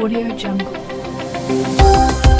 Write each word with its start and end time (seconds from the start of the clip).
Audio 0.00 0.34
Jungle. 0.34 2.39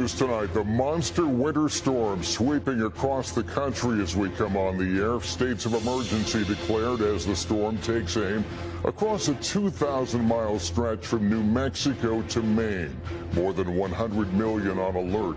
News 0.00 0.14
tonight 0.14 0.54
the 0.54 0.64
monster 0.64 1.26
winter 1.26 1.68
storm 1.68 2.24
sweeping 2.24 2.82
across 2.84 3.32
the 3.32 3.42
country 3.42 4.00
as 4.00 4.16
we 4.16 4.30
come 4.30 4.56
on 4.56 4.78
the 4.78 4.98
air. 4.98 5.20
States 5.20 5.66
of 5.66 5.74
emergency 5.74 6.42
declared 6.42 7.02
as 7.02 7.26
the 7.26 7.36
storm 7.36 7.76
takes 7.78 8.16
aim 8.16 8.42
across 8.84 9.28
a 9.28 9.34
2,000 9.34 10.24
mile 10.24 10.58
stretch 10.58 11.04
from 11.06 11.28
New 11.28 11.42
Mexico 11.42 12.22
to 12.22 12.40
Maine. 12.40 12.98
More 13.34 13.52
than 13.52 13.76
100 13.76 14.32
million 14.32 14.78
on 14.78 14.96
alert. 14.96 15.36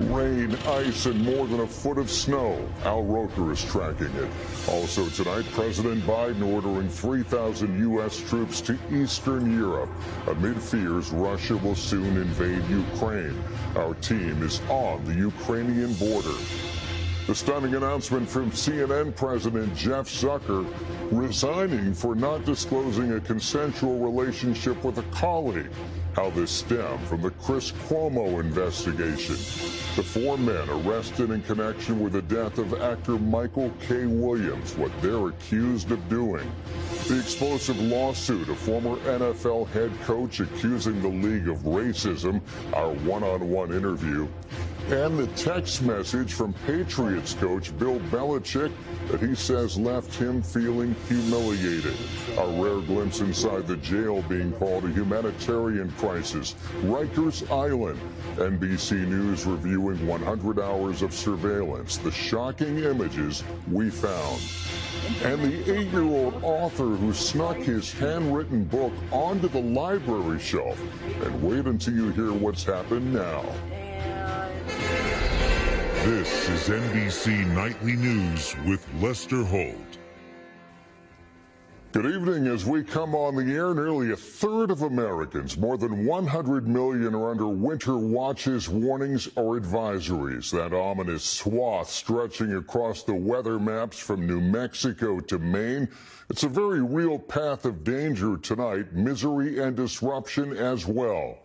Rain, 0.00 0.56
ice, 0.66 1.06
and 1.06 1.22
more 1.22 1.46
than 1.46 1.60
a 1.60 1.66
foot 1.66 1.98
of 1.98 2.10
snow. 2.10 2.66
Al 2.84 3.04
Roker 3.04 3.52
is 3.52 3.62
tracking 3.62 4.14
it. 4.16 4.30
Also 4.68 5.06
tonight, 5.10 5.44
President 5.52 6.02
Biden 6.04 6.42
ordering 6.50 6.88
3,000 6.88 7.78
U.S. 7.80 8.18
troops 8.28 8.60
to 8.62 8.78
Eastern 8.90 9.56
Europe 9.56 9.90
amid 10.26 10.60
fears 10.60 11.10
Russia 11.10 11.56
will 11.58 11.74
soon 11.74 12.16
invade 12.16 12.64
Ukraine. 12.68 13.38
Our 13.76 13.94
team 13.96 14.42
is 14.42 14.62
on 14.70 15.04
the 15.04 15.14
Ukrainian 15.14 15.92
border. 15.94 16.36
The 17.26 17.34
stunning 17.34 17.74
announcement 17.76 18.28
from 18.28 18.50
CNN 18.50 19.14
President 19.14 19.72
Jeff 19.76 20.08
Zucker 20.08 20.66
resigning 21.12 21.94
for 21.94 22.16
not 22.16 22.44
disclosing 22.44 23.12
a 23.12 23.20
consensual 23.20 23.98
relationship 23.98 24.82
with 24.82 24.98
a 24.98 25.04
colleague. 25.14 25.70
How 26.14 26.28
this 26.28 26.50
stemmed 26.50 27.06
from 27.06 27.22
the 27.22 27.30
Chris 27.30 27.72
Cuomo 27.72 28.38
investigation. 28.38 29.36
The 29.96 30.02
four 30.02 30.36
men 30.36 30.68
arrested 30.68 31.30
in 31.30 31.42
connection 31.42 32.00
with 32.00 32.12
the 32.12 32.22
death 32.22 32.58
of 32.58 32.74
actor 32.80 33.18
Michael 33.18 33.72
K. 33.80 34.04
Williams, 34.04 34.76
what 34.76 34.90
they're 35.00 35.28
accused 35.28 35.90
of 35.90 36.06
doing. 36.10 36.50
The 37.08 37.18
explosive 37.18 37.80
lawsuit, 37.80 38.50
a 38.50 38.54
former 38.54 38.96
NFL 38.98 39.68
head 39.68 39.90
coach 40.02 40.40
accusing 40.40 41.00
the 41.00 41.08
league 41.08 41.48
of 41.48 41.58
racism, 41.58 42.42
our 42.74 42.92
one 42.92 43.22
on 43.22 43.48
one 43.48 43.72
interview, 43.72 44.28
and 44.90 45.18
the 45.18 45.26
text 45.28 45.82
message 45.82 46.34
from 46.34 46.52
Patriots 46.66 47.34
coach 47.34 47.76
Bill 47.78 48.00
Belichick 48.10 48.72
that 49.08 49.20
he 49.20 49.34
says 49.34 49.78
left 49.78 50.14
him 50.14 50.42
feeling 50.42 50.94
humiliated. 51.08 51.94
A 52.38 52.46
rare 52.62 52.80
glimpse 52.80 53.20
inside 53.20 53.66
the 53.66 53.76
jail 53.76 54.22
being 54.22 54.52
called 54.52 54.84
a 54.84 54.88
humanitarian 54.88 55.90
crisis. 55.92 56.54
Rikers 56.82 57.48
Island. 57.50 58.00
NBC 58.36 59.06
News 59.06 59.46
reviewing 59.46 60.06
100 60.06 60.60
hours 60.60 61.02
of 61.02 61.12
surveillance. 61.14 61.98
The 61.98 62.12
shocking 62.12 62.78
images 62.78 63.44
we 63.70 63.90
found. 63.90 64.40
And 65.22 65.42
the 65.42 65.78
eight 65.78 65.88
year 65.88 66.02
old 66.02 66.42
author 66.42 66.84
who 66.84 67.12
snuck 67.12 67.56
his 67.56 67.92
handwritten 67.92 68.64
book 68.64 68.92
onto 69.10 69.48
the 69.48 69.60
library 69.60 70.40
shelf. 70.40 70.80
And 71.22 71.42
wait 71.42 71.66
until 71.66 71.94
you 71.94 72.10
hear 72.10 72.32
what's 72.32 72.64
happened 72.64 73.12
now. 73.12 73.44
This 76.04 76.48
is 76.48 76.68
NBC 76.68 77.46
Nightly 77.54 77.92
News 77.92 78.56
with 78.66 78.86
Lester 79.00 79.44
Holt. 79.44 79.98
Good 81.92 82.06
evening. 82.06 82.46
As 82.46 82.64
we 82.64 82.82
come 82.82 83.14
on 83.14 83.36
the 83.36 83.52
air, 83.52 83.74
nearly 83.74 84.12
a 84.12 84.16
third 84.16 84.70
of 84.70 84.80
Americans, 84.80 85.58
more 85.58 85.76
than 85.76 86.06
100 86.06 86.66
million, 86.66 87.14
are 87.14 87.30
under 87.30 87.48
winter 87.48 87.98
watches, 87.98 88.66
warnings, 88.66 89.28
or 89.36 89.60
advisories. 89.60 90.50
That 90.50 90.74
ominous 90.74 91.22
swath 91.22 91.90
stretching 91.90 92.54
across 92.54 93.02
the 93.02 93.12
weather 93.12 93.58
maps 93.58 93.98
from 93.98 94.26
New 94.26 94.40
Mexico 94.40 95.20
to 95.20 95.38
Maine. 95.38 95.86
It's 96.30 96.44
a 96.44 96.48
very 96.48 96.80
real 96.80 97.18
path 97.18 97.66
of 97.66 97.84
danger 97.84 98.38
tonight, 98.38 98.94
misery 98.94 99.62
and 99.62 99.76
disruption 99.76 100.56
as 100.56 100.86
well. 100.86 101.41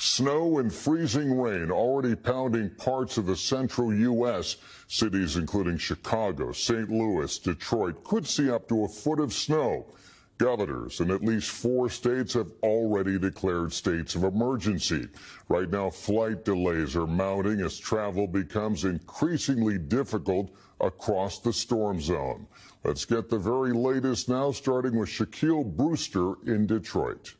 Snow 0.00 0.58
and 0.60 0.72
freezing 0.72 1.36
rain 1.40 1.72
already 1.72 2.14
pounding 2.14 2.70
parts 2.70 3.18
of 3.18 3.26
the 3.26 3.34
central 3.34 3.92
U.S. 3.92 4.56
Cities 4.86 5.36
including 5.36 5.76
Chicago, 5.76 6.52
St. 6.52 6.88
Louis, 6.88 7.36
Detroit 7.38 8.04
could 8.04 8.24
see 8.24 8.48
up 8.48 8.68
to 8.68 8.84
a 8.84 8.88
foot 8.88 9.18
of 9.18 9.32
snow. 9.32 9.92
Governors 10.38 11.00
in 11.00 11.10
at 11.10 11.24
least 11.24 11.50
four 11.50 11.90
states 11.90 12.34
have 12.34 12.52
already 12.62 13.18
declared 13.18 13.72
states 13.72 14.14
of 14.14 14.22
emergency. 14.22 15.08
Right 15.48 15.68
now, 15.68 15.90
flight 15.90 16.44
delays 16.44 16.94
are 16.94 17.08
mounting 17.08 17.60
as 17.60 17.76
travel 17.76 18.28
becomes 18.28 18.84
increasingly 18.84 19.78
difficult 19.78 20.52
across 20.80 21.40
the 21.40 21.52
storm 21.52 22.00
zone. 22.00 22.46
Let's 22.84 23.04
get 23.04 23.30
the 23.30 23.38
very 23.38 23.72
latest 23.72 24.28
now, 24.28 24.52
starting 24.52 24.96
with 24.96 25.08
Shaquille 25.08 25.76
Brewster 25.76 26.34
in 26.46 26.68
Detroit. 26.68 27.34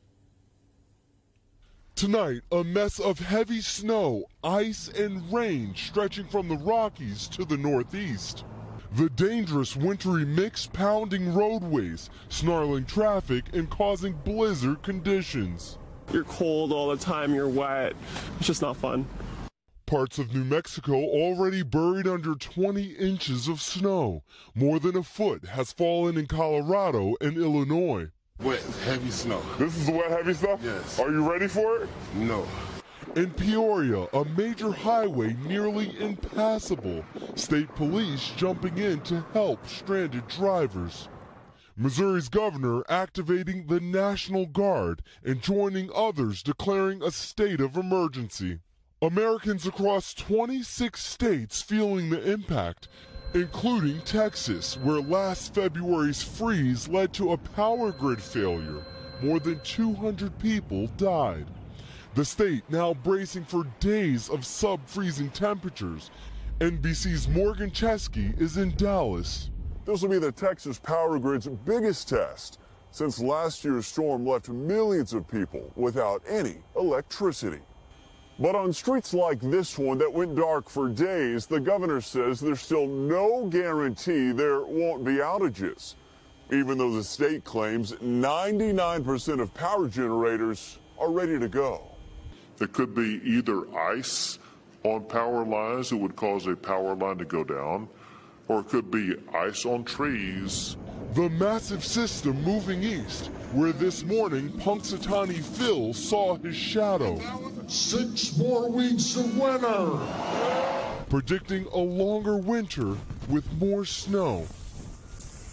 Tonight, 1.98 2.42
a 2.52 2.62
mess 2.62 3.00
of 3.00 3.18
heavy 3.18 3.60
snow, 3.60 4.26
ice, 4.44 4.86
and 4.86 5.32
rain 5.32 5.74
stretching 5.74 6.26
from 6.26 6.46
the 6.46 6.56
Rockies 6.56 7.26
to 7.30 7.44
the 7.44 7.56
Northeast. 7.56 8.44
The 8.92 9.10
dangerous 9.10 9.74
wintry 9.74 10.24
mix 10.24 10.68
pounding 10.68 11.34
roadways, 11.34 12.08
snarling 12.28 12.84
traffic, 12.84 13.46
and 13.52 13.68
causing 13.68 14.12
blizzard 14.12 14.80
conditions. 14.84 15.76
You're 16.12 16.22
cold 16.22 16.70
all 16.70 16.88
the 16.88 16.96
time, 16.96 17.34
you're 17.34 17.48
wet. 17.48 17.94
It's 18.36 18.46
just 18.46 18.62
not 18.62 18.76
fun. 18.76 19.04
Parts 19.84 20.20
of 20.20 20.32
New 20.32 20.44
Mexico 20.44 20.94
already 20.94 21.64
buried 21.64 22.06
under 22.06 22.36
20 22.36 22.92
inches 22.92 23.48
of 23.48 23.60
snow. 23.60 24.22
More 24.54 24.78
than 24.78 24.96
a 24.96 25.02
foot 25.02 25.46
has 25.46 25.72
fallen 25.72 26.16
in 26.16 26.26
Colorado 26.26 27.16
and 27.20 27.36
Illinois. 27.36 28.10
Wet, 28.40 28.62
heavy 28.84 29.10
snow. 29.10 29.42
This 29.58 29.76
is 29.76 29.86
the 29.86 29.92
wet, 29.92 30.10
heavy 30.10 30.32
stuff? 30.32 30.60
Yes. 30.62 31.00
Are 31.00 31.10
you 31.10 31.28
ready 31.28 31.48
for 31.48 31.82
it? 31.82 31.88
No. 32.14 32.46
In 33.16 33.32
Peoria, 33.32 34.04
a 34.12 34.24
major 34.36 34.70
highway 34.70 35.36
nearly 35.44 35.98
impassable. 35.98 37.04
State 37.34 37.74
police 37.74 38.30
jumping 38.36 38.78
in 38.78 39.00
to 39.00 39.24
help 39.32 39.66
stranded 39.66 40.28
drivers. 40.28 41.08
Missouri's 41.76 42.28
governor 42.28 42.84
activating 42.88 43.66
the 43.66 43.80
National 43.80 44.46
Guard 44.46 45.02
and 45.24 45.42
joining 45.42 45.90
others 45.92 46.40
declaring 46.40 47.02
a 47.02 47.10
state 47.10 47.60
of 47.60 47.76
emergency. 47.76 48.60
Americans 49.02 49.66
across 49.66 50.14
26 50.14 51.00
states 51.04 51.60
feeling 51.62 52.10
the 52.10 52.30
impact, 52.30 52.88
including 53.34 54.00
Texas, 54.02 54.76
where 54.78 55.00
last 55.00 55.54
February's 55.54 56.22
freeze 56.22 56.88
led 56.88 57.12
to 57.12 57.32
a 57.32 57.36
power 57.36 57.92
grid 57.92 58.22
failure. 58.22 58.84
More 59.22 59.38
than 59.38 59.60
200 59.60 60.38
people 60.38 60.86
died. 60.96 61.46
The 62.14 62.24
state 62.24 62.64
now 62.68 62.94
bracing 62.94 63.44
for 63.44 63.64
days 63.80 64.30
of 64.30 64.46
sub 64.46 64.80
freezing 64.86 65.30
temperatures. 65.30 66.10
NBC's 66.60 67.28
Morgan 67.28 67.70
Chesky 67.70 68.38
is 68.40 68.56
in 68.56 68.74
Dallas. 68.76 69.50
This 69.84 70.02
will 70.02 70.08
be 70.08 70.18
the 70.18 70.32
Texas 70.32 70.78
power 70.78 71.18
grid's 71.18 71.46
biggest 71.46 72.08
test 72.08 72.58
since 72.90 73.20
last 73.20 73.64
year's 73.64 73.86
storm 73.86 74.26
left 74.26 74.48
millions 74.48 75.12
of 75.12 75.28
people 75.28 75.72
without 75.76 76.22
any 76.26 76.56
electricity. 76.76 77.60
But 78.40 78.54
on 78.54 78.72
streets 78.72 79.12
like 79.12 79.40
this 79.40 79.76
one 79.76 79.98
that 79.98 80.12
went 80.12 80.36
dark 80.36 80.70
for 80.70 80.88
days, 80.88 81.46
the 81.46 81.58
governor 81.58 82.00
says 82.00 82.38
there's 82.38 82.60
still 82.60 82.86
no 82.86 83.46
guarantee 83.46 84.30
there 84.30 84.62
won't 84.62 85.04
be 85.04 85.14
outages, 85.14 85.94
even 86.52 86.78
though 86.78 86.92
the 86.92 87.02
state 87.02 87.42
claims 87.42 87.92
99% 87.94 89.40
of 89.40 89.52
power 89.54 89.88
generators 89.88 90.78
are 91.00 91.10
ready 91.10 91.38
to 91.40 91.48
go. 91.48 91.82
There 92.58 92.68
could 92.68 92.94
be 92.94 93.20
either 93.24 93.68
ice 93.76 94.38
on 94.84 95.04
power 95.06 95.44
lines 95.44 95.90
that 95.90 95.96
would 95.96 96.14
cause 96.14 96.46
a 96.46 96.54
power 96.54 96.94
line 96.94 97.18
to 97.18 97.24
go 97.24 97.42
down, 97.42 97.88
or 98.48 98.60
it 98.60 98.68
could 98.68 98.90
be 98.90 99.14
ice 99.34 99.64
on 99.64 99.84
trees. 99.84 100.76
The 101.14 101.28
massive 101.30 101.84
system 101.84 102.42
moving 102.42 102.82
east, 102.82 103.26
where 103.52 103.72
this 103.72 104.04
morning 104.04 104.50
Punxsutawney 104.50 105.42
Phil 105.42 105.92
saw 105.94 106.36
his 106.36 106.56
shadow, 106.56 107.20
Six 107.66 108.36
more 108.38 108.70
weeks 108.70 109.16
of 109.16 109.36
winter. 109.36 109.98
predicting 111.10 111.66
a 111.72 111.78
longer 111.78 112.36
winter 112.36 112.96
with 113.28 113.50
more 113.58 113.84
snow. 113.84 114.46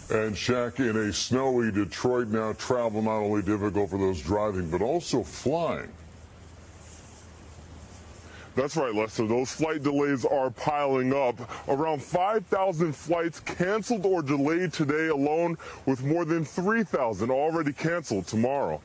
And 0.08 0.34
Shaq, 0.36 0.78
in 0.78 0.96
a 0.96 1.12
snowy 1.12 1.72
Detroit 1.72 2.28
now, 2.28 2.52
travel 2.52 3.02
not 3.02 3.18
only 3.18 3.42
difficult 3.42 3.90
for 3.90 3.98
those 3.98 4.20
driving, 4.22 4.70
but 4.70 4.80
also 4.80 5.22
flying. 5.22 5.90
That's 8.56 8.74
right, 8.74 8.94
Lester. 8.94 9.26
Those 9.26 9.52
flight 9.52 9.82
delays 9.82 10.24
are 10.24 10.50
piling 10.50 11.12
up. 11.12 11.38
Around 11.68 12.02
5,000 12.02 12.96
flights 12.96 13.38
canceled 13.40 14.06
or 14.06 14.22
delayed 14.22 14.72
today 14.72 15.08
alone, 15.08 15.58
with 15.84 16.02
more 16.02 16.24
than 16.24 16.42
3,000 16.42 17.30
already 17.30 17.74
canceled 17.74 18.26
tomorrow. 18.26 18.80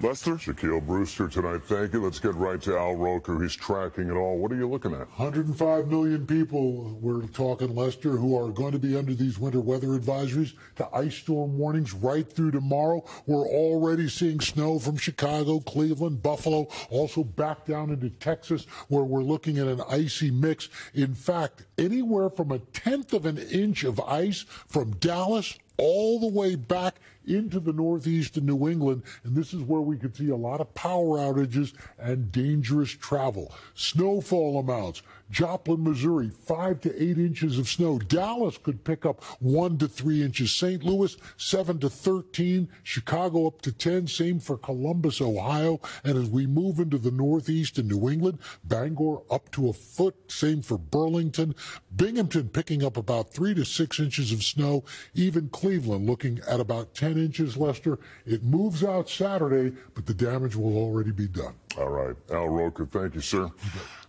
Lester? 0.00 0.32
Shaquille 0.32 0.84
Brewster 0.84 1.28
tonight. 1.28 1.64
Thank 1.64 1.92
you. 1.92 2.02
Let's 2.02 2.18
get 2.18 2.34
right 2.34 2.60
to 2.62 2.76
Al 2.76 2.96
Roker. 2.96 3.40
He's 3.42 3.54
tracking 3.54 4.08
it 4.08 4.14
all. 4.14 4.38
What 4.38 4.52
are 4.52 4.56
you 4.56 4.68
looking 4.68 4.92
at? 4.92 5.08
105 5.18 5.88
million 5.88 6.26
people, 6.26 6.98
we're 7.00 7.26
talking, 7.28 7.74
Lester, 7.74 8.10
who 8.10 8.36
are 8.38 8.50
going 8.50 8.72
to 8.72 8.78
be 8.78 8.96
under 8.96 9.14
these 9.14 9.38
winter 9.38 9.60
weather 9.60 9.88
advisories 9.88 10.52
to 10.76 10.88
ice 10.94 11.14
storm 11.14 11.56
warnings 11.56 11.92
right 11.94 12.30
through 12.30 12.50
tomorrow. 12.50 13.04
We're 13.26 13.48
already 13.48 14.08
seeing 14.08 14.40
snow 14.40 14.78
from 14.78 14.96
Chicago, 14.96 15.60
Cleveland, 15.60 16.22
Buffalo, 16.22 16.68
also 16.90 17.24
back 17.24 17.64
down 17.64 17.90
into 17.90 18.10
Texas, 18.10 18.66
where 18.88 19.04
we're 19.04 19.22
looking 19.22 19.58
at 19.58 19.68
an 19.68 19.80
icy 19.88 20.30
mix. 20.30 20.68
In 20.92 21.14
fact, 21.14 21.64
anywhere 21.78 22.28
from 22.28 22.50
a 22.50 22.58
tenth 22.58 23.12
of 23.12 23.26
an 23.26 23.38
inch 23.38 23.84
of 23.84 24.00
ice 24.00 24.44
from 24.66 24.92
Dallas 24.96 25.58
all 25.76 26.20
the 26.20 26.28
way 26.28 26.54
back 26.54 26.96
into 27.26 27.60
the 27.60 27.72
northeast 27.72 28.36
of 28.36 28.44
New 28.44 28.68
England. 28.68 29.02
And 29.24 29.36
this 29.36 29.52
is 29.52 29.62
where 29.62 29.80
we 29.80 29.96
could 29.96 30.16
see 30.16 30.30
a 30.30 30.36
lot 30.36 30.60
of 30.60 30.74
power 30.74 31.18
outages 31.18 31.72
and 31.98 32.30
dangerous 32.30 32.90
travel. 32.90 33.52
Snowfall 33.74 34.58
amounts. 34.58 35.02
Joplin, 35.30 35.82
Missouri, 35.82 36.30
five 36.30 36.80
to 36.82 37.02
eight 37.02 37.18
inches 37.18 37.58
of 37.58 37.68
snow. 37.68 37.98
Dallas 37.98 38.58
could 38.58 38.84
pick 38.84 39.06
up 39.06 39.22
one 39.40 39.78
to 39.78 39.88
three 39.88 40.22
inches. 40.22 40.52
St. 40.52 40.84
Louis, 40.84 41.16
seven 41.36 41.78
to 41.80 41.90
13. 41.90 42.68
Chicago 42.82 43.46
up 43.46 43.60
to 43.62 43.72
10. 43.72 44.06
Same 44.06 44.38
for 44.38 44.56
Columbus, 44.56 45.20
Ohio. 45.20 45.80
And 46.04 46.16
as 46.18 46.28
we 46.28 46.46
move 46.46 46.78
into 46.78 46.98
the 46.98 47.10
northeast 47.10 47.78
and 47.78 47.88
New 47.88 48.08
England, 48.08 48.38
Bangor 48.64 49.22
up 49.30 49.50
to 49.52 49.68
a 49.68 49.72
foot. 49.72 50.14
Same 50.30 50.62
for 50.62 50.78
Burlington. 50.78 51.54
Binghamton 51.94 52.50
picking 52.50 52.84
up 52.84 52.96
about 52.96 53.32
three 53.32 53.54
to 53.54 53.64
six 53.64 53.98
inches 53.98 54.30
of 54.30 54.42
snow. 54.42 54.84
Even 55.14 55.48
Cleveland 55.48 56.06
looking 56.06 56.40
at 56.46 56.60
about 56.60 56.94
10 56.94 57.13
inches, 57.16 57.56
Lester. 57.56 57.98
It 58.26 58.42
moves 58.42 58.84
out 58.84 59.08
Saturday, 59.08 59.76
but 59.94 60.06
the 60.06 60.14
damage 60.14 60.56
will 60.56 60.76
already 60.76 61.10
be 61.10 61.26
done. 61.26 61.54
All 61.78 61.88
right. 61.88 62.16
Al 62.30 62.48
Roker, 62.48 62.86
thank 62.86 63.14
you, 63.14 63.20
sir. 63.20 63.50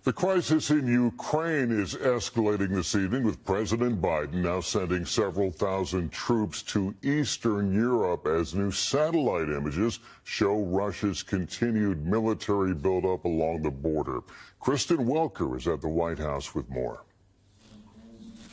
The 0.03 0.13
crisis 0.13 0.69
in 0.69 0.85
Ukraine 0.85 1.71
is 1.71 1.95
escalating 1.95 2.75
this 2.75 2.93
evening 2.93 3.23
with 3.23 3.43
President 3.43 3.99
Biden 3.99 4.43
now 4.43 4.61
sending 4.61 5.03
several 5.03 5.49
thousand 5.49 6.11
troops 6.11 6.61
to 6.63 6.93
Eastern 7.01 7.73
Europe 7.73 8.27
as 8.27 8.53
new 8.53 8.69
satellite 8.69 9.49
images 9.49 9.99
show 10.23 10.61
Russia's 10.61 11.23
continued 11.23 12.05
military 12.05 12.75
buildup 12.75 13.25
along 13.25 13.63
the 13.63 13.71
border. 13.71 14.19
Kristen 14.59 15.07
Welker 15.07 15.57
is 15.57 15.67
at 15.67 15.81
the 15.81 15.89
White 15.89 16.19
House 16.19 16.53
with 16.53 16.69
more. 16.69 17.04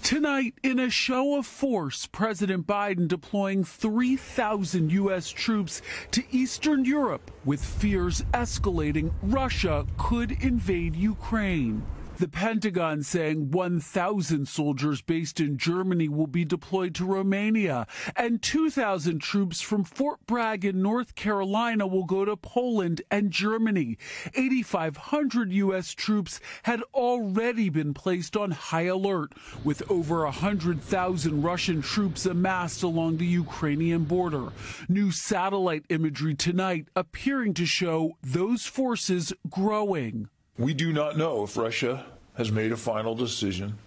Tonight, 0.02 0.54
in 0.64 0.80
a 0.80 0.90
show 0.90 1.38
of 1.38 1.46
force, 1.46 2.06
President 2.06 2.66
Biden 2.66 3.06
deploying 3.06 3.62
3,000 3.62 4.90
U.S. 4.90 5.30
troops 5.30 5.80
to 6.10 6.24
Eastern 6.32 6.84
Europe 6.84 7.30
with 7.44 7.64
fears 7.64 8.22
escalating 8.32 9.12
Russia 9.22 9.86
could 9.96 10.32
invade 10.42 10.96
Ukraine. 10.96 11.84
The 12.22 12.28
Pentagon 12.28 13.02
saying 13.02 13.50
1,000 13.50 14.46
soldiers 14.46 15.02
based 15.02 15.40
in 15.40 15.58
Germany 15.58 16.08
will 16.08 16.28
be 16.28 16.44
deployed 16.44 16.94
to 16.94 17.04
Romania, 17.04 17.84
and 18.14 18.40
2,000 18.40 19.18
troops 19.18 19.60
from 19.60 19.82
Fort 19.82 20.24
Bragg 20.24 20.64
in 20.64 20.80
North 20.80 21.16
Carolina 21.16 21.84
will 21.84 22.04
go 22.04 22.24
to 22.24 22.36
Poland 22.36 23.02
and 23.10 23.32
Germany. 23.32 23.98
8,500 24.34 25.52
U.S. 25.52 25.94
troops 25.94 26.38
had 26.62 26.80
already 26.94 27.68
been 27.68 27.92
placed 27.92 28.36
on 28.36 28.52
high 28.52 28.82
alert, 28.82 29.32
with 29.64 29.82
over 29.90 30.22
100,000 30.22 31.42
Russian 31.42 31.82
troops 31.82 32.24
amassed 32.24 32.84
along 32.84 33.16
the 33.16 33.26
Ukrainian 33.26 34.04
border. 34.04 34.52
New 34.88 35.10
satellite 35.10 35.86
imagery 35.88 36.36
tonight 36.36 36.86
appearing 36.94 37.52
to 37.54 37.66
show 37.66 38.16
those 38.22 38.64
forces 38.64 39.32
growing. 39.50 40.28
We 40.58 40.74
do 40.74 40.92
not 40.92 41.16
know 41.16 41.44
if 41.44 41.56
Russia 41.56 42.04
has 42.36 42.52
made 42.52 42.72
a 42.72 42.76
final 42.76 43.14
decision 43.14 43.78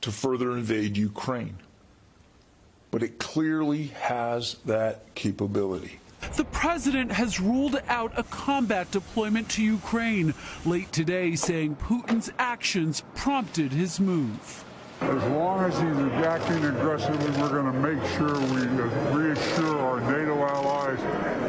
to 0.00 0.10
further 0.10 0.52
invade 0.56 0.96
Ukraine, 0.96 1.56
but 2.90 3.04
it 3.04 3.18
clearly 3.18 3.88
has 3.88 4.54
that 4.66 5.14
capability. 5.14 6.00
The 6.36 6.44
president 6.44 7.12
has 7.12 7.38
ruled 7.38 7.80
out 7.88 8.12
a 8.18 8.24
combat 8.24 8.90
deployment 8.90 9.48
to 9.50 9.62
Ukraine, 9.62 10.34
late 10.66 10.90
today 10.92 11.36
saying 11.36 11.76
Putin's 11.76 12.32
actions 12.38 13.04
prompted 13.14 13.72
his 13.72 14.00
move. 14.00 14.64
As 15.00 15.24
long 15.30 15.64
as 15.64 15.74
he's 15.80 16.24
acting 16.26 16.62
aggressively, 16.62 17.30
we're 17.40 17.48
going 17.48 17.72
to 17.72 17.78
make 17.80 18.06
sure 18.10 18.38
we 18.38 18.66
reassure 19.16 19.78
our 19.78 20.00
NATO 20.00 20.44
allies 20.44 21.00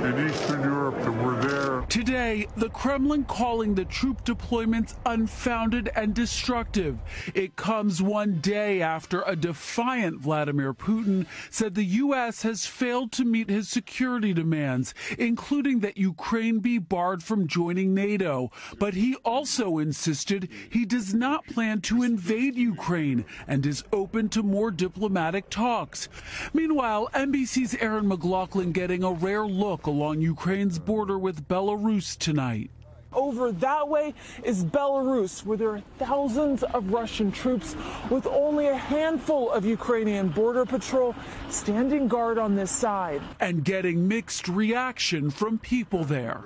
in 0.06 0.30
Eastern 0.30 0.62
Europe 0.62 0.98
that 1.00 1.12
we're 1.12 1.42
there. 1.42 1.82
Today, 1.90 2.48
the 2.56 2.70
Kremlin 2.70 3.26
calling 3.26 3.76
the 3.76 3.84
troop 3.84 4.24
deployments 4.24 4.96
unfounded 5.06 5.90
and 5.96 6.14
destructive. 6.14 6.98
It 7.34 7.58
comes 7.58 8.02
one 8.02 8.40
day 8.40 8.82
after 8.82 9.22
a 9.24 9.36
defiant 9.36 10.22
Vladimir 10.22 10.74
Putin 10.74 11.26
said 11.50 11.76
the 11.76 11.84
U.S. 11.84 12.44
has 12.44 12.66
failed 12.66 13.12
to 13.14 13.26
meet 13.26 13.50
his 13.50 13.68
security 13.68 14.34
demands, 14.34 14.94
including 15.20 15.82
that 15.82 15.98
Ukraine 15.98 16.60
be 16.60 16.78
barred 16.78 17.22
from 17.22 17.48
joining 17.48 17.94
NATO. 17.94 18.50
But 18.80 18.94
he 18.94 19.16
also 19.26 19.78
insisted 19.78 20.48
he 20.70 20.86
does 20.86 21.14
not 21.14 21.46
plan 21.48 21.82
to 21.82 22.02
invade 22.02 22.56
Ukraine 22.56 23.26
and 23.48 23.66
is 23.66 23.84
open 23.92 24.30
to 24.30 24.44
more 24.44 24.72
diplomatic 24.72 25.50
talks. 25.50 26.10
Meanwhile, 26.54 27.10
NBC's 27.14 27.76
Erin 27.80 28.08
McLaughlin 28.08 28.72
getting 28.72 29.04
a 29.04 29.12
rare 29.12 29.46
look 29.46 29.86
along 29.86 30.22
Ukraine's 30.22 30.80
border 30.80 31.18
with 31.18 31.48
Belarus 31.48 32.18
tonight. 32.18 32.72
Over 33.14 33.52
that 33.52 33.90
way 33.90 34.14
is 34.44 34.64
Belarus, 34.64 35.46
where 35.46 35.58
there 35.58 35.70
are 35.72 35.84
thousands 36.00 36.64
of 36.64 36.94
Russian 36.94 37.32
troops 37.32 37.76
with 38.10 38.26
only 38.26 38.68
a 38.68 38.78
handful 38.78 39.52
of 39.52 39.66
Ukrainian 39.66 40.30
border 40.30 40.66
patrol 40.66 41.14
standing 41.50 42.08
guard 42.08 42.38
on 42.38 42.56
this 42.56 42.72
side. 42.72 43.22
And 43.42 43.66
getting 43.66 44.08
mixed 44.08 44.48
reaction 44.48 45.30
from 45.30 45.60
people 45.60 46.06
there. 46.06 46.42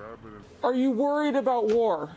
Are 0.63 0.73
you 0.73 0.89
worried 0.89 1.35
about 1.35 1.67
war? 1.67 2.09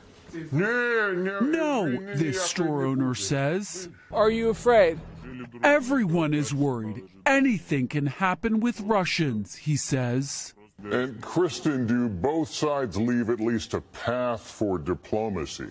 No, 0.52 2.14
this 2.14 2.42
store 2.42 2.84
owner 2.84 3.14
says. 3.14 3.88
Are 4.12 4.30
you 4.30 4.50
afraid? 4.50 4.98
Everyone 5.62 6.34
is 6.34 6.54
worried. 6.54 7.02
Anything 7.26 7.88
can 7.88 8.06
happen 8.06 8.60
with 8.60 8.80
Russians, 8.80 9.56
he 9.56 9.76
says. 9.76 10.55
And 10.84 11.20
Kristen, 11.20 11.86
do 11.86 12.08
both 12.08 12.48
sides 12.48 12.96
leave 12.96 13.31
at 13.31 13.41
least 13.41 13.74
a 13.74 13.81
path 13.81 14.43
for 14.43 14.79
diplomacy? 14.79 15.70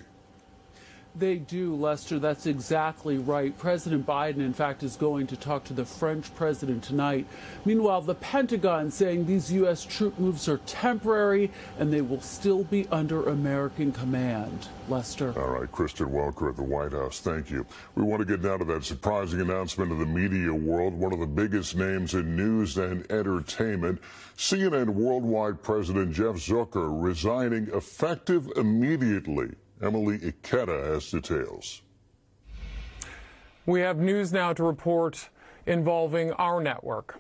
They 1.17 1.38
do, 1.38 1.75
Lester. 1.75 2.19
That's 2.19 2.45
exactly 2.45 3.17
right. 3.17 3.57
President 3.57 4.05
Biden, 4.05 4.38
in 4.38 4.53
fact, 4.53 4.83
is 4.83 4.95
going 4.95 5.25
to 5.27 5.36
talk 5.36 5.63
to 5.63 5.74
the 5.74 5.86
French 5.86 6.33
president 6.36 6.83
tonight. 6.83 7.25
Meanwhile, 7.65 8.01
the 8.01 8.13
Pentagon 8.15 8.91
saying 8.91 9.25
these 9.25 9.51
U.S. 9.53 9.83
troop 9.83 10.19
moves 10.19 10.47
are 10.47 10.59
temporary 10.59 11.50
and 11.79 11.91
they 11.91 12.01
will 12.01 12.21
still 12.21 12.65
be 12.65 12.88
under 12.91 13.24
American 13.29 13.91
command. 13.91 14.67
Lester. 14.89 15.38
All 15.38 15.50
right, 15.50 15.69
Kristen 15.71 16.07
Welker 16.07 16.50
at 16.50 16.55
the 16.55 16.63
White 16.63 16.93
House. 16.93 17.19
Thank 17.19 17.50
you. 17.50 17.65
We 17.95 18.03
want 18.03 18.21
to 18.21 18.25
get 18.25 18.41
down 18.41 18.59
to 18.59 18.65
that 18.65 18.86
surprising 18.86 19.41
announcement 19.41 19.91
of 19.91 20.00
the 20.00 20.05
media 20.05 20.53
world. 20.53 20.93
One 20.93 21.12
of 21.12 21.19
the 21.19 21.27
biggest 21.27 21.75
names 21.75 22.13
in 22.13 22.36
news 22.36 22.77
and 22.77 23.09
entertainment. 23.12 24.00
CNN 24.38 24.89
Worldwide 24.89 25.62
President 25.62 26.13
Jeff 26.13 26.36
Zucker 26.36 26.89
resigning 27.03 27.67
effective 27.74 28.50
immediately. 28.55 29.50
Emily 29.81 30.17
Ikeda 30.19 30.93
has 30.93 31.12
details. 31.12 31.81
We 33.65 33.81
have 33.81 33.98
news 33.98 34.34
now 34.34 34.53
to 34.53 34.63
report 34.63 35.29
involving 35.65 36.31
our 36.34 36.62
network. 36.62 37.19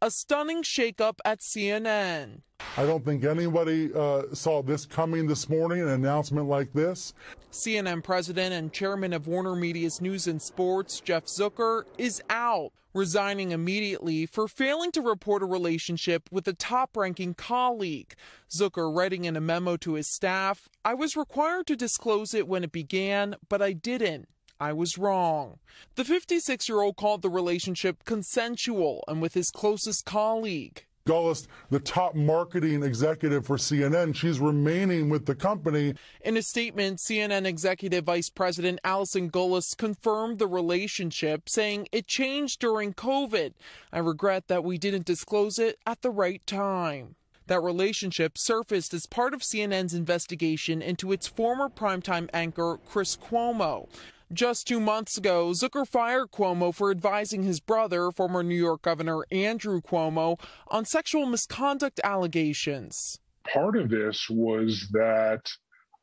A 0.00 0.12
stunning 0.12 0.62
shakeup 0.62 1.18
at 1.24 1.40
CNN. 1.40 2.42
I 2.76 2.86
don't 2.86 3.04
think 3.04 3.24
anybody 3.24 3.92
uh, 3.92 4.32
saw 4.32 4.62
this 4.62 4.86
coming 4.86 5.26
this 5.26 5.48
morning, 5.48 5.80
an 5.80 5.88
announcement 5.88 6.46
like 6.46 6.72
this. 6.72 7.14
CNN 7.50 8.04
president 8.04 8.54
and 8.54 8.72
chairman 8.72 9.12
of 9.12 9.26
Warner 9.26 9.56
Media's 9.56 10.00
News 10.00 10.28
and 10.28 10.40
Sports, 10.40 11.00
Jeff 11.00 11.24
Zucker, 11.24 11.82
is 11.98 12.22
out, 12.30 12.70
resigning 12.94 13.50
immediately 13.50 14.24
for 14.24 14.46
failing 14.46 14.92
to 14.92 15.02
report 15.02 15.42
a 15.42 15.46
relationship 15.46 16.28
with 16.30 16.46
a 16.46 16.52
top 16.52 16.96
ranking 16.96 17.34
colleague. 17.34 18.14
Zucker 18.48 18.94
writing 18.96 19.24
in 19.24 19.34
a 19.34 19.40
memo 19.40 19.76
to 19.78 19.94
his 19.94 20.06
staff 20.06 20.68
I 20.84 20.94
was 20.94 21.16
required 21.16 21.66
to 21.66 21.76
disclose 21.76 22.34
it 22.34 22.46
when 22.46 22.62
it 22.62 22.70
began, 22.70 23.34
but 23.48 23.60
I 23.60 23.72
didn't. 23.72 24.28
I 24.60 24.72
was 24.72 24.98
wrong. 24.98 25.58
The 25.94 26.04
56 26.04 26.68
year 26.68 26.80
old 26.80 26.96
called 26.96 27.22
the 27.22 27.30
relationship 27.30 28.04
consensual 28.04 29.04
and 29.06 29.22
with 29.22 29.34
his 29.34 29.50
closest 29.50 30.04
colleague. 30.04 30.84
Gollust, 31.06 31.46
the 31.70 31.80
top 31.80 32.14
marketing 32.14 32.82
executive 32.82 33.46
for 33.46 33.56
CNN, 33.56 34.14
she's 34.14 34.40
remaining 34.40 35.08
with 35.08 35.24
the 35.24 35.34
company. 35.34 35.94
In 36.22 36.36
a 36.36 36.42
statement, 36.42 36.98
CNN 36.98 37.46
Executive 37.46 38.04
Vice 38.04 38.28
President 38.28 38.78
Allison 38.84 39.30
Gollust 39.30 39.78
confirmed 39.78 40.38
the 40.38 40.46
relationship, 40.46 41.48
saying 41.48 41.88
it 41.92 42.06
changed 42.06 42.60
during 42.60 42.92
COVID. 42.92 43.54
I 43.90 44.00
regret 44.00 44.48
that 44.48 44.64
we 44.64 44.76
didn't 44.76 45.06
disclose 45.06 45.58
it 45.58 45.78
at 45.86 46.02
the 46.02 46.10
right 46.10 46.46
time. 46.46 47.14
That 47.46 47.62
relationship 47.62 48.36
surfaced 48.36 48.92
as 48.92 49.06
part 49.06 49.32
of 49.32 49.40
CNN's 49.40 49.94
investigation 49.94 50.82
into 50.82 51.12
its 51.12 51.26
former 51.26 51.70
primetime 51.70 52.28
anchor, 52.34 52.78
Chris 52.86 53.16
Cuomo. 53.16 53.88
Just 54.32 54.66
two 54.66 54.78
months 54.78 55.16
ago, 55.16 55.52
Zucker 55.52 55.88
fired 55.88 56.30
Cuomo 56.32 56.74
for 56.74 56.90
advising 56.90 57.44
his 57.44 57.60
brother, 57.60 58.10
former 58.10 58.42
New 58.42 58.54
York 58.54 58.82
Governor 58.82 59.24
Andrew 59.32 59.80
Cuomo, 59.80 60.38
on 60.68 60.84
sexual 60.84 61.24
misconduct 61.24 61.98
allegations. 62.04 63.18
Part 63.50 63.74
of 63.78 63.88
this 63.88 64.28
was 64.28 64.86
that 64.92 65.50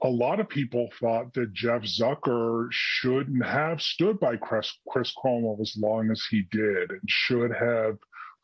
a 0.01 0.09
lot 0.09 0.39
of 0.39 0.49
people 0.49 0.89
thought 0.99 1.35
that 1.35 1.53
Jeff 1.53 1.83
Zucker 1.83 2.67
shouldn't 2.71 3.45
have 3.45 3.79
stood 3.79 4.19
by 4.19 4.37
Chris, 4.37 4.75
Chris 4.89 5.13
Cuomo 5.13 5.61
as 5.61 5.75
long 5.77 6.09
as 6.09 6.23
he 6.27 6.47
did 6.49 6.89
and 6.89 7.01
should 7.07 7.51
have 7.51 7.99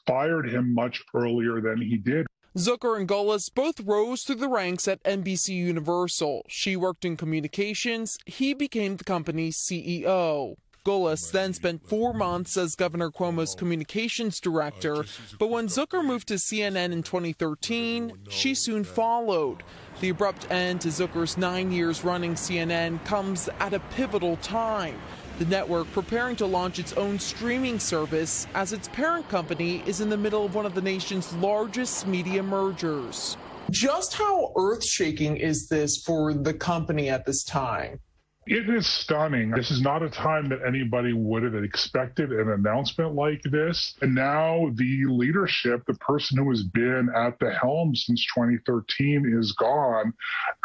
fired 0.06 0.48
him 0.48 0.76
much 0.76 1.02
earlier 1.16 1.60
than 1.60 1.82
he 1.82 1.98
did. 1.98 2.28
Zucker 2.58 3.00
and 3.00 3.08
Gollust 3.08 3.56
both 3.56 3.80
rose 3.80 4.24
through 4.24 4.36
the 4.36 4.50
ranks 4.50 4.86
at 4.86 5.02
NBC 5.04 5.56
Universal. 5.56 6.44
She 6.50 6.76
worked 6.76 7.06
in 7.06 7.16
communications. 7.16 8.18
He 8.26 8.54
became 8.54 8.98
the 8.98 9.06
company's 9.06 9.58
CEO. 9.58 10.56
Gollust 10.84 11.32
then 11.32 11.54
spent 11.54 11.88
four 11.88 12.14
months 12.14 12.58
as 12.58 12.76
Governor 12.76 13.10
Cuomo's 13.10 13.56
communications 13.56 14.40
director, 14.40 15.06
but 15.40 15.50
when 15.52 15.68
Zucker 15.68 16.04
moved 16.04 16.28
to 16.30 16.34
CNN 16.34 16.92
in 16.92 17.04
2013, 17.04 18.14
she 18.30 18.56
soon 18.56 18.84
followed. 18.84 19.64
The 20.02 20.10
abrupt 20.10 20.50
end 20.52 20.82
to 20.82 20.88
Zucker's 20.88 21.38
nine 21.38 21.72
years 21.72 22.04
running 22.04 22.34
CNN 22.34 23.06
comes 23.06 23.48
at 23.60 23.74
a 23.74 23.80
pivotal 23.96 24.38
time. 24.38 25.00
The 25.42 25.48
network 25.48 25.92
preparing 25.92 26.36
to 26.36 26.46
launch 26.46 26.78
its 26.78 26.94
own 26.94 27.18
streaming 27.18 27.80
service 27.80 28.46
as 28.54 28.74
its 28.74 28.90
parent 28.90 29.28
company 29.28 29.82
is 29.88 30.00
in 30.00 30.08
the 30.08 30.16
middle 30.16 30.46
of 30.46 30.54
one 30.54 30.68
of 30.68 30.76
the 30.76 30.84
nation's 30.84 31.34
largest 31.34 32.06
media 32.06 32.44
mergers. 32.44 33.38
Just 33.72 34.14
how 34.14 34.54
earth 34.56 34.86
shaking 34.86 35.38
is 35.38 35.68
this 35.68 36.04
for 36.04 36.36
the 36.36 36.54
company 36.54 37.10
at 37.10 37.26
this 37.26 37.44
time? 37.44 38.00
It 38.46 38.70
is 38.70 38.86
stunning. 38.86 39.50
This 39.50 39.72
is 39.72 39.82
not 39.82 40.04
a 40.04 40.12
time 40.12 40.48
that 40.50 40.60
anybody 40.64 41.14
would 41.14 41.42
have 41.42 41.56
expected 41.56 42.32
an 42.32 42.52
announcement 42.52 43.16
like 43.16 43.42
this. 43.42 43.96
And 44.04 44.14
now 44.14 44.70
the 44.76 45.06
leadership, 45.08 45.82
the 45.88 45.96
person 45.96 46.38
who 46.38 46.52
has 46.52 46.62
been 46.62 47.10
at 47.16 47.40
the 47.40 47.50
helm 47.52 47.96
since 47.96 48.24
2013, 48.36 49.36
is 49.40 49.54
gone 49.54 50.14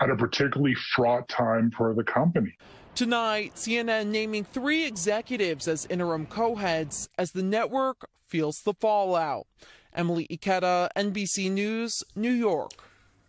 at 0.03 0.11
a 0.11 0.17
particularly 0.17 0.75
fraught 0.95 1.31
time 1.31 1.71
for 1.71 1.95
the 1.95 2.05
company. 2.05 2.55
Tonight, 2.97 3.57
CNN 3.57 4.07
naming 4.07 4.43
three 4.43 4.87
executives 4.87 5.69
as 5.69 5.85
interim 5.91 6.25
co 6.25 6.55
heads 6.55 7.11
as 7.19 7.31
the 7.33 7.43
network 7.43 8.09
feels 8.27 8.63
the 8.63 8.73
fallout. 8.73 9.47
Emily 9.93 10.27
Ikeda, 10.31 10.89
NBC 10.97 11.51
News, 11.51 12.03
New 12.15 12.31
York. 12.31 12.71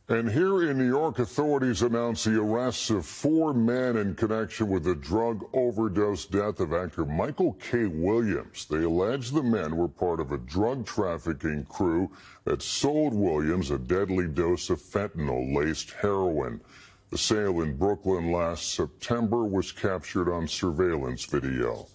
And 0.08 0.32
here 0.32 0.72
in 0.72 0.78
New 0.78 0.88
York, 0.88 1.20
authorities 1.20 1.82
announced 1.82 2.24
the 2.24 2.40
arrests 2.40 2.90
of 2.90 3.06
four 3.06 3.54
men 3.54 3.98
in 3.98 4.16
connection 4.16 4.70
with 4.70 4.86
the 4.86 4.96
drug 4.96 5.44
overdose 5.52 6.24
death 6.24 6.62
of 6.62 6.72
actor 6.72 7.04
Michael 7.04 7.58
K. 7.60 7.88
Williams. 7.88 8.68
They 8.68 8.84
allege 8.84 9.32
the 9.32 9.44
men 9.44 9.76
were 9.76 9.90
part 9.90 10.22
of 10.22 10.32
a 10.32 10.38
drug 10.38 10.86
trafficking 10.86 11.66
crew 11.66 12.10
that 12.46 12.62
sold 12.62 13.14
Williams 13.14 13.70
a 13.70 13.78
deadly 13.78 14.30
dose 14.30 14.70
of 14.70 14.80
fentanyl 14.80 15.54
laced 15.54 15.92
heroin. 15.92 16.62
The 17.10 17.18
sale 17.18 17.62
in 17.62 17.78
Brooklyn 17.78 18.34
last 18.34 18.74
September 18.74 19.46
was 19.46 19.72
captured 19.72 20.30
on 20.30 20.46
surveillance 20.48 21.24
video. 21.24 21.88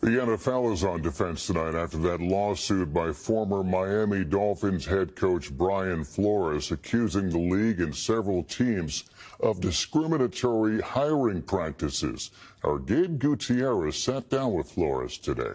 The 0.00 0.08
NFL 0.08 0.72
is 0.72 0.82
on 0.82 1.00
defense 1.00 1.46
tonight 1.46 1.76
after 1.76 1.96
that 1.98 2.20
lawsuit 2.20 2.92
by 2.92 3.12
former 3.12 3.62
Miami 3.62 4.24
Dolphins 4.24 4.84
head 4.84 5.14
coach 5.14 5.56
Brian 5.56 6.02
Flores 6.02 6.72
accusing 6.72 7.30
the 7.30 7.38
league 7.38 7.80
and 7.80 7.94
several 7.94 8.42
teams 8.42 9.04
of 9.38 9.60
discriminatory 9.60 10.80
hiring 10.80 11.40
practices. 11.42 12.32
Our 12.64 12.80
Gabe 12.80 13.20
Gutierrez 13.20 13.96
sat 14.02 14.28
down 14.28 14.54
with 14.54 14.72
Flores 14.72 15.18
today. 15.18 15.54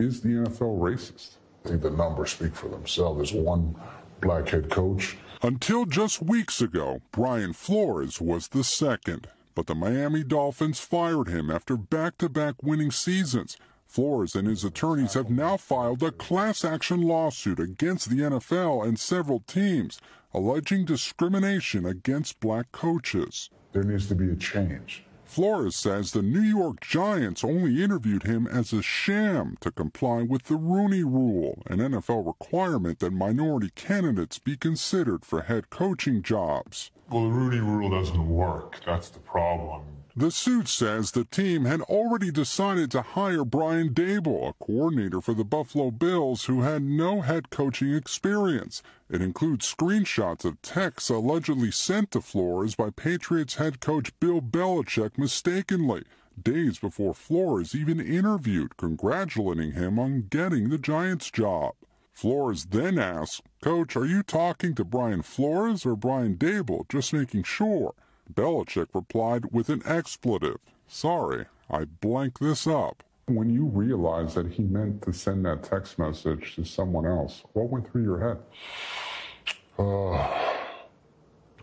Is 0.00 0.20
the 0.22 0.30
NFL 0.30 0.80
racist? 0.80 1.36
I 1.64 1.68
think 1.68 1.82
the 1.82 1.90
numbers 1.90 2.32
speak 2.32 2.56
for 2.56 2.68
themselves. 2.68 3.18
There's 3.18 3.44
one 3.44 3.76
black 4.20 4.48
head 4.48 4.70
coach 4.70 5.16
until 5.42 5.86
just 5.86 6.22
weeks 6.22 6.60
ago, 6.60 7.00
Brian 7.12 7.52
Flores 7.52 8.20
was 8.20 8.48
the 8.48 8.64
second, 8.64 9.28
but 9.54 9.66
the 9.66 9.74
Miami 9.74 10.22
Dolphins 10.22 10.80
fired 10.80 11.28
him 11.28 11.50
after 11.50 11.76
back 11.76 12.18
to 12.18 12.28
back 12.28 12.62
winning 12.62 12.90
seasons. 12.90 13.56
Flores 13.86 14.34
and 14.34 14.46
his 14.46 14.64
attorneys 14.64 15.14
have 15.14 15.30
now 15.30 15.56
filed 15.56 16.02
a 16.02 16.10
class 16.10 16.64
action 16.64 17.00
lawsuit 17.00 17.58
against 17.58 18.10
the 18.10 18.16
NFL 18.16 18.86
and 18.86 18.98
several 18.98 19.40
teams, 19.40 20.00
alleging 20.34 20.84
discrimination 20.84 21.86
against 21.86 22.40
black 22.40 22.70
coaches. 22.72 23.48
There 23.72 23.84
needs 23.84 24.08
to 24.08 24.14
be 24.14 24.30
a 24.30 24.36
change. 24.36 25.05
Flores 25.36 25.76
says 25.76 26.12
the 26.12 26.22
New 26.22 26.40
York 26.40 26.80
Giants 26.80 27.44
only 27.44 27.82
interviewed 27.84 28.22
him 28.22 28.46
as 28.46 28.72
a 28.72 28.80
sham 28.80 29.58
to 29.60 29.70
comply 29.70 30.22
with 30.22 30.44
the 30.44 30.56
Rooney 30.56 31.04
Rule, 31.04 31.62
an 31.66 31.78
NFL 31.78 32.26
requirement 32.26 33.00
that 33.00 33.12
minority 33.12 33.68
candidates 33.74 34.38
be 34.38 34.56
considered 34.56 35.26
for 35.26 35.42
head 35.42 35.68
coaching 35.68 36.22
jobs. 36.22 36.90
Well, 37.10 37.24
the 37.24 37.34
Rooney 37.34 37.58
Rule 37.58 37.90
doesn't 37.90 38.26
work. 38.26 38.80
That's 38.86 39.10
the 39.10 39.18
problem. 39.18 39.82
The 40.18 40.30
suit 40.30 40.66
says 40.66 41.10
the 41.10 41.24
team 41.24 41.66
had 41.66 41.82
already 41.82 42.30
decided 42.30 42.90
to 42.92 43.02
hire 43.02 43.44
Brian 43.44 43.90
Daboll, 43.92 44.48
a 44.48 44.64
coordinator 44.64 45.20
for 45.20 45.34
the 45.34 45.44
Buffalo 45.44 45.90
Bills 45.90 46.46
who 46.46 46.62
had 46.62 46.82
no 46.82 47.20
head 47.20 47.50
coaching 47.50 47.92
experience. 47.92 48.82
It 49.10 49.20
includes 49.20 49.70
screenshots 49.70 50.46
of 50.46 50.62
texts 50.62 51.10
allegedly 51.10 51.70
sent 51.70 52.12
to 52.12 52.22
Flores 52.22 52.74
by 52.74 52.88
Patriots 52.88 53.56
head 53.56 53.78
coach 53.80 54.18
Bill 54.18 54.40
Belichick 54.40 55.18
mistakenly, 55.18 56.04
days 56.42 56.78
before 56.78 57.12
Flores 57.12 57.74
even 57.74 58.00
interviewed, 58.00 58.78
congratulating 58.78 59.72
him 59.72 59.98
on 59.98 60.28
getting 60.30 60.70
the 60.70 60.78
Giants 60.78 61.30
job. 61.30 61.74
Flores 62.14 62.64
then 62.64 62.98
asked, 62.98 63.42
Coach, 63.60 63.94
are 63.96 64.06
you 64.06 64.22
talking 64.22 64.74
to 64.76 64.84
Brian 64.84 65.20
Flores 65.20 65.84
or 65.84 65.94
Brian 65.94 66.38
Daboll? 66.38 66.88
Just 66.88 67.12
making 67.12 67.42
sure. 67.42 67.92
Belichick 68.32 68.88
replied 68.94 69.52
with 69.52 69.68
an 69.68 69.82
expletive. 69.84 70.58
Sorry, 70.88 71.46
I 71.70 71.84
blanked 71.84 72.40
this 72.40 72.66
up. 72.66 73.02
When 73.26 73.50
you 73.50 73.64
realized 73.64 74.36
that 74.36 74.52
he 74.52 74.62
meant 74.62 75.02
to 75.02 75.12
send 75.12 75.44
that 75.46 75.64
text 75.64 75.98
message 75.98 76.54
to 76.54 76.64
someone 76.64 77.06
else, 77.06 77.42
what 77.54 77.70
went 77.70 77.90
through 77.90 78.04
your 78.04 78.20
head? 78.20 78.38
Uh, 79.78 80.12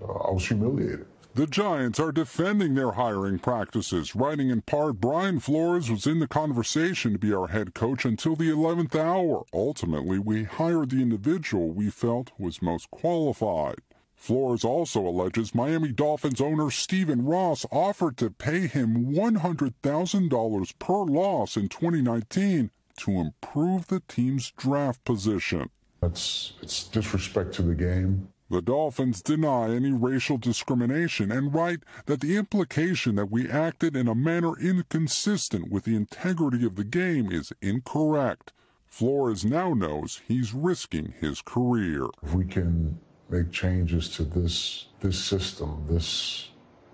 I 0.01 0.31
was 0.31 0.47
humiliated. 0.47 1.05
The 1.35 1.47
Giants 1.47 1.99
are 1.99 2.11
defending 2.11 2.75
their 2.75 2.91
hiring 2.91 3.39
practices, 3.39 4.15
writing 4.15 4.51
in 4.51 4.61
part 4.61 5.01
Brian 5.01 5.39
Flores 5.39 5.89
was 5.89 6.05
in 6.05 6.19
the 6.19 6.27
conversation 6.27 7.13
to 7.13 7.17
be 7.17 7.33
our 7.33 7.47
head 7.47 7.73
coach 7.73 8.05
until 8.05 8.35
the 8.35 8.51
11th 8.51 8.95
hour. 8.95 9.43
Ultimately, 9.51 10.19
we 10.19 10.43
hired 10.43 10.91
the 10.91 11.01
individual 11.01 11.69
we 11.69 11.89
felt 11.89 12.29
was 12.37 12.61
most 12.61 12.91
qualified. 12.91 13.79
Flores 14.23 14.63
also 14.63 15.05
alleges 15.05 15.53
Miami 15.53 15.91
Dolphins 15.91 16.39
owner 16.39 16.71
Stephen 16.71 17.25
Ross 17.25 17.65
offered 17.69 18.15
to 18.15 18.29
pay 18.29 18.67
him 18.67 19.07
$100,000 19.13 20.79
per 20.79 21.03
loss 21.03 21.57
in 21.57 21.67
2019 21.67 22.71
to 22.99 23.11
improve 23.11 23.87
the 23.87 23.99
team's 24.07 24.51
draft 24.51 25.03
position. 25.03 25.69
That's 25.99 26.53
it's 26.61 26.85
disrespect 26.85 27.53
to 27.55 27.63
the 27.63 27.75
game. 27.75 28.29
The 28.49 28.61
Dolphins 28.61 29.21
deny 29.21 29.71
any 29.75 29.91
racial 29.91 30.37
discrimination 30.37 31.29
and 31.29 31.53
write 31.53 31.83
that 32.05 32.21
the 32.21 32.37
implication 32.37 33.15
that 33.15 33.29
we 33.29 33.49
acted 33.49 33.93
in 33.93 34.07
a 34.07 34.15
manner 34.15 34.57
inconsistent 34.57 35.69
with 35.69 35.83
the 35.83 35.97
integrity 35.97 36.65
of 36.65 36.77
the 36.77 36.85
game 36.85 37.29
is 37.29 37.51
incorrect. 37.61 38.53
Flores 38.87 39.43
now 39.43 39.73
knows 39.73 40.21
he's 40.25 40.53
risking 40.53 41.13
his 41.19 41.41
career. 41.41 42.07
If 42.23 42.33
we 42.33 42.45
can 42.45 42.99
make 43.33 43.51
changes 43.51 44.09
to 44.09 44.23
this 44.23 44.85
this 45.01 45.19
system, 45.19 45.85
this 45.89 46.49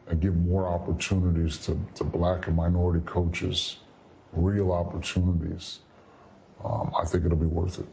and 0.08 0.20
give 0.20 0.36
more 0.36 0.68
opportunities 0.68 1.58
to, 1.58 1.80
to 1.94 2.04
black 2.04 2.48
and 2.48 2.56
minority 2.56 3.06
coaches, 3.06 3.78
real 4.34 4.72
opportunities. 4.72 5.80
Um, 6.66 6.92
I 7.00 7.06
think 7.06 7.26
it'll 7.26 7.38
be 7.38 7.46
worth 7.46 7.80
it. 7.80 7.86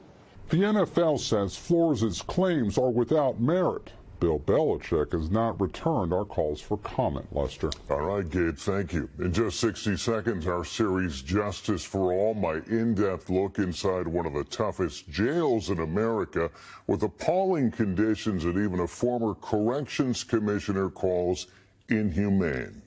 The 0.49 0.59
NFL 0.59 1.21
says 1.21 1.57
Flores' 1.57 2.23
claims 2.23 2.79
are 2.79 2.89
without 2.89 3.39
merit. 3.39 3.93
Bill 4.19 4.39
Belichick 4.39 5.13
has 5.13 5.31
not 5.31 5.61
returned 5.61 6.13
our 6.13 6.25
calls 6.25 6.61
for 6.61 6.79
comment, 6.79 7.27
Lester. 7.35 7.71
All 7.91 8.01
right, 8.01 8.29
Gabe, 8.29 8.57
thank 8.57 8.93
you. 8.93 9.09
In 9.19 9.33
just 9.33 9.61
60 9.61 9.97
seconds, 9.97 10.47
our 10.47 10.65
series 10.65 11.23
Justice 11.23 11.85
for 11.85 12.13
All, 12.13 12.35
my 12.35 12.61
in-depth 12.69 13.29
look 13.29 13.59
inside 13.59 14.09
one 14.09 14.27
of 14.27 14.33
the 14.33 14.45
toughest 14.45 15.09
jails 15.11 15.71
in 15.71 15.79
America 15.81 16.51
with 16.87 17.03
appalling 17.03 17.71
conditions 17.71 18.45
that 18.45 18.57
even 18.57 18.81
a 18.81 18.87
former 18.87 19.35
corrections 19.35 20.25
commissioner 20.25 20.89
calls 20.89 21.47
inhumane. 21.89 22.83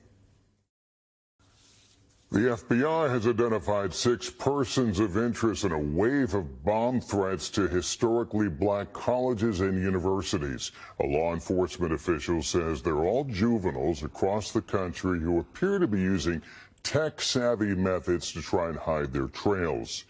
The 2.32 2.50
FBI 2.50 3.10
has 3.10 3.26
identified 3.26 3.92
six 3.92 4.30
persons 4.30 5.00
of 5.00 5.16
interest 5.16 5.64
in 5.64 5.72
a 5.72 5.78
wave 5.80 6.32
of 6.32 6.64
bomb 6.64 7.00
threats 7.00 7.50
to 7.50 7.66
historically 7.66 8.48
black 8.48 8.92
colleges 8.92 9.60
and 9.60 9.82
universities. 9.82 10.70
A 11.00 11.06
law 11.06 11.34
enforcement 11.34 11.92
official 11.92 12.40
says 12.40 12.82
they're 12.82 13.04
all 13.04 13.24
juveniles 13.24 14.04
across 14.04 14.52
the 14.52 14.62
country 14.62 15.18
who 15.18 15.40
appear 15.40 15.80
to 15.80 15.88
be 15.88 16.00
using 16.00 16.40
tech 16.84 17.20
savvy 17.20 17.74
methods 17.74 18.30
to 18.34 18.42
try 18.42 18.68
and 18.68 18.78
hide 18.78 19.12
their 19.12 19.26
trails. 19.26 20.04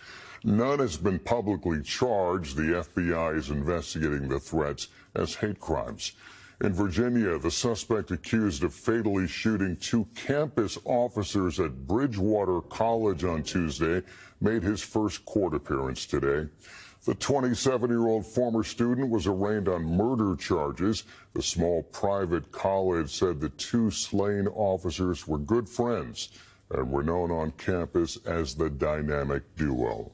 None 0.45 0.79
has 0.79 0.99
been 0.99 1.21
publicly 1.21 1.81
charged. 1.81 2.55
The 2.55 2.85
FBI 2.85 3.39
is 3.39 3.49
investigating 3.49 4.29
the 4.29 4.41
threats 4.41 4.89
as 5.15 5.37
hate 5.37 5.59
crimes. 5.59 6.13
In 6.63 6.75
Virginia, 6.75 7.39
the 7.39 7.51
suspect 7.51 8.11
accused 8.11 8.65
of 8.65 8.75
fatally 8.75 9.27
shooting 9.27 9.77
two 9.77 10.07
campus 10.15 10.77
officers 10.85 11.59
at 11.59 11.87
Bridgewater 11.87 12.61
College 12.61 13.25
on 13.25 13.43
Tuesday 13.43 14.03
made 14.43 14.63
his 14.63 14.83
first 14.83 15.25
court 15.25 15.55
appearance 15.55 16.05
today. 16.05 16.51
The 17.07 17.15
27-year-old 17.15 18.27
former 18.27 18.63
student 18.63 19.09
was 19.09 19.27
arraigned 19.27 19.69
on 19.69 19.83
murder 19.85 20.37
charges. 20.37 21.05
The 21.33 21.43
small 21.43 21.83
private 21.83 22.53
college 22.53 23.19
said 23.19 23.41
the 23.41 23.49
two 23.49 23.91
slain 23.91 24.47
officers 24.49 25.27
were 25.27 25.39
good 25.39 25.67
friends 25.67 26.29
and 26.71 26.93
were 26.93 27.03
known 27.03 27.31
on 27.31 27.53
campus 27.53 28.19
as 28.27 28.55
the 28.55 28.69
dynamic 28.69 29.45
duo. 29.57 30.13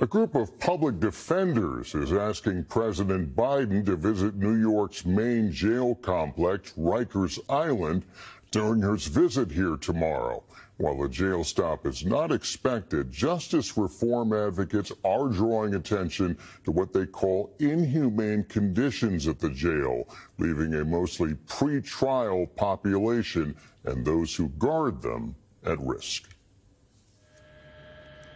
A 0.00 0.06
group 0.06 0.36
of 0.36 0.56
public 0.60 1.00
defenders 1.00 1.92
is 1.92 2.12
asking 2.12 2.66
President 2.66 3.34
Biden 3.34 3.84
to 3.86 3.96
visit 3.96 4.36
New 4.36 4.54
York's 4.54 5.04
main 5.04 5.50
jail 5.50 5.96
complex, 5.96 6.72
Rikers 6.78 7.40
Island, 7.48 8.04
during 8.52 8.80
his 8.80 9.08
visit 9.08 9.50
here 9.50 9.76
tomorrow. 9.76 10.44
While 10.76 11.02
a 11.02 11.08
jail 11.08 11.42
stop 11.42 11.84
is 11.84 12.06
not 12.06 12.30
expected, 12.30 13.10
justice 13.10 13.76
reform 13.76 14.32
advocates 14.32 14.92
are 15.04 15.30
drawing 15.30 15.74
attention 15.74 16.38
to 16.62 16.70
what 16.70 16.92
they 16.92 17.04
call 17.04 17.52
inhumane 17.58 18.44
conditions 18.44 19.26
at 19.26 19.40
the 19.40 19.50
jail, 19.50 20.08
leaving 20.38 20.74
a 20.74 20.84
mostly 20.84 21.34
pre-trial 21.48 22.46
population 22.54 23.56
and 23.82 24.04
those 24.04 24.32
who 24.36 24.48
guard 24.50 25.02
them 25.02 25.34
at 25.64 25.80
risk. 25.80 26.28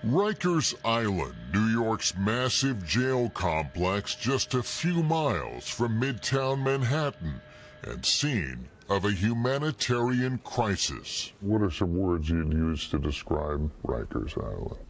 Rikers 0.05 0.75
Island, 0.85 1.35
New 1.55 1.69
York's 1.69 2.17
massive 2.17 2.85
jail 2.85 3.31
complex, 3.31 4.17
just 4.17 4.53
a 4.53 4.63
few 4.63 5.01
miles 5.01 5.69
from 5.69 6.01
Midtown 6.01 6.65
Manhattan, 6.65 7.41
and 7.83 8.05
scene 8.05 8.69
of 8.89 9.05
a 9.05 9.13
humanitarian 9.13 10.39
crisis. 10.39 11.33
What 11.41 11.63
are 11.63 11.71
some 11.71 11.97
words 11.97 12.29
you'd 12.29 12.53
use 12.53 12.89
to 12.89 12.99
describe 12.99 13.71
Rikers 13.87 14.37
Island? 14.37 14.85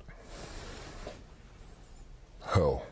Hell. 2.47 2.87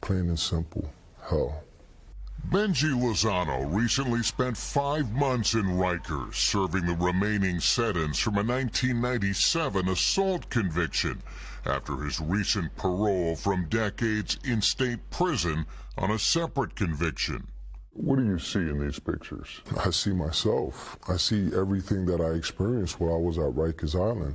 Plain 0.00 0.28
and 0.28 0.40
simple, 0.40 0.90
hell. 1.28 1.62
Benji 2.48 2.92
Lozano 2.92 3.72
recently 3.72 4.22
spent 4.22 4.56
five 4.56 5.10
months 5.12 5.54
in 5.54 5.64
Rikers, 5.64 6.34
serving 6.34 6.86
the 6.86 6.96
remaining 6.96 7.60
sentence 7.60 8.18
from 8.18 8.34
a 8.34 8.42
1997 8.42 9.88
assault 9.88 10.50
conviction 10.50 11.22
after 11.64 11.96
his 11.98 12.20
recent 12.20 12.74
parole 12.76 13.36
from 13.36 13.68
decades 13.68 14.38
in 14.44 14.60
state 14.60 14.98
prison 15.10 15.64
on 15.96 16.10
a 16.10 16.18
separate 16.18 16.74
conviction. 16.74 17.46
What 17.94 18.16
do 18.16 18.24
you 18.24 18.38
see 18.38 18.58
in 18.58 18.80
these 18.80 18.98
pictures? 18.98 19.60
I 19.82 19.90
see 19.90 20.12
myself. 20.12 20.98
I 21.08 21.16
see 21.16 21.50
everything 21.54 22.06
that 22.06 22.20
I 22.20 22.30
experienced 22.30 23.00
while 23.00 23.14
I 23.14 23.18
was 23.18 23.38
at 23.38 23.52
Rikers 23.54 23.94
Island. 23.94 24.34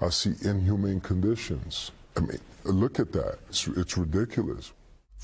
I 0.00 0.08
see 0.08 0.34
inhumane 0.42 1.00
conditions. 1.00 1.92
I 2.16 2.20
mean, 2.20 2.40
look 2.64 2.98
at 2.98 3.12
that. 3.12 3.38
It's, 3.48 3.66
it's 3.68 3.96
ridiculous. 3.96 4.72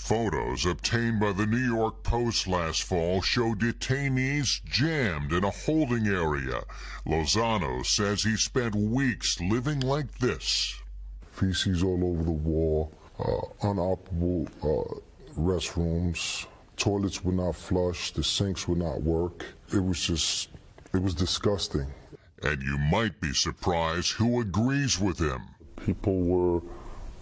Photos 0.00 0.66
obtained 0.66 1.20
by 1.20 1.30
the 1.30 1.46
New 1.46 1.58
York 1.76 2.02
Post 2.02 2.48
last 2.48 2.82
fall 2.82 3.22
show 3.22 3.54
detainees 3.54 4.64
jammed 4.64 5.32
in 5.32 5.44
a 5.44 5.50
holding 5.50 6.08
area. 6.08 6.64
Lozano 7.06 7.86
says 7.86 8.22
he 8.22 8.36
spent 8.36 8.74
weeks 8.74 9.40
living 9.40 9.78
like 9.78 10.18
this. 10.18 10.74
Feces 11.26 11.84
all 11.84 12.02
over 12.02 12.24
the 12.24 12.32
wall, 12.32 12.92
uh, 13.20 13.66
unoperable 13.68 14.48
uh, 14.64 15.00
restrooms, 15.38 16.46
toilets 16.76 17.22
would 17.22 17.36
not 17.36 17.54
flush, 17.54 18.10
the 18.12 18.24
sinks 18.24 18.66
would 18.66 18.78
not 18.78 19.02
work. 19.02 19.44
It 19.72 19.84
was 19.84 20.00
just, 20.00 20.48
it 20.92 21.02
was 21.02 21.14
disgusting. 21.14 21.86
And 22.42 22.60
you 22.62 22.78
might 22.78 23.20
be 23.20 23.32
surprised 23.32 24.12
who 24.12 24.40
agrees 24.40 24.98
with 24.98 25.20
him. 25.20 25.42
People 25.76 26.22
were 26.22 26.62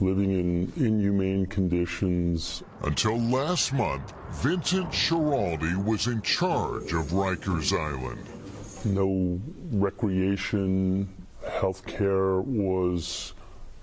living 0.00 0.30
in 0.30 0.72
inhumane 0.76 1.46
conditions. 1.46 2.62
Until 2.82 3.18
last 3.18 3.72
month, 3.72 4.12
Vincent 4.32 4.90
Schiraldi 4.90 5.84
was 5.84 6.06
in 6.06 6.22
charge 6.22 6.92
of 6.92 7.06
Rikers 7.06 7.72
Island. 7.72 8.24
No 8.84 9.40
recreation, 9.72 11.08
health 11.60 11.84
care 11.86 12.40
was 12.40 13.32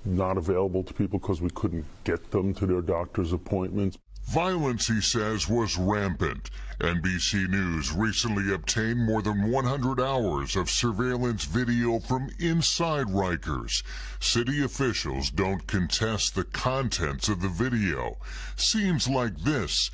not 0.05 0.37
available 0.37 0.83
to 0.83 0.93
people 0.93 1.19
because 1.19 1.41
we 1.41 1.49
couldn't 1.49 1.85
get 2.03 2.31
them 2.31 2.53
to 2.53 2.65
their 2.65 2.81
doctor's 2.81 3.33
appointments. 3.33 3.97
Violence, 4.27 4.87
he 4.87 5.01
says, 5.01 5.47
was 5.47 5.77
rampant. 5.77 6.49
NBC 6.79 7.47
News 7.47 7.91
recently 7.91 8.53
obtained 8.53 9.05
more 9.05 9.21
than 9.21 9.49
100 9.49 9.99
hours 10.01 10.55
of 10.55 10.69
surveillance 10.69 11.45
video 11.45 11.99
from 11.99 12.29
inside 12.39 13.07
Rikers. 13.07 13.83
City 14.19 14.63
officials 14.63 15.29
don't 15.29 15.67
contest 15.67 16.35
the 16.35 16.43
contents 16.43 17.29
of 17.29 17.41
the 17.41 17.49
video. 17.49 18.17
Scenes 18.55 19.07
like 19.07 19.37
this 19.37 19.89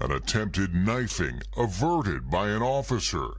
an 0.00 0.10
attempted 0.10 0.74
knifing 0.74 1.42
averted 1.56 2.30
by 2.30 2.48
an 2.48 2.62
officer, 2.62 3.32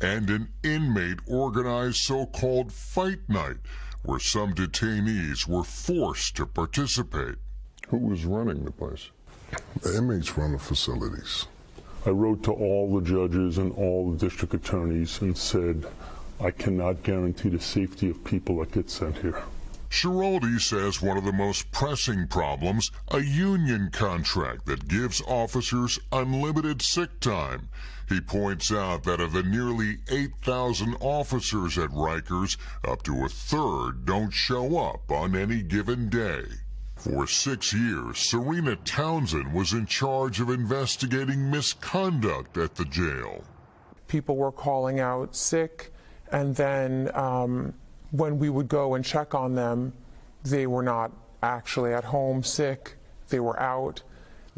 and 0.00 0.30
an 0.30 0.48
inmate 0.62 1.20
organized 1.26 1.98
so 1.98 2.26
called 2.26 2.72
fight 2.72 3.28
night 3.28 3.58
where 4.02 4.20
some 4.20 4.54
detainees 4.54 5.46
were 5.46 5.64
forced 5.64 6.36
to 6.36 6.46
participate. 6.46 7.36
Who 7.88 7.98
was 7.98 8.24
running 8.24 8.64
the 8.64 8.70
place? 8.70 9.10
The 9.82 9.96
inmates 9.96 10.36
run 10.36 10.52
the 10.52 10.58
facilities. 10.58 11.46
I 12.04 12.10
wrote 12.10 12.42
to 12.44 12.52
all 12.52 12.98
the 12.98 13.06
judges 13.06 13.58
and 13.58 13.72
all 13.72 14.10
the 14.10 14.18
district 14.18 14.54
attorneys 14.54 15.20
and 15.20 15.36
said, 15.36 15.86
I 16.40 16.50
cannot 16.50 17.02
guarantee 17.02 17.48
the 17.48 17.60
safety 17.60 18.10
of 18.10 18.24
people 18.24 18.58
that 18.58 18.72
get 18.72 18.90
sent 18.90 19.18
here. 19.18 19.42
Schiraldi 19.88 20.60
says 20.60 21.00
one 21.00 21.16
of 21.16 21.24
the 21.24 21.32
most 21.32 21.70
pressing 21.70 22.26
problems, 22.26 22.90
a 23.08 23.20
union 23.20 23.90
contract 23.90 24.66
that 24.66 24.88
gives 24.88 25.22
officers 25.22 25.98
unlimited 26.12 26.82
sick 26.82 27.20
time. 27.20 27.68
He 28.08 28.20
points 28.20 28.72
out 28.72 29.04
that 29.04 29.20
of 29.20 29.32
the 29.32 29.42
nearly 29.42 29.98
8,000 30.08 30.96
officers 31.00 31.78
at 31.78 31.90
Rikers, 31.90 32.56
up 32.84 33.02
to 33.04 33.24
a 33.24 33.28
third 33.28 34.04
don't 34.04 34.32
show 34.32 34.78
up 34.78 35.10
on 35.10 35.34
any 35.34 35.62
given 35.62 36.08
day. 36.08 36.42
For 36.96 37.26
six 37.26 37.72
years, 37.72 38.16
Sarena 38.16 38.76
Townsend 38.84 39.52
was 39.52 39.72
in 39.72 39.86
charge 39.86 40.40
of 40.40 40.50
investigating 40.50 41.50
misconduct 41.50 42.56
at 42.56 42.74
the 42.74 42.84
jail. 42.84 43.44
People 44.08 44.36
were 44.36 44.50
calling 44.50 44.98
out 44.98 45.36
sick, 45.36 45.92
and 46.32 46.56
then 46.56 47.10
um, 47.14 47.74
when 48.10 48.38
we 48.38 48.48
would 48.48 48.68
go 48.68 48.94
and 48.94 49.04
check 49.04 49.34
on 49.34 49.54
them, 49.54 49.92
they 50.42 50.66
were 50.66 50.82
not 50.82 51.12
actually 51.42 51.92
at 51.92 52.04
home 52.04 52.42
sick, 52.42 52.96
they 53.28 53.40
were 53.40 53.60
out. 53.60 54.02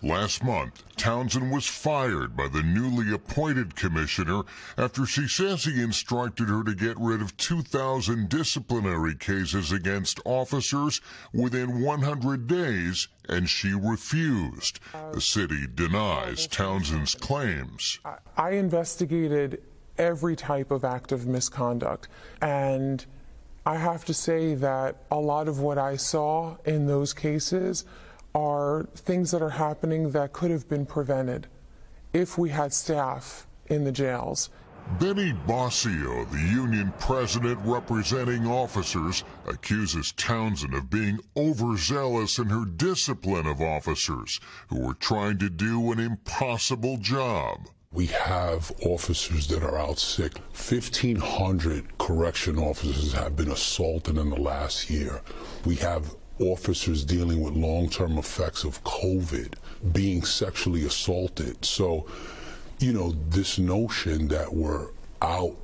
Last 0.03 0.45
month, 0.45 0.85
Townsend 0.97 1.51
was 1.51 1.67
fired 1.67 2.37
by 2.37 2.47
the 2.47 2.63
newly 2.63 3.13
appointed 3.13 3.75
commissioner 3.75 4.43
after 4.77 5.05
she 5.05 5.27
says 5.27 5.65
he 5.65 5.83
instructed 5.83 6.49
her 6.49 6.63
to 6.63 6.75
get 6.75 6.97
rid 7.01 7.21
of 7.21 7.37
2,000 7.37 8.29
disciplinary 8.29 9.17
cases 9.17 9.73
against 9.73 10.21
officers 10.25 11.01
within 11.35 11.81
100 11.83 12.47
days, 12.47 13.09
and 13.29 13.49
she 13.51 13.73
refused. 13.73 14.79
The 15.13 15.21
city 15.21 15.67
denies 15.67 16.47
Townsend's 16.47 17.17
claims. 17.17 17.99
I 18.37 18.51
investigated 18.51 19.63
every 19.99 20.37
type 20.37 20.71
of 20.71 20.85
act 20.85 21.11
of 21.11 21.27
misconduct, 21.27 22.07
and 22.41 23.05
I 23.67 23.77
have 23.77 24.05
to 24.05 24.15
say 24.15 24.55
that 24.55 25.03
a 25.11 25.19
lot 25.19 25.49
of 25.49 25.59
what 25.59 25.77
I 25.77 25.97
saw 25.97 26.57
in 26.65 26.87
those 26.87 27.13
cases 27.13 27.85
are 28.35 28.87
things 28.95 29.31
that 29.31 29.43
are 29.43 29.51
happening 29.51 30.11
that 30.11 30.33
could 30.33 30.51
have 30.51 30.69
been 30.69 30.87
prevented 30.87 31.47
if 32.13 32.39
we 32.39 32.51
had 32.51 32.73
staff 32.73 33.47
in 33.67 33.85
the 33.85 33.93
jails. 33.93 34.51
Benny 34.99 35.35
Boscio, 35.47 36.29
the 36.31 36.41
union 36.41 36.93
president 36.99 37.61
representing 37.63 38.47
officers, 38.47 39.23
accuses 39.47 40.13
Townsend 40.13 40.73
of 40.73 40.89
being 40.89 41.21
overzealous 41.37 42.39
in 42.39 42.47
her 42.47 42.65
discipline 42.65 43.47
of 43.47 43.61
officers 43.61 44.41
who 44.69 44.81
were 44.81 44.95
trying 44.95 45.39
to 45.39 45.51
do 45.51 45.93
an 45.93 46.01
impossible 46.01 46.97
job. 46.97 47.69
We 47.93 48.07
have 48.07 48.73
officers 48.83 49.47
that 49.49 49.63
are 49.63 49.79
out 49.79 49.99
sick. 49.99 50.39
1,500 50.55 51.99
correction 51.99 52.59
officers 52.59 53.13
have 53.13 53.37
been 53.37 53.51
assaulted 53.51 54.17
in 54.17 54.31
the 54.31 54.41
last 54.41 54.91
year. 54.91 55.23
We 55.65 55.77
have 55.77 56.15
officers 56.41 57.05
dealing 57.05 57.43
with 57.43 57.55
long 57.55 57.89
term 57.89 58.19
effects 58.19 58.65
of 58.65 58.83
COVID, 58.85 59.55
being 59.93 60.23
sexually 60.23 60.85
assaulted. 60.85 61.65
So, 61.65 62.07
you 62.79 62.93
know, 62.93 63.13
this 63.29 63.59
notion 63.59 64.29
that 64.29 64.53
we're 64.53 64.89
out 65.23 65.57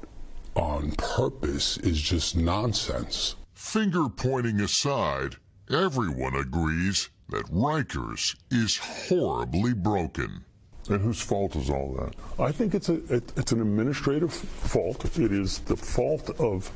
on 0.54 0.92
purpose 0.92 1.78
is 1.78 2.00
just 2.00 2.37
nonsense. 2.37 3.37
Finger 3.54 4.08
pointing 4.08 4.60
aside, 4.60 5.37
everyone 5.70 6.34
agrees 6.34 7.10
that 7.30 7.46
Rikers 7.46 8.37
is 8.50 8.76
horribly 8.76 9.72
broken. 9.72 10.44
And 10.88 11.00
whose 11.00 11.20
fault 11.20 11.56
is 11.56 11.70
all 11.70 11.94
that? 11.98 12.14
I 12.38 12.52
think 12.52 12.74
it's 12.74 12.90
a 12.90 13.02
it, 13.12 13.32
it's 13.37 13.52
an 13.52 13.62
administrative 13.62 14.32
fault. 14.32 15.04
It 15.18 15.32
is 15.32 15.60
the 15.60 15.76
fault 15.76 16.28
of 16.38 16.70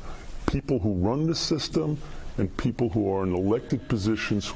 people 0.47 0.79
who 0.79 0.93
run 0.93 1.27
the 1.27 1.35
system 1.35 1.99
and 2.39 2.55
people 2.57 2.89
who 2.89 3.13
are 3.13 3.23
in 3.23 3.33
elected 3.33 3.87
positions. 3.87 4.53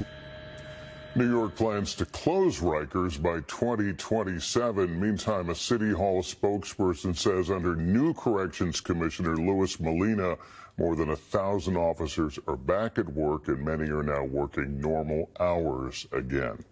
New 1.16 1.30
York 1.30 1.54
plans 1.54 1.94
to 1.94 2.04
close 2.06 2.58
Rikers 2.58 3.22
by 3.22 3.38
2027. 3.42 5.00
Meantime, 5.00 5.50
a 5.50 5.54
City 5.54 5.92
Hall 5.92 6.22
spokesperson 6.22 7.16
says 7.16 7.50
under 7.50 7.76
new 7.76 8.12
Corrections 8.14 8.80
Commissioner 8.80 9.36
Louis 9.36 9.78
Molina, 9.78 10.36
more 10.76 10.96
than 10.96 11.10
a 11.10 11.16
thousand 11.16 11.76
officers 11.76 12.38
are 12.48 12.56
back 12.56 12.98
at 12.98 13.08
work 13.08 13.46
and 13.46 13.64
many 13.64 13.88
are 13.90 14.02
now 14.02 14.24
working 14.24 14.80
normal 14.80 15.30
hours 15.38 16.04
again. 16.10 16.64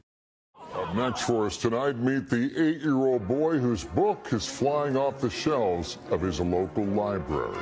Up 0.75 0.96
next 0.96 1.22
for 1.22 1.46
us 1.46 1.57
tonight, 1.57 1.98
meet 1.98 2.29
the 2.29 2.51
eight 2.57 2.81
year 2.81 2.96
old 2.96 3.29
boy 3.29 3.59
whose 3.59 3.85
book 3.85 4.27
is 4.33 4.46
flying 4.46 4.96
off 4.96 5.20
the 5.20 5.31
shelves 5.31 5.98
of 6.11 6.20
his 6.20 6.40
local 6.40 6.85
library. 6.85 7.59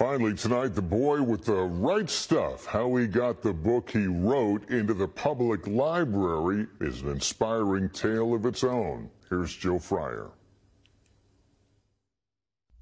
Finally, 0.00 0.32
tonight, 0.32 0.74
the 0.74 0.80
boy 0.80 1.20
with 1.20 1.44
the 1.44 1.52
right 1.52 2.08
stuff. 2.08 2.64
How 2.64 2.96
he 2.96 3.06
got 3.06 3.42
the 3.42 3.52
book 3.52 3.90
he 3.90 4.06
wrote 4.06 4.70
into 4.70 4.94
the 4.94 5.06
public 5.06 5.66
library 5.66 6.68
is 6.80 7.02
an 7.02 7.10
inspiring 7.10 7.90
tale 7.90 8.32
of 8.32 8.46
its 8.46 8.64
own. 8.64 9.10
Here's 9.28 9.54
Joe 9.54 9.78
Fryer. 9.78 10.30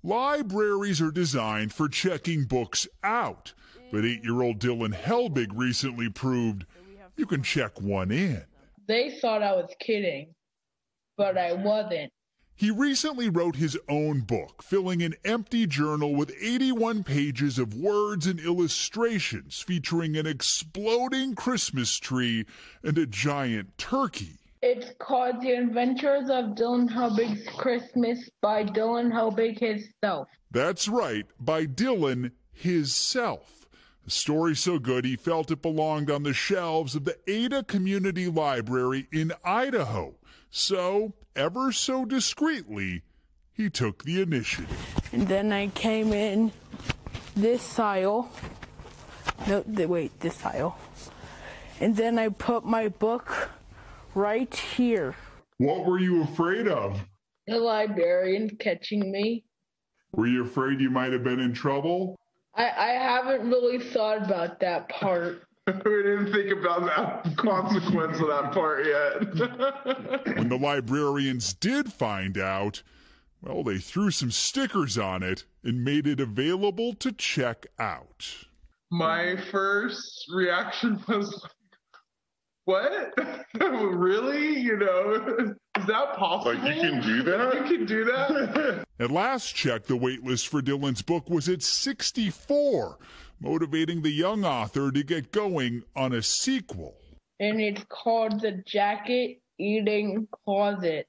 Libraries 0.05 1.01
are 1.01 1.11
designed 1.11 1.73
for 1.73 1.89
checking 1.89 2.45
books 2.45 2.87
out, 3.03 3.53
but 3.91 4.05
eight 4.05 4.23
year 4.23 4.41
old 4.41 4.61
Dylan 4.61 4.95
Helbig 4.95 5.51
recently 5.53 6.09
proved 6.09 6.67
you 7.17 7.27
can 7.27 7.43
check 7.43 7.81
one 7.81 8.13
in. 8.13 8.45
They 8.87 9.19
thought 9.21 9.43
I 9.43 9.57
was 9.57 9.75
kidding, 9.81 10.37
but 11.17 11.37
I 11.37 11.55
wasn't. 11.55 12.13
He 12.59 12.73
recently 12.73 13.29
wrote 13.29 13.55
his 13.55 13.79
own 13.89 14.23
book, 14.23 14.65
filling 14.65 15.01
an 15.01 15.15
empty 15.25 15.65
journal 15.65 16.17
with 16.17 16.35
81 16.41 17.05
pages 17.05 17.57
of 17.57 17.73
words 17.73 18.27
and 18.27 18.41
illustrations 18.41 19.63
featuring 19.65 20.17
an 20.17 20.27
exploding 20.27 21.37
Christmas 21.37 21.97
tree 22.01 22.47
and 22.83 22.99
a 22.99 23.07
giant 23.07 23.79
turkey. 23.79 24.41
It's 24.61 24.93
called 24.99 25.41
The 25.41 25.53
Adventures 25.53 26.31
of 26.31 26.57
Dylan 26.57 26.91
Helbig's 26.91 27.49
Christmas 27.57 28.29
by 28.41 28.65
Dylan 28.65 29.13
Helbig 29.13 29.61
himself. 29.61 30.27
That's 30.51 30.89
right, 30.89 31.27
by 31.39 31.65
Dylan 31.65 32.33
himself. 32.53 33.69
A 34.05 34.11
story 34.11 34.57
so 34.57 34.81
good 34.81 35.05
he 35.05 35.15
felt 35.15 35.53
it 35.53 35.63
belonged 35.63 36.11
on 36.11 36.25
the 36.25 36.35
shelves 36.35 36.97
of 36.97 37.05
the 37.05 37.19
Ada 37.29 37.63
Community 37.63 38.27
Library 38.27 39.07
in 39.13 39.33
Idaho. 39.45 40.17
So, 40.51 41.13
ever 41.39 41.71
so 41.71 42.05
discreetly, 42.05 43.03
he 43.53 43.71
took 43.71 44.03
the 44.03 44.21
initiative. 44.21 44.77
And 45.13 45.29
then 45.29 45.53
I 45.53 45.69
came 45.69 46.13
in 46.13 46.53
this 47.37 47.79
aisle. 47.79 48.31
No, 49.47 49.63
th- 49.63 49.89
wait, 49.89 50.19
this 50.21 50.45
aisle. 50.45 50.77
And 51.81 51.97
then 51.97 52.19
I 52.19 52.29
put 52.29 52.65
my 52.65 52.89
book 52.89 53.51
right 54.15 54.53
here. 54.53 55.15
What 55.59 55.87
were 55.87 56.01
you 56.01 56.25
afraid 56.25 56.67
of? 56.67 57.01
The 57.47 57.59
librarian 57.59 58.57
catching 58.57 59.11
me. 59.13 59.45
Were 60.13 60.27
you 60.27 60.45
afraid 60.45 60.81
you 60.81 60.91
might 60.91 61.13
have 61.13 61.23
been 61.23 61.41
in 61.41 61.53
trouble? 61.53 62.17
I, 62.55 62.65
I 62.65 62.89
haven't 62.89 63.49
really 63.49 63.79
thought 63.79 64.25
about 64.25 64.59
that 64.61 64.89
part. 64.89 65.45
we 65.85 66.03
didn't 66.03 66.33
think 66.33 66.51
about 66.51 66.87
that 66.87 67.37
consequence 67.37 68.19
of 68.21 68.29
that 68.29 68.53
part 68.53 68.87
yet. 68.87 70.37
when 70.37 70.49
the 70.49 70.59
librarians 70.59 71.53
did 71.53 71.93
find 71.93 72.39
out, 72.39 72.83
well, 73.43 73.63
they 73.63 73.79
threw 73.79 74.11
some 74.11 74.31
stickers 74.31 74.97
on 74.97 75.23
it 75.23 75.45
and 75.63 75.85
made 75.85 76.07
it 76.07 76.21
available 76.21 76.95
to 76.95 77.13
check 77.13 77.67
out. 77.79 78.47
My 78.91 79.37
first 79.51 80.25
reaction 80.35 81.03
was, 81.07 81.47
what? 82.65 83.13
really? 83.61 84.61
You 84.61 84.79
know, 84.79 85.55
is 85.77 85.87
that 85.87 86.17
possible? 86.17 86.55
Like, 86.55 86.77
you 86.77 86.81
can 86.81 87.03
do 87.03 87.23
that? 87.25 87.55
You 87.55 87.77
can 87.77 87.87
do 87.87 88.05
that? 88.07 88.87
At 88.99 89.11
last 89.11 89.55
check, 89.55 89.85
the 89.85 89.99
waitlist 89.99 90.49
for 90.49 90.63
Dylan's 90.63 91.03
book 91.03 91.29
was 91.29 91.49
at 91.49 91.63
64, 91.63 92.99
motivating 93.41 94.03
the 94.03 94.11
young 94.11 94.45
author 94.45 94.91
to 94.91 95.03
get 95.03 95.33
going 95.33 95.83
on 95.95 96.13
a 96.13 96.23
sequel. 96.23 96.97
And 97.41 97.61
it's 97.61 97.85
called 97.89 98.41
The 98.41 98.63
Jacket 98.67 99.41
Eating 99.59 100.27
Closet, 100.45 101.09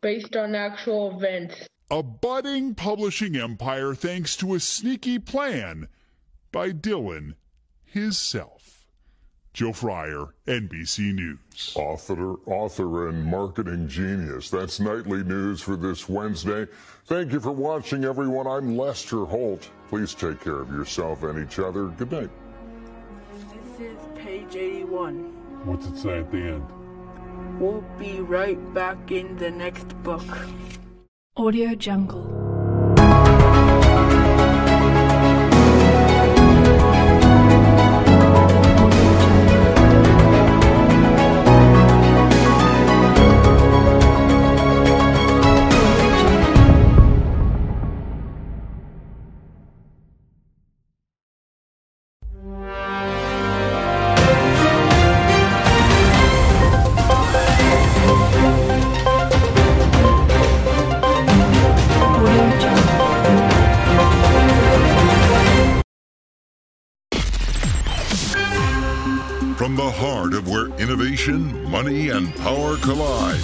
based 0.00 0.36
on 0.36 0.54
actual 0.54 1.16
events. 1.16 1.66
A 1.90 2.02
budding 2.02 2.74
publishing 2.74 3.36
empire 3.36 3.94
thanks 3.94 4.36
to 4.36 4.54
a 4.54 4.60
sneaky 4.60 5.18
plan 5.18 5.88
by 6.52 6.70
Dylan 6.70 7.34
himself. 7.84 8.86
Joe 9.54 9.72
Fryer, 9.72 10.34
NBC 10.46 11.14
News. 11.14 11.72
Author, 11.74 12.34
author 12.46 13.08
and 13.08 13.24
marketing 13.24 13.88
genius. 13.88 14.50
That's 14.50 14.78
nightly 14.78 15.24
news 15.24 15.60
for 15.60 15.76
this 15.76 16.08
Wednesday. 16.08 16.66
Thank 17.06 17.32
you 17.32 17.40
for 17.40 17.50
watching, 17.50 18.04
everyone. 18.04 18.46
I'm 18.46 18.76
Lester 18.76 19.24
Holt. 19.24 19.68
Please 19.88 20.14
take 20.14 20.40
care 20.40 20.60
of 20.60 20.70
yourself 20.70 21.22
and 21.22 21.38
each 21.42 21.58
other. 21.58 21.86
Good 21.86 22.12
night. 22.12 22.30
This 23.78 23.92
is 23.92 23.98
page 24.16 24.54
81. 24.54 25.14
What's 25.64 25.86
it 25.86 25.96
say 25.96 26.18
at 26.18 26.30
the 26.30 26.38
end? 26.38 26.66
We'll 27.58 27.84
be 27.98 28.20
right 28.20 28.58
back 28.74 29.10
in 29.10 29.36
the 29.36 29.50
next 29.50 29.88
book. 30.02 30.24
Audio 31.36 31.74
Jungle. 31.74 32.57
Innovation, 71.18 71.70
money, 71.70 72.10
and 72.10 72.34
power 72.36 72.76
collide, 72.78 73.40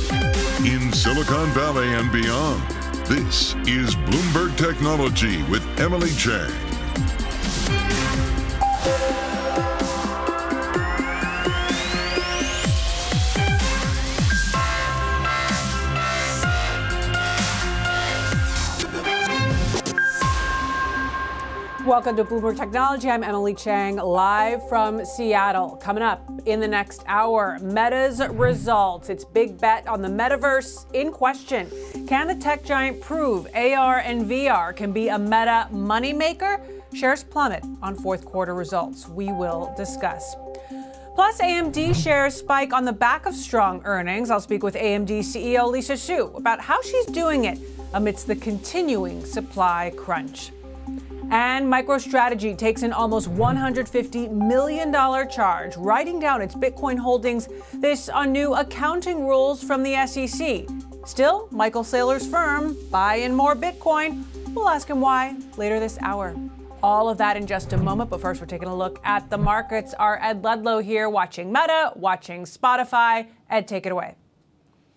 in 0.65 0.93
Silicon 0.93 1.49
Valley 1.51 1.89
and 1.89 2.11
beyond, 2.13 2.63
this 3.07 3.55
is 3.67 3.95
Bloomberg 3.97 4.57
Technology 4.57 5.43
with 5.45 5.65
Emily 5.81 6.11
Chang. 6.13 6.74
Welcome 21.87 22.17
to 22.17 22.25
Bloomberg 22.25 22.57
Technology. 22.57 23.11
I'm 23.11 23.23
Emily 23.23 23.53
Chang, 23.53 23.97
live 23.97 24.67
from 24.71 25.05
Seattle. 25.05 25.77
Coming 25.83 26.03
up 26.03 26.27
in 26.47 26.59
the 26.59 26.67
next 26.67 27.05
hour, 27.07 27.59
Meta's 27.61 28.27
results. 28.31 29.11
Its 29.11 29.23
big 29.23 29.61
bet 29.61 29.87
on 29.87 30.01
the 30.01 30.09
metaverse 30.09 30.91
in 30.95 31.13
question. 31.13 31.71
Can 32.07 32.27
the 32.27 32.37
tech 32.37 32.65
giant 32.65 33.03
prove 33.03 33.47
AR 33.55 33.99
and 33.99 34.25
VR 34.25 34.75
can 34.75 34.93
be 34.93 35.09
a 35.09 35.19
meta 35.19 35.69
moneymaker? 35.71 36.59
Shares 36.95 37.23
plummet 37.23 37.63
on 37.83 37.97
fourth 37.97 38.25
quarter 38.25 38.55
results. 38.55 39.07
We 39.07 39.27
will 39.27 39.75
discuss. 39.77 40.37
Plus, 41.15 41.39
AMD 41.39 41.95
shares 41.95 42.35
spike 42.35 42.73
on 42.73 42.87
the 42.87 42.95
back 42.95 43.27
of 43.27 43.35
strong 43.35 43.83
earnings. 43.85 44.31
I'll 44.31 44.41
speak 44.41 44.63
with 44.63 44.75
AMD 44.75 45.19
CEO 45.19 45.71
Lisa 45.71 45.99
Su 45.99 46.33
about 46.35 46.63
how 46.63 46.81
she's 46.81 47.07
doing 47.07 47.45
it 47.45 47.59
amidst 47.93 48.27
the 48.27 48.37
continuing 48.37 49.23
supply 49.27 49.93
crunch. 49.99 50.51
And 51.35 51.67
MicroStrategy 51.67 52.57
takes 52.57 52.85
an 52.85 52.93
almost 52.93 53.29
$150 53.29 54.31
million 54.31 54.93
charge, 55.29 55.77
writing 55.77 56.21
down 56.21 56.41
its 56.41 56.55
Bitcoin 56.55 56.97
holdings, 56.97 57.49
this 57.73 58.09
on 58.09 58.31
new 58.31 58.55
accounting 58.55 59.27
rules 59.27 59.61
from 59.61 59.83
the 59.83 60.07
SEC. 60.07 60.69
Still, 61.05 61.49
Michael 61.51 61.83
Saylor's 61.83 62.25
firm, 62.25 62.75
buy 62.89 63.19
buying 63.19 63.35
more 63.35 63.57
Bitcoin. 63.57 64.23
We'll 64.55 64.69
ask 64.69 64.89
him 64.89 65.01
why 65.01 65.37
later 65.57 65.81
this 65.81 65.99
hour. 66.03 66.37
All 66.85 67.09
of 67.09 67.19
that 67.19 67.37
in 67.37 67.49
just 67.49 67.73
a 67.73 67.79
moment, 67.79 68.11
but 68.11 68.21
first 68.21 68.41
we're 68.41 68.47
taking 68.47 68.69
a 68.69 68.77
look 68.77 69.01
at 69.03 69.29
the 69.29 69.39
markets. 69.39 69.93
Our 69.95 70.23
Ed 70.23 70.45
Ludlow 70.45 70.79
here 70.79 71.09
watching 71.09 71.53
Meta, 71.53 71.95
watching 71.97 72.45
Spotify. 72.45 73.27
Ed, 73.51 73.67
take 73.67 73.87
it 73.87 73.91
away. 73.93 74.15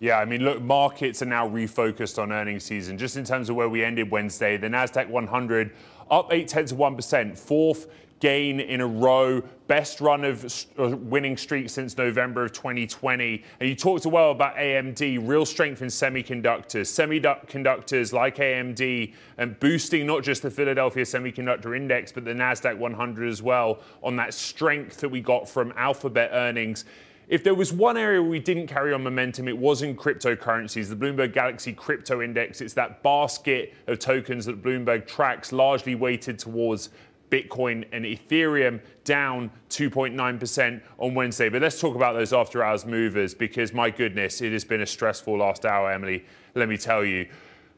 Yeah, 0.00 0.20
I 0.20 0.24
mean, 0.24 0.44
look, 0.44 0.62
markets 0.62 1.22
are 1.22 1.26
now 1.26 1.48
refocused 1.48 2.22
on 2.22 2.30
earnings 2.30 2.62
season. 2.62 2.96
Just 2.96 3.16
in 3.16 3.24
terms 3.24 3.50
of 3.50 3.56
where 3.56 3.68
we 3.68 3.82
ended 3.82 4.12
Wednesday, 4.12 4.56
the 4.56 4.68
Nasdaq 4.68 5.08
100 5.08 5.72
up 6.10 6.32
eight 6.32 6.48
tenths 6.48 6.72
of 6.72 6.78
one 6.78 6.96
percent, 6.96 7.38
fourth 7.38 7.86
gain 8.20 8.60
in 8.60 8.80
a 8.80 8.86
row, 8.86 9.42
best 9.66 10.00
run 10.00 10.24
of 10.24 10.44
uh, 10.78 10.88
winning 10.96 11.36
streak 11.36 11.68
since 11.70 11.96
November 11.96 12.44
of 12.44 12.52
2020. 12.52 13.44
And 13.60 13.68
you 13.68 13.74
talked 13.74 14.04
a 14.04 14.08
well 14.08 14.30
about 14.30 14.56
AMD, 14.56 15.26
real 15.28 15.46
strength 15.46 15.82
in 15.82 15.88
semiconductors, 15.88 16.88
semiconductors 16.88 18.12
like 18.12 18.36
AMD, 18.36 19.14
and 19.36 19.60
boosting 19.60 20.06
not 20.06 20.22
just 20.22 20.42
the 20.42 20.50
Philadelphia 20.50 21.04
Semiconductor 21.04 21.76
Index, 21.76 22.12
but 22.12 22.24
the 22.24 22.32
NASDAQ 22.32 22.78
100 22.78 23.28
as 23.28 23.42
well 23.42 23.80
on 24.02 24.16
that 24.16 24.34
strength 24.34 24.98
that 24.98 25.08
we 25.08 25.20
got 25.20 25.48
from 25.48 25.72
Alphabet 25.76 26.30
earnings. 26.32 26.84
If 27.28 27.44
there 27.44 27.54
was 27.54 27.74
one 27.74 27.98
area 27.98 28.22
we 28.22 28.38
didn't 28.38 28.68
carry 28.68 28.94
on 28.94 29.02
momentum, 29.02 29.48
it 29.48 29.58
was 29.58 29.82
in 29.82 29.94
cryptocurrencies. 29.94 30.88
The 30.88 30.96
Bloomberg 30.96 31.34
Galaxy 31.34 31.74
Crypto 31.74 32.22
Index, 32.22 32.62
it's 32.62 32.72
that 32.74 33.02
basket 33.02 33.74
of 33.86 33.98
tokens 33.98 34.46
that 34.46 34.62
Bloomberg 34.62 35.06
tracks, 35.06 35.52
largely 35.52 35.94
weighted 35.94 36.38
towards 36.38 36.88
Bitcoin 37.30 37.84
and 37.92 38.06
Ethereum 38.06 38.80
down 39.04 39.50
2.9% 39.68 40.80
on 40.98 41.14
Wednesday. 41.14 41.50
But 41.50 41.60
let's 41.60 41.78
talk 41.78 41.94
about 41.94 42.14
those 42.14 42.32
after 42.32 42.64
hours 42.64 42.86
movers 42.86 43.34
because, 43.34 43.74
my 43.74 43.90
goodness, 43.90 44.40
it 44.40 44.52
has 44.52 44.64
been 44.64 44.80
a 44.80 44.86
stressful 44.86 45.36
last 45.36 45.66
hour, 45.66 45.92
Emily. 45.92 46.24
Let 46.54 46.70
me 46.70 46.78
tell 46.78 47.04
you. 47.04 47.28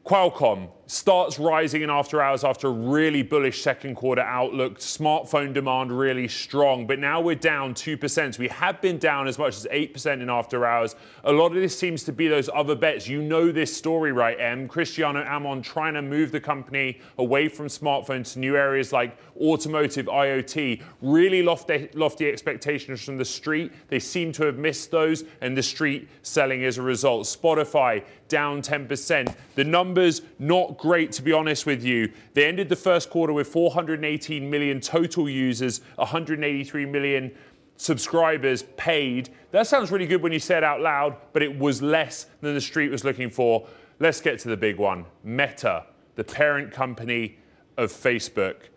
Qualcomm 0.06 0.70
starts 0.90 1.38
rising 1.38 1.82
in 1.82 1.88
after 1.88 2.20
hours 2.20 2.42
after 2.42 2.66
a 2.66 2.70
really 2.70 3.22
bullish 3.22 3.62
second 3.62 3.94
quarter 3.94 4.22
outlook. 4.22 4.80
Smartphone 4.80 5.54
demand 5.54 5.96
really 5.96 6.26
strong, 6.26 6.84
but 6.84 6.98
now 6.98 7.20
we're 7.20 7.36
down 7.36 7.72
2%. 7.74 8.38
we 8.40 8.48
have 8.48 8.80
been 8.80 8.98
down 8.98 9.28
as 9.28 9.38
much 9.38 9.56
as 9.56 9.68
8% 9.70 10.20
in 10.20 10.28
after 10.28 10.66
hours. 10.66 10.96
A 11.22 11.30
lot 11.30 11.52
of 11.52 11.54
this 11.54 11.78
seems 11.78 12.02
to 12.04 12.12
be 12.12 12.26
those 12.26 12.50
other 12.52 12.74
bets. 12.74 13.06
You 13.06 13.22
know 13.22 13.52
this 13.52 13.74
story, 13.74 14.10
right, 14.10 14.38
Em? 14.40 14.66
Cristiano 14.66 15.22
Amon 15.22 15.62
trying 15.62 15.94
to 15.94 16.02
move 16.02 16.32
the 16.32 16.40
company 16.40 16.98
away 17.18 17.46
from 17.46 17.68
smartphones 17.68 18.32
to 18.32 18.40
new 18.40 18.56
areas 18.56 18.92
like 18.92 19.16
automotive, 19.40 20.06
IoT. 20.06 20.82
Really 21.02 21.44
lofty, 21.44 21.88
lofty 21.94 22.28
expectations 22.28 23.00
from 23.04 23.16
the 23.16 23.24
street. 23.24 23.70
They 23.86 24.00
seem 24.00 24.32
to 24.32 24.44
have 24.46 24.58
missed 24.58 24.90
those, 24.90 25.22
and 25.40 25.56
the 25.56 25.62
street 25.62 26.08
selling 26.22 26.64
as 26.64 26.78
a 26.78 26.82
result. 26.82 27.26
Spotify 27.26 28.02
down 28.30 28.62
10%. 28.62 29.34
The 29.56 29.64
numbers 29.64 30.22
not 30.38 30.78
great, 30.80 31.12
to 31.12 31.22
be 31.22 31.32
honest 31.32 31.66
with 31.66 31.84
you. 31.84 32.10
They 32.32 32.46
ended 32.46 32.70
the 32.70 32.76
first 32.76 33.10
quarter 33.10 33.32
with 33.32 33.46
418 33.48 34.48
million 34.48 34.80
total 34.80 35.28
users, 35.28 35.82
183 35.96 36.86
million 36.86 37.30
subscribers 37.76 38.64
paid. 38.76 39.28
That 39.52 39.66
sounds 39.66 39.92
really 39.92 40.06
good 40.06 40.22
when 40.22 40.32
you 40.32 40.38
say 40.38 40.56
it 40.56 40.64
out 40.64 40.80
loud, 40.80 41.16
but 41.34 41.42
it 41.42 41.58
was 41.58 41.82
less 41.82 42.26
than 42.40 42.54
the 42.54 42.60
street 42.60 42.90
was 42.90 43.04
looking 43.04 43.28
for. 43.30 43.66
Let's 43.98 44.22
get 44.22 44.38
to 44.40 44.48
the 44.48 44.56
big 44.56 44.78
one 44.78 45.04
Meta, 45.22 45.84
the 46.16 46.24
parent 46.24 46.72
company 46.72 47.36
of 47.76 47.92
Facebook. 47.92 48.69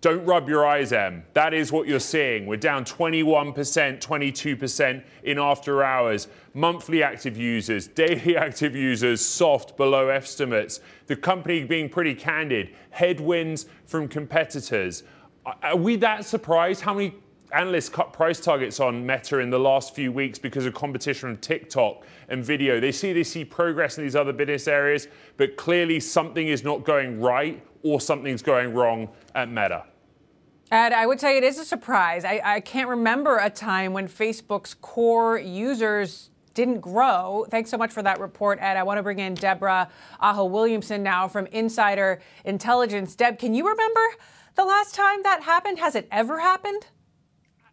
Don't 0.00 0.24
rub 0.26 0.48
your 0.48 0.66
eyes, 0.66 0.92
Em. 0.92 1.24
That 1.32 1.54
is 1.54 1.72
what 1.72 1.88
you're 1.88 2.00
seeing. 2.00 2.46
We're 2.46 2.56
down 2.56 2.84
21%, 2.84 3.54
22% 4.00 5.04
in 5.22 5.38
after 5.38 5.82
hours. 5.82 6.28
Monthly 6.54 7.02
active 7.02 7.36
users, 7.36 7.86
daily 8.02 8.36
active 8.36 8.76
users, 8.76 9.24
soft 9.24 9.76
below 9.76 10.08
estimates. 10.08 10.80
The 11.06 11.16
company 11.16 11.64
being 11.64 11.88
pretty 11.88 12.14
candid. 12.14 12.74
Headwinds 12.90 13.66
from 13.84 14.08
competitors. 14.08 15.02
Are 15.62 15.76
we 15.76 15.96
that 15.96 16.24
surprised? 16.24 16.82
How 16.82 16.92
many 16.92 17.14
analysts 17.52 17.88
cut 17.88 18.12
price 18.12 18.40
targets 18.40 18.80
on 18.80 19.06
Meta 19.06 19.38
in 19.38 19.50
the 19.50 19.58
last 19.58 19.94
few 19.94 20.12
weeks 20.12 20.38
because 20.38 20.66
of 20.66 20.74
competition 20.74 21.30
from 21.30 21.36
TikTok 21.38 22.04
and 22.28 22.44
video. 22.44 22.80
They 22.80 22.92
see 22.92 23.12
they 23.12 23.22
see 23.22 23.44
progress 23.44 23.98
in 23.98 24.04
these 24.04 24.16
other 24.16 24.32
business 24.32 24.68
areas, 24.68 25.08
but 25.36 25.56
clearly 25.56 26.00
something 26.00 26.48
is 26.48 26.64
not 26.64 26.84
going 26.84 27.20
right 27.20 27.62
or 27.82 28.00
something's 28.00 28.42
going 28.42 28.74
wrong 28.74 29.08
at 29.34 29.48
Meta. 29.48 29.84
Ed, 30.70 30.92
I 30.92 31.06
would 31.06 31.20
say 31.20 31.36
it 31.36 31.44
is 31.44 31.58
a 31.58 31.64
surprise. 31.64 32.24
I, 32.24 32.40
I 32.44 32.60
can't 32.60 32.88
remember 32.88 33.38
a 33.38 33.50
time 33.50 33.92
when 33.92 34.08
Facebook's 34.08 34.74
core 34.74 35.38
users 35.38 36.30
didn't 36.54 36.80
grow. 36.80 37.46
Thanks 37.50 37.70
so 37.70 37.76
much 37.76 37.92
for 37.92 38.02
that 38.02 38.18
report, 38.18 38.58
Ed. 38.60 38.76
I 38.76 38.82
want 38.82 38.98
to 38.98 39.02
bring 39.02 39.18
in 39.20 39.34
Deborah 39.34 39.88
Aho 40.20 40.46
Williamson 40.46 41.02
now 41.02 41.28
from 41.28 41.46
Insider 41.48 42.20
Intelligence. 42.44 43.14
Deb, 43.14 43.38
can 43.38 43.54
you 43.54 43.68
remember 43.68 44.00
the 44.56 44.64
last 44.64 44.94
time 44.94 45.22
that 45.22 45.42
happened? 45.42 45.78
Has 45.78 45.94
it 45.94 46.08
ever 46.10 46.40
happened? 46.40 46.86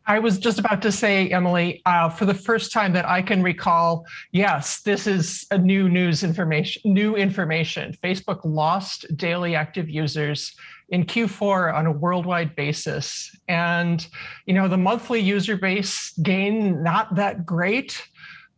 I 0.06 0.20
was 0.20 0.38
just 0.38 0.60
about 0.60 0.82
to 0.82 0.92
say, 0.92 1.30
Emily, 1.30 1.82
uh, 1.86 2.10
for 2.10 2.26
the 2.26 2.34
first 2.34 2.74
time 2.74 2.94
that 2.94 3.08
I 3.08 3.22
can 3.22 3.42
recall, 3.42 4.06
yes, 4.32 4.82
this 4.82 5.08
is 5.08 5.46
a 5.50 5.58
new 5.58 5.88
news 5.88 6.24
information. 6.24 6.94
New 6.94 7.16
information. 7.16 7.96
Facebook 8.04 8.42
lost 8.44 9.06
daily 9.16 9.56
active 9.56 9.90
users 9.90 10.54
in 10.90 11.06
Q4 11.06 11.74
on 11.74 11.86
a 11.86 11.92
worldwide 11.92 12.56
basis. 12.56 13.36
And, 13.48 14.06
you 14.46 14.54
know, 14.54 14.68
the 14.68 14.78
monthly 14.78 15.22
user 15.22 15.58
base 15.58 16.12
gain, 16.22 16.84
not 16.84 17.16
that 17.16 17.46
great. 17.46 18.06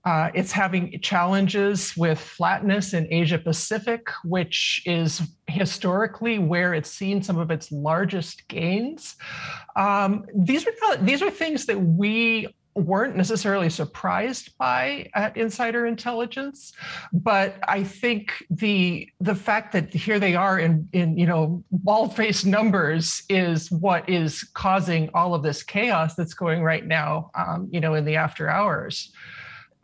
Uh, 0.05 0.29
it's 0.35 0.51
having 0.51 0.99
challenges 1.01 1.97
with 1.97 2.19
flatness 2.19 2.93
in 2.93 3.07
Asia 3.11 3.39
Pacific, 3.39 4.07
which 4.23 4.83
is 4.85 5.21
historically 5.47 6.37
where 6.37 6.75
it's 6.75 6.91
seen 6.91 7.23
some 7.23 7.39
of 7.39 7.49
its 7.49 7.71
largest 7.71 8.47
gains. 8.47 9.15
Um, 9.75 10.25
these 10.35 10.65
are 10.67 10.97
these 10.97 11.23
are 11.23 11.31
things 11.31 11.65
that 11.65 11.79
we 11.79 12.47
weren't 12.75 13.15
necessarily 13.15 13.69
surprised 13.69 14.55
by 14.57 15.09
at 15.15 15.37
insider 15.37 15.85
intelligence 15.85 16.73
but 17.13 17.55
i 17.69 17.81
think 17.81 18.43
the 18.49 19.07
the 19.21 19.33
fact 19.33 19.71
that 19.71 19.93
here 19.93 20.19
they 20.19 20.35
are 20.35 20.59
in 20.59 20.87
in 20.91 21.17
you 21.17 21.25
know 21.25 21.63
bald-faced 21.71 22.45
numbers 22.45 23.23
is 23.29 23.71
what 23.71 24.07
is 24.09 24.43
causing 24.53 25.09
all 25.13 25.33
of 25.33 25.41
this 25.41 25.63
chaos 25.63 26.15
that's 26.15 26.33
going 26.33 26.61
right 26.61 26.85
now 26.85 27.31
um, 27.35 27.69
you 27.71 27.79
know 27.79 27.93
in 27.93 28.03
the 28.03 28.17
after 28.17 28.49
hours 28.49 29.13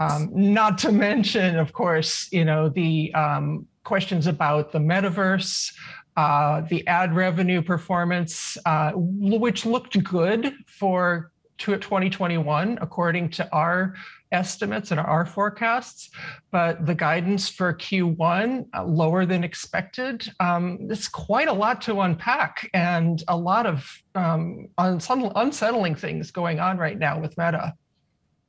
um, 0.01 0.29
not 0.33 0.77
to 0.77 0.91
mention 0.91 1.57
of 1.57 1.73
course 1.73 2.31
you 2.31 2.45
know 2.45 2.69
the 2.69 3.13
um, 3.13 3.67
questions 3.83 4.27
about 4.27 4.71
the 4.71 4.79
metaverse 4.79 5.71
uh, 6.17 6.61
the 6.69 6.85
ad 6.87 7.15
revenue 7.15 7.61
performance, 7.61 8.57
uh, 8.65 8.91
which 8.95 9.65
looked 9.65 10.01
good 10.03 10.53
for 10.67 11.31
2021, 11.57 12.77
according 12.81 13.29
to 13.29 13.47
our 13.53 13.95
estimates 14.31 14.91
and 14.91 14.99
our 14.99 15.25
forecasts, 15.25 16.09
but 16.51 16.85
the 16.85 16.95
guidance 16.95 17.49
for 17.49 17.73
Q1 17.73 18.65
uh, 18.73 18.83
lower 18.83 19.25
than 19.25 19.43
expected. 19.43 20.29
Um, 20.39 20.79
it's 20.89 21.07
quite 21.07 21.47
a 21.47 21.53
lot 21.53 21.81
to 21.83 22.01
unpack 22.01 22.69
and 22.73 23.23
a 23.27 23.37
lot 23.37 23.65
of 23.65 24.01
um, 24.15 24.69
unsettling 24.77 25.95
things 25.95 26.31
going 26.31 26.59
on 26.59 26.77
right 26.77 26.97
now 26.97 27.19
with 27.19 27.37
Meta. 27.37 27.73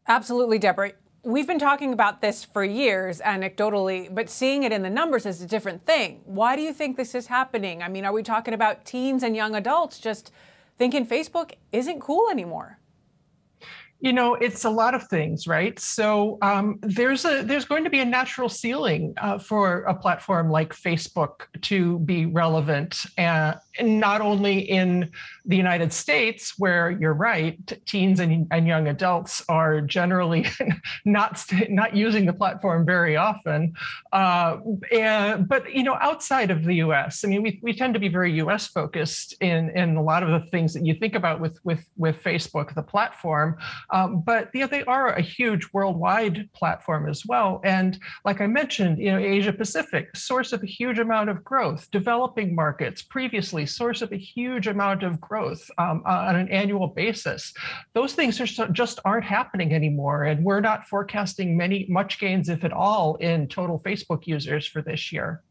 Absolutely, 0.09 0.59
Deborah. 0.59 0.93
We've 1.25 1.47
been 1.47 1.61
talking 1.61 1.93
about 1.93 2.21
this 2.21 2.45
for 2.45 2.65
years 2.65 3.21
anecdotally, 3.21 4.13
but 4.13 4.29
seeing 4.29 4.65
it 4.65 4.73
in 4.73 4.83
the 4.83 4.91
numbers 4.91 5.25
is 5.25 5.41
a 5.41 5.47
different 5.47 5.87
thing. 5.87 6.21
Why 6.25 6.57
do 6.57 6.63
you 6.63 6.73
think 6.73 6.97
this 6.97 7.15
is 7.15 7.29
happening? 7.29 7.81
I 7.81 7.89
mean, 7.89 8.05
are 8.05 8.13
we 8.13 8.25
talking 8.25 8.55
about 8.55 8.85
teens 8.85 9.23
and 9.23 9.37
young 9.37 9.55
adults 9.55 10.01
just 10.01 10.33
thinking 10.79 11.07
Facebook 11.07 11.53
isn't 11.71 12.01
cool 12.01 12.29
anymore? 12.29 12.81
You 14.01 14.13
know, 14.13 14.35
it's 14.35 14.65
a 14.65 14.71
lot 14.71 14.97
of 14.97 15.07
things, 15.07 15.47
right? 15.47 15.79
So 15.79 16.39
um, 16.43 16.81
there's 16.83 17.25
a 17.25 17.43
there's 17.45 17.67
going 17.67 17.85
to 17.85 17.91
be 17.91 18.01
a 18.01 18.05
natural 18.05 18.49
ceiling 18.49 19.15
uh, 19.19 19.39
for 19.39 19.83
a 19.83 19.95
platform 19.95 20.51
like 20.51 20.75
Facebook 20.75 21.43
to 21.61 22.01
be 22.01 22.27
relevant, 22.27 22.97
uh, 23.17 23.55
not 23.81 24.21
only 24.21 24.59
in 24.59 25.11
the 25.45 25.57
United 25.57 25.93
States, 25.93 26.55
where 26.59 26.91
you're 26.91 27.15
right, 27.15 27.59
teens 27.87 28.21
and, 28.21 28.47
and 28.51 28.67
young 28.67 28.89
adults 28.89 29.43
are 29.49 29.81
generally 29.81 30.47
not 31.05 31.45
not 31.69 31.97
using 31.97 32.27
the 32.27 32.33
platform 32.33 32.85
very 32.85 33.17
often, 33.17 33.75
uh, 34.13 34.59
and, 34.93 35.49
but 35.49 35.73
you 35.73 35.83
know, 35.83 35.97
outside 36.01 36.51
of 36.51 36.65
the 36.65 36.75
U.S., 36.75 37.25
I 37.25 37.29
mean, 37.29 37.43
we, 37.43 37.59
we 37.63 37.73
tend 37.73 37.95
to 37.95 38.01
be 38.01 38.09
very 38.09 38.33
U.S. 38.35 38.67
focused 38.67 39.35
in 39.41 39.71
in 39.71 39.97
a 39.97 40.03
lot 40.03 40.23
of 40.23 40.29
the 40.29 40.47
things 40.51 40.75
that 40.75 40.85
you 40.85 40.95
think 40.95 41.15
about 41.15 41.41
with 41.41 41.59
with 41.65 41.89
with 41.97 42.23
Facebook, 42.23 42.75
the 42.75 42.83
platform. 42.83 43.57
Um, 43.91 44.21
but 44.21 44.51
you 44.55 44.61
know, 44.61 44.67
they 44.67 44.85
are 44.85 45.09
a 45.09 45.23
huge 45.23 45.69
worldwide 45.73 46.51
platform 46.53 47.09
as 47.09 47.25
well. 47.27 47.61
And 47.65 47.99
like 48.25 48.41
I 48.41 48.47
mentioned, 48.47 48.99
you 48.99 49.13
know, 49.13 49.19
Asia 49.19 49.53
Pacific, 49.53 50.15
source 50.17 50.53
of 50.53 50.63
a 50.63 50.67
huge 50.67 50.99
amount 50.99 51.31
of 51.31 51.43
growth. 51.43 51.91
Developing 51.91 52.55
markets, 52.55 53.03
previously 53.03 53.62
source 53.67 54.03
of 54.03 54.13
a 54.13 54.17
huge 54.17 54.67
amount 54.67 55.03
of 55.03 55.21
growth 55.21 55.71
um, 55.79 56.03
on 56.07 56.37
an 56.37 56.49
annual 56.49 56.89
basis. 56.89 57.53
Those 57.95 58.15
things 58.15 58.41
are 58.41 58.47
just 58.73 59.01
aren't 59.05 59.25
happening 59.25 59.73
anymore, 59.73 60.25
and 60.25 60.45
we're 60.45 60.61
not 60.61 60.85
forecasting 60.85 61.57
many 61.57 61.87
much 61.89 62.19
gains, 62.19 62.49
if 62.49 62.65
at 62.65 62.73
all, 62.73 63.17
in 63.17 63.49
total 63.49 63.79
Facebook 63.79 64.27
users 64.27 64.67
for 64.67 64.83
this 64.83 65.13
year. 65.13 65.43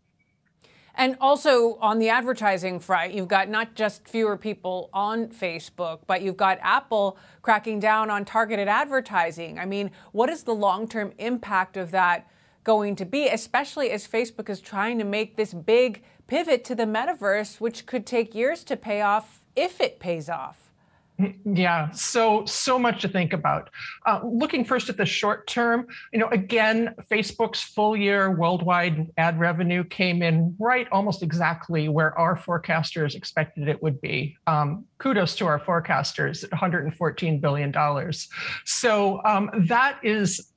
And 0.95 1.15
also 1.21 1.77
on 1.79 1.99
the 1.99 2.09
advertising 2.09 2.79
front, 2.79 3.13
you've 3.13 3.27
got 3.27 3.49
not 3.49 3.75
just 3.75 4.07
fewer 4.07 4.35
people 4.35 4.89
on 4.93 5.27
Facebook, 5.27 6.01
but 6.05 6.21
you've 6.21 6.37
got 6.37 6.59
Apple 6.61 7.17
cracking 7.41 7.79
down 7.79 8.09
on 8.09 8.25
targeted 8.25 8.67
advertising. 8.67 9.57
I 9.57 9.65
mean, 9.65 9.91
what 10.11 10.29
is 10.29 10.43
the 10.43 10.53
long 10.53 10.87
term 10.87 11.13
impact 11.17 11.77
of 11.77 11.91
that 11.91 12.27
going 12.63 12.95
to 12.97 13.05
be, 13.05 13.27
especially 13.27 13.89
as 13.91 14.07
Facebook 14.07 14.49
is 14.49 14.61
trying 14.61 14.99
to 14.99 15.03
make 15.03 15.35
this 15.35 15.53
big 15.53 16.03
pivot 16.31 16.63
to 16.63 16.73
the 16.73 16.85
metaverse, 16.85 17.59
which 17.59 17.85
could 17.85 18.05
take 18.05 18.33
years 18.33 18.63
to 18.63 18.77
pay 18.77 19.01
off 19.01 19.41
if 19.53 19.81
it 19.81 19.99
pays 19.99 20.29
off? 20.29 20.69
Yeah, 21.45 21.91
so 21.91 22.45
so 22.45 22.79
much 22.79 23.01
to 23.01 23.09
think 23.09 23.33
about. 23.33 23.69
Uh, 24.05 24.21
looking 24.23 24.63
first 24.63 24.87
at 24.87 24.95
the 24.95 25.05
short 25.05 25.45
term, 25.45 25.87
you 26.13 26.19
know, 26.19 26.29
again, 26.29 26.95
Facebook's 27.11 27.61
full 27.61 27.97
year 27.97 28.31
worldwide 28.31 29.11
ad 29.17 29.39
revenue 29.39 29.83
came 29.83 30.23
in 30.23 30.55
right 30.57 30.87
almost 30.89 31.21
exactly 31.21 31.89
where 31.89 32.17
our 32.17 32.37
forecasters 32.37 33.13
expected 33.13 33.67
it 33.67 33.83
would 33.83 33.99
be. 33.99 34.37
Um, 34.47 34.85
kudos 34.99 35.35
to 35.35 35.45
our 35.45 35.59
forecasters 35.59 36.45
at 36.45 36.51
114 36.51 37.39
billion 37.41 37.71
dollars. 37.71 38.29
So 38.63 39.21
um, 39.25 39.51
that 39.67 39.99
is 40.01 40.50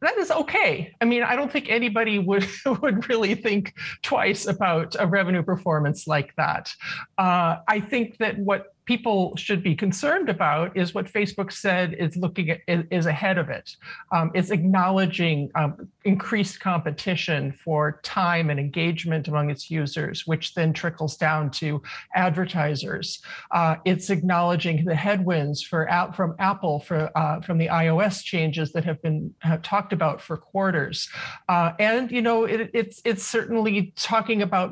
that 0.00 0.16
is 0.18 0.30
okay. 0.30 0.94
I 1.00 1.04
mean, 1.04 1.22
I 1.22 1.36
don't 1.36 1.50
think 1.50 1.68
anybody 1.68 2.18
would 2.18 2.46
would 2.82 3.08
really 3.08 3.34
think 3.34 3.74
twice 4.02 4.46
about 4.46 4.96
a 4.98 5.06
revenue 5.06 5.42
performance 5.42 6.06
like 6.06 6.34
that. 6.36 6.72
Uh, 7.18 7.56
I 7.68 7.80
think 7.80 8.18
that 8.18 8.38
what 8.38 8.75
people 8.86 9.34
should 9.36 9.62
be 9.62 9.74
concerned 9.74 10.28
about 10.28 10.76
is 10.76 10.94
what 10.94 11.06
Facebook 11.06 11.52
said 11.52 11.94
is 11.94 12.16
looking 12.16 12.50
at 12.50 12.60
is 12.68 13.06
ahead 13.06 13.36
of 13.36 13.50
it. 13.50 13.76
Um, 14.12 14.30
it's 14.32 14.50
acknowledging 14.50 15.50
um, 15.56 15.88
increased 16.04 16.60
competition 16.60 17.52
for 17.52 18.00
time 18.04 18.48
and 18.48 18.60
engagement 18.60 19.26
among 19.26 19.50
its 19.50 19.70
users, 19.70 20.26
which 20.26 20.54
then 20.54 20.72
trickles 20.72 21.16
down 21.16 21.50
to 21.50 21.82
advertisers. 22.14 23.20
Uh, 23.50 23.76
it's 23.84 24.08
acknowledging 24.08 24.84
the 24.84 24.94
headwinds 24.94 25.62
for 25.62 25.90
out 25.90 26.14
from 26.14 26.36
Apple 26.38 26.78
for 26.80 27.10
uh, 27.18 27.40
from 27.40 27.58
the 27.58 27.66
iOS 27.66 28.22
changes 28.22 28.72
that 28.72 28.84
have 28.84 29.02
been 29.02 29.34
have 29.40 29.62
talked 29.62 29.92
about 29.92 30.20
for 30.20 30.36
quarters, 30.36 31.08
uh, 31.48 31.72
and 31.80 32.12
you 32.12 32.22
know 32.22 32.44
it, 32.44 32.70
it's 32.72 33.02
it's 33.04 33.26
certainly 33.26 33.92
talking 33.96 34.42
about 34.42 34.70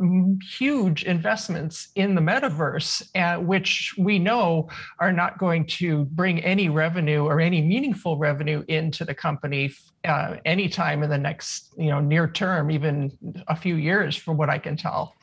huge 0.56 1.02
investments 1.02 1.88
in 1.96 2.14
the 2.14 2.20
metaverse, 2.20 3.02
uh, 3.16 3.40
which 3.40 3.92
we 4.04 4.18
know 4.18 4.68
are 4.98 5.12
not 5.12 5.38
going 5.38 5.66
to 5.66 6.04
bring 6.06 6.42
any 6.44 6.68
revenue 6.68 7.24
or 7.24 7.40
any 7.40 7.60
meaningful 7.62 8.18
revenue 8.18 8.62
into 8.68 9.04
the 9.04 9.14
company 9.14 9.72
uh, 10.04 10.36
anytime 10.44 11.02
in 11.02 11.10
the 11.10 11.18
next, 11.18 11.74
you 11.78 11.88
know, 11.88 12.00
near 12.00 12.28
term, 12.28 12.70
even 12.70 13.10
a 13.48 13.56
few 13.56 13.76
years, 13.76 14.16
from 14.16 14.36
what 14.36 14.50
I 14.50 14.58
can 14.58 14.76
tell. 14.76 15.14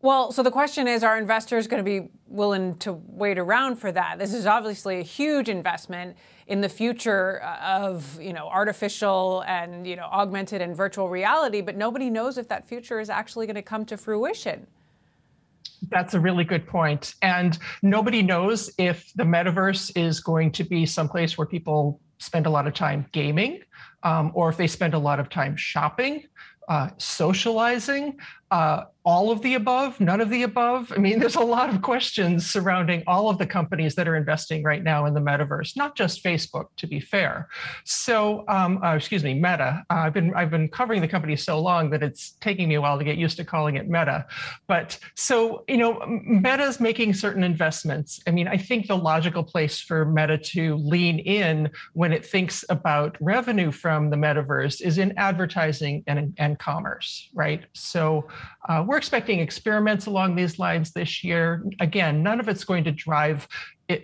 Well, 0.00 0.32
so 0.32 0.42
the 0.42 0.50
question 0.50 0.86
is, 0.86 1.02
are 1.02 1.16
investors 1.16 1.66
going 1.66 1.82
to 1.82 1.90
be 1.90 2.10
willing 2.26 2.76
to 2.80 2.92
wait 2.92 3.38
around 3.38 3.76
for 3.76 3.90
that? 3.90 4.18
This 4.18 4.34
is 4.34 4.44
obviously 4.44 5.00
a 5.00 5.02
huge 5.02 5.48
investment 5.48 6.18
in 6.46 6.60
the 6.60 6.68
future 6.68 7.42
uh, 7.42 7.56
of, 7.86 8.20
you 8.20 8.34
know, 8.34 8.46
artificial 8.48 9.42
and, 9.46 9.86
you 9.86 9.96
know, 9.96 10.04
augmented 10.04 10.60
and 10.60 10.76
virtual 10.76 11.08
reality, 11.08 11.62
but 11.62 11.74
nobody 11.74 12.10
knows 12.10 12.36
if 12.36 12.48
that 12.48 12.68
future 12.68 13.00
is 13.00 13.08
actually 13.08 13.46
going 13.46 13.56
to 13.56 13.62
come 13.62 13.86
to 13.86 13.96
fruition. 13.96 14.66
That's 15.90 16.14
a 16.14 16.20
really 16.20 16.44
good 16.44 16.66
point. 16.66 17.14
And 17.22 17.58
nobody 17.82 18.22
knows 18.22 18.70
if 18.78 19.12
the 19.14 19.24
metaverse 19.24 19.92
is 19.96 20.20
going 20.20 20.52
to 20.52 20.64
be 20.64 20.86
someplace 20.86 21.36
where 21.36 21.46
people 21.46 22.00
spend 22.18 22.46
a 22.46 22.50
lot 22.50 22.66
of 22.66 22.74
time 22.74 23.06
gaming 23.12 23.60
um, 24.02 24.32
or 24.34 24.48
if 24.48 24.56
they 24.56 24.66
spend 24.66 24.94
a 24.94 24.98
lot 24.98 25.18
of 25.20 25.28
time 25.28 25.56
shopping, 25.56 26.24
uh, 26.68 26.90
socializing, 26.98 28.18
uh, 28.50 28.84
all 29.04 29.30
of 29.30 29.42
the 29.42 29.54
above, 29.54 30.00
none 30.00 30.20
of 30.20 30.30
the 30.30 30.42
above? 30.42 30.90
I 30.92 30.98
mean, 30.98 31.18
there's 31.20 31.34
a 31.34 31.40
lot 31.40 31.68
of 31.68 31.82
questions 31.82 32.50
surrounding 32.50 33.02
all 33.06 33.28
of 33.28 33.38
the 33.38 33.46
companies 33.46 33.94
that 33.96 34.08
are 34.08 34.16
investing 34.16 34.62
right 34.62 34.82
now 34.82 35.04
in 35.06 35.14
the 35.14 35.20
metaverse, 35.20 35.76
not 35.76 35.94
just 35.94 36.24
Facebook, 36.24 36.66
to 36.78 36.86
be 36.86 37.00
fair. 37.00 37.48
So, 37.84 38.44
um, 38.48 38.82
uh, 38.82 38.94
excuse 38.94 39.22
me, 39.22 39.34
Meta. 39.34 39.84
Uh, 39.90 39.94
I've 39.94 40.14
been 40.14 40.34
I've 40.34 40.50
been 40.50 40.68
covering 40.68 41.00
the 41.00 41.08
company 41.08 41.36
so 41.36 41.60
long 41.60 41.90
that 41.90 42.02
it's 42.02 42.32
taking 42.40 42.68
me 42.68 42.76
a 42.76 42.80
while 42.80 42.98
to 42.98 43.04
get 43.04 43.16
used 43.16 43.36
to 43.36 43.44
calling 43.44 43.76
it 43.76 43.88
Meta. 43.88 44.26
But 44.66 44.98
so 45.14 45.64
you 45.68 45.76
know, 45.76 46.02
Meta's 46.06 46.80
making 46.80 47.14
certain 47.14 47.44
investments. 47.44 48.20
I 48.26 48.30
mean, 48.30 48.48
I 48.48 48.56
think 48.56 48.86
the 48.86 48.96
logical 48.96 49.44
place 49.44 49.80
for 49.80 50.06
Meta 50.06 50.38
to 50.38 50.76
lean 50.76 51.18
in 51.18 51.70
when 51.92 52.12
it 52.12 52.24
thinks 52.24 52.64
about 52.70 53.16
revenue 53.20 53.70
from 53.70 54.10
the 54.10 54.16
metaverse 54.16 54.80
is 54.80 54.96
in 54.96 55.12
advertising 55.18 56.04
and 56.06 56.34
and 56.38 56.58
commerce, 56.58 57.28
right? 57.34 57.64
So 57.74 58.26
uh, 58.68 58.84
we're 58.86 58.96
expecting 58.96 59.40
experiments 59.40 60.06
along 60.06 60.36
these 60.36 60.58
lines 60.58 60.92
this 60.92 61.22
year. 61.22 61.64
Again, 61.80 62.22
none 62.22 62.40
of 62.40 62.48
it's 62.48 62.64
going 62.64 62.84
to 62.84 62.92
drive 62.92 63.46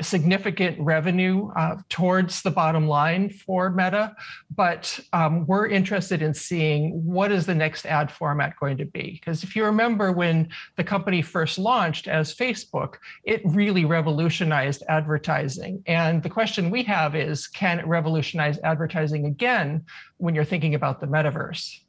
significant 0.03 0.79
revenue 0.79 1.51
uh, 1.57 1.77
towards 1.89 2.43
the 2.43 2.51
bottom 2.51 2.87
line 2.87 3.31
for 3.31 3.71
Meta, 3.71 4.15
but 4.55 5.01
um, 5.13 5.47
we're 5.47 5.69
interested 5.69 6.21
in 6.21 6.35
seeing 6.35 6.91
what 7.05 7.33
is 7.33 7.47
the 7.47 7.55
next 7.55 7.87
ad 7.87 8.11
format 8.11 8.55
going 8.61 8.77
to 8.77 8.85
be. 8.85 9.13
Because 9.13 9.43
if 9.43 9.57
you 9.57 9.65
remember 9.65 10.13
when 10.13 10.51
the 10.77 10.85
company 10.85 11.23
first 11.23 11.59
launched 11.59 12.09
as 12.09 12.35
Facebook, 12.35 12.97
it 13.25 13.41
really 13.45 13.87
revolutionized 13.87 14.83
advertising. 14.89 15.83
And 15.87 16.23
the 16.23 16.29
question 16.29 16.71
we 16.71 16.83
have 16.83 17.15
is, 17.15 17.47
can 17.47 17.79
it 17.79 17.87
revolutionize 17.87 18.59
advertising 18.63 19.25
again 19.25 19.87
when 20.19 20.35
you're 20.35 20.45
thinking 20.45 20.75
about 20.75 21.01
the 21.01 21.07
metaverse? 21.07 21.81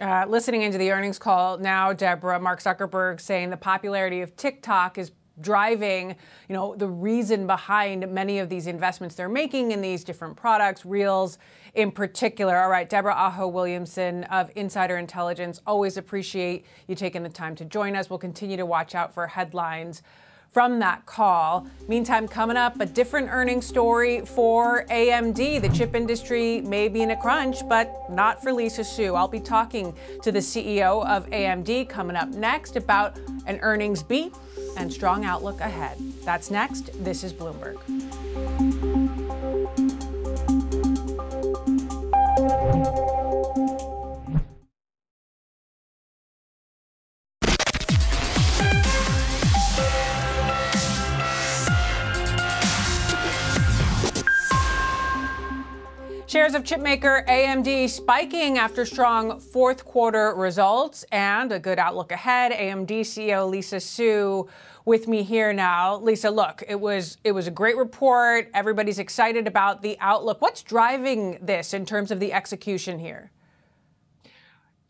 Uh, 0.00 0.24
listening 0.28 0.62
into 0.62 0.76
the 0.76 0.90
earnings 0.90 1.20
call 1.20 1.56
now, 1.58 1.92
Deborah, 1.92 2.40
Mark 2.40 2.60
Zuckerberg 2.60 3.20
saying 3.20 3.50
the 3.50 3.56
popularity 3.56 4.22
of 4.22 4.34
TikTok 4.36 4.98
is 4.98 5.12
driving, 5.40 6.16
you 6.48 6.54
know, 6.54 6.74
the 6.76 6.88
reason 6.88 7.46
behind 7.46 8.08
many 8.12 8.40
of 8.40 8.48
these 8.48 8.66
investments 8.66 9.14
they're 9.14 9.28
making 9.28 9.70
in 9.70 9.80
these 9.80 10.02
different 10.02 10.36
products, 10.36 10.84
Reels 10.84 11.38
in 11.74 11.92
particular. 11.92 12.56
All 12.56 12.70
right, 12.70 12.88
Deborah 12.88 13.14
Aho 13.14 13.46
Williamson 13.46 14.24
of 14.24 14.50
Insider 14.56 14.96
Intelligence, 14.96 15.60
always 15.66 15.96
appreciate 15.96 16.66
you 16.88 16.96
taking 16.96 17.22
the 17.22 17.28
time 17.28 17.54
to 17.56 17.64
join 17.64 17.94
us. 17.94 18.10
We'll 18.10 18.18
continue 18.18 18.56
to 18.56 18.66
watch 18.66 18.94
out 18.94 19.14
for 19.14 19.28
headlines 19.28 20.02
from 20.54 20.78
that 20.78 21.04
call. 21.04 21.66
Meantime, 21.88 22.28
coming 22.28 22.56
up, 22.56 22.80
a 22.80 22.86
different 22.86 23.28
earnings 23.28 23.66
story 23.66 24.20
for 24.20 24.84
AMD. 24.84 25.60
The 25.60 25.68
chip 25.70 25.96
industry 25.96 26.60
may 26.60 26.88
be 26.88 27.02
in 27.02 27.10
a 27.10 27.16
crunch, 27.16 27.68
but 27.68 28.08
not 28.08 28.40
for 28.40 28.52
Lisa 28.52 28.84
Su. 28.84 29.16
I'll 29.16 29.26
be 29.26 29.40
talking 29.40 29.92
to 30.22 30.30
the 30.30 30.38
CEO 30.38 31.04
of 31.06 31.28
AMD 31.30 31.88
coming 31.88 32.14
up 32.14 32.28
next 32.28 32.76
about 32.76 33.18
an 33.46 33.58
earnings 33.62 34.02
beat 34.02 34.32
and 34.76 34.90
strong 34.90 35.24
outlook 35.24 35.60
ahead. 35.60 35.98
That's 36.24 36.52
next. 36.52 36.90
This 37.04 37.24
is 37.24 37.32
Bloomberg. 37.34 37.80
Shares 56.34 56.54
of 56.56 56.64
chipmaker 56.64 57.24
AMD 57.28 57.88
spiking 57.88 58.58
after 58.58 58.84
strong 58.84 59.38
fourth 59.38 59.84
quarter 59.84 60.34
results 60.34 61.04
and 61.12 61.52
a 61.52 61.60
good 61.60 61.78
outlook 61.78 62.10
ahead. 62.10 62.50
AMD 62.50 62.90
CEO 63.02 63.48
Lisa 63.48 63.78
Su 63.78 64.48
with 64.84 65.06
me 65.06 65.22
here 65.22 65.52
now. 65.52 65.96
Lisa, 65.98 66.32
look, 66.32 66.64
it 66.66 66.80
was 66.80 67.18
it 67.22 67.30
was 67.30 67.46
a 67.46 67.52
great 67.52 67.76
report. 67.76 68.50
Everybody's 68.52 68.98
excited 68.98 69.46
about 69.46 69.82
the 69.82 69.96
outlook. 70.00 70.42
What's 70.42 70.64
driving 70.64 71.38
this 71.40 71.72
in 71.72 71.86
terms 71.86 72.10
of 72.10 72.18
the 72.18 72.32
execution 72.32 72.98
here? 72.98 73.30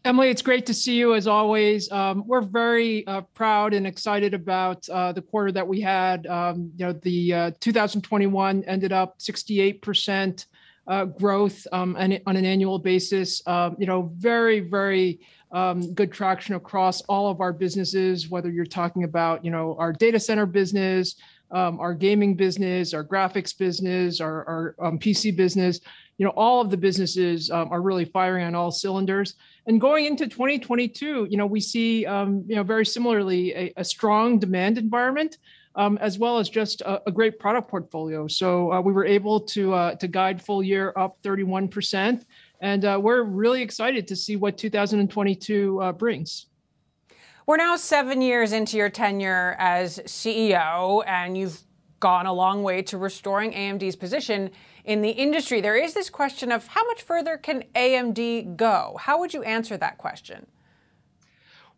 Emily, 0.06 0.30
it's 0.30 0.40
great 0.40 0.64
to 0.64 0.72
see 0.72 0.94
you 0.94 1.12
as 1.12 1.26
always. 1.26 1.92
Um, 1.92 2.26
we're 2.26 2.40
very 2.40 3.06
uh, 3.06 3.20
proud 3.34 3.74
and 3.74 3.86
excited 3.86 4.32
about 4.32 4.88
uh, 4.88 5.12
the 5.12 5.20
quarter 5.20 5.52
that 5.52 5.68
we 5.68 5.82
had. 5.82 6.26
Um, 6.26 6.72
you 6.74 6.86
know, 6.86 6.94
the 6.94 7.34
uh, 7.34 7.50
2021 7.60 8.64
ended 8.64 8.92
up 8.92 9.18
68% 9.18 10.46
uh, 10.86 11.04
growth 11.06 11.66
um, 11.72 11.96
on, 11.96 12.18
on, 12.26 12.36
an 12.36 12.44
annual 12.44 12.78
basis. 12.78 13.46
Um, 13.46 13.76
you 13.78 13.86
know, 13.86 14.12
very, 14.16 14.60
very 14.60 15.20
um, 15.52 15.94
good 15.94 16.12
traction 16.12 16.54
across 16.54 17.00
all 17.02 17.30
of 17.30 17.40
our 17.40 17.52
businesses, 17.52 18.28
whether 18.28 18.50
you're 18.50 18.66
talking 18.66 19.04
about, 19.04 19.44
you 19.44 19.50
know, 19.50 19.76
our 19.78 19.92
data 19.92 20.20
center 20.20 20.46
business, 20.46 21.16
um, 21.50 21.78
our 21.80 21.94
gaming 21.94 22.34
business, 22.34 22.92
our 22.92 23.04
graphics 23.04 23.56
business, 23.56 24.20
our, 24.20 24.44
our 24.46 24.86
um, 24.86 24.98
PC 24.98 25.36
business, 25.36 25.80
you 26.18 26.26
know, 26.26 26.32
all 26.36 26.60
of 26.60 26.70
the 26.70 26.76
businesses 26.76 27.50
um, 27.50 27.72
are 27.72 27.80
really 27.80 28.04
firing 28.04 28.44
on 28.44 28.54
all 28.54 28.70
cylinders. 28.70 29.34
And 29.66 29.80
going 29.80 30.04
into 30.04 30.26
2022, 30.26 31.28
you 31.30 31.36
know, 31.36 31.46
we 31.46 31.60
see, 31.60 32.00
you 32.00 32.44
know, 32.48 32.62
very 32.62 32.84
similarly 32.84 33.54
a, 33.54 33.72
a 33.78 33.84
strong 33.84 34.38
demand 34.38 34.78
environment. 34.78 35.38
Um, 35.76 35.98
as 36.00 36.20
well 36.20 36.38
as 36.38 36.48
just 36.48 36.82
a, 36.82 37.02
a 37.08 37.10
great 37.10 37.40
product 37.40 37.68
portfolio. 37.68 38.28
So 38.28 38.72
uh, 38.72 38.80
we 38.80 38.92
were 38.92 39.04
able 39.04 39.40
to 39.40 39.74
uh, 39.74 39.94
to 39.96 40.06
guide 40.06 40.40
full 40.40 40.62
year 40.62 40.92
up 40.96 41.18
31 41.24 41.66
percent, 41.66 42.26
and 42.60 42.84
uh, 42.84 43.00
we're 43.02 43.24
really 43.24 43.60
excited 43.60 44.06
to 44.06 44.14
see 44.14 44.36
what 44.36 44.56
2022 44.56 45.80
uh, 45.82 45.92
brings. 45.92 46.46
We're 47.46 47.58
now 47.58 47.76
seven 47.76 48.22
years 48.22 48.52
into 48.52 48.76
your 48.76 48.88
tenure 48.88 49.56
as 49.58 49.98
CEO, 50.06 51.04
and 51.06 51.36
you've 51.36 51.60
gone 52.00 52.26
a 52.26 52.32
long 52.32 52.62
way 52.62 52.82
to 52.82 52.96
restoring 52.96 53.52
AMD's 53.52 53.96
position 53.96 54.50
in 54.84 55.02
the 55.02 55.10
industry. 55.10 55.60
There 55.60 55.76
is 55.76 55.94
this 55.94 56.08
question 56.08 56.52
of 56.52 56.66
how 56.68 56.86
much 56.86 57.02
further 57.02 57.36
can 57.36 57.64
AMD 57.74 58.56
go? 58.56 58.98
How 59.00 59.18
would 59.18 59.34
you 59.34 59.42
answer 59.42 59.76
that 59.76 59.98
question? 59.98 60.46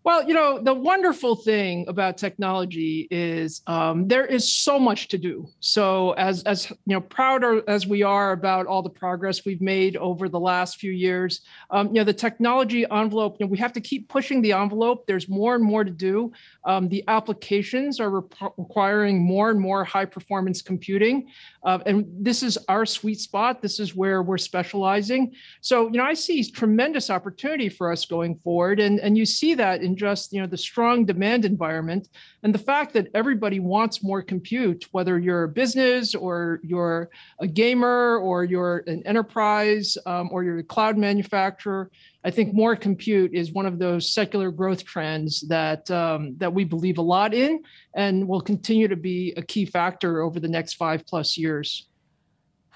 Well, 0.07 0.22
you 0.22 0.34
know, 0.34 0.61
the 0.61 0.72
wonderful 0.72 1.34
thing 1.34 1.84
about 1.88 2.16
technology 2.16 3.09
is 3.11 3.61
um, 3.66 4.07
there 4.07 4.24
is 4.24 4.48
so 4.48 4.78
much 4.78 5.09
to 5.09 5.18
do. 5.18 5.48
So, 5.59 6.12
as 6.12 6.44
as 6.44 6.70
you 6.70 6.94
know, 6.94 7.00
prouder 7.00 7.68
as 7.68 7.88
we 7.88 8.04
are 8.04 8.30
about 8.30 8.68
all 8.68 8.82
the 8.82 8.88
progress 8.88 9.44
we've 9.44 9.61
made 9.61 9.96
over 9.96 10.28
the 10.28 10.38
last 10.38 10.76
few 10.76 10.92
years, 10.92 11.40
um, 11.72 11.88
you 11.88 11.94
know, 11.94 12.04
the 12.04 12.12
technology 12.12 12.86
envelope. 12.88 13.38
You 13.40 13.46
know, 13.46 13.50
we 13.50 13.59
have 13.59 13.72
to 13.72 13.80
keep 13.80 14.09
pushing 14.09 14.42
the 14.42 14.52
envelope. 14.52 15.09
There's 15.09 15.28
more 15.28 15.57
and 15.57 15.64
more 15.64 15.82
to 15.82 15.90
do. 15.90 16.30
Um, 16.64 16.88
the 16.88 17.02
applications 17.09 17.98
are 17.98 18.11
re- 18.20 18.50
requiring 18.57 19.20
more 19.20 19.50
and 19.50 19.59
more 19.59 19.82
high 19.82 20.04
performance 20.04 20.62
computing, 20.62 21.26
uh, 21.64 21.80
and 21.84 22.07
this 22.16 22.44
is 22.44 22.57
our 22.68 22.86
sweet 22.86 23.18
spot. 23.18 23.61
This 23.61 23.80
is 23.80 23.96
where 23.96 24.22
we're 24.22 24.38
specializing. 24.38 25.34
So, 25.62 25.86
you 25.88 25.98
know, 25.98 26.04
I 26.04 26.14
see 26.14 26.48
tremendous 26.48 27.11
opportunity 27.11 27.68
for 27.68 27.90
us 27.90 28.07
going 28.07 28.36
forward, 28.36 28.78
and 28.78 29.00
and 29.00 29.18
you 29.18 29.26
see 29.26 29.54
that 29.54 29.82
in 29.82 29.95
just 29.97 30.32
you 30.32 30.40
know 30.40 30.47
the 30.47 30.57
strong 30.57 31.05
demand 31.05 31.44
environment 31.44 32.09
and 32.42 32.55
the 32.55 32.59
fact 32.59 32.92
that 32.92 33.09
everybody 33.14 33.59
wants 33.61 34.03
more 34.03 34.22
compute 34.22 34.86
whether 34.92 35.18
you're 35.18 35.44
a 35.44 35.49
business 35.49 36.14
or 36.14 36.61
you're 36.62 37.11
a 37.40 37.47
gamer 37.47 38.18
or 38.18 38.44
you're 38.44 38.84
an 38.86 39.03
enterprise 39.07 39.97
um, 40.07 40.28
or 40.30 40.44
you're 40.44 40.59
a 40.59 40.64
cloud 40.64 40.97
manufacturer 40.97 41.90
i 42.24 42.30
think 42.30 42.55
more 42.55 42.76
compute 42.76 43.32
is 43.34 43.53
one 43.53 43.66
of 43.66 43.78
those 43.78 44.12
secular 44.12 44.51
growth 44.51 44.84
trends 44.84 45.40
that 45.49 45.90
um, 45.90 46.36
that 46.36 46.53
we 46.53 46.64
believe 46.64 46.99
a 46.99 47.03
lot 47.03 47.34
in 47.34 47.62
and 47.94 48.28
will 48.28 48.40
continue 48.40 48.88
to 48.88 48.97
be 48.97 49.32
a 49.36 49.42
key 49.42 49.64
factor 49.64 50.20
over 50.20 50.38
the 50.38 50.49
next 50.49 50.74
five 50.74 51.07
plus 51.07 51.36
years 51.36 51.88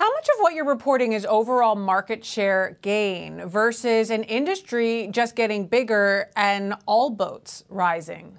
how 0.00 0.10
much 0.12 0.28
of 0.30 0.40
what 0.40 0.54
you're 0.54 0.64
reporting 0.64 1.12
is 1.12 1.26
overall 1.26 1.76
market 1.76 2.24
share 2.24 2.78
gain 2.80 3.46
versus 3.46 4.08
an 4.08 4.22
industry 4.22 5.10
just 5.12 5.36
getting 5.36 5.66
bigger 5.66 6.30
and 6.34 6.72
all 6.86 7.10
boats 7.10 7.64
rising? 7.68 8.38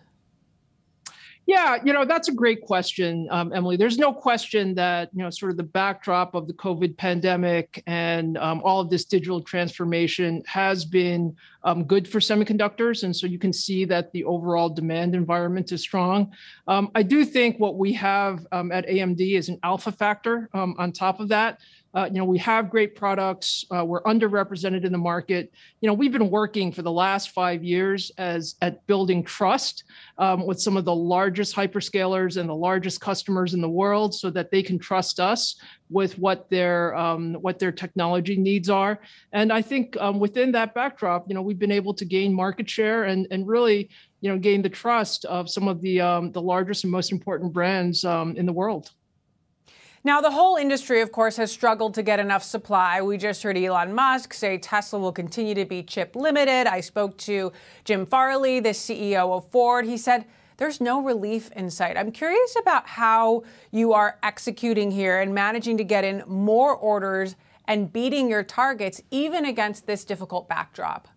Yeah, 1.52 1.80
you 1.84 1.92
know, 1.92 2.06
that's 2.06 2.30
a 2.30 2.32
great 2.32 2.62
question, 2.62 3.28
um, 3.30 3.52
Emily. 3.52 3.76
There's 3.76 3.98
no 3.98 4.14
question 4.14 4.74
that, 4.76 5.10
you 5.14 5.22
know, 5.22 5.30
sort 5.30 5.52
of 5.52 5.58
the 5.58 5.64
backdrop 5.64 6.34
of 6.34 6.48
the 6.48 6.54
COVID 6.54 6.96
pandemic 6.96 7.84
and 7.88 8.38
um, 8.38 8.62
all 8.64 8.80
of 8.80 8.90
this 8.90 9.04
digital 9.04 9.42
transformation 9.42 10.44
has 10.48 10.86
been 10.86 11.36
um, 11.66 11.84
good 11.84 12.08
for 12.08 12.22
semiconductors. 12.22 13.04
And 13.04 13.14
so 13.14 13.28
you 13.28 13.38
can 13.38 13.52
see 13.52 13.84
that 13.84 14.14
the 14.14 14.24
overall 14.24 14.70
demand 14.70 15.14
environment 15.14 15.74
is 15.74 15.82
strong. 15.82 16.32
Um, 16.70 16.90
I 16.96 17.04
do 17.04 17.26
think 17.26 17.60
what 17.60 17.76
we 17.76 17.92
have 17.94 18.48
um, 18.54 18.72
at 18.72 18.88
AMD 18.88 19.20
is 19.38 19.50
an 19.50 19.60
alpha 19.62 19.92
factor 19.92 20.48
um, 20.54 20.74
on 20.78 20.94
top 20.94 21.20
of 21.20 21.28
that. 21.28 21.60
Uh, 21.94 22.08
you 22.12 22.20
know, 22.20 22.26
we 22.26 22.38
have 22.38 22.70
great 22.70 22.96
products. 22.96 23.66
Uh, 23.70 23.84
we're 23.84 24.04
underrepresented 24.04 24.86
in 24.86 24.92
the 24.92 24.98
market. 24.98 25.52
You 25.82 25.88
know, 25.88 25.94
we've 25.94 26.12
been 26.12 26.30
working 26.30 26.72
for 26.72 26.82
the 26.82 26.92
last 26.92 27.32
five 27.32 27.64
years 27.64 28.12
as 28.18 28.56
at 28.62 28.86
building 28.88 29.24
trust 29.24 29.84
um, 30.18 30.46
with 30.48 30.60
some 30.60 30.78
of 30.78 30.86
the 30.86 30.96
largest 30.96 31.56
hyperscalers 31.56 32.38
and 32.38 32.50
the 32.50 32.56
largest 32.56 33.02
customers 33.02 33.54
in 33.54 33.62
the 33.62 33.70
world, 33.70 34.16
so 34.16 34.30
that 34.30 34.52
they 34.52 34.64
can 34.64 34.80
trust 34.80 35.20
us 35.20 35.56
with 35.90 36.18
what 36.18 36.50
their 36.50 36.96
um, 36.96 37.34
what 37.42 37.60
their 37.60 37.72
technology 37.72 38.38
needs 38.38 38.70
are. 38.70 39.00
And 39.34 39.52
I 39.52 39.62
think 39.62 39.98
um, 40.00 40.20
within 40.20 40.52
that 40.54 40.74
backdrop, 40.74 41.26
you 41.28 41.36
know, 41.36 41.42
we've 41.42 41.60
been 41.60 41.72
able 41.72 41.94
to 41.96 42.06
gain 42.06 42.34
market 42.34 42.70
share 42.70 43.04
and 43.04 43.28
and 43.32 43.46
really, 43.48 43.90
you 44.22 44.32
know, 44.32 44.38
gain 44.38 44.62
the 44.62 44.70
trust 44.70 45.26
of 45.26 45.50
some 45.50 45.68
of 45.68 45.82
the 45.82 46.00
um, 46.00 46.32
the 46.32 46.42
largest 46.42 46.86
and 46.86 46.92
most 46.92 47.12
important 47.12 47.52
brands 47.52 48.06
um, 48.06 48.36
in 48.38 48.46
the 48.46 48.54
world. 48.54 48.92
Now, 50.04 50.20
the 50.20 50.32
whole 50.32 50.56
industry, 50.56 51.02
of 51.02 51.12
course, 51.12 51.38
has 51.38 51.52
struggled 51.52 51.94
to 51.94 52.02
get 52.02 52.20
enough 52.20 52.42
supply. 52.42 53.04
We 53.04 53.18
just 53.18 53.44
heard 53.44 53.56
Elon 53.56 53.94
Musk 53.94 54.34
say 54.34 54.58
Tesla 54.58 54.98
will 54.98 55.12
continue 55.12 55.54
to 55.54 55.64
be 55.64 55.84
chip 55.84 56.16
limited. 56.16 56.66
I 56.66 56.82
spoke 56.82 57.18
to 57.20 57.52
Jim 57.86 58.08
Farley, 58.08 58.60
the 58.60 58.70
CEO 58.70 59.32
of 59.32 59.48
Ford. 59.52 59.86
He 59.86 59.98
said 59.98 60.26
there's 60.58 60.82
no 60.82 61.04
relief 61.04 61.52
in 61.52 61.70
sight. 61.70 61.98
I'm 61.98 62.12
curious 62.12 62.56
about 62.60 62.88
how 62.88 63.44
you 63.70 63.94
are 63.94 64.18
executing 64.24 64.90
here 64.90 65.22
and 65.22 65.36
managing 65.36 65.78
to 65.78 65.84
get 65.84 66.04
in 66.04 66.24
more 66.26 66.76
orders 66.76 67.36
and 67.66 67.94
beating 67.94 68.28
your 68.28 68.44
targets, 68.44 69.04
even 69.12 69.46
against 69.46 69.86
this 69.86 70.04
difficult 70.04 70.50
backdrop. 70.50 71.10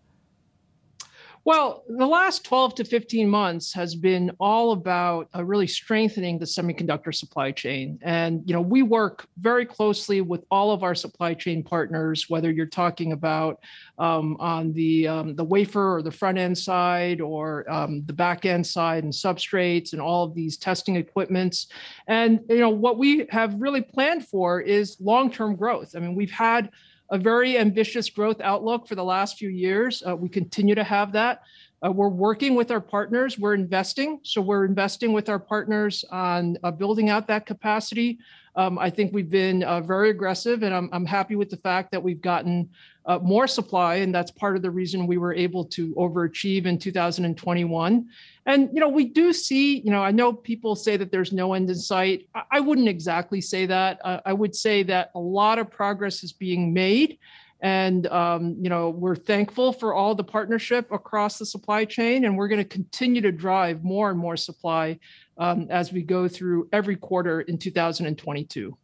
Well, 1.46 1.84
the 1.86 2.06
last 2.06 2.42
12 2.44 2.76
to 2.76 2.84
15 2.84 3.28
months 3.28 3.74
has 3.74 3.94
been 3.94 4.30
all 4.40 4.72
about 4.72 5.28
uh, 5.36 5.44
really 5.44 5.66
strengthening 5.66 6.38
the 6.38 6.46
semiconductor 6.46 7.14
supply 7.14 7.52
chain. 7.52 7.98
And, 8.00 8.42
you 8.46 8.54
know, 8.54 8.62
we 8.62 8.80
work 8.80 9.26
very 9.36 9.66
closely 9.66 10.22
with 10.22 10.42
all 10.50 10.70
of 10.70 10.82
our 10.82 10.94
supply 10.94 11.34
chain 11.34 11.62
partners, 11.62 12.30
whether 12.30 12.50
you're 12.50 12.64
talking 12.64 13.12
about 13.12 13.60
um, 13.98 14.38
on 14.40 14.72
the, 14.72 15.06
um, 15.06 15.36
the 15.36 15.44
wafer 15.44 15.96
or 15.96 16.00
the 16.00 16.10
front 16.10 16.38
end 16.38 16.56
side 16.56 17.20
or 17.20 17.70
um, 17.70 18.02
the 18.06 18.14
back 18.14 18.46
end 18.46 18.66
side 18.66 19.04
and 19.04 19.12
substrates 19.12 19.92
and 19.92 20.00
all 20.00 20.24
of 20.24 20.34
these 20.34 20.56
testing 20.56 20.96
equipments. 20.96 21.66
And, 22.06 22.40
you 22.48 22.60
know, 22.60 22.70
what 22.70 22.96
we 22.96 23.26
have 23.28 23.60
really 23.60 23.82
planned 23.82 24.26
for 24.26 24.62
is 24.62 24.96
long 24.98 25.30
term 25.30 25.56
growth. 25.56 25.94
I 25.94 25.98
mean, 25.98 26.14
we've 26.14 26.30
had 26.30 26.70
a 27.10 27.18
very 27.18 27.58
ambitious 27.58 28.08
growth 28.10 28.40
outlook 28.40 28.88
for 28.88 28.94
the 28.94 29.04
last 29.04 29.38
few 29.38 29.48
years. 29.48 30.02
Uh, 30.06 30.16
we 30.16 30.28
continue 30.28 30.74
to 30.74 30.84
have 30.84 31.12
that. 31.12 31.42
Uh, 31.84 31.90
we're 31.90 32.08
working 32.08 32.54
with 32.54 32.70
our 32.70 32.80
partners. 32.80 33.38
We're 33.38 33.54
investing. 33.54 34.20
So 34.22 34.40
we're 34.40 34.64
investing 34.64 35.12
with 35.12 35.28
our 35.28 35.38
partners 35.38 36.04
on 36.10 36.56
uh, 36.62 36.70
building 36.70 37.10
out 37.10 37.26
that 37.26 37.44
capacity. 37.44 38.18
Um, 38.56 38.78
I 38.78 38.88
think 38.88 39.12
we've 39.12 39.28
been 39.28 39.64
uh, 39.64 39.80
very 39.80 40.10
aggressive, 40.10 40.62
and 40.62 40.74
I'm, 40.74 40.88
I'm 40.92 41.04
happy 41.04 41.36
with 41.36 41.50
the 41.50 41.56
fact 41.58 41.90
that 41.92 42.02
we've 42.02 42.20
gotten 42.20 42.70
uh, 43.06 43.18
more 43.22 43.46
supply, 43.46 43.96
and 43.96 44.14
that's 44.14 44.30
part 44.30 44.56
of 44.56 44.62
the 44.62 44.70
reason 44.70 45.06
we 45.06 45.18
were 45.18 45.34
able 45.34 45.64
to 45.64 45.94
overachieve 45.94 46.64
in 46.64 46.78
2021. 46.78 48.08
And 48.46 48.70
you 48.72 48.80
know, 48.80 48.88
we 48.88 49.04
do 49.04 49.32
see. 49.32 49.80
You 49.80 49.90
know, 49.90 50.02
I 50.02 50.10
know 50.10 50.32
people 50.32 50.74
say 50.74 50.96
that 50.96 51.10
there's 51.10 51.32
no 51.32 51.54
end 51.54 51.68
in 51.68 51.76
sight. 51.76 52.28
I, 52.34 52.42
I 52.52 52.60
wouldn't 52.60 52.88
exactly 52.88 53.40
say 53.40 53.66
that. 53.66 54.00
Uh, 54.04 54.20
I 54.24 54.32
would 54.32 54.54
say 54.54 54.82
that 54.84 55.10
a 55.14 55.20
lot 55.20 55.58
of 55.58 55.70
progress 55.70 56.24
is 56.24 56.32
being 56.32 56.72
made. 56.72 57.18
And 57.60 58.06
um, 58.08 58.56
you 58.60 58.68
know, 58.68 58.90
we're 58.90 59.16
thankful 59.16 59.72
for 59.72 59.94
all 59.94 60.14
the 60.14 60.24
partnership 60.24 60.90
across 60.92 61.38
the 61.38 61.46
supply 61.46 61.84
chain, 61.84 62.24
and 62.24 62.36
we're 62.36 62.48
going 62.48 62.62
to 62.62 62.68
continue 62.68 63.22
to 63.22 63.32
drive 63.32 63.82
more 63.82 64.10
and 64.10 64.18
more 64.18 64.36
supply 64.36 64.98
um, 65.38 65.66
as 65.70 65.92
we 65.92 66.02
go 66.02 66.28
through 66.28 66.68
every 66.72 66.96
quarter 66.96 67.40
in 67.40 67.58
2022. 67.58 68.76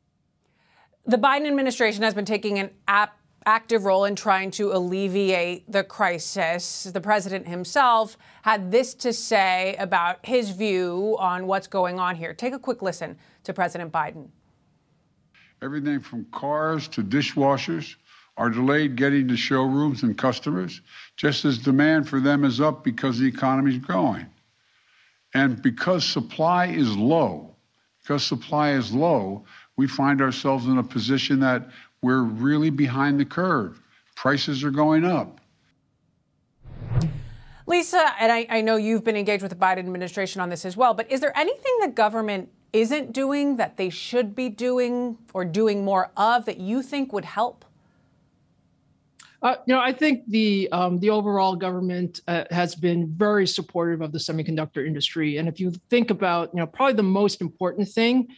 The 1.06 1.16
Biden 1.16 1.46
administration 1.46 2.02
has 2.02 2.14
been 2.14 2.24
taking 2.24 2.58
an 2.58 2.70
app 2.86 3.19
active 3.46 3.84
role 3.84 4.04
in 4.04 4.14
trying 4.14 4.50
to 4.52 4.72
alleviate 4.72 5.70
the 5.70 5.82
crisis. 5.82 6.84
The 6.84 7.00
president 7.00 7.48
himself 7.48 8.16
had 8.42 8.70
this 8.70 8.94
to 8.94 9.12
say 9.12 9.76
about 9.78 10.24
his 10.24 10.50
view 10.50 11.16
on 11.18 11.46
what's 11.46 11.66
going 11.66 11.98
on 11.98 12.16
here. 12.16 12.34
Take 12.34 12.54
a 12.54 12.58
quick 12.58 12.82
listen 12.82 13.16
to 13.44 13.52
President 13.52 13.92
Biden. 13.92 14.28
Everything 15.62 16.00
from 16.00 16.26
cars 16.32 16.88
to 16.88 17.02
dishwashers 17.02 17.96
are 18.36 18.50
delayed 18.50 18.96
getting 18.96 19.28
to 19.28 19.36
showrooms 19.36 20.02
and 20.02 20.16
customers, 20.16 20.80
just 21.16 21.44
as 21.44 21.58
demand 21.58 22.08
for 22.08 22.20
them 22.20 22.44
is 22.44 22.60
up 22.60 22.82
because 22.82 23.18
the 23.18 23.26
economy 23.26 23.72
is 23.72 23.78
growing. 23.78 24.26
And 25.34 25.60
because 25.60 26.04
supply 26.04 26.66
is 26.66 26.96
low, 26.96 27.54
because 28.02 28.24
supply 28.24 28.72
is 28.72 28.92
low, 28.92 29.44
we 29.76 29.86
find 29.86 30.20
ourselves 30.20 30.66
in 30.66 30.78
a 30.78 30.82
position 30.82 31.40
that 31.40 31.68
we're 32.02 32.22
really 32.22 32.70
behind 32.70 33.20
the 33.20 33.24
curve. 33.24 33.80
Prices 34.16 34.64
are 34.64 34.70
going 34.70 35.04
up. 35.04 35.40
Lisa, 37.66 38.12
and 38.18 38.32
I, 38.32 38.46
I 38.50 38.60
know 38.62 38.76
you've 38.76 39.04
been 39.04 39.16
engaged 39.16 39.42
with 39.42 39.50
the 39.50 39.58
Biden 39.58 39.78
administration 39.78 40.40
on 40.40 40.48
this 40.48 40.64
as 40.64 40.76
well, 40.76 40.92
but 40.92 41.10
is 41.10 41.20
there 41.20 41.36
anything 41.38 41.72
the 41.80 41.88
government 41.88 42.48
isn't 42.72 43.12
doing 43.12 43.56
that 43.56 43.76
they 43.76 43.90
should 43.90 44.34
be 44.34 44.48
doing 44.48 45.18
or 45.34 45.44
doing 45.44 45.84
more 45.84 46.10
of 46.16 46.46
that 46.46 46.58
you 46.58 46.82
think 46.82 47.12
would 47.12 47.24
help? 47.24 47.64
Uh, 49.42 49.54
you 49.66 49.74
know, 49.74 49.80
I 49.80 49.92
think 49.92 50.28
the 50.28 50.68
um, 50.70 50.98
the 50.98 51.08
overall 51.08 51.56
government 51.56 52.20
uh, 52.28 52.44
has 52.50 52.74
been 52.74 53.08
very 53.08 53.46
supportive 53.46 54.02
of 54.02 54.12
the 54.12 54.18
semiconductor 54.18 54.86
industry, 54.86 55.38
and 55.38 55.48
if 55.48 55.58
you 55.58 55.72
think 55.88 56.10
about, 56.10 56.50
you 56.52 56.60
know, 56.60 56.66
probably 56.66 56.92
the 56.92 57.02
most 57.02 57.40
important 57.40 57.88
thing 57.88 58.28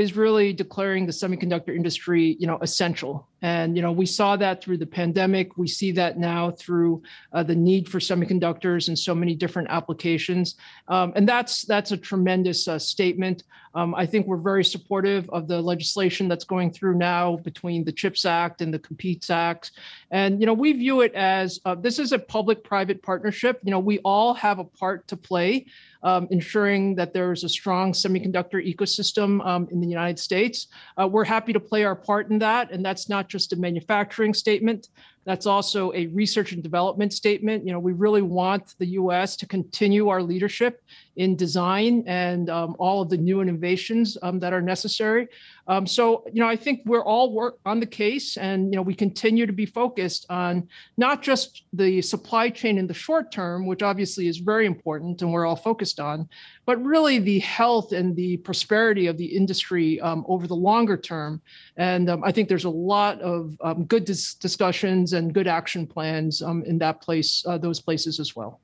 is 0.00 0.16
really 0.16 0.54
declaring 0.54 1.04
the 1.04 1.12
semiconductor 1.12 1.76
industry, 1.76 2.36
you 2.40 2.46
know, 2.46 2.58
essential. 2.62 3.28
And 3.42 3.76
you 3.76 3.82
know, 3.82 3.92
we 3.92 4.06
saw 4.06 4.36
that 4.36 4.62
through 4.62 4.78
the 4.78 4.86
pandemic. 4.86 5.56
We 5.56 5.68
see 5.68 5.92
that 5.92 6.18
now 6.18 6.50
through 6.50 7.02
uh, 7.32 7.42
the 7.42 7.54
need 7.54 7.88
for 7.88 7.98
semiconductors 7.98 8.88
in 8.88 8.96
so 8.96 9.14
many 9.14 9.34
different 9.34 9.68
applications. 9.70 10.56
Um, 10.88 11.12
and 11.16 11.28
that's 11.28 11.62
that's 11.62 11.92
a 11.92 11.96
tremendous 11.96 12.68
uh, 12.68 12.78
statement. 12.78 13.44
Um, 13.74 13.94
I 13.94 14.04
think 14.04 14.26
we're 14.26 14.36
very 14.36 14.64
supportive 14.64 15.30
of 15.30 15.46
the 15.46 15.60
legislation 15.60 16.26
that's 16.26 16.44
going 16.44 16.72
through 16.72 16.96
now 16.96 17.36
between 17.36 17.84
the 17.84 17.92
CHIPS 17.92 18.24
Act 18.24 18.62
and 18.62 18.74
the 18.74 18.80
Competes 18.80 19.30
Act. 19.30 19.72
And 20.10 20.40
you 20.40 20.46
know, 20.46 20.54
we 20.54 20.72
view 20.72 21.02
it 21.02 21.14
as 21.14 21.60
uh, 21.64 21.76
this 21.76 21.98
is 21.98 22.12
a 22.12 22.18
public-private 22.18 23.02
partnership. 23.02 23.60
You 23.62 23.70
know, 23.70 23.78
we 23.78 24.00
all 24.00 24.34
have 24.34 24.58
a 24.58 24.64
part 24.64 25.06
to 25.08 25.16
play 25.16 25.66
um, 26.02 26.28
ensuring 26.30 26.94
that 26.96 27.12
there's 27.12 27.44
a 27.44 27.48
strong 27.48 27.92
semiconductor 27.92 28.54
ecosystem 28.54 29.44
um, 29.46 29.68
in 29.70 29.80
the 29.80 29.86
United 29.86 30.18
States. 30.18 30.68
Uh, 31.00 31.06
we're 31.06 31.24
happy 31.24 31.52
to 31.52 31.60
play 31.60 31.84
our 31.84 31.94
part 31.94 32.30
in 32.30 32.38
that, 32.38 32.70
and 32.70 32.84
that's 32.84 33.08
not 33.08 33.28
just 33.30 33.52
a 33.52 33.56
manufacturing 33.56 34.34
statement. 34.34 34.88
That's 35.24 35.46
also 35.46 35.92
a 35.92 36.06
research 36.08 36.52
and 36.52 36.62
development 36.62 37.12
statement. 37.12 37.64
You 37.66 37.72
know, 37.72 37.78
we 37.78 37.92
really 37.92 38.22
want 38.22 38.74
the 38.78 38.86
U.S. 38.86 39.36
to 39.36 39.46
continue 39.46 40.08
our 40.08 40.22
leadership 40.22 40.82
in 41.16 41.36
design 41.36 42.04
and 42.06 42.48
um, 42.48 42.76
all 42.78 43.02
of 43.02 43.10
the 43.10 43.16
new 43.16 43.40
innovations 43.40 44.16
um, 44.22 44.38
that 44.38 44.52
are 44.52 44.62
necessary. 44.62 45.28
Um, 45.66 45.86
so, 45.86 46.24
you 46.32 46.40
know, 46.40 46.48
I 46.48 46.56
think 46.56 46.82
we're 46.84 47.04
all 47.04 47.32
work 47.32 47.58
on 47.64 47.78
the 47.78 47.86
case, 47.86 48.36
and 48.36 48.72
you 48.72 48.76
know, 48.76 48.82
we 48.82 48.94
continue 48.94 49.46
to 49.46 49.52
be 49.52 49.66
focused 49.66 50.26
on 50.28 50.68
not 50.96 51.22
just 51.22 51.64
the 51.72 52.02
supply 52.02 52.50
chain 52.50 52.78
in 52.78 52.86
the 52.86 52.94
short 52.94 53.30
term, 53.30 53.66
which 53.66 53.82
obviously 53.82 54.26
is 54.26 54.38
very 54.38 54.66
important, 54.66 55.22
and 55.22 55.32
we're 55.32 55.46
all 55.46 55.56
focused 55.56 56.00
on, 56.00 56.28
but 56.66 56.82
really 56.82 57.18
the 57.18 57.38
health 57.40 57.92
and 57.92 58.16
the 58.16 58.36
prosperity 58.38 59.06
of 59.06 59.16
the 59.16 59.26
industry 59.26 60.00
um, 60.00 60.24
over 60.28 60.46
the 60.46 60.56
longer 60.56 60.96
term. 60.96 61.40
And 61.76 62.10
um, 62.10 62.24
I 62.24 62.32
think 62.32 62.48
there's 62.48 62.64
a 62.64 62.70
lot 62.70 63.20
of 63.20 63.56
um, 63.60 63.84
good 63.84 64.04
dis- 64.04 64.34
discussions 64.34 65.12
and 65.12 65.32
good 65.32 65.46
action 65.46 65.86
plans 65.86 66.42
in 66.42 66.78
that 66.78 67.00
place, 67.00 67.44
uh, 67.46 67.58
those 67.58 67.80
places 67.80 68.18
as 68.18 68.34
well. 68.34 68.60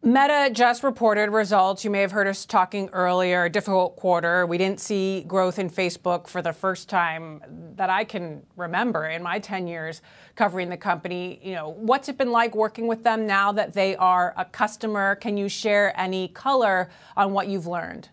Meta 0.00 0.48
just 0.52 0.84
reported 0.84 1.28
results. 1.30 1.84
You 1.84 1.90
may 1.90 2.02
have 2.02 2.12
heard 2.12 2.28
us 2.28 2.46
talking 2.46 2.88
earlier, 2.92 3.44
a 3.44 3.50
difficult 3.50 3.96
quarter. 3.96 4.46
We 4.46 4.56
didn't 4.56 4.78
see 4.78 5.24
growth 5.26 5.58
in 5.58 5.68
Facebook 5.68 6.28
for 6.28 6.40
the 6.40 6.52
first 6.52 6.88
time 6.88 7.42
that 7.74 7.90
I 7.90 8.04
can 8.04 8.42
remember 8.54 9.06
in 9.06 9.24
my 9.24 9.40
10 9.40 9.66
years 9.66 10.00
covering 10.36 10.68
the 10.68 10.76
company. 10.76 11.40
You 11.42 11.54
know, 11.56 11.70
what's 11.70 12.08
it 12.08 12.16
been 12.16 12.30
like 12.30 12.54
working 12.54 12.86
with 12.86 13.02
them 13.02 13.26
now 13.26 13.50
that 13.50 13.74
they 13.74 13.96
are 13.96 14.34
a 14.36 14.44
customer? 14.44 15.16
Can 15.16 15.36
you 15.36 15.48
share 15.48 15.92
any 15.98 16.28
color 16.28 16.90
on 17.16 17.32
what 17.32 17.48
you've 17.48 17.66
learned? 17.66 18.08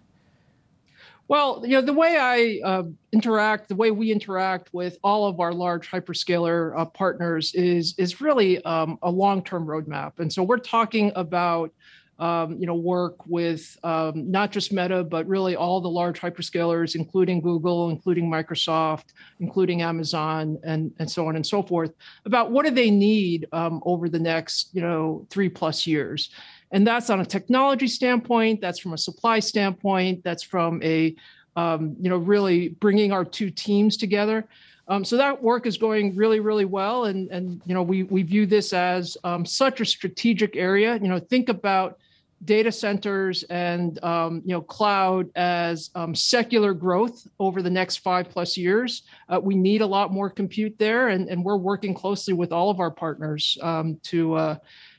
Well, 1.27 1.61
you 1.63 1.71
know, 1.71 1.81
the 1.81 1.93
way 1.93 2.17
I 2.17 2.59
uh, 2.63 2.83
interact, 3.11 3.67
the 3.69 3.75
way 3.75 3.89
we 3.89 4.11
interact 4.11 4.69
with 4.73 4.99
all 5.03 5.25
of 5.27 5.39
our 5.39 5.53
large 5.53 5.89
hyperscaler 5.89 6.77
uh, 6.77 6.85
partners 6.85 7.53
is 7.55 7.95
is 7.97 8.21
really 8.21 8.63
um, 8.63 8.99
a 9.01 9.09
long-term 9.09 9.65
roadmap, 9.65 10.19
and 10.19 10.31
so 10.31 10.43
we're 10.43 10.57
talking 10.57 11.11
about. 11.15 11.71
Um, 12.17 12.57
you 12.57 12.65
know, 12.65 12.75
work 12.75 13.17
with 13.27 13.77
um, 13.83 14.31
not 14.31 14.49
just 14.49 14.71
Meta, 14.71 15.03
but 15.03 15.27
really 15.27 15.57
all 15.57 15.81
the 15.81 15.89
large 15.89 16.21
hyperscalers, 16.21 16.95
including 16.95 17.41
Google, 17.41 17.89
including 17.89 18.31
Microsoft, 18.31 19.07
including 19.41 19.81
Amazon, 19.81 20.57
and 20.63 20.93
and 20.97 21.11
so 21.11 21.27
on 21.27 21.35
and 21.35 21.45
so 21.45 21.61
forth, 21.61 21.91
about 22.23 22.51
what 22.51 22.63
do 22.63 22.71
they 22.71 22.89
need 22.89 23.47
um, 23.51 23.81
over 23.85 24.07
the 24.07 24.17
next 24.17 24.69
you 24.71 24.79
know 24.79 25.27
three 25.29 25.49
plus 25.49 25.85
years. 25.85 26.29
And 26.71 26.85
that's 26.85 27.09
on 27.09 27.21
a 27.21 27.25
technology 27.25 27.87
standpoint, 27.87 28.61
that's 28.61 28.79
from 28.79 28.93
a 28.93 28.97
supply 28.97 29.39
standpoint, 29.39 30.23
that's 30.23 30.43
from 30.43 30.81
a, 30.83 31.15
um, 31.55 31.95
you 31.99 32.09
know, 32.09 32.17
really 32.17 32.69
bringing 32.69 33.11
our 33.11 33.23
two 33.23 33.49
teams 33.49 33.97
together. 33.97 34.47
Um, 34.87 35.03
so 35.03 35.17
that 35.17 35.41
work 35.41 35.65
is 35.65 35.77
going 35.77 36.15
really, 36.15 36.39
really 36.39 36.65
well. 36.65 37.05
And, 37.05 37.29
and 37.29 37.61
you 37.65 37.73
know, 37.73 37.81
we, 37.81 38.03
we 38.03 38.23
view 38.23 38.45
this 38.45 38.73
as 38.73 39.17
um, 39.23 39.45
such 39.45 39.81
a 39.81 39.85
strategic 39.85 40.55
area. 40.55 40.99
You 41.01 41.07
know, 41.07 41.19
think 41.19 41.49
about 41.49 41.97
data 42.43 42.71
centers 42.71 43.43
and 43.43 44.03
um, 44.03 44.41
you 44.45 44.53
know 44.53 44.61
cloud 44.61 45.29
as 45.35 45.89
um, 45.95 46.13
secular 46.13 46.73
growth 46.73 47.27
over 47.39 47.61
the 47.61 47.69
next 47.69 47.97
five 47.97 48.29
plus 48.29 48.57
years. 48.57 49.03
Uh, 49.29 49.39
we 49.41 49.55
need 49.55 49.81
a 49.81 49.85
lot 49.85 50.11
more 50.11 50.29
compute 50.29 50.77
there, 50.77 51.09
and, 51.09 51.29
and 51.29 51.43
we're 51.43 51.57
working 51.57 51.93
closely 51.93 52.33
with 52.33 52.51
all 52.51 52.69
of 52.69 52.79
our 52.79 52.91
partners 52.91 53.57
um, 53.61 53.97
to 54.03 54.35
uh, 54.35 54.55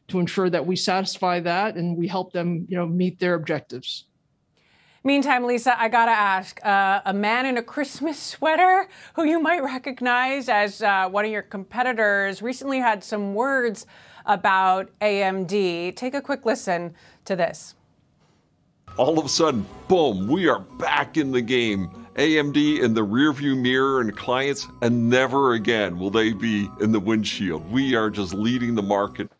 to 0.08 0.18
ensure 0.20 0.50
that 0.50 0.66
we 0.66 0.76
satisfy 0.76 1.40
that 1.40 1.76
and 1.76 1.96
we 1.96 2.06
help 2.06 2.32
them, 2.32 2.66
you 2.68 2.76
know, 2.76 2.86
meet 2.86 3.18
their 3.18 3.34
objectives. 3.34 4.04
Meantime, 5.06 5.44
Lisa, 5.44 5.80
I 5.80 5.88
gotta 5.88 6.10
ask: 6.10 6.58
uh, 6.66 7.00
a 7.04 7.14
man 7.14 7.46
in 7.46 7.58
a 7.58 7.62
Christmas 7.62 8.20
sweater, 8.20 8.88
who 9.14 9.22
you 9.22 9.40
might 9.40 9.62
recognize 9.62 10.48
as 10.48 10.82
uh, 10.82 11.08
one 11.08 11.24
of 11.24 11.30
your 11.30 11.42
competitors, 11.42 12.42
recently 12.42 12.80
had 12.80 13.04
some 13.04 13.32
words 13.32 13.86
about 14.24 14.90
AMD. 15.00 15.94
Take 15.94 16.14
a 16.14 16.20
quick 16.20 16.44
listen 16.44 16.92
to 17.24 17.36
this. 17.36 17.76
All 18.96 19.16
of 19.18 19.26
a 19.26 19.28
sudden, 19.28 19.64
boom, 19.86 20.26
we 20.26 20.48
are 20.48 20.58
back 20.58 21.16
in 21.16 21.30
the 21.30 21.42
game. 21.42 21.88
AMD 22.16 22.80
in 22.80 22.94
the 22.94 23.06
rearview 23.06 23.56
mirror 23.56 24.00
and 24.00 24.16
clients, 24.16 24.66
and 24.80 25.08
never 25.08 25.52
again 25.52 25.98
will 25.98 26.10
they 26.10 26.32
be 26.32 26.68
in 26.80 26.90
the 26.90 26.98
windshield. 26.98 27.70
We 27.70 27.94
are 27.94 28.10
just 28.10 28.34
leading 28.34 28.74
the 28.74 28.82
market. 28.82 29.30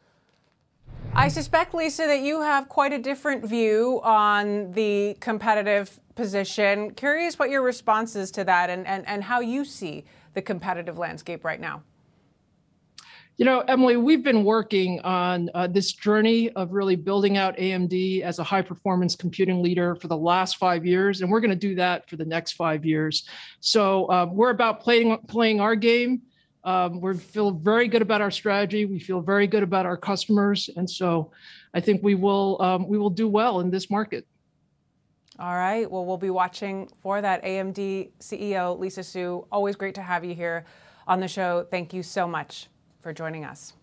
I 1.19 1.29
suspect, 1.29 1.73
Lisa, 1.73 2.07
that 2.07 2.21
you 2.21 2.43
have 2.43 2.69
quite 2.69 2.93
a 2.93 2.99
different 2.99 3.43
view 3.43 4.03
on 4.05 4.71
the 4.73 5.17
competitive 5.19 5.99
position. 6.15 6.91
Curious 6.91 7.39
what 7.39 7.49
your 7.49 7.63
response 7.63 8.15
is 8.17 8.31
to 8.33 8.45
that 8.45 8.69
and, 8.69 8.87
and, 8.87 9.09
and 9.09 9.25
how 9.25 9.41
you 9.41 9.65
see 9.65 10.05
the 10.35 10.43
competitive 10.43 10.99
landscape 10.99 11.43
right 11.43 11.59
now. 11.59 11.83
You 13.39 13.47
know, 13.47 13.61
Emily, 13.61 13.97
we've 13.97 14.23
been 14.23 14.45
working 14.45 15.01
on 15.01 15.49
uh, 15.55 15.67
this 15.69 15.95
journey 15.95 16.51
of 16.51 16.73
really 16.73 16.97
building 16.97 17.39
out 17.39 17.57
AMD 17.57 18.21
as 18.21 18.39
a 18.39 18.45
high 18.45 18.63
performance 18.63 19.17
computing 19.17 19.63
leader 19.63 19.95
for 19.95 20.09
the 20.09 20.17
last 20.19 20.59
five 20.59 20.85
years, 20.85 21.23
and 21.23 21.31
we're 21.31 21.41
going 21.41 21.51
to 21.51 21.57
do 21.57 21.75
that 21.77 22.09
for 22.11 22.17
the 22.17 22.27
next 22.27 22.53
five 22.53 22.85
years. 22.85 23.27
So 23.61 24.05
uh, 24.11 24.27
we're 24.31 24.51
about 24.51 24.81
playing 24.81 25.17
playing 25.29 25.61
our 25.61 25.77
game 25.77 26.23
um, 26.67 27.01
we 27.01 27.17
feel 27.17 27.53
very 27.53 27.87
good 27.87 28.03
about 28.03 28.21
our 28.21 28.31
strategy. 28.31 28.85
We 28.85 28.99
feel 28.99 29.21
very 29.21 29.47
good 29.47 29.63
about 29.63 29.87
our 29.87 29.97
customers, 29.97 30.69
and 30.77 30.91
so 30.91 31.31
I 31.73 31.81
think 31.81 32.03
we 32.03 32.17
will 32.17 32.61
um, 32.61 32.89
we 32.89 32.99
will 32.99 33.11
do 33.11 33.29
well 33.29 33.61
in 33.61 33.71
this 33.71 33.89
market. 33.89 34.27
All 35.39 35.55
right. 35.55 35.89
Well, 35.91 36.05
we'll 36.05 36.17
be 36.17 36.31
watching 36.31 36.89
for 37.01 37.21
that. 37.21 37.45
AMD 37.45 38.11
CEO 38.21 38.79
Lisa 38.79 39.05
Su, 39.05 39.47
always 39.53 39.77
great 39.77 39.95
to 39.95 40.03
have 40.03 40.25
you 40.25 40.35
here 40.35 40.65
on 41.07 41.21
the 41.21 41.29
show. 41.29 41.67
Thank 41.71 41.95
you 41.95 42.03
so 42.03 42.27
much 42.27 42.69
for 43.01 43.13
joining 43.13 43.45
us. 43.45 43.75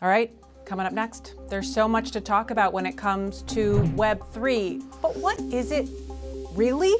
All 0.00 0.08
right. 0.08 0.32
Coming 0.64 0.86
up 0.86 0.92
next, 0.92 1.34
there's 1.48 1.72
so 1.72 1.88
much 1.88 2.12
to 2.12 2.20
talk 2.20 2.52
about 2.52 2.72
when 2.72 2.86
it 2.86 2.96
comes 2.96 3.42
to 3.42 3.80
Web3. 3.96 4.84
But 5.02 5.16
what 5.16 5.40
is 5.40 5.72
it 5.72 5.88
really? 6.54 6.94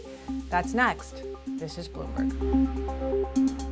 That's 0.49 0.75
next. 0.75 1.23
This 1.47 1.79
is 1.79 1.89
Bloomberg. 1.89 3.72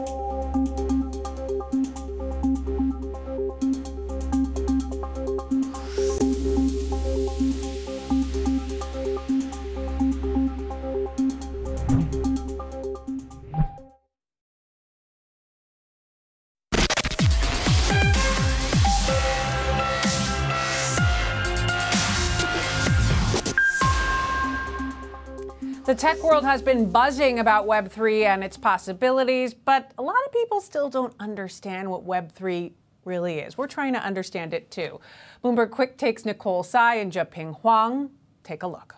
The 25.91 25.97
tech 25.97 26.23
world 26.23 26.45
has 26.45 26.61
been 26.61 26.89
buzzing 26.89 27.39
about 27.39 27.67
Web3 27.67 28.23
and 28.23 28.45
its 28.45 28.55
possibilities, 28.55 29.53
but 29.53 29.91
a 29.97 30.01
lot 30.01 30.15
of 30.25 30.31
people 30.31 30.61
still 30.61 30.89
don't 30.89 31.13
understand 31.19 31.91
what 31.91 32.07
Web3 32.07 32.71
really 33.03 33.39
is. 33.39 33.57
We're 33.57 33.67
trying 33.67 33.91
to 33.91 33.99
understand 33.99 34.53
it 34.53 34.71
too. 34.71 35.01
Bloomberg 35.43 35.71
QuickTake's 35.71 36.23
Nicole 36.23 36.63
Tsai 36.63 36.95
and 36.95 37.11
Jiaping 37.11 37.59
Huang. 37.59 38.09
Take 38.41 38.63
a 38.63 38.67
look. 38.67 38.95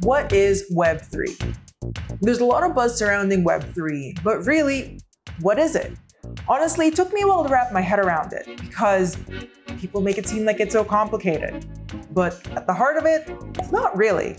What 0.00 0.32
is 0.32 0.68
Web3? 0.74 1.56
There's 2.20 2.40
a 2.40 2.44
lot 2.44 2.64
of 2.64 2.74
buzz 2.74 2.98
surrounding 2.98 3.44
Web3, 3.44 4.24
but 4.24 4.44
really, 4.44 4.98
what 5.40 5.60
is 5.60 5.76
it? 5.76 5.92
Honestly, 6.48 6.88
it 6.88 6.96
took 6.96 7.12
me 7.12 7.20
a 7.20 7.28
while 7.28 7.44
to 7.44 7.48
wrap 7.48 7.72
my 7.72 7.80
head 7.80 8.00
around 8.00 8.32
it 8.32 8.48
because 8.60 9.16
people 9.78 10.00
make 10.00 10.18
it 10.18 10.26
seem 10.26 10.44
like 10.44 10.58
it's 10.58 10.72
so 10.72 10.82
complicated. 10.82 11.64
But 12.14 12.40
at 12.52 12.68
the 12.68 12.72
heart 12.72 12.96
of 12.96 13.06
it, 13.06 13.28
it's 13.58 13.72
not 13.72 13.96
really. 13.96 14.36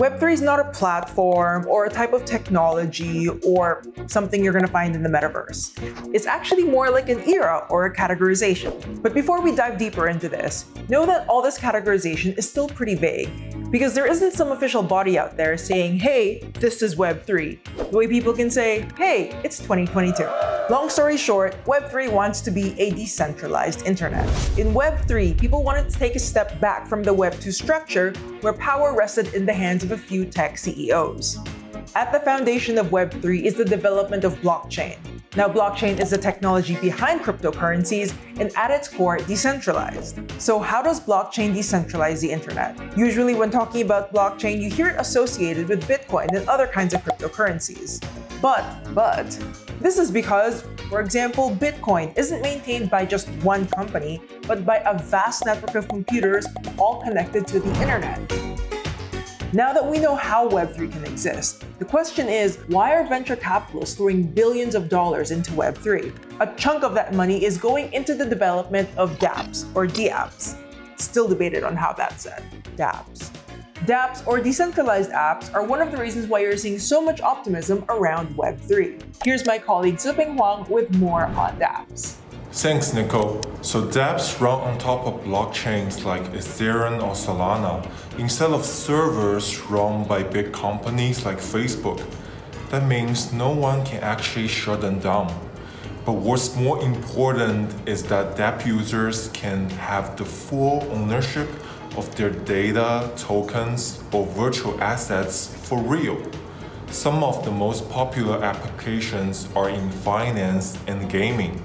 Web3 0.00 0.32
is 0.32 0.40
not 0.40 0.58
a 0.58 0.64
platform 0.70 1.66
or 1.68 1.84
a 1.84 1.90
type 1.90 2.14
of 2.14 2.24
technology 2.24 3.28
or 3.44 3.82
something 4.06 4.42
you're 4.42 4.54
going 4.54 4.64
to 4.64 4.72
find 4.72 4.96
in 4.96 5.02
the 5.02 5.10
metaverse. 5.10 5.74
It's 6.14 6.24
actually 6.24 6.64
more 6.64 6.88
like 6.88 7.10
an 7.10 7.20
era 7.28 7.66
or 7.68 7.84
a 7.84 7.94
categorization. 7.94 9.02
But 9.02 9.12
before 9.12 9.42
we 9.42 9.54
dive 9.54 9.76
deeper 9.76 10.08
into 10.08 10.30
this, 10.30 10.64
know 10.88 11.04
that 11.04 11.28
all 11.28 11.42
this 11.42 11.58
categorization 11.58 12.38
is 12.38 12.48
still 12.48 12.66
pretty 12.66 12.94
vague 12.94 13.28
because 13.70 13.92
there 13.92 14.06
isn't 14.06 14.32
some 14.32 14.52
official 14.52 14.82
body 14.82 15.18
out 15.18 15.36
there 15.36 15.58
saying, 15.58 15.98
hey, 15.98 16.50
this 16.54 16.80
is 16.80 16.96
Web3, 16.96 17.90
the 17.90 17.96
way 17.96 18.08
people 18.08 18.32
can 18.32 18.50
say, 18.50 18.88
hey, 18.96 19.38
it's 19.44 19.58
2022. 19.58 20.24
Long 20.70 20.88
story 20.88 21.16
short, 21.16 21.56
Web3 21.64 22.12
wants 22.12 22.40
to 22.42 22.50
be 22.50 22.78
a 22.80 22.90
decentralized 22.90 23.86
internet. 23.86 24.24
In 24.56 24.72
Web3, 24.72 25.38
people 25.38 25.62
wanted 25.62 25.90
to 25.90 25.98
take 25.98 26.14
a 26.14 26.18
step 26.18 26.60
back 26.60 26.86
from 26.86 27.02
the 27.02 27.14
Web2 27.14 27.52
structure 27.52 28.12
where 28.40 28.52
power 28.52 28.94
rested 28.94 29.34
in 29.34 29.44
the 29.46 29.52
hands 29.52 29.82
of 29.82 29.89
a 29.92 29.98
few 29.98 30.24
tech 30.24 30.58
CEOs. 30.58 31.38
At 31.94 32.12
the 32.12 32.20
foundation 32.20 32.78
of 32.78 32.86
Web3 32.88 33.42
is 33.42 33.54
the 33.54 33.64
development 33.64 34.24
of 34.24 34.34
blockchain. 34.42 34.96
Now, 35.36 35.48
blockchain 35.48 36.00
is 36.00 36.10
the 36.10 36.18
technology 36.18 36.76
behind 36.80 37.20
cryptocurrencies 37.20 38.14
and 38.40 38.52
at 38.56 38.72
its 38.72 38.88
core, 38.88 39.18
decentralized. 39.18 40.18
So, 40.40 40.58
how 40.58 40.82
does 40.82 41.00
blockchain 41.00 41.54
decentralize 41.54 42.20
the 42.20 42.30
internet? 42.30 42.76
Usually, 42.96 43.34
when 43.34 43.50
talking 43.50 43.82
about 43.82 44.12
blockchain, 44.12 44.60
you 44.60 44.68
hear 44.68 44.88
it 44.88 44.96
associated 44.98 45.68
with 45.68 45.84
Bitcoin 45.84 46.28
and 46.36 46.48
other 46.48 46.66
kinds 46.66 46.94
of 46.94 47.02
cryptocurrencies. 47.04 48.00
But, 48.42 48.64
but, 48.94 49.30
this 49.80 49.98
is 49.98 50.10
because, 50.10 50.64
for 50.88 51.00
example, 51.00 51.50
Bitcoin 51.50 52.16
isn't 52.18 52.42
maintained 52.42 52.90
by 52.90 53.04
just 53.04 53.28
one 53.44 53.66
company, 53.66 54.20
but 54.48 54.66
by 54.66 54.78
a 54.78 54.98
vast 54.98 55.46
network 55.46 55.74
of 55.76 55.88
computers 55.88 56.46
all 56.76 57.02
connected 57.02 57.46
to 57.48 57.60
the 57.60 57.72
internet. 57.80 58.18
Now 59.52 59.72
that 59.72 59.84
we 59.84 59.98
know 59.98 60.14
how 60.14 60.48
Web3 60.48 60.92
can 60.92 61.04
exist, 61.04 61.64
the 61.80 61.84
question 61.84 62.28
is 62.28 62.58
why 62.68 62.94
are 62.94 63.04
venture 63.04 63.34
capitalists 63.34 63.96
throwing 63.96 64.22
billions 64.22 64.76
of 64.76 64.88
dollars 64.88 65.32
into 65.32 65.50
Web3? 65.50 66.14
A 66.38 66.54
chunk 66.54 66.84
of 66.84 66.94
that 66.94 67.14
money 67.14 67.44
is 67.44 67.58
going 67.58 67.92
into 67.92 68.14
the 68.14 68.24
development 68.24 68.88
of 68.96 69.18
dApps 69.18 69.66
or 69.74 69.88
dApps. 69.88 70.56
Still 71.00 71.26
debated 71.26 71.64
on 71.64 71.74
how 71.74 71.92
that's 71.92 72.22
said. 72.22 72.44
dApps. 72.76 73.32
dApps 73.86 74.24
or 74.24 74.38
decentralized 74.38 75.10
apps 75.10 75.52
are 75.52 75.64
one 75.64 75.82
of 75.82 75.90
the 75.90 75.96
reasons 75.96 76.28
why 76.28 76.38
you're 76.38 76.56
seeing 76.56 76.78
so 76.78 77.02
much 77.02 77.20
optimism 77.20 77.84
around 77.88 78.28
Web3. 78.36 79.02
Here's 79.24 79.44
my 79.46 79.58
colleague 79.58 79.96
Jiaping 79.96 80.36
Huang 80.36 80.64
with 80.70 80.94
more 80.94 81.26
on 81.26 81.58
dApps. 81.58 82.14
Thanks, 82.52 82.92
Nico. 82.92 83.40
So 83.62 83.86
dApps 83.86 84.40
run 84.40 84.60
on 84.60 84.76
top 84.76 85.06
of 85.06 85.22
blockchains 85.22 86.04
like 86.04 86.24
Ethereum 86.32 87.00
or 87.00 87.12
Solana 87.12 87.88
instead 88.18 88.50
of 88.50 88.64
servers 88.64 89.60
run 89.70 90.02
by 90.02 90.24
big 90.24 90.52
companies 90.52 91.24
like 91.24 91.38
Facebook. 91.38 92.04
That 92.70 92.88
means 92.88 93.32
no 93.32 93.50
one 93.50 93.86
can 93.86 94.02
actually 94.02 94.48
shut 94.48 94.80
them 94.80 94.98
down. 94.98 95.32
But 96.04 96.14
what's 96.14 96.56
more 96.56 96.82
important 96.82 97.72
is 97.88 98.02
that 98.04 98.36
dApp 98.36 98.66
users 98.66 99.28
can 99.28 99.70
have 99.70 100.16
the 100.16 100.24
full 100.24 100.82
ownership 100.90 101.48
of 101.96 102.12
their 102.16 102.30
data, 102.30 103.12
tokens, 103.16 104.02
or 104.10 104.26
virtual 104.26 104.78
assets 104.82 105.46
for 105.46 105.80
real. 105.80 106.20
Some 106.88 107.22
of 107.22 107.44
the 107.44 107.52
most 107.52 107.88
popular 107.88 108.42
applications 108.42 109.48
are 109.54 109.68
in 109.70 109.88
finance 109.90 110.76
and 110.88 111.08
gaming 111.08 111.62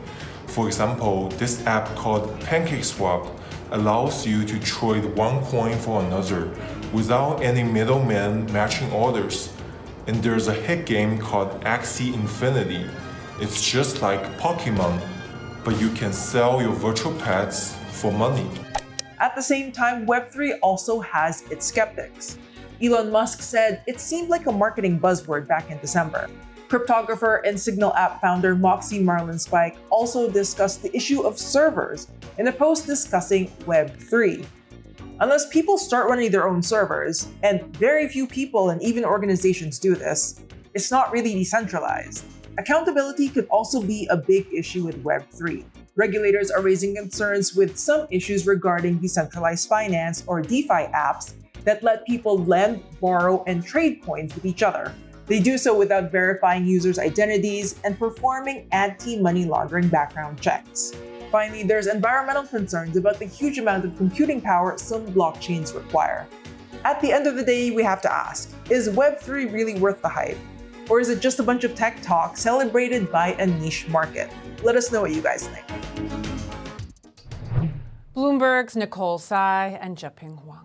for 0.48 0.68
example, 0.68 1.30
this 1.30 1.66
app 1.66 1.96
called 1.96 2.40
PancakeSwap 2.42 3.30
allows 3.72 4.26
you 4.26 4.46
to 4.46 4.60
trade 4.60 5.06
one 5.16 5.44
coin 5.46 5.78
for 5.78 6.02
another 6.04 6.50
without 6.94 7.42
any 7.42 7.64
middleman 7.64 8.52
matching 8.54 8.92
orders. 8.92 9.52
And 10.08 10.22
there's 10.24 10.48
a 10.48 10.54
hit 10.54 10.86
game 10.86 11.18
called 11.18 11.50
Axie 11.62 12.14
Infinity. 12.14 12.86
It's 13.40 13.70
just 13.70 14.02
like 14.02 14.22
Pokemon, 14.38 15.02
but 15.64 15.80
you 15.82 15.90
can 15.90 16.14
sell 16.14 16.62
your 16.62 16.74
virtual 16.74 17.14
pets 17.14 17.76
for 17.90 18.12
money. 18.12 18.48
At 19.20 19.36
the 19.36 19.42
same 19.42 19.72
time, 19.72 20.06
Web3 20.06 20.60
also 20.62 21.00
has 21.00 21.42
its 21.52 21.66
skeptics. 21.66 22.38
Elon 22.82 23.12
Musk 23.12 23.42
said 23.42 23.82
it 23.88 24.00
seemed 24.00 24.30
like 24.30 24.46
a 24.48 24.52
marketing 24.52 25.00
buzzword 25.00 25.48
back 25.48 25.72
in 25.72 25.80
December. 25.80 26.30
Cryptographer 26.76 27.40
and 27.46 27.58
Signal 27.58 27.94
app 27.94 28.20
founder 28.20 28.54
Moxie 28.54 29.02
Marlinspike 29.02 29.78
also 29.90 30.30
discussed 30.30 30.84
the 30.84 30.94
issue 30.94 31.22
of 31.22 31.40
servers 31.40 32.10
in 32.38 32.50
a 32.50 32.52
post 32.52 32.86
discussing 32.86 33.48
Web3. 33.64 34.46
Unless 35.22 35.48
people 35.48 35.78
start 35.78 36.10
running 36.10 36.32
their 36.32 36.50
own 36.50 36.62
servers, 36.62 37.30
and 37.44 37.64
very 37.78 38.10
few 38.10 38.28
people 38.28 38.72
and 38.72 38.84
even 38.84 39.06
organizations 39.06 39.80
do 39.80 39.96
this, 39.96 40.42
it's 40.74 40.92
not 40.92 41.14
really 41.14 41.34
decentralized. 41.34 42.26
Accountability 42.58 43.30
could 43.30 43.48
also 43.48 43.82
be 43.82 44.06
a 44.08 44.18
big 44.18 44.46
issue 44.54 44.84
with 44.84 45.02
Web3. 45.02 45.64
Regulators 45.96 46.52
are 46.52 46.62
raising 46.62 46.94
concerns 46.94 47.56
with 47.56 47.78
some 47.78 48.06
issues 48.12 48.46
regarding 48.46 48.98
decentralized 48.98 49.70
finance 49.70 50.26
or 50.28 50.42
DeFi 50.42 50.92
apps 50.92 51.36
that 51.64 51.84
let 51.84 52.06
people 52.06 52.38
lend, 52.40 52.84
borrow, 53.00 53.46
and 53.48 53.66
trade 53.66 54.02
coins 54.04 54.36
with 54.36 54.46
each 54.46 54.62
other. 54.62 54.94
They 55.28 55.40
do 55.40 55.58
so 55.58 55.76
without 55.76 56.12
verifying 56.12 56.66
users' 56.66 57.00
identities 57.00 57.80
and 57.84 57.98
performing 57.98 58.68
anti 58.72 59.20
money 59.20 59.46
laundering 59.46 59.88
background 59.88 60.40
checks. 60.40 60.92
Finally, 61.32 61.64
there's 61.64 61.88
environmental 61.88 62.44
concerns 62.44 62.96
about 62.96 63.20
the 63.20 63.26
huge 63.26 63.58
amount 63.58 63.86
of 63.86 63.96
computing 63.98 64.40
power 64.40 64.78
some 64.78 65.06
blockchains 65.08 65.74
require. 65.74 66.28
At 66.84 67.02
the 67.02 67.12
end 67.12 67.26
of 67.26 67.36
the 67.36 67.44
day, 67.44 67.72
we 67.72 67.84
have 67.84 68.02
to 68.02 68.14
ask 68.14 68.54
is 68.70 68.90
Web3 68.90 69.52
really 69.52 69.80
worth 69.80 70.02
the 70.02 70.10
hype? 70.10 70.38
Or 70.90 71.00
is 71.00 71.10
it 71.10 71.20
just 71.20 71.40
a 71.40 71.44
bunch 71.44 71.64
of 71.64 71.74
tech 71.74 72.00
talk 72.04 72.38
celebrated 72.38 73.12
by 73.12 73.34
a 73.34 73.48
niche 73.48 73.88
market? 73.88 74.32
Let 74.64 74.76
us 74.76 74.92
know 74.92 75.02
what 75.02 75.12
you 75.12 75.22
guys 75.22 75.48
think. 75.48 75.66
Bloomberg's 78.16 78.76
Nicole 78.76 79.18
Tsai 79.18 79.78
and 79.82 79.98
Jiaping 79.98 80.44
Huang. 80.44 80.65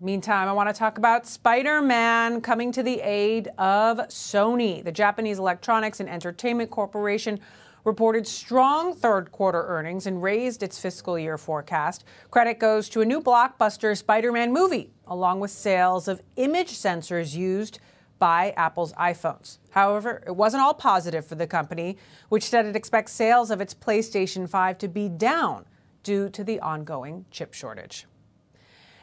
Meantime, 0.00 0.46
I 0.46 0.52
want 0.52 0.68
to 0.68 0.72
talk 0.72 0.96
about 0.96 1.26
Spider 1.26 1.82
Man 1.82 2.40
coming 2.40 2.70
to 2.70 2.84
the 2.84 3.00
aid 3.00 3.48
of 3.58 3.98
Sony. 4.06 4.84
The 4.84 4.92
Japanese 4.92 5.40
Electronics 5.40 5.98
and 5.98 6.08
Entertainment 6.08 6.70
Corporation 6.70 7.40
reported 7.82 8.24
strong 8.24 8.94
third 8.94 9.32
quarter 9.32 9.66
earnings 9.66 10.06
and 10.06 10.22
raised 10.22 10.62
its 10.62 10.78
fiscal 10.78 11.18
year 11.18 11.36
forecast. 11.36 12.04
Credit 12.30 12.60
goes 12.60 12.88
to 12.90 13.00
a 13.00 13.04
new 13.04 13.20
blockbuster 13.20 13.96
Spider 13.96 14.30
Man 14.30 14.52
movie, 14.52 14.92
along 15.08 15.40
with 15.40 15.50
sales 15.50 16.06
of 16.06 16.22
image 16.36 16.74
sensors 16.74 17.34
used 17.34 17.80
by 18.20 18.54
Apple's 18.56 18.92
iPhones. 18.92 19.58
However, 19.70 20.22
it 20.28 20.36
wasn't 20.36 20.62
all 20.62 20.74
positive 20.74 21.26
for 21.26 21.34
the 21.34 21.48
company, 21.48 21.98
which 22.28 22.44
said 22.44 22.66
it 22.66 22.76
expects 22.76 23.10
sales 23.10 23.50
of 23.50 23.60
its 23.60 23.74
PlayStation 23.74 24.48
5 24.48 24.78
to 24.78 24.86
be 24.86 25.08
down 25.08 25.64
due 26.04 26.28
to 26.28 26.44
the 26.44 26.60
ongoing 26.60 27.24
chip 27.32 27.52
shortage. 27.52 28.06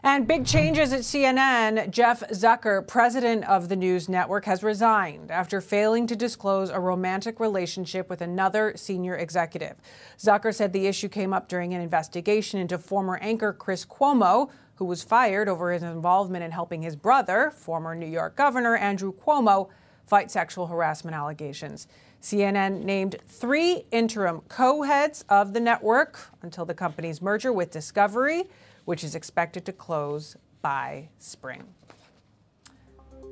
And 0.08 0.28
big 0.28 0.46
changes 0.46 0.94
at 0.94 1.00
CNN. 1.00 1.90
Jeff 1.90 2.20
Zucker, 2.30 2.86
president 2.86 3.44
of 3.50 3.70
the 3.70 3.76
news 3.76 4.08
network, 4.08 4.46
has 4.46 4.62
resigned 4.62 5.32
after 5.32 5.60
failing 5.62 6.06
to 6.06 6.16
disclose 6.16 6.70
a 6.70 6.80
romantic 6.80 7.40
relationship 7.40 8.08
with 8.08 8.22
another 8.22 8.74
senior 8.76 9.16
executive. 9.16 9.78
Zucker 10.20 10.54
said 10.54 10.74
the 10.74 10.86
issue 10.86 11.10
came 11.10 11.34
up 11.34 11.48
during 11.48 11.74
an 11.74 11.82
investigation 11.82 12.60
into 12.60 12.78
former 12.78 13.18
anchor 13.18 13.52
Chris 13.52 13.84
Cuomo, 13.84 14.52
who 14.76 14.86
was 14.86 15.02
fired 15.02 15.50
over 15.50 15.72
his 15.72 15.82
involvement 15.82 16.44
in 16.44 16.52
helping 16.52 16.84
his 16.84 16.96
brother, 16.96 17.50
former 17.50 17.96
New 17.96 18.06
York 18.06 18.36
Governor 18.36 18.76
Andrew 18.76 19.12
Cuomo, 19.12 19.70
fight 20.06 20.30
sexual 20.30 20.68
harassment 20.68 21.18
allegations. 21.18 21.88
CNN 22.22 22.84
named 22.84 23.16
three 23.28 23.86
interim 23.90 24.42
co 24.50 24.84
heads 24.84 25.26
of 25.30 25.54
the 25.54 25.60
network 25.60 26.30
until 26.44 26.64
the 26.64 26.76
company's 26.76 27.24
merger 27.24 27.52
with 27.52 27.72
Discovery 27.72 28.44
which 28.86 29.04
is 29.04 29.16
expected 29.16 29.66
to 29.66 29.74
close 29.74 30.38
by 30.62 31.10
spring. 31.20 31.64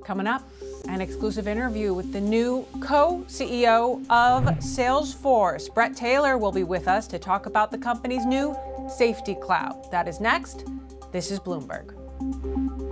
Coming 0.03 0.27
up, 0.27 0.47
an 0.89 0.99
exclusive 0.99 1.47
interview 1.47 1.93
with 1.93 2.11
the 2.11 2.19
new 2.19 2.67
co 2.81 3.23
CEO 3.27 4.03
of 4.09 4.43
Salesforce. 4.59 5.73
Bret 5.73 5.95
Taylor 5.95 6.37
will 6.37 6.51
be 6.51 6.63
with 6.63 6.89
us 6.89 7.07
to 7.07 7.17
talk 7.17 7.45
about 7.45 7.71
the 7.71 7.77
company's 7.77 8.25
new 8.25 8.55
safety 8.89 9.35
cloud. 9.35 9.89
That 9.91 10.09
is 10.09 10.19
next. 10.19 10.65
This 11.13 11.31
is 11.31 11.39
Bloomberg. 11.39 12.82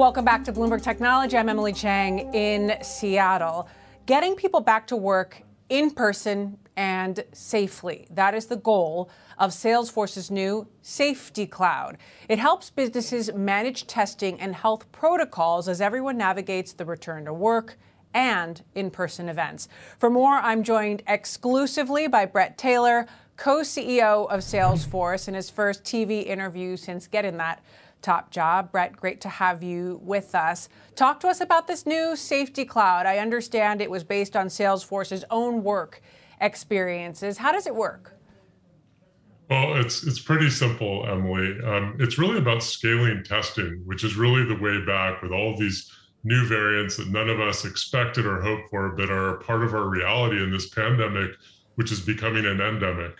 Welcome 0.00 0.24
back 0.24 0.44
to 0.44 0.52
Bloomberg 0.54 0.82
Technology. 0.82 1.36
I'm 1.36 1.50
Emily 1.50 1.74
Chang 1.74 2.32
in 2.32 2.78
Seattle. 2.82 3.68
Getting 4.06 4.34
people 4.34 4.62
back 4.62 4.86
to 4.86 4.96
work 4.96 5.42
in 5.68 5.90
person 5.90 6.56
and 6.74 7.22
safely. 7.34 8.06
That 8.10 8.34
is 8.34 8.46
the 8.46 8.56
goal 8.56 9.10
of 9.36 9.50
Salesforce's 9.50 10.30
new 10.30 10.66
Safety 10.80 11.46
Cloud. 11.46 11.98
It 12.30 12.38
helps 12.38 12.70
businesses 12.70 13.30
manage 13.34 13.86
testing 13.86 14.40
and 14.40 14.54
health 14.54 14.90
protocols 14.90 15.68
as 15.68 15.82
everyone 15.82 16.16
navigates 16.16 16.72
the 16.72 16.86
return 16.86 17.26
to 17.26 17.34
work 17.34 17.76
and 18.14 18.64
in 18.74 18.90
person 18.90 19.28
events. 19.28 19.68
For 19.98 20.08
more, 20.08 20.36
I'm 20.36 20.62
joined 20.62 21.02
exclusively 21.06 22.08
by 22.08 22.24
Bret 22.24 22.56
Taylor, 22.56 23.06
co 23.36 23.60
CEO 23.60 24.26
of 24.30 24.40
Salesforce, 24.40 25.28
in 25.28 25.34
his 25.34 25.50
first 25.50 25.84
TV 25.84 26.24
interview 26.24 26.78
since 26.78 27.06
getting 27.06 27.36
that 27.36 27.62
top 28.02 28.30
job. 28.30 28.72
Bret, 28.72 28.96
great 28.96 29.20
to 29.22 29.28
have 29.28 29.62
you 29.62 30.00
with 30.02 30.34
us. 30.34 30.68
Talk 30.96 31.20
to 31.20 31.28
us 31.28 31.40
about 31.40 31.66
this 31.66 31.86
new 31.86 32.16
Safety 32.16 32.64
Cloud. 32.64 33.06
I 33.06 33.18
understand 33.18 33.80
it 33.80 33.90
was 33.90 34.04
based 34.04 34.36
on 34.36 34.48
Salesforce's 34.48 35.24
own 35.30 35.62
work 35.62 36.02
experiences. 36.40 37.38
How 37.38 37.52
does 37.52 37.66
it 37.66 37.74
work? 37.74 38.16
Well, 39.50 39.76
it's 39.80 40.04
it's 40.04 40.20
pretty 40.20 40.48
simple, 40.48 41.04
Emily. 41.08 41.58
Um, 41.64 41.96
it's 41.98 42.18
really 42.18 42.38
about 42.38 42.62
scaling 42.62 43.24
testing, 43.24 43.82
which 43.84 44.04
is 44.04 44.14
really 44.14 44.44
the 44.44 44.60
way 44.62 44.84
back 44.84 45.22
with 45.22 45.32
all 45.32 45.56
these 45.56 45.90
new 46.22 46.46
variants 46.46 46.96
that 46.98 47.08
none 47.08 47.28
of 47.28 47.40
us 47.40 47.64
expected 47.64 48.26
or 48.26 48.40
hoped 48.40 48.70
for, 48.70 48.90
but 48.90 49.10
are 49.10 49.38
part 49.38 49.62
of 49.64 49.74
our 49.74 49.88
reality 49.88 50.42
in 50.42 50.52
this 50.52 50.68
pandemic, 50.68 51.30
which 51.74 51.90
is 51.90 52.00
becoming 52.00 52.46
an 52.46 52.60
endemic. 52.60 53.16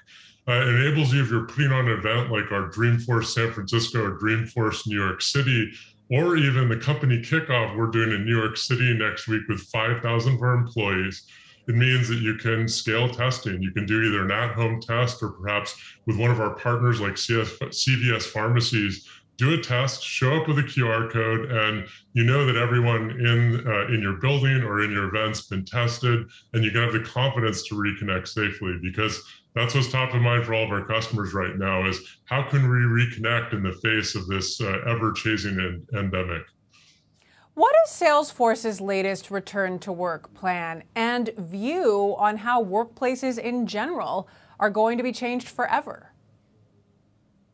Uh, 0.50 0.66
enables 0.66 1.12
you 1.14 1.22
if 1.22 1.30
you're 1.30 1.46
putting 1.46 1.70
on 1.70 1.86
an 1.86 1.96
event 1.96 2.32
like 2.32 2.50
our 2.50 2.68
Dreamforce 2.68 3.26
San 3.26 3.52
Francisco 3.52 4.04
or 4.04 4.18
Dreamforce 4.18 4.84
New 4.84 5.00
York 5.00 5.22
City, 5.22 5.70
or 6.10 6.36
even 6.36 6.68
the 6.68 6.76
company 6.76 7.22
kickoff 7.22 7.76
we're 7.76 7.86
doing 7.86 8.10
in 8.10 8.24
New 8.24 8.36
York 8.36 8.56
City 8.56 8.92
next 8.94 9.28
week 9.28 9.42
with 9.48 9.60
5,000 9.60 10.34
of 10.34 10.42
our 10.42 10.54
employees. 10.54 11.22
It 11.68 11.76
means 11.76 12.08
that 12.08 12.18
you 12.18 12.34
can 12.34 12.66
scale 12.66 13.08
testing. 13.08 13.62
You 13.62 13.70
can 13.70 13.86
do 13.86 14.02
either 14.02 14.24
an 14.24 14.32
at 14.32 14.54
home 14.54 14.80
test 14.80 15.22
or 15.22 15.28
perhaps 15.28 15.76
with 16.06 16.18
one 16.18 16.32
of 16.32 16.40
our 16.40 16.56
partners 16.56 17.00
like 17.00 17.16
CS, 17.16 17.50
CVS 17.60 18.24
pharmacies 18.24 19.08
do 19.40 19.54
a 19.54 19.58
test, 19.58 20.04
show 20.04 20.36
up 20.36 20.48
with 20.48 20.58
a 20.58 20.62
QR 20.62 21.10
code, 21.10 21.50
and 21.50 21.86
you 22.12 22.24
know 22.24 22.44
that 22.44 22.56
everyone 22.56 23.10
in 23.12 23.66
uh, 23.66 23.86
in 23.86 24.02
your 24.02 24.16
building 24.16 24.62
or 24.62 24.82
in 24.82 24.90
your 24.90 25.08
event's 25.08 25.46
been 25.46 25.64
tested, 25.64 26.28
and 26.52 26.62
you 26.62 26.70
can 26.70 26.82
have 26.82 26.92
the 26.92 27.00
confidence 27.00 27.62
to 27.68 27.74
reconnect 27.74 28.28
safely 28.28 28.78
because 28.82 29.24
that's 29.54 29.74
what's 29.74 29.90
top 29.90 30.14
of 30.14 30.22
mind 30.22 30.44
for 30.44 30.54
all 30.54 30.64
of 30.64 30.70
our 30.70 30.84
customers 30.84 31.34
right 31.34 31.56
now 31.56 31.86
is 31.86 32.00
how 32.24 32.42
can 32.42 32.62
we 32.62 32.78
reconnect 32.78 33.52
in 33.52 33.62
the 33.62 33.72
face 33.82 34.14
of 34.14 34.26
this 34.28 34.60
uh, 34.60 34.80
ever-chasing 34.86 35.58
en- 35.58 35.86
endemic? 35.98 36.42
What 37.54 37.74
is 37.84 37.90
salesforce's 37.90 38.80
latest 38.80 39.30
return 39.30 39.80
to 39.80 39.92
work 39.92 40.32
plan 40.34 40.84
and 40.94 41.30
view 41.36 42.14
on 42.16 42.38
how 42.38 42.64
workplaces 42.64 43.38
in 43.38 43.66
general 43.66 44.28
are 44.60 44.70
going 44.70 44.96
to 44.98 45.02
be 45.04 45.12
changed 45.12 45.48
forever 45.48 46.09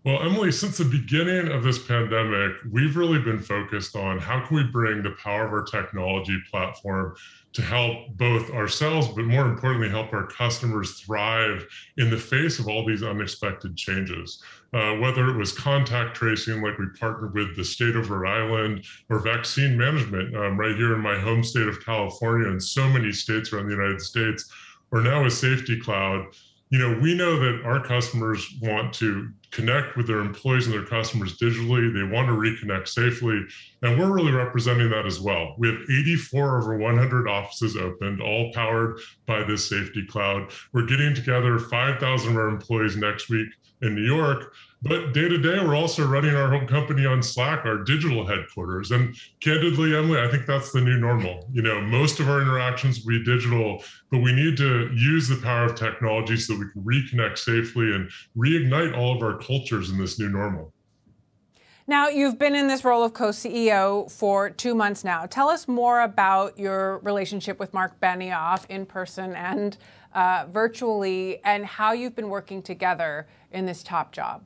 well, 0.06 0.22
Emily, 0.22 0.52
since 0.52 0.78
the 0.78 0.84
beginning 0.84 1.50
of 1.50 1.64
this 1.64 1.84
pandemic, 1.84 2.52
we've 2.70 2.96
really 2.96 3.18
been 3.18 3.40
focused 3.40 3.96
on 3.96 4.20
how 4.20 4.46
can 4.46 4.56
we 4.56 4.62
bring 4.62 5.02
the 5.02 5.16
power 5.20 5.44
of 5.44 5.52
our 5.52 5.64
technology 5.64 6.38
platform 6.48 7.16
to 7.54 7.60
help 7.60 8.10
both 8.10 8.48
ourselves, 8.50 9.08
but 9.08 9.24
more 9.24 9.46
importantly, 9.46 9.88
help 9.88 10.12
our 10.12 10.28
customers 10.28 11.00
thrive 11.00 11.66
in 11.96 12.08
the 12.08 12.16
face 12.16 12.60
of 12.60 12.68
all 12.68 12.86
these 12.86 13.02
unexpected 13.02 13.76
changes. 13.76 14.40
Uh, 14.72 14.92
whether 14.98 15.28
it 15.28 15.36
was 15.36 15.50
contact 15.50 16.14
tracing, 16.14 16.62
like 16.62 16.78
we 16.78 16.86
partnered 17.00 17.34
with 17.34 17.56
the 17.56 17.64
state 17.64 17.96
of 17.96 18.08
Rhode 18.08 18.28
Island, 18.28 18.84
or 19.10 19.18
vaccine 19.18 19.76
management 19.76 20.36
um, 20.36 20.56
right 20.56 20.76
here 20.76 20.94
in 20.94 21.00
my 21.00 21.18
home 21.18 21.42
state 21.42 21.66
of 21.66 21.84
California 21.84 22.48
and 22.48 22.62
so 22.62 22.88
many 22.88 23.10
states 23.10 23.52
around 23.52 23.66
the 23.66 23.74
United 23.74 24.00
States, 24.00 24.52
or 24.92 25.00
now 25.00 25.24
a 25.24 25.30
Safety 25.32 25.80
Cloud 25.80 26.26
you 26.76 26.82
know, 26.86 26.98
we 27.00 27.14
know 27.14 27.38
that 27.38 27.62
our 27.64 27.82
customers 27.82 28.46
want 28.60 28.92
to 28.92 29.30
connect 29.50 29.96
with 29.96 30.06
their 30.06 30.18
employees 30.18 30.66
and 30.66 30.74
their 30.74 30.84
customers 30.84 31.38
digitally. 31.38 31.90
They 31.90 32.02
want 32.02 32.28
to 32.28 32.34
reconnect 32.34 32.88
safely. 32.88 33.42
And 33.80 33.98
we're 33.98 34.12
really 34.12 34.32
representing 34.32 34.90
that 34.90 35.06
as 35.06 35.18
well. 35.18 35.54
We 35.56 35.68
have 35.68 35.78
84 35.88 36.58
over 36.58 36.76
100 36.76 37.28
offices 37.28 37.78
opened, 37.78 38.20
all 38.20 38.52
powered 38.52 38.98
by 39.24 39.42
this 39.42 39.66
safety 39.66 40.04
cloud. 40.06 40.50
We're 40.74 40.84
getting 40.84 41.14
together 41.14 41.58
5,000 41.58 42.30
of 42.30 42.36
our 42.36 42.48
employees 42.48 42.98
next 42.98 43.30
week 43.30 43.48
in 43.82 43.94
New 43.94 44.04
York 44.04 44.52
but 44.88 45.14
day 45.14 45.28
to 45.28 45.38
day, 45.38 45.58
we're 45.58 45.74
also 45.74 46.06
running 46.06 46.34
our 46.34 46.50
home 46.50 46.66
company 46.66 47.06
on 47.06 47.22
Slack, 47.22 47.64
our 47.64 47.78
digital 47.78 48.26
headquarters. 48.26 48.90
And 48.90 49.16
candidly, 49.40 49.96
Emily, 49.96 50.20
I 50.20 50.28
think 50.28 50.46
that's 50.46 50.70
the 50.70 50.80
new 50.80 50.98
normal. 50.98 51.48
You 51.52 51.62
know, 51.62 51.80
most 51.80 52.20
of 52.20 52.28
our 52.28 52.40
interactions 52.40 53.00
will 53.00 53.18
be 53.18 53.24
digital, 53.24 53.82
but 54.10 54.18
we 54.18 54.32
need 54.32 54.56
to 54.58 54.90
use 54.94 55.28
the 55.28 55.36
power 55.36 55.64
of 55.64 55.74
technology 55.74 56.36
so 56.36 56.54
that 56.54 56.60
we 56.60 56.70
can 56.72 56.82
reconnect 56.82 57.38
safely 57.38 57.94
and 57.94 58.10
reignite 58.36 58.96
all 58.96 59.16
of 59.16 59.22
our 59.22 59.38
cultures 59.38 59.90
in 59.90 59.98
this 59.98 60.18
new 60.20 60.28
normal. 60.28 60.72
Now, 61.88 62.08
you've 62.08 62.38
been 62.38 62.54
in 62.54 62.68
this 62.68 62.84
role 62.84 63.04
of 63.04 63.12
co 63.12 63.28
CEO 63.28 64.10
for 64.10 64.50
two 64.50 64.74
months 64.74 65.04
now. 65.04 65.24
Tell 65.26 65.48
us 65.48 65.66
more 65.66 66.02
about 66.02 66.58
your 66.58 66.98
relationship 66.98 67.58
with 67.58 67.72
Marc 67.72 67.98
Benioff 68.00 68.66
in 68.68 68.86
person 68.86 69.34
and 69.34 69.76
uh, 70.16 70.46
virtually, 70.50 71.40
and 71.44 71.64
how 71.64 71.92
you've 71.92 72.16
been 72.16 72.30
working 72.30 72.62
together 72.62 73.28
in 73.52 73.66
this 73.66 73.82
top 73.82 74.12
job. 74.12 74.42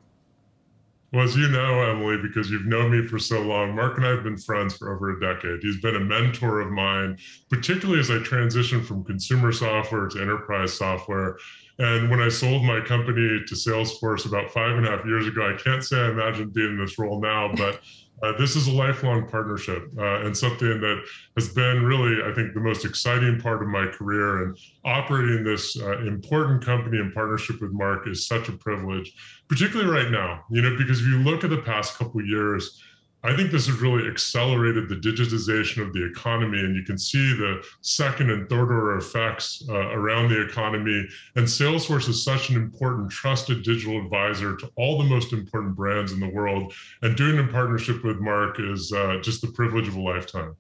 Well, 1.12 1.24
as 1.24 1.36
you 1.36 1.48
know, 1.48 1.82
Emily, 1.82 2.18
because 2.22 2.50
you've 2.50 2.66
known 2.66 2.92
me 2.92 3.06
for 3.06 3.18
so 3.18 3.40
long, 3.40 3.74
Marc 3.74 3.96
and 3.96 4.06
I 4.06 4.10
have 4.10 4.22
been 4.22 4.36
friends 4.36 4.76
for 4.76 4.94
over 4.94 5.10
a 5.10 5.20
decade. 5.20 5.60
He's 5.60 5.80
been 5.80 5.96
a 5.96 6.00
mentor 6.00 6.60
of 6.60 6.70
mine, 6.70 7.18
particularly 7.48 8.00
as 8.00 8.10
I 8.10 8.18
transitioned 8.18 8.84
from 8.84 9.04
consumer 9.04 9.50
software 9.50 10.06
to 10.08 10.20
enterprise 10.20 10.72
software. 10.72 11.36
And 11.78 12.10
when 12.10 12.20
I 12.20 12.28
sold 12.28 12.64
my 12.64 12.80
company 12.80 13.42
to 13.44 13.54
Salesforce 13.54 14.26
about 14.26 14.52
five 14.52 14.76
and 14.76 14.86
a 14.86 14.90
half 14.90 15.04
years 15.04 15.26
ago, 15.26 15.52
I 15.52 15.60
can't 15.60 15.84
say 15.84 15.98
I 15.98 16.10
imagined 16.10 16.52
being 16.52 16.70
in 16.70 16.78
this 16.78 16.98
role 16.98 17.20
now, 17.20 17.50
but 17.56 17.80
uh, 18.22 18.36
this 18.38 18.56
is 18.56 18.66
a 18.66 18.72
lifelong 18.72 19.26
partnership 19.26 19.90
uh, 19.98 20.20
and 20.20 20.36
something 20.36 20.80
that 20.80 21.02
has 21.36 21.48
been 21.48 21.82
really, 21.84 22.22
I 22.22 22.34
think, 22.34 22.54
the 22.54 22.60
most 22.60 22.84
exciting 22.84 23.40
part 23.40 23.62
of 23.62 23.68
my 23.68 23.86
career. 23.86 24.44
And 24.44 24.58
operating 24.84 25.42
this 25.42 25.80
uh, 25.80 26.00
important 26.00 26.64
company 26.64 26.98
in 26.98 27.12
partnership 27.12 27.60
with 27.60 27.72
Marc 27.72 28.06
is 28.06 28.26
such 28.26 28.48
a 28.48 28.52
privilege, 28.52 29.14
particularly 29.48 29.90
right 29.90 30.10
now, 30.10 30.44
you 30.50 30.60
know, 30.60 30.76
because 30.76 31.00
if 31.00 31.06
you 31.06 31.18
look 31.18 31.44
at 31.44 31.50
the 31.50 31.62
past 31.62 31.96
couple 31.96 32.24
years, 32.24 32.82
I 33.22 33.36
think 33.36 33.50
this 33.50 33.66
has 33.66 33.78
really 33.80 34.08
accelerated 34.08 34.88
the 34.88 34.96
digitization 34.96 35.86
of 35.86 35.92
the 35.92 36.04
economy, 36.06 36.60
and 36.60 36.74
you 36.74 36.82
can 36.82 36.96
see 36.96 37.34
the 37.34 37.62
second 37.82 38.30
and 38.30 38.48
third 38.48 38.72
order 38.72 38.96
effects 38.96 39.62
uh, 39.68 39.90
around 39.90 40.30
the 40.30 40.40
economy. 40.40 41.06
And 41.36 41.46
Salesforce 41.46 42.08
is 42.08 42.24
such 42.24 42.48
an 42.48 42.56
important, 42.56 43.10
trusted 43.10 43.62
digital 43.62 43.98
advisor 43.98 44.56
to 44.56 44.70
all 44.76 44.96
the 44.98 45.08
most 45.08 45.34
important 45.34 45.76
brands 45.76 46.12
in 46.12 46.20
the 46.20 46.30
world. 46.30 46.72
And 47.02 47.14
doing 47.14 47.36
in 47.36 47.48
partnership 47.48 48.02
with 48.04 48.20
Marc 48.20 48.58
is 48.58 48.90
uh, 48.90 49.18
just 49.22 49.42
the 49.42 49.48
privilege 49.48 49.86
of 49.86 49.96
a 49.96 50.00
lifetime. 50.00 50.56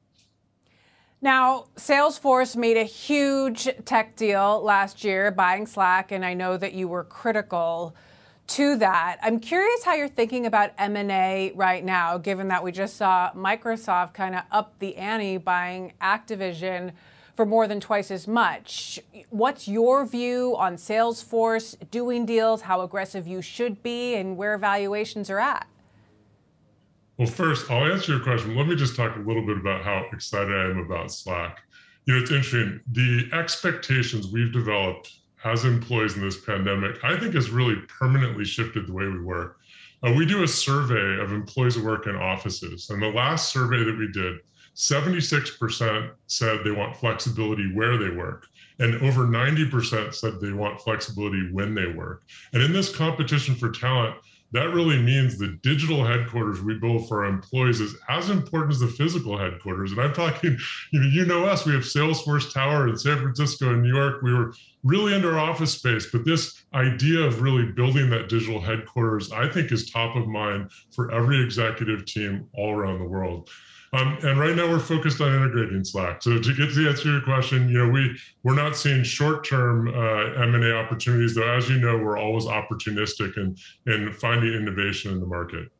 Now, 1.22 1.66
Salesforce 1.76 2.56
made 2.56 2.76
a 2.76 2.84
huge 2.84 3.68
tech 3.84 4.16
deal 4.16 4.62
last 4.62 5.02
year 5.02 5.30
buying 5.30 5.66
Slack, 5.66 6.12
and 6.12 6.24
I 6.24 6.34
know 6.34 6.56
that 6.58 6.74
you 6.74 6.88
were 6.88 7.04
critical 7.04 7.94
to 8.50 8.76
that. 8.76 9.18
I'm 9.22 9.38
curious 9.38 9.84
how 9.84 9.94
you're 9.94 10.08
thinking 10.08 10.44
about 10.44 10.72
M&A 10.76 11.52
right 11.54 11.84
now, 11.84 12.18
given 12.18 12.48
that 12.48 12.64
we 12.64 12.72
just 12.72 12.96
saw 12.96 13.30
Microsoft 13.32 14.12
kind 14.14 14.34
of 14.34 14.42
up 14.50 14.78
the 14.80 14.96
ante 14.96 15.36
buying 15.36 15.92
Activision 16.02 16.92
for 17.36 17.46
more 17.46 17.68
than 17.68 17.78
twice 17.78 18.10
as 18.10 18.26
much. 18.26 18.98
What's 19.30 19.68
your 19.68 20.04
view 20.04 20.56
on 20.58 20.74
Salesforce 20.74 21.76
doing 21.90 22.26
deals, 22.26 22.62
how 22.62 22.80
aggressive 22.80 23.28
you 23.28 23.40
should 23.40 23.84
be, 23.84 24.16
and 24.16 24.36
where 24.36 24.58
valuations 24.58 25.30
are 25.30 25.38
at? 25.38 25.68
Well, 27.18 27.28
first, 27.28 27.70
I'll 27.70 27.90
answer 27.90 28.14
your 28.14 28.20
question. 28.20 28.56
Let 28.56 28.66
me 28.66 28.74
just 28.74 28.96
talk 28.96 29.14
a 29.14 29.20
little 29.20 29.46
bit 29.46 29.58
about 29.58 29.84
how 29.84 30.06
excited 30.12 30.52
I 30.52 30.70
am 30.70 30.78
about 30.78 31.12
Slack. 31.12 31.60
You 32.06 32.14
know, 32.14 32.20
it's 32.20 32.32
interesting. 32.32 32.80
The 32.90 33.28
expectations 33.32 34.26
we've 34.32 34.52
developed 34.52 35.19
as 35.44 35.64
employees 35.64 36.16
in 36.16 36.22
this 36.22 36.40
pandemic, 36.40 37.02
I 37.02 37.18
think 37.18 37.34
has 37.34 37.50
really 37.50 37.76
permanently 37.88 38.44
shifted 38.44 38.86
the 38.86 38.92
way 38.92 39.06
we 39.06 39.20
work. 39.20 39.58
Uh, 40.02 40.12
we 40.16 40.24
do 40.24 40.42
a 40.42 40.48
survey 40.48 41.22
of 41.22 41.32
employees 41.32 41.74
who 41.74 41.84
work 41.84 42.06
in 42.06 42.16
offices, 42.16 42.90
and 42.90 43.02
the 43.02 43.08
last 43.08 43.52
survey 43.52 43.84
that 43.84 43.98
we 43.98 44.10
did, 44.12 44.38
76% 44.76 46.10
said 46.26 46.60
they 46.64 46.70
want 46.70 46.96
flexibility 46.96 47.72
where 47.74 47.98
they 47.98 48.10
work, 48.10 48.46
and 48.78 48.94
over 49.02 49.24
90% 49.24 50.14
said 50.14 50.40
they 50.40 50.52
want 50.52 50.80
flexibility 50.80 51.50
when 51.52 51.74
they 51.74 51.86
work. 51.86 52.22
And 52.52 52.62
in 52.62 52.72
this 52.72 52.94
competition 52.94 53.54
for 53.54 53.70
talent, 53.70 54.16
that 54.52 54.74
really 54.74 55.00
means 55.00 55.38
the 55.38 55.58
digital 55.62 56.04
headquarters 56.04 56.60
we 56.60 56.74
build 56.74 57.08
for 57.08 57.24
our 57.24 57.30
employees 57.30 57.80
is 57.80 57.94
as 58.08 58.30
important 58.30 58.72
as 58.72 58.80
the 58.80 58.88
physical 58.88 59.38
headquarters. 59.38 59.92
And 59.92 60.00
I'm 60.00 60.12
talking, 60.12 60.58
you 60.92 61.00
know, 61.00 61.06
you 61.06 61.24
know 61.24 61.44
us, 61.46 61.64
we 61.64 61.72
have 61.72 61.82
Salesforce 61.82 62.52
Tower 62.52 62.88
in 62.88 62.96
San 62.96 63.18
Francisco 63.18 63.72
and 63.72 63.82
New 63.82 63.94
York. 63.94 64.22
We 64.22 64.34
were 64.34 64.52
really 64.82 65.14
under 65.14 65.38
office 65.38 65.74
space, 65.74 66.06
but 66.10 66.24
this 66.24 66.64
idea 66.74 67.20
of 67.20 67.42
really 67.42 67.70
building 67.72 68.10
that 68.10 68.28
digital 68.28 68.60
headquarters, 68.60 69.30
I 69.30 69.48
think 69.48 69.70
is 69.70 69.90
top 69.90 70.16
of 70.16 70.26
mind 70.26 70.70
for 70.90 71.12
every 71.12 71.42
executive 71.42 72.04
team 72.06 72.48
all 72.54 72.72
around 72.72 72.98
the 72.98 73.04
world. 73.04 73.50
Um, 73.92 74.18
and 74.22 74.38
right 74.38 74.54
now 74.54 74.68
we're 74.68 74.78
focused 74.78 75.20
on 75.20 75.34
integrating 75.34 75.82
Slack. 75.82 76.22
So 76.22 76.38
to 76.38 76.54
get 76.54 76.72
to 76.72 76.88
answer 76.88 77.10
your 77.10 77.22
question, 77.22 77.68
you 77.68 77.78
know, 77.78 77.88
we 77.88 78.16
we're 78.44 78.54
not 78.54 78.76
seeing 78.76 79.02
short-term 79.02 79.88
uh, 79.88 80.42
M&A 80.44 80.72
opportunities, 80.72 81.34
though. 81.34 81.50
As 81.50 81.68
you 81.68 81.78
know, 81.80 81.98
we're 81.98 82.16
always 82.16 82.44
opportunistic 82.44 83.36
in 83.36 83.56
in 83.92 84.12
finding 84.12 84.52
innovation 84.54 85.10
in 85.12 85.20
the 85.20 85.26
market. 85.26 85.70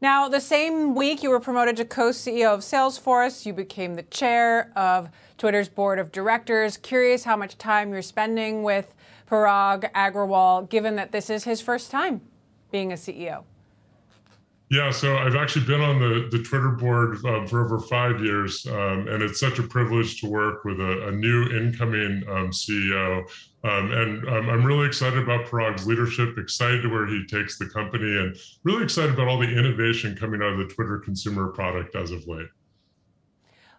Now, 0.00 0.26
the 0.28 0.40
same 0.40 0.94
week 0.94 1.22
you 1.22 1.28
were 1.28 1.38
promoted 1.38 1.76
to 1.76 1.84
co 1.84 2.10
CEO 2.10 2.54
of 2.54 2.60
Salesforce, 2.60 3.44
you 3.44 3.52
became 3.52 3.94
the 3.94 4.02
chair 4.04 4.72
of 4.74 5.10
Twitter's 5.36 5.68
board 5.68 5.98
of 5.98 6.10
directors. 6.12 6.78
Curious 6.78 7.24
how 7.24 7.36
much 7.36 7.58
time 7.58 7.92
you're 7.92 8.00
spending 8.00 8.62
with 8.62 8.94
Parag 9.30 9.92
Agrawal, 9.92 10.68
given 10.68 10.96
that 10.96 11.12
this 11.12 11.28
is 11.28 11.44
his 11.44 11.60
first 11.60 11.90
time 11.90 12.22
being 12.70 12.90
a 12.90 12.96
CEO. 12.96 13.44
Yeah, 14.72 14.90
so 14.90 15.18
I've 15.18 15.34
actually 15.34 15.66
been 15.66 15.82
on 15.82 15.98
the, 16.00 16.28
the 16.30 16.42
Twitter 16.42 16.70
board 16.70 17.22
uh, 17.26 17.44
for 17.44 17.62
over 17.62 17.78
five 17.78 18.24
years, 18.24 18.66
um, 18.66 19.06
and 19.06 19.22
it's 19.22 19.38
such 19.38 19.58
a 19.58 19.62
privilege 19.62 20.18
to 20.22 20.26
work 20.26 20.64
with 20.64 20.80
a, 20.80 21.08
a 21.08 21.12
new 21.12 21.42
incoming 21.50 22.24
um, 22.26 22.48
CEO. 22.52 23.18
Um, 23.64 23.92
and 23.92 24.26
I'm 24.26 24.64
really 24.64 24.86
excited 24.86 25.18
about 25.18 25.44
Parag's 25.44 25.86
leadership, 25.86 26.38
excited 26.38 26.80
to 26.84 26.88
where 26.88 27.06
he 27.06 27.26
takes 27.26 27.58
the 27.58 27.66
company, 27.66 28.16
and 28.16 28.34
really 28.64 28.82
excited 28.82 29.12
about 29.12 29.28
all 29.28 29.38
the 29.38 29.58
innovation 29.58 30.16
coming 30.16 30.40
out 30.40 30.54
of 30.54 30.58
the 30.66 30.74
Twitter 30.74 30.98
consumer 31.00 31.48
product 31.48 31.94
as 31.94 32.10
of 32.10 32.26
late. 32.26 32.48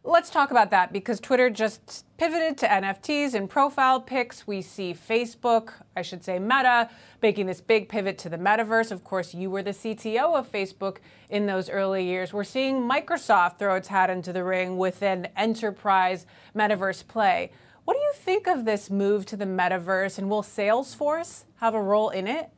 Let's 0.06 0.30
talk 0.30 0.51
about 0.51 0.70
that 0.72 0.91
because 0.91 1.22
Twitter 1.22 1.49
just 1.49 2.06
pivoted 2.18 2.58
to 2.58 2.68
NFTs 2.68 3.34
and 3.34 3.49
profile 3.49 4.01
pics. 4.01 4.45
We 4.45 4.62
see 4.62 4.93
Facebook, 4.93 5.72
I 5.95 6.01
should 6.01 6.26
say 6.26 6.39
Meta, 6.39 6.89
making 7.22 7.45
this 7.45 7.62
big 7.62 7.88
pivot 7.88 8.18
to 8.18 8.30
the 8.30 8.38
metaverse. 8.38 8.91
Of 8.91 9.06
course, 9.06 9.34
you 9.34 9.49
were 9.49 9.64
the 9.64 9.72
CTO 9.72 10.36
of 10.36 10.51
Facebook 10.51 10.97
in 11.30 11.45
those 11.45 11.70
early 11.70 12.04
years. 12.04 12.34
We're 12.34 12.43
seeing 12.43 12.82
Microsoft 12.82 13.60
throw 13.60 13.76
its 13.76 13.88
hat 13.88 14.10
into 14.10 14.34
the 14.34 14.43
ring 14.43 14.78
with 14.78 15.01
an 15.01 15.30
enterprise 15.38 16.26
metaverse 16.54 17.08
play. 17.08 17.54
What 17.86 17.93
do 17.93 18.01
you 18.01 18.12
think 18.14 18.45
of 18.45 18.66
this 18.66 18.89
move 18.89 19.26
to 19.28 19.38
the 19.38 19.45
metaverse, 19.45 20.18
and 20.18 20.30
will 20.30 20.43
Salesforce 20.43 21.45
have 21.62 21.74
a 21.74 21.82
role 21.82 22.10
in 22.10 22.28
it? 22.28 22.49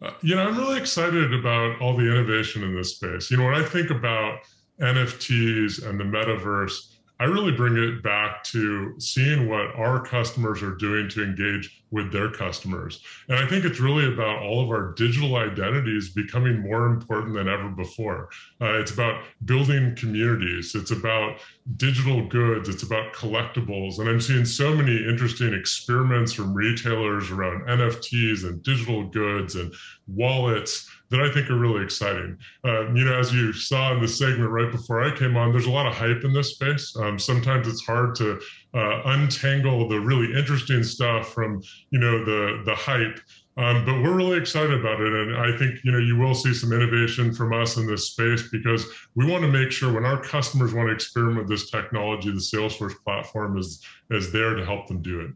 Uh, 0.00 0.10
you 0.20 0.34
know, 0.34 0.48
I'm 0.48 0.58
really 0.58 0.80
excited 0.80 1.32
about 1.32 1.80
all 1.80 1.96
the 1.96 2.10
innovation 2.10 2.64
in 2.64 2.74
this 2.74 2.96
space. 2.96 3.30
You 3.30 3.36
know, 3.36 3.44
when 3.44 3.54
I 3.54 3.62
think 3.62 3.90
about 3.90 4.40
NFTs 4.82 5.88
and 5.88 5.98
the 5.98 6.04
metaverse, 6.04 6.92
I 7.22 7.26
really 7.26 7.52
bring 7.52 7.76
it 7.76 8.02
back 8.02 8.42
to 8.44 8.98
seeing 8.98 9.48
what 9.48 9.76
our 9.76 10.04
customers 10.04 10.60
are 10.60 10.74
doing 10.74 11.08
to 11.10 11.22
engage 11.22 11.84
with 11.92 12.10
their 12.10 12.28
customers. 12.32 13.00
And 13.28 13.38
I 13.38 13.46
think 13.46 13.64
it's 13.64 13.78
really 13.78 14.12
about 14.12 14.42
all 14.42 14.60
of 14.60 14.70
our 14.70 14.92
digital 14.94 15.36
identities 15.36 16.10
becoming 16.10 16.62
more 16.62 16.86
important 16.86 17.34
than 17.34 17.48
ever 17.48 17.68
before. 17.68 18.30
Uh, 18.60 18.80
it's 18.80 18.90
about 18.90 19.22
building 19.44 19.94
communities, 19.94 20.74
it's 20.74 20.90
about 20.90 21.38
digital 21.76 22.26
goods, 22.26 22.68
it's 22.68 22.82
about 22.82 23.12
collectibles. 23.12 24.00
And 24.00 24.08
I'm 24.08 24.20
seeing 24.20 24.44
so 24.44 24.74
many 24.74 24.96
interesting 24.96 25.54
experiments 25.54 26.32
from 26.32 26.52
retailers 26.52 27.30
around 27.30 27.68
NFTs 27.68 28.42
and 28.42 28.60
digital 28.64 29.04
goods 29.04 29.54
and 29.54 29.72
wallets 30.08 30.90
that 31.12 31.20
I 31.20 31.30
think 31.30 31.50
are 31.50 31.58
really 31.58 31.84
exciting. 31.84 32.38
Uh, 32.64 32.92
you 32.92 33.04
know, 33.04 33.18
as 33.18 33.32
you 33.32 33.52
saw 33.52 33.94
in 33.94 34.00
the 34.00 34.08
segment 34.08 34.50
right 34.50 34.72
before 34.72 35.04
I 35.04 35.14
came 35.14 35.36
on, 35.36 35.52
there's 35.52 35.66
a 35.66 35.70
lot 35.70 35.86
of 35.86 35.94
hype 35.94 36.24
in 36.24 36.32
this 36.32 36.54
space. 36.54 36.96
Um, 36.96 37.18
sometimes 37.18 37.68
it's 37.68 37.84
hard 37.84 38.14
to 38.16 38.40
uh, 38.74 39.02
untangle 39.04 39.88
the 39.88 40.00
really 40.00 40.36
interesting 40.36 40.82
stuff 40.82 41.32
from, 41.32 41.62
you 41.90 42.00
know, 42.00 42.24
the 42.24 42.62
the 42.64 42.74
hype. 42.74 43.20
Um, 43.58 43.84
but 43.84 44.02
we're 44.02 44.16
really 44.16 44.38
excited 44.38 44.72
about 44.72 45.02
it, 45.02 45.12
and 45.12 45.36
I 45.36 45.54
think 45.58 45.84
you 45.84 45.92
know 45.92 45.98
you 45.98 46.16
will 46.16 46.34
see 46.34 46.54
some 46.54 46.72
innovation 46.72 47.34
from 47.34 47.52
us 47.52 47.76
in 47.76 47.86
this 47.86 48.06
space 48.06 48.48
because 48.50 48.86
we 49.14 49.30
want 49.30 49.42
to 49.42 49.48
make 49.48 49.70
sure 49.70 49.92
when 49.92 50.06
our 50.06 50.22
customers 50.22 50.72
want 50.72 50.88
to 50.88 50.94
experiment 50.94 51.36
with 51.36 51.48
this 51.50 51.70
technology, 51.70 52.30
the 52.30 52.36
Salesforce 52.36 52.94
platform 53.04 53.58
is 53.58 53.84
is 54.10 54.32
there 54.32 54.54
to 54.54 54.64
help 54.64 54.86
them 54.86 55.02
do 55.02 55.20
it. 55.20 55.32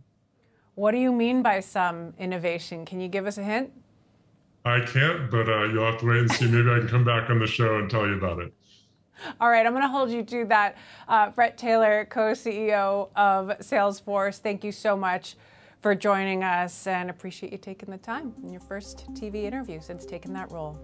What 0.77 0.93
do 0.93 0.99
you 0.99 1.13
mean 1.13 1.43
by 1.43 1.61
some 1.61 2.15
innovation? 2.19 2.87
Can 2.87 3.01
you 3.01 3.09
give 3.09 3.27
us 3.27 3.37
a 3.37 3.43
hint? 3.43 3.71
I 4.67 4.81
can't, 4.81 5.31
but 5.31 5.49
uh, 5.49 5.63
you'll 5.67 5.85
have 5.85 6.01
to 6.01 6.07
wait 6.07 6.19
and 6.19 6.33
see. 6.33 6.49
Maybe 6.49 6.69
I 6.69 6.81
can 6.81 6.89
come 6.89 7.05
back 7.05 7.31
on 7.31 7.39
the 7.39 7.47
show 7.47 7.79
and 7.79 7.89
tell 7.89 8.05
you 8.05 8.15
about 8.15 8.41
it. 8.41 8.53
All 9.41 9.49
right, 9.49 9.65
I'm 9.65 9.73
going 9.73 9.85
to 9.85 9.89
hold 9.89 10.11
you 10.11 10.25
to 10.25 10.45
that. 10.47 10.77
Uh, 11.07 11.31
Bret 11.31 11.57
Taylor, 11.57 12.05
co 12.11 12.33
CEO 12.33 13.09
of 13.15 13.57
Salesforce, 13.61 14.39
thank 14.39 14.65
you 14.65 14.73
so 14.73 14.97
much 14.97 15.37
for 15.81 15.95
joining 15.95 16.43
us 16.43 16.89
and 16.89 17.11
appreciate 17.11 17.53
you 17.53 17.59
taking 17.59 17.91
the 17.93 17.99
time 17.99 18.35
in 18.43 18.51
your 18.51 18.61
first 18.61 19.07
TV 19.15 19.45
interview 19.45 19.81
since 19.81 20.05
taking 20.05 20.33
that 20.33 20.51
role. 20.51 20.77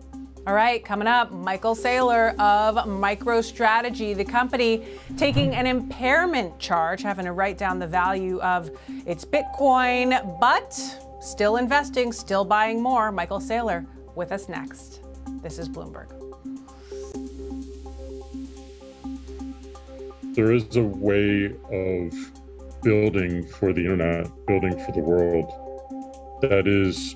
All 0.46 0.54
right, 0.54 0.84
coming 0.84 1.08
up, 1.08 1.32
Michael 1.32 1.74
Saylor 1.74 2.36
of 2.38 2.76
MicroStrategy, 2.86 4.16
the 4.16 4.24
company 4.24 4.86
taking 5.16 5.56
an 5.56 5.66
impairment 5.66 6.56
charge, 6.60 7.02
having 7.02 7.24
to 7.24 7.32
write 7.32 7.58
down 7.58 7.80
the 7.80 7.86
value 7.88 8.40
of 8.42 8.70
its 9.06 9.24
Bitcoin, 9.24 10.38
but 10.38 10.72
Still 11.22 11.56
investing, 11.56 12.12
still 12.12 12.44
buying 12.44 12.82
more. 12.82 13.12
Michael 13.12 13.38
Saylor 13.38 13.86
with 14.16 14.32
us 14.32 14.48
next. 14.48 15.02
This 15.40 15.56
is 15.56 15.68
Bloomberg. 15.68 16.08
There 20.34 20.52
is 20.52 20.76
a 20.76 20.82
way 20.82 21.54
of 21.70 22.12
building 22.82 23.46
for 23.46 23.72
the 23.72 23.82
internet, 23.82 24.28
building 24.48 24.72
for 24.84 24.90
the 24.90 24.98
world 24.98 26.40
that 26.42 26.66
is 26.66 27.14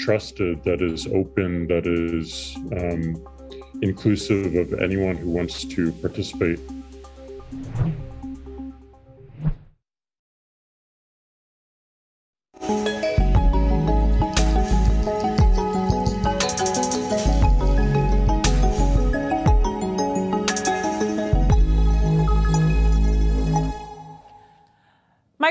trusted, 0.00 0.64
that 0.64 0.82
is 0.82 1.06
open, 1.06 1.68
that 1.68 1.86
is 1.86 2.56
um, 2.72 3.24
inclusive 3.82 4.56
of 4.56 4.80
anyone 4.80 5.16
who 5.16 5.30
wants 5.30 5.64
to 5.64 5.92
participate. 5.92 6.58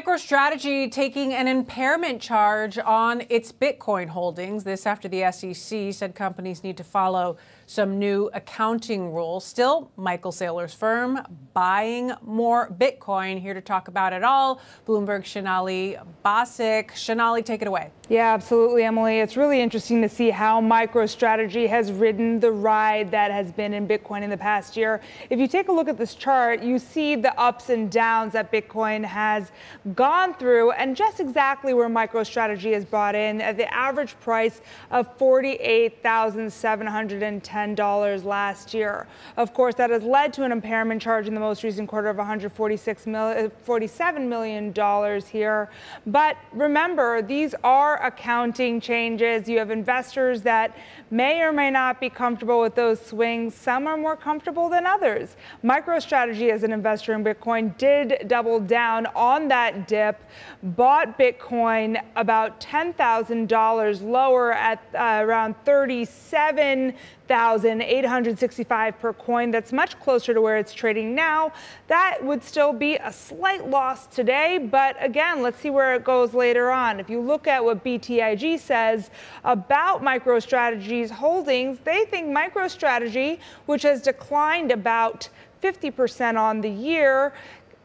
MicroStrategy 0.07 0.89
taking 0.89 1.33
an 1.33 1.49
impairment 1.49 2.21
charge 2.21 2.77
on 2.79 3.23
its 3.27 3.51
Bitcoin 3.51 4.07
holdings. 4.07 4.63
This 4.63 4.85
after 4.85 5.09
the 5.09 5.29
SEC 5.33 5.93
said 5.93 6.15
companies 6.15 6.63
need 6.63 6.77
to 6.77 6.83
follow 6.85 7.35
some 7.65 7.99
new 7.99 8.29
accounting 8.33 9.11
rules. 9.11 9.43
Still, 9.43 9.91
Michael 9.97 10.31
Saylor's 10.31 10.73
firm 10.73 11.19
buying 11.53 12.13
more 12.21 12.69
Bitcoin. 12.69 13.41
Here 13.41 13.53
to 13.53 13.59
talk 13.59 13.89
about 13.89 14.13
it 14.13 14.23
all, 14.23 14.61
Bloomberg 14.87 15.27
Sonali 15.27 15.97
Basak. 16.23 16.95
Sonali, 16.95 17.43
take 17.43 17.61
it 17.61 17.67
away. 17.67 17.91
Yeah, 18.09 18.33
absolutely, 18.33 18.85
Emily. 18.85 19.19
It's 19.19 19.35
really 19.35 19.59
interesting 19.59 20.01
to 20.01 20.07
see 20.07 20.29
how 20.29 20.61
MicroStrategy 20.61 21.67
has 21.67 21.91
ridden 21.91 22.39
the 22.39 22.53
ride 22.53 23.11
that 23.11 23.31
has 23.31 23.51
been 23.51 23.73
in 23.73 23.85
Bitcoin 23.85 24.21
in 24.21 24.29
the 24.29 24.37
past 24.37 24.77
year. 24.77 25.01
If 25.29 25.39
you 25.39 25.47
take 25.49 25.67
a 25.67 25.73
look 25.73 25.89
at 25.89 25.97
this 25.97 26.15
chart, 26.15 26.63
you 26.63 26.79
see 26.79 27.15
the 27.15 27.37
ups 27.37 27.69
and 27.69 27.91
downs 27.91 28.31
that 28.31 28.49
Bitcoin 28.49 29.03
has 29.03 29.51
gone 29.93 30.33
through 30.35 30.71
and 30.71 30.95
just 30.95 31.19
exactly 31.19 31.73
where 31.73 31.89
MicroStrategy 31.89 32.71
has 32.71 32.85
bought 32.85 33.13
in 33.13 33.41
at 33.41 33.57
the 33.57 33.73
average 33.73 34.17
price 34.21 34.61
of 34.89 35.13
48,710 35.17 37.75
$10 37.75 38.23
last 38.23 38.73
year. 38.73 39.07
Of 39.35 39.53
course, 39.53 39.75
that 39.75 39.89
has 39.89 40.03
led 40.03 40.31
to 40.33 40.43
an 40.43 40.51
impairment 40.51 41.01
charge 41.01 41.27
in 41.27 41.33
the 41.33 41.39
most 41.39 41.63
recent 41.63 41.89
quarter 41.89 42.09
of 42.09 42.17
$147 42.17 44.27
million 44.27 45.21
here. 45.23 45.69
But 46.05 46.37
remember, 46.53 47.21
these 47.21 47.55
are 47.63 47.96
accounting 48.03 48.81
changes. 48.81 49.47
You 49.47 49.59
have 49.59 49.71
investors 49.71 50.41
that 50.43 50.77
may 51.11 51.41
or 51.41 51.51
may 51.51 51.71
not 51.71 51.99
be 51.99 52.09
comfortable 52.09 52.61
with 52.61 52.75
those 52.75 52.99
swings. 52.99 53.55
Some 53.55 53.87
are 53.87 53.97
more 53.97 54.15
comfortable 54.15 54.69
than 54.69 54.85
others. 54.85 55.35
MicroStrategy, 55.63 56.51
as 56.51 56.63
an 56.63 56.71
investor 56.71 57.13
in 57.13 57.23
Bitcoin, 57.23 57.77
did 57.77 58.27
double 58.27 58.59
down 58.59 59.05
on 59.07 59.47
that 59.47 59.87
dip, 59.87 60.21
bought 60.63 61.17
Bitcoin 61.17 62.01
about 62.15 62.59
$10,000 62.59 64.01
lower 64.01 64.53
at 64.53 64.83
uh, 64.93 65.23
around 65.23 65.55
37 65.65 66.93
1,865 67.27 68.99
per 68.99 69.13
coin. 69.13 69.51
That's 69.51 69.73
much 69.73 69.99
closer 69.99 70.33
to 70.33 70.41
where 70.41 70.57
it's 70.57 70.73
trading 70.73 71.13
now. 71.13 71.51
That 71.87 72.23
would 72.23 72.43
still 72.43 72.73
be 72.73 72.95
a 72.95 73.11
slight 73.11 73.69
loss 73.69 74.07
today, 74.07 74.57
but 74.57 74.95
again, 75.03 75.41
let's 75.41 75.59
see 75.59 75.69
where 75.69 75.93
it 75.95 76.03
goes 76.03 76.33
later 76.33 76.71
on. 76.71 76.99
If 76.99 77.09
you 77.09 77.19
look 77.19 77.47
at 77.47 77.63
what 77.63 77.83
BTIG 77.83 78.59
says 78.59 79.09
about 79.43 80.01
MicroStrategy's 80.01 81.11
holdings, 81.11 81.79
they 81.83 82.05
think 82.05 82.27
MicroStrategy, 82.27 83.39
which 83.65 83.83
has 83.83 84.01
declined 84.01 84.71
about 84.71 85.29
50% 85.61 86.37
on 86.37 86.61
the 86.61 86.69
year, 86.69 87.33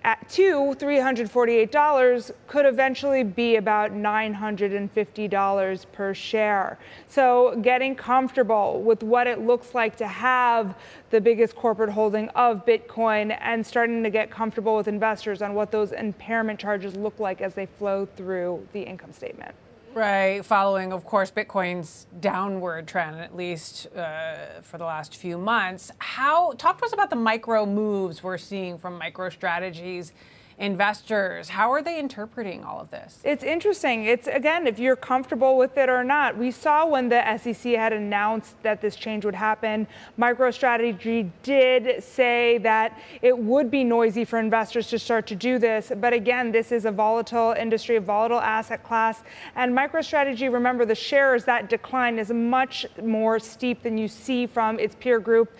at 0.05 0.29
two, 0.29 0.75
$348 0.79 2.33
could 2.47 2.67
eventually 2.67 3.23
be 3.23 3.57
about 3.57 3.93
$950 3.93 5.87
per 5.93 6.15
share. 6.15 6.79
So 7.07 7.59
getting 7.63 7.95
comfortable 7.95 8.83
with 8.83 9.03
what 9.03 9.27
it 9.27 9.41
looks 9.41 9.75
like 9.75 9.97
to 9.97 10.07
have 10.07 10.77
the 11.11 11.21
biggest 11.21 11.55
corporate 11.55 11.91
holding 11.91 12.29
of 12.31 12.67
Bitcoin 12.67 13.37
and 13.41 13.65
starting 13.67 14.03
to 14.03 14.11
get 14.11 14.31
comfortable 14.31 14.77
with 14.77 14.89
investors 14.89 15.43
on 15.43 15.55
what 15.55 15.71
those 15.71 15.93
impairment 15.93 16.59
charges 16.59 16.97
look 16.97 17.19
like 17.21 17.41
as 17.41 17.55
they 17.55 17.67
flow 17.67 18.07
through 18.17 18.67
the 18.73 18.83
income 18.83 19.13
statement. 19.13 19.55
Right, 19.95 20.43
following, 20.43 20.91
of 20.95 21.05
course, 21.05 21.31
Bitcoin's 21.31 22.07
downward 22.19 22.89
trend, 22.89 23.21
at 23.21 23.37
least 23.37 23.89
uh, 23.95 24.63
for 24.63 24.79
the 24.79 24.87
last 24.87 25.17
few 25.17 25.37
months. 25.37 25.91
How 25.99 26.53
talk 26.53 26.79
to 26.79 26.87
us 26.87 26.95
about 26.95 27.11
the 27.11 27.17
micro 27.17 27.67
moves 27.67 28.23
we're 28.23 28.39
seeing 28.39 28.79
from 28.79 28.99
MicroStrategy's 28.99 30.15
investors. 30.63 31.49
How 31.49 31.73
are 31.73 31.83
they 31.83 31.99
interpreting 31.99 32.63
all 32.63 32.81
of 32.81 32.89
this? 32.93 33.19
It's 33.25 33.43
interesting. 33.43 34.05
It's 34.05 34.29
again, 34.29 34.69
if 34.69 34.79
you're 34.79 34.95
comfortable 34.95 35.57
with 35.59 35.77
it 35.77 35.89
or 35.89 36.05
not. 36.05 36.39
We 36.39 36.53
saw 36.53 36.87
when 36.87 37.09
the 37.09 37.37
SEC 37.37 37.73
had 37.75 37.93
announced 37.93 38.55
that 38.63 38.81
this 38.81 38.95
change 38.95 39.25
would 39.25 39.35
happen, 39.35 39.89
MicroStrategy 40.19 41.31
did 41.43 42.03
say 42.03 42.59
that 42.59 42.97
it 43.23 43.37
would 43.37 43.73
be 43.73 43.83
noisy 43.83 44.25
for 44.25 44.39
investors 44.39 44.87
to 44.91 45.01
start 45.01 45.27
to 45.27 45.35
do 45.35 45.59
this. 45.59 45.91
But 45.97 46.13
again, 46.13 46.53
this 46.53 46.71
is 46.71 46.85
a 46.85 46.93
volatile 46.93 47.57
industry, 47.59 47.97
a 47.97 48.01
volatile 48.01 48.41
asset 48.41 48.85
class. 48.85 49.25
And 49.57 49.77
MicroStrategy, 49.77 50.53
remember, 50.53 50.85
the 50.85 50.95
shares 50.95 51.45
that 51.45 51.71
decline 51.71 52.21
is 52.21 52.31
much 52.31 52.87
more 53.03 53.41
steep 53.41 53.83
than 53.83 53.99
you 53.99 54.07
see 54.07 54.47
from 54.47 54.79
its 54.79 54.95
peer 54.95 55.19
group 55.19 55.51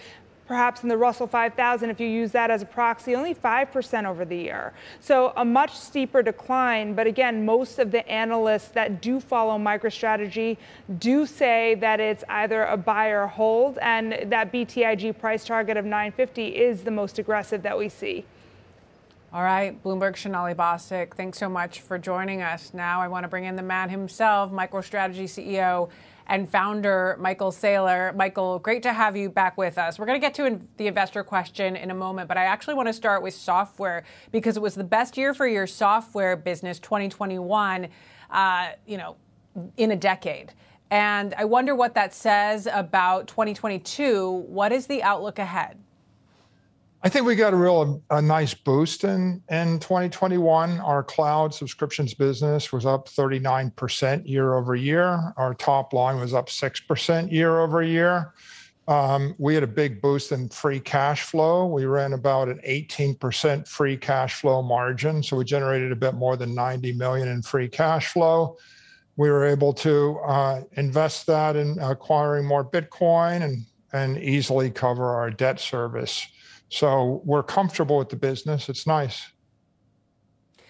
perhaps 0.53 0.83
in 0.83 0.91
the 0.91 0.97
Russell 0.99 1.27
5000, 1.27 1.89
if 1.89 1.99
you 1.99 2.07
use 2.07 2.31
that 2.33 2.51
as 2.51 2.61
a 2.61 2.67
proxy, 2.67 3.15
only 3.15 3.35
5% 3.35 4.05
over 4.05 4.23
the 4.27 4.37
year. 4.37 4.75
So 5.01 5.33
a 5.37 5.47
much 5.47 5.75
steeper 5.75 6.23
decline. 6.23 6.93
But 6.93 7.07
again, 7.07 7.47
most 7.47 7.79
of 7.79 7.91
the 7.91 8.07
analysts 8.07 8.69
that 8.69 9.01
do 9.01 9.19
follow 9.19 9.57
MicroStrategy 9.57 10.59
do 10.99 11.25
say 11.25 11.75
that 11.77 12.01
it's 12.01 12.23
either 12.29 12.65
a 12.65 12.77
buy 12.77 13.07
or 13.07 13.27
hold, 13.27 13.79
and 13.79 14.31
that 14.31 14.53
BTIG 14.53 15.19
price 15.19 15.47
target 15.47 15.79
of 15.79 15.87
950 15.87 16.49
is 16.49 16.85
the 16.85 16.91
most 16.91 17.19
aggressive 17.19 17.63
that 17.63 17.79
we 17.79 17.89
see. 17.89 18.27
All 19.33 19.43
right, 19.43 19.83
Bloomberg 19.83 20.19
Sonali 20.19 20.53
Basak, 20.53 21.15
thanks 21.15 21.39
so 21.39 21.49
much 21.49 21.81
for 21.81 21.97
joining 21.97 22.43
us. 22.43 22.75
Now 22.75 23.01
I 23.01 23.09
want 23.09 23.25
to 23.25 23.29
bring 23.29 23.45
in 23.45 23.57
the 23.57 23.63
man 23.63 23.89
himself, 23.89 24.53
MicroStrategy 24.53 25.25
CEO 25.25 25.89
and 26.33 26.49
founder 26.49 27.15
Michael 27.21 27.53
Saylor. 27.53 28.17
Michael, 28.17 28.59
great 28.59 28.83
to 28.85 28.93
have 28.95 29.19
you 29.19 29.29
back 29.29 29.59
with 29.59 29.77
us. 29.77 29.99
We're 29.99 30.07
going 30.07 30.19
to 30.19 30.27
get 30.27 30.33
to 30.37 30.67
the 30.79 30.87
investor 30.87 31.23
question 31.23 31.77
in 31.77 31.91
a 31.91 31.95
moment, 31.95 32.27
but 32.27 32.39
I 32.39 32.45
actually 32.45 32.73
want 32.73 32.89
to 32.89 32.95
start 32.95 33.23
with 33.23 33.35
software 33.35 34.05
because 34.31 34.57
it 34.57 34.63
was 34.63 34.75
the 34.75 34.83
best 34.83 35.19
year 35.19 35.35
for 35.35 35.47
your 35.47 35.67
software 35.67 36.35
business, 36.35 36.79
2021, 36.79 37.87
uh, 38.31 38.69
you 38.87 38.97
know, 38.97 39.17
in 39.77 39.91
a 39.91 39.97
decade. 39.97 40.55
And 40.91 41.35
I 41.35 41.45
wonder 41.45 41.75
what 41.75 41.95
that 41.97 42.15
says 42.15 42.67
about 42.67 43.29
2022. 43.29 44.31
What 44.31 44.73
is 44.73 44.87
the 44.87 45.03
outlook 45.03 45.39
ahead? 45.39 45.82
I 47.05 47.09
think 47.09 47.27
we 47.27 47.35
got 47.35 47.53
a 47.53 47.57
real 47.57 48.01
a 48.11 48.23
nice 48.23 48.55
boost 48.55 49.03
in 49.03 49.43
in 49.51 49.81
2021. 49.81 50.79
Our 50.79 51.03
cloud 51.03 51.53
subscriptions 51.53 52.15
business 52.15 52.73
was 52.73 52.87
up 52.87 53.09
39% 53.09 54.29
year 54.29 54.55
over 54.55 54.77
year. 54.77 55.35
Our 55.37 55.53
top 55.55 55.93
line 55.93 56.21
was 56.21 56.33
up 56.33 56.47
6% 56.47 57.33
year 57.33 57.59
over 57.59 57.83
year. 57.83 58.35
Um, 58.87 59.35
we 59.39 59.55
had 59.55 59.65
a 59.65 59.69
big 59.69 60.01
boost 60.01 60.31
in 60.31 60.49
free 60.49 60.79
cash 60.79 61.23
flow. 61.23 61.67
We 61.67 61.87
ran 61.87 62.13
about 62.13 62.49
an 62.49 62.61
18% 62.67 63.67
free 63.67 63.97
cash 63.97 64.41
flow 64.41 64.63
margin, 64.63 65.25
so 65.25 65.37
we 65.37 65.45
generated 65.45 65.91
a 65.91 65.97
bit 65.97 66.15
more 66.15 66.37
than 66.37 66.55
90 66.55 66.93
million 66.93 67.29
in 67.29 67.43
free 67.43 67.69
cash 67.69 68.13
flow. 68.13 68.57
We 69.17 69.29
were 69.29 69.45
able 69.45 69.73
to 69.75 70.19
uh, 70.25 70.63
invest 70.75 71.27
that 71.27 71.57
in 71.57 71.79
acquiring 71.81 72.47
more 72.47 72.65
Bitcoin 72.65 73.43
and 73.43 73.67
and 73.93 74.17
easily 74.19 74.71
cover 74.71 75.05
our 75.05 75.31
debt 75.31 75.61
service. 75.61 76.27
So 76.73 77.21
we're 77.27 77.43
comfortable 77.43 77.99
with 77.99 78.09
the 78.09 78.17
business. 78.17 78.71
It's 78.71 78.87
nice. 78.87 79.31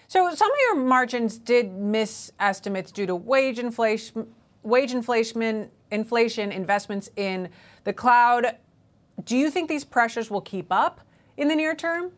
So 0.09 0.29
some 0.35 0.51
of 0.51 0.57
your 0.67 0.75
margins 0.75 1.37
did 1.37 1.71
miss 1.71 2.29
estimates 2.41 2.91
due 2.91 3.05
to 3.05 3.15
wage 3.15 3.57
inflation, 3.57 4.27
wage 4.63 4.91
inflation, 4.91 5.71
inflation, 5.91 6.51
investments 6.51 7.09
in 7.15 7.47
the 7.85 7.93
cloud. 7.93 8.57
Do 9.23 9.37
you 9.37 9.49
think 9.49 9.69
these 9.69 9.85
pressures 9.85 10.29
will 10.29 10.41
keep 10.41 10.67
up 10.71 10.99
in 11.37 11.47
the 11.47 11.55
near 11.55 11.73
term? 11.73 12.11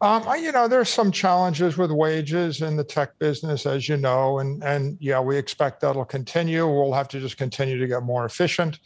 Um, 0.00 0.24
you 0.38 0.50
know, 0.50 0.66
there's 0.66 0.88
some 0.88 1.12
challenges 1.12 1.76
with 1.76 1.90
wages 1.90 2.62
in 2.62 2.76
the 2.76 2.84
tech 2.84 3.18
business, 3.18 3.66
as 3.66 3.86
you 3.86 3.98
know, 3.98 4.38
and 4.38 4.64
and 4.64 4.96
yeah, 4.98 5.20
we 5.20 5.36
expect 5.36 5.82
that'll 5.82 6.06
continue. 6.06 6.66
We'll 6.66 6.94
have 6.94 7.08
to 7.08 7.20
just 7.20 7.36
continue 7.36 7.78
to 7.78 7.86
get 7.86 8.02
more 8.02 8.24
efficient. 8.24 8.78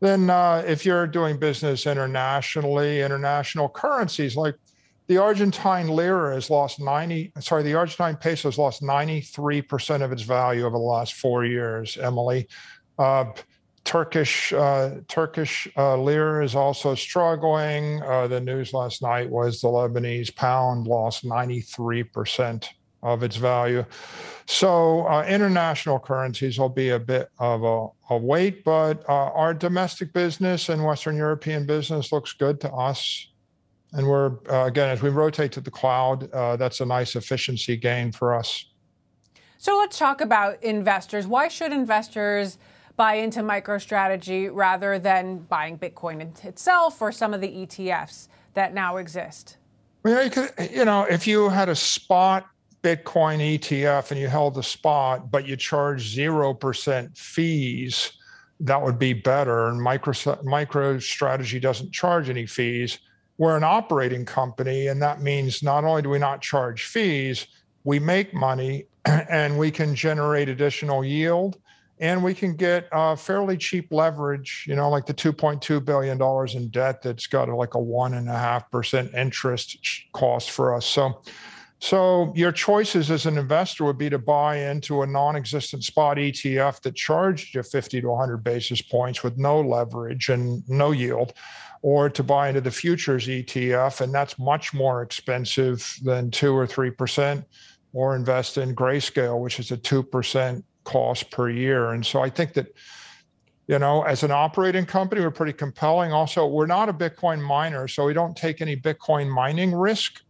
Then, 0.00 0.28
uh, 0.28 0.62
if 0.66 0.84
you're 0.84 1.06
doing 1.06 1.38
business 1.38 1.86
internationally, 1.86 3.00
international 3.00 3.68
currencies 3.68 4.36
like 4.36 4.56
the 5.06 5.18
Argentine 5.18 5.88
lira 5.88 6.34
has 6.34 6.50
lost 6.50 6.80
90, 6.80 7.32
sorry, 7.40 7.62
the 7.62 7.74
Argentine 7.74 8.16
peso 8.16 8.48
has 8.48 8.58
lost 8.58 8.82
93% 8.82 10.02
of 10.02 10.12
its 10.12 10.22
value 10.22 10.64
over 10.64 10.76
the 10.76 10.82
last 10.82 11.14
four 11.14 11.44
years, 11.44 11.96
Emily. 11.98 12.48
Uh, 12.98 13.26
Turkish 13.84 14.50
uh, 14.54 15.00
Turkish 15.08 15.68
uh, 15.76 15.96
lira 15.96 16.42
is 16.42 16.54
also 16.54 16.94
struggling. 16.94 18.02
Uh, 18.02 18.26
the 18.26 18.40
news 18.40 18.72
last 18.72 19.02
night 19.02 19.28
was 19.28 19.60
the 19.60 19.68
Lebanese 19.68 20.34
pound 20.34 20.86
lost 20.86 21.24
93% 21.24 22.66
of 23.04 23.22
its 23.22 23.36
value. 23.36 23.84
So 24.46 25.06
uh, 25.06 25.24
international 25.28 25.98
currencies 25.98 26.58
will 26.58 26.68
be 26.70 26.90
a 26.90 26.98
bit 26.98 27.30
of 27.38 27.62
a, 27.62 27.88
a 28.10 28.16
weight, 28.16 28.64
but 28.64 29.08
uh, 29.08 29.12
our 29.12 29.54
domestic 29.54 30.12
business 30.12 30.68
and 30.68 30.84
Western 30.84 31.16
European 31.16 31.66
business 31.66 32.12
looks 32.12 32.32
good 32.32 32.60
to 32.62 32.72
us. 32.72 33.28
And 33.92 34.08
we're, 34.08 34.32
uh, 34.50 34.64
again, 34.64 34.88
as 34.88 35.02
we 35.02 35.10
rotate 35.10 35.52
to 35.52 35.60
the 35.60 35.70
cloud, 35.70 36.32
uh, 36.32 36.56
that's 36.56 36.80
a 36.80 36.86
nice 36.86 37.14
efficiency 37.14 37.76
gain 37.76 38.10
for 38.10 38.34
us. 38.34 38.66
So 39.58 39.78
let's 39.78 39.98
talk 39.98 40.20
about 40.20 40.62
investors. 40.62 41.26
Why 41.26 41.48
should 41.48 41.72
investors 41.72 42.58
buy 42.96 43.14
into 43.14 43.40
MicroStrategy 43.40 44.50
rather 44.52 44.98
than 44.98 45.38
buying 45.38 45.78
Bitcoin 45.78 46.44
itself 46.44 47.00
or 47.00 47.12
some 47.12 47.32
of 47.32 47.40
the 47.40 47.48
ETFs 47.48 48.28
that 48.54 48.74
now 48.74 48.96
exist? 48.96 49.56
Well, 50.02 50.22
you, 50.22 50.30
could, 50.30 50.50
you 50.70 50.84
know, 50.84 51.04
if 51.04 51.26
you 51.26 51.48
had 51.48 51.68
a 51.68 51.74
spot 51.74 52.46
Bitcoin 52.84 53.58
ETF 53.58 54.10
and 54.10 54.20
you 54.20 54.28
held 54.28 54.54
the 54.54 54.62
spot, 54.62 55.30
but 55.30 55.48
you 55.48 55.56
charge 55.56 56.14
0% 56.14 57.16
fees, 57.16 58.12
that 58.60 58.80
would 58.80 58.98
be 58.98 59.14
better. 59.14 59.68
And 59.68 59.80
micro, 59.80 60.12
MicroStrategy 60.12 61.62
doesn't 61.62 61.92
charge 61.92 62.28
any 62.28 62.44
fees. 62.44 62.98
We're 63.38 63.56
an 63.56 63.64
operating 63.64 64.26
company, 64.26 64.88
and 64.88 65.00
that 65.00 65.22
means 65.22 65.62
not 65.62 65.84
only 65.84 66.02
do 66.02 66.10
we 66.10 66.18
not 66.18 66.42
charge 66.42 66.84
fees, 66.84 67.46
we 67.84 67.98
make 67.98 68.34
money 68.34 68.84
and 69.06 69.58
we 69.58 69.70
can 69.70 69.94
generate 69.94 70.50
additional 70.50 71.02
yield 71.02 71.58
and 72.00 72.22
we 72.22 72.34
can 72.34 72.54
get 72.54 72.88
uh, 72.92 73.16
fairly 73.16 73.56
cheap 73.56 73.92
leverage, 73.92 74.66
you 74.68 74.74
know, 74.74 74.90
like 74.90 75.06
the 75.06 75.14
$2.2 75.14 75.84
billion 75.84 76.20
in 76.56 76.68
debt 76.68 77.00
that's 77.00 77.26
got 77.26 77.48
like 77.48 77.74
a 77.74 77.78
1.5% 77.78 79.14
interest 79.14 79.78
cost 80.12 80.50
for 80.50 80.74
us. 80.74 80.84
So 80.84 81.22
so 81.84 82.32
your 82.34 82.50
choices 82.50 83.10
as 83.10 83.26
an 83.26 83.36
investor 83.36 83.84
would 83.84 83.98
be 83.98 84.08
to 84.08 84.18
buy 84.18 84.56
into 84.56 85.02
a 85.02 85.06
non-existent 85.06 85.84
spot 85.84 86.16
ETF 86.16 86.80
that 86.80 86.94
charged 86.94 87.54
you 87.54 87.62
50 87.62 88.00
to 88.00 88.08
100 88.08 88.38
basis 88.38 88.80
points 88.80 89.22
with 89.22 89.36
no 89.36 89.60
leverage 89.60 90.30
and 90.30 90.66
no 90.66 90.92
yield, 90.92 91.34
or 91.82 92.08
to 92.08 92.22
buy 92.22 92.48
into 92.48 92.62
the 92.62 92.70
futures 92.70 93.26
ETF, 93.26 94.00
and 94.00 94.14
that's 94.14 94.38
much 94.38 94.72
more 94.72 95.02
expensive 95.02 95.98
than 96.02 96.30
two 96.30 96.56
or 96.56 96.66
three 96.66 96.90
percent, 96.90 97.44
or 97.92 98.16
invest 98.16 98.56
in 98.56 98.74
Grayscale, 98.74 99.38
which 99.38 99.60
is 99.60 99.70
a 99.70 99.76
two 99.76 100.02
percent 100.02 100.64
cost 100.84 101.30
per 101.30 101.50
year. 101.50 101.90
And 101.90 102.06
so 102.06 102.22
I 102.22 102.30
think 102.30 102.54
that 102.54 102.68
you 103.66 103.78
know, 103.78 104.04
as 104.04 104.22
an 104.22 104.30
operating 104.30 104.86
company, 104.86 105.20
we're 105.20 105.30
pretty 105.30 105.52
compelling. 105.52 106.12
Also, 106.14 106.46
we're 106.46 106.64
not 106.64 106.88
a 106.88 106.94
Bitcoin 106.94 107.42
miner, 107.42 107.88
so 107.88 108.06
we 108.06 108.14
don't 108.14 108.34
take 108.34 108.62
any 108.62 108.74
Bitcoin 108.74 109.28
mining 109.28 109.74
risk. 109.74 110.22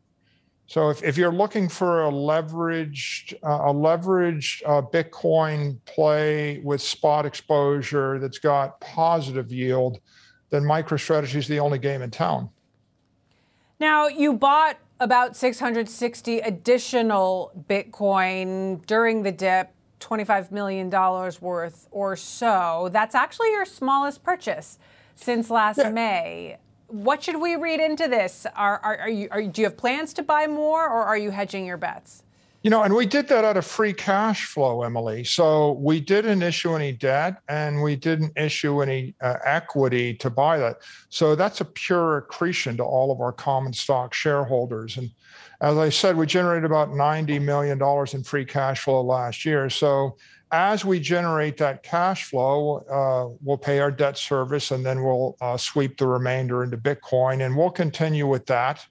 So 0.66 0.88
if, 0.88 1.02
if 1.02 1.16
you're 1.16 1.32
looking 1.32 1.68
for 1.68 2.04
a 2.04 2.10
leveraged 2.10 3.34
uh, 3.42 3.70
a 3.70 3.74
leveraged 3.74 4.62
uh, 4.64 4.82
Bitcoin 4.82 5.78
play 5.84 6.60
with 6.64 6.80
spot 6.80 7.26
exposure 7.26 8.18
that's 8.18 8.38
got 8.38 8.80
positive 8.80 9.52
yield, 9.52 10.00
then 10.50 10.62
MicroStrategy 10.62 11.36
is 11.36 11.48
the 11.48 11.60
only 11.60 11.78
game 11.78 12.02
in 12.02 12.10
town. 12.10 12.48
Now 13.78 14.06
you 14.06 14.32
bought 14.32 14.78
about 15.00 15.36
660 15.36 16.38
additional 16.38 17.52
Bitcoin 17.68 18.84
during 18.86 19.22
the 19.22 19.32
dip, 19.32 19.70
$25 20.00 20.50
million 20.50 20.88
worth 21.40 21.88
or 21.90 22.16
so. 22.16 22.88
That's 22.92 23.14
actually 23.14 23.50
your 23.50 23.64
smallest 23.64 24.22
purchase 24.22 24.78
since 25.14 25.50
last 25.50 25.78
yeah. 25.78 25.90
May. 25.90 26.56
What 26.94 27.24
should 27.24 27.40
we 27.40 27.56
read 27.56 27.80
into 27.80 28.06
this? 28.06 28.46
Are, 28.54 28.78
are, 28.78 28.98
are 29.00 29.08
you, 29.08 29.28
are, 29.32 29.42
do 29.42 29.62
you 29.62 29.66
have 29.66 29.76
plans 29.76 30.12
to 30.14 30.22
buy 30.22 30.46
more 30.46 30.84
or 30.84 31.02
are 31.02 31.18
you 31.18 31.30
hedging 31.30 31.66
your 31.66 31.76
bets? 31.76 32.22
You 32.62 32.70
know, 32.70 32.82
and 32.82 32.94
we 32.94 33.04
did 33.04 33.28
that 33.28 33.44
out 33.44 33.56
of 33.56 33.66
free 33.66 33.92
cash 33.92 34.46
flow, 34.46 34.84
Emily. 34.84 35.24
So 35.24 35.72
we 35.72 36.00
didn't 36.00 36.40
issue 36.42 36.74
any 36.74 36.92
debt 36.92 37.42
and 37.48 37.82
we 37.82 37.96
didn't 37.96 38.32
issue 38.38 38.80
any 38.80 39.14
uh, 39.20 39.36
equity 39.44 40.14
to 40.14 40.30
buy 40.30 40.56
that. 40.58 40.76
So 41.08 41.34
that's 41.34 41.60
a 41.60 41.64
pure 41.64 42.18
accretion 42.18 42.76
to 42.76 42.84
all 42.84 43.10
of 43.10 43.20
our 43.20 43.32
common 43.32 43.72
stock 43.72 44.14
shareholders. 44.14 44.96
And 44.96 45.10
as 45.60 45.76
I 45.76 45.88
said, 45.88 46.16
we 46.16 46.26
generated 46.26 46.64
about 46.64 46.90
$90 46.90 47.42
million 47.42 47.82
in 48.14 48.22
free 48.22 48.44
cash 48.44 48.80
flow 48.80 49.02
last 49.02 49.44
year. 49.44 49.68
So 49.68 50.16
as 50.54 50.84
we 50.84 51.00
generate 51.00 51.56
that 51.56 51.82
cash 51.82 52.26
flow, 52.26 52.78
uh, 52.88 53.36
we'll 53.42 53.58
pay 53.58 53.80
our 53.80 53.90
debt 53.90 54.16
service 54.16 54.70
and 54.70 54.86
then 54.86 55.02
we'll 55.02 55.36
uh, 55.40 55.56
sweep 55.56 55.98
the 55.98 56.06
remainder 56.06 56.62
into 56.62 56.76
Bitcoin. 56.76 57.44
And 57.44 57.56
we'll 57.56 57.72
continue 57.72 58.28
with 58.28 58.46
that. 58.46 58.86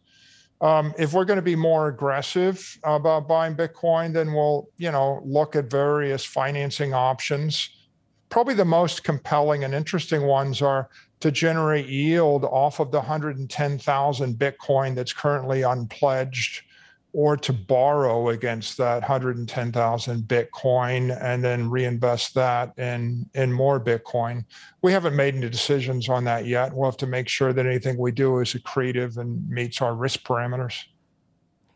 Um, 0.60 0.94
if 1.00 1.14
we're 1.14 1.24
going 1.24 1.38
to 1.38 1.42
be 1.42 1.56
more 1.56 1.88
aggressive 1.88 2.78
about 2.84 3.30
buying 3.30 3.56
Bitcoin, 3.56 4.12
then 4.14 4.34
we'll, 4.34 4.68
you 4.78 4.92
know, 4.92 5.22
look 5.24 5.56
at 5.56 5.70
various 5.70 6.26
financing 6.26 6.94
options. 6.94 7.70
Probably 8.28 8.56
the 8.56 8.66
most 8.66 9.06
compelling 9.06 9.64
and 9.64 9.74
interesting 9.74 10.24
ones 10.24 10.62
are 10.62 10.90
to 11.22 11.32
generate 11.32 11.88
yield 11.88 12.44
off 12.44 12.82
of 12.82 12.92
the 12.92 13.00
110,000 13.00 14.36
Bitcoin 14.36 14.96
that's 14.96 15.14
currently 15.14 15.62
unpledged 15.62 16.64
or 17.14 17.38
to 17.38 17.54
borrow 17.54 18.30
against 18.30 18.76
that 18.78 19.02
110,000 19.02 20.24
Bitcoin 20.24 21.16
and 21.22 21.44
then 21.44 21.70
reinvest 21.70 22.34
that 22.34 22.78
in, 22.78 23.30
in 23.36 23.54
more 23.54 23.80
Bitcoin. 23.80 24.44
We 24.82 24.92
haven't 24.92 25.16
made 25.16 25.36
any 25.36 25.48
decisions 25.48 26.10
on 26.10 26.24
that 26.24 26.48
yet. 26.48 26.74
We'll 26.74 26.90
have 26.90 26.98
to 26.98 27.08
make 27.08 27.30
sure 27.30 27.54
that 27.54 27.68
anything 27.68 28.00
we 28.00 28.12
do 28.12 28.40
is 28.40 28.54
accretive 28.54 29.18
and 29.18 29.48
meets 29.48 29.80
our 29.80 29.94
risk 29.94 30.24
parameters. 30.24 30.86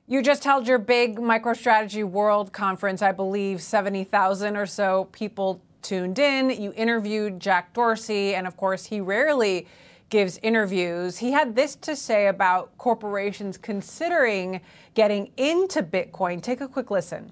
You 0.08 0.24
just 0.24 0.44
held 0.44 0.68
your 0.68 0.80
big 0.80 1.18
MicroStrategy 1.18 2.04
World 2.04 2.52
Conference. 2.52 3.04
I 3.04 3.12
believe 3.12 3.62
70,000 3.62 4.58
or 4.58 4.66
so 4.66 5.10
people 5.12 5.62
tuned 5.84 6.18
in. 6.18 6.50
You 6.50 6.74
interviewed 6.76 7.40
Jack 7.40 7.74
Dorsey, 7.74 8.34
and 8.34 8.48
of 8.48 8.58
course, 8.58 8.86
he 8.86 9.02
rarely 9.02 9.68
gives 10.10 10.40
interviews. 10.42 11.18
He 11.18 11.32
had 11.32 11.56
this 11.56 11.76
to 11.76 11.96
say 11.96 12.28
about 12.28 12.78
corporations 12.78 13.58
considering 13.58 14.62
getting 14.94 15.32
into 15.38 15.84
Bitcoin. 15.84 16.42
Take 16.42 16.62
a 16.62 16.68
quick 16.68 16.92
listen. 16.92 17.32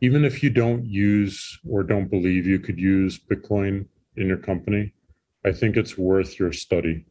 Even 0.00 0.24
if 0.24 0.42
you 0.42 0.50
don't 0.50 0.84
use 0.84 1.58
or 1.68 1.82
don't 1.82 2.10
believe 2.10 2.46
you 2.46 2.58
could 2.58 2.78
use 2.78 3.18
Bitcoin 3.18 3.86
in 4.16 4.26
your 4.26 4.36
company, 4.36 4.92
I 5.46 5.52
think 5.52 5.76
it's 5.76 5.96
worth 5.96 6.38
your 6.38 6.52
study 6.52 7.06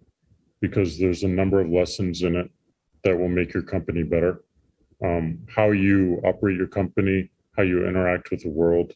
because 0.62 0.98
there's 0.98 1.24
a 1.24 1.28
number 1.28 1.60
of 1.60 1.70
lessons 1.70 2.22
in 2.24 2.36
it 2.36 2.50
that 3.04 3.18
will 3.18 3.30
make 3.30 3.54
your 3.54 3.64
company 3.64 4.04
better. 4.04 4.44
Um, 5.04 5.40
how 5.54 5.72
you 5.72 6.22
operate 6.24 6.58
your 6.58 6.68
company, 6.68 7.32
how 7.58 7.64
you 7.64 7.86
interact 7.86 8.32
with 8.32 8.44
the 8.44 8.50
world, 8.50 8.94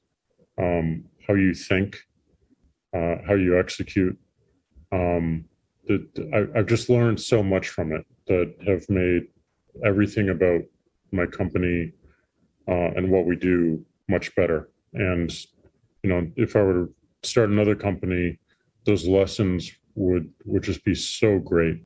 um, 0.58 1.06
how 1.28 1.34
you 1.34 1.54
think, 1.54 1.98
uh, 2.96 3.16
how 3.28 3.34
you 3.34 3.60
execute. 3.60 4.18
Um, 4.92 5.46
that 5.88 6.08
I, 6.34 6.60
I've 6.60 6.68
just 6.68 6.90
learned 6.90 7.20
so 7.20 7.42
much 7.42 7.70
from 7.70 7.92
it 7.92 8.06
that 8.28 8.54
have 8.68 8.90
made 8.90 9.28
everything 9.86 10.30
about 10.30 10.62
my 11.12 11.26
company 11.26 11.94
uh, 12.68 12.92
and 12.96 13.10
what 13.12 13.26
we 13.26 13.36
do 13.36 13.84
much 14.10 14.36
better. 14.36 14.70
And 14.94 15.32
you 16.04 16.10
know, 16.10 16.30
if 16.36 16.56
I 16.56 16.62
were 16.62 16.74
to 16.74 16.94
start 17.24 17.50
another 17.50 17.76
company, 17.76 18.40
those 18.86 19.08
lessons 19.08 19.72
would 19.96 20.32
would 20.46 20.64
just 20.64 20.84
be 20.84 20.96
so 20.96 21.40
great. 21.40 21.84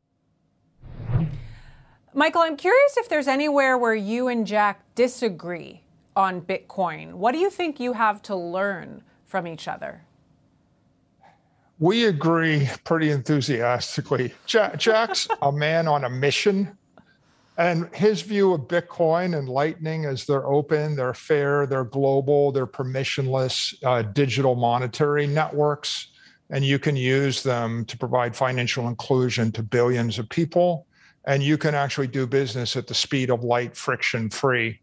Michael, 2.14 2.41
I'm 2.41 2.58
curious 2.58 2.97
if 2.97 3.08
there's 3.08 3.28
anywhere 3.28 3.78
where 3.78 3.95
you 3.95 4.28
and 4.28 4.45
Jack 4.45 4.84
disagree 4.95 5.82
on 6.16 6.41
Bitcoin. 6.41 7.14
What 7.14 7.32
do 7.32 7.38
you 7.38 7.49
think 7.49 7.80
you 7.80 7.93
have 7.93 8.22
to 8.24 8.36
learn 8.36 9.04
from 9.26 9.47
each 9.47 9.68
other? 9.68 10.04
We 11.82 12.06
agree 12.06 12.70
pretty 12.86 13.10
enthusiastically. 13.10 14.34
Jack, 14.46 14.78
Jack's 14.78 15.28
a 15.42 15.52
man 15.52 15.88
on 15.88 16.06
a 16.06 16.10
mission 16.10 16.78
and 17.58 17.94
his 17.94 18.22
view 18.22 18.54
of 18.54 18.62
Bitcoin 18.62 19.38
and 19.38 19.50
Lightning 19.50 20.06
is 20.06 20.26
they're 20.26 20.48
open, 20.48 20.96
they're 20.96 21.14
fair, 21.14 21.66
they're 21.66 21.84
global, 21.84 22.52
they're 22.52 22.66
permissionless 22.66 23.76
uh, 23.84 24.02
digital 24.02 24.56
monetary 24.56 25.28
networks. 25.28 26.08
And 26.50 26.66
you 26.66 26.80
can 26.80 26.96
use 26.96 27.44
them 27.44 27.86
to 27.86 27.98
provide 27.98 28.36
financial 28.36 28.88
inclusion 28.88 29.52
to 29.54 29.64
billions 29.64 30.18
of 30.18 30.28
people. 30.30 30.88
And 31.26 31.44
you 31.44 31.58
can 31.58 31.76
actually 31.76 32.08
do 32.08 32.26
business 32.26 32.76
at 32.76 32.88
the 32.88 32.94
speed 32.94 33.30
of 33.30 33.44
light, 33.44 33.76
friction 33.76 34.30
free. 34.30 34.80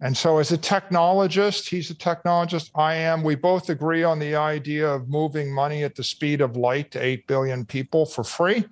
And 0.00 0.14
so, 0.14 0.38
as 0.38 0.52
a 0.52 0.58
technologist, 0.58 1.68
he's 1.68 1.90
a 1.90 1.94
technologist, 1.94 2.70
I 2.74 2.94
am. 2.94 3.22
We 3.22 3.34
both 3.34 3.70
agree 3.70 4.04
on 4.04 4.18
the 4.18 4.34
idea 4.34 4.86
of 4.86 5.08
moving 5.08 5.52
money 5.52 5.84
at 5.84 5.94
the 5.94 6.04
speed 6.04 6.42
of 6.42 6.56
light 6.56 6.90
to 6.90 7.02
8 7.02 7.26
billion 7.26 7.64
people 7.64 8.04
for 8.04 8.22
free. 8.22 8.66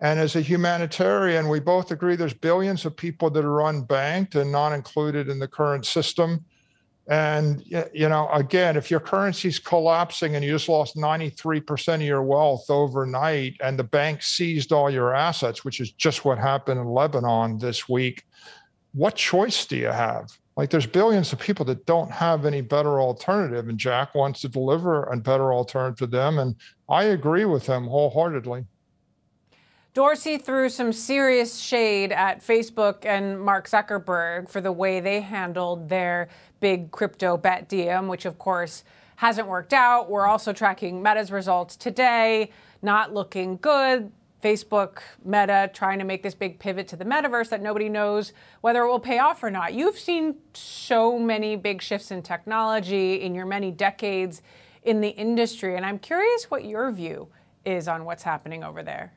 And 0.00 0.20
as 0.20 0.36
a 0.36 0.40
humanitarian, 0.40 1.48
we 1.48 1.60
both 1.60 1.90
agree 1.90 2.16
there's 2.16 2.34
billions 2.34 2.84
of 2.86 2.96
people 2.96 3.30
that 3.30 3.44
are 3.44 3.58
unbanked 3.58 4.34
and 4.36 4.50
not 4.50 4.72
included 4.72 5.28
in 5.28 5.38
the 5.40 5.48
current 5.48 5.84
system. 5.84 6.44
And, 7.08 7.64
you 7.92 8.08
know, 8.08 8.28
again, 8.30 8.76
if 8.76 8.90
your 8.90 9.00
currency's 9.00 9.58
collapsing 9.58 10.36
and 10.36 10.44
you 10.44 10.52
just 10.52 10.68
lost 10.68 10.96
93% 10.96 11.94
of 11.96 12.02
your 12.02 12.22
wealth 12.22 12.70
overnight 12.70 13.56
and 13.60 13.76
the 13.76 13.84
bank 13.84 14.22
seized 14.22 14.72
all 14.72 14.88
your 14.88 15.12
assets, 15.12 15.64
which 15.64 15.80
is 15.80 15.90
just 15.90 16.24
what 16.24 16.38
happened 16.38 16.80
in 16.80 16.86
Lebanon 16.86 17.58
this 17.58 17.88
week, 17.88 18.24
what 18.92 19.16
choice 19.16 19.66
do 19.66 19.76
you 19.76 19.88
have? 19.88 20.30
Like, 20.60 20.68
there's 20.68 20.84
billions 20.84 21.32
of 21.32 21.38
people 21.38 21.64
that 21.64 21.86
don't 21.86 22.10
have 22.10 22.44
any 22.44 22.60
better 22.60 23.00
alternative. 23.00 23.70
And 23.70 23.78
Jack 23.78 24.14
wants 24.14 24.42
to 24.42 24.48
deliver 24.50 25.04
a 25.04 25.16
better 25.16 25.54
alternative 25.54 25.96
to 26.00 26.06
them. 26.06 26.38
And 26.38 26.54
I 26.86 27.04
agree 27.04 27.46
with 27.46 27.64
him 27.64 27.86
wholeheartedly. 27.86 28.66
Dorsey 29.94 30.36
threw 30.36 30.68
some 30.68 30.92
serious 30.92 31.56
shade 31.56 32.12
at 32.12 32.44
Facebook 32.44 33.06
and 33.06 33.40
Mark 33.40 33.70
Zuckerberg 33.70 34.50
for 34.50 34.60
the 34.60 34.70
way 34.70 35.00
they 35.00 35.22
handled 35.22 35.88
their 35.88 36.28
big 36.60 36.90
crypto 36.90 37.38
bet 37.38 37.66
Diem, 37.66 38.06
which 38.06 38.26
of 38.26 38.38
course 38.38 38.84
hasn't 39.16 39.48
worked 39.48 39.72
out. 39.72 40.10
We're 40.10 40.26
also 40.26 40.52
tracking 40.52 41.00
Meta's 41.00 41.32
results 41.32 41.74
today, 41.74 42.50
not 42.82 43.14
looking 43.14 43.56
good. 43.56 44.12
Facebook, 44.40 44.98
Meta 45.24 45.70
trying 45.72 45.98
to 45.98 46.04
make 46.04 46.22
this 46.22 46.34
big 46.34 46.58
pivot 46.58 46.88
to 46.88 46.96
the 46.96 47.04
metaverse 47.04 47.48
that 47.50 47.62
nobody 47.62 47.88
knows 47.88 48.32
whether 48.60 48.82
it 48.82 48.88
will 48.88 49.00
pay 49.00 49.18
off 49.18 49.42
or 49.42 49.50
not. 49.50 49.74
You've 49.74 49.98
seen 49.98 50.36
so 50.54 51.18
many 51.18 51.56
big 51.56 51.82
shifts 51.82 52.10
in 52.10 52.22
technology 52.22 53.20
in 53.20 53.34
your 53.34 53.46
many 53.46 53.70
decades 53.70 54.42
in 54.82 55.00
the 55.00 55.10
industry, 55.10 55.76
and 55.76 55.84
I'm 55.84 55.98
curious 55.98 56.50
what 56.50 56.64
your 56.64 56.90
view 56.90 57.28
is 57.64 57.88
on 57.88 58.04
what's 58.04 58.22
happening 58.22 58.64
over 58.64 58.82
there. 58.82 59.12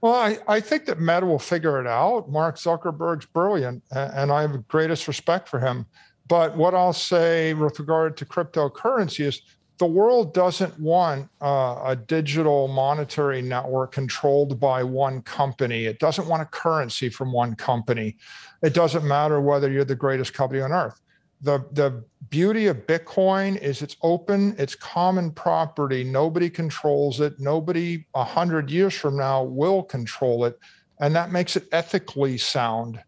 Well, 0.00 0.14
I, 0.14 0.38
I 0.48 0.60
think 0.60 0.86
that 0.86 0.98
Meta 0.98 1.26
will 1.26 1.38
figure 1.38 1.78
it 1.80 1.86
out. 1.86 2.30
Mark 2.30 2.56
Zuckerberg's 2.56 3.26
brilliant, 3.26 3.82
and 3.90 4.32
I 4.32 4.40
have 4.40 4.52
the 4.52 4.58
greatest 4.58 5.06
respect 5.06 5.48
for 5.48 5.60
him. 5.60 5.86
But 6.26 6.56
what 6.56 6.74
I'll 6.74 6.92
say 6.92 7.54
with 7.54 7.78
regard 7.78 8.16
to 8.18 8.24
cryptocurrency 8.24 9.26
is 9.26 9.42
the 9.80 9.86
world 9.86 10.34
doesn't 10.34 10.78
want 10.78 11.30
uh, 11.40 11.80
a 11.86 11.96
digital 11.96 12.68
monetary 12.68 13.40
network 13.40 13.92
controlled 13.92 14.60
by 14.60 14.84
one 14.84 15.22
company. 15.22 15.86
It 15.86 15.98
doesn't 15.98 16.28
want 16.28 16.42
a 16.42 16.44
currency 16.44 17.08
from 17.08 17.32
one 17.32 17.54
company. 17.54 18.18
It 18.62 18.74
doesn't 18.74 19.08
matter 19.08 19.40
whether 19.40 19.70
you're 19.70 19.86
the 19.86 19.94
greatest 19.94 20.34
company 20.34 20.60
on 20.60 20.70
earth. 20.70 21.00
The 21.40 21.64
the 21.72 22.04
beauty 22.28 22.66
of 22.66 22.86
bitcoin 22.86 23.56
is 23.56 23.80
it's 23.80 23.96
open 24.02 24.54
it's 24.58 24.74
common 24.74 25.30
property. 25.30 26.04
Nobody 26.04 26.50
controls 26.50 27.20
it. 27.20 27.40
Nobody 27.40 28.04
a 28.14 28.22
hundred 28.22 28.70
years 28.70 28.92
from 28.92 29.16
now 29.16 29.44
will 29.44 29.82
control 29.82 30.44
it. 30.44 30.58
And 31.00 31.16
that 31.16 31.32
makes 31.32 31.56
it 31.56 31.64
ethically 31.72 32.36
sound. 32.36 33.02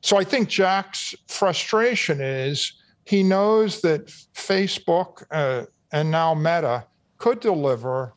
So 0.00 0.16
i 0.16 0.24
think 0.24 0.48
jack's 0.48 1.14
frustration 1.28 2.20
is 2.20 2.72
he 3.04 3.22
knows 3.22 3.80
that 3.82 4.06
facebook 4.34 5.24
uh, 5.30 5.66
and 5.96 6.10
now 6.10 6.34
meta 6.34 6.84
could 7.16 7.40
deliver 7.40 8.12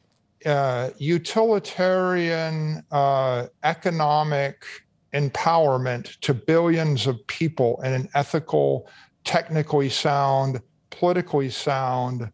uh, 0.45 0.89
utilitarian 0.97 2.83
uh, 2.91 3.47
economic 3.63 4.65
empowerment 5.13 6.19
to 6.19 6.33
billions 6.33 7.07
of 7.07 7.25
people 7.27 7.79
in 7.85 7.93
an 7.93 8.09
ethical 8.13 8.89
technically 9.23 9.87
sound, 9.87 10.59
politically 10.89 11.49
sound, 11.49 12.29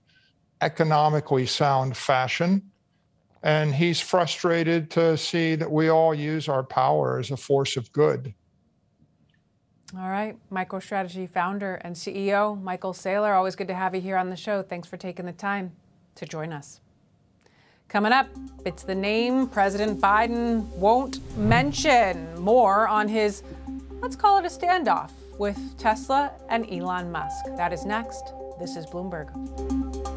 economically 0.61 1.45
sound 1.45 1.95
fashion. 1.95 2.63
And 3.43 3.75
he's 3.75 4.01
frustrated 4.01 4.89
to 4.91 5.15
see 5.15 5.53
that 5.53 5.71
we 5.71 5.89
all 5.89 6.15
use 6.15 6.49
our 6.49 6.63
power 6.63 7.19
as 7.19 7.29
a 7.29 7.37
force 7.37 7.77
of 7.77 7.91
good. 7.91 8.33
All 9.93 10.09
right. 10.09 10.35
MicroStrategy 10.51 11.29
founder 11.29 11.75
and 11.75 11.95
CEO 11.95 12.61
Michael 12.61 12.93
Saylor, 12.93 13.35
always 13.35 13.55
good 13.55 13.67
to 13.67 13.75
have 13.75 13.93
you 13.93 14.01
here 14.01 14.17
on 14.17 14.29
the 14.29 14.35
show. 14.35 14.63
Thanks 14.63 14.87
for 14.87 14.97
taking 14.97 15.25
the 15.25 15.31
time 15.31 15.73
to 16.15 16.25
join 16.25 16.51
us. 16.51 16.81
Coming 17.87 18.11
up, 18.11 18.27
it's 18.65 18.83
the 18.83 18.95
name 18.95 19.47
President 19.47 20.01
Biden 20.01 20.65
won't 20.69 21.19
mention. 21.37 22.35
More 22.41 22.87
on 22.87 23.07
his, 23.07 23.43
let's 24.01 24.15
call 24.15 24.39
it 24.39 24.45
a 24.45 24.49
standoff 24.49 25.11
with 25.37 25.77
Tesla 25.77 26.31
and 26.49 26.69
Elon 26.71 27.11
Musk. 27.11 27.45
That 27.55 27.71
is 27.71 27.85
next. 27.85 28.33
This 28.59 28.75
is 28.75 28.87
Bloomberg. 28.87 30.14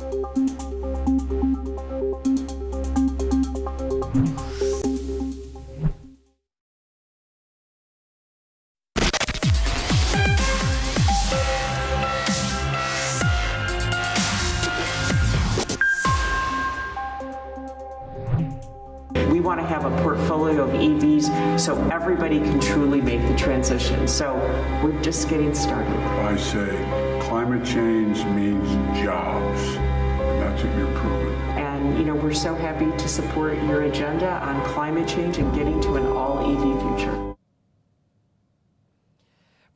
A 19.88 20.02
portfolio 20.02 20.64
of 20.64 20.70
EVs 20.70 21.58
so 21.58 21.76
everybody 21.90 22.38
can 22.38 22.60
truly 22.60 23.00
make 23.00 23.20
the 23.26 23.36
transition. 23.36 24.06
So 24.06 24.34
we're 24.82 25.00
just 25.02 25.28
getting 25.28 25.54
started. 25.54 25.92
I 25.92 26.36
say 26.36 27.20
climate 27.22 27.64
change 27.64 28.24
means 28.26 28.68
jobs. 29.02 29.60
And 29.76 30.42
that's 30.42 30.62
what 30.62 30.76
you're 30.76 30.94
proving. 30.98 31.34
And, 31.58 31.98
you 31.98 32.04
know, 32.04 32.14
we're 32.14 32.34
so 32.34 32.54
happy 32.54 32.90
to 32.90 33.08
support 33.08 33.54
your 33.64 33.82
agenda 33.82 34.30
on 34.44 34.62
climate 34.66 35.08
change 35.08 35.38
and 35.38 35.54
getting 35.54 35.80
to 35.82 35.96
an 35.96 36.06
all 36.06 36.38
EV 36.40 36.98
future. 36.98 37.27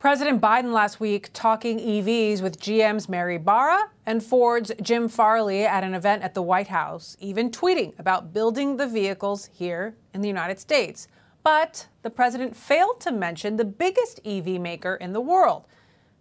President 0.03 0.41
Biden 0.41 0.73
last 0.73 0.99
week 0.99 1.29
talking 1.31 1.79
EVs 1.79 2.41
with 2.41 2.59
GM's 2.59 3.07
Mary 3.07 3.37
Barra 3.37 3.89
and 4.05 4.21
Ford's 4.21 4.69
Jim 4.81 5.07
Farley 5.07 5.63
at 5.63 5.81
an 5.81 5.93
event 5.93 6.23
at 6.23 6.33
the 6.33 6.41
White 6.41 6.67
House, 6.67 7.15
even 7.21 7.49
tweeting 7.49 7.97
about 7.97 8.33
building 8.33 8.75
the 8.75 8.85
vehicles 8.85 9.49
here 9.53 9.95
in 10.13 10.19
the 10.19 10.27
United 10.27 10.59
States. 10.59 11.07
But 11.41 11.87
the 12.01 12.09
president 12.09 12.53
failed 12.53 12.99
to 12.99 13.13
mention 13.13 13.55
the 13.55 13.63
biggest 13.63 14.19
EV 14.25 14.59
maker 14.59 14.95
in 14.95 15.13
the 15.13 15.21
world. 15.21 15.67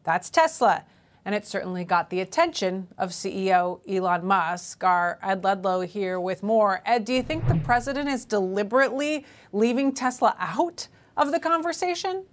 That's 0.05 0.31
Tesla. 0.31 0.85
And 1.25 1.35
it 1.35 1.45
certainly 1.45 1.83
got 1.83 2.09
the 2.09 2.21
attention 2.21 2.87
of 2.97 3.11
CEO 3.11 3.81
Elon 3.93 4.25
Musk. 4.25 4.85
Our 4.85 5.19
Ed 5.21 5.43
Ludlow 5.43 5.81
here 5.81 6.21
with 6.21 6.45
more. 6.45 6.83
Ed, 6.87 7.05
do 7.05 7.13
you 7.13 7.23
think 7.25 7.49
the 7.49 7.57
president 7.57 8.09
is 8.09 8.27
deliberately 8.27 9.27
leaving 9.51 9.93
Tesla 9.93 10.37
out 10.39 10.87
of 11.17 11.33
the 11.33 11.41
conversation? 11.41 12.27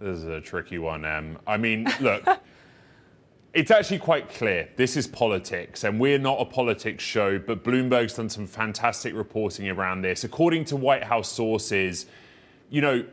This 0.00 0.18
is 0.18 0.24
a 0.24 0.40
tricky 0.40 0.78
one, 0.78 1.04
Em. 1.04 1.38
I 1.46 1.56
mean, 1.56 1.88
look, 2.00 2.22
it's 3.54 3.70
actually 3.70 4.00
quite 4.00 4.28
clear. 4.28 4.68
This 4.76 4.96
is 4.96 5.06
politics, 5.06 5.84
and 5.84 6.00
we're 6.00 6.18
not 6.18 6.40
a 6.40 6.44
politics 6.44 7.04
show, 7.04 7.38
but 7.38 7.62
Bloomberg's 7.62 8.14
done 8.14 8.28
some 8.28 8.46
fantastic 8.46 9.14
reporting 9.14 9.68
around 9.68 10.02
this. 10.02 10.24
According 10.24 10.64
to 10.66 10.76
White 10.76 11.04
House 11.04 11.30
sources, 11.30 12.06
you 12.70 12.80
know, 12.80 13.04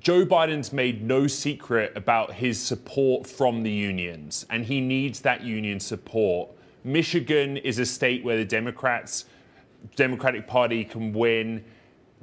Joe 0.00 0.24
Biden's 0.24 0.72
made 0.72 1.02
no 1.02 1.26
secret 1.26 1.92
about 1.96 2.34
his 2.34 2.60
support 2.60 3.26
from 3.26 3.62
the 3.62 3.70
unions, 3.70 4.46
and 4.48 4.64
he 4.64 4.80
needs 4.80 5.20
that 5.20 5.42
union 5.42 5.80
support. 5.80 6.50
Michigan 6.84 7.56
is 7.58 7.78
a 7.78 7.86
state 7.86 8.24
where 8.24 8.36
the 8.36 8.44
Democrats, 8.44 9.26
Democratic 9.96 10.46
Party 10.46 10.84
can 10.84 11.12
win. 11.12 11.64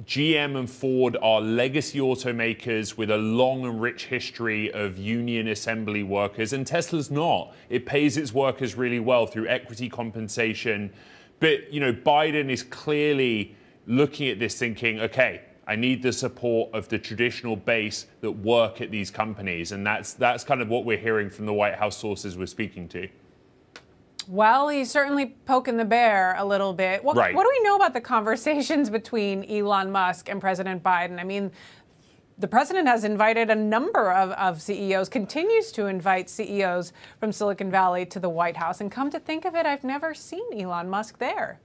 GM 0.04 0.58
and 0.58 0.70
Ford 0.70 1.16
are 1.22 1.40
legacy 1.40 1.98
automakers 1.98 2.98
with 2.98 3.10
a 3.10 3.16
long 3.16 3.64
and 3.64 3.80
rich 3.80 4.06
history 4.06 4.70
of 4.72 4.98
union 4.98 5.48
assembly 5.48 6.02
workers, 6.02 6.52
and 6.52 6.66
Tesla's 6.66 7.10
not. 7.10 7.54
It 7.70 7.86
pays 7.86 8.18
its 8.18 8.32
workers 8.32 8.74
really 8.74 9.00
well 9.00 9.26
through 9.26 9.48
equity 9.48 9.88
compensation. 9.88 10.92
But, 11.40 11.72
you 11.72 11.80
know, 11.80 11.92
Biden 11.94 12.50
is 12.50 12.62
clearly 12.62 13.56
looking 13.86 14.28
at 14.28 14.38
this 14.38 14.58
thinking, 14.58 15.00
okay, 15.00 15.42
I 15.66 15.76
need 15.76 16.02
the 16.02 16.12
support 16.12 16.74
of 16.74 16.88
the 16.88 16.98
traditional 16.98 17.56
base 17.56 18.06
that 18.20 18.30
work 18.30 18.80
at 18.80 18.90
these 18.90 19.10
companies. 19.10 19.72
And 19.72 19.86
that's 19.86 20.12
that's 20.12 20.44
kind 20.44 20.60
of 20.60 20.68
what 20.68 20.84
we're 20.84 20.98
hearing 20.98 21.30
from 21.30 21.46
the 21.46 21.54
White 21.54 21.74
House 21.74 21.96
sources 21.96 22.36
we're 22.36 22.46
speaking 22.46 22.86
to. 22.88 23.08
Well, 24.28 24.68
he's 24.68 24.90
certainly 24.90 25.36
poking 25.44 25.76
the 25.76 25.84
bear 25.84 26.34
a 26.36 26.44
little 26.44 26.72
bit. 26.72 27.04
What, 27.04 27.16
Right. 27.16 27.34
what 27.34 27.44
do 27.44 27.50
we 27.50 27.62
know 27.62 27.76
about 27.76 27.92
the 27.92 28.00
conversations 28.00 28.90
between 28.90 29.44
Elon 29.44 29.90
Musk 29.92 30.28
and 30.28 30.40
President 30.40 30.82
Biden? 30.82 31.20
I 31.20 31.24
mean, 31.24 31.52
the 32.38 32.48
president 32.48 32.86
has 32.88 33.04
invited 33.04 33.48
a 33.50 33.54
number 33.54 34.12
of, 34.12 34.30
of 34.32 34.60
CEOs, 34.60 35.08
continues 35.08 35.72
to 35.72 35.86
invite 35.86 36.28
CEOs 36.28 36.92
from 37.18 37.32
Silicon 37.32 37.70
Valley 37.70 38.04
to 38.06 38.20
the 38.20 38.28
White 38.28 38.56
House. 38.56 38.80
And 38.80 38.90
come 38.92 39.10
to 39.10 39.18
think 39.20 39.44
of 39.44 39.54
it, 39.54 39.64
I've 39.64 39.84
never 39.84 40.12
seen 40.12 40.44
Elon 40.52 40.90
Musk 40.90 41.18
there. 41.18 41.60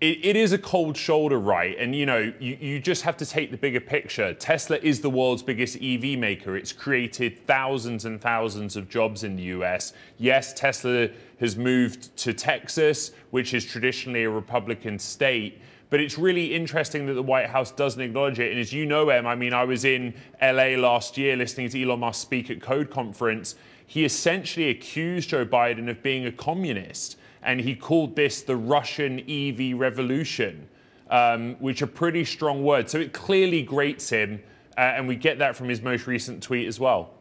It, 0.00 0.24
it 0.24 0.36
is 0.36 0.52
a 0.52 0.58
cold 0.58 0.96
shoulder, 0.96 1.38
right? 1.38 1.76
And 1.78 1.94
you 1.94 2.06
know, 2.06 2.32
you, 2.40 2.56
you 2.58 2.80
just 2.80 3.02
have 3.02 3.16
to 3.18 3.26
take 3.26 3.50
the 3.50 3.58
bigger 3.58 3.80
picture. 3.80 4.32
Tesla 4.32 4.78
is 4.78 5.00
the 5.00 5.10
world's 5.10 5.42
biggest 5.42 5.76
EV 5.76 6.18
maker. 6.18 6.56
It's 6.56 6.72
created 6.72 7.46
thousands 7.46 8.06
and 8.06 8.20
thousands 8.20 8.76
of 8.76 8.88
jobs 8.88 9.24
in 9.24 9.36
the 9.36 9.42
US. 9.44 9.92
Yes, 10.16 10.54
Tesla 10.54 11.08
has 11.38 11.56
moved 11.56 12.16
to 12.18 12.32
Texas, 12.32 13.12
which 13.30 13.52
is 13.52 13.64
traditionally 13.64 14.24
a 14.24 14.30
Republican 14.30 14.98
state. 14.98 15.60
But 15.90 16.00
it's 16.00 16.16
really 16.16 16.54
interesting 16.54 17.04
that 17.06 17.14
the 17.14 17.22
White 17.22 17.48
House 17.48 17.72
doesn't 17.72 18.00
acknowledge 18.00 18.38
it. 18.38 18.52
And 18.52 18.60
as 18.60 18.72
you 18.72 18.86
know, 18.86 19.08
Em, 19.10 19.26
I 19.26 19.34
mean, 19.34 19.52
I 19.52 19.64
was 19.64 19.84
in 19.84 20.14
LA 20.40 20.76
last 20.76 21.18
year 21.18 21.36
listening 21.36 21.68
to 21.70 21.82
Elon 21.82 22.00
Musk 22.00 22.22
speak 22.22 22.48
at 22.48 22.62
Code 22.62 22.90
Conference. 22.90 23.56
He 23.86 24.04
essentially 24.04 24.70
accused 24.70 25.30
Joe 25.30 25.44
Biden 25.44 25.90
of 25.90 26.00
being 26.02 26.24
a 26.24 26.32
communist 26.32 27.16
and 27.42 27.60
he 27.60 27.74
called 27.74 28.16
this 28.16 28.42
the 28.42 28.56
Russian 28.56 29.20
EV 29.28 29.78
revolution, 29.78 30.68
um, 31.10 31.56
which 31.58 31.82
are 31.82 31.86
pretty 31.86 32.24
strong 32.24 32.62
words. 32.62 32.92
So 32.92 32.98
it 32.98 33.12
clearly 33.12 33.62
grates 33.62 34.10
him, 34.10 34.42
uh, 34.76 34.80
and 34.80 35.08
we 35.08 35.16
get 35.16 35.38
that 35.38 35.56
from 35.56 35.68
his 35.68 35.80
most 35.80 36.06
recent 36.06 36.42
tweet 36.42 36.66
as 36.66 36.78
well. 36.78 37.14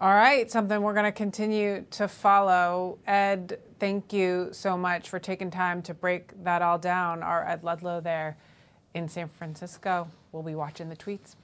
All 0.00 0.14
right, 0.14 0.48
something 0.48 0.80
we're 0.80 0.94
going 0.94 1.06
to 1.06 1.12
continue 1.12 1.84
to 1.90 2.06
follow. 2.06 2.98
Ed, 3.04 3.58
thank 3.80 4.12
you 4.12 4.48
so 4.52 4.76
much 4.76 5.08
for 5.08 5.18
taking 5.18 5.50
time 5.50 5.82
to 5.82 5.94
break 5.94 6.44
that 6.44 6.62
all 6.62 6.78
down. 6.78 7.24
Our 7.24 7.44
Ed 7.44 7.64
Ludlow 7.64 8.00
there 8.00 8.36
in 8.94 9.08
San 9.08 9.26
Francisco. 9.26 10.08
We'll 10.30 10.44
be 10.44 10.54
watching 10.54 10.88
the 10.88 10.94
tweets. 10.94 11.34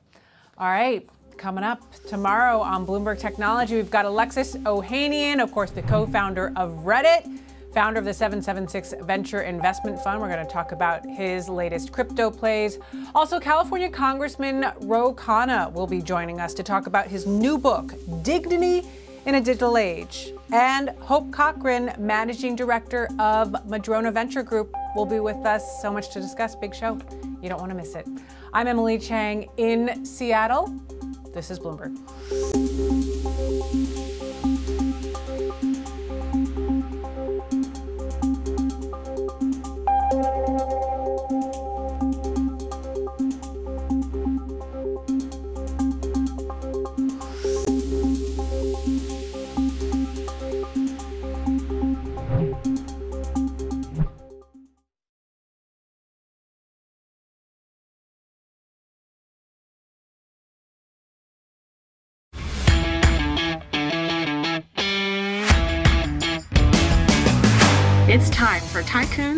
All 0.57 0.69
right, 0.69 1.05
coming 1.37 1.65
up 1.65 1.83
tomorrow 2.07 2.61
on 2.61 2.87
Bloomberg 2.87 3.19
Technology, 3.19 3.77
we've 3.77 3.91
got 3.91 4.05
Alexis 4.05 4.57
Ohanian, 4.57 5.43
of 5.43 5.53
course, 5.53 5.71
the 5.71 5.83
co 5.83 6.07
founder 6.07 6.53
of 6.57 6.71
Reddit. 6.85 7.41
Founder 7.73 7.99
of 7.99 8.05
the 8.05 8.15
776 8.15 8.95
Venture 9.03 9.43
Investment 9.43 10.01
Fund. 10.01 10.21
We're 10.21 10.29
going 10.29 10.47
to 10.47 10.53
talk 10.53 10.71
about 10.71 11.05
his 11.05 11.49
latest 11.49 11.91
crypto 11.91 12.31
plays. 12.31 12.79
Also, 13.17 13.41
California 13.41 13.91
Congressman 13.91 14.73
Ro 14.83 15.13
Khanna 15.13 15.73
will 15.73 15.89
be 15.89 16.01
joining 16.01 16.39
us 16.41 16.55
to 16.55 16.63
talk 16.63 16.87
about 16.87 17.09
his 17.09 17.27
new 17.27 17.59
book, 17.59 17.93
Dignity 18.23 18.85
in 19.27 19.35
a 19.35 19.41
Digital 19.41 19.77
Age. 19.77 20.33
And 20.53 20.91
Hope 21.01 21.33
Cochran, 21.33 21.93
Managing 21.99 22.55
Director 22.55 23.09
of 23.19 23.67
Madrona 23.67 24.13
Venture 24.13 24.45
Group, 24.45 24.73
will 24.95 25.07
be 25.07 25.19
with 25.19 25.45
us. 25.45 25.83
So 25.83 25.93
much 25.93 26.11
to 26.13 26.21
discuss. 26.21 26.55
Big 26.55 26.77
show. 26.77 26.99
You 27.43 27.49
don't 27.49 27.59
want 27.59 27.71
to 27.71 27.77
miss 27.77 27.97
it. 27.97 28.07
I'm 28.53 28.69
Emily 28.69 28.99
Chang 29.01 29.49
in 29.57 30.07
Seattle. 30.07 30.73
This 31.35 31.51
is 31.51 31.59
Bloomberg. 31.59 31.99
It's 40.17 40.84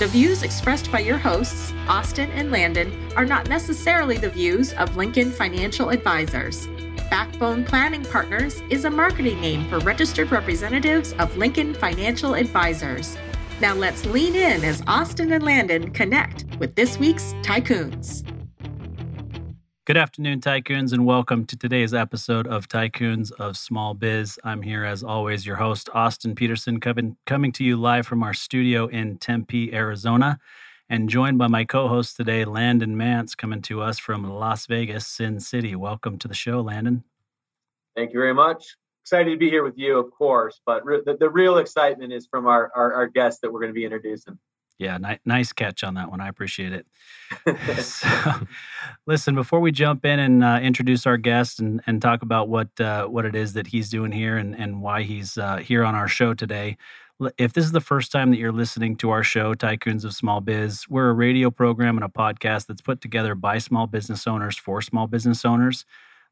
The 0.00 0.08
views 0.08 0.42
expressed 0.42 0.90
by 0.90 0.98
your 0.98 1.18
hosts, 1.18 1.72
Austin 1.86 2.28
and 2.32 2.50
Landon, 2.50 2.92
are 3.14 3.24
not 3.24 3.48
necessarily 3.48 4.16
the 4.16 4.28
views 4.28 4.72
of 4.72 4.96
Lincoln 4.96 5.30
Financial 5.30 5.90
Advisors. 5.90 6.66
Backbone 7.10 7.64
Planning 7.64 8.04
Partners 8.04 8.60
is 8.70 8.86
a 8.86 8.90
marketing 8.90 9.40
name 9.40 9.68
for 9.68 9.78
registered 9.78 10.32
representatives 10.32 11.12
of 11.20 11.36
Lincoln 11.36 11.74
Financial 11.74 12.34
Advisors. 12.34 13.16
Now 13.60 13.74
let's 13.74 14.04
lean 14.06 14.34
in 14.34 14.64
as 14.64 14.82
Austin 14.88 15.30
and 15.30 15.44
Landon 15.44 15.92
connect 15.92 16.44
with 16.58 16.74
this 16.74 16.98
week's 16.98 17.32
Tycoons. 17.42 18.33
Good 19.86 19.98
afternoon, 19.98 20.40
Tycoons, 20.40 20.94
and 20.94 21.04
welcome 21.04 21.44
to 21.44 21.58
today's 21.58 21.92
episode 21.92 22.46
of 22.46 22.68
Tycoons 22.68 23.30
of 23.32 23.54
Small 23.54 23.92
Biz. 23.92 24.40
I'm 24.42 24.62
here, 24.62 24.82
as 24.82 25.04
always, 25.04 25.44
your 25.44 25.56
host, 25.56 25.90
Austin 25.92 26.34
Peterson, 26.34 26.80
coming, 26.80 27.18
coming 27.26 27.52
to 27.52 27.62
you 27.62 27.76
live 27.76 28.06
from 28.06 28.22
our 28.22 28.32
studio 28.32 28.86
in 28.86 29.18
Tempe, 29.18 29.74
Arizona, 29.74 30.38
and 30.88 31.10
joined 31.10 31.36
by 31.36 31.48
my 31.48 31.66
co 31.66 31.86
host 31.86 32.16
today, 32.16 32.46
Landon 32.46 32.96
Nance, 32.96 33.34
coming 33.34 33.60
to 33.60 33.82
us 33.82 33.98
from 33.98 34.24
Las 34.24 34.64
Vegas, 34.64 35.06
Sin 35.06 35.38
City. 35.38 35.76
Welcome 35.76 36.16
to 36.20 36.28
the 36.28 36.32
show, 36.32 36.62
Landon. 36.62 37.04
Thank 37.94 38.14
you 38.14 38.20
very 38.20 38.32
much. 38.32 38.64
Excited 39.02 39.32
to 39.32 39.36
be 39.36 39.50
here 39.50 39.64
with 39.64 39.76
you, 39.76 39.98
of 39.98 40.10
course, 40.12 40.62
but 40.64 40.82
re- 40.86 41.02
the, 41.04 41.18
the, 41.18 41.28
real 41.28 41.58
excitement 41.58 42.10
is 42.10 42.26
from 42.26 42.46
our, 42.46 42.72
our, 42.74 42.94
our 42.94 43.06
guest 43.06 43.42
that 43.42 43.52
we're 43.52 43.60
going 43.60 43.68
to 43.68 43.74
be 43.74 43.84
introducing. 43.84 44.38
Yeah, 44.78 44.98
ni- 44.98 45.20
nice 45.24 45.52
catch 45.52 45.84
on 45.84 45.94
that 45.94 46.10
one. 46.10 46.20
I 46.20 46.28
appreciate 46.28 46.72
it. 46.72 46.86
so, 47.82 48.08
listen, 49.06 49.34
before 49.34 49.60
we 49.60 49.70
jump 49.70 50.04
in 50.04 50.18
and 50.18 50.42
uh, 50.42 50.58
introduce 50.62 51.06
our 51.06 51.16
guest 51.16 51.60
and, 51.60 51.80
and 51.86 52.02
talk 52.02 52.22
about 52.22 52.48
what 52.48 52.68
uh, 52.80 53.06
what 53.06 53.24
it 53.24 53.34
is 53.34 53.52
that 53.52 53.68
he's 53.68 53.88
doing 53.88 54.12
here 54.12 54.36
and, 54.36 54.58
and 54.58 54.82
why 54.82 55.02
he's 55.02 55.38
uh, 55.38 55.56
here 55.58 55.84
on 55.84 55.94
our 55.94 56.08
show 56.08 56.34
today, 56.34 56.76
if 57.38 57.52
this 57.52 57.64
is 57.64 57.72
the 57.72 57.80
first 57.80 58.10
time 58.10 58.30
that 58.30 58.38
you're 58.38 58.52
listening 58.52 58.96
to 58.96 59.10
our 59.10 59.22
show, 59.22 59.54
Tycoons 59.54 60.04
of 60.04 60.14
Small 60.14 60.40
Biz, 60.40 60.88
we're 60.88 61.10
a 61.10 61.14
radio 61.14 61.50
program 61.50 61.96
and 61.96 62.04
a 62.04 62.08
podcast 62.08 62.66
that's 62.66 62.82
put 62.82 63.00
together 63.00 63.34
by 63.34 63.58
small 63.58 63.86
business 63.86 64.26
owners 64.26 64.56
for 64.56 64.82
small 64.82 65.06
business 65.06 65.44
owners. 65.44 65.84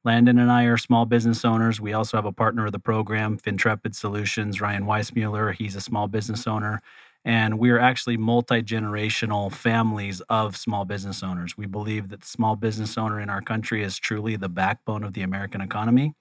Landon 0.04 0.38
and 0.38 0.50
I 0.50 0.64
are 0.64 0.76
small 0.76 1.06
business 1.06 1.44
owners. 1.44 1.80
We 1.80 1.92
also 1.92 2.16
have 2.16 2.24
a 2.24 2.32
partner 2.32 2.66
of 2.66 2.72
the 2.72 2.80
program, 2.80 3.38
FinTrepid 3.38 3.94
Solutions, 3.94 4.60
Ryan 4.60 4.84
Weissmuller. 4.84 5.54
He's 5.54 5.76
a 5.76 5.80
small 5.80 6.08
business 6.08 6.48
owner. 6.48 6.80
And 7.24 7.58
we're 7.58 7.78
actually 7.78 8.16
multi 8.16 8.62
generational 8.62 9.52
families 9.52 10.20
of 10.28 10.56
small 10.56 10.84
business 10.84 11.22
owners. 11.22 11.56
We 11.56 11.66
believe 11.66 12.08
that 12.08 12.22
the 12.22 12.26
small 12.26 12.56
business 12.56 12.98
owner 12.98 13.20
in 13.20 13.30
our 13.30 13.40
country 13.40 13.82
is 13.82 13.96
truly 13.98 14.36
the 14.36 14.48
backbone 14.48 15.04
of 15.04 15.12
the 15.12 15.22
American 15.22 15.60
economy. 15.60 16.14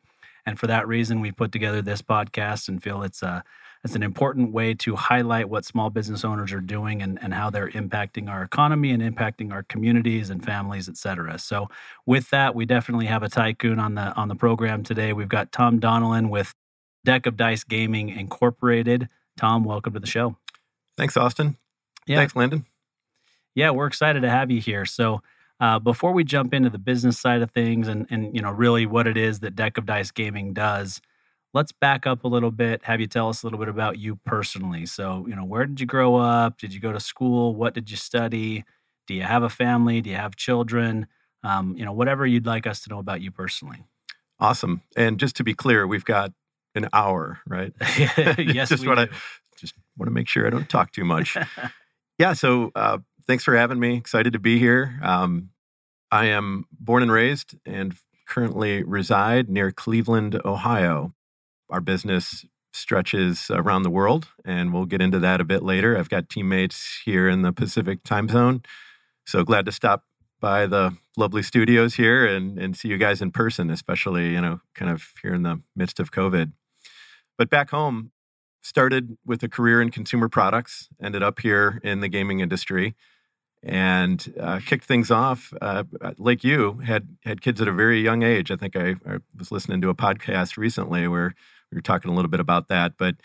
And 0.46 0.60
for 0.60 0.68
that 0.68 0.88
reason, 0.88 1.22
we 1.22 1.32
put 1.32 1.52
together 1.52 1.82
this 1.82 2.02
podcast 2.02 2.68
and 2.68 2.82
feel 2.82 3.04
it's 3.04 3.24
a 3.24 3.44
it's 3.84 3.96
an 3.96 4.04
important 4.04 4.54
way 4.54 4.76
to 4.76 4.96
highlight 4.96 5.50
what 5.50 5.66
small 5.66 5.90
business 5.90 6.24
owners 6.24 6.54
are 6.54 6.62
doing 6.62 7.02
and, 7.02 7.18
and 7.22 7.34
how 7.34 7.50
they're 7.50 7.70
impacting 7.70 8.30
our 8.30 8.44
economy 8.44 8.92
and 8.92 9.02
impacting 9.02 9.52
our 9.52 9.64
communities 9.64 10.30
and 10.30 10.46
families, 10.46 10.88
et 10.88 10.98
cetera. 10.98 11.40
So 11.40 11.68
with 12.06 12.30
that, 12.30 12.54
we 12.54 12.68
definitely 12.68 13.08
have 13.08 13.24
a 13.24 13.30
tycoon 13.30 13.80
on 13.80 13.96
the 13.96 14.14
on 14.16 14.28
the 14.28 14.36
program 14.36 14.84
today. 14.84 15.14
We've 15.14 15.28
got 15.28 15.52
Tom 15.52 15.80
Donnellan 15.80 16.30
with 16.30 16.54
Deck 17.04 17.26
of 17.26 17.38
Dice 17.38 17.64
Gaming 17.64 18.10
Incorporated. 18.10 19.10
Tom, 19.38 19.64
welcome 19.64 19.94
to 19.94 20.00
the 20.00 20.08
show. 20.08 20.41
Thanks, 21.02 21.18
Austin. 21.18 21.58
Yeah. 22.06 22.18
Thanks, 22.18 22.36
Landon. 22.36 22.64
Yeah, 23.56 23.72
we're 23.72 23.88
excited 23.88 24.22
to 24.22 24.30
have 24.30 24.52
you 24.52 24.62
here. 24.62 24.86
So, 24.86 25.24
uh, 25.60 25.80
before 25.80 26.12
we 26.12 26.24
jump 26.24 26.54
into 26.54 26.70
the 26.70 26.78
business 26.78 27.18
side 27.20 27.42
of 27.42 27.50
things 27.50 27.88
and 27.88 28.06
and 28.12 28.36
you 28.36 28.42
know 28.44 28.52
really 28.52 28.86
what 28.86 29.08
it 29.08 29.18
is 29.18 29.40
that 29.40 29.56
Deck 29.56 29.80
of 29.80 29.88
Dice 29.88 30.12
Gaming 30.12 30.54
does, 30.54 31.02
let's 31.56 31.72
back 31.72 32.06
up 32.06 32.24
a 32.24 32.28
little 32.28 32.52
bit. 32.52 32.84
Have 32.84 33.02
you 33.02 33.08
tell 33.08 33.30
us 33.30 33.42
a 33.42 33.48
little 33.48 33.58
bit 33.58 33.68
about 33.68 33.98
you 33.98 34.18
personally? 34.28 34.86
So, 34.86 35.26
you 35.28 35.36
know, 35.36 35.44
where 35.44 35.66
did 35.66 35.80
you 35.80 35.88
grow 35.88 36.18
up? 36.18 36.60
Did 36.60 36.72
you 36.72 36.80
go 36.80 36.92
to 36.92 37.00
school? 37.00 37.56
What 37.56 37.74
did 37.74 37.90
you 37.90 37.98
study? 37.98 38.64
Do 39.08 39.16
you 39.16 39.24
have 39.24 39.42
a 39.42 39.50
family? 39.50 40.02
Do 40.02 40.12
you 40.12 40.18
have 40.18 40.36
children? 40.36 41.08
Um, 41.44 41.76
you 41.76 41.84
know, 41.84 41.94
whatever 41.94 42.28
you'd 42.28 42.46
like 42.46 42.68
us 42.68 42.82
to 42.82 42.92
know 42.92 43.00
about 43.00 43.22
you 43.22 43.32
personally. 43.32 43.86
Awesome. 44.40 44.84
And 44.96 45.20
just 45.20 45.36
to 45.38 45.44
be 45.44 45.56
clear, 45.56 45.88
we've 45.88 46.06
got 46.06 46.32
an 46.76 46.90
hour, 46.94 47.40
right? 47.48 47.74
yes, 48.38 48.70
just 48.70 48.86
want 48.86 49.00
to 49.00 49.08
just 49.08 49.20
want 50.02 50.08
to 50.08 50.14
make 50.14 50.28
sure 50.28 50.48
I 50.48 50.50
don't 50.50 50.68
talk 50.68 50.92
too 50.92 51.06
much. 51.06 51.38
yeah. 52.18 52.34
So 52.34 52.72
uh, 52.76 52.98
thanks 53.28 53.44
for 53.44 53.56
having 53.56 53.80
me. 53.80 53.98
Excited 53.98 54.34
to 54.34 54.40
be 54.40 54.58
here. 54.58 55.00
Um, 55.04 55.52
I 56.12 56.26
am 56.26 56.66
born 56.72 57.04
and 57.04 57.12
raised 57.12 57.56
and 57.68 57.96
currently 58.28 58.84
reside 58.84 59.48
near 59.48 59.72
Cleveland, 59.72 60.42
Ohio. 60.44 61.14
Our 61.70 61.82
business 61.82 62.46
stretches 62.74 63.52
around 63.52 63.84
the 63.84 63.90
world, 63.90 64.28
and 64.44 64.74
we'll 64.74 64.86
get 64.86 65.02
into 65.02 65.20
that 65.20 65.40
a 65.40 65.46
bit 65.46 65.62
later. 65.62 65.98
I've 65.98 66.10
got 66.10 66.30
teammates 66.30 67.02
here 67.06 67.30
in 67.30 67.44
the 67.44 67.54
Pacific 67.54 68.04
time 68.04 68.28
zone. 68.28 68.64
So 69.28 69.44
glad 69.44 69.66
to 69.68 69.72
stop 69.72 70.04
by 70.40 70.66
the 70.66 70.98
lovely 71.16 71.44
studios 71.44 71.94
here 71.94 72.26
and, 72.26 72.58
and 72.58 72.76
see 72.76 72.88
you 72.88 72.98
guys 72.98 73.22
in 73.22 73.32
person, 73.32 73.70
especially, 73.70 74.32
you 74.32 74.42
know, 74.42 74.62
kind 74.74 74.90
of 74.90 75.14
here 75.22 75.36
in 75.36 75.44
the 75.44 75.62
midst 75.76 76.00
of 76.00 76.12
COVID. 76.12 76.54
But 77.38 77.50
back 77.50 77.70
home, 77.70 78.12
started 78.62 79.18
with 79.26 79.44
a 79.44 79.50
career 79.50 79.82
in 79.82 79.90
consumer 79.90 80.30
products, 80.30 80.88
ended 81.02 81.24
up 81.24 81.40
here 81.40 81.80
in 81.84 82.00
the 82.00 82.08
gaming 82.08 82.40
industry, 82.40 82.96
and 83.64 84.34
uh, 84.40 84.60
kicked 84.66 84.86
things 84.86 85.12
off. 85.12 85.54
Uh, 85.62 85.84
like 86.18 86.44
you, 86.44 86.80
had 86.86 87.08
had 87.24 87.42
kids 87.42 87.62
at 87.62 87.68
a 87.68 87.72
very 87.72 88.02
young 88.02 88.24
age. 88.24 88.52
I 88.52 88.56
think 88.56 88.76
I, 88.76 88.96
I, 89.06 89.18
was 89.38 89.52
listening 89.52 89.82
to 89.82 89.90
a 89.90 89.96
podcast 89.96 90.58
recently 90.58 91.08
where 91.08 91.34
we 91.72 91.76
were 91.76 91.82
talking 91.82 92.10
a 92.10 92.14
little 92.14 92.30
bit 92.30 92.40
about 92.40 92.70
that. 92.70 92.94
But 92.98 93.16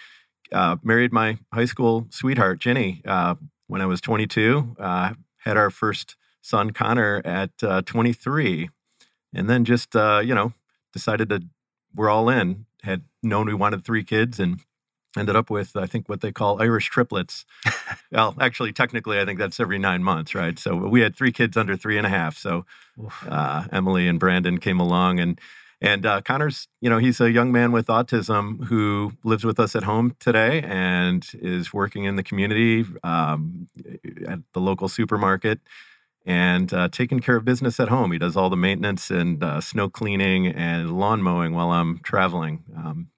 uh, 0.52 0.76
married 0.82 1.12
my 1.12 1.38
high 1.52 1.64
school 1.64 2.06
sweetheart 2.10 2.58
Jenny 2.58 3.02
uh, 3.06 3.36
when 3.66 3.80
I 3.80 3.86
was 3.86 4.00
22. 4.00 4.76
Uh, 4.78 5.14
had 5.38 5.56
our 5.56 5.70
first 5.70 6.16
son 6.42 6.70
Connor 6.70 7.22
at 7.24 7.50
uh, 7.62 7.82
23, 7.82 8.68
and 9.34 9.48
then 9.48 9.64
just 9.64 9.94
you 9.94 10.34
know 10.34 10.52
decided 10.92 11.28
to 11.30 11.42
we're 11.94 12.10
all 12.10 12.28
in. 12.28 12.66
Had 12.82 13.02
known 13.22 13.46
we 13.46 13.54
wanted 13.54 13.84
three 13.84 14.04
kids 14.04 14.38
and 14.38 14.60
ended 15.16 15.36
up 15.36 15.51
with 15.51 15.76
I 15.76 15.86
think 15.86 16.09
what 16.09 16.20
they 16.20 16.32
call 16.32 16.60
Irish 16.60 16.88
triplets. 16.88 17.44
well, 18.12 18.34
actually, 18.40 18.72
technically, 18.72 19.20
I 19.20 19.24
think 19.24 19.38
that's 19.38 19.60
every 19.60 19.78
nine 19.78 20.02
months, 20.02 20.34
right? 20.34 20.59
So 20.59 20.74
we 20.76 21.01
had 21.01 21.16
three 21.16 21.32
kids 21.32 21.56
under 21.56 21.76
three 21.76 21.98
and 21.98 22.06
a 22.06 22.10
half. 22.10 22.36
So 22.36 22.64
uh, 23.28 23.64
Emily 23.72 24.09
and 24.09 24.18
Brandon 24.18 24.59
came 24.59 24.80
along, 24.80 25.20
and 25.20 25.40
and 25.80 26.06
uh, 26.06 26.22
Connor's, 26.22 26.68
you 26.80 26.88
know, 26.88 26.98
he's 26.98 27.20
a 27.20 27.30
young 27.30 27.52
man 27.52 27.70
with 27.70 27.88
autism 27.88 28.64
who 28.64 29.12
lives 29.24 29.44
with 29.44 29.60
us 29.60 29.76
at 29.76 29.82
home 29.82 30.16
today 30.18 30.62
and 30.62 31.26
is 31.34 31.72
working 31.72 32.05
in 32.05 32.16
the 32.16 32.22
community 32.22 32.84
um, 33.05 33.68
at 34.26 34.38
the 34.55 34.60
local 34.60 34.88
supermarket. 34.88 35.60
And 36.24 36.74
uh, 36.74 36.88
taking 36.88 37.20
care 37.20 37.36
of 37.36 37.44
business 37.44 37.78
at 37.78 37.88
home. 37.88 38.10
He 38.10 38.18
does 38.18 38.36
all 38.36 38.51
the 38.51 38.56
maintenance 38.56 39.12
and 39.12 39.44
uh, 39.44 39.60
snow 39.60 39.88
cleaning 39.88 40.48
and 40.48 40.98
lawn 40.98 41.22
mowing 41.22 41.55
while 41.55 41.70
I'm 41.70 42.01
traveling. 42.01 42.64
Um, 42.76 43.10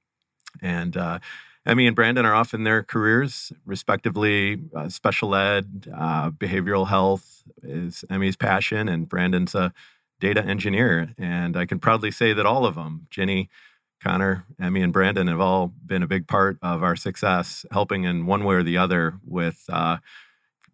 and 0.61 0.95
uh, 0.95 1.21
Emmy 1.67 1.87
and 1.87 1.95
Brandon 1.95 2.25
are 2.25 2.35
off 2.35 2.55
in 2.55 2.65
their 2.65 2.83
careers, 2.83 3.53
respectively. 3.67 4.63
Uh, 4.75 4.89
special 4.89 5.35
ed, 5.35 5.89
uh, 5.95 6.31
behavioral 6.31 6.89
health 6.89 7.43
is 7.63 8.05
Emmy's 8.09 8.37
passion, 8.37 8.89
and 8.89 9.09
Brandon's 9.09 9.55
a 9.55 9.73
data 10.21 10.45
engineer. 10.45 11.15
And 11.19 11.57
I 11.57 11.67
can 11.67 11.79
proudly 11.79 12.11
say 12.11 12.33
that 12.33 12.47
all 12.47 12.65
of 12.65 12.75
them, 12.75 13.07
Jenny, 13.11 13.49
Connor, 14.03 14.47
Emmy, 14.61 14.83
and 14.83 14.93
Brandon, 14.93 15.27
have 15.27 15.41
all 15.41 15.73
been 15.85 16.03
a 16.03 16.07
big 16.07 16.27
part 16.27 16.59
of 16.63 16.83
our 16.83 16.97
success, 16.97 17.67
helping 17.71 18.05
in 18.05 18.27
one 18.27 18.45
way 18.45 18.55
or 18.55 18.63
the 18.63 18.79
other 18.79 19.19
with, 19.27 19.65
uh, 19.69 19.99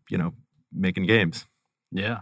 you 0.09 0.19
know, 0.19 0.35
making 0.73 1.07
games. 1.07 1.47
Yeah. 1.91 2.21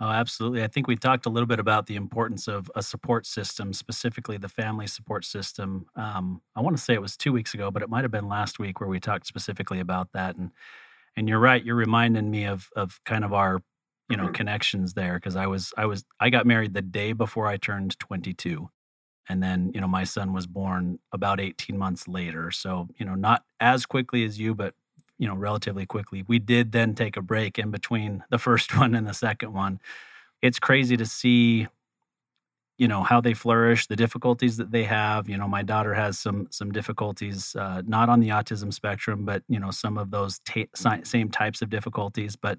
Oh, 0.00 0.08
absolutely. 0.10 0.62
I 0.62 0.68
think 0.68 0.86
we 0.86 0.96
talked 0.96 1.26
a 1.26 1.30
little 1.30 1.46
bit 1.46 1.58
about 1.58 1.86
the 1.86 1.96
importance 1.96 2.48
of 2.48 2.70
a 2.76 2.82
support 2.82 3.26
system, 3.26 3.72
specifically 3.72 4.36
the 4.36 4.48
family 4.48 4.86
support 4.86 5.24
system. 5.24 5.86
Um, 5.96 6.42
I 6.54 6.60
want 6.60 6.76
to 6.76 6.82
say 6.82 6.94
it 6.94 7.02
was 7.02 7.16
two 7.16 7.32
weeks 7.32 7.54
ago, 7.54 7.70
but 7.70 7.82
it 7.82 7.88
might 7.88 8.04
have 8.04 8.10
been 8.10 8.28
last 8.28 8.58
week 8.58 8.80
where 8.80 8.88
we 8.88 9.00
talked 9.00 9.26
specifically 9.26 9.80
about 9.80 10.12
that. 10.12 10.36
And 10.36 10.50
and 11.16 11.28
you're 11.28 11.40
right. 11.40 11.64
You're 11.64 11.76
reminding 11.76 12.30
me 12.30 12.44
of 12.46 12.68
of 12.76 13.00
kind 13.04 13.24
of 13.24 13.32
our 13.32 13.62
you 14.10 14.16
know 14.16 14.28
connections 14.30 14.94
there 14.94 15.14
because 15.14 15.36
I 15.36 15.46
was 15.46 15.72
I 15.76 15.86
was 15.86 16.04
I 16.20 16.30
got 16.30 16.46
married 16.46 16.74
the 16.74 16.82
day 16.82 17.12
before 17.12 17.46
I 17.46 17.56
turned 17.56 17.98
22, 17.98 18.68
and 19.28 19.42
then 19.42 19.72
you 19.74 19.80
know 19.80 19.88
my 19.88 20.04
son 20.04 20.32
was 20.32 20.46
born 20.46 20.98
about 21.12 21.40
18 21.40 21.78
months 21.78 22.08
later. 22.08 22.50
So 22.50 22.88
you 22.98 23.06
know 23.06 23.14
not 23.14 23.44
as 23.60 23.86
quickly 23.86 24.24
as 24.24 24.38
you, 24.38 24.54
but 24.54 24.74
you 25.18 25.28
know 25.28 25.34
relatively 25.34 25.86
quickly. 25.86 26.24
We 26.26 26.38
did 26.38 26.72
then 26.72 26.94
take 26.94 27.16
a 27.16 27.22
break 27.22 27.58
in 27.58 27.70
between 27.70 28.24
the 28.30 28.38
first 28.38 28.76
one 28.78 28.94
and 28.94 29.06
the 29.06 29.14
second 29.14 29.52
one. 29.52 29.80
It's 30.42 30.58
crazy 30.58 30.96
to 30.96 31.06
see 31.06 31.68
you 32.78 32.88
know 32.88 33.02
how 33.02 33.20
they 33.20 33.34
flourish 33.34 33.86
the 33.86 33.96
difficulties 33.96 34.56
that 34.58 34.70
they 34.70 34.84
have 34.84 35.28
you 35.28 35.36
know 35.36 35.48
my 35.48 35.62
daughter 35.62 35.94
has 35.94 36.18
some 36.18 36.46
some 36.50 36.72
difficulties 36.72 37.56
uh, 37.56 37.82
not 37.86 38.08
on 38.08 38.20
the 38.20 38.28
autism 38.28 38.72
spectrum 38.72 39.24
but 39.24 39.42
you 39.48 39.58
know 39.58 39.70
some 39.70 39.96
of 39.96 40.10
those 40.10 40.40
same 41.04 41.30
types 41.30 41.62
of 41.62 41.70
difficulties 41.70 42.36
but 42.36 42.58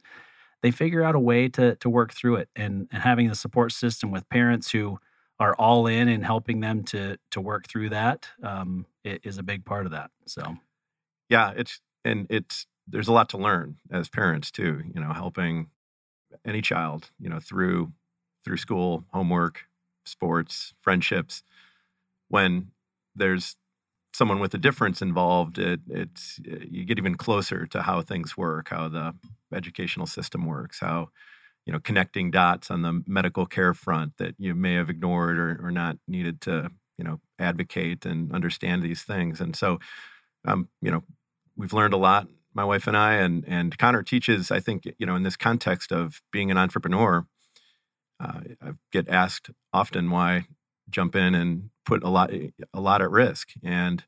they 0.64 0.72
figure 0.72 1.04
out 1.04 1.16
a 1.16 1.20
way 1.20 1.48
to 1.48 1.76
to 1.76 1.90
work 1.90 2.14
through 2.14 2.36
it 2.36 2.50
and 2.56 2.88
and 2.92 3.04
having 3.04 3.28
the 3.28 3.36
support 3.36 3.72
system 3.72 4.12
with 4.12 4.28
parents 4.30 4.72
who 4.72 4.98
are 5.40 5.54
all 5.56 5.86
in 5.86 6.08
and 6.08 6.26
helping 6.26 6.62
them 6.62 6.84
to 6.84 7.18
to 7.30 7.40
work 7.40 7.68
through 7.68 7.90
that 7.90 8.28
um, 8.42 8.86
is 9.04 9.38
a 9.38 9.44
big 9.44 9.66
part 9.66 9.86
of 9.86 9.92
that 9.92 10.10
so 10.26 10.58
yeah 11.30 11.54
it's 11.56 11.80
and 12.08 12.28
it's 12.30 12.68
there's 12.88 13.10
a 13.10 13.14
lot 13.14 13.30
to 13.30 13.38
learn 13.38 13.78
as 13.92 14.10
parents 14.10 14.52
too. 14.52 14.84
You 14.94 15.02
know, 15.02 15.14
helping 15.14 15.70
any 16.46 16.62
child, 16.62 17.12
you 17.20 17.30
know, 17.30 17.40
through 17.40 17.92
through 18.46 18.58
school, 18.58 19.06
homework, 19.14 19.66
sports, 20.06 20.74
friendships. 20.82 21.44
When 22.30 22.70
there's 23.16 23.56
someone 24.14 24.40
with 24.40 24.54
a 24.54 24.58
difference 24.60 25.02
involved, 25.02 25.60
it, 25.60 25.82
it's 25.90 26.40
you 26.46 26.86
get 26.86 27.00
even 27.00 27.16
closer 27.16 27.68
to 27.68 27.82
how 27.84 28.02
things 28.02 28.38
work, 28.38 28.70
how 28.70 28.90
the 28.90 29.16
educational 29.54 30.08
system 30.08 30.46
works, 30.46 30.80
how 30.82 31.10
you 31.66 31.74
know 31.74 31.80
connecting 31.80 32.32
dots 32.32 32.72
on 32.72 32.84
the 32.84 33.04
medical 33.08 33.46
care 33.46 33.74
front 33.74 34.18
that 34.18 34.36
you 34.40 34.56
may 34.56 34.76
have 34.76 34.90
ignored 34.90 35.38
or, 35.40 35.60
or 35.64 35.72
not 35.72 35.98
needed 36.08 36.42
to 36.42 36.72
you 36.98 37.06
know 37.06 37.20
advocate 37.40 38.06
and 38.06 38.34
understand 38.34 38.84
these 38.84 39.04
things. 39.04 39.42
And 39.42 39.56
so, 39.56 39.80
um, 40.48 40.70
you 40.82 40.92
know, 40.92 41.04
we've 41.58 41.74
learned 41.74 41.94
a 41.94 41.98
lot, 41.98 42.28
my 42.54 42.64
wife 42.64 42.88
and 42.88 42.96
I, 42.96 43.16
and 43.16 43.44
and 43.48 43.78
Connor 43.78 44.04
teaches. 44.04 44.52
I 44.52 44.60
think 44.60 44.84
you 44.98 45.06
know 45.06 45.16
in 45.16 45.24
this 45.24 45.36
context 45.36 45.92
of 45.92 46.22
being 46.32 46.52
an 46.52 46.58
entrepreneur, 46.58 47.26
uh, 48.20 48.40
I 48.62 48.72
get 48.92 49.10
asked 49.10 49.50
often 49.74 50.10
why 50.10 50.46
jump 50.90 51.16
in 51.16 51.36
and 51.36 51.70
put 51.86 52.04
a 52.04 52.10
lot 52.10 52.32
a 52.32 52.80
lot 52.80 53.02
at 53.02 53.12
risk. 53.12 53.50
And 53.64 54.04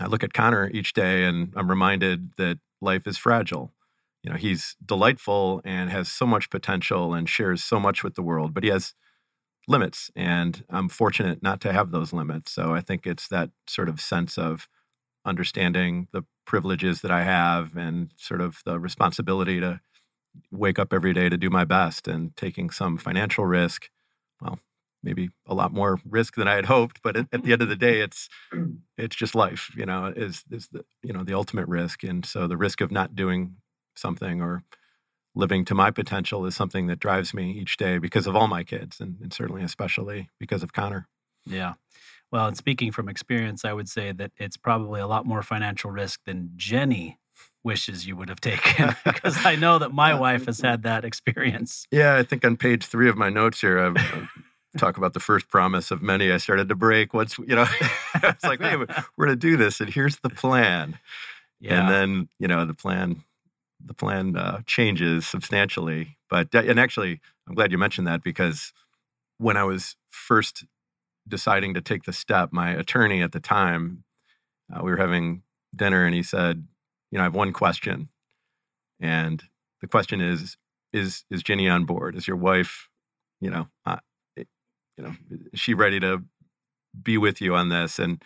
I 0.00 0.06
look 0.06 0.24
at 0.24 0.32
Connor 0.32 0.70
each 0.72 0.92
day, 0.92 1.24
and 1.24 1.52
I'm 1.56 1.68
reminded 1.68 2.32
that 2.36 2.58
life 2.80 3.06
is 3.06 3.18
fragile. 3.18 3.74
You 4.22 4.30
know, 4.30 4.36
he's 4.36 4.76
delightful 4.84 5.60
and 5.64 5.90
has 5.90 6.08
so 6.08 6.26
much 6.26 6.50
potential 6.50 7.14
and 7.14 7.28
shares 7.28 7.62
so 7.62 7.78
much 7.78 8.02
with 8.02 8.14
the 8.14 8.22
world, 8.22 8.52
but 8.52 8.64
he 8.64 8.70
has 8.70 8.94
limits, 9.68 10.10
and 10.16 10.64
I'm 10.70 10.88
fortunate 10.88 11.42
not 11.42 11.60
to 11.62 11.72
have 11.72 11.90
those 11.90 12.12
limits. 12.12 12.52
So 12.52 12.74
I 12.74 12.80
think 12.80 13.06
it's 13.06 13.28
that 13.28 13.50
sort 13.66 13.88
of 13.88 14.00
sense 14.00 14.38
of 14.38 14.68
understanding 15.28 16.08
the 16.12 16.22
privileges 16.46 17.02
that 17.02 17.10
I 17.10 17.22
have 17.22 17.76
and 17.76 18.10
sort 18.16 18.40
of 18.40 18.60
the 18.64 18.78
responsibility 18.80 19.60
to 19.60 19.80
wake 20.50 20.78
up 20.78 20.92
every 20.92 21.12
day 21.12 21.28
to 21.28 21.36
do 21.36 21.50
my 21.50 21.64
best 21.64 22.08
and 22.08 22.36
taking 22.36 22.70
some 22.70 22.96
financial 22.98 23.44
risk. 23.44 23.90
Well, 24.40 24.58
maybe 25.02 25.30
a 25.46 25.54
lot 25.54 25.72
more 25.72 26.00
risk 26.08 26.36
than 26.36 26.48
I 26.48 26.54
had 26.54 26.66
hoped, 26.66 27.02
but 27.02 27.16
at, 27.16 27.26
at, 27.32 27.42
the 27.42 27.52
end 27.52 27.62
of 27.62 27.68
the 27.68 27.76
day, 27.76 28.00
it's 28.00 28.28
mm. 28.52 28.78
it's 28.96 29.16
just 29.16 29.34
life. 29.34 29.70
You 29.76 29.86
know, 29.86 30.06
is 30.06 30.44
is 30.50 30.68
the 30.68 30.84
you 31.02 31.12
know 31.12 31.24
the 31.24 31.34
ultimate 31.34 31.68
risk, 31.68 32.02
and 32.02 32.24
so 32.24 32.46
the 32.46 32.56
risk 32.56 32.80
of 32.80 32.90
not 32.90 33.14
doing 33.14 33.56
something 33.96 34.40
or 34.40 34.64
living 35.34 35.64
to 35.64 35.74
my 35.74 35.90
potential 35.90 36.46
is 36.46 36.56
something 36.56 36.86
that 36.86 36.98
drives 36.98 37.32
me 37.32 37.52
each 37.52 37.76
day 37.76 37.98
because 37.98 38.26
of 38.26 38.34
all 38.34 38.48
my 38.48 38.64
kids, 38.64 39.00
and, 39.00 39.18
and 39.20 39.32
certainly 39.32 39.62
especially 39.62 40.30
because 40.38 40.62
of 40.62 40.72
Connor. 40.72 41.08
Yeah. 41.46 41.74
Well, 42.30 42.46
and 42.46 42.56
speaking 42.56 42.92
from 42.92 43.08
experience, 43.08 43.64
I 43.64 43.72
would 43.72 43.88
say 43.88 44.12
that 44.12 44.32
it's 44.36 44.56
probably 44.56 45.00
a 45.00 45.06
lot 45.06 45.24
more 45.24 45.42
financial 45.42 45.90
risk 45.90 46.20
than 46.24 46.50
Jenny 46.56 47.18
wishes 47.64 48.06
you 48.06 48.16
would 48.16 48.28
have 48.28 48.40
taken 48.40 48.94
because 49.04 49.44
I 49.44 49.56
know 49.56 49.78
that 49.78 49.92
my 49.92 50.14
wife 50.14 50.46
has 50.46 50.60
had 50.60 50.82
that 50.82 51.04
experience. 51.04 51.86
Yeah, 51.90 52.16
I 52.16 52.22
think 52.22 52.44
on 52.44 52.56
page 52.56 52.84
three 52.84 53.08
of 53.08 53.16
my 53.16 53.30
notes 53.30 53.60
here, 53.60 53.78
I 53.78 54.28
talk 54.76 54.96
about 54.96 55.14
the 55.14 55.20
first 55.20 55.48
promise 55.48 55.90
of 55.90 56.02
many 56.02 56.30
I 56.30 56.36
started 56.36 56.68
to 56.68 56.74
break. 56.74 57.14
What's 57.14 57.38
you 57.38 57.54
know, 57.54 57.66
it's 58.22 58.44
like, 58.44 58.60
hey, 58.60 58.76
we're 59.16 59.26
going 59.26 59.28
to 59.28 59.36
do 59.36 59.56
this, 59.56 59.80
and 59.80 59.90
here's 59.90 60.16
the 60.20 60.30
plan. 60.30 60.98
Yeah. 61.60 61.80
And 61.80 61.88
then 61.88 62.28
you 62.38 62.48
know 62.48 62.64
the 62.64 62.74
plan, 62.74 63.24
the 63.84 63.94
plan 63.94 64.36
uh, 64.36 64.60
changes 64.66 65.26
substantially. 65.26 66.16
But 66.30 66.54
uh, 66.54 66.62
and 66.66 66.78
actually, 66.78 67.20
I'm 67.48 67.54
glad 67.54 67.72
you 67.72 67.78
mentioned 67.78 68.06
that 68.06 68.22
because 68.22 68.72
when 69.38 69.56
I 69.56 69.64
was 69.64 69.96
first 70.08 70.64
deciding 71.28 71.74
to 71.74 71.80
take 71.80 72.04
the 72.04 72.12
step, 72.12 72.52
my 72.52 72.70
attorney 72.70 73.22
at 73.22 73.32
the 73.32 73.40
time, 73.40 74.04
uh, 74.72 74.80
we 74.82 74.90
were 74.90 74.96
having 74.96 75.42
dinner, 75.74 76.04
and 76.04 76.14
he 76.14 76.22
said, 76.22 76.66
you 77.10 77.18
know, 77.18 77.22
I 77.22 77.24
have 77.24 77.34
one 77.34 77.52
question, 77.52 78.08
and 79.00 79.42
the 79.80 79.88
question 79.88 80.20
is, 80.20 80.56
is 80.92 81.24
is 81.30 81.42
Jenny 81.42 81.68
on 81.68 81.84
board? 81.84 82.16
Is 82.16 82.26
your 82.26 82.36
wife, 82.36 82.88
you 83.40 83.50
know, 83.50 83.68
uh, 83.86 83.98
you 84.36 84.46
know, 85.04 85.14
is 85.52 85.60
she 85.60 85.74
ready 85.74 86.00
to 86.00 86.24
be 87.00 87.18
with 87.18 87.40
you 87.40 87.54
on 87.54 87.68
this? 87.68 87.98
And 87.98 88.22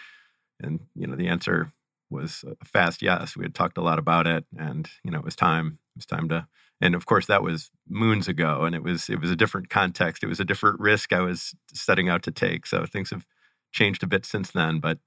and 0.61 0.81
you 0.95 1.07
know, 1.07 1.17
the 1.17 1.29
answer 1.29 1.73
was 2.11 2.45
a 2.61 2.65
fast 2.65 3.03
yes. 3.03 3.37
We 3.37 3.45
had 3.45 3.55
talked 3.55 3.79
a 3.79 3.83
lot 3.83 3.99
about 3.99 4.27
it, 4.27 4.45
and 4.57 4.89
you 5.05 5.11
know, 5.11 5.19
it 5.19 5.25
was 5.25 5.37
time. 5.37 5.79
It 5.95 5.99
was 5.99 6.07
time 6.07 6.29
to. 6.31 6.47
And 6.83 6.97
of 6.97 7.07
course, 7.07 7.27
that 7.27 7.45
was 7.45 7.71
moons 7.89 8.27
ago, 8.27 8.65
and 8.65 8.75
it 8.75 8.83
was 8.83 9.09
it 9.09 9.21
was 9.21 9.31
a 9.31 9.37
different 9.37 9.71
context. 9.71 10.25
It 10.25 10.27
was 10.27 10.41
a 10.41 10.45
different 10.45 10.81
risk 10.81 11.13
I 11.13 11.21
was 11.21 11.55
setting 11.73 12.09
out 12.09 12.25
to 12.25 12.33
take. 12.33 12.67
So 12.67 12.85
things 12.85 13.11
have 13.11 13.25
changed 13.71 14.03
a 14.03 14.09
bit 14.09 14.27
since 14.27 14.51
then, 14.51 14.81
but 14.81 14.99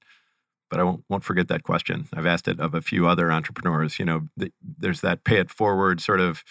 but 0.72 0.80
I 0.80 0.84
won't, 0.84 1.04
won't 1.10 1.24
forget 1.24 1.50
that 1.50 1.64
question. 1.64 2.08
I've 2.16 2.26
asked 2.26 2.48
it 2.48 2.60
of 2.62 2.74
a 2.74 2.82
few 2.82 3.08
other 3.08 3.32
entrepreneurs. 3.32 4.00
You 4.00 4.06
know, 4.06 4.22
th- 4.40 4.54
there's 4.80 5.02
that 5.02 5.26
pay 5.26 5.38
it 5.38 5.52
forward 5.52 6.00
sort 6.02 6.22
of. 6.22 6.44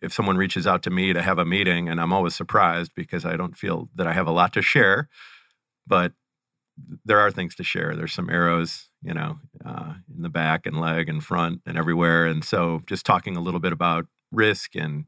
If 0.00 0.12
someone 0.12 0.36
reaches 0.36 0.66
out 0.66 0.82
to 0.82 0.90
me 0.90 1.12
to 1.12 1.22
have 1.22 1.38
a 1.38 1.44
meeting, 1.44 1.88
and 1.88 2.00
I'm 2.00 2.12
always 2.12 2.34
surprised 2.34 2.90
because 2.96 3.24
I 3.24 3.36
don't 3.36 3.56
feel 3.56 3.88
that 3.94 4.08
I 4.08 4.12
have 4.12 4.26
a 4.26 4.32
lot 4.32 4.52
to 4.54 4.62
share, 4.62 5.08
but 5.86 6.12
there 7.04 7.20
are 7.20 7.30
things 7.30 7.54
to 7.56 7.62
share. 7.62 7.94
There's 7.94 8.12
some 8.12 8.30
arrows, 8.30 8.88
you 9.02 9.14
know, 9.14 9.38
uh, 9.64 9.94
in 10.12 10.22
the 10.22 10.28
back 10.28 10.66
and 10.66 10.80
leg 10.80 11.08
and 11.08 11.22
front 11.22 11.60
and 11.66 11.78
everywhere. 11.78 12.26
And 12.26 12.42
so, 12.42 12.80
just 12.86 13.06
talking 13.06 13.36
a 13.36 13.40
little 13.40 13.60
bit 13.60 13.72
about 13.72 14.06
risk 14.32 14.74
and 14.76 15.06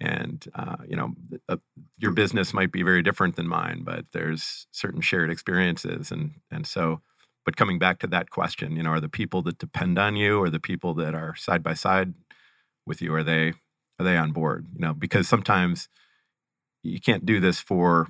and 0.00 0.46
uh, 0.54 0.76
you 0.88 0.96
know, 0.96 1.14
uh, 1.48 1.58
your 1.98 2.12
business 2.12 2.52
might 2.52 2.72
be 2.72 2.82
very 2.82 3.02
different 3.02 3.36
than 3.36 3.46
mine, 3.46 3.82
but 3.84 4.06
there's 4.12 4.66
certain 4.72 5.00
shared 5.00 5.30
experiences, 5.30 6.10
and 6.10 6.32
and 6.50 6.66
so 6.66 7.00
but 7.44 7.56
coming 7.56 7.78
back 7.78 7.98
to 8.00 8.06
that 8.08 8.30
question, 8.30 8.76
you 8.76 8.82
know, 8.82 8.90
are 8.90 9.00
the 9.00 9.08
people 9.08 9.42
that 9.42 9.58
depend 9.58 9.98
on 9.98 10.16
you 10.16 10.38
or 10.38 10.48
the 10.50 10.60
people 10.60 10.94
that 10.94 11.14
are 11.14 11.34
side 11.36 11.62
by 11.62 11.74
side 11.74 12.14
with 12.86 13.02
you, 13.02 13.14
are 13.14 13.24
they 13.24 13.54
are 13.98 14.04
they 14.04 14.16
on 14.16 14.32
board? 14.32 14.66
You 14.74 14.80
know, 14.80 14.94
because 14.94 15.28
sometimes 15.28 15.88
you 16.82 17.00
can't 17.00 17.26
do 17.26 17.40
this 17.40 17.60
for 17.60 18.08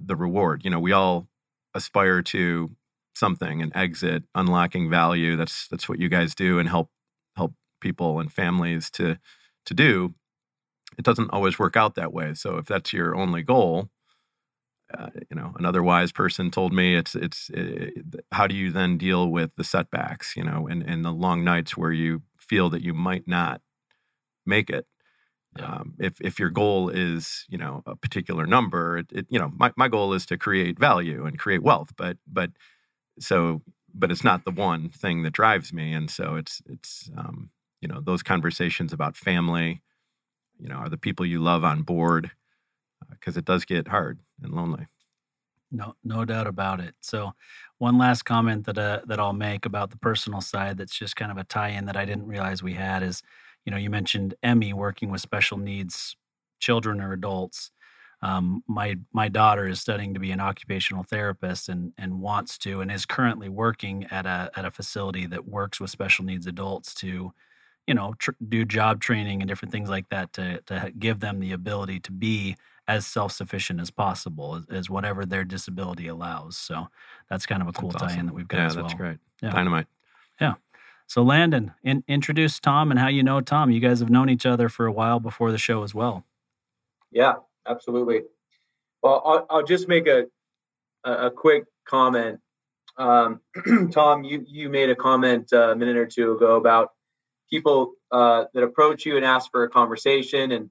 the 0.00 0.16
reward. 0.16 0.64
You 0.64 0.70
know, 0.70 0.80
we 0.80 0.92
all 0.92 1.28
aspire 1.74 2.22
to 2.22 2.70
something, 3.14 3.62
an 3.62 3.72
exit, 3.74 4.24
unlocking 4.34 4.90
value. 4.90 5.36
That's 5.36 5.68
that's 5.68 5.88
what 5.88 5.98
you 5.98 6.08
guys 6.08 6.34
do 6.34 6.58
and 6.58 6.68
help 6.68 6.90
help 7.36 7.54
people 7.80 8.20
and 8.20 8.32
families 8.32 8.90
to 8.92 9.18
to 9.66 9.74
do. 9.74 10.14
It 10.98 11.04
doesn't 11.04 11.30
always 11.30 11.58
work 11.58 11.76
out 11.76 11.94
that 11.96 12.12
way. 12.12 12.34
So 12.34 12.58
if 12.58 12.66
that's 12.66 12.92
your 12.92 13.16
only 13.16 13.42
goal, 13.42 13.90
uh, 14.96 15.08
you 15.30 15.36
know, 15.36 15.52
another 15.58 15.82
wise 15.82 16.12
person 16.12 16.50
told 16.50 16.72
me 16.72 16.94
it's 16.94 17.14
it's 17.14 17.50
it, 17.52 18.04
how 18.32 18.46
do 18.46 18.54
you 18.54 18.70
then 18.70 18.96
deal 18.98 19.28
with 19.28 19.50
the 19.56 19.64
setbacks, 19.64 20.36
you 20.36 20.44
know, 20.44 20.68
and 20.68 20.82
and 20.82 21.04
the 21.04 21.10
long 21.10 21.42
nights 21.44 21.76
where 21.76 21.92
you 21.92 22.22
feel 22.38 22.70
that 22.70 22.82
you 22.82 22.94
might 22.94 23.26
not 23.26 23.60
make 24.46 24.70
it. 24.70 24.86
Um, 25.58 25.94
if 25.98 26.20
if 26.20 26.38
your 26.38 26.50
goal 26.50 26.90
is 26.90 27.46
you 27.48 27.58
know 27.58 27.82
a 27.86 27.96
particular 27.96 28.46
number, 28.46 28.98
it, 28.98 29.06
it, 29.12 29.26
you 29.30 29.38
know 29.38 29.52
my, 29.56 29.72
my 29.76 29.88
goal 29.88 30.12
is 30.14 30.26
to 30.26 30.38
create 30.38 30.78
value 30.78 31.26
and 31.26 31.38
create 31.38 31.62
wealth, 31.62 31.92
but 31.96 32.18
but 32.26 32.50
so 33.20 33.62
but 33.94 34.10
it's 34.12 34.24
not 34.24 34.44
the 34.44 34.50
one 34.52 34.90
thing 34.90 35.22
that 35.24 35.32
drives 35.32 35.72
me, 35.72 35.92
and 35.92 36.10
so 36.10 36.36
it's 36.36 36.62
it's 36.68 37.10
um, 37.16 37.50
you 37.86 37.94
know 37.94 38.00
those 38.00 38.24
conversations 38.24 38.92
about 38.92 39.16
family, 39.16 39.80
you 40.58 40.68
know, 40.68 40.74
are 40.74 40.88
the 40.88 40.98
people 40.98 41.24
you 41.24 41.40
love 41.40 41.62
on 41.62 41.82
board, 41.82 42.32
because 43.10 43.36
uh, 43.36 43.38
it 43.38 43.44
does 43.44 43.64
get 43.64 43.86
hard 43.86 44.18
and 44.42 44.52
lonely. 44.52 44.88
No, 45.70 45.94
no 46.02 46.24
doubt 46.24 46.48
about 46.48 46.80
it. 46.80 46.96
So, 47.00 47.34
one 47.78 47.96
last 47.96 48.24
comment 48.24 48.66
that 48.66 48.76
uh, 48.76 49.02
that 49.06 49.20
I'll 49.20 49.32
make 49.32 49.66
about 49.66 49.90
the 49.90 49.98
personal 49.98 50.40
side 50.40 50.78
that's 50.78 50.98
just 50.98 51.14
kind 51.14 51.30
of 51.30 51.38
a 51.38 51.44
tie-in 51.44 51.84
that 51.84 51.96
I 51.96 52.04
didn't 52.04 52.26
realize 52.26 52.60
we 52.60 52.74
had 52.74 53.04
is, 53.04 53.22
you 53.64 53.70
know, 53.70 53.78
you 53.78 53.88
mentioned 53.88 54.34
Emmy 54.42 54.72
working 54.72 55.12
with 55.12 55.20
special 55.20 55.56
needs 55.56 56.16
children 56.58 57.00
or 57.00 57.12
adults. 57.12 57.70
Um, 58.20 58.64
my 58.66 58.96
my 59.12 59.28
daughter 59.28 59.68
is 59.68 59.80
studying 59.80 60.12
to 60.14 60.20
be 60.20 60.32
an 60.32 60.40
occupational 60.40 61.04
therapist 61.04 61.68
and 61.68 61.92
and 61.96 62.20
wants 62.20 62.58
to 62.58 62.80
and 62.80 62.90
is 62.90 63.06
currently 63.06 63.48
working 63.48 64.06
at 64.10 64.26
a 64.26 64.50
at 64.56 64.64
a 64.64 64.72
facility 64.72 65.26
that 65.26 65.46
works 65.46 65.78
with 65.78 65.90
special 65.90 66.24
needs 66.24 66.48
adults 66.48 66.92
to, 66.96 67.32
you 67.86 67.94
know, 67.94 68.14
tr- 68.18 68.32
do 68.48 68.64
job 68.64 69.00
training 69.00 69.40
and 69.40 69.48
different 69.48 69.72
things 69.72 69.88
like 69.88 70.08
that 70.08 70.32
to 70.34 70.60
to 70.66 70.92
give 70.98 71.20
them 71.20 71.40
the 71.40 71.52
ability 71.52 72.00
to 72.00 72.12
be 72.12 72.56
as 72.88 73.06
self-sufficient 73.06 73.80
as 73.80 73.90
possible 73.90 74.54
as, 74.54 74.64
as, 74.70 74.90
whatever 74.90 75.26
their 75.26 75.44
disability 75.44 76.06
allows 76.06 76.56
so 76.56 76.86
that's 77.28 77.44
kind 77.46 77.60
of 77.60 77.68
a 77.68 77.72
cool 77.72 77.90
that's 77.90 78.14
tie-in 78.14 78.26
that 78.26 78.34
we've 78.34 78.48
got 78.48 78.58
yeah, 78.58 78.66
as 78.66 78.76
well. 78.76 78.84
that's 78.84 78.94
great. 78.94 79.18
Yeah. 79.42 79.50
dynamite. 79.50 79.86
Yeah. 80.40 80.54
So 81.08 81.22
landon 81.22 81.72
in, 81.82 82.04
introduce 82.08 82.60
tom 82.60 82.90
and 82.90 82.98
how 82.98 83.08
you 83.08 83.22
know 83.22 83.40
tom. 83.40 83.70
You 83.70 83.80
guys 83.80 84.00
have 84.00 84.10
known 84.10 84.28
each 84.28 84.46
other 84.46 84.68
for 84.68 84.86
a 84.86 84.92
while 84.92 85.20
before 85.20 85.52
the 85.52 85.58
show 85.58 85.82
as 85.82 85.94
well. 85.94 86.24
Yeah 87.10 87.34
absolutely. 87.66 88.22
Well 89.02 89.22
i'll, 89.24 89.46
I'll 89.50 89.64
just 89.64 89.88
make 89.88 90.06
a, 90.06 90.26
a, 91.04 91.26
a 91.26 91.30
quick 91.30 91.64
comment. 91.88 92.40
Um, 92.98 93.40
tom 93.92 94.24
you, 94.24 94.44
you 94.46 94.68
made 94.70 94.90
a 94.90 94.96
comment 94.96 95.52
uh, 95.52 95.72
a 95.72 95.76
minute 95.76 95.96
or 95.96 96.06
two 96.06 96.32
ago 96.32 96.56
about 96.56 96.92
people 97.50 97.92
uh, 98.10 98.44
that 98.54 98.62
approach 98.62 99.06
you 99.06 99.16
and 99.16 99.24
ask 99.24 99.50
for 99.50 99.64
a 99.64 99.68
conversation 99.68 100.52
and 100.52 100.70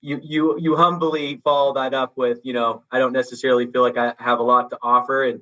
you 0.00 0.20
you 0.22 0.58
you 0.58 0.76
humbly 0.76 1.40
follow 1.42 1.74
that 1.74 1.94
up 1.94 2.12
with 2.16 2.40
you 2.44 2.52
know 2.52 2.82
i 2.90 2.98
don't 2.98 3.14
necessarily 3.14 3.66
feel 3.66 3.80
like 3.80 3.96
i 3.96 4.14
have 4.18 4.38
a 4.38 4.42
lot 4.42 4.68
to 4.68 4.78
offer 4.82 5.24
and 5.24 5.40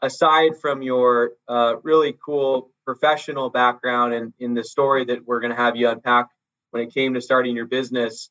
aside 0.00 0.56
from 0.60 0.82
your 0.82 1.32
uh, 1.48 1.74
really 1.82 2.16
cool 2.24 2.70
professional 2.84 3.50
background 3.50 4.14
and 4.14 4.32
in 4.38 4.54
the 4.54 4.64
story 4.64 5.04
that 5.04 5.26
we're 5.26 5.40
going 5.40 5.50
to 5.50 5.56
have 5.56 5.76
you 5.76 5.88
unpack 5.88 6.28
when 6.70 6.82
it 6.82 6.94
came 6.94 7.14
to 7.14 7.20
starting 7.20 7.56
your 7.56 7.66
business. 7.66 8.30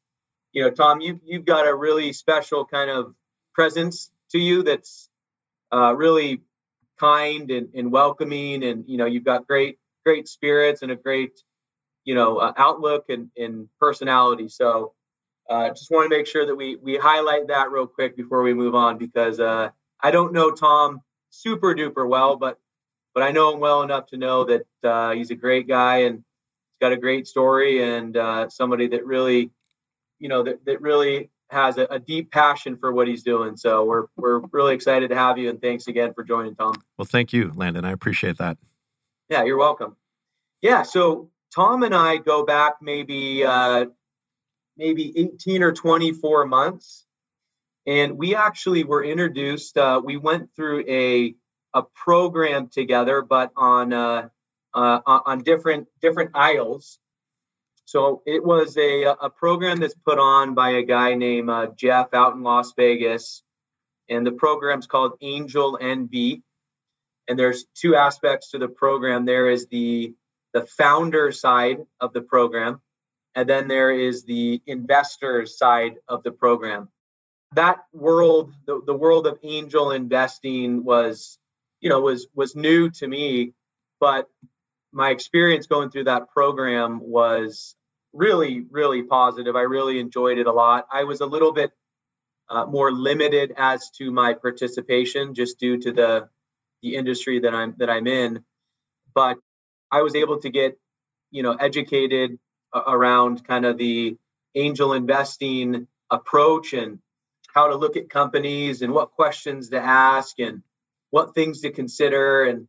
You 0.52 0.64
know, 0.64 0.72
Tom, 0.72 1.02
you 1.02 1.20
you've 1.26 1.46
got 1.46 1.68
a 1.68 1.76
really 1.76 2.14
special 2.14 2.66
kind 2.66 2.90
of 2.90 3.14
presence 3.54 4.10
to 4.32 4.40
you 4.40 4.64
that's 4.64 5.10
uh, 5.72 5.94
really 5.96 6.42
kind 7.00 7.52
and, 7.52 7.70
and 7.76 7.92
welcoming, 7.92 8.64
and 8.64 8.86
you 8.88 8.98
know, 8.98 9.06
you've 9.06 9.26
got 9.26 9.46
great 9.46 9.78
great 10.08 10.30
spirits 10.30 10.84
and 10.84 10.92
a 10.92 10.96
great 10.96 11.34
you 12.06 12.16
know 12.16 12.38
uh, 12.38 12.54
outlook 12.56 13.06
and, 13.10 13.30
and 13.36 13.68
personality. 13.78 14.48
So, 14.48 14.94
uh, 15.50 15.68
just 15.70 15.92
want 15.92 16.10
to 16.10 16.18
make 16.18 16.28
sure 16.28 16.46
that 16.46 16.56
we 16.56 16.78
we 16.78 16.96
highlight 16.96 17.48
that 17.50 17.72
real 17.72 17.88
quick 17.88 18.16
before 18.16 18.42
we 18.42 18.54
move 18.54 18.74
on 18.74 18.98
because 18.98 19.42
uh, 19.42 19.70
I 20.02 20.12
don't 20.12 20.32
know 20.32 20.52
Tom 20.52 21.02
super 21.30 21.76
duper 21.76 22.08
well, 22.08 22.38
but 22.38 22.58
but 23.14 23.22
I 23.22 23.32
know 23.32 23.54
him 23.54 23.60
well 23.60 23.82
enough 23.82 24.06
to 24.08 24.18
know 24.18 24.46
that 24.46 24.66
uh, 24.82 25.12
he's 25.12 25.30
a 25.30 25.36
great 25.36 25.68
guy 25.68 26.04
and 26.04 26.16
he's 26.16 26.80
got 26.80 26.94
a 26.94 26.98
great 26.98 27.28
story 27.28 27.84
and 27.84 28.16
uh, 28.16 28.48
somebody 28.48 28.88
that 28.90 29.06
really, 29.06 29.52
you 30.20 30.30
know, 30.30 30.44
that, 30.44 30.64
that 30.66 30.82
really 30.82 31.30
has 31.50 31.78
a, 31.78 31.88
a, 31.90 32.00
deep 32.00 32.32
passion 32.32 32.78
for 32.78 32.94
what 32.94 33.08
he's 33.08 33.24
doing. 33.24 33.58
So 33.58 33.84
we're 33.84 34.06
we're 34.16 34.40
really 34.52 34.76
excited 34.76 35.10
to 35.10 35.16
have 35.16 35.38
you 35.38 35.50
and 35.50 35.62
thanks 35.62 35.88
again 35.88 36.14
for 36.14 36.24
joining, 36.24 36.56
Tom. 36.56 36.76
Well, 36.98 37.06
thank 37.06 37.34
you, 37.34 37.52
Landon. 37.56 37.84
I 37.84 37.92
appreciate 37.92 38.38
that. 38.38 38.58
Yeah, 39.30 39.44
you're 39.44 39.58
welcome. 39.58 39.96
Yeah, 40.62 40.84
so 40.84 41.30
Tom 41.54 41.84
and 41.84 41.94
I 41.94 42.18
go 42.18 42.46
back 42.46 42.76
maybe 42.82 43.44
uh, 43.44 43.86
maybe 44.78 45.14
18 45.18 45.64
or 45.64 45.72
24 45.72 46.46
months 46.46 47.06
and 47.88 48.18
we 48.18 48.36
actually 48.36 48.84
were 48.84 49.04
introduced. 49.04 49.78
Uh, 49.78 50.02
we 50.04 50.18
went 50.18 50.54
through 50.56 50.84
a 50.88 51.34
a 51.74 51.84
program 51.96 52.68
together, 52.68 53.22
but 53.22 53.52
on 53.56 53.94
uh, 53.94 54.30
uh, 54.74 55.00
on 55.06 55.44
different 55.44 55.88
different 56.02 56.32
aisles. 56.36 57.00
So 57.86 58.22
it 58.26 58.44
was 58.44 58.78
a 58.78 59.04
a 59.06 59.30
program 59.30 59.80
that's 59.80 59.96
put 59.96 60.20
on 60.20 60.54
by 60.54 60.72
a 60.72 60.84
guy 60.84 61.16
named 61.16 61.50
uh, 61.50 61.68
Jeff 61.76 62.14
out 62.14 62.36
in 62.36 62.44
Las 62.44 62.74
Vegas, 62.76 63.42
and 64.10 64.28
the 64.28 64.34
program's 64.34 64.86
called 64.86 65.14
Angel 65.22 65.80
NV. 65.82 66.42
And 67.28 67.38
there's 67.38 67.66
two 67.76 67.96
aspects 67.96 68.52
to 68.52 68.58
the 68.58 68.68
program. 68.68 69.26
There 69.26 69.50
is 69.50 69.68
the 69.68 70.14
the 70.54 70.66
founder 70.66 71.32
side 71.32 71.86
of 72.00 72.14
the 72.14 72.22
program, 72.22 72.82
and 73.36 73.48
then 73.48 73.68
there 73.68 73.92
is 73.92 74.24
the 74.24 74.62
investor 74.66 75.46
side 75.46 75.96
of 76.08 76.24
the 76.24 76.32
program 76.32 76.90
that 77.54 77.80
world, 77.94 78.54
the, 78.66 78.82
the 78.86 78.94
world 78.94 79.28
of 79.28 79.40
angel 79.44 79.92
investing 79.92 80.84
was, 80.84 81.38
you 81.80 81.90
know, 81.90 82.02
was 82.02 82.28
was 82.36 82.56
new 82.56 82.90
to 82.90 83.08
me, 83.08 83.54
but 84.00 84.28
my 84.92 85.10
experience 85.10 85.68
going 85.68 85.90
through 85.90 86.06
that 86.06 86.30
program 86.30 87.00
was 87.02 87.76
really, 88.14 88.66
really 88.70 89.04
positive. 89.04 89.56
I 89.56 89.62
really 89.62 90.00
enjoyed 90.00 90.38
it 90.38 90.48
a 90.48 90.52
lot. 90.52 90.88
I 90.92 91.04
was 91.04 91.22
a 91.22 91.26
little 91.26 91.52
bit 91.52 91.72
uh, 92.50 92.66
more 92.66 92.92
limited 92.92 93.54
as 93.58 93.92
to 93.98 94.12
my 94.12 94.34
participation 94.34 95.34
just 95.34 95.60
due 95.60 95.78
to 95.80 95.92
the 95.92 96.30
the 96.82 96.96
industry 96.96 97.40
that 97.42 97.54
I'm 97.54 97.76
that 97.78 97.90
I'm 97.90 98.08
in, 98.08 98.44
but 99.14 99.38
I 99.92 100.02
was 100.02 100.16
able 100.16 100.40
to 100.42 100.50
get, 100.50 100.78
you 101.32 101.44
know, 101.44 101.54
educated 101.54 102.38
around 102.76 103.46
kind 103.46 103.66
of 103.66 103.78
the 103.78 104.18
angel 104.56 104.94
investing 104.94 105.88
approach 106.10 106.74
and 106.74 107.00
how 107.54 107.68
to 107.68 107.76
look 107.76 107.98
at 107.98 108.10
companies 108.10 108.82
and 108.82 108.94
what 108.94 109.12
questions 109.12 109.70
to 109.70 109.80
ask 109.80 110.40
and 110.40 110.62
what 111.10 111.34
things 111.34 111.62
to 111.62 111.72
consider 111.72 112.44
and 112.46 112.68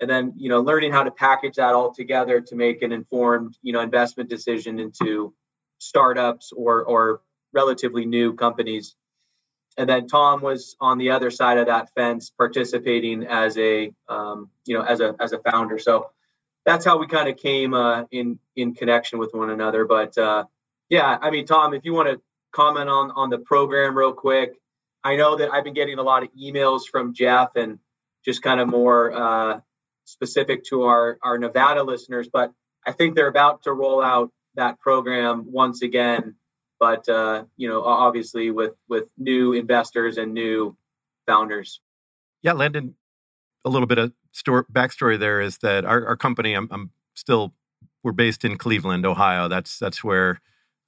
and 0.00 0.08
then 0.08 0.32
you 0.36 0.48
know 0.48 0.60
learning 0.60 0.92
how 0.92 1.02
to 1.02 1.10
package 1.10 1.56
that 1.56 1.74
all 1.74 1.92
together 1.92 2.40
to 2.40 2.56
make 2.56 2.82
an 2.82 2.92
informed 2.92 3.56
you 3.62 3.72
know 3.72 3.80
investment 3.80 4.30
decision 4.30 4.78
into 4.78 5.34
startups 5.78 6.52
or 6.56 6.82
or 6.84 7.20
relatively 7.52 8.06
new 8.06 8.34
companies 8.34 8.94
and 9.76 9.88
then 9.88 10.06
tom 10.06 10.40
was 10.40 10.76
on 10.80 10.98
the 10.98 11.10
other 11.10 11.30
side 11.30 11.58
of 11.58 11.66
that 11.66 11.90
fence 11.94 12.30
participating 12.30 13.24
as 13.26 13.56
a 13.58 13.92
um, 14.08 14.50
you 14.66 14.76
know 14.76 14.82
as 14.82 15.00
a 15.00 15.14
as 15.20 15.32
a 15.32 15.38
founder 15.38 15.78
so 15.78 16.10
that's 16.66 16.84
how 16.84 16.98
we 16.98 17.06
kind 17.06 17.28
of 17.28 17.36
came 17.36 17.72
uh, 17.72 18.04
in 18.10 18.38
in 18.56 18.74
connection 18.74 19.18
with 19.18 19.32
one 19.32 19.50
another 19.50 19.84
but 19.84 20.16
uh, 20.18 20.44
yeah 20.88 21.18
i 21.20 21.30
mean 21.30 21.46
tom 21.46 21.74
if 21.74 21.84
you 21.84 21.92
want 21.92 22.08
to 22.08 22.20
comment 22.52 22.88
on 22.88 23.10
on 23.12 23.30
the 23.30 23.38
program 23.38 23.96
real 23.96 24.12
quick. 24.12 24.54
I 25.02 25.16
know 25.16 25.36
that 25.36 25.52
I've 25.52 25.64
been 25.64 25.74
getting 25.74 25.98
a 25.98 26.02
lot 26.02 26.22
of 26.22 26.28
emails 26.34 26.82
from 26.90 27.14
Jeff 27.14 27.56
and 27.56 27.78
just 28.24 28.42
kind 28.42 28.60
of 28.60 28.68
more 28.68 29.12
uh, 29.12 29.60
specific 30.04 30.64
to 30.64 30.84
our 30.84 31.18
our 31.22 31.38
Nevada 31.38 31.82
listeners, 31.82 32.28
but 32.30 32.52
I 32.86 32.92
think 32.92 33.14
they're 33.14 33.28
about 33.28 33.62
to 33.64 33.72
roll 33.72 34.02
out 34.02 34.30
that 34.56 34.80
program 34.80 35.44
once 35.50 35.82
again. 35.82 36.34
But 36.80 37.08
uh, 37.08 37.44
you 37.56 37.68
know, 37.68 37.84
obviously 37.84 38.50
with 38.50 38.72
with 38.88 39.10
new 39.18 39.52
investors 39.52 40.16
and 40.16 40.34
new 40.34 40.76
founders. 41.26 41.80
Yeah, 42.42 42.54
Landon. 42.54 42.96
A 43.64 43.68
little 43.68 43.86
bit 43.86 43.98
of 43.98 44.12
story, 44.32 44.64
backstory 44.72 45.18
there 45.18 45.42
is 45.42 45.58
that 45.58 45.84
our, 45.84 46.06
our 46.06 46.16
company. 46.16 46.54
I'm, 46.54 46.66
I'm 46.70 46.90
still 47.14 47.52
we're 48.02 48.12
based 48.12 48.44
in 48.44 48.56
Cleveland, 48.56 49.04
Ohio. 49.04 49.48
That's 49.48 49.78
that's 49.78 50.02
where 50.02 50.40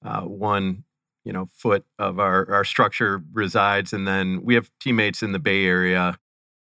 uh, 0.02 0.23
one 0.23 0.85
you 1.24 1.32
know 1.32 1.48
foot 1.52 1.85
of 1.98 2.19
our 2.19 2.51
our 2.51 2.64
structure 2.64 3.23
resides, 3.32 3.93
and 3.93 4.09
then 4.09 4.43
we 4.43 4.55
have 4.55 4.70
teammates 4.81 5.23
in 5.23 5.32
the 5.32 5.39
Bay 5.39 5.66
Area, 5.66 6.19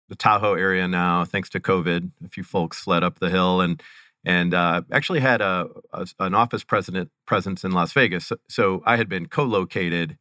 the 0.09 0.17
Tahoe 0.17 0.55
area 0.55 0.89
now. 0.89 1.25
Thanks 1.25 1.49
to 1.51 1.61
COVID, 1.61 2.11
a 2.25 2.29
few 2.29 2.43
folks 2.43 2.81
fled 2.81 3.05
up 3.05 3.21
the 3.21 3.31
hill 3.31 3.61
and 3.61 3.81
and 4.25 4.53
uh, 4.55 4.83
actually 4.93 5.21
had 5.21 5.41
a, 5.41 5.69
a, 5.93 6.07
an 6.19 6.35
office 6.35 6.65
president 6.65 7.11
presence 7.27 7.65
in 7.65 7.73
Las 7.73 7.93
Vegas. 7.93 8.27
So, 8.27 8.37
so 8.49 8.83
I 8.85 8.97
had 8.97 9.09
been 9.09 9.27
co-located 9.27 10.19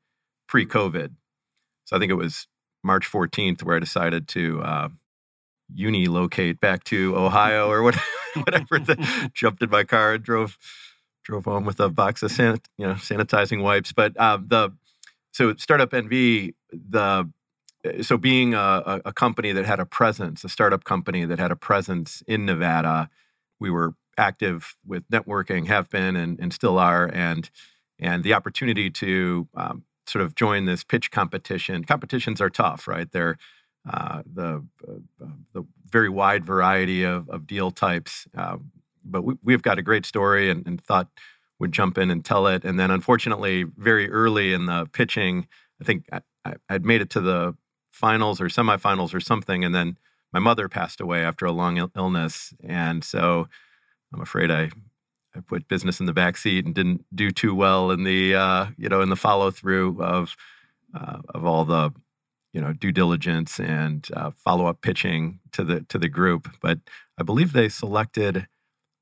pre-COVID. 0.48 1.12
So 1.86 1.96
I 1.96 2.00
think 2.00 2.12
it 2.12 2.16
was 2.16 2.48
March 2.84 3.10
14th 3.12 3.64
where 3.64 3.76
I 3.76 3.80
decided 3.80 4.28
to 4.30 4.62
uh, 4.62 4.90
uni 5.74 6.08
locate 6.08 6.60
back 6.60 6.84
to 6.86 7.16
Ohio 7.18 7.70
or 7.70 7.84
whatever. 7.84 8.04
whatever 8.36 8.80
the, 8.80 9.32
jumped 9.34 9.64
in 9.64 9.70
my 9.70 9.84
car 9.84 10.14
and 10.14 10.24
drove 10.24 10.58
drove 11.24 11.46
home 11.46 11.66
with 11.66 11.80
a 11.80 11.90
box 11.90 12.24
of 12.24 12.32
san, 12.32 12.60
you 12.78 12.88
know 12.88 12.94
sanitizing 12.94 13.62
wipes. 13.62 13.92
But 13.92 14.16
uh, 14.18 14.40
the 14.46 14.72
so 15.32 15.56
startup 15.56 15.92
NV 15.92 16.54
the 16.72 17.30
so 18.02 18.18
being 18.18 18.54
a, 18.54 19.02
a, 19.06 19.14
company 19.14 19.54
that 19.54 19.66
had 19.66 19.80
a 19.80 19.86
presence, 19.86 20.44
a 20.44 20.50
startup 20.50 20.84
company 20.84 21.24
that 21.24 21.40
had 21.40 21.50
a 21.50 21.56
presence 21.56 22.22
in 22.28 22.46
Nevada, 22.46 23.10
we 23.60 23.70
were 23.70 23.94
active 24.18 24.76
with 24.86 25.08
networking, 25.10 25.68
have 25.68 25.90
been 25.90 26.16
and, 26.16 26.40
and 26.40 26.54
still 26.54 26.78
are, 26.78 27.10
and 27.14 27.50
and 28.00 28.24
the 28.24 28.34
opportunity 28.34 28.90
to 28.90 29.48
um, 29.56 29.84
sort 30.08 30.24
of 30.24 30.36
join 30.36 30.66
this 30.66 30.84
pitch 30.84 31.12
competition. 31.12 31.84
Competitions 31.84 32.42
are 32.42 32.50
tough, 32.50 32.88
right? 32.88 33.12
They're 33.12 33.38
uh, 33.90 34.24
the 34.26 34.66
uh, 34.88 35.26
the 35.54 35.66
very 35.90 36.10
wide 36.10 36.46
variety 36.46 37.04
of, 37.04 37.30
of 37.30 37.48
deal 37.48 37.72
types. 37.72 38.28
Uh, 38.38 38.58
but 39.04 39.24
we, 39.24 39.36
we've 39.44 39.62
got 39.62 39.80
a 39.80 39.82
great 39.82 40.06
story 40.06 40.50
and, 40.50 40.66
and 40.68 40.82
thought 40.82 41.08
would 41.60 41.72
jump 41.72 41.98
in 41.98 42.12
and 42.12 42.24
tell 42.24 42.48
it. 42.48 42.64
And 42.64 42.80
then, 42.80 42.92
unfortunately, 42.92 43.64
very 43.64 44.10
early 44.10 44.54
in 44.54 44.66
the 44.66 44.88
pitching, 44.92 45.48
I 45.82 45.84
think 45.84 46.06
I, 46.12 46.22
would 46.70 46.86
made 46.86 47.02
it 47.02 47.10
to 47.12 47.22
the 47.22 47.56
finals 47.92 48.40
or 48.40 48.46
semifinals 48.46 49.14
or 49.14 49.20
something, 49.20 49.66
and 49.66 49.76
then 49.76 49.98
my 50.32 50.40
mother 50.40 50.70
passed 50.70 51.02
away 51.02 51.24
after 51.24 51.46
a 51.46 51.52
long 51.52 51.78
il- 51.78 51.92
illness, 51.96 52.54
and 52.64 53.04
so 53.04 53.48
I'm 54.14 54.22
afraid 54.22 54.52
I 54.52 54.70
I 55.36 55.42
put 55.42 55.68
business 55.68 56.00
in 56.00 56.06
the 56.06 56.14
back 56.14 56.38
seat 56.38 56.66
and 56.66 56.74
didn't 56.74 57.06
do 57.14 57.32
too 57.32 57.54
well 57.54 57.92
in 57.92 58.04
the 58.04 58.36
uh, 58.36 58.68
you 58.78 58.90
know 58.90 59.02
in 59.02 59.10
the 59.10 59.16
follow 59.16 59.52
through 59.52 60.02
of 60.02 60.36
uh, 60.94 61.20
of 61.30 61.46
all 61.46 61.66
the 61.66 61.92
you 62.54 62.62
know 62.62 62.74
due 62.74 62.92
diligence 62.92 63.60
and 63.60 64.08
uh, 64.16 64.32
follow 64.32 64.66
up 64.66 64.82
pitching 64.82 65.40
to 65.52 65.64
the 65.64 65.82
to 65.90 65.98
the 65.98 66.10
group. 66.10 66.50
But 66.62 66.80
I 67.18 67.24
believe 67.24 67.54
they 67.54 67.70
selected 67.70 68.48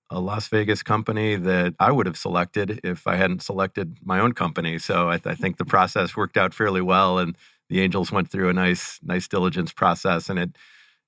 a 0.10 0.20
Las 0.20 0.48
Vegas 0.48 0.84
company 0.84 1.36
that 1.36 1.74
I 1.80 1.92
would 1.92 2.06
have 2.06 2.18
selected 2.18 2.80
if 2.84 3.08
I 3.08 3.16
hadn't 3.16 3.42
selected 3.42 3.98
my 4.04 4.20
own 4.20 4.34
company. 4.34 4.80
So 4.80 5.10
I, 5.10 5.18
th- 5.18 5.34
I, 5.34 5.36
think 5.36 5.58
the 5.58 5.66
process 5.66 6.16
worked 6.16 6.38
out 6.38 6.54
fairly 6.54 6.82
well, 6.82 7.18
and 7.18 7.38
the 7.70 7.82
Angels 7.82 8.12
went 8.12 8.32
through 8.32 8.48
a 8.48 8.54
nice, 8.54 9.00
nice 9.04 9.28
diligence 9.28 9.74
process, 9.74 10.30
and 10.30 10.40
it, 10.40 10.58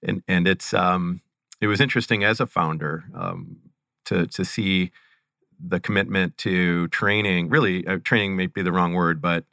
and 0.04 0.24
and 0.28 0.48
it's 0.48 0.74
um, 0.74 1.22
it 1.62 1.68
was 1.68 1.82
interesting 1.82 2.24
as 2.24 2.40
a 2.40 2.46
founder 2.46 3.06
um, 3.16 3.58
to 4.06 4.28
to 4.28 4.46
see 4.46 4.92
the 5.60 5.80
commitment 5.80 6.38
to 6.38 6.88
training. 6.90 7.50
Really, 7.50 7.86
uh, 7.86 8.00
training 8.04 8.36
may 8.36 8.48
be 8.48 8.62
the 8.62 8.72
wrong 8.72 8.94
word, 8.94 9.22
but 9.22 9.46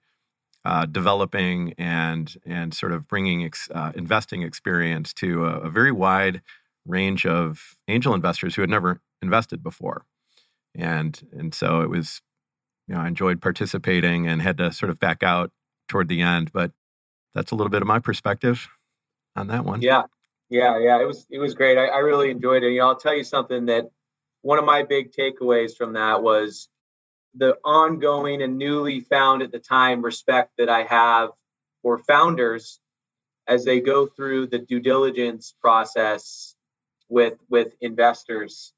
uh, 0.64 0.86
developing 0.86 1.74
and 1.78 2.36
and 2.44 2.74
sort 2.74 2.92
of 2.92 3.06
bringing 3.06 3.44
ex, 3.44 3.68
uh, 3.74 3.92
investing 3.94 4.42
experience 4.42 5.12
to 5.14 5.46
a, 5.46 5.60
a 5.60 5.70
very 5.70 5.92
wide 5.92 6.42
range 6.86 7.26
of 7.26 7.76
angel 7.88 8.14
investors 8.14 8.54
who 8.54 8.62
had 8.62 8.70
never 8.70 9.00
invested 9.22 9.62
before. 9.62 10.04
And 10.74 11.20
and 11.32 11.54
so 11.54 11.80
it 11.80 11.90
was, 11.90 12.20
you 12.88 12.94
know, 12.94 13.00
I 13.00 13.08
enjoyed 13.08 13.40
participating 13.40 14.26
and 14.26 14.42
had 14.42 14.58
to 14.58 14.72
sort 14.72 14.90
of 14.90 14.98
back 14.98 15.22
out 15.22 15.50
toward 15.88 16.08
the 16.08 16.22
end. 16.22 16.52
But 16.52 16.72
that's 17.34 17.52
a 17.52 17.54
little 17.54 17.70
bit 17.70 17.82
of 17.82 17.88
my 17.88 17.98
perspective 17.98 18.68
on 19.36 19.48
that 19.48 19.64
one. 19.64 19.82
Yeah. 19.82 20.04
Yeah, 20.48 20.78
yeah. 20.78 21.00
It 21.00 21.06
was 21.06 21.26
it 21.30 21.38
was 21.38 21.54
great. 21.54 21.76
I, 21.78 21.86
I 21.86 21.98
really 21.98 22.30
enjoyed 22.30 22.62
it. 22.62 22.70
You 22.72 22.80
know, 22.80 22.88
I'll 22.88 22.96
tell 22.96 23.14
you 23.16 23.24
something 23.24 23.66
that 23.66 23.90
one 24.42 24.58
of 24.58 24.64
my 24.64 24.82
big 24.84 25.12
takeaways 25.12 25.76
from 25.76 25.94
that 25.94 26.22
was 26.22 26.68
the 27.34 27.56
ongoing 27.64 28.42
and 28.42 28.58
newly 28.58 29.00
found 29.00 29.42
at 29.42 29.52
the 29.52 29.58
time 29.58 30.02
respect 30.02 30.52
that 30.58 30.68
I 30.68 30.84
have 30.84 31.30
for 31.82 31.98
founders 31.98 32.80
as 33.46 33.64
they 33.64 33.80
go 33.80 34.06
through 34.06 34.48
the 34.48 34.58
due 34.58 34.80
diligence 34.80 35.54
process 35.60 36.54
with 37.08 37.34
with 37.48 37.74
investors. 37.80 38.72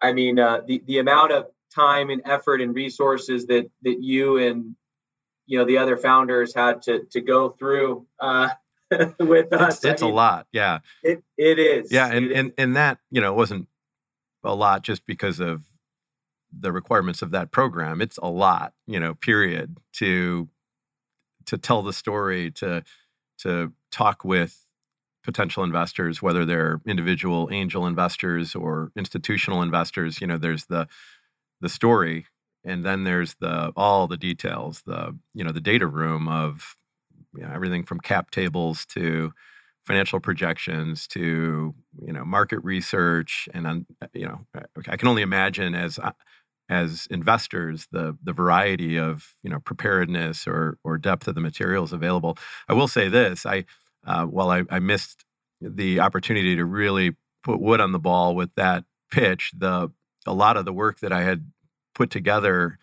I 0.00 0.12
mean, 0.12 0.38
uh, 0.38 0.62
the 0.66 0.82
the 0.86 0.98
amount 0.98 1.32
of 1.32 1.46
time 1.74 2.10
and 2.10 2.22
effort 2.24 2.60
and 2.60 2.74
resources 2.74 3.46
that 3.46 3.70
that 3.82 4.02
you 4.02 4.38
and 4.38 4.76
you 5.46 5.58
know 5.58 5.64
the 5.64 5.78
other 5.78 5.96
founders 5.96 6.54
had 6.54 6.82
to 6.82 7.04
to 7.12 7.20
go 7.20 7.50
through 7.50 8.06
uh, 8.20 8.48
with 9.18 9.52
us. 9.52 9.76
It's, 9.76 9.84
it's 9.84 10.02
mean, 10.02 10.12
a 10.12 10.14
lot, 10.14 10.46
yeah. 10.52 10.78
It 11.02 11.22
it 11.36 11.58
is. 11.58 11.92
Yeah, 11.92 12.06
and 12.08 12.30
and 12.30 12.52
and 12.58 12.76
that 12.76 12.98
you 13.10 13.20
know 13.20 13.32
wasn't 13.32 13.68
a 14.44 14.54
lot 14.54 14.82
just 14.82 15.06
because 15.06 15.40
of 15.40 15.62
the 16.56 16.72
requirements 16.72 17.22
of 17.22 17.30
that 17.30 17.50
program. 17.50 18.00
It's 18.00 18.18
a 18.18 18.28
lot, 18.28 18.74
you 18.86 19.00
know, 19.00 19.14
period 19.14 19.78
to 19.94 20.48
to 21.46 21.58
tell 21.58 21.82
the 21.82 21.92
story 21.92 22.50
to 22.52 22.84
to 23.38 23.72
talk 23.90 24.24
with 24.24 24.58
potential 25.24 25.62
investors, 25.62 26.20
whether 26.20 26.44
they're 26.44 26.80
individual 26.86 27.48
angel 27.52 27.86
investors 27.86 28.54
or 28.54 28.90
institutional 28.96 29.62
investors. 29.62 30.20
You 30.20 30.26
know, 30.26 30.36
there's 30.36 30.66
the 30.66 30.88
the 31.60 31.68
story, 31.68 32.26
and 32.64 32.84
then 32.84 33.04
there's 33.04 33.34
the 33.34 33.72
all 33.76 34.06
the 34.06 34.16
details, 34.16 34.82
the 34.84 35.16
you 35.34 35.44
know 35.44 35.52
the 35.52 35.60
data 35.60 35.86
room 35.86 36.28
of 36.28 36.76
you 37.34 37.42
know, 37.42 37.50
everything 37.52 37.84
from 37.84 38.00
cap 38.00 38.30
tables 38.30 38.86
to 38.86 39.32
financial 39.86 40.20
projections 40.20 41.06
to 41.08 41.74
you 42.00 42.12
know 42.12 42.24
market 42.24 42.60
research, 42.62 43.48
and 43.52 43.86
you 44.12 44.26
know 44.26 44.40
I 44.88 44.96
can 44.96 45.08
only 45.08 45.22
imagine 45.22 45.74
as 45.74 45.98
uh, 45.98 46.12
as 46.68 47.06
investors 47.10 47.88
the 47.90 48.16
the 48.22 48.32
variety 48.32 48.98
of 48.98 49.32
you 49.42 49.50
know 49.50 49.60
preparedness 49.60 50.46
or 50.46 50.78
or 50.84 50.98
depth 50.98 51.28
of 51.28 51.34
the 51.34 51.40
materials 51.40 51.92
available. 51.92 52.36
I 52.68 52.74
will 52.74 52.88
say 52.88 53.08
this: 53.08 53.44
I 53.46 53.64
uh, 54.06 54.24
while 54.24 54.50
I, 54.50 54.64
I 54.70 54.78
missed 54.78 55.24
the 55.60 56.00
opportunity 56.00 56.56
to 56.56 56.64
really 56.64 57.16
put 57.44 57.60
wood 57.60 57.80
on 57.80 57.92
the 57.92 57.98
ball 57.98 58.34
with 58.34 58.54
that 58.56 58.84
pitch, 59.10 59.52
the 59.56 59.90
a 60.26 60.32
lot 60.32 60.56
of 60.56 60.64
the 60.64 60.72
work 60.72 61.00
that 61.00 61.12
I 61.12 61.22
had 61.22 61.50
put 61.94 62.10
together 62.10 62.78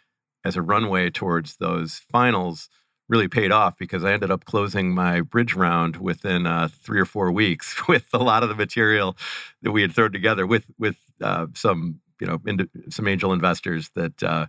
as 0.45 0.55
a 0.55 0.61
runway 0.61 1.09
towards 1.09 1.57
those 1.57 2.01
finals 2.11 2.69
really 3.09 3.27
paid 3.27 3.51
off 3.51 3.77
because 3.77 4.05
I 4.05 4.13
ended 4.13 4.31
up 4.31 4.45
closing 4.45 4.93
my 4.93 5.21
bridge 5.21 5.55
round 5.55 5.97
within 5.97 6.45
uh, 6.45 6.69
three 6.71 6.99
or 6.99 7.05
four 7.05 7.31
weeks 7.31 7.75
with 7.87 8.05
a 8.13 8.19
lot 8.19 8.43
of 8.43 8.49
the 8.49 8.55
material 8.55 9.17
that 9.63 9.71
we 9.71 9.81
had 9.81 9.91
thrown 9.93 10.13
together 10.13 10.47
with 10.47 10.65
with 10.77 10.97
uh, 11.21 11.47
some 11.55 11.99
you 12.21 12.27
know 12.27 12.39
into, 12.45 12.69
some 12.89 13.07
angel 13.07 13.33
investors 13.33 13.89
that 13.95 14.23
uh, 14.23 14.45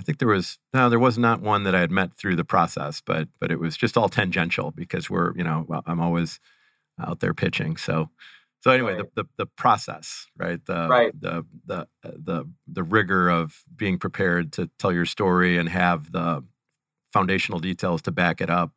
I 0.00 0.02
think 0.02 0.18
there 0.18 0.28
was 0.28 0.58
no 0.74 0.88
there 0.88 0.98
was 0.98 1.18
not 1.18 1.42
one 1.42 1.62
that 1.64 1.74
I 1.74 1.80
had 1.80 1.90
met 1.90 2.14
through 2.14 2.36
the 2.36 2.44
process 2.44 3.00
but 3.00 3.28
but 3.38 3.52
it 3.52 3.60
was 3.60 3.76
just 3.76 3.96
all 3.96 4.08
tangential 4.08 4.70
because 4.72 5.08
we're 5.08 5.36
you 5.36 5.44
know 5.44 5.66
I'm 5.86 6.00
always 6.00 6.40
out 6.98 7.20
there 7.20 7.34
pitching 7.34 7.76
so 7.76 8.10
so 8.60 8.72
anyway, 8.72 8.94
right. 8.94 9.14
the, 9.14 9.22
the, 9.22 9.28
the 9.36 9.46
process, 9.46 10.26
right? 10.36 10.58
The, 10.66 10.88
right. 10.88 11.20
the 11.20 11.46
the 11.66 11.86
the 12.02 12.50
the 12.66 12.82
rigor 12.82 13.28
of 13.28 13.62
being 13.76 13.96
prepared 13.96 14.52
to 14.54 14.68
tell 14.80 14.92
your 14.92 15.04
story 15.04 15.56
and 15.56 15.68
have 15.68 16.10
the 16.10 16.42
foundational 17.12 17.60
details 17.60 18.02
to 18.02 18.12
back 18.12 18.40
it 18.40 18.50
up. 18.50 18.72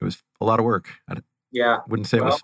It 0.00 0.04
was 0.04 0.22
a 0.40 0.44
lot 0.44 0.58
of 0.58 0.64
work. 0.64 0.88
I 1.08 1.16
yeah, 1.50 1.78
wouldn't 1.88 2.08
say 2.08 2.18
well, 2.18 2.28
it 2.28 2.32
was. 2.32 2.42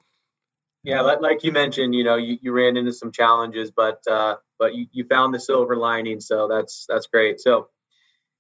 Yeah, 0.85 1.01
like 1.03 1.43
you 1.45 1.53
mentioned, 1.53 1.95
you 1.95 2.05
know, 2.05 2.17
you, 2.17 2.39
you 2.41 2.53
ran 2.53 2.77
into 2.77 2.93
some 2.93 3.11
challenges, 3.11 3.71
but 3.71 4.01
uh, 4.09 4.37
but 4.59 4.75
you, 4.75 4.87
you 4.93 5.05
found 5.05 5.35
the 5.35 5.41
silver 5.41 5.77
lining, 5.77 6.21
so 6.21 6.49
that's 6.49 6.87
that's 6.89 7.09
great. 7.09 7.41
So, 7.41 7.69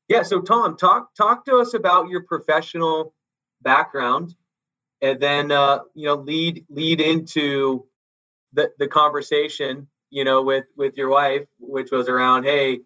yeah, 0.09 0.23
so 0.23 0.41
Tom, 0.41 0.77
talk 0.77 1.15
talk 1.15 1.45
to 1.47 1.57
us 1.57 1.75
about 1.75 2.09
your 2.09 2.23
professional 2.23 3.13
background, 3.61 4.35
and 5.03 5.21
then 5.21 5.51
uh, 5.51 5.81
you 5.95 6.07
know 6.07 6.15
lead 6.15 6.65
lead 6.71 7.01
into 7.01 7.87
the 8.53 8.71
the 8.79 8.89
conversation 8.89 9.89
you 10.11 10.25
know 10.25 10.43
with 10.43 10.65
with 10.77 10.97
your 10.97 11.09
wife 11.09 11.47
which 11.59 11.91
was 11.91 12.09
around 12.09 12.45
hey 12.45 12.81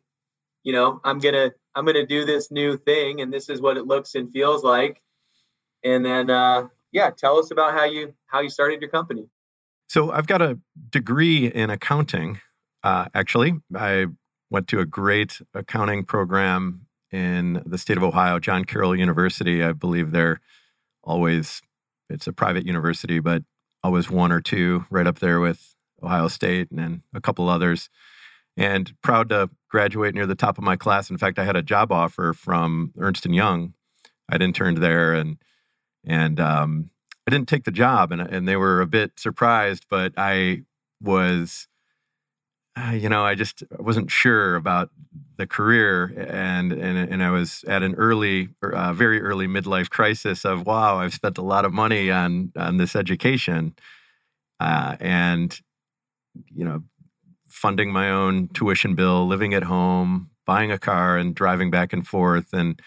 you 0.62 0.72
know 0.72 1.00
i'm 1.04 1.18
gonna 1.18 1.52
i'm 1.74 1.84
gonna 1.84 2.06
do 2.06 2.24
this 2.24 2.50
new 2.50 2.76
thing 2.76 3.20
and 3.20 3.32
this 3.32 3.48
is 3.48 3.60
what 3.60 3.76
it 3.76 3.86
looks 3.86 4.14
and 4.14 4.32
feels 4.32 4.62
like. 4.62 5.00
And 5.84 6.04
then 6.04 6.30
uh 6.30 6.68
yeah 6.92 7.10
tell 7.16 7.38
us 7.38 7.50
about 7.50 7.72
how 7.72 7.84
you 7.84 8.14
how 8.26 8.40
you 8.40 8.50
started 8.50 8.80
your 8.80 8.90
company. 8.90 9.28
So 9.88 10.10
i've 10.10 10.26
got 10.26 10.42
a 10.42 10.58
degree 10.90 11.46
in 11.46 11.70
accounting. 11.70 12.40
Uh 12.82 13.06
actually 13.14 13.54
i 13.74 14.06
went 14.50 14.68
to 14.68 14.80
a 14.80 14.86
great 14.86 15.40
accounting 15.54 16.04
program 16.04 16.86
in 17.10 17.62
the 17.66 17.78
state 17.78 17.96
of 17.96 18.02
ohio 18.02 18.38
john 18.38 18.64
carroll 18.64 18.96
university. 18.96 19.62
I 19.62 19.72
believe 19.72 20.12
they're 20.12 20.40
always 21.02 21.62
it's 22.08 22.26
a 22.26 22.32
private 22.32 22.66
university 22.66 23.18
but 23.18 23.42
always 23.82 24.10
one 24.10 24.30
or 24.30 24.40
two 24.40 24.84
right 24.90 25.06
up 25.06 25.18
there 25.18 25.40
with 25.40 25.74
Ohio 26.02 26.28
State 26.28 26.70
and 26.70 27.02
a 27.14 27.20
couple 27.20 27.48
others. 27.48 27.88
And 28.56 28.92
proud 29.02 29.28
to 29.30 29.50
graduate 29.72 30.14
near 30.14 30.26
the 30.26 30.36
top 30.36 30.58
of 30.58 30.64
my 30.64 30.76
class. 30.76 31.10
In 31.10 31.18
fact, 31.18 31.38
I 31.38 31.44
had 31.44 31.56
a 31.56 31.62
job 31.62 31.90
offer 31.90 32.32
from 32.32 32.92
Ernst 32.98 33.26
and 33.26 33.34
Young. 33.34 33.74
I'd 34.28 34.42
interned 34.42 34.78
there, 34.78 35.14
and 35.14 35.38
and 36.04 36.38
um, 36.38 36.90
I 37.26 37.30
didn't 37.30 37.48
take 37.48 37.64
the 37.64 37.72
job, 37.72 38.12
and 38.12 38.20
and 38.20 38.46
they 38.46 38.56
were 38.56 38.80
a 38.80 38.86
bit 38.86 39.18
surprised. 39.18 39.86
But 39.90 40.12
I 40.16 40.62
was 41.00 41.66
uh, 42.74 42.92
you 42.92 43.08
know, 43.08 43.24
I 43.24 43.34
just 43.34 43.62
wasn't 43.78 44.10
sure 44.10 44.56
about 44.56 44.90
the 45.36 45.46
career, 45.46 46.06
and 46.16 46.72
and 46.72 46.96
and 46.96 47.22
I 47.22 47.30
was 47.30 47.64
at 47.68 47.82
an 47.82 47.94
early, 47.96 48.48
uh, 48.62 48.94
very 48.94 49.20
early 49.20 49.46
midlife 49.46 49.90
crisis 49.90 50.44
of 50.46 50.66
wow, 50.66 50.98
I've 50.98 51.12
spent 51.12 51.36
a 51.36 51.42
lot 51.42 51.64
of 51.66 51.72
money 51.72 52.10
on 52.10 52.52
on 52.56 52.78
this 52.78 52.96
education, 52.96 53.74
uh, 54.58 54.96
and 55.00 55.58
you 56.54 56.64
know, 56.64 56.82
funding 57.62 57.92
my 57.92 58.10
own 58.10 58.48
tuition 58.48 58.96
bill, 58.96 59.24
living 59.24 59.54
at 59.54 59.62
home, 59.62 60.28
buying 60.44 60.72
a 60.72 60.78
car, 60.78 61.16
and 61.16 61.32
driving 61.32 61.70
back 61.70 61.92
and 61.92 62.04
forth, 62.04 62.52
and 62.52 62.80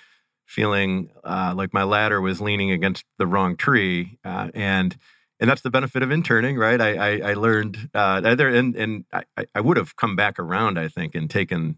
feeling 0.45 1.09
uh, 1.23 1.53
like 1.55 1.73
my 1.73 1.83
ladder 1.83 2.19
was 2.19 2.41
leaning 2.41 2.71
against 2.71 3.05
the 3.17 3.25
wrong 3.25 3.55
tree, 3.55 4.19
uh, 4.25 4.49
and 4.53 4.97
and 5.39 5.49
that's 5.49 5.61
the 5.61 5.69
benefit 5.69 6.03
of 6.03 6.11
interning, 6.11 6.57
right? 6.57 6.81
I 6.81 6.91
I, 6.95 7.31
I 7.31 7.33
learned 7.35 7.89
uh, 7.93 8.35
there, 8.35 8.49
and 8.49 8.75
and 8.75 9.05
I, 9.13 9.45
I 9.55 9.61
would 9.61 9.77
have 9.77 9.95
come 9.95 10.17
back 10.17 10.39
around, 10.39 10.77
I 10.77 10.89
think, 10.89 11.15
and 11.15 11.29
taken 11.29 11.77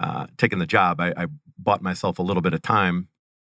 uh, 0.00 0.28
taken 0.36 0.60
the 0.60 0.66
job. 0.66 1.00
I, 1.00 1.12
I 1.16 1.26
bought 1.58 1.82
myself 1.82 2.20
a 2.20 2.22
little 2.22 2.42
bit 2.42 2.54
of 2.54 2.62
time 2.62 3.08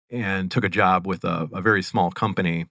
and 0.08 0.50
took 0.52 0.64
a 0.64 0.68
job 0.68 1.04
with 1.04 1.24
a, 1.24 1.48
a 1.52 1.60
very 1.60 1.82
small 1.82 2.12
company 2.12 2.66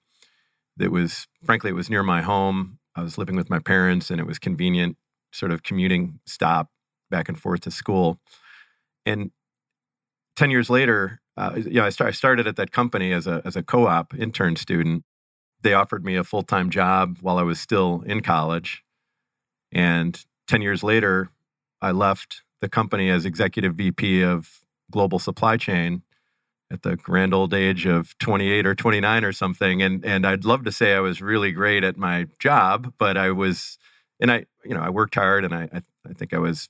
that 0.78 0.90
was, 0.90 1.28
frankly, 1.44 1.70
it 1.70 1.74
was 1.74 1.90
near 1.90 2.04
my 2.04 2.22
home. 2.22 2.80
I 2.96 3.04
was 3.04 3.18
living 3.18 3.36
with 3.36 3.50
my 3.50 3.60
parents, 3.60 4.10
and 4.10 4.22
it 4.22 4.26
was 4.26 4.40
convenient, 4.40 4.96
sort 5.32 5.52
of 5.52 5.64
commuting 5.64 6.20
stop 6.26 6.70
back 7.10 7.30
and 7.30 7.40
forth 7.40 7.62
to 7.62 7.72
school. 7.72 8.20
And 9.06 9.32
ten 10.36 10.52
years 10.52 10.70
later, 10.70 11.22
uh, 11.38 11.54
you 11.56 11.82
know, 11.82 11.86
I, 11.86 11.92
I 12.06 12.12
started 12.12 12.48
at 12.48 12.56
that 12.58 12.72
company 12.72 13.14
as 13.14 13.28
a 13.28 13.42
as 13.46 13.56
a 13.56 13.64
co-op 13.64 14.14
intern 14.14 14.56
student 14.56 15.04
they 15.62 15.74
offered 15.74 16.06
me 16.06 16.16
a 16.16 16.24
full 16.24 16.44
time 16.44 16.70
job 16.70 17.18
while 17.22 17.38
I 17.38 17.44
was 17.44 17.60
still 17.60 18.04
in 18.06 18.22
college. 18.22 18.84
And 19.72 20.24
10 20.48 20.62
years 20.62 20.84
later, 20.84 21.30
I 21.82 21.92
left 21.92 22.44
the 22.62 22.70
company 22.70 23.10
as 23.10 23.26
executive 23.26 23.76
VP 23.76 24.24
of 24.24 24.62
global 24.92 25.20
supply 25.20 25.58
chain 25.58 26.04
at 26.72 26.82
the 26.82 26.96
grand 26.96 27.34
old 27.34 27.54
age 27.54 27.86
of 27.86 28.18
28 28.20 28.66
or 28.66 28.76
29 28.76 29.24
or 29.24 29.32
something. 29.32 29.82
And, 29.82 30.06
and 30.06 30.26
I'd 30.26 30.46
love 30.46 30.64
to 30.66 30.72
say 30.72 30.96
I 30.96 31.00
was 31.00 31.22
really 31.22 31.52
great 31.52 31.84
at 31.84 31.98
my 31.98 32.28
job, 32.40 32.94
but 32.98 33.18
I 33.18 33.32
was, 33.32 33.78
and 34.20 34.32
I, 34.32 34.46
you 34.64 34.74
know, 34.74 34.82
I 34.82 34.90
worked 34.90 35.16
hard 35.16 35.46
and 35.46 35.54
I, 35.54 35.70
I, 35.74 35.82
I 36.10 36.14
think 36.14 36.34
I 36.34 36.40
was, 36.40 36.70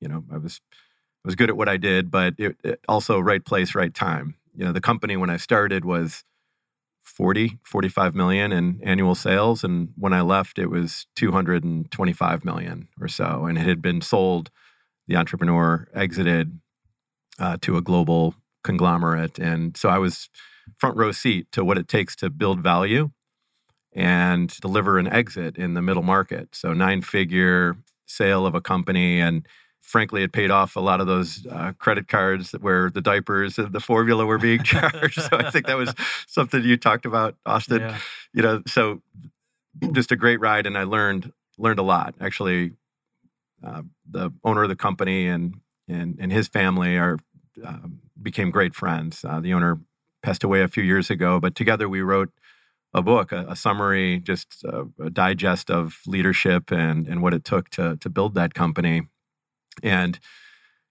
you 0.00 0.08
know, 0.08 0.24
I 0.32 0.38
was, 0.38 0.60
I 0.72 1.28
was 1.28 1.34
good 1.34 1.50
at 1.50 1.56
what 1.56 1.68
I 1.68 1.76
did, 1.76 2.10
but 2.10 2.34
it, 2.38 2.56
it 2.62 2.80
also 2.88 3.18
right 3.18 3.44
place, 3.44 3.74
right 3.74 3.92
time. 3.92 4.36
You 4.54 4.64
know, 4.64 4.72
the 4.72 4.80
company 4.80 5.16
when 5.16 5.30
I 5.30 5.36
started 5.36 5.84
was 5.84 6.24
40, 7.02 7.58
45 7.64 8.14
million 8.14 8.52
in 8.52 8.80
annual 8.82 9.14
sales. 9.14 9.64
And 9.64 9.90
when 9.96 10.12
I 10.12 10.20
left, 10.20 10.58
it 10.58 10.68
was 10.68 11.06
225 11.16 12.44
million 12.44 12.88
or 13.00 13.08
so. 13.08 13.46
And 13.46 13.56
it 13.56 13.66
had 13.66 13.80
been 13.80 14.00
sold, 14.00 14.50
the 15.06 15.16
entrepreneur 15.16 15.88
exited 15.94 16.60
uh, 17.38 17.56
to 17.62 17.76
a 17.76 17.82
global 17.82 18.34
conglomerate. 18.62 19.38
And 19.38 19.76
so 19.76 19.88
I 19.88 19.98
was 19.98 20.28
front 20.76 20.96
row 20.96 21.12
seat 21.12 21.50
to 21.52 21.64
what 21.64 21.78
it 21.78 21.88
takes 21.88 22.14
to 22.16 22.30
build 22.30 22.60
value 22.60 23.10
and 23.92 24.48
deliver 24.60 24.98
an 24.98 25.06
exit 25.06 25.56
in 25.56 25.74
the 25.74 25.82
middle 25.82 26.02
market. 26.02 26.54
So 26.54 26.72
nine 26.72 27.02
figure 27.02 27.76
sale 28.06 28.46
of 28.46 28.54
a 28.54 28.60
company 28.60 29.20
and 29.20 29.46
frankly, 29.88 30.22
it 30.22 30.32
paid 30.32 30.50
off 30.50 30.76
a 30.76 30.80
lot 30.80 31.00
of 31.00 31.06
those 31.06 31.46
uh, 31.46 31.72
credit 31.78 32.08
cards 32.08 32.52
where 32.60 32.90
the 32.90 33.00
diapers 33.00 33.58
and 33.58 33.72
the 33.72 33.80
formula 33.80 34.26
were 34.26 34.38
being 34.38 34.62
charged. 34.64 35.20
so 35.20 35.30
I 35.32 35.50
think 35.50 35.66
that 35.66 35.78
was 35.78 35.94
something 36.26 36.62
you 36.62 36.76
talked 36.76 37.06
about, 37.06 37.36
Austin. 37.46 37.80
Yeah. 37.80 37.98
You 38.34 38.42
know, 38.42 38.62
so 38.66 39.00
just 39.92 40.12
a 40.12 40.16
great 40.16 40.40
ride, 40.40 40.66
and 40.66 40.76
I 40.76 40.84
learned 40.84 41.32
learned 41.56 41.78
a 41.78 41.82
lot. 41.82 42.14
Actually, 42.20 42.72
uh, 43.64 43.82
the 44.08 44.30
owner 44.44 44.64
of 44.64 44.68
the 44.68 44.76
company 44.76 45.26
and 45.26 45.54
and 45.88 46.18
and 46.20 46.30
his 46.30 46.48
family 46.48 46.98
are 46.98 47.18
um, 47.64 48.00
became 48.20 48.50
great 48.50 48.74
friends. 48.74 49.24
Uh, 49.24 49.40
the 49.40 49.54
owner 49.54 49.80
passed 50.22 50.44
away 50.44 50.62
a 50.62 50.68
few 50.68 50.82
years 50.82 51.10
ago, 51.10 51.40
but 51.40 51.54
together 51.54 51.88
we 51.88 52.02
wrote 52.02 52.30
a 52.94 53.02
book, 53.02 53.32
a, 53.32 53.46
a 53.48 53.56
summary, 53.56 54.18
just 54.20 54.64
a, 54.64 54.86
a, 55.00 55.10
digest 55.10 55.70
of 55.70 56.00
leadership 56.06 56.72
and 56.72 57.06
and 57.06 57.22
what 57.22 57.34
it 57.34 57.44
took 57.44 57.68
to 57.70 57.96
to 57.96 58.08
build 58.08 58.34
that 58.34 58.54
company, 58.54 59.02
and 59.82 60.18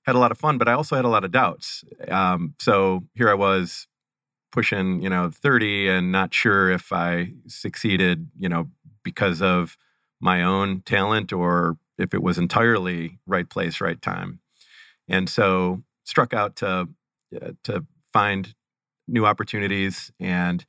had 0.06 0.15
a 0.15 0.19
lot 0.19 0.32
of 0.32 0.38
fun. 0.38 0.57
But 0.57 0.68
I 0.68 0.74
also 0.74 0.95
had 0.95 1.06
a 1.06 1.10
lot 1.10 1.26
of 1.26 1.32
doubts. 1.32 1.84
Um, 2.07 2.56
so 2.60 3.03
here 3.14 3.30
I 3.30 3.34
was 3.34 3.88
pushing, 4.52 5.02
you 5.02 5.10
know, 5.10 5.30
30 5.30 5.90
and 5.90 6.11
not 6.11 6.34
sure 6.34 6.72
if 6.72 6.94
I 6.94 7.34
succeeded, 7.48 8.28
you 8.38 8.49
know, 8.49 8.69
because 9.03 9.41
of 9.41 9.78
my 10.19 10.41
own 10.41 10.82
talent 10.82 11.32
or 11.34 11.78
if 11.98 12.14
it 12.14 12.24
was 12.24 12.38
entirely 12.38 13.19
right 13.28 13.49
place, 13.49 13.82
right 13.82 14.02
time. 14.02 14.40
And 15.07 15.30
so 15.30 15.84
struck 16.06 16.34
out 16.34 16.56
to 16.57 16.88
uh, 17.40 17.52
to 17.65 17.86
find 18.14 18.53
new 19.07 19.26
opportunities 19.26 20.11
and 20.19 20.65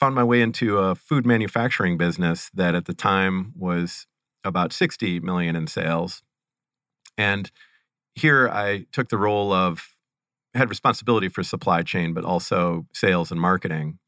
found 0.00 0.14
my 0.14 0.24
way 0.24 0.40
into 0.40 0.78
a 0.78 0.94
food 0.94 1.26
manufacturing 1.26 1.98
business 1.98 2.50
that 2.54 2.74
at 2.74 2.86
the 2.86 2.94
time 2.94 3.52
was 3.54 4.06
about 4.42 4.72
60 4.72 5.20
million 5.20 5.54
in 5.54 5.66
sales. 5.66 6.22
And 7.18 7.50
here 8.14 8.48
I 8.48 8.86
took 8.92 9.10
the 9.10 9.18
role 9.18 9.52
of 9.52 9.94
had 10.54 10.70
responsibility 10.70 11.28
for 11.28 11.42
supply 11.42 11.82
chain, 11.82 12.14
but 12.14 12.24
also 12.24 12.86
sales 12.92 13.30
and 13.30 13.40
marketing, 13.40 13.98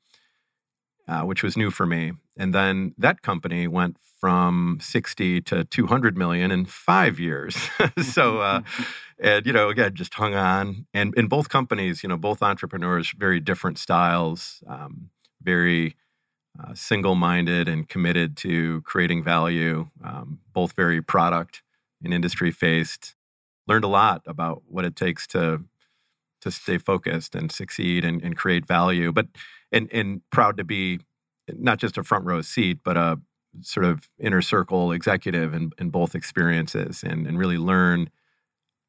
uh, 1.07 1.23
which 1.23 1.43
was 1.43 1.57
new 1.57 1.71
for 1.71 1.87
me. 1.87 2.13
And 2.37 2.55
then 2.55 2.95
that 2.99 3.23
company 3.23 3.69
went 3.69 3.99
from 4.19 4.79
60 4.81 5.43
to 5.43 5.65
200 5.65 6.17
million 6.17 6.51
in 6.51 6.65
five 6.65 7.21
years. 7.21 7.57
so, 8.03 8.41
uh, 8.41 8.63
and, 9.21 9.45
you 9.47 9.53
know, 9.53 9.69
again, 9.69 9.95
just 9.95 10.15
hung 10.15 10.35
on. 10.35 10.87
And 10.95 11.15
in 11.17 11.27
both 11.27 11.49
companies, 11.49 12.03
you 12.03 12.09
know, 12.09 12.17
both 12.17 12.43
entrepreneurs, 12.43 13.13
very 13.17 13.41
different 13.41 13.79
styles, 13.79 14.63
um, 14.67 15.11
very 15.43 15.97
uh, 16.63 16.75
single 16.75 17.15
minded 17.15 17.69
and 17.69 17.89
committed 17.89 18.37
to 18.39 18.83
creating 18.83 19.25
value, 19.25 19.89
um, 20.05 20.41
both 20.53 20.75
very 20.75 21.01
product 21.01 21.63
and 22.05 22.13
industry 22.13 22.51
faced. 22.51 23.15
Learned 23.67 23.85
a 23.85 23.89
lot 23.89 24.23
about 24.27 24.63
what 24.67 24.85
it 24.85 24.97
takes 24.97 25.27
to 25.29 25.65
to 26.41 26.51
stay 26.51 26.77
focused 26.77 27.37
and 27.37 27.53
succeed 27.53 28.05
and, 28.05 28.21
and 28.23 28.37
create 28.37 28.67
value. 28.67 29.13
But 29.13 29.29
and 29.71 29.89
and 29.93 30.21
proud 30.31 30.57
to 30.57 30.65
be 30.65 31.01
not 31.49 31.79
just 31.79 31.97
a 31.97 32.03
front 32.03 32.25
row 32.25 32.43
seat, 32.43 32.81
but 32.85 32.97
a 32.97 33.21
sort 33.61 33.85
of 33.85 34.09
inner 34.19 34.43
circle 34.43 34.93
executive 34.93 35.55
in, 35.55 35.71
in 35.79 35.91
both 35.91 36.15
experiences 36.15 37.03
and, 37.03 37.27
and 37.27 37.39
really 37.39 37.59
learn 37.59 38.11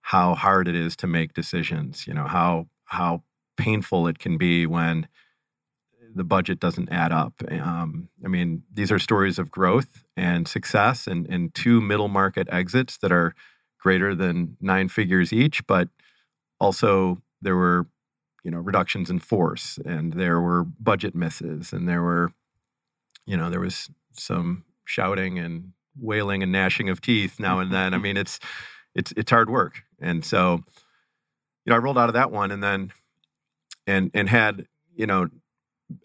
how 0.02 0.36
hard 0.36 0.68
it 0.68 0.76
is 0.76 0.96
to 0.98 1.08
make 1.08 1.34
decisions, 1.34 2.08
you 2.08 2.14
know, 2.14 2.26
how 2.26 2.68
how 2.86 3.24
painful 3.58 4.08
it 4.08 4.20
can 4.20 4.38
be 4.38 4.66
when 4.66 5.08
the 6.16 6.24
budget 6.24 6.60
doesn't 6.60 6.92
add 6.92 7.12
up. 7.12 7.34
Um, 7.50 8.10
I 8.24 8.28
mean, 8.28 8.64
these 8.72 8.92
are 8.92 9.00
stories 9.00 9.40
of 9.40 9.52
growth 9.52 10.04
and 10.16 10.48
success 10.48 11.08
and, 11.08 11.28
and 11.28 11.54
two 11.54 11.82
middle 11.82 12.08
market 12.08 12.48
exits 12.52 12.98
that 12.98 13.12
are 13.12 13.34
greater 13.80 14.16
than 14.16 14.58
nine 14.62 14.90
figures 14.90 15.34
each, 15.34 15.66
but 15.68 15.90
also 16.60 17.22
there 17.42 17.56
were 17.56 17.88
you 18.44 18.52
know 18.52 18.60
reductions 18.60 19.10
in 19.10 19.20
force 19.20 19.80
and 19.86 20.14
there 20.14 20.40
were 20.40 20.64
budget 20.64 21.16
misses 21.16 21.74
and 21.74 21.88
there 21.88 22.02
were 22.02 22.32
you 23.26 23.38
know 23.38 23.50
there 23.50 23.60
was 23.60 23.90
some 24.14 24.64
shouting 24.86 25.40
and 25.40 25.72
wailing 26.00 26.44
and 26.44 26.52
gnashing 26.52 26.90
of 26.90 27.02
teeth 27.02 27.40
now 27.40 27.60
and 27.60 27.72
then 27.72 27.94
i 27.94 27.98
mean 27.98 28.18
it's 28.18 28.40
it's 28.96 29.14
it's 29.16 29.32
hard 29.32 29.50
work 29.50 29.84
and 30.02 30.26
so 30.26 30.60
you 31.66 31.70
know 31.70 31.76
i 31.76 31.78
rolled 31.78 31.98
out 31.98 32.10
of 32.10 32.14
that 32.14 32.32
one 32.32 32.52
and 32.52 32.64
then 32.64 32.92
and 33.88 34.12
and 34.14 34.30
had 34.30 34.68
you 34.96 35.08
know 35.08 35.28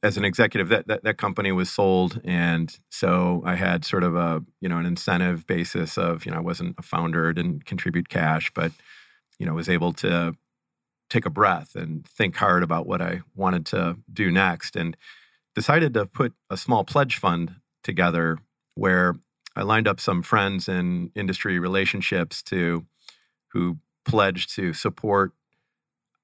as 0.02 0.16
an 0.16 0.24
executive 0.24 0.68
that, 0.68 0.86
that 0.88 1.04
that 1.04 1.18
company 1.18 1.52
was 1.52 1.70
sold. 1.70 2.20
And 2.24 2.76
so 2.90 3.42
i 3.44 3.54
had 3.54 3.84
sort 3.84 4.02
of 4.02 4.16
a 4.16 4.42
you 4.60 4.68
know 4.68 4.78
an 4.78 4.86
incentive 4.86 5.46
basis 5.46 5.96
of 5.96 6.24
you 6.26 6.32
know 6.32 6.38
i 6.38 6.40
wasn't 6.40 6.74
a 6.78 6.82
founder 6.82 7.32
didn't 7.32 7.64
contribute 7.64 8.08
cash 8.08 8.50
but 8.54 8.72
you 9.38 9.46
know 9.46 9.54
was 9.54 9.68
able 9.68 9.92
to 9.92 10.34
take 11.10 11.26
a 11.26 11.30
breath 11.30 11.74
and 11.74 12.06
think 12.06 12.36
hard 12.36 12.62
about 12.62 12.86
what 12.86 13.00
I 13.00 13.22
wanted 13.34 13.66
to 13.66 13.96
do 14.12 14.30
next 14.30 14.76
and 14.76 14.96
decided 15.54 15.94
to 15.94 16.06
put 16.06 16.34
a 16.50 16.56
small 16.56 16.84
pledge 16.84 17.16
fund 17.16 17.54
together 17.82 18.38
where 18.74 19.14
I 19.56 19.62
lined 19.62 19.88
up 19.88 20.00
some 20.00 20.22
friends 20.22 20.68
in 20.68 21.10
industry 21.14 21.58
relationships 21.58 22.42
to 22.44 22.84
who 23.52 23.78
pledged 24.04 24.54
to 24.56 24.72
support 24.72 25.32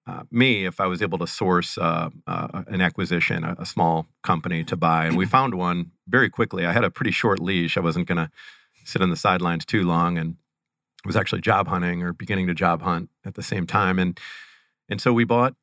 uh, 0.06 0.24
me 0.30 0.66
if 0.66 0.80
I 0.80 0.86
was 0.86 1.00
able 1.00 1.18
to 1.18 1.26
source 1.26 1.78
uh, 1.78 2.10
uh, 2.26 2.62
an 2.66 2.80
acquisition, 2.80 3.42
a, 3.42 3.56
a, 3.58 3.66
small 3.66 4.06
company 4.22 4.62
to 4.64 4.76
buy. 4.76 5.06
And 5.06 5.16
we 5.16 5.26
found 5.36 5.54
one 5.54 5.92
very 6.06 6.28
quickly. 6.28 6.66
I 6.66 6.72
had 6.72 6.84
a 6.84 6.90
pretty 6.90 7.10
short 7.10 7.40
leash. 7.40 7.76
I 7.76 7.80
wasn't 7.80 8.06
going 8.06 8.18
to 8.18 8.30
sit 8.84 9.00
on 9.00 9.10
the 9.10 9.16
sidelines 9.16 9.64
too 9.64 9.82
long 9.82 10.18
and 10.18 10.36
was 11.06 11.16
actually 11.16 11.40
job 11.40 11.68
hunting 11.68 12.02
or 12.02 12.12
beginning 12.12 12.46
to 12.48 12.54
job 12.54 12.82
hunt 12.82 13.08
at 13.24 13.34
the 13.34 13.42
same 13.42 13.66
time. 13.66 13.98
And 13.98 14.18
and 14.88 15.00
so 15.00 15.12
we 15.12 15.24
bought 15.24 15.54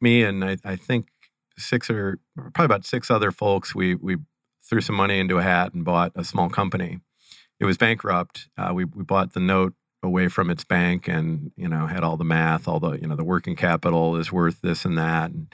me 0.00 0.24
and 0.24 0.44
I, 0.44 0.56
I 0.64 0.76
think 0.76 1.08
six 1.56 1.88
or 1.90 2.18
probably 2.36 2.64
about 2.64 2.84
six 2.84 3.10
other 3.10 3.30
folks. 3.30 3.74
We 3.74 3.94
we 3.94 4.16
threw 4.62 4.80
some 4.80 4.96
money 4.96 5.18
into 5.18 5.38
a 5.38 5.42
hat 5.42 5.74
and 5.74 5.84
bought 5.84 6.12
a 6.14 6.24
small 6.24 6.48
company. 6.48 6.98
It 7.60 7.64
was 7.64 7.76
bankrupt. 7.76 8.48
Uh, 8.56 8.72
we 8.74 8.84
we 8.84 9.04
bought 9.04 9.34
the 9.34 9.40
note 9.40 9.74
away 10.02 10.28
from 10.28 10.50
its 10.50 10.64
bank 10.64 11.08
and 11.08 11.50
you 11.56 11.68
know 11.68 11.86
had 11.86 12.04
all 12.04 12.16
the 12.16 12.24
math, 12.24 12.68
all 12.68 12.80
the 12.80 12.92
you 12.92 13.06
know 13.06 13.16
the 13.16 13.24
working 13.24 13.56
capital 13.56 14.16
is 14.16 14.32
worth 14.32 14.60
this 14.60 14.84
and 14.84 14.96
that 14.98 15.30
and 15.30 15.52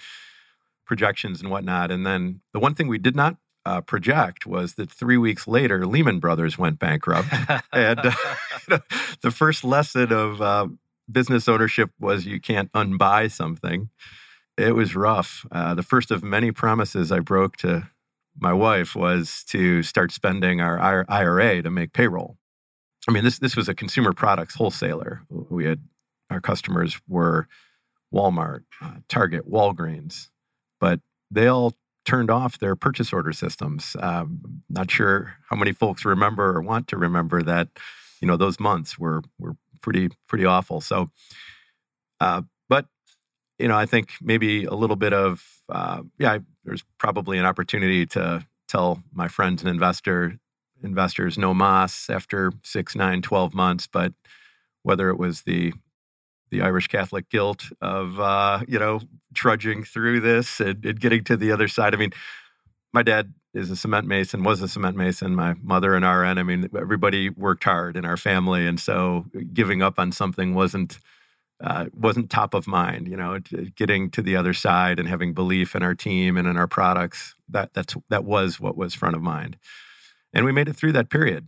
projections 0.87 1.41
and 1.41 1.51
whatnot. 1.51 1.91
And 1.91 2.07
then 2.07 2.41
the 2.53 2.61
one 2.61 2.75
thing 2.75 2.89
we 2.89 2.99
did 2.99 3.17
not 3.17 3.37
uh, 3.67 3.81
project 3.81 4.47
was 4.47 4.75
that 4.75 4.91
three 4.91 5.17
weeks 5.17 5.47
later, 5.47 5.87
Lehman 5.87 6.21
Brothers 6.21 6.59
went 6.59 6.79
bankrupt. 6.79 7.29
and 7.73 8.01
uh, 8.01 8.13
the 9.23 9.31
first 9.31 9.65
lesson 9.65 10.13
of 10.13 10.43
uh, 10.43 10.69
business 11.11 11.49
ownership 11.49 11.91
was 11.99 12.27
you 12.27 12.41
can't 12.41 12.71
unbuy 12.73 13.31
something. 13.31 13.89
It 14.57 14.75
was 14.75 14.95
rough. 14.95 15.47
Uh, 15.51 15.75
the 15.75 15.83
first 15.83 16.11
of 16.11 16.23
many 16.23 16.53
promises 16.53 17.11
I 17.11 17.21
broke 17.21 17.57
to 17.59 17.89
my 18.39 18.53
wife 18.53 18.95
was 18.95 19.45
to 19.49 19.83
start 19.83 20.13
spending 20.13 20.61
our 20.61 21.05
IRA 21.09 21.63
to 21.63 21.71
make 21.71 21.93
payroll. 21.93 22.37
I 23.09 23.13
mean, 23.13 23.25
this 23.25 23.39
this 23.39 23.57
was 23.57 23.69
a 23.69 23.75
consumer 23.75 24.13
products 24.13 24.55
wholesaler. 24.55 25.23
We 25.29 25.67
had 25.67 25.81
our 26.31 26.41
customers 26.41 27.01
were 27.09 27.47
Walmart, 28.13 28.65
uh, 28.81 28.97
Target, 29.09 29.51
Walgreens, 29.51 30.29
but 30.81 31.01
they 31.31 31.47
all 31.47 31.75
turned 32.05 32.31
off 32.31 32.59
their 32.59 32.77
purchase 32.77 33.13
order 33.13 33.33
systems. 33.33 33.97
Um, 33.99 34.63
not 34.69 34.91
sure 34.91 35.35
how 35.49 35.57
many 35.57 35.73
folks 35.73 36.05
remember 36.05 36.57
or 36.57 36.63
want 36.63 36.89
to 36.89 36.97
remember 36.97 37.43
that. 37.43 37.69
You 38.21 38.29
know, 38.29 38.37
those 38.37 38.59
months 38.59 38.99
were 38.99 39.23
were 39.39 39.57
pretty 39.83 40.11
pretty 40.29 40.47
awful. 40.47 40.81
So, 40.81 41.11
uh, 42.21 42.43
but 42.69 42.87
you 43.59 43.69
know, 43.69 43.77
I 43.77 43.87
think 43.87 44.13
maybe 44.23 44.65
a 44.65 44.75
little 44.75 44.97
bit 44.97 45.13
of 45.13 45.45
uh, 45.69 46.03
yeah, 46.19 46.39
there's 46.65 46.85
probably 46.99 47.39
an 47.39 47.45
opportunity 47.45 48.07
to 48.07 48.47
tell 48.69 49.03
my 49.13 49.29
friends 49.29 49.63
and 49.63 49.69
investor 49.69 50.39
investors 50.85 51.37
no 51.39 51.55
mas 51.55 52.09
after 52.11 52.53
six, 52.63 52.95
nine, 52.95 53.23
12 53.23 53.55
months. 53.55 53.87
But 53.87 54.13
whether 54.83 55.09
it 55.11 55.19
was 55.19 55.43
the 55.43 55.73
the 56.51 56.63
Irish 56.63 56.87
Catholic 56.87 57.29
guilt 57.31 57.65
of 57.81 58.21
uh, 58.21 58.61
you 58.69 58.79
know 58.79 59.01
trudging 59.35 59.83
through 59.83 60.21
this 60.21 60.61
and, 60.61 60.85
and 60.85 61.01
getting 61.01 61.25
to 61.25 61.37
the 61.37 61.51
other 61.51 61.67
side. 61.67 61.95
I 61.95 61.97
mean, 61.97 62.13
my 62.93 63.03
dad 63.03 63.35
is 63.55 63.71
a 63.71 63.77
cement 63.77 64.07
mason, 64.07 64.45
was 64.45 64.63
a 64.63 64.69
cement 64.69 64.97
mason. 64.97 65.35
My 65.35 65.55
mother 65.63 65.95
and 65.95 66.05
RN. 66.05 66.39
I 66.39 66.43
mean, 66.43 66.69
everybody 66.77 67.31
worked 67.31 67.65
hard 67.65 67.97
in 67.97 68.05
our 68.05 68.17
family, 68.17 68.67
and 68.67 68.79
so 68.79 69.27
giving 69.53 69.83
up 69.83 69.99
on 69.99 70.13
something 70.13 70.55
wasn't 70.55 70.99
uh, 71.63 71.87
wasn't 71.93 72.31
top 72.31 72.55
of 72.55 72.67
mind. 72.67 73.09
You 73.09 73.17
know, 73.17 73.39
getting 73.75 74.11
to 74.11 74.23
the 74.23 74.37
other 74.37 74.53
side 74.53 74.99
and 75.01 75.09
having 75.09 75.35
belief 75.35 75.75
in 75.75 75.83
our 75.83 75.95
team 75.95 76.37
and 76.37 76.47
in 76.47 76.57
our 76.57 76.69
products 76.69 77.35
that 77.49 77.75
that's 77.75 77.97
that 78.11 78.25
was 78.25 78.61
what 78.61 78.77
was 78.77 78.95
front 78.95 79.17
of 79.17 79.23
mind, 79.23 79.57
and 80.35 80.45
we 80.45 80.53
made 80.53 80.69
it 80.69 80.75
through 80.75 80.93
that 80.93 81.09
period. 81.09 81.47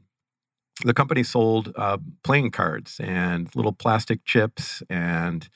The 0.84 0.94
company 0.94 1.22
sold 1.22 1.72
uh, 1.76 1.98
playing 2.22 2.52
cards 2.52 3.00
and 3.02 3.54
little 3.54 3.72
plastic 3.72 4.24
chips 4.24 4.82
and 4.88 5.48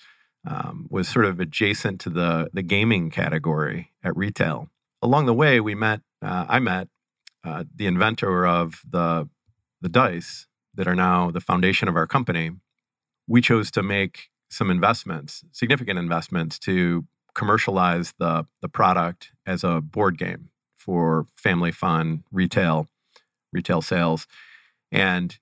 um, 0.46 0.86
was 0.90 1.08
sort 1.08 1.26
of 1.26 1.38
adjacent 1.40 2.00
to 2.02 2.10
the 2.10 2.50
the 2.52 2.62
gaming 2.62 3.10
category 3.10 3.92
at 4.02 4.16
retail. 4.16 4.68
Along 5.02 5.26
the 5.26 5.34
way, 5.34 5.60
we 5.60 5.74
met 5.74 6.00
uh, 6.22 6.46
I 6.48 6.58
met 6.58 6.88
uh, 7.44 7.64
the 7.74 7.86
inventor 7.86 8.46
of 8.46 8.82
the 8.88 9.28
the 9.80 9.88
dice 9.88 10.46
that 10.74 10.88
are 10.88 10.94
now 10.94 11.30
the 11.30 11.40
foundation 11.40 11.88
of 11.88 11.96
our 11.96 12.06
company. 12.06 12.50
We 13.28 13.40
chose 13.40 13.70
to 13.72 13.82
make 13.82 14.30
some 14.50 14.70
investments, 14.70 15.44
significant 15.52 15.98
investments, 15.98 16.58
to 16.60 17.04
commercialize 17.34 18.14
the 18.18 18.46
the 18.62 18.68
product 18.68 19.32
as 19.46 19.62
a 19.62 19.82
board 19.82 20.16
game 20.16 20.48
for 20.78 21.26
family 21.36 21.70
fun, 21.70 22.24
retail, 22.32 22.88
retail 23.52 23.82
sales, 23.82 24.26
and 24.92 25.38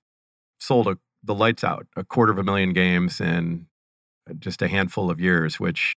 sold 0.59 0.87
a 0.87 0.97
the 1.23 1.35
lights 1.35 1.63
out, 1.63 1.85
a 1.95 2.03
quarter 2.03 2.31
of 2.31 2.37
a 2.37 2.43
million 2.43 2.73
games 2.73 3.19
in 3.19 3.67
just 4.39 4.61
a 4.61 4.67
handful 4.67 5.09
of 5.09 5.19
years, 5.19 5.59
which 5.59 5.95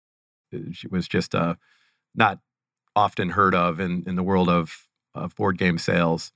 was 0.90 1.08
just 1.08 1.36
uh, 1.36 1.56
not 2.16 2.40
often 2.96 3.30
heard 3.30 3.56
of 3.56 3.80
in, 3.80 4.04
in 4.08 4.16
the 4.16 4.24
world 4.24 4.50
of, 4.50 4.88
of 5.14 5.36
board 5.36 5.58
game 5.58 5.78
sales. 5.78 6.32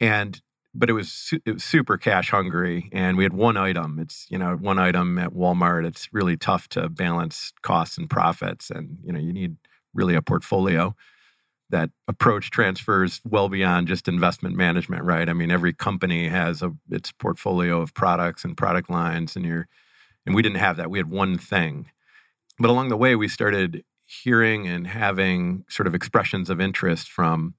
And 0.00 0.40
but 0.74 0.90
it 0.90 0.92
was 0.92 1.10
su- 1.10 1.40
it 1.44 1.54
was 1.54 1.64
super 1.64 1.96
cash 1.96 2.30
hungry, 2.30 2.88
and 2.92 3.16
we 3.16 3.24
had 3.24 3.32
one 3.32 3.56
item. 3.56 3.98
It's 3.98 4.26
you 4.28 4.38
know 4.38 4.54
one 4.54 4.78
item 4.78 5.18
at 5.18 5.32
Walmart. 5.32 5.86
It's 5.86 6.08
really 6.12 6.36
tough 6.36 6.68
to 6.70 6.88
balance 6.88 7.52
costs 7.62 7.98
and 7.98 8.08
profits, 8.08 8.70
and 8.70 8.98
you 9.02 9.12
know 9.12 9.18
you 9.18 9.32
need 9.32 9.56
really 9.94 10.14
a 10.14 10.22
portfolio. 10.22 10.94
That 11.70 11.90
approach 12.06 12.50
transfers 12.50 13.20
well 13.28 13.50
beyond 13.50 13.88
just 13.88 14.08
investment 14.08 14.56
management, 14.56 15.04
right? 15.04 15.28
I 15.28 15.34
mean, 15.34 15.50
every 15.50 15.74
company 15.74 16.28
has 16.28 16.62
a 16.62 16.72
its 16.90 17.12
portfolio 17.12 17.80
of 17.82 17.92
products 17.92 18.44
and 18.44 18.56
product 18.56 18.88
lines, 18.88 19.36
and 19.36 19.44
you're 19.44 19.68
and 20.24 20.34
we 20.34 20.42
didn't 20.42 20.58
have 20.58 20.76
that. 20.78 20.90
We 20.90 20.98
had 20.98 21.10
one 21.10 21.36
thing, 21.36 21.90
but 22.58 22.70
along 22.70 22.88
the 22.88 22.96
way, 22.96 23.16
we 23.16 23.28
started 23.28 23.84
hearing 24.06 24.66
and 24.66 24.86
having 24.86 25.64
sort 25.68 25.86
of 25.86 25.94
expressions 25.94 26.48
of 26.48 26.60
interest 26.60 27.10
from 27.10 27.54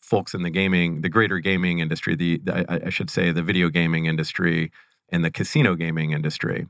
folks 0.00 0.34
in 0.34 0.42
the 0.42 0.50
gaming, 0.50 1.00
the 1.00 1.08
greater 1.08 1.38
gaming 1.38 1.78
industry, 1.78 2.14
the, 2.16 2.40
the 2.42 2.86
I, 2.86 2.90
should 2.90 3.10
say 3.10 3.30
the 3.32 3.42
video 3.42 3.68
gaming 3.68 4.06
industry 4.06 4.72
and 5.10 5.24
the 5.24 5.30
casino 5.30 5.74
gaming 5.74 6.12
industry. 6.12 6.66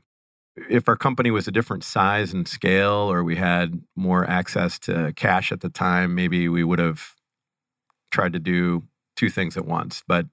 If 0.69 0.87
our 0.87 0.95
company 0.95 1.31
was 1.31 1.47
a 1.47 1.51
different 1.51 1.83
size 1.83 2.33
and 2.33 2.47
scale, 2.47 3.11
or 3.11 3.23
we 3.23 3.35
had 3.35 3.81
more 3.95 4.27
access 4.29 4.79
to 4.79 5.13
cash 5.15 5.51
at 5.51 5.61
the 5.61 5.69
time, 5.69 6.15
maybe 6.15 6.49
we 6.49 6.63
would 6.63 6.79
have 6.79 7.13
tried 8.11 8.33
to 8.33 8.39
do 8.39 8.83
two 9.15 9.29
things 9.29 9.57
at 9.57 9.65
once. 9.65 10.03
But 10.07 10.25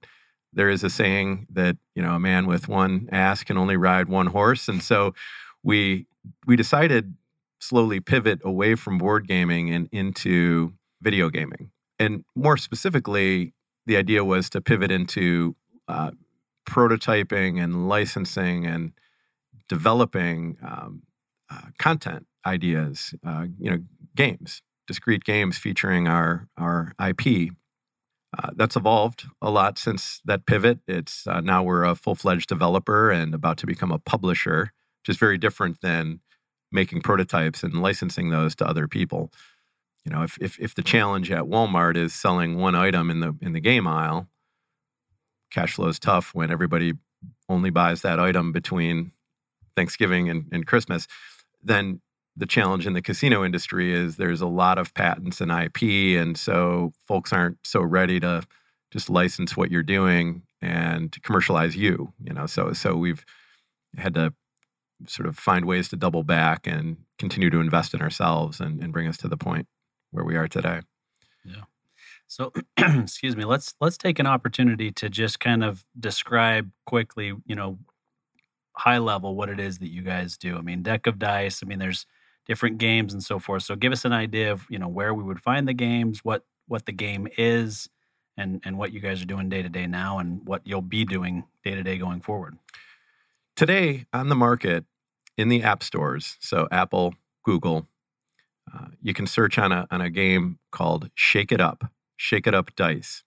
there 0.53 0.69
is 0.69 0.83
a 0.83 0.89
saying 0.89 1.47
that 1.51 1.77
you 1.95 2.01
know 2.01 2.13
a 2.13 2.19
man 2.19 2.47
with 2.47 2.67
one 2.67 3.09
ass 3.11 3.43
can 3.43 3.57
only 3.57 3.77
ride 3.77 4.09
one 4.09 4.27
horse, 4.27 4.67
and 4.67 4.81
so 4.81 5.13
we 5.63 6.07
we 6.47 6.55
decided 6.55 7.15
slowly 7.59 7.99
pivot 7.99 8.39
away 8.43 8.75
from 8.75 8.97
board 8.97 9.27
gaming 9.27 9.71
and 9.73 9.89
into 9.91 10.73
video 11.01 11.29
gaming 11.29 11.71
and 11.99 12.23
more 12.35 12.57
specifically, 12.57 13.53
the 13.85 13.97
idea 13.97 14.23
was 14.23 14.49
to 14.51 14.61
pivot 14.61 14.91
into 14.91 15.55
uh, 15.87 16.11
prototyping 16.67 17.63
and 17.63 17.87
licensing 17.87 18.65
and 18.65 18.91
developing 19.69 20.57
um, 20.63 21.03
uh, 21.49 21.61
content 21.77 22.25
ideas, 22.45 23.13
uh, 23.25 23.45
you 23.59 23.71
know, 23.71 23.79
games, 24.15 24.61
discrete 24.87 25.23
games 25.23 25.57
featuring 25.57 26.07
our 26.07 26.47
our 26.57 26.93
IP. 26.99 27.51
Uh, 28.37 28.49
that's 28.55 28.75
evolved 28.75 29.23
a 29.41 29.49
lot 29.49 29.77
since 29.77 30.21
that 30.25 30.45
pivot. 30.45 30.79
It's 30.87 31.25
uh, 31.25 31.39
now 31.39 31.63
we're 31.63 31.85
a 31.85 31.95
full 31.95 32.15
fledged 32.15 32.49
developer 32.49 33.09
and 33.09 33.33
about 33.33 33.57
to 33.59 33.67
become 33.67 33.91
a 33.91 33.99
publisher, 33.99 34.73
which 35.01 35.15
is 35.15 35.17
very 35.17 35.37
different 35.37 35.79
than 35.81 36.19
making 36.71 37.01
prototypes 37.01 37.63
and 37.63 37.81
licensing 37.81 38.31
those 38.31 38.55
to 38.55 38.67
other 38.67 38.87
people 38.87 39.31
you 40.05 40.11
know, 40.11 40.21
if, 40.21 40.37
if 40.39 40.59
if 40.59 40.75
the 40.75 40.83
challenge 40.83 41.31
at 41.31 41.43
Walmart 41.43 41.97
is 41.97 42.13
selling 42.13 42.57
one 42.57 42.75
item 42.75 43.09
in 43.09 43.19
the 43.19 43.35
in 43.41 43.53
the 43.53 43.59
game 43.59 43.87
aisle, 43.87 44.27
cash 45.51 45.73
flow 45.73 45.87
is 45.87 45.99
tough 45.99 46.33
when 46.33 46.51
everybody 46.51 46.93
only 47.49 47.71
buys 47.71 48.03
that 48.03 48.19
item 48.19 48.51
between 48.51 49.11
Thanksgiving 49.75 50.29
and, 50.29 50.47
and 50.51 50.65
Christmas. 50.65 51.07
Then 51.63 52.01
the 52.37 52.45
challenge 52.45 52.85
in 52.85 52.93
the 52.93 53.01
casino 53.01 53.43
industry 53.43 53.93
is 53.93 54.17
there's 54.17 54.41
a 54.41 54.47
lot 54.47 54.77
of 54.77 54.93
patents 54.93 55.41
and 55.41 55.51
IP, 55.51 56.17
and 56.19 56.37
so 56.37 56.93
folks 57.07 57.31
aren't 57.31 57.57
so 57.63 57.81
ready 57.81 58.19
to 58.19 58.43
just 58.91 59.09
license 59.09 59.55
what 59.55 59.71
you're 59.71 59.83
doing 59.83 60.43
and 60.61 61.15
commercialize 61.23 61.75
you. 61.75 62.13
You 62.23 62.33
know, 62.33 62.45
so 62.45 62.73
so 62.73 62.95
we've 62.95 63.25
had 63.97 64.13
to 64.15 64.33
sort 65.07 65.27
of 65.27 65.37
find 65.37 65.65
ways 65.65 65.89
to 65.89 65.95
double 65.95 66.23
back 66.23 66.67
and 66.67 66.97
continue 67.17 67.49
to 67.49 67.59
invest 67.59 67.93
in 67.93 68.01
ourselves 68.01 68.59
and, 68.59 68.81
and 68.81 68.93
bring 68.93 69.07
us 69.07 69.17
to 69.17 69.27
the 69.27 69.37
point 69.37 69.67
where 70.11 70.23
we 70.23 70.35
are 70.35 70.47
today. 70.47 70.81
Yeah. 71.43 71.63
So, 72.27 72.51
excuse 72.77 73.35
me. 73.35 73.45
Let's 73.45 73.75
let's 73.79 73.97
take 73.97 74.19
an 74.19 74.27
opportunity 74.27 74.91
to 74.93 75.09
just 75.09 75.39
kind 75.39 75.63
of 75.63 75.85
describe 75.99 76.71
quickly, 76.85 77.33
you 77.45 77.55
know, 77.55 77.77
high 78.77 78.97
level 78.97 79.35
what 79.35 79.49
it 79.49 79.59
is 79.59 79.79
that 79.79 79.89
you 79.89 80.01
guys 80.01 80.37
do. 80.37 80.57
I 80.57 80.61
mean, 80.61 80.83
deck 80.83 81.07
of 81.07 81.19
dice. 81.19 81.61
I 81.63 81.67
mean, 81.67 81.79
there's 81.79 82.05
different 82.45 82.77
games 82.77 83.13
and 83.13 83.23
so 83.23 83.39
forth. 83.39 83.63
So, 83.63 83.75
give 83.75 83.91
us 83.91 84.05
an 84.05 84.13
idea 84.13 84.51
of 84.51 84.65
you 84.69 84.79
know 84.79 84.87
where 84.87 85.13
we 85.13 85.23
would 85.23 85.41
find 85.41 85.67
the 85.67 85.73
games, 85.73 86.19
what 86.23 86.45
what 86.67 86.85
the 86.85 86.91
game 86.91 87.27
is, 87.37 87.89
and 88.37 88.61
and 88.65 88.77
what 88.77 88.91
you 88.91 88.99
guys 88.99 89.21
are 89.21 89.25
doing 89.25 89.49
day 89.49 89.61
to 89.61 89.69
day 89.69 89.87
now, 89.87 90.19
and 90.19 90.45
what 90.45 90.61
you'll 90.65 90.81
be 90.81 91.05
doing 91.05 91.45
day 91.63 91.75
to 91.75 91.83
day 91.83 91.97
going 91.97 92.21
forward. 92.21 92.57
Today 93.55 94.05
on 94.13 94.29
the 94.29 94.35
market 94.35 94.85
in 95.37 95.49
the 95.49 95.63
app 95.63 95.83
stores, 95.83 96.37
so 96.39 96.67
Apple, 96.71 97.13
Google, 97.43 97.87
uh, 98.73 98.87
you 99.01 99.13
can 99.13 99.27
search 99.27 99.57
on 99.57 99.71
a 99.71 99.87
on 99.91 100.01
a 100.01 100.09
game 100.09 100.59
called 100.71 101.09
Shake 101.15 101.51
It 101.51 101.61
Up, 101.61 101.85
Shake 102.17 102.47
It 102.47 102.53
Up 102.53 102.75
Dice. 102.75 103.23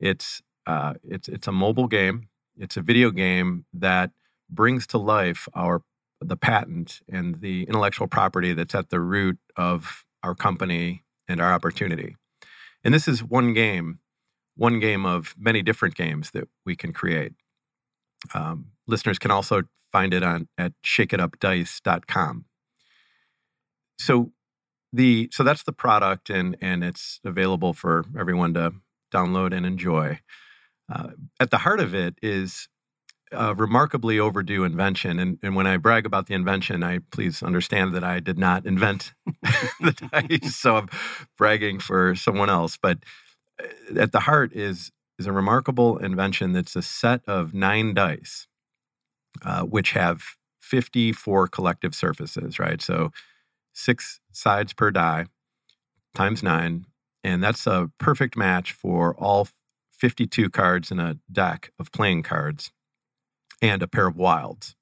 It's 0.00 0.42
uh, 0.66 0.94
it's 1.02 1.28
it's 1.28 1.48
a 1.48 1.52
mobile 1.52 1.88
game. 1.88 2.28
It's 2.56 2.76
a 2.76 2.82
video 2.82 3.10
game 3.10 3.64
that 3.72 4.10
brings 4.50 4.86
to 4.88 4.98
life 4.98 5.48
our 5.54 5.82
the 6.20 6.36
patent 6.36 7.00
and 7.08 7.40
the 7.40 7.62
intellectual 7.64 8.08
property 8.08 8.52
that's 8.52 8.74
at 8.74 8.90
the 8.90 9.00
root 9.00 9.38
of 9.56 10.04
our 10.24 10.34
company 10.34 11.04
and 11.28 11.40
our 11.40 11.52
opportunity. 11.52 12.16
And 12.82 12.92
this 12.92 13.06
is 13.06 13.22
one 13.22 13.54
game, 13.54 14.00
one 14.56 14.80
game 14.80 15.06
of 15.06 15.34
many 15.38 15.62
different 15.62 15.94
games 15.94 16.32
that 16.32 16.48
we 16.66 16.74
can 16.74 16.92
create. 16.92 17.34
Um, 18.34 18.72
listeners 18.88 19.18
can 19.18 19.30
also 19.30 19.62
find 19.92 20.12
it 20.12 20.24
on 20.24 20.48
at 20.58 20.72
shakeitupdice.com. 20.84 22.46
So 24.00 24.32
the 24.92 25.28
so 25.32 25.44
that's 25.44 25.64
the 25.64 25.72
product 25.72 26.30
and 26.30 26.56
and 26.60 26.82
it's 26.82 27.20
available 27.24 27.74
for 27.74 28.04
everyone 28.18 28.54
to 28.54 28.72
download 29.12 29.54
and 29.54 29.66
enjoy 29.66 30.18
uh, 30.92 31.10
at 31.38 31.50
the 31.50 31.58
heart 31.58 31.80
of 31.80 31.94
it 31.94 32.14
is 32.22 32.68
a 33.32 33.54
remarkably 33.54 34.18
overdue 34.18 34.64
invention 34.64 35.18
and, 35.18 35.38
and 35.42 35.54
when 35.54 35.66
i 35.66 35.76
brag 35.76 36.06
about 36.06 36.26
the 36.26 36.34
invention 36.34 36.82
i 36.82 36.98
please 37.10 37.42
understand 37.42 37.94
that 37.94 38.04
i 38.04 38.20
did 38.20 38.38
not 38.38 38.66
invent 38.66 39.12
the 39.80 40.08
dice 40.12 40.56
so 40.56 40.76
i'm 40.76 40.88
bragging 41.36 41.78
for 41.78 42.14
someone 42.14 42.50
else 42.50 42.76
but 42.76 42.98
uh, 43.62 44.00
at 44.00 44.12
the 44.12 44.20
heart 44.20 44.52
is 44.52 44.90
is 45.18 45.26
a 45.26 45.32
remarkable 45.32 45.98
invention 45.98 46.52
that's 46.52 46.76
a 46.76 46.82
set 46.82 47.20
of 47.26 47.52
nine 47.54 47.94
dice 47.94 48.46
uh, 49.44 49.62
which 49.62 49.92
have 49.92 50.22
54 50.60 51.48
collective 51.48 51.94
surfaces 51.94 52.58
right 52.58 52.80
so 52.80 53.10
six 53.72 54.20
sides 54.32 54.72
per 54.72 54.90
die 54.90 55.26
times 56.14 56.42
nine. 56.42 56.84
And 57.24 57.42
that's 57.42 57.66
a 57.66 57.90
perfect 57.98 58.36
match 58.36 58.72
for 58.72 59.14
all 59.16 59.48
52 59.92 60.50
cards 60.50 60.90
in 60.90 60.98
a 60.98 61.18
deck 61.30 61.72
of 61.78 61.92
playing 61.92 62.22
cards 62.22 62.70
and 63.62 63.82
a 63.82 63.88
pair 63.88 64.06
of 64.06 64.16
wilds. 64.16 64.74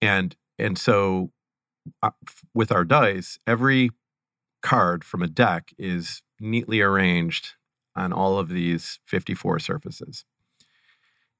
And 0.00 0.36
and 0.58 0.78
so 0.78 1.30
uh, 2.02 2.10
with 2.54 2.70
our 2.70 2.84
dice, 2.84 3.38
every 3.46 3.90
card 4.62 5.04
from 5.04 5.22
a 5.22 5.26
deck 5.26 5.72
is 5.78 6.22
neatly 6.40 6.80
arranged 6.80 7.52
on 7.96 8.12
all 8.12 8.38
of 8.38 8.48
these 8.48 8.98
54 9.06 9.58
surfaces. 9.58 10.24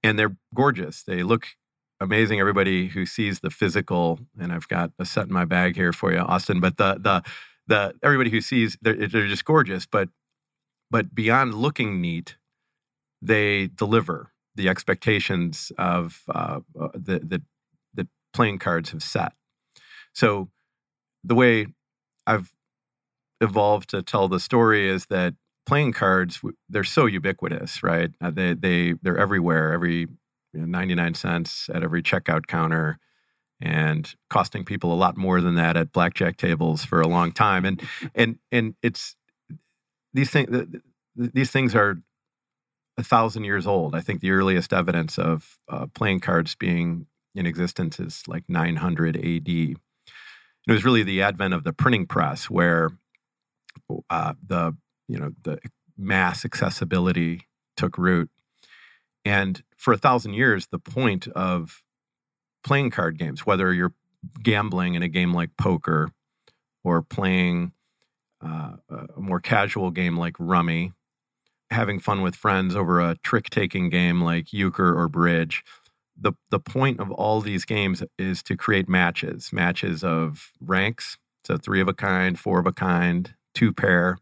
And 0.03 0.19
they're 0.19 0.37
gorgeous. 0.55 1.03
They 1.03 1.23
look 1.23 1.47
amazing 2.01 2.41
everybody 2.41 2.89
who 2.89 3.07
sees 3.07 3.41
the 3.41 3.51
physical 3.51 4.19
and 4.39 4.53
i've 4.53 4.69
got 4.69 4.91
a 4.99 5.05
set 5.05 5.27
in 5.27 5.33
my 5.33 5.45
bag 5.45 5.77
here 5.77 5.93
for 5.93 6.13
you 6.13 6.19
austin 6.19 6.61
but 6.61 6.77
the 6.77 6.95
the 6.95 7.23
the 7.67 7.95
everybody 8.03 8.31
who 8.31 8.41
sees 8.41 8.77
they're, 8.83 9.09
they're 9.09 9.29
just 9.29 9.45
gorgeous 9.45 9.87
but 9.87 10.09
but 10.91 11.15
beyond 11.15 11.55
looking 11.55 12.01
neat 12.01 12.37
they 13.23 13.69
deliver 13.69 14.33
the 14.55 14.69
expectations 14.69 15.73
of 15.79 16.23
uh, 16.29 16.61
the, 16.95 17.21
the 17.21 17.43
the 17.95 18.09
playing 18.33 18.59
cards 18.59 18.91
have 18.91 19.03
set. 19.03 19.33
So 20.13 20.49
the 21.23 21.35
way 21.35 21.67
i've 22.27 22.53
evolved 23.41 23.91
to 23.91 24.03
tell 24.03 24.29
the 24.29 24.41
story 24.41 24.89
is 24.89 25.07
that 25.07 25.35
playing 25.67 25.93
cards 25.93 26.41
they're 26.69 26.85
so 26.85 27.07
ubiquitous 27.07 27.83
right? 27.83 28.11
Uh, 28.21 28.31
they 28.31 28.55
they 28.55 28.95
they're 29.03 29.19
everywhere 29.19 29.73
every 29.73 30.01
you 30.55 30.61
know, 30.61 30.67
99 30.67 31.15
cents 31.15 31.69
at 31.73 31.83
every 31.83 32.03
checkout 32.03 32.47
counter 32.47 32.99
and 33.61 34.15
costing 34.31 34.65
people 34.65 34.93
a 34.93 34.95
lot 34.97 35.17
more 35.17 35.41
than 35.41 35.55
that 35.55 35.77
at 35.77 35.93
blackjack 35.93 36.37
tables 36.37 36.85
for 36.85 37.01
a 37.01 37.09
long 37.09 37.33
time. 37.33 37.65
And 37.65 37.83
and 38.15 38.39
and 38.53 38.75
it's 38.83 39.17
these 40.13 40.31
things 40.31 40.49
these 41.17 41.51
things 41.51 41.75
are 41.75 41.97
a 42.97 43.03
thousand 43.03 43.45
years 43.45 43.67
old. 43.67 43.95
I 43.95 44.01
think 44.01 44.21
the 44.21 44.31
earliest 44.31 44.73
evidence 44.73 45.19
of 45.19 45.59
uh, 45.69 45.87
playing 45.95 46.21
cards 46.21 46.55
being 46.55 47.07
in 47.35 47.47
existence 47.47 47.99
is 47.99 48.23
like 48.29 48.45
900 48.49 49.17
ad 49.17 49.77
it 50.67 50.73
was 50.73 50.85
really 50.85 51.03
the 51.03 51.23
advent 51.23 51.55
of 51.55 51.65
the 51.65 51.73
printing 51.73 52.07
press 52.07 52.49
where 52.49 52.91
uh, 54.09 54.35
the 54.47 54.77
you 55.09 55.19
know 55.19 55.33
the 55.43 55.59
mass 55.97 56.45
accessibility 56.45 57.43
took 57.77 57.99
root. 57.99 58.31
And 59.25 59.63
for 59.77 59.93
a 59.93 59.99
thousand 59.99 60.35
years, 60.35 60.67
the 60.67 60.79
point 60.79 61.29
of 61.29 61.83
playing 62.63 62.91
card 62.91 63.19
games, 63.19 63.45
whether 63.45 63.73
you're 63.73 63.95
gambling 64.43 64.95
in 64.95 65.03
a 65.03 65.09
game 65.09 65.33
like 65.33 65.57
poker 65.57 66.11
or 66.83 67.03
playing 67.03 67.73
uh, 68.43 68.77
a 68.91 69.21
more 69.21 69.41
casual 69.41 69.91
game 69.91 70.17
like 70.17 70.37
rummy, 70.39 70.93
having 71.71 71.99
fun 71.99 72.23
with 72.23 72.37
friends 72.37 72.77
over 72.77 73.01
a 73.01 73.17
trick 73.23 73.51
taking 73.51 73.89
game 73.89 74.21
like 74.23 74.53
euchre 74.53 74.97
or 74.99 75.09
bridge, 75.09 75.65
the 76.17 76.33
the 76.51 76.61
point 76.61 77.01
of 77.01 77.11
all 77.11 77.41
these 77.41 77.65
games 77.65 78.03
is 78.19 78.43
to 78.45 78.57
create 78.57 78.89
matches, 78.89 79.53
matches 79.53 80.05
of 80.05 80.53
ranks, 80.61 81.19
so 81.45 81.57
three 81.57 81.81
of 81.81 81.89
a 81.89 81.95
kind, 81.95 82.39
four 82.39 82.59
of 82.59 82.67
a 82.67 82.73
kind, 82.73 83.35
two 83.55 83.73
pair, 83.73 84.19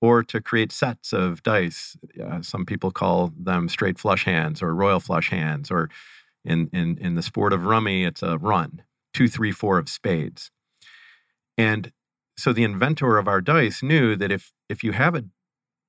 or 0.00 0.22
to 0.22 0.40
create 0.40 0.72
sets 0.72 1.12
of 1.12 1.42
dice. 1.42 1.96
Uh, 2.22 2.42
some 2.42 2.66
people 2.66 2.90
call 2.90 3.32
them 3.38 3.68
straight 3.68 3.98
flush 3.98 4.24
hands 4.24 4.62
or 4.62 4.74
royal 4.74 5.00
flush 5.00 5.30
hands, 5.30 5.70
or 5.70 5.88
in 6.44 6.68
in 6.72 6.98
in 6.98 7.14
the 7.14 7.22
sport 7.22 7.52
of 7.52 7.64
rummy, 7.64 8.04
it's 8.04 8.22
a 8.22 8.38
run, 8.38 8.82
two, 9.12 9.28
three, 9.28 9.52
four 9.52 9.78
of 9.78 9.88
spades. 9.88 10.50
And 11.56 11.92
so 12.36 12.52
the 12.52 12.64
inventor 12.64 13.16
of 13.16 13.28
our 13.28 13.40
dice 13.40 13.82
knew 13.82 14.16
that 14.16 14.32
if 14.32 14.52
if 14.68 14.82
you 14.82 14.92
have 14.92 15.14
a 15.14 15.24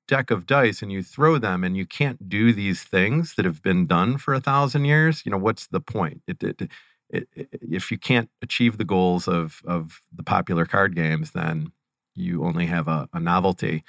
deck 0.07 0.31
of 0.31 0.45
dice 0.45 0.81
and 0.81 0.91
you 0.91 1.01
throw 1.01 1.37
them 1.37 1.63
and 1.63 1.75
you 1.75 1.85
can't 1.85 2.29
do 2.29 2.53
these 2.53 2.83
things 2.83 3.35
that 3.35 3.45
have 3.45 3.61
been 3.61 3.85
done 3.85 4.17
for 4.17 4.33
a 4.33 4.39
thousand 4.39 4.85
years, 4.85 5.23
you 5.25 5.31
know, 5.31 5.37
what's 5.37 5.67
the 5.67 5.79
point? 5.79 6.21
It, 6.27 6.43
it, 6.43 6.69
it, 7.09 7.27
if 7.51 7.91
you 7.91 7.97
can't 7.97 8.29
achieve 8.41 8.77
the 8.77 8.85
goals 8.85 9.27
of, 9.27 9.61
of 9.65 10.01
the 10.13 10.23
popular 10.23 10.65
card 10.65 10.95
games, 10.95 11.31
then 11.31 11.71
you 12.13 12.43
only 12.43 12.65
have 12.67 12.87
a, 12.87 13.09
a 13.13 13.19
novelty. 13.19 13.83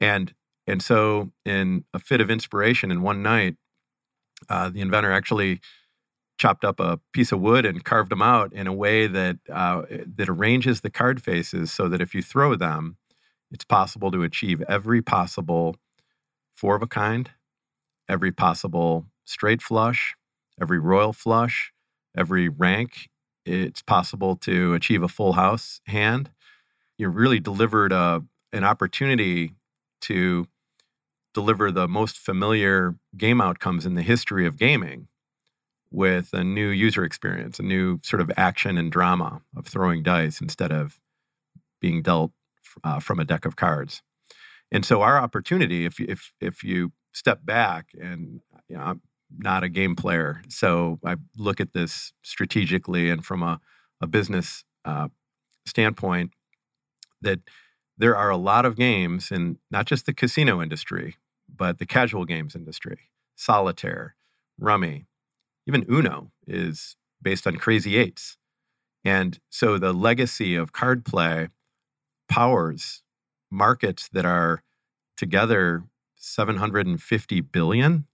And, 0.00 0.34
and 0.66 0.82
so 0.82 1.32
in 1.44 1.84
a 1.94 1.98
fit 1.98 2.20
of 2.20 2.30
inspiration 2.30 2.90
in 2.90 3.02
one 3.02 3.22
night, 3.22 3.56
uh, 4.48 4.68
the 4.68 4.80
inventor 4.80 5.12
actually 5.12 5.60
chopped 6.38 6.64
up 6.64 6.80
a 6.80 6.98
piece 7.12 7.30
of 7.30 7.40
wood 7.40 7.64
and 7.64 7.84
carved 7.84 8.10
them 8.10 8.22
out 8.22 8.52
in 8.52 8.66
a 8.66 8.72
way 8.72 9.06
that 9.06 9.38
uh, 9.48 9.82
that 10.16 10.28
arranges 10.28 10.80
the 10.80 10.90
card 10.90 11.22
faces 11.22 11.70
so 11.70 11.88
that 11.88 12.00
if 12.00 12.14
you 12.14 12.22
throw 12.22 12.56
them, 12.56 12.96
it's 13.52 13.64
possible 13.64 14.10
to 14.10 14.22
achieve 14.22 14.62
every 14.62 15.02
possible 15.02 15.76
four 16.54 16.74
of 16.74 16.82
a 16.82 16.86
kind, 16.86 17.30
every 18.08 18.32
possible 18.32 19.06
straight 19.24 19.62
flush, 19.62 20.14
every 20.60 20.78
royal 20.78 21.12
flush, 21.12 21.72
every 22.16 22.48
rank. 22.48 23.08
It's 23.44 23.82
possible 23.82 24.36
to 24.36 24.74
achieve 24.74 25.02
a 25.02 25.08
full 25.08 25.34
house 25.34 25.80
hand. 25.86 26.30
You 26.96 27.08
really 27.08 27.40
delivered 27.40 27.92
a, 27.92 28.22
an 28.52 28.64
opportunity 28.64 29.54
to 30.02 30.46
deliver 31.34 31.70
the 31.70 31.88
most 31.88 32.18
familiar 32.18 32.96
game 33.16 33.40
outcomes 33.40 33.86
in 33.86 33.94
the 33.94 34.02
history 34.02 34.46
of 34.46 34.58
gaming 34.58 35.08
with 35.90 36.32
a 36.32 36.44
new 36.44 36.68
user 36.68 37.04
experience, 37.04 37.58
a 37.58 37.62
new 37.62 38.00
sort 38.02 38.22
of 38.22 38.30
action 38.36 38.78
and 38.78 38.90
drama 38.90 39.42
of 39.56 39.66
throwing 39.66 40.02
dice 40.02 40.40
instead 40.40 40.72
of 40.72 40.98
being 41.80 42.02
dealt 42.02 42.32
uh, 42.84 43.00
from 43.00 43.18
a 43.18 43.24
deck 43.24 43.44
of 43.44 43.56
cards. 43.56 44.02
And 44.70 44.84
so 44.84 45.02
our 45.02 45.18
opportunity, 45.18 45.84
if 45.84 46.00
if 46.00 46.32
if 46.40 46.64
you 46.64 46.92
step 47.12 47.44
back 47.44 47.88
and 48.00 48.40
you 48.68 48.76
know, 48.76 48.82
I'm 48.82 49.02
not 49.38 49.62
a 49.62 49.68
game 49.68 49.94
player, 49.94 50.42
so 50.48 50.98
I 51.04 51.16
look 51.36 51.60
at 51.60 51.72
this 51.72 52.12
strategically 52.22 53.10
and 53.10 53.24
from 53.24 53.42
a, 53.42 53.60
a 54.00 54.06
business 54.06 54.64
uh, 54.84 55.08
standpoint, 55.66 56.32
that 57.20 57.40
there 57.98 58.16
are 58.16 58.30
a 58.30 58.36
lot 58.36 58.64
of 58.64 58.76
games 58.76 59.30
in 59.30 59.58
not 59.70 59.86
just 59.86 60.06
the 60.06 60.14
casino 60.14 60.62
industry, 60.62 61.16
but 61.54 61.78
the 61.78 61.86
casual 61.86 62.24
games 62.24 62.56
industry, 62.56 62.98
solitaire, 63.36 64.16
rummy, 64.58 65.06
even 65.66 65.84
Uno 65.90 66.32
is 66.46 66.96
based 67.20 67.46
on 67.46 67.56
Crazy 67.56 67.96
Eights. 67.96 68.36
And 69.04 69.38
so 69.50 69.78
the 69.78 69.92
legacy 69.92 70.54
of 70.54 70.72
card 70.72 71.04
play 71.04 71.48
powers 72.28 73.02
markets 73.50 74.08
that 74.12 74.24
are 74.24 74.62
together 75.16 75.84
750 76.16 77.40
billion. 77.42 78.06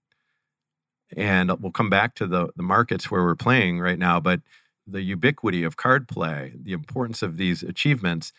And 1.17 1.51
we'll 1.61 1.73
come 1.73 1.89
back 1.89 2.15
to 2.17 2.27
the, 2.27 2.49
the 2.57 2.63
markets 2.63 3.11
where 3.11 3.23
we're 3.23 3.35
playing 3.35 3.81
right 3.81 3.99
now, 3.99 4.21
but 4.21 4.41
the 4.87 5.03
ubiquity 5.03 5.63
of 5.63 5.77
card 5.77 6.09
play, 6.09 6.53
the 6.61 6.73
importance 6.73 7.23
of 7.23 7.37
these 7.37 7.63
achievements, 7.63 8.33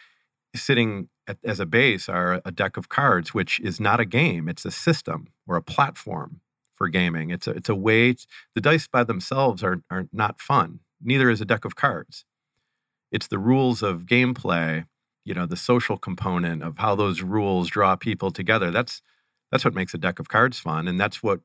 sitting 0.55 1.09
at, 1.27 1.37
as 1.43 1.59
a 1.59 1.65
base 1.65 2.09
are 2.09 2.41
a 2.43 2.51
deck 2.51 2.77
of 2.77 2.89
cards, 2.89 3.33
which 3.33 3.59
is 3.59 3.79
not 3.79 3.99
a 3.99 4.05
game, 4.05 4.49
it's 4.49 4.65
a 4.65 4.71
system 4.71 5.27
or 5.47 5.55
a 5.55 5.61
platform 5.61 6.41
for 6.73 6.87
gaming. 6.87 7.29
It's 7.29 7.47
a, 7.47 7.51
it's 7.51 7.69
a 7.69 7.75
way, 7.75 8.13
to, 8.13 8.27
the 8.55 8.61
dice 8.61 8.87
by 8.87 9.03
themselves 9.03 9.63
are, 9.63 9.81
are 9.89 10.07
not 10.11 10.39
fun. 10.39 10.79
Neither 11.01 11.29
is 11.29 11.41
a 11.41 11.45
deck 11.45 11.65
of 11.65 11.75
cards. 11.75 12.25
It's 13.11 13.27
the 13.27 13.39
rules 13.39 13.81
of 13.81 14.05
gameplay 14.05 14.85
you 15.29 15.35
know 15.35 15.45
the 15.45 15.55
social 15.55 15.95
component 15.95 16.63
of 16.63 16.79
how 16.79 16.95
those 16.95 17.21
rules 17.21 17.69
draw 17.69 17.95
people 17.95 18.31
together. 18.31 18.71
That's 18.71 19.03
that's 19.51 19.63
what 19.63 19.75
makes 19.75 19.93
a 19.93 19.99
deck 19.99 20.17
of 20.17 20.27
cards 20.27 20.57
fun 20.57 20.87
and 20.87 20.99
that's 20.99 21.21
what 21.21 21.41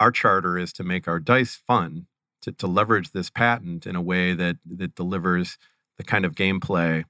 our 0.00 0.10
charter 0.10 0.56
is 0.56 0.72
to 0.72 0.82
make 0.82 1.06
our 1.06 1.20
dice 1.20 1.54
fun 1.66 2.06
to, 2.40 2.52
to 2.52 2.66
leverage 2.66 3.10
this 3.10 3.28
patent 3.28 3.86
in 3.86 3.96
a 3.96 4.00
way 4.00 4.32
that 4.32 4.56
that 4.64 4.94
delivers 4.94 5.58
the 5.98 6.04
kind 6.04 6.24
of 6.24 6.34
gameplay 6.34 7.04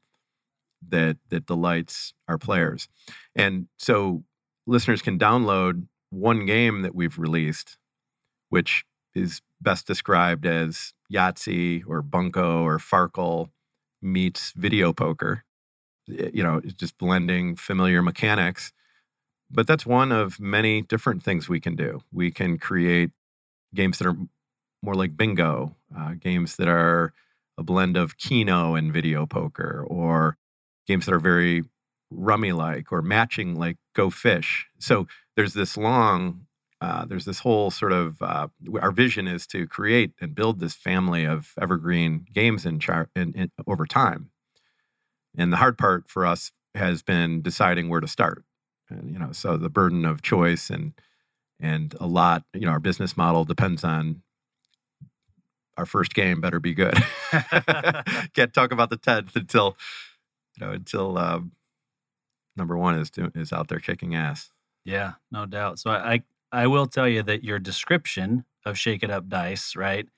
that 0.89 1.19
that 1.29 1.47
delights 1.47 2.15
our 2.27 2.37
players. 2.37 2.89
And 3.37 3.69
so 3.79 4.25
listeners 4.67 5.03
can 5.03 5.21
download 5.21 5.87
one 6.11 6.47
game 6.47 6.83
that 6.83 6.97
we've 6.97 7.19
released 7.19 7.79
which 8.49 8.85
is 9.15 9.41
best 9.61 9.87
described 9.87 10.47
as 10.47 10.95
Yahtzee 11.13 11.85
or 11.87 12.03
Bunko 12.03 12.65
or 12.65 12.79
Farkle 12.79 13.51
meets 14.03 14.53
video 14.57 14.93
poker 14.93 15.45
you 16.09 16.43
know, 16.43 16.61
just 16.61 16.99
blending 16.99 17.57
familiar 17.57 18.03
mechanics. 18.03 18.73
But 19.51 19.67
that's 19.67 19.87
one 19.87 20.13
of 20.13 20.41
many 20.41 20.83
different 20.83 21.23
things 21.23 21.49
we 21.49 21.61
can 21.61 21.77
do. 21.77 22.03
We 22.13 22.31
can 22.31 22.59
create 22.59 23.11
games 23.75 23.99
that 23.99 24.07
are 24.09 24.17
more 24.83 24.95
like 24.95 25.17
bingo, 25.17 25.75
uh, 25.97 26.15
games 26.15 26.57
that 26.57 26.69
are 26.69 27.13
a 27.59 27.63
blend 27.63 27.97
of 27.97 28.19
Keno 28.19 28.75
and 28.75 28.93
video 28.93 29.27
poker, 29.27 29.85
or 29.89 30.37
games 30.87 31.07
that 31.07 31.15
are 31.15 31.21
very 31.21 31.65
rummy 32.11 32.53
like 32.53 32.93
or 32.93 33.03
matching 33.03 33.57
like 33.57 33.77
Go 33.95 34.11
Fish. 34.11 34.67
So 34.79 35.07
there's 35.37 35.55
this 35.55 35.77
long, 35.77 36.47
uh, 36.81 37.05
there's 37.05 37.25
this 37.25 37.41
whole 37.41 37.71
sort 37.71 37.93
of, 37.93 38.23
uh, 38.23 38.49
our 38.81 38.93
vision 38.93 39.27
is 39.27 39.47
to 39.49 39.67
create 39.67 40.13
and 40.21 40.35
build 40.35 40.61
this 40.61 40.75
family 40.75 41.25
of 41.27 41.53
evergreen 41.61 42.27
games 42.33 42.65
in, 42.65 42.79
char- 42.81 43.11
in, 43.17 43.33
in 43.35 43.51
over 43.67 43.87
time. 43.87 44.31
And 45.39 45.53
the 45.53 45.57
hard 45.57 45.79
part 45.79 46.11
for 46.11 46.27
us 46.27 46.53
has 46.75 47.03
been 47.03 47.41
deciding 47.41 47.89
where 47.89 48.01
to 48.01 48.09
start. 48.09 48.45
And, 48.91 49.11
you 49.11 49.19
know, 49.19 49.33
so 49.33 49.57
the 49.57 49.71
burden 49.71 50.05
of 50.05 50.23
choice 50.23 50.69
and 50.69 50.93
and 51.61 51.95
a 51.99 52.07
lot, 52.07 52.45
you 52.55 52.67
know, 52.67 52.71
our 52.71 52.79
business 52.79 53.17
model 53.17 53.45
depends 53.45 53.83
on 53.83 54.23
our 55.79 55.87
first 55.87 56.13
game 56.13 56.41
better 56.41 56.61
be 56.61 56.75
good. 56.75 56.95
Can't 58.35 58.53
talk 58.53 58.73
about 58.73 58.91
the 58.91 58.99
tenth 59.01 59.35
until 59.37 59.77
you 60.57 60.67
know 60.67 60.73
until 60.73 61.17
um, 61.17 61.53
number 62.57 62.77
one 62.77 62.99
is 62.99 63.11
is 63.35 63.53
out 63.53 63.69
there 63.69 63.79
kicking 63.79 64.15
ass. 64.15 64.51
Yeah, 64.85 65.13
no 65.31 65.47
doubt. 65.47 65.79
So 65.79 65.91
I, 65.91 66.15
I 66.15 66.23
I 66.51 66.67
will 66.67 66.87
tell 66.87 67.09
you 67.09 67.23
that 67.23 67.45
your 67.45 67.59
description 67.61 68.45
of 68.67 68.77
Shake 68.77 69.03
It 69.03 69.11
Up 69.11 69.29
Dice, 69.29 69.77
right, 69.77 70.09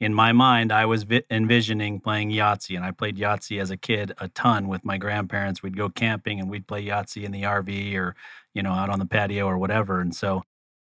in 0.00 0.14
my 0.14 0.32
mind, 0.32 0.72
I 0.72 0.86
was 0.86 1.02
vi- 1.02 1.24
envisioning 1.30 2.00
playing 2.00 2.30
Yahtzee, 2.30 2.74
and 2.74 2.84
I 2.84 2.90
played 2.90 3.18
Yahtzee 3.18 3.60
as 3.60 3.70
a 3.70 3.76
kid 3.76 4.14
a 4.18 4.28
ton 4.28 4.66
with 4.66 4.82
my 4.82 4.96
grandparents. 4.96 5.62
We'd 5.62 5.76
go 5.76 5.90
camping 5.90 6.40
and 6.40 6.48
we'd 6.48 6.66
play 6.66 6.84
Yahtzee 6.84 7.24
in 7.24 7.32
the 7.32 7.42
RV 7.42 7.94
or, 7.96 8.16
you 8.54 8.62
know, 8.62 8.72
out 8.72 8.88
on 8.88 8.98
the 8.98 9.06
patio 9.06 9.44
or 9.44 9.58
whatever. 9.58 10.00
And 10.00 10.14
so 10.14 10.42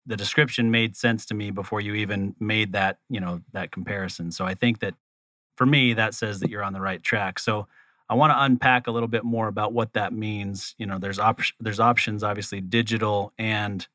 the 0.05 0.17
description 0.17 0.71
made 0.71 0.97
sense 0.97 1.25
to 1.27 1.33
me 1.33 1.51
before 1.51 1.79
you 1.79 1.95
even 1.95 2.35
made 2.39 2.73
that, 2.73 2.99
you 3.09 3.21
know, 3.21 3.41
that 3.53 3.71
comparison. 3.71 4.31
So 4.31 4.45
I 4.45 4.53
think 4.53 4.79
that 4.79 4.95
for 5.55 5.65
me, 5.65 5.93
that 5.93 6.13
says 6.13 6.41
that 6.41 6.49
you're 6.49 6.63
on 6.63 6.73
the 6.73 6.81
right 6.81 7.01
track. 7.01 7.39
So 7.39 7.67
I 8.09 8.15
want 8.15 8.31
to 8.31 8.43
unpack 8.43 8.87
a 8.87 8.91
little 8.91 9.07
bit 9.07 9.23
more 9.23 9.47
about 9.47 9.73
what 9.73 9.93
that 9.93 10.13
means. 10.13 10.75
You 10.77 10.85
know, 10.85 10.97
there's 10.97 11.19
op- 11.19 11.41
there's 11.61 11.79
options, 11.79 12.23
obviously 12.23 12.59
digital 12.59 13.33
and 13.37 13.87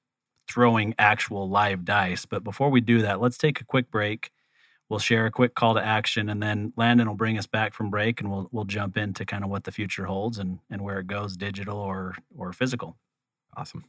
throwing 0.48 0.94
actual 0.98 1.48
live 1.48 1.84
dice. 1.84 2.24
But 2.26 2.44
before 2.44 2.70
we 2.70 2.80
do 2.80 3.02
that, 3.02 3.20
let's 3.20 3.38
take 3.38 3.60
a 3.60 3.64
quick 3.64 3.90
break 3.90 4.30
we'll 4.92 4.98
share 4.98 5.24
a 5.24 5.30
quick 5.30 5.54
call 5.54 5.72
to 5.72 5.82
action 5.82 6.28
and 6.28 6.42
then 6.42 6.70
Landon 6.76 7.08
will 7.08 7.16
bring 7.16 7.38
us 7.38 7.46
back 7.46 7.72
from 7.72 7.88
break 7.88 8.20
and 8.20 8.30
we'll 8.30 8.46
we'll 8.52 8.66
jump 8.66 8.98
into 8.98 9.24
kind 9.24 9.42
of 9.42 9.48
what 9.48 9.64
the 9.64 9.72
future 9.72 10.04
holds 10.04 10.36
and 10.36 10.58
and 10.70 10.82
where 10.82 10.98
it 10.98 11.06
goes 11.06 11.34
digital 11.34 11.78
or 11.78 12.14
or 12.36 12.52
physical. 12.52 12.94
Awesome. 13.56 13.86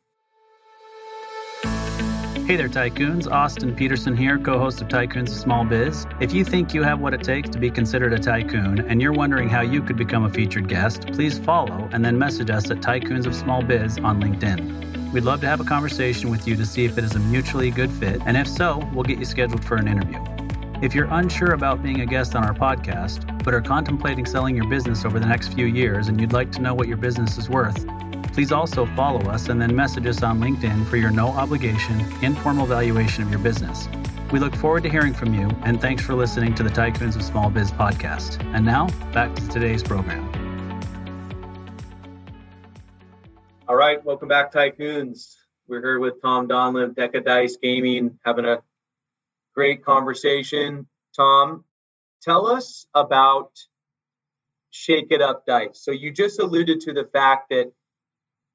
Hey 2.45 2.55
there, 2.55 2.69
tycoons. 2.69 3.29
Austin 3.29 3.75
Peterson 3.75 4.15
here, 4.15 4.37
co 4.37 4.57
host 4.57 4.81
of 4.81 4.87
Tycoons 4.87 5.27
of 5.27 5.35
Small 5.35 5.65
Biz. 5.65 6.05
If 6.21 6.33
you 6.33 6.45
think 6.45 6.73
you 6.73 6.83
have 6.83 7.01
what 7.01 7.13
it 7.13 7.21
takes 7.21 7.49
to 7.49 7.59
be 7.59 7.69
considered 7.69 8.13
a 8.13 8.19
tycoon 8.19 8.79
and 8.79 9.01
you're 9.01 9.13
wondering 9.13 9.49
how 9.49 9.61
you 9.61 9.81
could 9.81 9.97
become 9.97 10.23
a 10.23 10.29
featured 10.29 10.69
guest, 10.69 11.07
please 11.07 11.37
follow 11.37 11.89
and 11.91 12.05
then 12.05 12.17
message 12.17 12.49
us 12.49 12.71
at 12.71 12.77
Tycoons 12.77 13.25
of 13.25 13.35
Small 13.35 13.61
Biz 13.61 13.97
on 13.99 14.21
LinkedIn. 14.21 15.11
We'd 15.11 15.25
love 15.25 15.41
to 15.41 15.47
have 15.47 15.59
a 15.59 15.65
conversation 15.65 16.29
with 16.29 16.47
you 16.47 16.55
to 16.55 16.65
see 16.65 16.85
if 16.85 16.97
it 16.97 17.03
is 17.03 17.13
a 17.13 17.19
mutually 17.19 17.71
good 17.71 17.91
fit, 17.91 18.21
and 18.25 18.37
if 18.37 18.47
so, 18.47 18.89
we'll 18.93 19.03
get 19.03 19.19
you 19.19 19.25
scheduled 19.25 19.65
for 19.65 19.75
an 19.75 19.87
interview. 19.87 20.42
If 20.83 20.93
you're 20.93 21.07
unsure 21.09 21.53
about 21.53 21.81
being 21.81 22.01
a 22.01 22.05
guest 22.05 22.35
on 22.35 22.43
our 22.43 22.53
podcast, 22.53 23.41
but 23.45 23.53
are 23.53 23.61
contemplating 23.61 24.25
selling 24.25 24.53
your 24.53 24.67
business 24.67 25.05
over 25.05 25.17
the 25.17 25.25
next 25.25 25.53
few 25.53 25.65
years 25.65 26.09
and 26.09 26.19
you'd 26.19 26.33
like 26.33 26.51
to 26.51 26.61
know 26.61 26.73
what 26.73 26.89
your 26.89 26.97
business 26.97 27.37
is 27.37 27.49
worth, 27.49 27.87
please 28.33 28.51
also 28.51 28.85
follow 28.87 29.21
us 29.29 29.47
and 29.47 29.61
then 29.61 29.73
message 29.73 30.05
us 30.07 30.21
on 30.23 30.41
LinkedIn 30.41 30.85
for 30.87 30.97
your 30.97 31.09
no 31.09 31.29
obligation, 31.29 32.01
informal 32.21 32.65
valuation 32.65 33.23
of 33.23 33.29
your 33.29 33.39
business. 33.39 33.87
We 34.33 34.39
look 34.39 34.53
forward 34.57 34.83
to 34.83 34.89
hearing 34.89 35.13
from 35.13 35.33
you, 35.33 35.49
and 35.63 35.79
thanks 35.79 36.03
for 36.03 36.15
listening 36.15 36.53
to 36.55 36.63
the 36.63 36.69
Tycoons 36.69 37.15
of 37.15 37.23
Small 37.23 37.49
Biz 37.49 37.71
podcast. 37.71 38.45
And 38.53 38.65
now, 38.65 38.87
back 39.13 39.33
to 39.35 39.47
today's 39.47 39.83
program. 39.83 40.29
All 43.69 43.77
right, 43.77 44.03
welcome 44.03 44.27
back, 44.27 44.51
Tycoons. 44.51 45.37
We're 45.65 45.79
here 45.79 45.99
with 45.99 46.21
Tom 46.21 46.49
Donlin, 46.49 46.93
Deca 46.93 47.23
Dice 47.23 47.55
Gaming, 47.55 48.19
having 48.25 48.43
a 48.43 48.61
great 49.53 49.83
conversation. 49.83 50.87
Tom, 51.15 51.63
tell 52.21 52.47
us 52.47 52.85
about 52.93 53.51
Shake 54.71 55.07
It 55.11 55.21
Up 55.21 55.45
Dice. 55.45 55.79
So 55.81 55.91
you 55.91 56.11
just 56.11 56.39
alluded 56.39 56.81
to 56.81 56.93
the 56.93 57.05
fact 57.05 57.49
that 57.49 57.71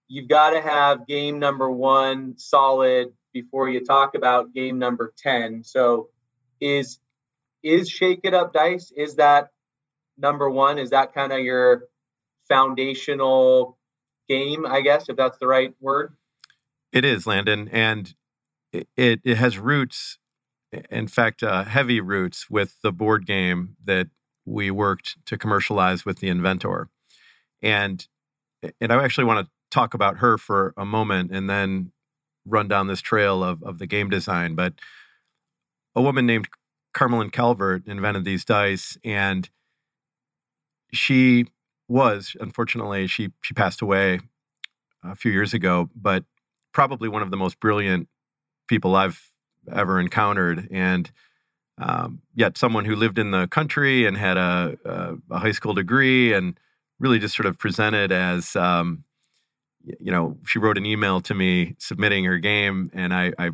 you've 0.09 0.29
got 0.29 0.51
to 0.51 0.61
have 0.61 1.07
game 1.07 1.39
number 1.39 1.71
one 1.71 2.35
solid 2.39 3.13
before 3.33 3.69
you 3.69 3.85
talk 3.85 4.15
about 4.15 4.53
game 4.53 4.79
number 4.79 5.13
10. 5.19 5.63
So 5.65 6.09
is 6.61 6.99
is 7.63 7.89
Shake 7.89 8.21
It 8.25 8.35
Up 8.35 8.53
Dice, 8.53 8.93
is 8.97 9.17
that 9.17 9.51
number 10.17 10.49
one? 10.49 10.79
Is 10.79 10.91
that 10.91 11.15
kind 11.15 11.33
of 11.33 11.41
your 11.41 11.85
foundational 12.49 13.77
game, 14.29 14.65
I 14.67 14.81
guess, 14.81 15.09
if 15.09 15.17
that's 15.17 15.39
the 15.39 15.47
right 15.47 15.75
word? 15.81 16.15
It 16.93 17.05
is, 17.05 17.27
Landon. 17.27 17.69
And 17.69 18.15
it, 18.73 18.89
it 18.97 19.37
has 19.37 19.59
roots 19.59 20.19
in 20.91 21.09
fact, 21.09 21.43
uh, 21.43 21.65
heavy 21.65 22.01
roots 22.01 22.51
with 22.51 22.77
the 22.83 22.93
board 22.93 23.27
game 23.27 23.77
that 23.85 24.09
we 24.45 24.71
worked 24.71 25.17
to 25.27 25.37
commercialize 25.37 26.05
with 26.05 26.19
the 26.21 26.29
inventor. 26.29 26.89
And 27.63 28.07
and 28.81 28.93
I 28.93 29.05
actually 29.05 29.25
want 29.25 29.47
to 29.47 29.53
talk 29.71 29.95
about 29.95 30.19
her 30.19 30.37
for 30.37 30.75
a 30.77 30.85
moment 30.85 31.31
and 31.31 31.49
then 31.49 31.93
run 32.45 32.67
down 32.67 32.87
this 32.87 33.01
trail 33.01 33.45
of, 33.45 33.63
of 33.63 33.79
the 33.79 33.87
game 33.87 34.09
design. 34.09 34.55
But 34.55 34.75
a 35.95 36.03
woman 36.03 36.27
named 36.27 36.49
Carmelyn 36.95 37.31
Calvert 37.31 37.87
invented 37.87 38.25
these 38.25 38.45
dice, 38.45 38.99
and 39.05 39.49
she 40.93 41.47
was 41.89 42.37
unfortunately 42.41 43.07
she 43.07 43.31
she 43.43 43.55
passed 43.55 43.81
away 43.81 44.21
a 45.05 45.15
few 45.15 45.33
years 45.33 45.55
ago, 45.55 45.89
but 45.95 46.25
probably 46.73 47.09
one 47.09 47.23
of 47.23 47.31
the 47.31 47.37
most 47.37 47.61
brilliant 47.61 48.09
people 48.67 48.97
I've 48.97 49.33
ever 49.73 50.01
encountered. 50.01 50.69
And 50.71 51.11
um, 51.79 52.21
yet, 52.35 52.59
someone 52.59 52.85
who 52.85 52.97
lived 52.97 53.19
in 53.19 53.31
the 53.31 53.47
country 53.47 54.07
and 54.07 54.17
had 54.17 54.37
a, 54.37 54.77
a, 54.85 55.15
a, 55.31 55.39
high 55.39 55.53
school 55.53 55.75
degree 55.75 56.33
and 56.33 56.59
really 56.99 57.19
just 57.21 57.37
sort 57.37 57.47
of 57.47 57.59
presented 57.59 58.11
as, 58.11 58.57
um, 58.57 59.05
you 59.85 60.11
know, 60.11 60.37
she 60.45 60.59
wrote 60.59 60.77
an 60.77 60.85
email 60.85 61.21
to 61.21 61.35
me 61.35 61.77
submitting 61.79 62.25
her 62.25 62.39
game, 62.39 62.91
and 62.93 63.15
I, 63.15 63.33
I, 63.39 63.51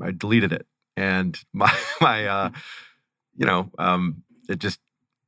I 0.00 0.12
deleted 0.12 0.52
it. 0.52 0.66
And 0.96 1.38
my, 1.52 1.76
my, 2.00 2.26
uh, 2.26 2.50
you 3.34 3.46
know, 3.46 3.70
um, 3.78 4.22
it 4.48 4.60
just 4.60 4.78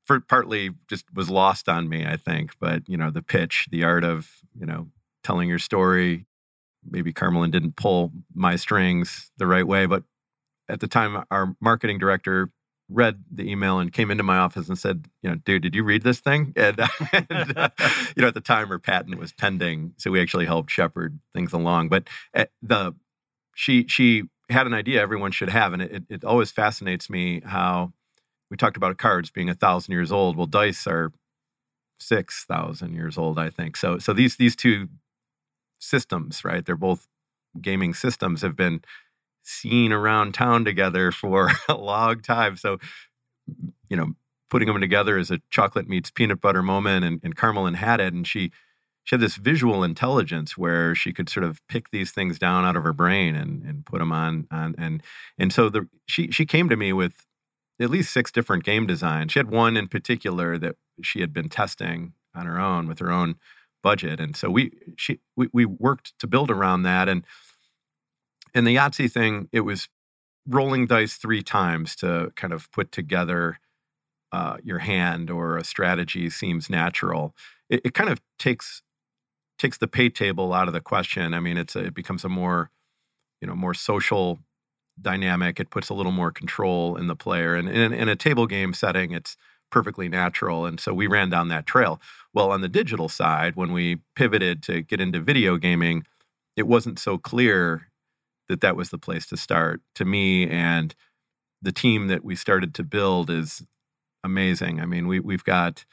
for 0.09 0.21
partly 0.21 0.71
just 0.89 1.05
was 1.15 1.29
lost 1.29 1.69
on 1.69 1.89
me, 1.89 2.07
I 2.07 2.17
think. 2.17 2.53
But 2.59 2.89
you 2.89 2.97
know, 2.97 3.11
the 3.11 3.23
pitch, 3.23 3.69
the 3.71 3.85
art 3.85 4.05
of 4.05 4.29
you 4.59 4.67
know 4.67 4.89
telling 5.23 5.49
your 5.49 5.59
story. 5.59 6.25
Maybe 6.89 7.13
Carmelyn 7.13 7.51
didn't 7.51 7.77
pull 7.77 8.13
my 8.35 8.57
strings 8.57 9.31
the 9.37 9.47
right 9.47 9.67
way, 9.67 9.85
but 9.85 10.05
at 10.69 10.81
the 10.81 10.89
time, 10.89 11.25
our 11.31 11.55
marketing 11.61 11.99
director 11.99 12.51
read 12.89 13.23
the 13.31 13.51
email 13.51 13.79
and 13.79 13.93
came 13.93 14.11
into 14.11 14.23
my 14.23 14.39
office 14.39 14.69
and 14.69 14.79
said, 14.79 15.07
you 15.23 15.29
know, 15.29 15.37
dude, 15.37 15.63
did 15.63 15.75
you 15.75 15.85
read 15.85 16.03
this 16.03 16.21
thing? 16.21 16.55
And, 16.57 16.81
and 17.31 17.59
uh, 17.59 17.69
you 18.17 18.23
know, 18.23 18.29
at 18.29 18.35
the 18.35 18.41
time 18.41 18.69
her 18.69 18.79
patent 18.79 19.19
was 19.19 19.33
pending, 19.33 19.95
so 19.99 20.11
we 20.11 20.21
actually 20.21 20.47
helped 20.47 20.71
shepherd 20.71 21.19
things 21.33 21.53
along. 21.53 21.89
But 21.89 22.09
uh, 22.35 22.47
the 22.63 22.95
she 23.55 23.87
she 23.89 24.25
had 24.51 24.67
an 24.67 24.75
idea 24.75 25.03
everyone 25.03 25.33
should 25.33 25.51
have, 25.51 25.73
and 25.73 25.83
it, 25.83 26.05
it 26.09 26.25
always 26.25 26.51
fascinates 26.51 27.11
me 27.11 27.43
how 27.45 27.93
we 28.51 28.57
talked 28.57 28.77
about 28.77 28.97
cards 28.97 29.31
being 29.31 29.51
a 29.51 29.55
thousand 29.55 29.93
years 29.93 30.11
old. 30.11 30.37
Well, 30.37 30.47
dice 30.47 30.87
are 30.87 31.13
six 31.99 32.45
thousand 32.45 32.95
years 32.95 33.19
old, 33.19 33.39
I 33.39 33.51
think. 33.51 33.77
So 33.77 33.99
so 33.99 34.13
these 34.13 34.37
these 34.37 34.57
two 34.57 34.89
systems, 35.79 36.45
right? 36.45 36.65
They're 36.65 36.77
both 36.77 37.07
gaming 37.61 37.95
systems 37.95 38.43
have 38.43 38.57
been 38.57 38.83
seen 39.43 39.93
around 39.93 40.35
town 40.35 40.65
together 40.65 41.13
for 41.13 41.51
a 41.69 41.77
long 41.77 42.21
time. 42.21 42.57
So, 42.57 42.79
you 43.89 43.97
know, 43.97 44.13
putting 44.51 44.69
them 44.69 44.81
together 44.81 45.19
as 45.19 45.31
a 45.31 45.41
chocolate 45.51 45.89
meets 45.89 46.11
peanut 46.11 46.41
butter 46.41 46.63
moment, 46.63 47.05
and, 47.05 47.21
and 47.23 47.37
Carmelyn 47.37 47.77
had 47.77 48.01
it, 48.01 48.13
and 48.13 48.27
she 48.27 48.51
she 49.05 49.15
had 49.15 49.23
this 49.23 49.37
visual 49.37 49.85
intelligence 49.85 50.59
where 50.59 50.95
she 50.95 51.15
could 51.15 51.31
sort 51.31 51.45
of 51.45 51.67
pick 51.67 51.91
these 51.91 52.11
things 52.11 52.39
down 52.39 52.67
out 52.67 52.77
of 52.77 52.83
her 52.83 52.93
brain 52.93 53.35
and 53.35 53.63
and 53.63 53.87
put 53.87 53.99
them 53.99 54.13
on 54.13 54.47
on 54.51 54.75
and 54.79 55.03
and 55.39 55.53
so 55.53 55.69
the 55.69 55.89
she 56.07 56.31
she 56.31 56.45
came 56.45 56.69
to 56.69 56.77
me 56.77 56.93
with 56.93 57.27
at 57.81 57.91
least 57.91 58.13
six 58.13 58.31
different 58.33 58.65
game 58.65 58.87
designs. 58.87 59.33
She 59.33 59.39
had 59.39 59.51
one 59.51 59.77
in 59.77 59.87
particular 59.89 60.59
that 60.59 60.77
she 61.03 61.21
had 61.21 61.33
been 61.33 61.49
testing 61.49 62.13
on 62.35 62.47
her 62.47 62.59
own 62.59 62.89
with 62.89 62.99
her 62.99 63.11
own 63.11 63.37
budget, 63.83 64.21
and 64.21 64.37
so 64.37 64.51
we 64.51 64.73
she 64.97 65.21
we, 65.37 65.49
we 65.53 65.65
worked 65.65 66.19
to 66.19 66.27
build 66.27 66.51
around 66.51 66.83
that 66.83 67.09
and 67.09 67.25
in 68.55 68.65
the 68.65 68.77
Yahtzee 68.77 69.11
thing, 69.11 69.49
it 69.53 69.61
was 69.61 69.89
rolling 70.47 70.87
dice 70.87 71.15
three 71.15 71.43
times 71.43 71.95
to 71.97 72.33
kind 72.37 72.53
of 72.53 72.71
put 72.73 72.91
together 72.91 73.59
uh, 74.33 74.57
your 74.63 74.79
hand 74.79 75.31
or 75.31 75.57
a 75.57 75.65
strategy 75.65 76.31
seems 76.31 76.69
natural. 76.69 77.35
It, 77.71 77.83
it, 77.85 77.95
kind 77.95 78.11
of 78.11 78.21
takes 78.39 78.83
takes 79.59 79.79
the 79.79 79.89
pay 79.89 80.09
table 80.09 80.53
out 80.53 80.69
of 80.69 80.75
the 80.75 80.81
question. 80.81 81.35
I 81.35 81.41
mean, 81.41 81.57
it's 81.57 81.75
a, 81.77 81.87
it 81.87 81.95
becomes 81.95 82.25
a 82.25 82.29
more 82.29 82.71
you 83.41 83.49
know 83.49 83.55
more 83.55 83.75
social 83.75 84.39
dynamic. 85.01 85.61
It 85.61 85.71
puts 85.71 85.89
a 85.89 85.95
little 85.95 86.13
more 86.13 86.31
control 86.31 86.97
in 86.97 87.07
the 87.07 87.17
player, 87.17 87.55
and 87.55 87.69
in, 87.69 87.93
in 87.93 88.09
a 88.09 88.17
table 88.17 88.47
game 88.47 88.75
setting, 88.75 89.13
it's 89.13 89.37
perfectly 89.71 90.09
natural. 90.09 90.67
And 90.67 90.81
so 90.81 90.95
we 90.95 91.07
ran 91.07 91.31
down 91.31 91.49
that 91.49 91.67
trail. 91.67 92.01
Well, 92.33 92.53
on 92.53 92.63
the 92.63 92.69
digital 92.69 93.09
side, 93.09 93.55
when 93.55 93.73
we 93.73 93.99
pivoted 94.17 94.63
to 94.65 94.81
get 94.83 95.01
into 95.01 95.21
video 95.21 95.57
gaming, 95.57 96.05
it 96.57 96.67
wasn't 96.67 96.99
so 96.99 97.19
clear 97.19 97.88
that 98.49 98.61
that 98.61 98.77
was 98.77 98.91
the 98.91 98.99
place 98.99 99.27
to 99.27 99.37
start 99.37 99.81
to 99.95 100.05
me 100.05 100.49
and 100.49 100.95
the 101.61 101.73
team 101.73 102.07
that 102.09 102.25
we 102.25 102.37
started 102.37 102.75
to 102.75 102.85
build 102.85 103.31
is 103.31 103.63
amazing. 104.25 104.81
I 104.81 104.87
mean 104.87 105.07
we, 105.07 105.21
we've 105.21 105.45
got 105.45 105.85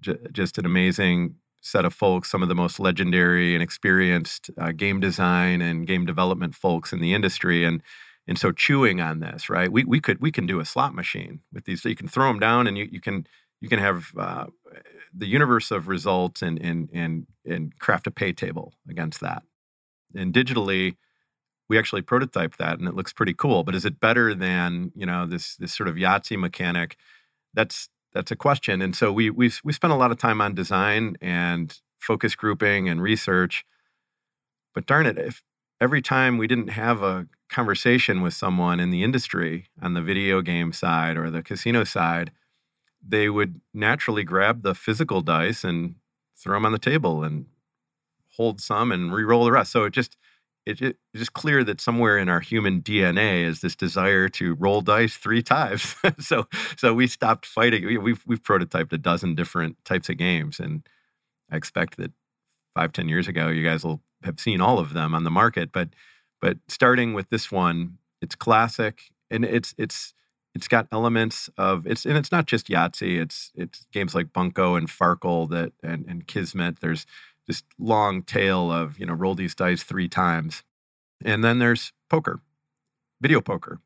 j- 0.00 0.18
just 0.32 0.58
an 0.58 0.66
amazing 0.66 1.36
set 1.62 1.84
of 1.84 1.92
folks 1.92 2.30
some 2.30 2.42
of 2.42 2.48
the 2.48 2.54
most 2.54 2.80
legendary 2.80 3.54
and 3.54 3.62
experienced 3.62 4.50
uh, 4.58 4.72
game 4.72 4.98
design 4.98 5.60
and 5.60 5.86
game 5.86 6.06
development 6.06 6.54
folks 6.54 6.90
in 6.92 7.00
the 7.00 7.12
industry 7.12 7.64
and 7.64 7.82
and 8.26 8.38
so 8.38 8.52
chewing 8.52 9.00
on 9.00 9.20
this 9.20 9.50
right? 9.50 9.70
We, 9.70 9.84
we 9.84 10.00
could 10.00 10.20
we 10.20 10.32
can 10.32 10.46
do 10.46 10.60
a 10.60 10.64
slot 10.64 10.94
machine 10.94 11.40
with 11.52 11.64
these 11.64 11.82
so 11.82 11.88
you 11.88 11.96
can 11.96 12.08
throw 12.08 12.28
them 12.28 12.38
down 12.38 12.66
and 12.66 12.78
you, 12.78 12.88
you 12.90 13.00
can 13.00 13.26
you 13.60 13.68
can 13.68 13.78
have 13.78 14.12
uh, 14.18 14.46
the 15.14 15.26
universe 15.26 15.70
of 15.70 15.88
results 15.88 16.42
and 16.42 16.60
and 16.60 16.88
and 16.92 17.26
and 17.44 17.78
craft 17.78 18.06
a 18.06 18.10
pay 18.10 18.32
table 18.32 18.74
against 18.88 19.20
that. 19.20 19.42
And 20.14 20.32
digitally 20.32 20.96
we 21.70 21.78
actually 21.78 22.02
prototyped 22.02 22.56
that 22.56 22.80
and 22.80 22.88
it 22.88 22.94
looks 22.94 23.12
pretty 23.12 23.32
cool. 23.32 23.62
But 23.62 23.76
is 23.76 23.84
it 23.84 24.00
better 24.00 24.34
than 24.34 24.90
you 24.96 25.06
know 25.06 25.24
this 25.24 25.56
this 25.56 25.72
sort 25.72 25.88
of 25.88 25.94
Yahtzee 25.94 26.38
mechanic? 26.38 26.96
That's 27.54 27.88
that's 28.12 28.32
a 28.32 28.36
question. 28.36 28.82
And 28.82 28.94
so 28.94 29.12
we 29.12 29.30
we 29.30 29.52
we 29.62 29.72
spent 29.72 29.92
a 29.92 29.96
lot 29.96 30.10
of 30.10 30.18
time 30.18 30.40
on 30.40 30.52
design 30.52 31.16
and 31.22 31.80
focus 32.00 32.34
grouping 32.34 32.88
and 32.88 33.00
research. 33.00 33.64
But 34.74 34.86
darn 34.86 35.06
it, 35.06 35.16
if 35.16 35.42
every 35.80 36.02
time 36.02 36.38
we 36.38 36.48
didn't 36.48 36.70
have 36.70 37.02
a 37.02 37.28
conversation 37.48 38.20
with 38.20 38.34
someone 38.34 38.80
in 38.80 38.90
the 38.90 39.04
industry 39.04 39.68
on 39.80 39.94
the 39.94 40.02
video 40.02 40.42
game 40.42 40.72
side 40.72 41.16
or 41.16 41.30
the 41.30 41.42
casino 41.42 41.84
side, 41.84 42.32
they 43.06 43.28
would 43.30 43.60
naturally 43.72 44.24
grab 44.24 44.62
the 44.62 44.74
physical 44.74 45.20
dice 45.20 45.62
and 45.62 45.94
throw 46.36 46.56
them 46.56 46.66
on 46.66 46.72
the 46.72 46.78
table 46.78 47.22
and 47.22 47.46
hold 48.36 48.60
some 48.60 48.90
and 48.90 49.14
re-roll 49.14 49.44
the 49.44 49.52
rest. 49.52 49.70
So 49.70 49.84
it 49.84 49.92
just 49.92 50.16
it, 50.66 50.80
it's 50.80 50.96
just 51.14 51.32
clear 51.32 51.64
that 51.64 51.80
somewhere 51.80 52.18
in 52.18 52.28
our 52.28 52.40
human 52.40 52.82
DNA 52.82 53.44
is 53.44 53.60
this 53.60 53.76
desire 53.76 54.28
to 54.30 54.54
roll 54.54 54.80
dice 54.80 55.16
three 55.16 55.42
times. 55.42 55.94
so 56.18 56.46
so 56.76 56.94
we 56.94 57.06
stopped 57.06 57.46
fighting. 57.46 57.86
We, 57.86 57.98
we've 57.98 58.22
we've 58.26 58.42
prototyped 58.42 58.92
a 58.92 58.98
dozen 58.98 59.34
different 59.34 59.76
types 59.84 60.08
of 60.08 60.16
games, 60.16 60.60
and 60.60 60.86
I 61.50 61.56
expect 61.56 61.96
that 61.96 62.12
five 62.74 62.92
ten 62.92 63.08
years 63.08 63.28
ago 63.28 63.48
you 63.48 63.64
guys 63.64 63.84
will 63.84 64.00
have 64.22 64.38
seen 64.38 64.60
all 64.60 64.78
of 64.78 64.92
them 64.92 65.14
on 65.14 65.24
the 65.24 65.30
market. 65.30 65.72
But 65.72 65.90
but 66.40 66.58
starting 66.68 67.14
with 67.14 67.30
this 67.30 67.50
one, 67.50 67.98
it's 68.20 68.34
classic, 68.34 69.02
and 69.30 69.44
it's 69.44 69.74
it's 69.78 70.14
it's 70.54 70.68
got 70.68 70.88
elements 70.92 71.48
of 71.56 71.86
it's 71.86 72.04
and 72.04 72.16
it's 72.16 72.32
not 72.32 72.46
just 72.46 72.68
Yahtzee. 72.68 73.20
It's 73.20 73.52
it's 73.54 73.86
games 73.92 74.14
like 74.14 74.32
Bunko 74.32 74.74
and 74.74 74.88
Farkle 74.88 75.48
that 75.50 75.72
and 75.82 76.04
and 76.06 76.26
Kismet. 76.26 76.80
There's 76.80 77.06
this 77.50 77.64
long 77.80 78.22
tail 78.22 78.70
of 78.70 78.98
you 79.00 79.06
know 79.06 79.14
roll 79.14 79.34
these 79.34 79.56
dice 79.56 79.82
three 79.82 80.08
times 80.08 80.62
And 81.24 81.44
then 81.44 81.58
there's 81.58 81.92
poker, 82.08 82.40
video 83.20 83.40
poker. 83.40 83.80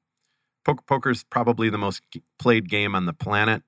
Poker 0.65 1.11
is 1.11 1.24
probably 1.24 1.70
the 1.70 1.78
most 1.78 2.03
played 2.39 2.69
game 2.70 2.95
on 2.95 3.07
the 3.07 3.15
planet 3.15 3.62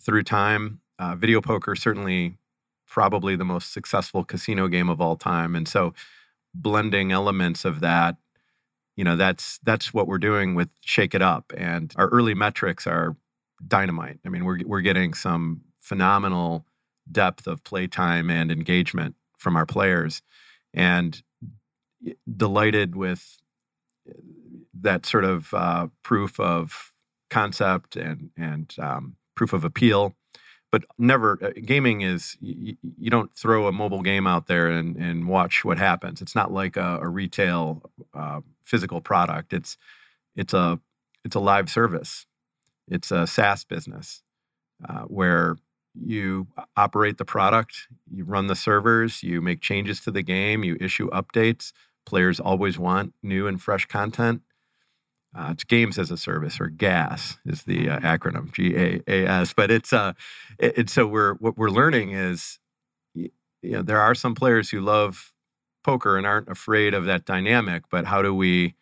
through 0.00 0.24
time. 0.24 0.80
Uh, 0.98 1.16
video 1.16 1.40
poker 1.40 1.76
certainly 1.76 2.36
probably 2.86 3.36
the 3.36 3.44
most 3.44 3.72
successful 3.72 4.24
casino 4.24 4.68
game 4.68 4.90
of 4.90 5.00
all 5.00 5.16
time, 5.16 5.56
and 5.56 5.68
so 5.68 5.94
blending 6.54 7.12
elements 7.12 7.64
of 7.64 7.80
that, 7.80 8.16
you 8.96 9.04
know, 9.04 9.16
that's 9.16 9.58
that's 9.64 9.94
what 9.94 10.06
we're 10.08 10.18
doing 10.18 10.54
with 10.54 10.68
Shake 10.82 11.14
It 11.14 11.22
Up, 11.22 11.52
and 11.56 11.92
our 11.96 12.08
early 12.08 12.34
metrics 12.34 12.86
are 12.86 13.16
dynamite. 13.66 14.20
I 14.26 14.30
mean, 14.30 14.44
we're 14.44 14.60
we're 14.66 14.82
getting 14.82 15.14
some 15.14 15.62
phenomenal 15.80 16.66
depth 17.10 17.46
of 17.48 17.64
playtime 17.64 18.30
and 18.30 18.52
engagement 18.52 19.16
from 19.42 19.56
our 19.56 19.66
players, 19.66 20.22
and 20.72 21.22
delighted 22.36 22.96
with 22.96 23.38
that 24.80 25.06
sort 25.06 25.24
of 25.24 25.52
uh, 25.54 25.88
proof 26.02 26.40
of 26.40 26.92
concept 27.30 27.96
and 27.96 28.30
and 28.36 28.74
um, 28.78 29.16
proof 29.34 29.52
of 29.52 29.64
appeal. 29.64 30.14
But 30.70 30.84
never 30.98 31.38
uh, 31.42 31.50
gaming 31.64 32.00
is 32.00 32.36
you, 32.40 32.76
you, 32.98 33.10
don't 33.10 33.34
throw 33.36 33.66
a 33.66 33.72
mobile 33.72 34.00
game 34.00 34.26
out 34.26 34.46
there 34.46 34.68
and, 34.68 34.96
and 34.96 35.28
watch 35.28 35.66
what 35.66 35.76
happens. 35.76 36.22
It's 36.22 36.34
not 36.34 36.50
like 36.50 36.78
a, 36.78 36.98
a 37.02 37.08
retail 37.08 37.82
uh, 38.14 38.40
physical 38.62 39.02
product. 39.02 39.52
It's 39.52 39.76
it's 40.34 40.54
a 40.54 40.80
it's 41.24 41.36
a 41.36 41.40
live 41.40 41.70
service. 41.70 42.26
It's 42.88 43.10
a 43.10 43.26
SaaS 43.26 43.64
business 43.64 44.22
uh, 44.88 45.02
where 45.02 45.56
you 45.94 46.46
operate 46.76 47.18
the 47.18 47.24
product, 47.24 47.88
you 48.10 48.24
run 48.24 48.46
the 48.46 48.56
servers, 48.56 49.22
you 49.22 49.40
make 49.40 49.60
changes 49.60 50.00
to 50.00 50.10
the 50.10 50.22
game, 50.22 50.64
you 50.64 50.76
issue 50.80 51.10
updates. 51.10 51.72
Players 52.06 52.40
always 52.40 52.78
want 52.78 53.14
new 53.22 53.46
and 53.46 53.60
fresh 53.60 53.86
content. 53.86 54.42
Uh, 55.34 55.48
it's 55.52 55.64
Games 55.64 55.98
as 55.98 56.10
a 56.10 56.16
Service 56.16 56.60
or 56.60 56.66
GaaS 56.68 57.38
is 57.46 57.62
the 57.62 57.88
uh, 57.88 58.00
acronym 58.00 58.52
G 58.52 58.74
A 58.76 59.00
A 59.06 59.26
S. 59.26 59.54
But 59.54 59.70
it's 59.70 59.92
uh, 59.92 60.12
it, 60.58 60.78
it, 60.78 60.90
so 60.90 61.06
we're 61.06 61.34
what 61.34 61.56
we're 61.56 61.70
learning 61.70 62.12
is, 62.12 62.58
you 63.14 63.30
know, 63.62 63.82
there 63.82 64.00
are 64.00 64.14
some 64.14 64.34
players 64.34 64.68
who 64.68 64.80
love 64.80 65.32
poker 65.84 66.18
and 66.18 66.26
aren't 66.26 66.48
afraid 66.48 66.92
of 66.92 67.06
that 67.06 67.24
dynamic. 67.24 67.84
But 67.90 68.04
how 68.04 68.20
do 68.20 68.34
we, 68.34 68.74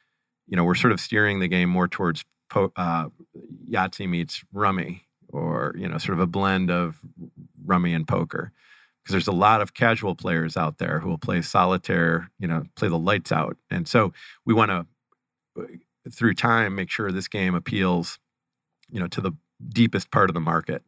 you 0.49 0.57
know, 0.57 0.65
we're 0.65 0.75
sort 0.75 0.93
of 0.93 1.01
steering 1.01 1.39
the 1.39 1.49
game 1.49 1.69
more 1.69 1.87
towards 1.87 2.25
po- 2.49 2.73
uh, 2.75 3.11
Yahtzee 3.71 4.09
meets 4.09 4.43
Rummy, 4.53 5.05
or 5.33 5.75
you 5.77 5.89
know, 5.89 5.99
sort 5.99 6.19
of 6.19 6.21
a 6.21 6.27
blend 6.27 6.71
of 6.71 6.99
Rummy 7.65 7.95
and 7.95 8.07
poker. 8.07 8.53
Because 9.03 9.13
there's 9.13 9.29
a 9.29 9.33
lot 9.33 9.63
of 9.63 9.73
casual 9.73 10.15
players 10.15 10.59
out 10.59 10.77
there 10.77 11.01
who 11.01 11.09
will 11.09 11.19
play 11.19 11.41
solitaire, 11.41 12.31
you 12.39 12.47
know, 12.47 12.65
play 12.77 12.89
the 12.89 12.99
lights 12.99 13.33
out, 13.33 13.57
and 13.71 13.89
so 13.89 14.13
we 14.45 14.53
want 14.53 14.71
to 14.71 14.87
through 16.11 16.35
time 16.35 16.75
make 16.75 16.91
sure 16.91 17.13
this 17.13 17.29
game 17.29 17.55
appeals 17.55 18.19
you 18.91 19.01
know 19.01 19.07
to 19.09 19.21
the 19.21 19.33
deepest 19.69 20.11
part 20.11 20.31
of 20.31 20.35
the 20.35 20.41
market 20.41 20.83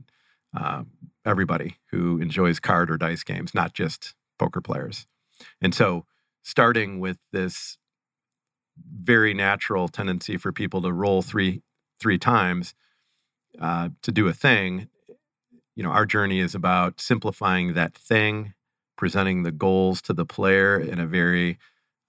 uh, 0.56 0.82
everybody 1.24 1.76
who 1.90 2.18
enjoys 2.18 2.58
card 2.58 2.90
or 2.90 2.96
dice 2.96 3.22
games 3.22 3.54
not 3.54 3.74
just 3.74 4.14
poker 4.38 4.60
players 4.60 5.06
and 5.60 5.74
so 5.74 6.04
starting 6.42 7.00
with 7.00 7.18
this 7.32 7.78
very 9.02 9.34
natural 9.34 9.88
tendency 9.88 10.36
for 10.36 10.52
people 10.52 10.80
to 10.82 10.92
roll 10.92 11.22
three 11.22 11.62
three 12.00 12.18
times 12.18 12.74
uh, 13.60 13.88
to 14.02 14.10
do 14.12 14.28
a 14.28 14.32
thing 14.32 14.88
you 15.74 15.82
know 15.82 15.90
our 15.90 16.06
journey 16.06 16.40
is 16.40 16.54
about 16.54 17.00
simplifying 17.00 17.74
that 17.74 17.94
thing 17.94 18.54
presenting 18.96 19.42
the 19.42 19.52
goals 19.52 20.00
to 20.02 20.12
the 20.12 20.24
player 20.24 20.78
in 20.78 21.00
a 21.00 21.06
very 21.06 21.58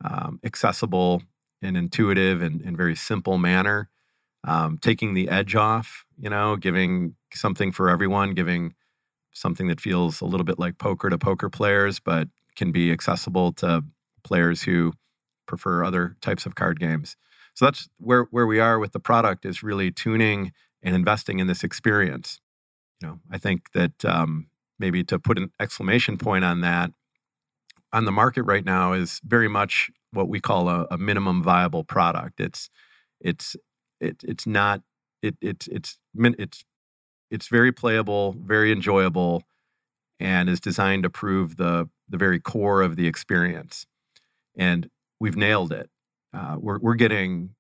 um, 0.04 0.40
accessible 0.44 1.24
and 1.62 1.78
intuitive 1.78 2.42
and, 2.42 2.62
and 2.62 2.78
very 2.78 2.96
simple 2.96 3.38
manner, 3.38 3.90
um, 4.44 4.78
taking 4.78 5.14
the 5.14 5.30
edge 5.30 5.56
off, 5.56 6.06
you 6.20 6.30
know, 6.30 6.56
giving 6.56 7.16
something 7.34 7.72
for 7.72 7.90
everyone, 7.90 8.34
giving 8.34 8.76
something 9.34 9.68
that 9.68 9.82
feels 9.82 10.22
a 10.22 10.26
little 10.26 10.44
bit 10.44 10.60
like 10.60 10.78
poker 10.78 11.10
to 11.10 11.18
poker 11.18 11.50
players, 11.50 12.00
but 12.00 12.28
can 12.56 12.72
be 12.72 12.92
accessible 12.92 13.52
to 13.54 13.84
players 14.24 14.62
who 14.62 14.94
prefer 15.48 15.84
other 15.84 16.16
types 16.22 16.46
of 16.46 16.56
card 16.56 16.80
games. 16.80 17.16
So 17.56 17.66
that's 17.66 17.90
where 17.98 18.26
where 18.32 18.48
we 18.48 18.60
are 18.60 18.80
with 18.80 18.92
the 18.92 19.00
product 19.00 19.46
is 19.46 19.64
really 19.64 19.92
tuning 19.92 20.52
and 20.84 20.96
investing 20.96 21.40
in 21.40 21.48
this 21.48 21.64
experience. 21.64 22.40
You 23.02 23.08
know, 23.08 23.20
I 23.32 23.38
think 23.38 23.72
that 23.74 24.06
um, 24.06 24.48
maybe 24.80 25.04
to 25.06 25.20
put 25.20 25.38
an 25.38 25.52
exclamation 25.60 26.18
point 26.18 26.46
on 26.46 26.62
that, 26.62 26.92
on 27.92 28.06
the 28.06 28.12
market 28.12 28.44
right 28.44 28.66
now 28.66 28.94
is 28.94 29.22
very 29.24 29.48
much 29.48 29.90
what 30.12 30.28
we 30.28 30.40
call 30.40 30.70
a, 30.70 30.88
a 30.92 30.98
minimum 30.98 31.42
viable 31.44 31.84
product. 31.84 32.40
It's 32.40 32.70
it's 33.20 33.56
it, 34.00 34.24
it's 34.24 34.46
not 34.46 34.82
it, 35.22 35.36
it's 35.42 35.68
it's 35.68 35.98
it's 36.16 36.66
it's 37.32 37.48
very 37.48 37.72
playable, 37.72 38.36
very 38.40 38.72
enjoyable, 38.72 39.44
and 40.20 40.50
is 40.50 40.60
designed 40.60 41.04
to 41.04 41.10
prove 41.10 41.58
the 41.58 41.90
the 42.10 42.18
very 42.18 42.40
core 42.40 42.82
of 42.82 42.96
the 42.96 43.08
experience. 43.08 43.86
And 44.56 44.90
we've 45.20 45.38
nailed 45.38 45.72
it. 45.72 45.90
Uh, 46.34 46.58
we're 46.60 46.80
we're 46.80 46.96
getting 46.96 47.56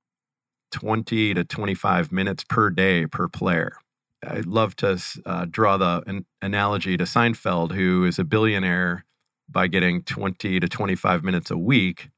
20 0.74 1.36
to 1.36 1.44
25 1.44 2.12
minutes 2.12 2.44
per 2.44 2.70
day 2.70 3.06
per 3.06 3.28
player. 3.28 3.78
I'd 4.26 4.45
love 4.45 4.76
to 4.78 5.02
uh, 5.26 5.45
draw 5.50 5.78
the 5.78 6.04
an 6.08 6.26
analogy 6.41 6.98
to 6.98 7.04
Seinfeld, 7.04 7.72
who 7.74 8.06
is 8.06 8.20
a 8.20 8.24
billionaire 8.24 9.06
by 9.50 9.68
getting 9.68 10.02
20 10.04 10.60
to 10.60 10.68
25 10.68 11.24
minutes 11.24 11.52
a 11.52 11.58
week 11.58 12.10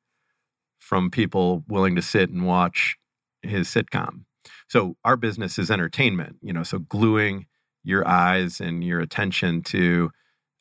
from 0.80 1.12
people 1.12 1.64
willing 1.68 1.96
to 1.96 2.02
sit 2.02 2.30
and 2.30 2.46
watch 2.46 2.96
his 3.42 3.68
sitcom. 3.68 4.24
So 4.70 4.96
our 5.04 5.18
business 5.18 5.60
is 5.60 5.70
entertainment, 5.70 6.38
you 6.42 6.54
know, 6.54 6.64
so 6.64 6.80
gluing 6.80 7.48
your 7.84 8.08
eyes 8.08 8.62
and 8.62 8.84
your 8.84 9.00
attention 9.02 9.62
to 9.64 10.12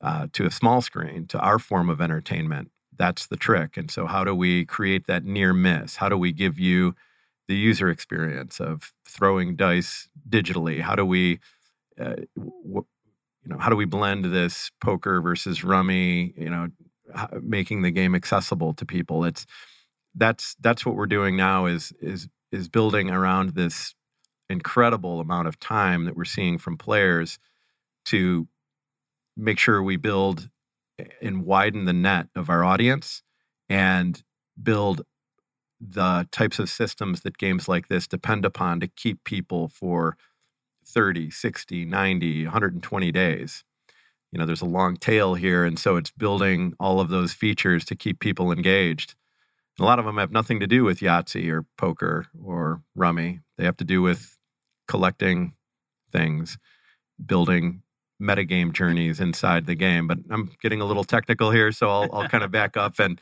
uh, 0.00 0.26
to 0.34 0.44
a 0.44 0.50
small 0.50 0.82
screen, 0.82 1.26
to 1.28 1.38
our 1.38 1.58
form 1.58 1.88
of 1.88 2.00
entertainment. 2.00 2.70
That's 2.98 3.26
the 3.26 3.36
trick. 3.36 3.76
And 3.78 3.90
so, 3.90 4.06
how 4.06 4.24
do 4.24 4.34
we 4.34 4.66
create 4.66 5.06
that 5.06 5.24
near 5.24 5.54
miss? 5.54 5.96
How 5.96 6.08
do 6.08 6.18
we 6.18 6.32
give 6.32 6.58
you 6.58 6.94
the 7.48 7.56
user 7.56 7.88
experience 7.90 8.60
of 8.60 8.92
throwing 9.08 9.56
dice 9.56 10.08
digitally? 10.28 10.80
How 10.80 10.94
do 10.96 11.04
we, 11.04 11.40
uh, 12.00 12.16
w- 12.36 12.86
you 13.44 13.48
know, 13.50 13.58
how 13.58 13.70
do 13.70 13.76
we 13.76 13.84
blend 13.84 14.26
this 14.26 14.70
poker 14.80 15.20
versus 15.20 15.64
rummy? 15.64 16.34
You 16.36 16.50
know, 16.50 16.68
making 17.42 17.82
the 17.82 17.90
game 17.90 18.14
accessible 18.14 18.74
to 18.74 18.86
people. 18.86 19.24
It's 19.24 19.46
that's 20.14 20.56
that's 20.60 20.86
what 20.86 20.96
we're 20.96 21.06
doing 21.06 21.36
now 21.36 21.66
is 21.66 21.92
is 22.00 22.28
is 22.52 22.68
building 22.68 23.10
around 23.10 23.50
this 23.50 23.94
incredible 24.50 25.20
amount 25.20 25.48
of 25.48 25.58
time 25.58 26.04
that 26.04 26.16
we're 26.16 26.24
seeing 26.24 26.58
from 26.58 26.76
players 26.78 27.38
to 28.06 28.46
make 29.36 29.58
sure 29.58 29.82
we 29.82 29.96
build 29.96 30.48
and 31.20 31.44
widen 31.44 31.84
the 31.84 31.92
net 31.92 32.28
of 32.36 32.48
our 32.50 32.64
audience 32.64 33.22
and 33.68 34.22
build 34.62 35.02
the 35.86 36.26
types 36.32 36.58
of 36.58 36.70
systems 36.70 37.20
that 37.20 37.38
games 37.38 37.68
like 37.68 37.88
this 37.88 38.06
depend 38.06 38.44
upon 38.44 38.80
to 38.80 38.86
keep 38.86 39.22
people 39.24 39.68
for 39.68 40.16
30, 40.86 41.30
60, 41.30 41.84
90, 41.84 42.44
120 42.44 43.12
days. 43.12 43.64
You 44.32 44.38
know, 44.38 44.46
there's 44.46 44.62
a 44.62 44.66
long 44.66 44.96
tail 44.96 45.34
here. 45.34 45.64
And 45.64 45.78
so 45.78 45.96
it's 45.96 46.10
building 46.10 46.74
all 46.80 47.00
of 47.00 47.08
those 47.08 47.32
features 47.32 47.84
to 47.86 47.94
keep 47.94 48.18
people 48.18 48.50
engaged 48.50 49.14
a 49.80 49.84
lot 49.84 49.98
of 49.98 50.04
them 50.04 50.18
have 50.18 50.30
nothing 50.30 50.60
to 50.60 50.66
do 50.66 50.84
with 50.84 51.00
Yahtzee 51.00 51.50
or 51.50 51.64
poker 51.76 52.26
or 52.42 52.82
rummy. 52.94 53.40
They 53.58 53.64
have 53.64 53.76
to 53.78 53.84
do 53.84 54.02
with 54.02 54.38
collecting 54.86 55.54
things, 56.12 56.58
building 57.24 57.82
metagame 58.22 58.72
journeys 58.72 59.18
inside 59.18 59.66
the 59.66 59.74
game. 59.74 60.06
But 60.06 60.18
I'm 60.30 60.50
getting 60.62 60.80
a 60.80 60.84
little 60.84 61.04
technical 61.04 61.50
here, 61.50 61.72
so 61.72 61.88
I'll, 61.88 62.08
I'll 62.12 62.28
kind 62.28 62.44
of 62.44 62.52
back 62.52 62.76
up. 62.76 63.00
And 63.00 63.20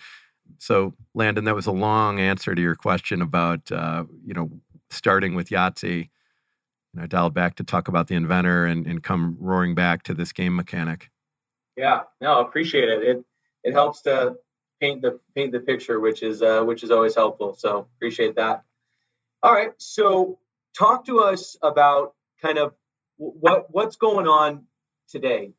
so, 0.59 0.94
Landon, 1.14 1.44
that 1.44 1.55
was 1.55 1.66
a 1.66 1.73
long 1.73 2.20
answer 2.20 2.55
to 2.55 2.62
your 2.62 2.77
question 2.77 3.20
about, 3.23 3.70
uh, 3.73 4.05
you 4.24 4.35
know, 4.35 4.51
starting 4.90 5.35
with 5.35 5.48
Yahtzee. 5.48 6.09
And 6.94 7.02
I 7.02 7.06
dialed 7.06 7.35
back 7.35 7.56
to 7.56 7.64
talk 7.64 7.89
about 7.89 8.09
the 8.09 8.14
inventor 8.14 8.66
and, 8.66 8.86
and 8.86 9.02
come 9.02 9.36
roaring 9.40 9.74
back 9.74 10.02
to 10.05 10.14
this 10.14 10.32
game 10.32 10.55
mechanic. 10.55 11.10
Yeah, 11.77 12.02
no, 12.20 12.40
appreciate 12.40 12.89
it. 12.89 13.02
It 13.02 13.24
it 13.64 13.73
helps 13.73 14.02
to 14.02 14.36
paint 14.81 15.02
the 15.02 15.20
paint 15.35 15.52
the 15.52 15.60
picture, 15.60 16.01
which 16.01 16.23
is 16.23 16.43
uh, 16.43 16.62
which 16.62 16.82
is 16.82 16.90
always 16.90 17.14
helpful. 17.14 17.55
So 17.55 17.89
appreciate 17.97 18.36
that. 18.36 18.64
All 19.43 19.52
right, 19.52 19.73
so 19.78 20.39
talk 20.77 21.06
to 21.06 21.20
us 21.20 21.56
about 21.62 22.14
kind 22.40 22.59
of 22.59 22.74
what 23.16 23.66
what's 23.70 23.97
going 23.97 24.27
on 24.27 24.66
today. 25.09 25.52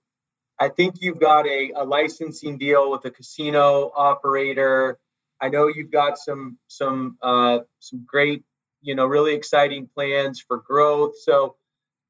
I 0.59 0.69
think 0.69 0.95
you've 1.01 1.19
got 1.19 1.47
a, 1.47 1.71
a 1.75 1.83
licensing 1.83 2.57
deal 2.57 2.91
with 2.91 3.05
a 3.05 3.11
casino 3.11 3.91
operator. 3.95 4.99
I 5.41 5.49
know 5.49 5.67
you've 5.67 5.91
got 5.91 6.17
some 6.17 6.57
some 6.67 7.17
uh, 7.21 7.59
some 7.79 8.05
great, 8.05 8.43
you 8.81 8.95
know, 8.95 9.05
really 9.05 9.33
exciting 9.33 9.89
plans 9.93 10.39
for 10.39 10.57
growth. 10.57 11.13
So, 11.23 11.55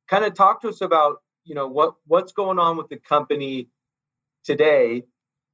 kind 0.08 0.26
of 0.26 0.34
talk 0.34 0.62
to 0.62 0.70
us 0.70 0.82
about, 0.82 1.22
you 1.46 1.56
know, 1.56 1.68
what 1.68 1.96
what's 2.06 2.34
going 2.34 2.60
on 2.60 2.78
with 2.78 2.90
the 2.90 2.98
company 2.98 3.70
today 4.44 5.04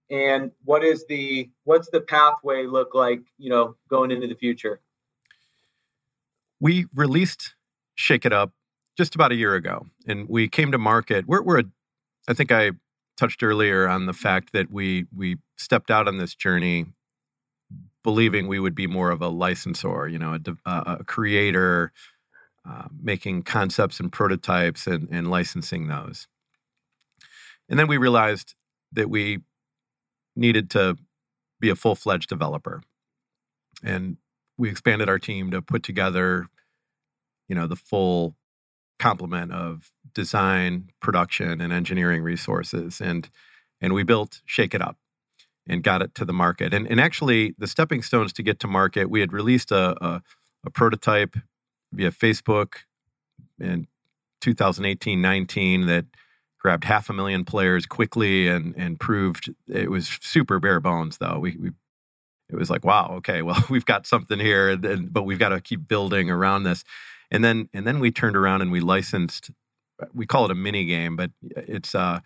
and 0.09 0.51
what 0.63 0.83
is 0.83 1.05
the 1.07 1.49
what's 1.63 1.89
the 1.89 2.01
pathway 2.01 2.65
look 2.65 2.93
like 2.93 3.21
you 3.37 3.49
know 3.49 3.75
going 3.89 4.11
into 4.11 4.27
the 4.27 4.35
future 4.35 4.81
we 6.59 6.85
released 6.95 7.55
shake 7.95 8.25
it 8.25 8.33
up 8.33 8.51
just 8.97 9.15
about 9.15 9.31
a 9.31 9.35
year 9.35 9.55
ago 9.55 9.85
and 10.07 10.27
we 10.27 10.47
came 10.47 10.71
to 10.71 10.77
market 10.77 11.27
we're, 11.27 11.41
we're 11.41 11.59
a, 11.59 11.63
i 12.27 12.33
think 12.33 12.51
i 12.51 12.71
touched 13.17 13.43
earlier 13.43 13.87
on 13.87 14.05
the 14.05 14.13
fact 14.13 14.53
that 14.53 14.71
we 14.71 15.05
we 15.15 15.37
stepped 15.57 15.91
out 15.91 16.07
on 16.07 16.17
this 16.17 16.35
journey 16.35 16.85
believing 18.03 18.47
we 18.47 18.59
would 18.59 18.75
be 18.75 18.87
more 18.87 19.11
of 19.11 19.21
a 19.21 19.27
licensor 19.27 20.07
you 20.07 20.19
know 20.19 20.37
a, 20.65 20.71
a 20.99 21.03
creator 21.03 21.91
uh, 22.69 22.87
making 23.01 23.41
concepts 23.41 23.99
and 23.99 24.11
prototypes 24.11 24.85
and, 24.85 25.07
and 25.11 25.29
licensing 25.29 25.87
those 25.87 26.27
and 27.69 27.77
then 27.77 27.87
we 27.87 27.97
realized 27.97 28.55
that 28.93 29.09
we 29.09 29.39
needed 30.35 30.69
to 30.71 30.97
be 31.59 31.69
a 31.69 31.75
full 31.75 31.95
fledged 31.95 32.29
developer. 32.29 32.81
And 33.83 34.17
we 34.57 34.69
expanded 34.69 35.07
our 35.07 35.19
team 35.19 35.51
to 35.51 35.61
put 35.61 35.83
together, 35.83 36.47
you 37.47 37.55
know, 37.55 37.67
the 37.67 37.75
full 37.75 38.35
complement 38.99 39.51
of 39.51 39.91
design, 40.13 40.89
production, 41.01 41.61
and 41.61 41.73
engineering 41.73 42.21
resources. 42.21 43.01
And 43.01 43.29
and 43.81 43.93
we 43.93 44.03
built 44.03 44.41
Shake 44.45 44.75
It 44.75 44.81
Up 44.81 44.97
and 45.67 45.83
got 45.83 46.01
it 46.01 46.13
to 46.15 46.25
the 46.25 46.33
market. 46.33 46.73
And 46.73 46.87
and 46.87 46.99
actually 46.99 47.55
the 47.57 47.67
stepping 47.67 48.01
stones 48.01 48.33
to 48.33 48.43
get 48.43 48.59
to 48.59 48.67
market, 48.67 49.09
we 49.09 49.21
had 49.21 49.33
released 49.33 49.71
a, 49.71 49.95
a, 50.03 50.21
a 50.65 50.69
prototype 50.69 51.35
via 51.93 52.11
Facebook 52.11 52.75
in 53.59 53.87
2018-19 54.41 55.87
that 55.87 56.05
grabbed 56.59 56.83
half 56.83 57.09
a 57.09 57.13
million 57.13 57.45
players 57.45 57.85
quickly 57.85 58.47
and 58.47 58.75
and 58.77 58.99
proved 58.99 59.53
it 59.67 59.89
was 59.89 60.07
super 60.21 60.59
bare 60.59 60.79
bones 60.79 61.17
though 61.17 61.39
we, 61.39 61.55
we 61.57 61.71
it 62.49 62.55
was 62.55 62.69
like 62.69 62.85
wow 62.85 63.15
okay 63.17 63.41
well 63.41 63.61
we've 63.69 63.85
got 63.85 64.05
something 64.05 64.39
here 64.39 64.69
and, 64.69 64.85
and, 64.85 65.13
but 65.13 65.23
we've 65.23 65.39
got 65.39 65.49
to 65.49 65.61
keep 65.61 65.87
building 65.87 66.29
around 66.29 66.63
this 66.63 66.83
and 67.31 67.43
then 67.43 67.69
and 67.73 67.85
then 67.85 67.99
we 67.99 68.11
turned 68.11 68.35
around 68.35 68.61
and 68.61 68.71
we 68.71 68.79
licensed 68.79 69.51
we 70.13 70.25
call 70.25 70.45
it 70.45 70.51
a 70.51 70.55
mini 70.55 70.85
game 70.85 71.15
but 71.15 71.31
it's 71.41 71.93
uh 71.95 72.19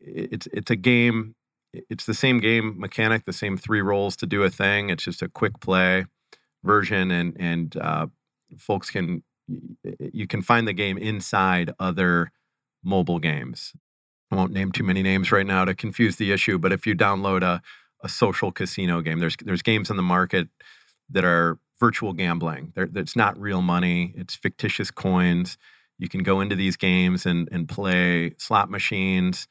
it's 0.00 0.46
it's 0.52 0.70
a 0.70 0.76
game 0.76 1.34
it's 1.72 2.06
the 2.06 2.14
same 2.14 2.40
game 2.40 2.78
mechanic 2.78 3.24
the 3.24 3.32
same 3.32 3.56
three 3.56 3.82
roles 3.82 4.16
to 4.16 4.26
do 4.26 4.42
a 4.42 4.50
thing 4.50 4.90
it's 4.90 5.04
just 5.04 5.22
a 5.22 5.28
quick 5.28 5.60
play 5.60 6.06
version 6.64 7.10
and 7.10 7.36
and 7.38 7.76
uh 7.76 8.06
folks 8.56 8.90
can 8.90 9.22
you 10.12 10.26
can 10.26 10.42
find 10.42 10.66
the 10.66 10.72
game 10.72 10.98
inside 10.98 11.72
other 11.78 12.32
mobile 12.82 13.18
games. 13.18 13.72
I 14.30 14.36
won't 14.36 14.52
name 14.52 14.72
too 14.72 14.84
many 14.84 15.02
names 15.02 15.30
right 15.30 15.46
now 15.46 15.64
to 15.64 15.74
confuse 15.74 16.16
the 16.16 16.32
issue, 16.32 16.58
but 16.58 16.72
if 16.72 16.86
you 16.86 16.94
download 16.94 17.42
a, 17.42 17.62
a 18.02 18.08
social 18.08 18.50
casino 18.50 19.00
game, 19.00 19.20
there's 19.20 19.36
there's 19.44 19.62
games 19.62 19.90
in 19.90 19.96
the 19.96 20.02
market 20.02 20.48
that 21.10 21.24
are 21.24 21.58
virtual 21.78 22.12
gambling. 22.12 22.72
They're, 22.74 22.88
it's 22.94 23.16
not 23.16 23.38
real 23.40 23.62
money. 23.62 24.14
It's 24.16 24.34
fictitious 24.34 24.90
coins. 24.90 25.58
You 25.98 26.08
can 26.08 26.22
go 26.22 26.40
into 26.40 26.56
these 26.56 26.76
games 26.76 27.26
and 27.26 27.48
and 27.50 27.68
play 27.68 28.34
slot 28.38 28.70
machines, 28.70 29.48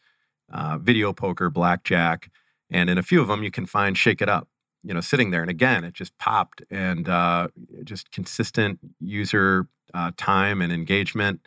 uh, 0.51 0.77
video 0.77 1.13
poker, 1.13 1.49
blackjack, 1.49 2.29
and 2.69 2.89
in 2.89 2.97
a 2.97 3.03
few 3.03 3.21
of 3.21 3.27
them 3.27 3.43
you 3.43 3.51
can 3.51 3.65
find 3.65 3.97
Shake 3.97 4.21
It 4.21 4.29
Up. 4.29 4.47
You 4.83 4.93
know, 4.93 5.01
sitting 5.01 5.31
there, 5.31 5.41
and 5.41 5.49
again, 5.49 5.83
it 5.83 5.95
just 5.95 6.15
popped, 6.19 6.61
and 6.69 7.09
uh, 7.09 7.47
just 7.83 8.11
consistent 8.11 8.79
user 8.99 9.67
uh, 9.95 10.11
time 10.15 10.61
and 10.61 10.71
engagement. 10.71 11.41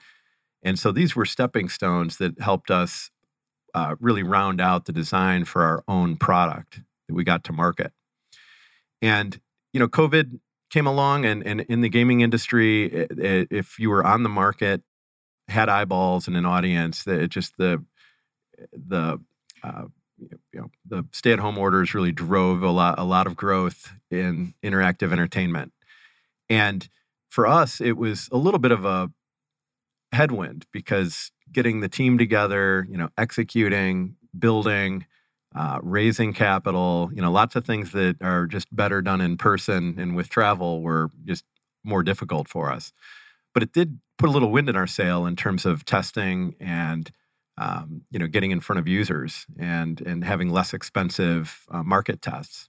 And 0.64 0.76
so 0.76 0.90
these 0.90 1.14
were 1.14 1.24
stepping 1.24 1.68
stones 1.68 2.16
that 2.16 2.40
helped 2.40 2.68
us 2.68 3.12
uh, 3.74 3.94
really 4.00 4.24
round 4.24 4.60
out 4.60 4.86
the 4.86 4.92
design 4.92 5.44
for 5.44 5.62
our 5.62 5.84
own 5.86 6.16
product 6.16 6.80
that 7.06 7.14
we 7.14 7.22
got 7.22 7.44
to 7.44 7.52
market. 7.52 7.92
And, 9.00 9.40
you 9.72 9.78
know, 9.78 9.86
COVID 9.86 10.40
came 10.70 10.86
along, 10.86 11.24
and, 11.24 11.46
and 11.46 11.60
in 11.62 11.80
the 11.80 11.88
gaming 11.88 12.20
industry, 12.20 12.86
it, 12.86 13.48
if 13.50 13.78
you 13.78 13.90
were 13.90 14.04
on 14.04 14.22
the 14.22 14.28
market, 14.28 14.82
had 15.48 15.68
eyeballs 15.68 16.28
and 16.28 16.36
an 16.36 16.44
audience, 16.44 17.04
that 17.04 17.20
it 17.20 17.30
just 17.30 17.56
the, 17.56 17.82
the, 18.72 19.18
uh, 19.62 19.84
you 20.18 20.60
know, 20.60 20.70
the 20.86 21.04
stay-at-home 21.12 21.56
orders 21.58 21.94
really 21.94 22.12
drove 22.12 22.62
a 22.62 22.70
lot, 22.70 22.98
a 22.98 23.04
lot 23.04 23.26
of 23.26 23.36
growth 23.36 23.92
in 24.10 24.52
interactive 24.62 25.12
entertainment. 25.12 25.72
And 26.50 26.88
for 27.28 27.46
us, 27.46 27.80
it 27.80 27.96
was 27.96 28.28
a 28.32 28.36
little 28.36 28.58
bit 28.58 28.72
of 28.72 28.84
a 28.84 29.10
headwind 30.12 30.66
because 30.72 31.30
getting 31.52 31.80
the 31.80 31.88
team 31.88 32.18
together, 32.18 32.86
you 32.90 32.96
know, 32.96 33.10
executing, 33.16 34.16
building, 34.38 35.06
uh, 35.54 35.78
raising 35.82 36.32
capital, 36.32 37.10
you 37.12 37.22
know, 37.22 37.30
lots 37.30 37.56
of 37.56 37.64
things 37.64 37.92
that 37.92 38.16
are 38.20 38.46
just 38.46 38.74
better 38.74 39.00
done 39.00 39.20
in 39.20 39.36
person 39.36 39.96
and 39.98 40.14
with 40.14 40.28
travel 40.28 40.82
were 40.82 41.10
just 41.24 41.44
more 41.84 42.02
difficult 42.02 42.48
for 42.48 42.70
us. 42.70 42.92
But 43.54 43.62
it 43.62 43.72
did 43.72 43.98
put 44.18 44.28
a 44.28 44.32
little 44.32 44.50
wind 44.50 44.68
in 44.68 44.76
our 44.76 44.86
sail 44.86 45.24
in 45.26 45.36
terms 45.36 45.64
of 45.64 45.84
testing 45.84 46.54
and 46.60 47.10
um, 47.56 48.02
you 48.10 48.18
know 48.18 48.26
getting 48.28 48.50
in 48.50 48.60
front 48.60 48.78
of 48.78 48.86
users 48.86 49.46
and 49.58 50.00
and 50.02 50.22
having 50.24 50.50
less 50.50 50.74
expensive 50.74 51.66
uh, 51.70 51.82
market 51.82 52.22
tests. 52.22 52.68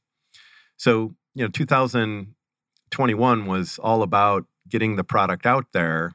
So 0.77 1.14
you 1.35 1.43
know, 1.43 1.49
2021 1.49 3.45
was 3.45 3.80
all 3.80 4.01
about 4.01 4.45
getting 4.68 4.95
the 4.95 5.03
product 5.03 5.45
out 5.45 5.65
there 5.73 6.14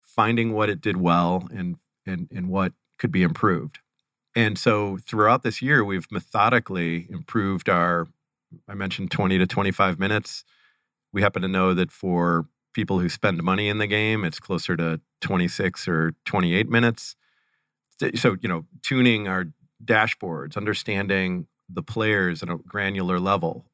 finding 0.00 0.52
what 0.52 0.70
it 0.70 0.80
did 0.80 0.96
well 0.96 1.46
and 1.52 1.76
and 2.06 2.28
and 2.34 2.48
what 2.48 2.72
could 2.98 3.12
be 3.12 3.22
improved. 3.22 3.80
And 4.36 4.58
so 4.58 4.98
throughout 4.98 5.42
this 5.42 5.62
year, 5.62 5.82
we've 5.82 6.06
methodically 6.12 7.06
improved 7.10 7.70
our. 7.70 8.06
I 8.68 8.74
mentioned 8.74 9.10
20 9.10 9.38
to 9.38 9.46
25 9.46 9.98
minutes. 9.98 10.44
We 11.12 11.22
happen 11.22 11.42
to 11.42 11.48
know 11.48 11.74
that 11.74 11.90
for 11.90 12.46
people 12.74 13.00
who 13.00 13.08
spend 13.08 13.42
money 13.42 13.68
in 13.68 13.78
the 13.78 13.86
game, 13.86 14.24
it's 14.24 14.38
closer 14.38 14.76
to 14.76 15.00
26 15.22 15.88
or 15.88 16.12
28 16.26 16.68
minutes. 16.68 17.16
So, 18.14 18.36
you 18.40 18.48
know, 18.48 18.66
tuning 18.82 19.26
our 19.26 19.46
dashboards, 19.82 20.56
understanding 20.56 21.46
the 21.68 21.82
players 21.82 22.42
at 22.42 22.50
a 22.50 22.58
granular 22.58 23.18
level, 23.18 23.64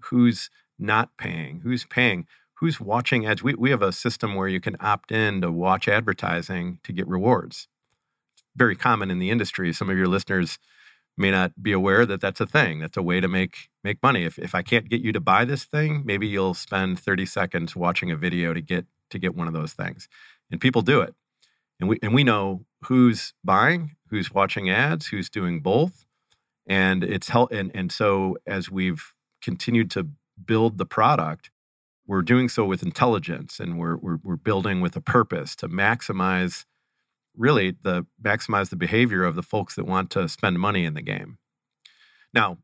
who's 0.00 0.50
not 0.78 1.16
paying, 1.16 1.60
who's 1.60 1.86
paying, 1.86 2.26
who's 2.54 2.78
watching 2.78 3.26
ads. 3.26 3.42
We, 3.42 3.54
we 3.54 3.70
have 3.70 3.82
a 3.82 3.92
system 3.92 4.34
where 4.34 4.48
you 4.48 4.60
can 4.60 4.76
opt 4.80 5.10
in 5.10 5.40
to 5.40 5.50
watch 5.50 5.88
advertising 5.88 6.78
to 6.84 6.92
get 6.92 7.08
rewards. 7.08 7.68
Very 8.56 8.76
common 8.76 9.10
in 9.10 9.18
the 9.18 9.30
industry. 9.30 9.72
Some 9.72 9.90
of 9.90 9.96
your 9.96 10.06
listeners 10.06 10.58
may 11.16 11.30
not 11.30 11.62
be 11.62 11.72
aware 11.72 12.04
that 12.06 12.20
that's 12.20 12.40
a 12.40 12.46
thing. 12.46 12.80
That's 12.80 12.96
a 12.96 13.02
way 13.02 13.20
to 13.20 13.28
make 13.28 13.68
make 13.82 14.02
money. 14.02 14.24
If 14.24 14.38
if 14.38 14.54
I 14.54 14.62
can't 14.62 14.88
get 14.88 15.00
you 15.00 15.12
to 15.12 15.20
buy 15.20 15.44
this 15.44 15.64
thing, 15.64 16.02
maybe 16.04 16.26
you'll 16.26 16.54
spend 16.54 16.98
30 16.98 17.26
seconds 17.26 17.76
watching 17.76 18.10
a 18.10 18.16
video 18.16 18.54
to 18.54 18.60
get 18.60 18.86
to 19.10 19.18
get 19.18 19.34
one 19.34 19.46
of 19.46 19.54
those 19.54 19.72
things. 19.72 20.08
And 20.50 20.60
people 20.60 20.82
do 20.82 21.00
it. 21.00 21.14
And 21.80 21.88
we 21.88 21.98
and 22.02 22.14
we 22.14 22.24
know 22.24 22.64
who's 22.84 23.32
buying, 23.44 23.96
who's 24.08 24.32
watching 24.32 24.70
ads, 24.70 25.06
who's 25.06 25.30
doing 25.30 25.60
both. 25.60 26.04
And 26.66 27.04
it's 27.04 27.28
help 27.28 27.52
and 27.52 27.70
and 27.74 27.92
so 27.92 28.36
as 28.46 28.70
we've 28.70 29.12
continued 29.42 29.90
to 29.92 30.08
build 30.44 30.78
the 30.78 30.86
product, 30.86 31.50
we're 32.06 32.22
doing 32.22 32.48
so 32.48 32.64
with 32.64 32.82
intelligence 32.82 33.60
and 33.60 33.78
we're, 33.78 33.96
we're, 33.96 34.18
we're 34.22 34.36
building 34.36 34.80
with 34.80 34.96
a 34.96 35.00
purpose 35.00 35.56
to 35.56 35.68
maximize 35.68 36.64
really 37.36 37.76
the 37.82 38.06
maximize 38.22 38.70
the 38.70 38.76
behavior 38.76 39.24
of 39.24 39.34
the 39.34 39.42
folks 39.42 39.74
that 39.74 39.84
want 39.84 40.10
to 40.10 40.28
spend 40.28 40.58
money 40.58 40.84
in 40.84 40.94
the 40.94 41.02
game. 41.02 41.38
Now 42.32 42.58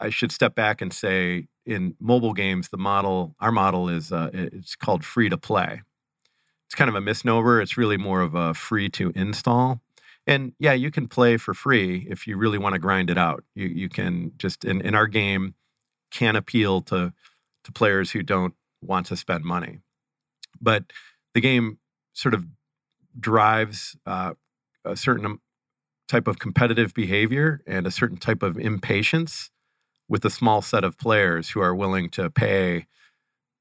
i 0.00 0.10
should 0.10 0.32
step 0.32 0.54
back 0.54 0.80
and 0.80 0.92
say 0.92 1.46
in 1.64 1.94
mobile 2.00 2.32
games 2.32 2.68
the 2.68 2.76
model 2.76 3.36
our 3.38 3.52
model 3.52 3.88
is 3.88 4.10
uh, 4.12 4.30
it's 4.32 4.76
called 4.76 5.04
free 5.04 5.28
to 5.28 5.36
play. 5.36 5.82
It's 6.66 6.74
kind 6.74 6.88
of 6.88 6.96
a 6.96 7.00
misnomer. 7.00 7.60
It's 7.60 7.76
really 7.76 7.96
more 7.96 8.22
of 8.22 8.34
a 8.34 8.52
free 8.52 8.88
to 8.90 9.12
install. 9.14 9.80
And 10.26 10.52
yeah 10.58 10.72
you 10.72 10.90
can 10.90 11.08
play 11.08 11.36
for 11.36 11.54
free 11.54 12.06
if 12.10 12.26
you 12.26 12.36
really 12.36 12.58
want 12.58 12.74
to 12.74 12.78
grind 12.78 13.10
it 13.10 13.18
out. 13.18 13.44
You, 13.54 13.66
you 13.66 13.88
can 13.88 14.32
just 14.38 14.64
in, 14.64 14.80
in 14.80 14.94
our 14.94 15.06
game 15.06 15.54
can 16.10 16.36
appeal 16.36 16.80
to 16.82 17.12
to 17.64 17.72
players 17.72 18.10
who 18.10 18.22
don't 18.22 18.54
want 18.80 19.06
to 19.06 19.16
spend 19.16 19.44
money. 19.44 19.80
But 20.60 20.84
the 21.34 21.40
game 21.40 21.78
sort 22.14 22.34
of 22.34 22.46
drives 23.18 23.96
uh, 24.06 24.34
a 24.84 24.96
certain 24.96 25.38
type 26.08 26.28
of 26.28 26.38
competitive 26.38 26.94
behavior 26.94 27.62
and 27.66 27.86
a 27.86 27.90
certain 27.90 28.16
type 28.16 28.42
of 28.42 28.58
impatience 28.58 29.50
with 30.08 30.24
a 30.24 30.30
small 30.30 30.62
set 30.62 30.84
of 30.84 30.98
players 30.98 31.50
who 31.50 31.60
are 31.60 31.74
willing 31.74 32.10
to 32.10 32.30
pay 32.30 32.86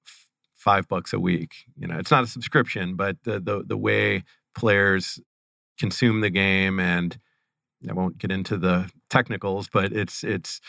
f- 0.05 0.27
five 0.55 0.87
bucks 0.87 1.13
a 1.13 1.19
week. 1.19 1.55
You 1.77 1.87
know, 1.87 1.97
it's 1.97 2.11
not 2.11 2.23
a 2.23 2.27
subscription, 2.27 2.95
but 2.95 3.17
the 3.23 3.39
the, 3.39 3.63
the 3.65 3.77
way 3.77 4.23
players 4.55 5.19
consume 5.79 6.21
the 6.21 6.29
game 6.29 6.79
and 6.79 7.17
I 7.89 7.93
won't 7.93 8.17
get 8.17 8.31
into 8.31 8.57
the 8.57 8.89
technicals, 9.09 9.69
but 9.71 9.93
it's 9.93 10.23
it's 10.23 10.61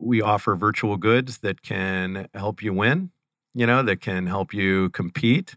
we 0.00 0.22
offer 0.22 0.56
virtual 0.56 0.96
goods 0.96 1.38
that 1.38 1.62
can 1.62 2.28
help 2.34 2.62
you 2.62 2.72
win 2.72 3.10
you 3.54 3.66
know, 3.66 3.82
that 3.82 4.00
can 4.00 4.26
help 4.26 4.52
you 4.52 4.90
compete. 4.90 5.56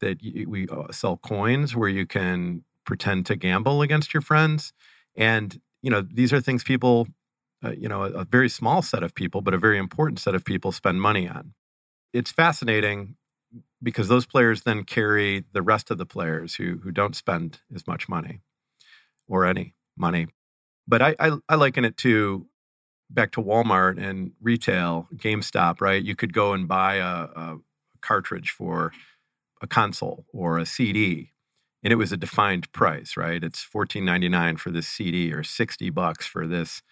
That 0.00 0.18
we 0.46 0.68
uh, 0.68 0.92
sell 0.92 1.16
coins 1.16 1.74
where 1.74 1.88
you 1.88 2.06
can 2.06 2.64
pretend 2.84 3.26
to 3.26 3.36
gamble 3.36 3.82
against 3.82 4.14
your 4.14 4.20
friends. 4.20 4.72
And, 5.16 5.60
you 5.82 5.90
know, 5.90 6.02
these 6.02 6.32
are 6.32 6.40
things 6.40 6.62
people 6.62 7.08
uh, 7.64 7.72
you 7.72 7.88
know 7.88 8.02
a, 8.04 8.10
a 8.10 8.24
very 8.24 8.48
small 8.48 8.82
set 8.82 9.02
of 9.02 9.14
people, 9.14 9.40
but 9.40 9.54
a 9.54 9.58
very 9.58 9.78
important 9.78 10.18
set 10.18 10.34
of 10.34 10.44
people 10.44 10.72
spend 10.72 11.00
money 11.00 11.28
on. 11.28 11.54
It's 12.12 12.30
fascinating 12.30 13.16
because 13.82 14.08
those 14.08 14.26
players 14.26 14.62
then 14.62 14.84
carry 14.84 15.44
the 15.52 15.62
rest 15.62 15.90
of 15.90 15.98
the 15.98 16.06
players 16.06 16.54
who 16.54 16.78
who 16.82 16.90
don't 16.90 17.16
spend 17.16 17.60
as 17.74 17.86
much 17.86 18.08
money 18.08 18.40
or 19.28 19.44
any 19.44 19.74
money. 19.96 20.28
But 20.86 21.02
I 21.02 21.16
I, 21.18 21.32
I 21.48 21.54
liken 21.56 21.84
it 21.84 21.96
to 21.98 22.46
back 23.10 23.32
to 23.32 23.42
Walmart 23.42 24.02
and 24.02 24.32
retail, 24.42 25.08
GameStop, 25.16 25.80
right? 25.80 26.02
You 26.02 26.16
could 26.16 26.32
go 26.32 26.52
and 26.54 26.66
buy 26.66 26.96
a, 26.96 27.28
a 27.36 27.58
cartridge 28.02 28.50
for 28.50 28.92
a 29.66 29.74
console 29.74 30.24
or 30.32 30.58
a 30.58 30.66
CD, 30.66 31.32
and 31.82 31.92
it 31.92 31.96
was 31.96 32.12
a 32.12 32.16
defined 32.16 32.70
price, 32.72 33.16
right? 33.16 33.42
It's 33.42 33.60
fourteen 33.60 34.04
ninety 34.04 34.28
nine 34.28 34.56
for 34.56 34.70
this 34.70 34.86
CD 34.88 35.32
or 35.32 35.42
sixty 35.42 35.90
bucks 35.90 36.26
for 36.26 36.46
this 36.46 36.82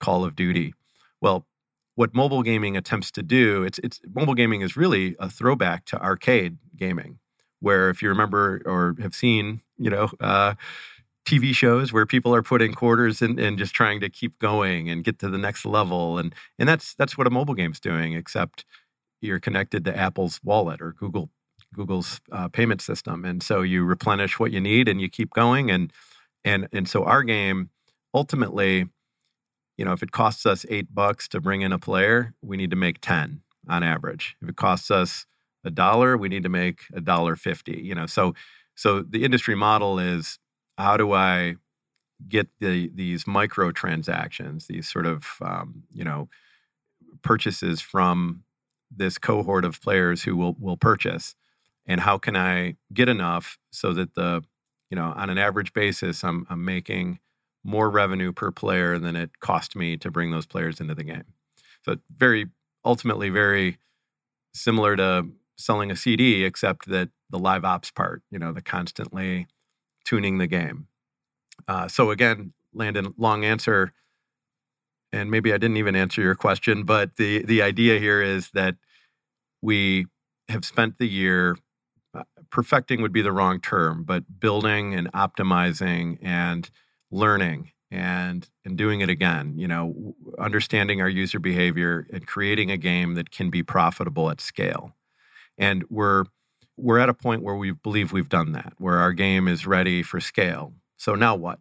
Call 0.00 0.24
of 0.24 0.34
Duty. 0.36 0.74
Well, 1.20 1.46
what 1.94 2.14
mobile 2.14 2.42
gaming 2.42 2.76
attempts 2.76 3.10
to 3.12 3.22
do, 3.22 3.62
it's 3.62 3.78
it's 3.78 4.00
mobile 4.14 4.34
gaming 4.34 4.62
is 4.62 4.76
really 4.76 5.16
a 5.20 5.30
throwback 5.30 5.84
to 5.86 6.02
arcade 6.02 6.58
gaming, 6.76 7.18
where 7.60 7.88
if 7.88 8.02
you 8.02 8.08
remember 8.08 8.60
or 8.66 8.96
have 9.00 9.14
seen, 9.14 9.62
you 9.78 9.90
know. 9.90 10.10
Uh, 10.20 10.54
TV 11.26 11.54
shows 11.54 11.90
where 11.90 12.04
people 12.04 12.34
are 12.34 12.42
putting 12.42 12.74
quarters 12.74 13.22
in 13.22 13.38
and 13.38 13.56
just 13.56 13.74
trying 13.74 13.98
to 13.98 14.10
keep 14.10 14.38
going 14.38 14.90
and 14.90 15.04
get 15.04 15.18
to 15.20 15.30
the 15.30 15.38
next 15.38 15.64
level. 15.64 16.18
And 16.18 16.34
and 16.58 16.68
that's 16.68 16.94
that's 16.96 17.16
what 17.16 17.26
a 17.26 17.30
mobile 17.30 17.54
game's 17.54 17.80
doing, 17.80 18.12
except 18.12 18.66
you're 19.22 19.40
connected 19.40 19.86
to 19.86 19.96
Apple's 19.96 20.38
wallet 20.44 20.82
or 20.82 20.92
Google 20.92 21.30
Google's 21.74 22.20
uh, 22.32 22.48
payment 22.48 22.80
system, 22.80 23.24
and 23.24 23.42
so 23.42 23.62
you 23.62 23.84
replenish 23.84 24.38
what 24.38 24.52
you 24.52 24.60
need 24.60 24.88
and 24.88 25.00
you 25.00 25.08
keep 25.08 25.32
going. 25.34 25.70
And 25.70 25.92
and 26.44 26.68
and 26.72 26.88
so 26.88 27.04
our 27.04 27.22
game 27.22 27.70
ultimately, 28.12 28.86
you 29.76 29.84
know, 29.84 29.92
if 29.92 30.02
it 30.02 30.12
costs 30.12 30.46
us 30.46 30.64
eight 30.68 30.94
bucks 30.94 31.28
to 31.28 31.40
bring 31.40 31.62
in 31.62 31.72
a 31.72 31.78
player, 31.78 32.34
we 32.42 32.56
need 32.56 32.70
to 32.70 32.76
make 32.76 33.00
ten 33.00 33.42
on 33.68 33.82
average. 33.82 34.36
If 34.42 34.48
it 34.48 34.56
costs 34.56 34.90
us 34.90 35.26
a 35.64 35.70
dollar, 35.70 36.16
we 36.16 36.28
need 36.28 36.42
to 36.42 36.48
make 36.48 36.82
a 36.94 37.00
dollar 37.00 37.36
fifty. 37.36 37.80
You 37.82 37.94
know, 37.94 38.06
so 38.06 38.34
so 38.74 39.02
the 39.02 39.24
industry 39.24 39.54
model 39.54 39.98
is 39.98 40.38
how 40.78 40.96
do 40.96 41.12
I 41.12 41.56
get 42.28 42.48
the 42.60 42.90
these 42.94 43.26
micro 43.26 43.72
transactions, 43.72 44.66
these 44.66 44.88
sort 44.88 45.06
of 45.06 45.26
um, 45.40 45.84
you 45.92 46.04
know 46.04 46.28
purchases 47.22 47.80
from 47.80 48.42
this 48.94 49.18
cohort 49.18 49.64
of 49.64 49.80
players 49.80 50.22
who 50.22 50.36
will 50.36 50.54
will 50.58 50.76
purchase, 50.76 51.34
and 51.86 52.00
how 52.00 52.18
can 52.18 52.36
I 52.36 52.76
get 52.92 53.08
enough 53.08 53.58
so 53.70 53.92
that 53.92 54.14
the 54.14 54.42
you 54.90 54.96
know 54.96 55.12
on 55.16 55.30
an 55.30 55.38
average 55.38 55.72
basis 55.72 56.22
I'm 56.24 56.46
I'm 56.50 56.64
making 56.64 57.18
more 57.64 57.88
revenue 57.88 58.32
per 58.32 58.50
player 58.50 58.98
than 58.98 59.16
it 59.16 59.40
cost 59.40 59.74
me 59.74 59.96
to 59.96 60.10
bring 60.10 60.30
those 60.30 60.46
players 60.46 60.80
into 60.80 60.94
the 60.94 61.04
game. 61.04 61.24
So 61.84 61.96
very 62.14 62.46
ultimately 62.84 63.30
very 63.30 63.78
similar 64.52 64.96
to 64.96 65.26
selling 65.56 65.90
a 65.90 65.96
CD, 65.96 66.44
except 66.44 66.88
that 66.88 67.08
the 67.30 67.38
live 67.38 67.64
ops 67.64 67.90
part, 67.90 68.22
you 68.30 68.38
know, 68.38 68.52
the 68.52 68.62
constantly 68.62 69.46
tuning 70.04 70.38
the 70.38 70.46
game. 70.46 70.86
Uh, 71.66 71.88
so 71.88 72.10
again, 72.10 72.52
Landon, 72.72 73.14
long 73.16 73.44
answer, 73.44 73.92
and 75.12 75.30
maybe 75.30 75.52
I 75.52 75.58
didn't 75.58 75.76
even 75.76 75.96
answer 75.96 76.20
your 76.20 76.34
question, 76.34 76.82
but 76.82 77.16
the 77.16 77.42
the 77.44 77.62
idea 77.62 77.98
here 77.98 78.20
is 78.20 78.50
that 78.50 78.76
we 79.62 80.06
have 80.48 80.64
spent 80.64 80.98
the 80.98 81.08
year 81.08 81.56
perfecting 82.54 83.02
would 83.02 83.12
be 83.12 83.20
the 83.20 83.32
wrong 83.32 83.60
term, 83.60 84.04
but 84.04 84.22
building 84.38 84.94
and 84.94 85.12
optimizing 85.12 86.18
and 86.22 86.70
learning 87.10 87.72
and 87.90 88.48
and 88.64 88.78
doing 88.78 89.00
it 89.00 89.10
again. 89.10 89.58
You 89.58 89.66
know, 89.66 90.14
understanding 90.38 91.02
our 91.02 91.08
user 91.08 91.40
behavior 91.40 92.06
and 92.12 92.26
creating 92.26 92.70
a 92.70 92.76
game 92.76 93.14
that 93.16 93.32
can 93.32 93.50
be 93.50 93.64
profitable 93.64 94.30
at 94.30 94.40
scale. 94.40 94.94
And 95.58 95.84
we're 95.90 96.24
we're 96.76 96.98
at 96.98 97.08
a 97.08 97.14
point 97.14 97.42
where 97.42 97.56
we 97.56 97.72
believe 97.72 98.12
we've 98.12 98.28
done 98.28 98.52
that, 98.52 98.72
where 98.78 98.98
our 98.98 99.12
game 99.12 99.48
is 99.48 99.66
ready 99.66 100.04
for 100.04 100.20
scale. 100.20 100.72
So 100.96 101.16
now 101.16 101.34
what? 101.34 101.58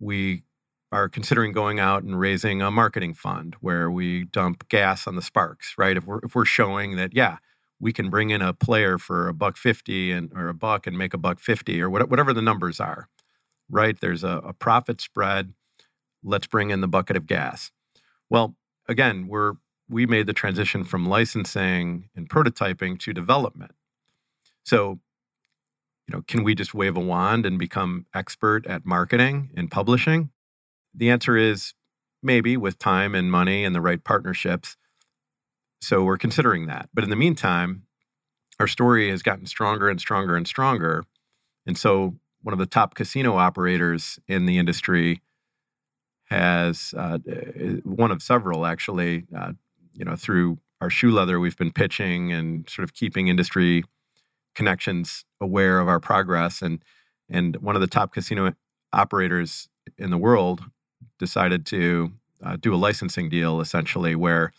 We 0.00 0.42
are 0.90 1.08
considering 1.08 1.52
going 1.52 1.78
out 1.78 2.02
and 2.02 2.18
raising 2.18 2.62
a 2.62 2.70
marketing 2.70 3.14
fund 3.14 3.54
where 3.60 3.90
we 3.90 4.24
dump 4.24 4.68
gas 4.68 5.06
on 5.06 5.14
the 5.14 5.22
sparks, 5.22 5.74
right? 5.78 5.96
If 5.96 6.04
we're 6.04 6.18
if 6.24 6.34
we're 6.34 6.44
showing 6.44 6.96
that, 6.96 7.14
yeah, 7.14 7.38
we 7.80 7.92
can 7.92 8.08
bring 8.10 8.30
in 8.30 8.40
a 8.40 8.52
player 8.52 8.98
for 8.98 9.28
a 9.28 9.34
buck 9.34 9.56
fifty 9.56 10.12
and 10.12 10.30
or 10.34 10.48
a 10.48 10.54
buck 10.54 10.86
and 10.86 10.96
make 10.96 11.14
a 11.14 11.18
buck 11.18 11.40
fifty 11.40 11.82
or 11.82 11.90
whatever 11.90 12.32
the 12.32 12.42
numbers 12.42 12.80
are, 12.80 13.08
right? 13.68 13.98
There's 14.00 14.24
a, 14.24 14.40
a 14.44 14.52
profit 14.52 15.00
spread. 15.00 15.52
Let's 16.22 16.46
bring 16.46 16.70
in 16.70 16.80
the 16.80 16.88
bucket 16.88 17.16
of 17.16 17.26
gas. 17.26 17.70
Well, 18.30 18.56
again, 18.88 19.28
we're 19.28 19.54
we 19.88 20.06
made 20.06 20.26
the 20.26 20.32
transition 20.32 20.84
from 20.84 21.04
licensing 21.04 22.08
and 22.16 22.28
prototyping 22.28 22.98
to 23.00 23.12
development. 23.12 23.72
So, 24.64 25.00
you 26.08 26.14
know, 26.14 26.22
can 26.26 26.42
we 26.42 26.54
just 26.54 26.72
wave 26.72 26.96
a 26.96 27.00
wand 27.00 27.44
and 27.44 27.58
become 27.58 28.06
expert 28.14 28.66
at 28.66 28.86
marketing 28.86 29.50
and 29.56 29.70
publishing? 29.70 30.30
The 30.94 31.10
answer 31.10 31.36
is 31.36 31.74
maybe 32.22 32.56
with 32.56 32.78
time 32.78 33.14
and 33.14 33.30
money 33.30 33.64
and 33.64 33.74
the 33.74 33.82
right 33.82 34.02
partnerships. 34.02 34.78
So 35.84 36.02
we're 36.02 36.16
considering 36.16 36.66
that. 36.66 36.88
But 36.94 37.04
in 37.04 37.10
the 37.10 37.16
meantime, 37.16 37.82
our 38.58 38.66
story 38.66 39.10
has 39.10 39.22
gotten 39.22 39.46
stronger 39.46 39.88
and 39.88 40.00
stronger 40.00 40.36
and 40.36 40.46
stronger. 40.46 41.04
And 41.66 41.76
so 41.76 42.14
one 42.42 42.52
of 42.52 42.58
the 42.58 42.66
top 42.66 42.94
casino 42.94 43.36
operators 43.36 44.18
in 44.28 44.46
the 44.46 44.58
industry 44.58 45.20
has 46.24 46.94
uh, 46.96 47.18
one 47.84 48.10
of 48.10 48.22
several 48.22 48.66
actually, 48.66 49.24
uh, 49.36 49.52
you 49.92 50.04
know, 50.04 50.16
through 50.16 50.58
our 50.80 50.90
shoe 50.90 51.10
leather, 51.10 51.38
we've 51.38 51.56
been 51.56 51.72
pitching 51.72 52.32
and 52.32 52.68
sort 52.68 52.84
of 52.84 52.94
keeping 52.94 53.28
industry 53.28 53.84
connections 54.54 55.24
aware 55.40 55.80
of 55.80 55.88
our 55.88 56.00
progress 56.00 56.62
and 56.62 56.82
and 57.28 57.56
one 57.56 57.74
of 57.74 57.80
the 57.80 57.86
top 57.86 58.12
casino 58.12 58.52
operators 58.92 59.68
in 59.98 60.10
the 60.10 60.18
world 60.18 60.62
decided 61.18 61.64
to 61.66 62.12
uh, 62.44 62.56
do 62.56 62.74
a 62.74 62.76
licensing 62.76 63.28
deal 63.28 63.60
essentially 63.60 64.14
where 64.14 64.52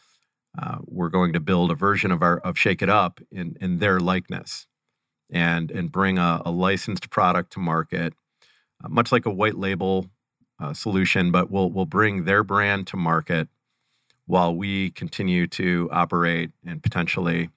uh, 0.57 0.77
we're 0.85 1.09
going 1.09 1.33
to 1.33 1.39
build 1.39 1.71
a 1.71 1.75
version 1.75 2.11
of 2.11 2.21
our 2.21 2.37
of 2.39 2.57
Shake 2.57 2.81
It 2.81 2.89
Up 2.89 3.19
in 3.31 3.57
in 3.61 3.79
their 3.79 3.99
likeness 3.99 4.67
and 5.31 5.71
and 5.71 5.91
bring 5.91 6.17
a, 6.17 6.41
a 6.45 6.51
licensed 6.51 7.09
product 7.09 7.53
to 7.53 7.59
market, 7.59 8.13
uh, 8.83 8.89
much 8.89 9.11
like 9.11 9.25
a 9.25 9.31
white 9.31 9.57
label 9.57 10.07
uh, 10.59 10.73
solution, 10.73 11.31
but 11.31 11.51
we'll 11.51 11.69
we'll 11.69 11.85
bring 11.85 12.25
their 12.25 12.43
brand 12.43 12.87
to 12.87 12.97
market 12.97 13.47
while 14.27 14.55
we 14.55 14.91
continue 14.91 15.47
to 15.47 15.89
operate 15.91 16.51
and 16.65 16.81
potentially 16.81 17.49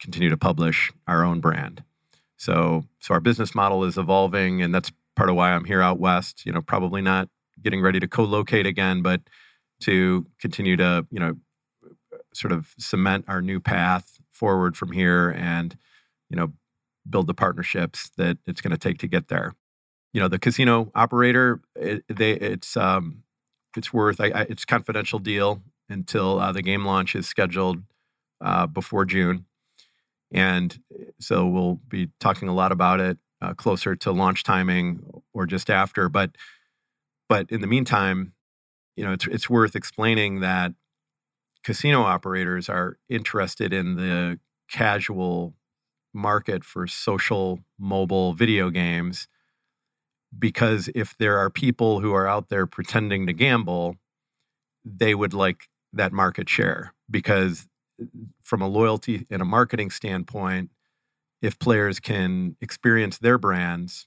continue 0.00 0.30
to 0.30 0.36
publish 0.36 0.92
our 1.06 1.24
own 1.24 1.40
brand. 1.40 1.82
So, 2.36 2.84
so 3.00 3.14
our 3.14 3.20
business 3.20 3.54
model 3.54 3.84
is 3.84 3.98
evolving, 3.98 4.62
and 4.62 4.74
that's 4.74 4.92
part 5.16 5.28
of 5.28 5.36
why 5.36 5.52
I'm 5.52 5.64
here 5.64 5.82
out 5.82 5.98
west. 5.98 6.46
You 6.46 6.52
know, 6.52 6.62
probably 6.62 7.02
not 7.02 7.28
getting 7.62 7.82
ready 7.82 7.98
to 8.00 8.06
co-locate 8.06 8.66
again, 8.66 9.02
but 9.02 9.20
to 9.80 10.26
continue 10.40 10.76
to 10.76 11.06
you 11.10 11.18
know 11.18 11.36
sort 12.38 12.52
of 12.52 12.74
cement 12.78 13.24
our 13.28 13.42
new 13.42 13.60
path 13.60 14.20
forward 14.30 14.76
from 14.76 14.92
here, 14.92 15.30
and 15.30 15.76
you 16.30 16.36
know 16.36 16.52
build 17.08 17.26
the 17.26 17.34
partnerships 17.34 18.10
that 18.16 18.38
it's 18.46 18.60
going 18.60 18.70
to 18.70 18.78
take 18.78 18.98
to 18.98 19.08
get 19.08 19.28
there. 19.28 19.54
You 20.12 20.20
know, 20.20 20.28
the 20.28 20.38
casino 20.38 20.90
operator, 20.94 21.60
it, 21.74 22.04
they, 22.08 22.32
it's 22.32 22.76
um, 22.76 23.22
it's 23.76 23.92
worth. 23.92 24.20
I, 24.20 24.26
I, 24.26 24.40
it's 24.42 24.64
confidential 24.64 25.18
deal 25.18 25.62
until 25.88 26.38
uh, 26.38 26.52
the 26.52 26.62
game 26.62 26.84
launch 26.84 27.14
is 27.14 27.26
scheduled 27.26 27.82
uh, 28.40 28.66
before 28.66 29.04
June. 29.04 29.46
And 30.30 30.78
eh, 30.98 31.04
so 31.18 31.46
we'll 31.46 31.80
be 31.88 32.10
talking 32.20 32.48
a 32.48 32.54
lot 32.54 32.72
about 32.72 33.00
it 33.00 33.18
uh, 33.40 33.54
closer 33.54 33.96
to 33.96 34.12
launch 34.12 34.44
timing 34.44 35.04
or 35.32 35.46
just 35.46 35.70
after. 35.70 36.08
But 36.08 36.36
but 37.28 37.50
in 37.50 37.60
the 37.60 37.66
meantime, 37.66 38.32
you 38.96 39.04
know, 39.04 39.12
it's 39.12 39.26
it's 39.26 39.50
worth 39.50 39.76
explaining 39.76 40.40
that 40.40 40.72
casino 41.64 42.02
operators 42.02 42.68
are 42.68 42.98
interested 43.08 43.72
in 43.72 43.96
the 43.96 44.38
casual 44.70 45.54
market 46.14 46.64
for 46.64 46.86
social 46.86 47.60
mobile 47.78 48.32
video 48.32 48.70
games 48.70 49.28
because 50.36 50.90
if 50.94 51.16
there 51.18 51.38
are 51.38 51.50
people 51.50 52.00
who 52.00 52.12
are 52.12 52.26
out 52.26 52.48
there 52.48 52.66
pretending 52.66 53.26
to 53.26 53.32
gamble, 53.32 53.96
they 54.84 55.14
would 55.14 55.32
like 55.32 55.68
that 55.92 56.12
market 56.12 56.48
share 56.48 56.94
because 57.10 57.66
from 58.42 58.62
a 58.62 58.68
loyalty 58.68 59.26
and 59.30 59.42
a 59.42 59.46
marketing 59.46 59.90
standpoint, 59.90 60.70
if 61.40 61.58
players 61.58 62.00
can 62.00 62.56
experience 62.60 63.18
their 63.18 63.38
brands 63.38 64.06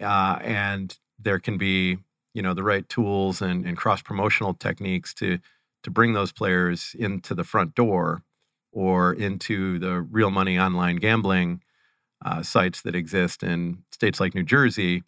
uh, 0.00 0.38
and 0.40 0.98
there 1.18 1.38
can 1.38 1.58
be 1.58 1.98
you 2.32 2.42
know 2.42 2.54
the 2.54 2.62
right 2.62 2.88
tools 2.88 3.40
and, 3.40 3.64
and 3.64 3.76
cross 3.76 4.02
promotional 4.02 4.54
techniques 4.54 5.14
to 5.14 5.38
to 5.84 5.90
bring 5.90 6.12
those 6.12 6.32
players 6.32 6.96
into 6.98 7.34
the 7.34 7.44
front 7.44 7.74
door 7.74 8.22
or 8.72 9.12
into 9.12 9.78
the 9.78 10.00
real 10.00 10.30
money 10.30 10.58
online 10.58 10.96
gambling 10.96 11.62
uh, 12.24 12.42
sites 12.42 12.82
that 12.82 12.94
exist 12.94 13.42
in 13.42 13.84
states 13.92 14.18
like 14.18 14.34
New 14.34 14.42
Jersey, 14.42 15.02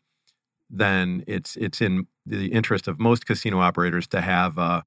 then 0.70 1.24
it's 1.26 1.56
it's 1.56 1.80
in 1.80 2.06
the 2.24 2.52
interest 2.52 2.88
of 2.88 2.98
most 2.98 3.26
casino 3.26 3.58
operators 3.60 4.06
to 4.08 4.20
have 4.20 4.58
a 4.58 4.84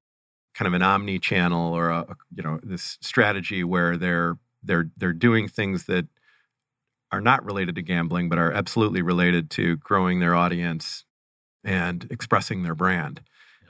kind 0.54 0.66
of 0.66 0.74
an 0.74 0.82
omni-channel 0.82 1.74
or 1.74 1.90
a, 1.90 2.00
a 2.00 2.16
you 2.34 2.42
know 2.42 2.60
this 2.62 2.98
strategy 3.00 3.64
where 3.64 3.96
they're 3.96 4.36
they're 4.62 4.90
they're 4.96 5.12
doing 5.12 5.48
things 5.48 5.86
that 5.86 6.06
are 7.12 7.20
not 7.20 7.44
related 7.44 7.74
to 7.74 7.82
gambling 7.82 8.28
but 8.28 8.38
are 8.38 8.52
absolutely 8.52 9.02
related 9.02 9.50
to 9.50 9.76
growing 9.78 10.20
their 10.20 10.34
audience 10.34 11.04
and 11.64 12.06
expressing 12.10 12.62
their 12.62 12.74
brand. 12.74 13.20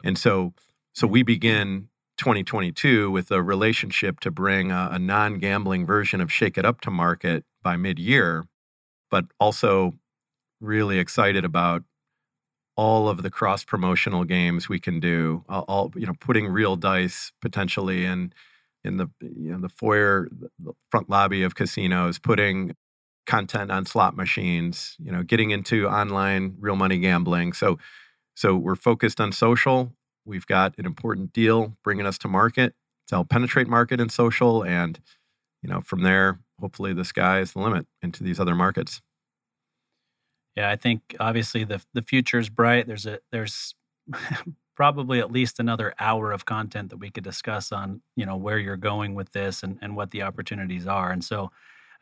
And 0.04 0.18
so 0.18 0.52
so 0.92 1.06
we 1.06 1.22
begin 1.22 1.88
2022 2.20 3.10
with 3.10 3.30
a 3.30 3.42
relationship 3.42 4.20
to 4.20 4.30
bring 4.30 4.70
a, 4.70 4.90
a 4.92 4.98
non-gambling 4.98 5.86
version 5.86 6.20
of 6.20 6.30
Shake 6.30 6.58
It 6.58 6.66
Up 6.66 6.82
to 6.82 6.90
market 6.90 7.44
by 7.62 7.76
mid-year, 7.76 8.44
but 9.10 9.24
also 9.40 9.94
really 10.60 10.98
excited 10.98 11.46
about 11.46 11.82
all 12.76 13.08
of 13.08 13.22
the 13.22 13.30
cross 13.30 13.64
promotional 13.64 14.24
games 14.24 14.68
we 14.68 14.78
can 14.78 15.00
do 15.00 15.44
all, 15.48 15.64
all 15.66 15.92
you 15.96 16.06
know 16.06 16.12
putting 16.20 16.46
real 16.46 16.76
dice 16.76 17.32
potentially 17.40 18.04
in 18.04 18.32
in 18.84 18.98
the 18.98 19.08
you 19.20 19.50
know 19.50 19.58
the 19.58 19.68
foyer 19.70 20.28
the 20.58 20.72
front 20.90 21.08
lobby 21.08 21.42
of 21.42 21.54
casinos 21.54 22.18
putting 22.18 22.76
content 23.26 23.70
on 23.70 23.86
slot 23.86 24.14
machines 24.14 24.96
you 24.98 25.10
know 25.10 25.22
getting 25.22 25.50
into 25.50 25.88
online 25.88 26.54
real 26.60 26.76
money 26.76 26.98
gambling. 26.98 27.54
So 27.54 27.78
so 28.34 28.56
we're 28.56 28.76
focused 28.76 29.20
on 29.20 29.32
social 29.32 29.92
we've 30.24 30.46
got 30.46 30.76
an 30.78 30.86
important 30.86 31.32
deal 31.32 31.76
bringing 31.82 32.06
us 32.06 32.18
to 32.18 32.28
market 32.28 32.74
to 33.08 33.16
help 33.16 33.28
penetrate 33.28 33.68
market 33.68 34.00
and 34.00 34.12
social 34.12 34.62
and 34.62 35.00
you 35.62 35.68
know 35.68 35.80
from 35.80 36.02
there 36.02 36.38
hopefully 36.60 36.92
the 36.92 37.04
sky 37.04 37.40
is 37.40 37.52
the 37.52 37.58
limit 37.58 37.86
into 38.02 38.22
these 38.22 38.38
other 38.40 38.54
markets 38.54 39.00
yeah, 40.56 40.68
I 40.68 40.76
think 40.76 41.16
obviously 41.20 41.64
the 41.64 41.82
the 41.94 42.02
future 42.02 42.38
is 42.38 42.48
bright. 42.48 42.86
There's 42.86 43.06
a 43.06 43.20
there's 43.30 43.74
probably 44.76 45.20
at 45.20 45.30
least 45.30 45.60
another 45.60 45.94
hour 45.98 46.32
of 46.32 46.44
content 46.44 46.90
that 46.90 46.96
we 46.98 47.10
could 47.10 47.24
discuss 47.24 47.72
on 47.72 48.02
you 48.16 48.26
know 48.26 48.36
where 48.36 48.58
you're 48.58 48.76
going 48.76 49.14
with 49.14 49.32
this 49.32 49.62
and 49.62 49.78
and 49.80 49.96
what 49.96 50.10
the 50.10 50.22
opportunities 50.22 50.86
are. 50.86 51.10
And 51.10 51.24
so, 51.24 51.50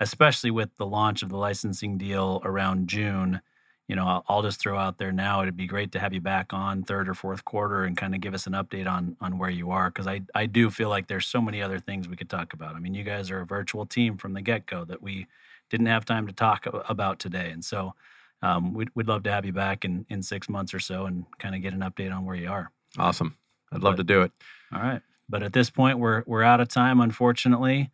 especially 0.00 0.50
with 0.50 0.76
the 0.76 0.86
launch 0.86 1.22
of 1.22 1.28
the 1.28 1.36
licensing 1.36 1.98
deal 1.98 2.40
around 2.44 2.88
June, 2.88 3.42
you 3.88 3.96
know, 3.96 4.06
I'll, 4.06 4.24
I'll 4.28 4.42
just 4.42 4.60
throw 4.60 4.78
out 4.78 4.98
there 4.98 5.12
now. 5.12 5.42
It'd 5.42 5.56
be 5.56 5.66
great 5.66 5.92
to 5.92 5.98
have 5.98 6.12
you 6.12 6.20
back 6.20 6.52
on 6.52 6.84
third 6.84 7.08
or 7.08 7.14
fourth 7.14 7.44
quarter 7.44 7.84
and 7.84 7.96
kind 7.96 8.14
of 8.14 8.20
give 8.20 8.34
us 8.34 8.46
an 8.46 8.52
update 8.52 8.88
on 8.88 9.16
on 9.20 9.38
where 9.38 9.50
you 9.50 9.70
are 9.70 9.90
because 9.90 10.06
I 10.06 10.22
I 10.34 10.46
do 10.46 10.70
feel 10.70 10.88
like 10.90 11.08
there's 11.08 11.26
so 11.26 11.40
many 11.40 11.62
other 11.62 11.80
things 11.80 12.08
we 12.08 12.16
could 12.16 12.30
talk 12.30 12.52
about. 12.52 12.76
I 12.76 12.78
mean, 12.78 12.94
you 12.94 13.04
guys 13.04 13.30
are 13.30 13.40
a 13.40 13.46
virtual 13.46 13.86
team 13.86 14.16
from 14.16 14.34
the 14.34 14.42
get 14.42 14.66
go 14.66 14.84
that 14.84 15.02
we 15.02 15.26
didn't 15.70 15.86
have 15.86 16.04
time 16.04 16.26
to 16.26 16.32
talk 16.32 16.66
about 16.88 17.18
today, 17.18 17.50
and 17.50 17.64
so 17.64 17.94
um, 18.42 18.74
we'd, 18.74 18.90
we'd 18.94 19.08
love 19.08 19.22
to 19.24 19.32
have 19.32 19.44
you 19.44 19.52
back 19.52 19.84
in, 19.84 20.06
in 20.08 20.22
six 20.22 20.48
months 20.48 20.72
or 20.72 20.80
so 20.80 21.06
and 21.06 21.24
kind 21.38 21.54
of 21.54 21.62
get 21.62 21.72
an 21.72 21.80
update 21.80 22.14
on 22.14 22.24
where 22.24 22.36
you 22.36 22.48
are. 22.48 22.70
Awesome. 22.98 23.36
I'd 23.72 23.82
love 23.82 23.96
but, 23.96 24.06
to 24.06 24.14
do 24.14 24.22
it. 24.22 24.32
All 24.72 24.80
right. 24.80 25.02
But 25.28 25.42
at 25.42 25.52
this 25.52 25.70
point, 25.70 25.98
we're, 25.98 26.22
we're 26.26 26.42
out 26.42 26.60
of 26.60 26.68
time, 26.68 27.00
unfortunately. 27.00 27.90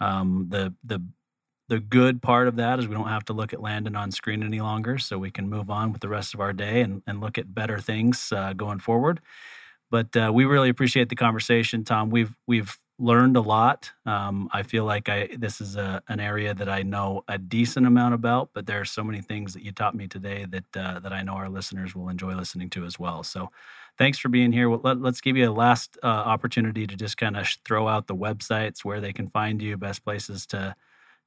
Um, 0.00 0.46
the, 0.48 0.74
the, 0.84 1.02
the 1.68 1.80
good 1.80 2.22
part 2.22 2.48
of 2.48 2.56
that 2.56 2.78
is 2.78 2.88
we 2.88 2.94
don't 2.94 3.08
have 3.08 3.24
to 3.26 3.32
look 3.32 3.52
at 3.52 3.62
Landon 3.62 3.96
on 3.96 4.10
screen 4.10 4.42
any 4.42 4.60
longer, 4.60 4.98
so 4.98 5.18
we 5.18 5.30
can 5.30 5.48
move 5.48 5.70
on 5.70 5.92
with 5.92 6.00
the 6.00 6.08
rest 6.08 6.34
of 6.34 6.40
our 6.40 6.52
day 6.52 6.80
and, 6.80 7.02
and 7.06 7.20
look 7.20 7.38
at 7.38 7.54
better 7.54 7.78
things 7.78 8.32
uh, 8.32 8.52
going 8.52 8.78
forward. 8.78 9.20
But 9.90 10.16
uh, 10.16 10.30
we 10.32 10.44
really 10.44 10.70
appreciate 10.70 11.08
the 11.08 11.16
conversation, 11.16 11.84
Tom. 11.84 12.10
We've 12.10 12.34
we've 12.46 12.76
learned 12.98 13.36
a 13.36 13.40
lot. 13.40 13.90
Um, 14.06 14.48
I 14.52 14.62
feel 14.62 14.84
like 14.84 15.08
I 15.08 15.28
this 15.36 15.60
is 15.60 15.76
a, 15.76 16.02
an 16.08 16.20
area 16.20 16.54
that 16.54 16.68
I 16.68 16.82
know 16.82 17.24
a 17.28 17.36
decent 17.38 17.86
amount 17.86 18.14
about, 18.14 18.50
but 18.54 18.66
there 18.66 18.80
are 18.80 18.84
so 18.84 19.02
many 19.02 19.20
things 19.20 19.54
that 19.54 19.62
you 19.62 19.72
taught 19.72 19.94
me 19.94 20.08
today 20.08 20.46
that 20.48 20.76
uh, 20.76 21.00
that 21.00 21.12
I 21.12 21.22
know 21.22 21.34
our 21.34 21.48
listeners 21.48 21.94
will 21.94 22.08
enjoy 22.08 22.34
listening 22.34 22.70
to 22.70 22.84
as 22.84 22.98
well. 22.98 23.22
So, 23.22 23.50
thanks 23.98 24.18
for 24.18 24.28
being 24.28 24.52
here. 24.52 24.70
Let, 24.70 24.98
us 24.98 25.20
give 25.20 25.36
you 25.36 25.50
a 25.50 25.52
last 25.52 25.98
uh, 26.02 26.06
opportunity 26.06 26.86
to 26.86 26.96
just 26.96 27.16
kind 27.16 27.36
of 27.36 27.48
throw 27.64 27.88
out 27.88 28.06
the 28.06 28.16
websites 28.16 28.84
where 28.84 29.00
they 29.00 29.12
can 29.12 29.28
find 29.28 29.60
you, 29.60 29.76
best 29.76 30.04
places 30.04 30.46
to 30.48 30.74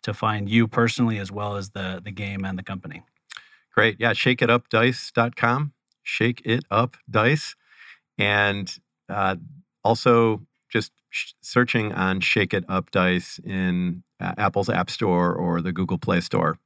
to 0.03 0.13
find 0.13 0.49
you 0.49 0.67
personally, 0.67 1.17
as 1.17 1.31
well 1.31 1.55
as 1.55 1.72
the 1.72 2.01
the 2.03 2.11
game 2.11 2.45
and 2.45 2.57
the 2.57 2.63
company. 2.63 3.03
Great, 3.73 3.97
yeah. 3.99 4.11
ShakeItUpDice.com. 4.11 5.73
Shake 6.03 6.41
it 6.45 6.63
up 6.69 6.97
dice, 7.09 7.55
and 8.17 8.77
uh, 9.09 9.35
also 9.84 10.45
just 10.69 10.91
searching 11.41 11.93
on 11.93 12.19
Shake 12.19 12.53
It 12.53 12.65
Up 12.67 12.91
Dice 12.91 13.39
in 13.39 14.03
uh, 14.19 14.34
Apple's 14.38 14.69
App 14.69 14.89
Store 14.89 15.34
or 15.34 15.61
the 15.61 15.72
Google 15.72 15.97
Play 15.97 16.22
Store. 16.22 16.57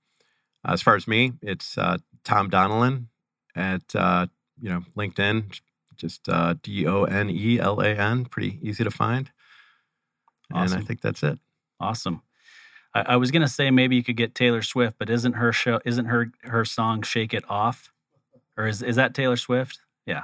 Uh, 0.68 0.74
as 0.74 0.82
far 0.82 0.96
as 0.96 1.08
me, 1.08 1.34
it's 1.42 1.78
uh, 1.78 1.98
Tom 2.24 2.50
Donelan 2.50 3.06
at 3.56 3.84
uh, 3.96 4.28
you 4.62 4.70
know 4.70 4.84
LinkedIn, 4.98 5.60
just 5.96 6.28
uh, 6.28 6.56
D 6.62 6.88
O 6.88 7.04
N 7.04 7.30
E 7.30 7.60
L 7.60 7.80
A 7.80 7.90
N, 7.90 8.26
pretty 8.26 8.60
easy 8.62 8.84
to 8.84 8.92
find. 8.92 9.32
Awesome. 10.52 10.78
And 10.78 10.84
I 10.84 10.86
think 10.86 11.02
that's 11.02 11.24
it. 11.24 11.40
Awesome. 11.80 12.22
I, 13.08 13.14
I 13.14 13.16
was 13.18 13.32
gonna 13.32 13.48
say 13.48 13.72
maybe 13.72 13.96
you 13.96 14.04
could 14.04 14.18
get 14.18 14.36
Taylor 14.36 14.62
Swift, 14.62 14.96
but 14.98 15.10
isn't 15.10 15.34
her 15.34 15.52
show 15.52 15.80
isn't 15.86 16.06
her 16.06 16.32
her 16.44 16.66
song 16.66 17.02
"Shake 17.02 17.34
It 17.34 17.44
Off," 17.50 17.92
or 18.58 18.68
is 18.68 18.82
is 18.82 18.96
that 18.96 19.14
Taylor 19.14 19.38
Swift? 19.38 19.80
Yeah. 20.06 20.24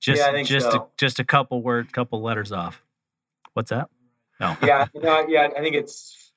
Just 0.00 0.18
yeah, 0.18 0.42
just 0.42 0.70
so. 0.70 0.78
a, 0.78 0.86
just 0.96 1.18
a 1.18 1.24
couple 1.24 1.62
word, 1.62 1.92
couple 1.92 2.22
letters 2.22 2.52
off. 2.52 2.82
What's 3.52 3.70
that? 3.70 3.88
No. 4.40 4.56
yeah, 4.62 4.86
no, 4.94 5.26
yeah. 5.28 5.48
I 5.54 5.60
think 5.60 5.76
it's. 5.76 6.32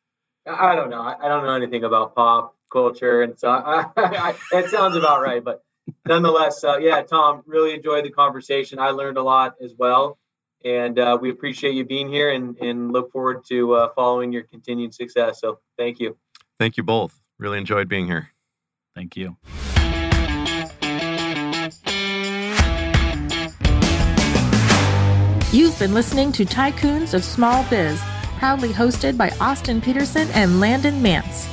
I 0.46 0.76
don't 0.76 0.90
know. 0.90 1.02
I 1.02 1.30
don't 1.30 1.46
know 1.46 1.56
anything 1.56 1.86
about 1.86 2.16
pop 2.16 2.58
culture, 2.70 3.22
and 3.22 3.40
so 3.40 3.50
I, 3.50 3.86
I, 3.96 4.36
that 4.52 4.70
sounds 4.70 4.98
about 4.98 5.22
right. 5.22 5.42
But 5.42 5.64
nonetheless, 6.06 6.62
uh, 6.66 6.78
yeah, 6.80 7.02
Tom, 7.04 7.44
really 7.46 7.74
enjoyed 7.74 8.04
the 8.04 8.10
conversation. 8.10 8.80
I 8.80 8.90
learned 8.90 9.18
a 9.18 9.24
lot 9.24 9.56
as 9.64 9.74
well, 9.78 10.18
and 10.64 11.00
uh, 11.00 11.18
we 11.20 11.30
appreciate 11.30 11.76
you 11.76 11.86
being 11.86 12.10
here, 12.10 12.32
and 12.32 12.58
and 12.60 12.92
look 12.92 13.12
forward 13.12 13.44
to 13.46 13.74
uh, 13.74 13.90
following 13.96 14.32
your 14.32 14.44
continued 14.44 14.94
success. 14.94 15.42
So, 15.42 15.60
thank 15.78 16.00
you. 16.00 16.18
Thank 16.60 16.78
you 16.78 16.84
both. 16.84 17.20
Really 17.40 17.58
enjoyed 17.58 17.88
being 17.90 18.06
here. 18.06 18.30
Thank 18.96 19.16
you. 19.18 19.38
You've 25.52 25.78
been 25.78 25.94
listening 25.94 26.32
to 26.32 26.46
Tycoons 26.46 27.14
of 27.14 27.24
Small 27.24 27.64
Biz, 27.70 28.02
proudly 28.40 28.70
hosted 28.70 29.18
by 29.18 29.30
Austin 29.40 29.82
Peterson 29.82 30.28
and 30.32 30.60
Landon 30.60 31.04
Nance. 31.04 31.53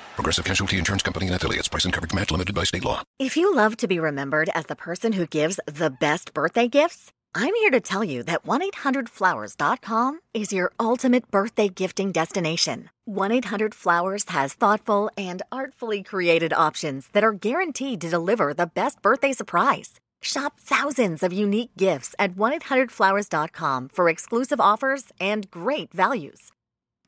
Progressive 0.15 0.45
Casualty 0.45 0.77
Insurance 0.77 1.03
Company 1.03 1.27
and 1.27 1.35
affiliates. 1.35 1.67
Price 1.67 1.85
and 1.85 1.93
coverage 1.93 2.13
match 2.13 2.31
limited 2.31 2.53
by 2.53 2.63
state 2.63 2.83
law. 2.85 3.03
If 3.19 3.37
you 3.37 3.53
love 3.53 3.77
to 3.77 3.87
be 3.87 3.99
remembered 3.99 4.49
as 4.53 4.65
the 4.65 4.75
person 4.75 5.13
who 5.13 5.25
gives 5.25 5.59
the 5.65 5.89
best 5.89 6.33
birthday 6.33 6.67
gifts, 6.67 7.11
I'm 7.33 7.55
here 7.55 7.69
to 7.71 7.79
tell 7.79 8.03
you 8.03 8.23
that 8.23 8.45
1-800-Flowers.com 8.45 10.19
is 10.33 10.51
your 10.51 10.73
ultimate 10.79 11.31
birthday 11.31 11.69
gifting 11.69 12.11
destination. 12.11 12.89
1-800-Flowers 13.07 14.25
has 14.27 14.53
thoughtful 14.53 15.09
and 15.15 15.41
artfully 15.49 16.03
created 16.03 16.51
options 16.51 17.07
that 17.13 17.23
are 17.23 17.31
guaranteed 17.31 18.01
to 18.01 18.09
deliver 18.09 18.53
the 18.53 18.67
best 18.67 19.01
birthday 19.01 19.31
surprise. 19.31 20.01
Shop 20.21 20.59
thousands 20.59 21.23
of 21.23 21.31
unique 21.31 21.71
gifts 21.77 22.13
at 22.19 22.35
1-800-Flowers.com 22.35 23.89
for 23.93 24.09
exclusive 24.09 24.59
offers 24.59 25.05
and 25.21 25.49
great 25.49 25.93
values. 25.93 26.51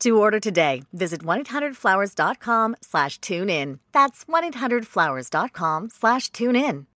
To 0.04 0.20
order 0.20 0.40
today, 0.42 0.84
visit 0.92 1.22
1-800-Flowers.com 1.22 2.76
slash 2.82 3.20
tune 3.20 3.50
in. 3.50 3.80
That's 3.94 4.26
1-800-Flowers.com 4.26 5.92
slash 5.92 6.30
tune 6.30 6.58
in. 6.58 6.88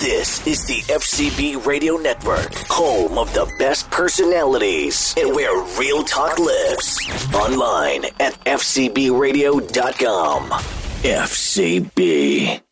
This 0.00 0.46
is 0.46 0.66
the 0.66 0.80
FCB 0.90 1.66
Radio 1.66 1.96
Network, 1.96 2.54
home 2.70 3.18
of 3.18 3.30
the 3.34 3.52
best 3.58 3.90
personalities 3.90 5.14
and 5.18 5.34
where 5.34 5.62
real 5.78 6.02
talk 6.04 6.38
lives. 6.38 6.98
Online 7.34 8.06
at 8.18 8.32
FCBRadio.com. 8.46 10.50
FCB. 11.02 12.62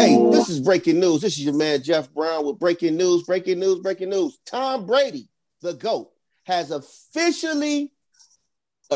Hey, 0.00 0.16
this 0.30 0.48
is 0.48 0.60
breaking 0.60 1.00
news. 1.00 1.20
This 1.20 1.34
is 1.34 1.44
your 1.44 1.54
man 1.54 1.82
Jeff 1.82 2.12
Brown 2.12 2.46
with 2.46 2.58
breaking 2.58 2.96
news, 2.96 3.22
breaking 3.24 3.58
news, 3.58 3.80
breaking 3.80 4.10
news. 4.10 4.38
Tom 4.46 4.86
Brady, 4.86 5.28
the 5.60 5.74
GOAT, 5.74 6.10
has 6.44 6.70
officially 6.70 7.92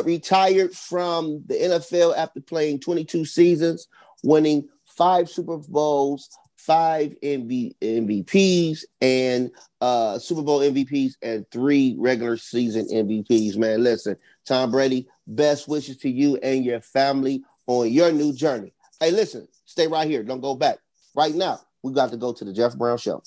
retired 0.05 0.73
from 0.73 1.43
the 1.47 1.55
NFL 1.55 2.17
after 2.17 2.41
playing 2.41 2.81
22 2.81 3.25
seasons, 3.25 3.89
winning 4.23 4.69
five 4.85 5.29
Super 5.29 5.59
Bowls, 5.59 6.29
five 6.57 7.15
MV- 7.23 7.77
MVPs, 7.81 8.81
and 9.01 9.51
uh, 9.81 10.19
Super 10.19 10.43
Bowl 10.43 10.61
MVPs, 10.61 11.15
and 11.23 11.49
three 11.51 11.95
regular 11.99 12.37
season 12.37 12.87
MVPs. 12.89 13.57
Man, 13.57 13.83
listen, 13.83 14.17
Tom 14.45 14.71
Brady, 14.71 15.09
best 15.27 15.69
wishes 15.69 15.99
to 15.99 16.11
you 16.11 16.37
and 16.37 16.65
your 16.65 16.81
family 16.81 17.43
on 17.67 17.91
your 17.91 18.13
new 18.13 18.33
journey. 18.33 18.73
Hey, 19.01 19.11
listen, 19.11 19.47
stay 19.77 19.87
right 19.87 20.09
here. 20.09 20.23
Don't 20.23 20.41
go 20.41 20.55
back. 20.55 20.79
Right 21.15 21.35
now, 21.35 21.61
we 21.83 21.93
got 21.93 22.11
to 22.11 22.17
go 22.17 22.33
to 22.33 22.45
the 22.47 22.53
Jeff 22.53 22.79
Brown 22.79 22.97
Show. 22.97 23.23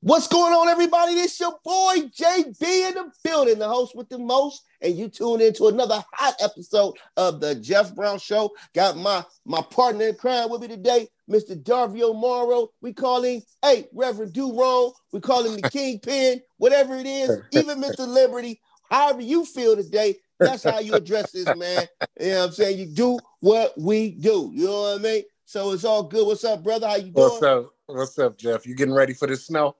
What's 0.00 0.26
going 0.26 0.52
on, 0.52 0.68
everybody? 0.68 1.14
This 1.14 1.38
your 1.38 1.54
boy 1.64 1.94
JB 2.10 2.60
in 2.60 2.94
the 2.94 3.10
building, 3.22 3.60
the 3.60 3.68
host 3.68 3.94
with 3.96 4.08
the 4.08 4.18
most, 4.18 4.64
and 4.82 4.96
you 4.96 5.08
tune 5.08 5.40
into 5.40 5.68
another 5.68 6.04
hot 6.12 6.34
episode 6.42 6.96
of 7.16 7.40
the 7.40 7.54
Jeff 7.54 7.94
Brown 7.94 8.18
Show. 8.18 8.50
Got 8.74 8.96
my 8.96 9.24
my 9.46 9.62
partner 9.62 10.08
in 10.08 10.16
crime 10.16 10.50
with 10.50 10.60
me 10.60 10.66
today, 10.66 11.06
Mr. 11.30 11.56
Darvio 11.56 12.14
Morrow. 12.14 12.70
We 12.82 12.92
call 12.92 13.22
him, 13.22 13.40
hey, 13.62 13.86
Reverend 13.94 14.32
Durone. 14.32 14.92
We 15.12 15.20
call 15.20 15.44
him 15.46 15.54
the 15.54 15.70
Kingpin, 15.70 16.42
whatever 16.56 16.96
it 16.96 17.06
is. 17.06 17.30
Even 17.52 17.80
Mr. 17.80 18.08
Liberty, 18.08 18.60
however 18.90 19.20
you 19.20 19.44
feel 19.44 19.76
today, 19.76 20.16
that's 20.40 20.64
how 20.64 20.80
you 20.80 20.94
address 20.94 21.30
this, 21.30 21.46
man. 21.56 21.86
You 22.20 22.28
know 22.30 22.38
what 22.40 22.46
I'm 22.46 22.52
saying? 22.52 22.78
You 22.78 22.86
do 22.86 23.18
what 23.38 23.72
we 23.78 24.10
do. 24.10 24.50
You 24.52 24.64
know 24.64 24.82
what 24.82 24.98
I 24.98 25.02
mean? 25.02 25.22
So 25.44 25.72
it's 25.72 25.84
all 25.84 26.02
good. 26.02 26.26
What's 26.26 26.44
up, 26.44 26.62
brother? 26.62 26.88
How 26.88 26.96
you 26.96 27.10
doing? 27.10 27.14
What's 27.14 27.42
up? 27.42 27.74
What's 27.86 28.18
up, 28.18 28.38
Jeff? 28.38 28.66
You 28.66 28.74
getting 28.74 28.94
ready 28.94 29.12
for 29.12 29.26
the 29.26 29.36
snow? 29.36 29.76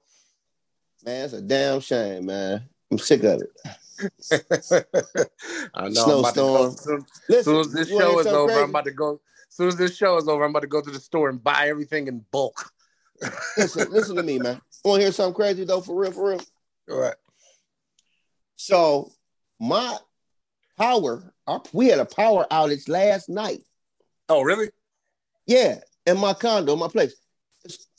Man, 1.04 1.24
it's 1.24 1.32
a 1.32 1.40
damn 1.40 1.80
shame, 1.80 2.26
man. 2.26 2.68
I'm 2.90 2.98
sick 2.98 3.24
of 3.24 3.42
it. 3.42 3.50
I 5.74 5.88
know. 5.88 6.04
I'm 6.04 6.18
about 6.18 6.34
to 6.34 6.40
go, 6.40 6.70
Snowstorm. 6.70 6.76
soon, 6.76 7.06
Listen, 7.28 7.44
soon 7.44 7.60
as 7.60 7.72
this 7.72 7.88
show 7.88 8.18
is 8.18 8.26
over, 8.26 8.52
crazy? 8.52 8.62
I'm 8.62 8.70
about 8.70 8.84
to 8.84 8.90
go. 8.90 9.20
As 9.48 9.56
soon 9.56 9.68
as 9.68 9.76
this 9.76 9.96
show 9.96 10.16
is 10.18 10.28
over, 10.28 10.44
I'm 10.44 10.50
about 10.50 10.60
to 10.60 10.68
go 10.68 10.82
to 10.82 10.90
the 10.90 11.00
store 11.00 11.30
and 11.30 11.42
buy 11.42 11.68
everything 11.68 12.08
in 12.08 12.24
bulk. 12.30 12.70
listen, 13.56 13.90
listen 13.90 14.16
to 14.16 14.22
me, 14.22 14.38
man. 14.38 14.60
Want 14.84 15.00
to 15.00 15.04
hear 15.04 15.12
something 15.12 15.34
crazy 15.34 15.64
though? 15.64 15.80
For 15.80 15.96
real, 15.98 16.12
for 16.12 16.30
real. 16.30 16.42
All 16.90 17.00
right. 17.00 17.14
So 18.56 19.12
my 19.58 19.96
power, 20.76 21.32
our, 21.46 21.62
we 21.72 21.88
had 21.88 22.00
a 22.00 22.04
power 22.04 22.46
outage 22.50 22.88
last 22.88 23.28
night. 23.28 23.62
Oh, 24.28 24.42
really? 24.42 24.70
Yeah, 25.46 25.78
in 26.06 26.18
my 26.18 26.34
condo, 26.34 26.76
my 26.76 26.88
place. 26.88 27.14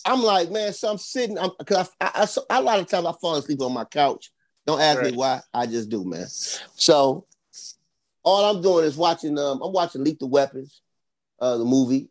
I'm 0.05 0.21
like, 0.21 0.51
man, 0.51 0.71
so 0.73 0.89
I'm 0.91 0.97
sitting, 0.97 1.37
I'm 1.39 1.49
because 1.57 1.89
I, 1.99 2.05
I, 2.05 2.11
I, 2.21 2.25
so- 2.25 2.45
a 2.49 2.61
lot 2.61 2.79
of 2.79 2.87
times 2.87 3.05
I 3.07 3.13
fall 3.19 3.35
asleep 3.35 3.61
on 3.61 3.73
my 3.73 3.85
couch. 3.85 4.31
Don't 4.67 4.79
ask 4.81 4.99
Right. 5.01 5.11
me 5.11 5.17
why. 5.17 5.41
I 5.53 5.65
just 5.65 5.89
do, 5.89 6.03
man. 6.05 6.27
So 6.27 7.25
all 8.23 8.55
I'm 8.55 8.61
doing 8.61 8.85
is 8.85 8.97
watching. 8.97 9.37
Um, 9.37 9.61
I'm 9.63 9.71
watching 9.71 10.03
Lethal 10.03 10.29
Weapons, 10.29 10.81
uh, 11.39 11.57
the 11.57 11.65
movie 11.65 12.09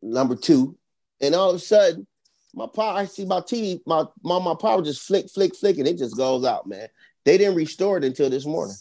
number 0.00 0.34
two, 0.36 0.76
and 1.20 1.34
all 1.34 1.50
of 1.50 1.56
a 1.56 1.58
sudden, 1.60 2.06
my 2.54 2.66
power. 2.66 2.94
I 2.98 3.04
see 3.06 3.24
my 3.24 3.40
TV, 3.40 3.80
my 3.86 4.04
my 4.22 4.38
my 4.40 4.54
power 4.60 4.82
just 4.82 5.02
flick, 5.02 5.28
flick, 5.30 5.54
flick, 5.56 5.78
and 5.78 5.86
it 5.88 5.98
just 5.98 6.16
goes 6.16 6.44
out, 6.44 6.66
man. 6.68 6.88
They 7.24 7.38
didn't 7.38 7.54
restore 7.56 7.98
it 7.98 8.04
until 8.04 8.30
this 8.30 8.46
morning. 8.46 8.74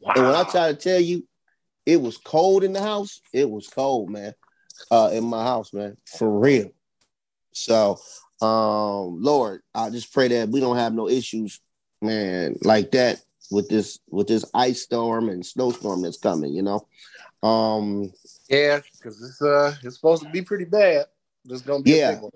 Wow. 0.00 0.12
And 0.16 0.26
when 0.26 0.34
I 0.34 0.44
try 0.44 0.72
to 0.72 0.76
tell 0.76 1.00
you, 1.00 1.26
it 1.88 2.02
was 2.02 2.18
cold 2.18 2.64
in 2.64 2.74
the 2.74 2.82
house. 2.82 3.22
It 3.32 3.48
was 3.48 3.66
cold, 3.66 4.10
man. 4.10 4.34
Uh, 4.90 5.08
in 5.10 5.24
my 5.24 5.42
house, 5.42 5.72
man, 5.72 5.96
for 6.18 6.38
real. 6.38 6.70
So, 7.52 7.98
um, 8.42 9.22
Lord, 9.22 9.62
I 9.74 9.88
just 9.88 10.12
pray 10.12 10.28
that 10.28 10.50
we 10.50 10.60
don't 10.60 10.76
have 10.76 10.92
no 10.92 11.08
issues, 11.08 11.60
man, 12.02 12.56
like 12.60 12.90
that 12.90 13.22
with 13.50 13.70
this 13.70 13.98
with 14.10 14.28
this 14.28 14.44
ice 14.52 14.82
storm 14.82 15.30
and 15.30 15.44
snowstorm 15.44 16.02
that's 16.02 16.18
coming. 16.18 16.52
You 16.52 16.62
know, 16.62 16.86
um, 17.42 18.12
Yeah, 18.50 18.80
because 18.98 19.22
it's 19.22 19.40
uh 19.40 19.74
it's 19.82 19.96
supposed 19.96 20.22
to 20.24 20.28
be 20.28 20.42
pretty 20.42 20.66
bad. 20.66 21.06
There's 21.46 21.62
gonna 21.62 21.82
be 21.82 21.94
a 21.94 21.96
Yeah. 21.96 22.12
big 22.12 22.20
one. 22.20 22.32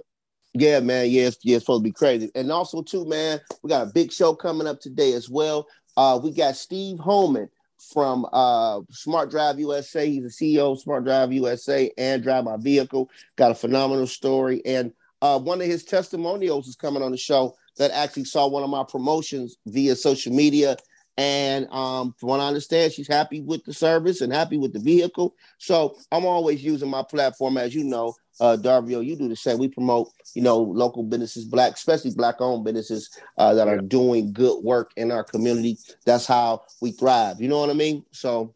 Yeah, 0.54 0.80
man. 0.80 1.10
Yeah, 1.10 1.24
it's, 1.24 1.38
yeah, 1.42 1.56
it's 1.56 1.66
supposed 1.66 1.84
to 1.84 1.88
be 1.90 1.92
crazy. 1.92 2.30
And 2.34 2.50
also, 2.50 2.80
too, 2.80 3.04
man, 3.04 3.38
we 3.62 3.68
got 3.68 3.86
a 3.86 3.90
big 3.90 4.12
show 4.12 4.34
coming 4.34 4.66
up 4.66 4.80
today 4.80 5.12
as 5.12 5.28
well. 5.28 5.66
Uh, 5.96 6.18
we 6.22 6.30
got 6.30 6.56
Steve 6.56 6.98
Holman 6.98 7.50
from 7.92 8.26
uh, 8.32 8.80
Smart 8.90 9.30
Drive 9.30 9.58
USA. 9.60 10.08
He's 10.08 10.38
the 10.38 10.56
CEO 10.56 10.72
of 10.72 10.80
Smart 10.80 11.04
Drive 11.04 11.32
USA 11.32 11.90
and 11.98 12.22
Drive 12.22 12.44
My 12.44 12.56
Vehicle. 12.56 13.10
Got 13.36 13.50
a 13.50 13.54
phenomenal 13.54 14.06
story. 14.06 14.62
And 14.64 14.92
uh, 15.20 15.38
one 15.38 15.60
of 15.60 15.66
his 15.66 15.84
testimonials 15.84 16.68
is 16.68 16.76
coming 16.76 17.02
on 17.02 17.12
the 17.12 17.18
show 17.18 17.56
that 17.76 17.90
actually 17.92 18.24
saw 18.24 18.48
one 18.48 18.62
of 18.62 18.70
my 18.70 18.84
promotions 18.84 19.56
via 19.66 19.96
social 19.96 20.32
media. 20.32 20.76
And 21.18 21.68
um, 21.70 22.14
from 22.18 22.30
what 22.30 22.40
I 22.40 22.48
understand, 22.48 22.92
she's 22.92 23.08
happy 23.08 23.42
with 23.42 23.64
the 23.64 23.74
service 23.74 24.22
and 24.22 24.32
happy 24.32 24.56
with 24.56 24.72
the 24.72 24.78
vehicle. 24.78 25.34
So 25.58 25.96
I'm 26.10 26.24
always 26.24 26.64
using 26.64 26.88
my 26.88 27.02
platform, 27.02 27.58
as 27.58 27.74
you 27.74 27.84
know, 27.84 28.14
uh, 28.40 28.56
Darvio, 28.58 29.04
you 29.04 29.14
do 29.14 29.28
the 29.28 29.36
same. 29.36 29.58
We 29.58 29.68
promote, 29.68 30.08
you 30.34 30.40
know, 30.42 30.58
local 30.58 31.02
businesses, 31.02 31.44
black, 31.44 31.74
especially 31.74 32.12
black-owned 32.12 32.64
businesses 32.64 33.10
uh, 33.36 33.52
that 33.54 33.68
are 33.68 33.78
doing 33.78 34.32
good 34.32 34.64
work 34.64 34.90
in 34.96 35.12
our 35.12 35.22
community. 35.22 35.76
That's 36.06 36.26
how 36.26 36.62
we 36.80 36.92
thrive. 36.92 37.40
You 37.40 37.48
know 37.48 37.58
what 37.60 37.70
I 37.70 37.74
mean? 37.74 38.04
So 38.12 38.52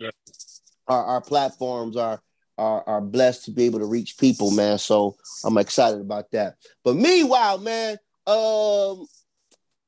our, 0.89 1.05
our 1.05 1.21
platforms 1.21 1.97
are, 1.97 2.21
are 2.59 2.83
are 2.89 3.03
blessed 3.03 3.45
to 3.45 3.51
be 3.51 3.65
able 3.65 3.81
to 3.81 3.85
reach 3.85 4.17
people, 4.17 4.51
man. 4.51 4.79
So 4.79 5.17
I'm 5.45 5.59
excited 5.59 6.01
about 6.01 6.31
that. 6.31 6.55
But 6.83 6.97
meanwhile, 6.97 7.59
man, 7.59 7.99
um, 8.27 9.07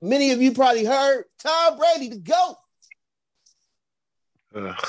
many 0.01 0.33
of 0.33 0.43
you 0.43 0.53
probably 0.53 0.85
heard 0.85 1.25
Tom 1.43 1.79
Brady, 1.79 2.09
the 2.09 2.19
GOAT, 2.19 2.57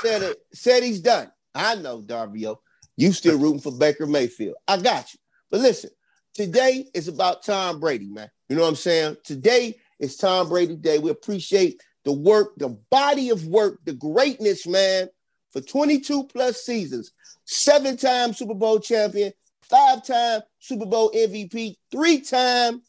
said 0.01 0.23
it, 0.23 0.37
said 0.53 0.83
he's 0.83 1.01
done. 1.01 1.31
I 1.53 1.75
know, 1.75 2.01
Darvio. 2.01 2.57
You 2.97 3.11
still 3.11 3.37
rooting 3.39 3.61
for 3.61 3.71
Baker 3.71 4.05
Mayfield. 4.05 4.55
I 4.67 4.77
got 4.77 5.13
you. 5.13 5.19
But 5.51 5.61
listen, 5.61 5.89
today 6.33 6.85
is 6.93 7.07
about 7.07 7.43
Tom 7.43 7.79
Brady, 7.79 8.07
man. 8.07 8.29
You 8.47 8.55
know 8.55 8.63
what 8.63 8.69
I'm 8.69 8.75
saying? 8.75 9.17
Today 9.23 9.75
is 9.99 10.17
Tom 10.17 10.49
Brady 10.49 10.75
Day. 10.75 10.99
We 10.99 11.09
appreciate 11.09 11.81
the 12.05 12.13
work, 12.13 12.53
the 12.57 12.69
body 12.89 13.29
of 13.29 13.45
work, 13.45 13.79
the 13.85 13.93
greatness, 13.93 14.65
man, 14.65 15.09
for 15.51 15.61
22 15.61 16.25
plus 16.25 16.63
seasons, 16.63 17.11
seven 17.45 17.97
time 17.97 18.33
Super 18.33 18.53
Bowl 18.53 18.79
champion, 18.79 19.33
five 19.61 20.05
time 20.05 20.41
Super 20.59 20.85
Bowl 20.85 21.11
MVP, 21.11 21.75
three 21.91 22.21
time 22.21 22.81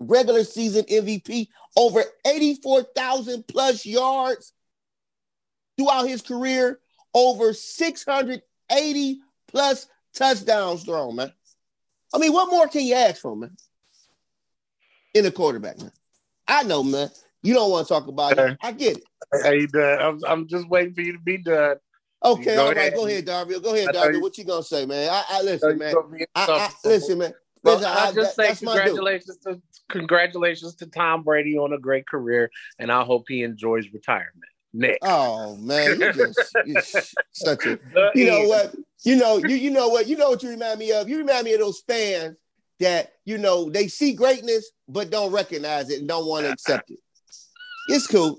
regular 0.00 0.42
season 0.42 0.84
MVP, 0.84 1.48
over 1.76 2.02
84,000 2.26 3.46
plus 3.46 3.86
yards 3.86 4.52
throughout 5.76 6.08
his 6.08 6.22
career, 6.22 6.80
over 7.14 7.52
680 7.52 9.20
plus 9.46 9.86
touchdowns 10.14 10.84
thrown, 10.84 11.16
man. 11.16 11.32
I 12.12 12.18
mean, 12.18 12.32
what 12.32 12.50
more 12.50 12.66
can 12.66 12.82
you 12.82 12.94
ask 12.94 13.20
for, 13.20 13.36
man? 13.36 13.54
In 15.14 15.26
a 15.26 15.30
quarterback, 15.30 15.78
man. 15.78 15.92
I 16.48 16.62
know, 16.64 16.82
man. 16.82 17.10
You 17.42 17.54
don't 17.54 17.70
want 17.70 17.86
to 17.86 17.94
talk 17.94 18.08
about 18.08 18.38
it. 18.38 18.58
I 18.60 18.72
get 18.72 18.98
it. 18.98 19.04
Hey, 19.42 19.66
done. 19.66 19.98
I'm, 20.00 20.20
I'm 20.26 20.48
just 20.48 20.68
waiting 20.68 20.94
for 20.94 21.00
you 21.02 21.12
to 21.12 21.18
be 21.18 21.38
done. 21.38 21.76
Okay, 22.22 22.56
Go 22.56 22.62
all 22.62 22.68
right, 22.68 22.76
ahead. 22.76 22.94
go 22.94 23.06
ahead, 23.06 23.24
Darby. 23.24 23.60
Go 23.60 23.74
ahead, 23.74 23.94
Darby. 23.94 24.18
What 24.18 24.36
you 24.36 24.44
gonna 24.44 24.62
say, 24.62 24.84
man? 24.84 25.08
I, 25.10 25.24
I 25.30 25.42
listen, 25.42 25.78
man. 25.78 25.94
put 25.94 26.10
me 26.10 26.20
in 26.20 26.26
I, 26.34 26.68
I, 26.84 26.88
listen, 26.88 27.18
man. 27.18 27.32
Well, 27.62 27.84
I'll 27.84 28.08
I- 28.08 28.12
just 28.12 28.36
that- 28.36 28.42
say 28.44 28.48
that's 28.48 28.62
my 28.62 28.72
dude. 28.74 28.84
congratulations 28.86 29.36
to 29.44 29.60
congratulations 29.90 30.74
to 30.76 30.86
Tom 30.86 31.22
Brady 31.22 31.56
on 31.58 31.72
a 31.72 31.78
great 31.78 32.06
career, 32.06 32.50
and 32.78 32.90
I 32.92 33.02
hope 33.04 33.24
he 33.28 33.42
enjoys 33.42 33.86
retirement. 33.92 34.44
Nick. 34.72 34.98
Oh 35.02 35.56
man, 35.56 35.98
you 36.00 36.12
just 36.12 36.38
you 36.64 36.76
such 37.32 37.66
a. 37.66 37.76
The 37.92 38.10
You 38.14 38.26
know 38.26 38.38
end. 38.40 38.48
what? 38.48 38.74
You 39.04 39.16
know 39.16 39.36
you 39.38 39.56
you 39.56 39.70
know 39.70 39.88
what? 39.88 40.06
You 40.06 40.16
know 40.16 40.30
what 40.30 40.42
you 40.42 40.50
remind 40.50 40.78
me 40.78 40.92
of? 40.92 41.08
You 41.08 41.18
remind 41.18 41.44
me 41.44 41.54
of 41.54 41.60
those 41.60 41.80
fans 41.88 42.36
that 42.78 43.12
you 43.24 43.36
know 43.36 43.68
they 43.68 43.88
see 43.88 44.12
greatness 44.14 44.70
but 44.88 45.10
don't 45.10 45.32
recognize 45.32 45.90
it 45.90 45.98
and 45.98 46.08
don't 46.08 46.26
want 46.26 46.46
to 46.46 46.52
accept 46.52 46.90
it. 46.90 47.00
It's 47.88 48.06
cool. 48.06 48.38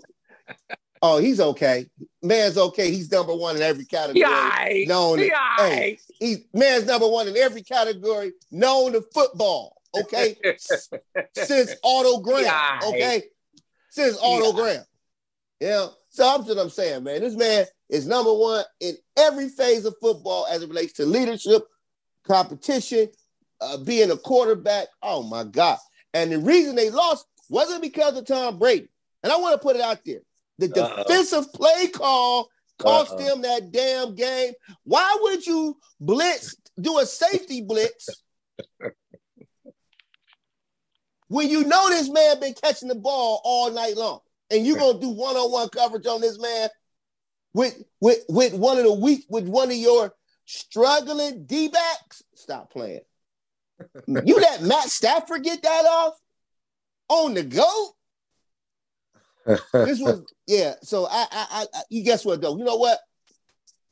Oh, 1.02 1.18
he's 1.18 1.40
okay. 1.40 1.88
Man's 2.22 2.58
okay. 2.58 2.92
He's 2.92 3.12
number 3.12 3.34
one 3.36 3.56
in 3.56 3.62
every 3.62 3.86
category. 3.86 4.24
Yikes. 4.24 4.88
Known 4.88 5.18
to- 5.18 5.30
Yikes. 5.30 5.58
hey, 5.58 6.00
he, 6.20 6.46
man's 6.54 6.86
number 6.86 7.08
one 7.08 7.28
in 7.28 7.36
every 7.38 7.64
category 7.64 8.34
known 8.52 8.94
to 8.94 9.02
football. 9.14 9.78
Okay, 9.94 10.38
since 11.36 11.76
autogram. 11.84 12.46
Yikes. 12.46 12.84
Okay, 12.84 13.24
since 13.90 14.18
autogram. 14.18 14.86
Yeah. 15.60 15.88
So 16.10 16.28
I'm 16.28 16.46
what 16.46 16.58
I'm 16.58 16.70
saying, 16.70 17.04
man. 17.04 17.22
This 17.22 17.36
man 17.36 17.66
is 17.90 18.06
number 18.08 18.34
one 18.34 18.64
in 18.80 18.96
every 19.18 19.50
phase 19.50 19.86
of 19.86 19.96
football 20.02 20.46
as 20.50 20.62
it 20.62 20.70
relates 20.70 20.94
to 20.94 21.06
leadership, 21.06 21.64
competition, 22.26 23.10
uh, 23.62 23.78
being 23.78 24.12
a 24.12 24.18
quarterback. 24.18 24.88
Oh 25.02 25.24
my 25.24 25.44
God. 25.44 25.78
And 26.14 26.32
the 26.32 26.40
reason 26.40 26.76
they 26.76 26.90
lost 26.90 27.26
wasn't 27.50 27.82
because 27.82 28.18
of 28.18 28.26
Tom 28.26 28.60
Brady. 28.60 28.90
And 29.24 29.32
I 29.32 29.38
want 29.38 29.54
to 29.54 29.60
put 29.66 29.76
it 29.76 29.82
out 29.82 30.00
there. 30.06 30.20
The 30.62 30.84
Uh-oh. 30.86 31.04
defensive 31.04 31.52
play 31.54 31.88
call 31.88 32.50
cost 32.78 33.14
Uh-oh. 33.14 33.18
them 33.18 33.42
that 33.42 33.72
damn 33.72 34.16
game. 34.16 34.54
Why 34.84 35.18
would 35.22 35.46
you 35.46 35.78
blitz, 36.00 36.56
do 36.80 37.00
a 37.00 37.06
safety 37.06 37.62
blitz 37.62 38.10
when 41.28 41.50
you 41.50 41.64
know 41.64 41.90
this 41.90 42.10
man 42.10 42.40
been 42.40 42.54
catching 42.54 42.90
the 42.90 42.96
ball 42.96 43.42
all 43.44 43.72
night 43.72 43.98
long? 43.98 44.20
And 44.52 44.66
you're 44.66 44.78
gonna 44.78 45.00
do 45.00 45.10
one-on-one 45.10 45.70
coverage 45.70 46.06
on 46.06 46.22
this 46.22 46.38
man 46.40 46.70
with 47.54 47.82
with 48.00 48.20
with 48.30 48.54
one 48.54 48.78
of 48.78 48.84
the 48.84 48.94
weak 48.94 49.26
with 49.30 49.48
one 49.48 49.72
of 49.72 49.78
your 49.78 50.14
struggling 50.46 51.46
D-backs? 51.46 52.24
Stop 52.36 52.72
playing. 52.72 53.02
you 54.08 54.36
let 54.36 54.62
Matt 54.62 54.90
Stafford 54.90 55.44
get 55.44 55.64
that 55.64 55.86
off 55.86 56.14
on 57.10 57.34
the 57.34 57.44
go? 57.44 57.96
This 59.46 60.00
was 60.00 60.24
yeah. 60.48 60.74
So 60.84 61.08
I, 61.10 61.26
I, 61.32 61.66
I, 61.74 61.82
you 61.90 62.04
guess 62.04 62.26
what 62.26 62.42
though? 62.42 62.58
You 62.58 62.64
know 62.64 62.76
what, 62.76 63.00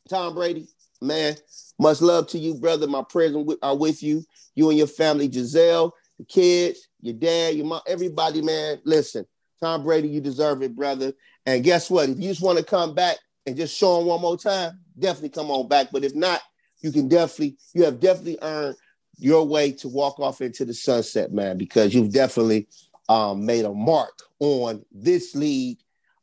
Tom 0.09 0.35
Brady, 0.35 0.67
man, 1.01 1.35
much 1.79 2.01
love 2.01 2.27
to 2.27 2.37
you, 2.37 2.55
brother. 2.55 2.87
My 2.87 3.03
prayers 3.07 3.35
are 3.61 3.77
with 3.77 4.03
you, 4.03 4.23
you 4.55 4.69
and 4.69 4.77
your 4.77 4.87
family, 4.87 5.27
Gisele, 5.27 5.93
the 6.17 6.25
kids, 6.25 6.87
your 7.01 7.15
dad, 7.15 7.55
your 7.55 7.65
mom, 7.65 7.81
everybody, 7.87 8.41
man. 8.41 8.79
Listen, 8.83 9.25
Tom 9.61 9.83
Brady, 9.83 10.07
you 10.07 10.21
deserve 10.21 10.61
it, 10.63 10.75
brother. 10.75 11.13
And 11.45 11.63
guess 11.63 11.89
what? 11.89 12.09
If 12.09 12.19
you 12.19 12.29
just 12.29 12.41
want 12.41 12.57
to 12.57 12.63
come 12.63 12.93
back 12.93 13.17
and 13.45 13.55
just 13.55 13.75
show 13.75 13.99
him 13.99 14.07
one 14.07 14.21
more 14.21 14.37
time, 14.37 14.79
definitely 14.97 15.29
come 15.29 15.49
on 15.51 15.67
back. 15.67 15.89
But 15.91 16.03
if 16.03 16.13
not, 16.15 16.41
you 16.81 16.91
can 16.91 17.07
definitely, 17.07 17.57
you 17.73 17.83
have 17.85 17.99
definitely 17.99 18.37
earned 18.41 18.75
your 19.17 19.45
way 19.45 19.71
to 19.73 19.89
walk 19.89 20.19
off 20.19 20.41
into 20.41 20.63
the 20.65 20.73
sunset, 20.73 21.33
man, 21.33 21.57
because 21.57 21.93
you've 21.93 22.13
definitely 22.13 22.67
um, 23.09 23.45
made 23.45 23.65
a 23.65 23.73
mark 23.73 24.21
on 24.39 24.85
this 24.91 25.35
league 25.35 25.79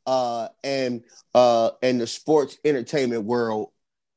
uh, 0.06 0.48
and 0.65 1.02
uh, 1.34 1.70
and 1.82 2.00
the 2.00 2.06
sports 2.06 2.56
entertainment 2.65 3.24
world 3.24 3.70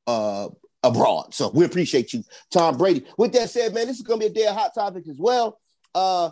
uh, 0.07 0.48
abroad. 0.83 1.33
So 1.33 1.49
we 1.49 1.65
appreciate 1.65 2.14
you, 2.14 2.23
Tom 2.51 2.77
Brady. 2.77 3.06
With 3.17 3.33
that 3.33 3.49
said, 3.49 3.73
man, 3.73 3.88
this 3.88 3.98
is 3.98 4.03
gonna 4.03 4.19
be 4.19 4.27
a 4.27 4.30
day 4.30 4.45
of 4.45 4.56
hot 4.56 4.73
topics 4.73 5.09
as 5.09 5.17
well. 5.19 5.59
Uh, 5.93 6.30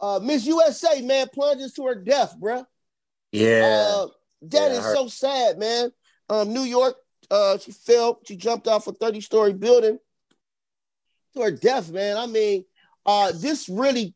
uh, 0.00 0.18
Miss 0.22 0.46
USA, 0.46 1.00
man, 1.00 1.28
plunges 1.32 1.72
to 1.74 1.86
her 1.86 1.94
death, 1.94 2.34
bruh. 2.38 2.66
Yeah. 3.32 3.62
Uh, 3.64 4.06
that 4.42 4.72
Yeah, 4.72 4.78
is 4.78 4.84
so 4.94 5.06
sad, 5.08 5.58
man. 5.58 5.92
Um, 6.28 6.52
New 6.52 6.62
York, 6.62 6.96
uh, 7.30 7.58
she 7.58 7.70
fell. 7.70 8.18
She 8.26 8.36
jumped 8.36 8.66
off 8.66 8.86
a 8.86 8.92
30 8.92 9.20
story 9.20 9.52
building 9.52 9.98
to 11.34 11.42
her 11.42 11.50
death, 11.50 11.90
man. 11.90 12.16
I 12.16 12.26
mean, 12.26 12.64
uh, 13.06 13.32
this 13.32 13.68
really 13.68 14.14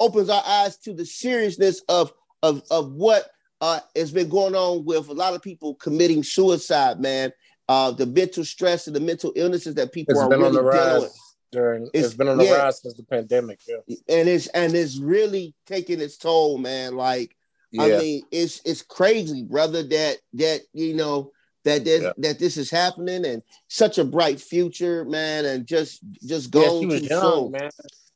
opens 0.00 0.28
our 0.28 0.42
eyes 0.46 0.76
to 0.78 0.92
the 0.94 1.04
seriousness 1.06 1.82
of 1.88 2.12
of 2.42 2.62
of 2.70 2.92
what 2.92 3.30
uh, 3.60 3.80
has 3.94 4.10
been 4.10 4.28
going 4.28 4.54
on 4.54 4.84
with 4.84 5.08
a 5.08 5.12
lot 5.12 5.34
of 5.34 5.42
people 5.42 5.74
committing 5.74 6.22
suicide, 6.22 6.98
man. 6.98 7.32
Uh, 7.68 7.90
the 7.92 8.06
mental 8.06 8.44
stress 8.44 8.86
and 8.88 8.96
the 8.96 9.00
mental 9.00 9.32
illnesses 9.36 9.74
that 9.76 9.92
people 9.92 10.12
It's 10.12 10.20
are 10.20 10.28
been 10.28 10.42
on 10.42 10.52
really 10.52 10.56
the 10.56 10.70
dealing 10.72 10.86
rise 10.92 11.00
with 11.02 11.16
during. 11.52 11.82
It's- 11.92 12.04
it's 12.06 12.14
been 12.14 12.28
on 12.28 12.38
the 12.38 12.44
yeah. 12.44 12.56
rise 12.64 12.80
since 12.80 12.94
the 12.94 13.04
pandemic. 13.04 13.60
Yeah. 13.68 13.96
and 14.08 14.28
it's 14.28 14.48
and 14.48 14.74
it's 14.74 14.98
really 14.98 15.54
taking 15.66 16.00
its 16.00 16.16
toll, 16.16 16.58
man. 16.58 16.96
Like 16.96 17.36
I 17.78 17.86
mean, 17.90 18.22
it's 18.32 18.60
it's 18.64 18.82
crazy, 18.82 19.44
brother. 19.44 19.84
That 19.84 20.16
that 20.34 20.62
you 20.72 20.94
know 20.94 21.30
that 21.64 21.84
that, 21.84 22.00
Yeah. 22.02 22.12
that 22.18 22.38
this 22.40 22.56
is 22.56 22.70
happening 22.70 23.24
and 23.24 23.42
such 23.68 23.98
a 23.98 24.04
bright 24.04 24.40
future, 24.40 25.04
man, 25.04 25.44
and 25.44 25.66
just 25.66 26.00
just 26.26 26.52
Yeah, 26.52 26.62
gone 26.62 26.90
she 26.90 27.06
young, 27.06 27.50
man. 27.52 27.70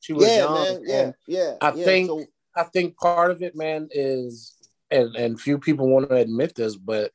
She 0.05 0.13
was 0.13 0.27
yeah, 0.29 0.37
young, 0.37 0.55
man. 0.55 0.81
Yeah, 0.87 1.13
yeah. 1.27 1.55
I 1.63 1.73
yeah. 1.73 1.85
think 1.85 2.09
So- 2.09 2.25
I 2.57 2.65
think 2.65 2.97
part 2.99 3.31
of 3.31 3.43
it, 3.43 3.57
man, 3.57 3.89
is 3.91 4.55
and 4.91 5.17
and 5.17 5.41
few 5.41 5.59
people 5.59 5.89
want 5.89 6.11
to 6.11 6.17
admit 6.17 6.55
this, 6.55 6.77
but 6.77 7.11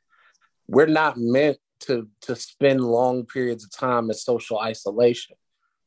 we're 0.67 0.87
not 0.87 1.15
meant 1.17 1.57
to 1.81 2.09
to 2.21 2.35
spend 2.35 2.81
long 2.83 3.27
periods 3.27 3.63
of 3.63 3.71
time 3.71 4.09
in 4.09 4.15
social 4.15 4.59
isolation. 4.59 5.35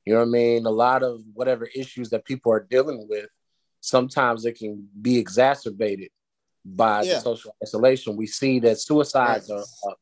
You 0.06 0.12
know 0.14 0.20
what 0.20 0.28
I 0.28 0.30
mean? 0.30 0.64
A 0.66 0.70
lot 0.70 1.02
of 1.02 1.20
whatever 1.34 1.68
issues 1.74 2.10
that 2.10 2.24
people 2.24 2.52
are 2.52 2.66
dealing 2.70 3.08
with, 3.10 3.28
sometimes 3.80 4.44
it 4.44 4.56
can 4.56 4.88
be 5.00 5.18
exacerbated 5.18 6.10
by 6.64 7.02
Yeah. 7.02 7.14
the 7.14 7.20
social 7.20 7.56
isolation. 7.64 8.16
We 8.16 8.28
see 8.28 8.60
that 8.60 8.78
suicides 8.78 9.50
are 9.50 9.64
up, 9.90 9.98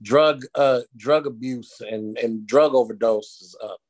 drug 0.00 0.44
uh 0.54 0.80
drug 0.96 1.26
abuse 1.26 1.82
and 1.82 2.16
and 2.16 2.46
drug 2.46 2.74
overdose 2.74 3.42
is 3.42 3.54
up. 3.62 3.80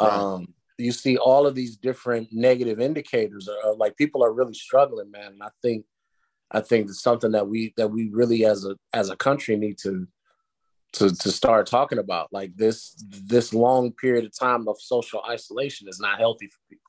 Um, 0.00 0.54
you 0.78 0.92
see 0.92 1.16
all 1.16 1.46
of 1.46 1.54
these 1.54 1.76
different 1.76 2.28
negative 2.32 2.80
indicators 2.80 3.48
are, 3.48 3.74
like 3.74 3.96
people 3.96 4.24
are 4.24 4.32
really 4.32 4.54
struggling, 4.54 5.10
man. 5.10 5.32
And 5.32 5.42
I 5.42 5.50
think 5.62 5.84
I 6.50 6.60
think 6.60 6.88
it's 6.88 7.02
something 7.02 7.32
that 7.32 7.48
we 7.48 7.72
that 7.76 7.88
we 7.88 8.10
really 8.10 8.44
as 8.44 8.64
a 8.64 8.76
as 8.92 9.10
a 9.10 9.16
country 9.16 9.56
need 9.56 9.78
to 9.78 10.06
to 10.94 11.14
to 11.14 11.30
start 11.30 11.66
talking 11.66 11.98
about. 11.98 12.32
Like 12.32 12.56
this 12.56 12.94
this 13.08 13.54
long 13.54 13.92
period 13.92 14.24
of 14.24 14.38
time 14.38 14.68
of 14.68 14.80
social 14.80 15.22
isolation 15.28 15.88
is 15.88 16.00
not 16.00 16.18
healthy 16.18 16.46
for 16.46 16.58
people. 16.68 16.82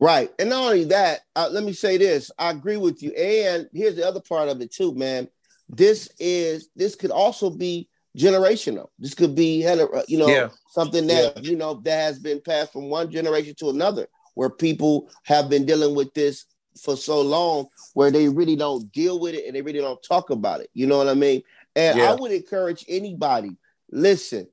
Right. 0.00 0.32
And 0.38 0.50
not 0.50 0.64
only 0.64 0.84
that, 0.86 1.20
uh, 1.36 1.48
let 1.52 1.62
me 1.62 1.72
say 1.72 1.96
this. 1.96 2.30
I 2.36 2.50
agree 2.50 2.76
with 2.76 3.02
you. 3.04 3.12
And 3.12 3.68
here's 3.72 3.94
the 3.94 4.06
other 4.06 4.20
part 4.20 4.48
of 4.48 4.60
it 4.60 4.72
too, 4.72 4.94
man. 4.94 5.28
This 5.68 6.10
is 6.18 6.68
this 6.76 6.96
could 6.96 7.12
also 7.12 7.48
be 7.48 7.88
generational. 8.16 8.88
This 8.98 9.14
could 9.14 9.34
be 9.34 9.66
uh, 9.66 10.02
you 10.08 10.18
know 10.18 10.28
Yeah. 10.28 10.48
something 10.70 11.06
that 11.06 11.44
you 11.44 11.56
know 11.56 11.80
that 11.84 11.96
has 11.96 12.18
been 12.18 12.40
passed 12.40 12.72
from 12.72 12.88
one 12.88 13.10
generation 13.10 13.54
to 13.58 13.70
another, 13.70 14.06
where 14.34 14.50
people 14.50 15.10
have 15.24 15.48
been 15.48 15.64
dealing 15.66 15.94
with 15.94 16.12
this 16.14 16.46
for 16.82 16.96
so 16.96 17.20
long, 17.20 17.66
where 17.94 18.10
they 18.10 18.28
really 18.28 18.56
don't 18.56 18.90
deal 18.92 19.20
with 19.20 19.34
it 19.34 19.46
and 19.46 19.54
they 19.54 19.62
really 19.62 19.80
don't 19.80 20.02
talk 20.02 20.30
about 20.30 20.60
it. 20.60 20.70
You 20.74 20.86
know 20.86 20.98
what 20.98 21.08
I 21.08 21.14
mean? 21.14 21.42
And 21.76 22.00
I 22.00 22.14
would 22.14 22.32
encourage 22.32 22.84
anybody. 22.88 23.56
Listen, 23.90 24.48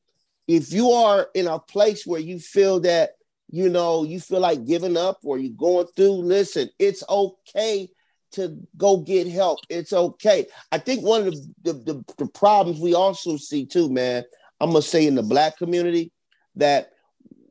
if 0.47 0.73
you 0.73 0.89
are 0.91 1.29
in 1.33 1.47
a 1.47 1.59
place 1.59 2.05
where 2.05 2.19
you 2.19 2.39
feel 2.39 2.79
that 2.81 3.11
you 3.51 3.69
know 3.69 4.03
you 4.03 4.19
feel 4.19 4.39
like 4.39 4.65
giving 4.65 4.97
up 4.97 5.19
or 5.23 5.38
you're 5.38 5.51
going 5.57 5.88
through 5.95 6.11
listen 6.11 6.69
it's 6.77 7.03
okay 7.09 7.89
to 8.32 8.58
go 8.77 8.98
get 8.98 9.27
help. 9.27 9.59
It's 9.69 9.93
okay. 9.93 10.48
I 10.72 10.77
think 10.77 11.03
one 11.03 11.27
of 11.27 11.33
the, 11.33 11.53
the, 11.64 11.74
the, 11.74 12.03
the 12.17 12.27
problems 12.27 12.80
we 12.80 12.93
also 12.93 13.38
see 13.38 13.66
too 13.66 13.90
man 13.90 14.24
i'm 14.59 14.72
gonna 14.72 14.82
say 14.82 15.08
in 15.08 15.16
the 15.16 15.24
black 15.24 15.58
community 15.58 16.11
that 16.56 16.91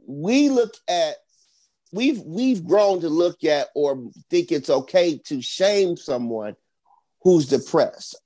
we 0.07 0.49
look 0.49 0.75
at 0.89 1.17
we've 1.93 2.21
we've 2.25 2.65
grown 2.65 3.01
to 3.01 3.09
look 3.09 3.45
at 3.45 3.69
or 3.75 4.11
think 4.31 4.53
it's 4.53 4.71
okay 4.71 5.19
to 5.19 5.41
shame 5.41 5.97
someone 5.97 6.55
who's 7.23 7.47
depressed 7.49 8.17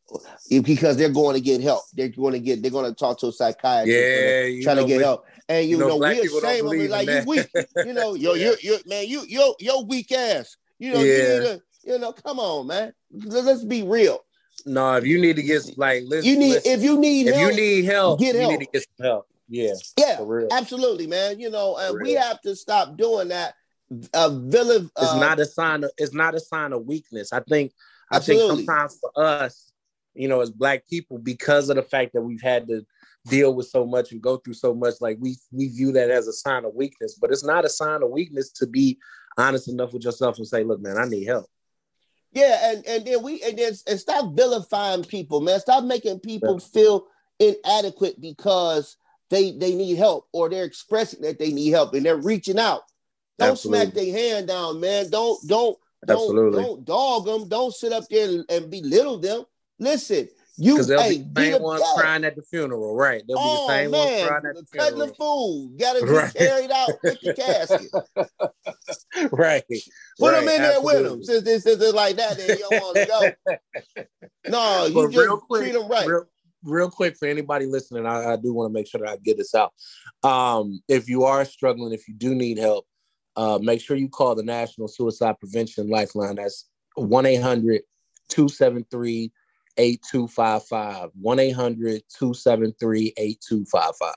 because 0.63 0.97
they're 0.97 1.09
going 1.09 1.35
to 1.35 1.41
get 1.41 1.63
help. 1.63 1.83
They're 1.95 2.09
going 2.09 2.35
to 2.35 2.39
get 2.39 2.61
they're 2.61 2.71
going 2.71 2.91
to 2.91 2.95
talk 2.95 3.19
to 3.21 3.29
a 3.29 3.33
psychiatrist 3.33 3.89
Yeah, 3.89 4.63
trying 4.63 4.77
know, 4.77 4.83
to 4.83 4.89
get 4.89 5.01
help. 5.01 5.25
And 5.49 5.67
you, 5.67 5.77
you 5.77 5.79
know, 5.79 5.89
know, 5.89 5.97
we're 5.97 6.23
people 6.23 6.41
don't 6.41 6.51
ashamed 6.51 6.67
of 6.67 6.73
it 6.75 6.91
like 6.91 7.09
you 7.09 7.23
weak. 7.27 7.51
You 7.85 7.93
know 7.95 8.15
yo 8.15 8.35
you 8.35 8.55
you 8.61 8.79
man 8.87 9.07
you 9.09 9.23
yo 9.27 9.55
yo 9.59 9.83
weak 9.83 10.13
ass. 10.13 10.57
You 10.79 10.93
know 10.93 11.01
you 11.01 11.13
need 11.13 11.47
to 11.47 11.63
you 11.85 11.99
know 11.99 12.13
come 12.13 12.39
on 12.39 12.67
man 12.67 12.93
Let- 13.13 13.45
let's 13.45 13.65
be 13.65 13.83
real 13.83 14.21
No, 14.67 14.95
if 14.97 15.07
you 15.07 15.21
need 15.21 15.37
to 15.37 15.43
get 15.43 15.63
like 15.77 16.05
listen, 16.07 16.31
you 16.31 16.37
need 16.39 16.55
listen, 16.55 16.73
if 16.73 16.83
you 16.83 16.99
need 16.99 17.27
if 17.29 17.35
help 17.35 17.51
you 17.51 17.57
need 17.57 17.85
help, 17.85 18.21
get 18.21 18.35
you 18.35 18.41
help 18.41 18.53
need 18.53 18.61
to 18.61 18.71
get 18.73 18.87
some 18.97 19.07
help. 19.07 19.27
Yeah. 19.49 19.73
yeah 19.99 20.17
For 20.19 20.27
real. 20.27 20.49
absolutely 20.53 21.07
man 21.07 21.41
you 21.41 21.51
know 21.51 21.77
and 21.77 22.01
we 22.01 22.13
have 22.13 22.41
to 22.43 22.55
stop 22.57 22.97
doing 22.97 23.29
that 23.29 23.55
uh 24.15 24.31
villain 24.31 24.91
It's 24.99 25.13
uh, 25.13 25.19
not 25.21 25.39
a 25.41 25.45
sign 25.47 25.85
of 25.85 25.91
it's 25.99 26.15
not 26.15 26.35
a 26.35 26.41
sign 26.41 26.73
of 26.73 26.87
weakness. 26.87 27.33
I 27.33 27.41
think 27.41 27.73
I 28.11 28.19
think 28.19 28.41
sometimes 28.41 28.99
for 29.01 29.11
us, 29.17 29.73
you 30.15 30.29
know, 30.29 30.41
as 30.41 30.51
black 30.51 30.87
people, 30.89 31.17
because 31.19 31.71
of 31.71 31.77
the 31.77 31.83
fact 31.83 32.13
that 32.13 32.21
we've 32.23 32.43
had 32.43 32.69
to 32.69 32.85
deal 33.27 33.55
with 33.55 33.69
so 33.69 33.87
much 33.87 34.13
and 34.13 34.21
go 34.21 34.37
through 34.37 34.55
so 34.55 34.75
much, 34.75 34.95
like 35.01 35.17
we 35.21 35.37
we 35.51 35.69
view 35.69 35.93
that 35.93 36.11
as 36.11 36.27
a 36.29 36.33
sign 36.33 36.65
of 36.65 36.75
weakness. 36.75 37.17
But 37.21 37.31
it's 37.31 37.45
not 37.45 37.65
a 37.65 37.69
sign 37.71 38.03
of 38.03 38.11
weakness 38.11 38.51
to 38.53 38.67
be 38.67 38.99
honest 39.39 39.69
enough 39.69 39.93
with 39.93 40.05
yourself 40.05 40.37
and 40.39 40.47
say, 40.47 40.63
look, 40.65 40.81
man, 40.81 40.99
I 40.99 41.05
need 41.07 41.25
help. 41.27 41.47
Yeah, 42.33 42.71
and 42.71 42.87
and 42.87 43.05
then 43.05 43.23
we 43.23 43.43
and 43.43 43.59
then 43.59 43.73
and 43.87 44.01
stop 44.01 44.35
vilifying 44.35 45.05
people, 45.05 45.41
man. 45.41 45.61
Stop 45.61 45.85
making 45.85 46.21
people 46.21 46.59
feel 46.59 47.07
inadequate 47.39 48.21
because 48.21 48.97
they 49.31 49.53
they 49.53 49.75
need 49.75 49.97
help 49.97 50.29
or 50.33 50.49
they're 50.49 50.65
expressing 50.65 51.23
that 51.23 51.39
they 51.39 51.53
need 51.53 51.71
help 51.71 51.95
and 51.95 52.05
they're 52.07 52.17
reaching 52.17 52.59
out. 52.59 52.83
Don't 53.39 53.53
Absolutely. 53.53 53.85
smack 53.85 53.95
their 53.95 54.13
hand 54.13 54.49
down, 54.49 54.81
man. 54.81 55.11
Don't 55.11 55.39
don't 55.47 55.77
don't 56.07 56.21
Absolutely. 56.21 56.63
don't 56.63 56.85
dog 56.85 57.27
them. 57.27 57.49
Don't 57.49 57.75
sit 57.75 57.93
up 57.93 58.05
there 58.11 58.29
and, 58.29 58.45
and 58.49 58.71
belittle 58.71 59.19
them. 59.19 59.45
Listen, 59.79 60.29
you 60.63 60.75
Because 60.75 60.87
they'll 60.87 61.03
hey, 61.03 61.19
be 61.19 61.25
the 61.33 61.41
same 61.43 61.53
the 61.53 61.59
ones 61.59 61.83
yeah. 61.85 62.01
crying 62.01 62.25
at 62.25 62.37
the 62.37 62.43
funeral, 62.43 62.95
right? 62.95 63.23
They'll 63.27 63.37
Oh 63.39 63.67
be 63.67 63.73
the 63.75 63.79
same 63.83 63.91
ones 63.91 64.11
man, 64.11 64.29
crying 64.29 64.47
at 64.47 64.55
the 64.55 64.79
cutting 64.79 64.95
funeral. 64.95 65.09
the 65.09 65.15
food. 65.15 65.77
Gotta 65.81 66.07
be 66.07 66.13
Right. 66.13 66.35
carried 66.35 66.71
out 66.71 66.89
with 67.03 67.21
the 67.21 67.35
casket. 67.35 69.31
right. 69.33 69.65
Put 69.69 70.33
right, 70.33 70.41
them 70.41 70.49
in 70.49 70.63
there 70.63 70.81
with 70.81 71.03
them. 71.03 71.23
Since 71.25 71.43
this 71.45 71.67
is 71.67 71.93
like 71.95 72.15
that, 72.17 72.37
then 72.39 72.51
you 72.51 72.67
don't 72.71 72.81
want 72.81 72.97
to 72.97 73.07
go. 73.07 73.55
No, 74.49 74.87
you 74.87 74.95
But 74.95 75.11
just 75.13 75.43
quick, 75.49 75.63
treat 75.63 75.73
them 75.73 75.89
right. 75.89 76.07
Real, 76.07 76.25
real 76.65 76.91
quick 76.91 77.17
for 77.17 77.27
anybody 77.27 77.67
listening, 77.67 78.07
I, 78.07 78.33
I 78.33 78.37
do 78.37 78.53
want 78.53 78.71
to 78.71 78.73
make 78.73 78.87
sure 78.89 79.01
that 79.01 79.09
I 79.09 79.17
get 79.17 79.37
this 79.39 79.55
out. 79.55 79.73
Um, 80.23 80.81
if 80.89 81.09
you 81.09 81.25
are 81.25 81.45
struggling, 81.45 81.93
if 81.93 82.07
you 82.09 82.15
do 82.15 82.35
need 82.35 82.59
help, 82.59 82.85
uh, 83.37 83.59
make 83.63 83.81
sure 83.81 83.97
you 83.97 84.09
call 84.09 84.35
the 84.35 84.43
National 84.43 84.89
Suicide 84.89 85.39
Prevention 85.39 85.89
Lifeline. 85.89 86.35
That's 86.37 86.69
1 86.97 87.25
800 87.27 87.83
273 88.29 89.33
8255. 89.77 91.11
1 91.21 91.39
800 91.39 92.03
273 92.09 93.15
8255. 93.17 94.15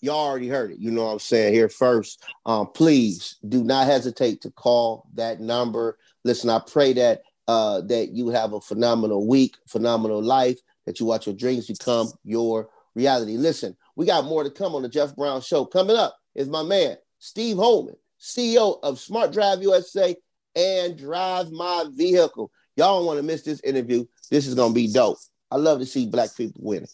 Y'all 0.00 0.16
already 0.16 0.48
heard 0.48 0.72
it. 0.72 0.78
You 0.80 0.90
know 0.90 1.04
what 1.04 1.12
I'm 1.12 1.18
saying 1.20 1.54
here 1.54 1.68
first. 1.68 2.24
Um, 2.44 2.66
please 2.66 3.36
do 3.48 3.62
not 3.62 3.86
hesitate 3.86 4.40
to 4.40 4.50
call 4.50 5.06
that 5.14 5.40
number. 5.40 5.96
Listen, 6.24 6.50
I 6.50 6.58
pray 6.58 6.92
that 6.94 7.22
uh, 7.48 7.80
that 7.82 8.10
you 8.10 8.28
have 8.28 8.52
a 8.52 8.60
phenomenal 8.60 9.26
week, 9.26 9.56
phenomenal 9.68 10.22
life, 10.22 10.58
that 10.86 11.00
you 11.00 11.06
watch 11.06 11.26
your 11.26 11.36
dreams 11.36 11.66
become 11.66 12.12
your 12.24 12.68
reality. 12.94 13.36
Listen, 13.36 13.76
we 13.96 14.06
got 14.06 14.24
more 14.24 14.44
to 14.44 14.50
come 14.50 14.74
on 14.74 14.82
the 14.82 14.88
Jeff 14.88 15.14
Brown 15.14 15.40
Show. 15.40 15.64
Coming 15.64 15.96
up 15.96 16.16
is 16.34 16.48
my 16.48 16.62
man, 16.62 16.96
Steve 17.18 17.56
Holman, 17.56 17.96
CEO 18.20 18.78
of 18.82 18.98
Smart 18.98 19.32
Drive 19.32 19.62
USA 19.62 20.16
and 20.56 20.96
Drive 20.96 21.50
My 21.50 21.84
Vehicle. 21.92 22.50
Y'all 22.76 22.98
don't 22.98 23.06
want 23.06 23.18
to 23.18 23.22
miss 23.22 23.42
this 23.42 23.60
interview. 23.60 24.04
This 24.30 24.46
is 24.46 24.54
gonna 24.54 24.74
be 24.74 24.90
dope. 24.92 25.18
I 25.50 25.56
love 25.56 25.78
to 25.80 25.86
see 25.86 26.06
black 26.06 26.34
people 26.36 26.60
winning, 26.64 26.88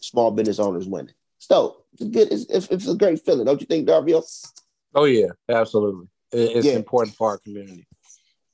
small 0.00 0.30
business 0.30 0.58
owners 0.58 0.86
winning. 0.86 1.14
It's 1.38 1.46
dope. 1.48 1.84
It's 1.94 2.02
a 2.02 2.06
good. 2.06 2.32
It's, 2.32 2.44
it's, 2.44 2.68
it's 2.68 2.88
a 2.88 2.94
great 2.94 3.24
feeling, 3.24 3.44
don't 3.46 3.60
you 3.60 3.66
think, 3.66 3.88
Darvio? 3.88 4.22
Oh, 4.94 5.04
yeah, 5.04 5.26
absolutely. 5.48 6.06
It's 6.32 6.66
Yeah. 6.66 6.74
important 6.74 7.16
for 7.16 7.30
our 7.30 7.38
community. 7.38 7.86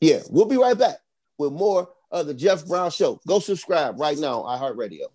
Yeah, 0.01 0.21
we'll 0.31 0.47
be 0.47 0.57
right 0.57 0.77
back 0.77 0.97
with 1.39 1.53
more 1.53 1.89
of 2.11 2.27
the 2.27 2.35
Jeff 2.35 2.67
Brown 2.67 2.91
Show. 2.91 3.21
Go 3.27 3.39
subscribe 3.39 4.01
right 4.01 4.19
now 4.19 4.43
on 4.43 4.59
iHeartRadio. 4.61 5.07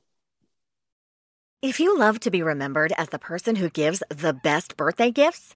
If 1.61 1.79
you 1.79 1.97
love 1.97 2.19
to 2.21 2.31
be 2.31 2.41
remembered 2.43 2.93
as 2.97 3.09
the 3.09 3.19
person 3.19 3.55
who 3.55 3.69
gives 3.69 4.01
the 4.09 4.33
best 4.33 4.77
birthday 4.77 5.11
gifts, 5.11 5.55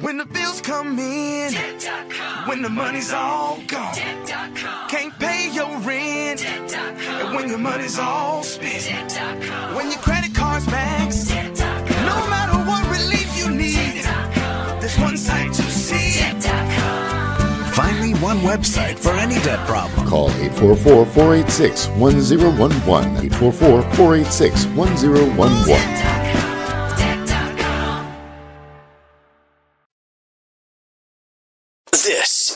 When 0.00 0.16
the 0.16 0.24
bills 0.24 0.60
come 0.62 0.98
in, 0.98 1.52
Debt.com. 1.52 2.48
when 2.48 2.62
the 2.62 2.68
money's 2.70 3.12
all 3.12 3.58
gone, 3.66 3.94
Debt.com. 3.94 4.88
can't 4.88 5.16
pay 5.18 5.50
your 5.52 5.68
rent, 5.80 6.40
Debt.com. 6.40 7.26
and 7.26 7.34
when 7.36 7.48
your 7.48 7.58
money's 7.58 7.98
all 7.98 8.42
spent, 8.42 8.84
Debt.com. 9.10 9.74
when 9.74 9.90
your 9.90 10.00
credit 10.00 10.34
card's 10.34 10.64
maxed, 10.66 11.28
no 12.06 12.26
matter 12.30 12.56
what 12.68 12.82
relief 12.90 13.28
you 13.38 13.50
need, 13.50 14.02
Debt.com. 14.02 14.80
there's 14.80 14.98
one 14.98 15.16
site 15.18 15.52
to 15.52 15.62
see. 15.62 16.18
Debt.com. 16.20 17.72
Finally, 17.72 18.14
one 18.14 18.38
website 18.38 18.98
for 18.98 19.12
any 19.12 19.36
debt 19.44 19.64
problem. 19.66 20.06
Call 20.08 20.30
844 20.30 21.04
486 21.06 21.86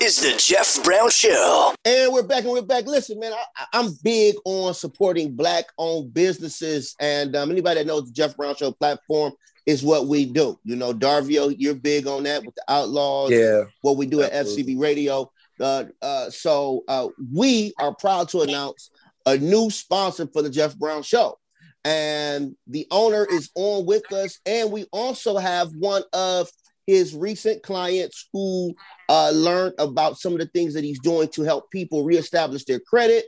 is 0.06 0.20
the 0.20 0.36
Jeff 0.38 0.84
Brown 0.84 1.10
Show. 1.10 1.74
And 1.84 2.12
we're 2.12 2.22
back 2.22 2.44
and 2.44 2.52
we're 2.52 2.62
back. 2.62 2.86
Listen, 2.86 3.18
man, 3.18 3.32
I, 3.32 3.64
I'm 3.72 3.90
big 4.04 4.36
on 4.44 4.72
supporting 4.72 5.34
black-owned 5.34 6.14
businesses, 6.14 6.94
and 7.00 7.34
um, 7.34 7.50
anybody 7.50 7.80
that 7.80 7.88
knows 7.88 8.06
the 8.06 8.12
Jeff 8.12 8.36
Brown 8.36 8.54
Show 8.54 8.70
platform 8.70 9.32
is 9.66 9.82
what 9.82 10.06
we 10.06 10.24
do. 10.24 10.60
You 10.62 10.76
know, 10.76 10.94
Darvio, 10.94 11.52
you're 11.58 11.74
big 11.74 12.06
on 12.06 12.22
that 12.22 12.44
with 12.44 12.54
the 12.54 12.62
Outlaws. 12.68 13.32
Yeah. 13.32 13.64
what 13.80 13.96
we 13.96 14.06
do 14.06 14.22
at 14.22 14.32
FCB 14.32 14.78
Radio. 14.78 15.28
Uh, 15.58 15.86
uh, 16.00 16.30
so 16.30 16.84
uh, 16.86 17.08
we 17.34 17.72
are 17.80 17.92
proud 17.92 18.28
to 18.28 18.42
announce 18.42 18.90
a 19.26 19.36
new 19.36 19.70
sponsor 19.70 20.28
for 20.32 20.40
the 20.40 20.50
Jeff 20.50 20.78
Brown 20.78 21.02
Show, 21.02 21.36
and 21.84 22.54
the 22.68 22.86
owner 22.92 23.26
is 23.28 23.50
on 23.56 23.86
with 23.86 24.12
us, 24.12 24.38
and 24.46 24.70
we 24.70 24.84
also 24.92 25.36
have 25.36 25.72
one 25.76 26.04
of 26.12 26.48
his 26.86 27.14
recent 27.14 27.62
clients 27.62 28.28
who 28.32 28.74
uh, 29.08 29.30
learned 29.30 29.74
about 29.78 30.18
some 30.18 30.32
of 30.32 30.38
the 30.38 30.46
things 30.46 30.74
that 30.74 30.84
he's 30.84 31.00
doing 31.00 31.28
to 31.28 31.42
help 31.42 31.70
people 31.70 32.04
reestablish 32.04 32.64
their 32.64 32.80
credit, 32.80 33.26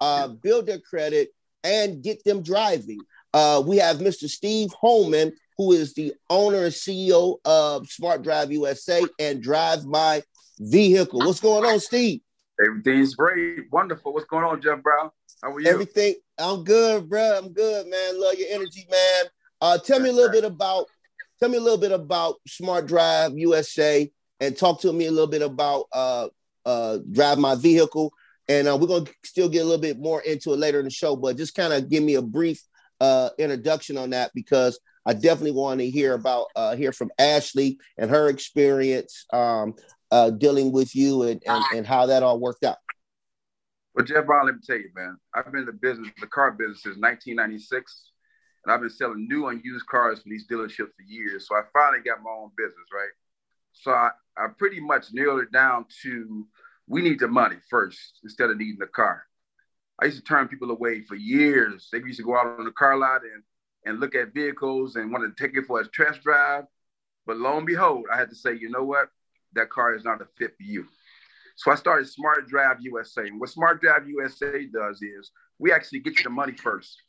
uh, 0.00 0.28
build 0.28 0.66
their 0.66 0.80
credit, 0.80 1.28
and 1.62 2.02
get 2.02 2.22
them 2.24 2.42
driving. 2.42 2.98
Uh, 3.32 3.62
we 3.66 3.78
have 3.78 3.98
Mr. 3.98 4.28
Steve 4.28 4.70
Holman, 4.80 5.32
who 5.58 5.72
is 5.72 5.94
the 5.94 6.14
owner 6.30 6.64
and 6.64 6.72
CEO 6.72 7.38
of 7.44 7.88
Smart 7.88 8.22
Drive 8.22 8.52
USA 8.52 9.02
and 9.18 9.42
Drive 9.42 9.84
My 9.84 10.22
Vehicle. 10.58 11.20
What's 11.20 11.40
going 11.40 11.64
on, 11.64 11.80
Steve? 11.80 12.20
Everything's 12.64 13.14
great. 13.14 13.70
Wonderful. 13.72 14.12
What's 14.12 14.26
going 14.26 14.44
on, 14.44 14.62
Jeff 14.62 14.82
Brown? 14.82 15.10
How 15.42 15.52
are 15.52 15.60
you? 15.60 15.68
Everything. 15.68 16.14
I'm 16.38 16.64
good, 16.64 17.08
bro. 17.08 17.38
I'm 17.38 17.52
good, 17.52 17.86
man. 17.88 18.20
Love 18.20 18.34
your 18.34 18.48
energy, 18.50 18.86
man. 18.90 19.24
Uh, 19.60 19.78
tell 19.78 20.00
me 20.00 20.10
a 20.10 20.12
little 20.12 20.32
bit 20.32 20.44
about. 20.44 20.86
Tell 21.44 21.50
me 21.50 21.58
a 21.58 21.60
little 21.60 21.76
bit 21.76 21.92
about 21.92 22.36
Smart 22.48 22.86
Drive 22.86 23.36
USA, 23.36 24.10
and 24.40 24.56
talk 24.56 24.80
to 24.80 24.90
me 24.94 25.04
a 25.04 25.10
little 25.10 25.26
bit 25.26 25.42
about 25.42 25.88
uh, 25.92 26.28
uh, 26.64 27.00
Drive 27.12 27.36
My 27.36 27.54
Vehicle. 27.54 28.14
And 28.48 28.66
uh, 28.66 28.78
we're 28.80 28.86
gonna 28.86 29.10
still 29.26 29.50
get 29.50 29.58
a 29.58 29.64
little 29.64 29.78
bit 29.78 29.98
more 29.98 30.22
into 30.22 30.54
it 30.54 30.58
later 30.58 30.78
in 30.78 30.86
the 30.86 30.90
show, 30.90 31.16
but 31.16 31.36
just 31.36 31.54
kind 31.54 31.74
of 31.74 31.90
give 31.90 32.02
me 32.02 32.14
a 32.14 32.22
brief 32.22 32.62
uh, 32.98 33.28
introduction 33.36 33.98
on 33.98 34.08
that 34.08 34.30
because 34.34 34.80
I 35.04 35.12
definitely 35.12 35.50
want 35.50 35.80
to 35.80 35.90
hear 35.90 36.14
about 36.14 36.46
uh, 36.56 36.76
hear 36.76 36.92
from 36.92 37.10
Ashley 37.18 37.78
and 37.98 38.10
her 38.10 38.30
experience 38.30 39.26
um, 39.30 39.74
uh, 40.10 40.30
dealing 40.30 40.72
with 40.72 40.96
you 40.96 41.24
and, 41.24 41.42
and 41.46 41.62
and 41.76 41.86
how 41.86 42.06
that 42.06 42.22
all 42.22 42.40
worked 42.40 42.64
out. 42.64 42.78
Well, 43.94 44.06
Jeff 44.06 44.24
Brown, 44.24 44.46
let 44.46 44.54
me 44.54 44.60
tell 44.66 44.78
you, 44.78 44.88
man. 44.96 45.18
I've 45.34 45.52
been 45.52 45.60
in 45.60 45.66
the 45.66 45.72
business, 45.72 46.08
the 46.18 46.26
car 46.26 46.52
business 46.52 46.84
since 46.84 46.96
1996, 46.96 48.12
and 48.64 48.72
I've 48.72 48.80
been 48.80 48.90
selling 48.90 49.28
new 49.28 49.48
and 49.48 49.62
used 49.64 49.86
cars 49.86 50.20
for 50.20 50.28
these 50.28 50.46
dealerships 50.46 50.94
for 50.96 51.02
years. 51.06 51.48
So 51.48 51.54
I 51.54 51.62
finally 51.72 52.02
got 52.02 52.22
my 52.22 52.30
own 52.30 52.50
business, 52.56 52.86
right? 52.92 53.10
So 53.72 53.90
I, 53.90 54.10
I 54.36 54.46
pretty 54.56 54.80
much 54.80 55.06
nailed 55.12 55.40
it 55.40 55.52
down 55.52 55.86
to 56.02 56.46
we 56.86 57.02
need 57.02 57.18
the 57.18 57.28
money 57.28 57.56
first 57.70 58.20
instead 58.22 58.50
of 58.50 58.56
needing 58.56 58.78
the 58.78 58.86
car. 58.86 59.24
I 60.00 60.06
used 60.06 60.18
to 60.18 60.24
turn 60.24 60.48
people 60.48 60.70
away 60.70 61.02
for 61.02 61.14
years. 61.14 61.88
They 61.92 61.98
used 61.98 62.18
to 62.18 62.24
go 62.24 62.36
out 62.36 62.58
on 62.58 62.64
the 62.64 62.72
car 62.72 62.96
lot 62.96 63.22
and, 63.22 63.42
and 63.84 64.00
look 64.00 64.14
at 64.14 64.34
vehicles 64.34 64.96
and 64.96 65.12
want 65.12 65.24
to 65.24 65.42
take 65.42 65.56
it 65.56 65.66
for 65.66 65.80
a 65.80 65.88
test 65.88 66.22
drive. 66.22 66.64
But 67.26 67.38
lo 67.38 67.56
and 67.56 67.66
behold, 67.66 68.06
I 68.12 68.16
had 68.16 68.28
to 68.30 68.36
say, 68.36 68.54
you 68.54 68.70
know 68.70 68.84
what? 68.84 69.08
That 69.54 69.70
car 69.70 69.94
is 69.94 70.04
not 70.04 70.20
a 70.20 70.26
fit 70.36 70.56
for 70.56 70.64
you. 70.64 70.86
So 71.56 71.70
I 71.70 71.76
started 71.76 72.08
Smart 72.08 72.48
Drive 72.48 72.78
USA. 72.80 73.22
And 73.22 73.40
what 73.40 73.50
Smart 73.50 73.80
Drive 73.80 74.08
USA 74.08 74.66
does 74.66 75.00
is 75.00 75.30
we 75.58 75.72
actually 75.72 76.00
get 76.00 76.18
you 76.18 76.24
the 76.24 76.30
money 76.30 76.52
first. 76.52 77.00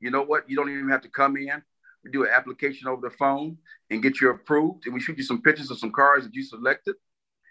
You 0.00 0.10
know 0.10 0.22
what? 0.22 0.48
You 0.48 0.56
don't 0.56 0.70
even 0.70 0.88
have 0.88 1.02
to 1.02 1.08
come 1.08 1.36
in. 1.36 1.62
We 2.02 2.10
do 2.10 2.24
an 2.24 2.30
application 2.32 2.88
over 2.88 3.02
the 3.02 3.14
phone 3.16 3.58
and 3.90 4.02
get 4.02 4.20
you 4.20 4.30
approved. 4.30 4.86
And 4.86 4.94
we 4.94 5.00
shoot 5.00 5.18
you 5.18 5.22
some 5.24 5.42
pictures 5.42 5.70
of 5.70 5.78
some 5.78 5.92
cars 5.92 6.24
that 6.24 6.34
you 6.34 6.42
selected. 6.42 6.96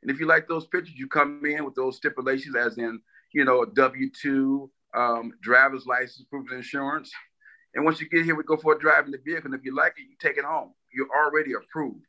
And 0.02 0.10
if 0.10 0.20
you 0.20 0.26
like 0.26 0.48
those 0.48 0.66
pictures, 0.66 0.96
you 0.98 1.08
come 1.08 1.42
in 1.46 1.64
with 1.64 1.76
those 1.76 1.98
stipulations, 1.98 2.56
as 2.56 2.78
in, 2.78 3.00
you 3.34 3.46
know, 3.46 3.62
a 3.62 3.68
W 3.68 4.10
2, 4.22 4.72
um, 4.96 5.34
driver's 5.42 5.86
license, 5.86 6.26
proof 6.30 6.50
of 6.52 6.58
insurance. 6.58 7.12
And 7.76 7.86
once 7.86 8.02
you 8.02 8.10
get 8.10 8.26
here, 8.26 8.36
we 8.36 8.44
go 8.44 8.58
for 8.58 8.76
a 8.76 8.80
drive 8.80 9.06
in 9.06 9.12
the 9.12 9.20
vehicle. 9.24 9.52
And 9.52 9.60
if 9.60 9.64
you 9.64 9.76
like 9.76 9.94
it, 9.98 10.02
you 10.10 10.16
take 10.20 10.38
it 10.38 10.46
home. 10.46 10.72
You're 10.92 11.10
already 11.16 11.54
approved. 11.54 12.08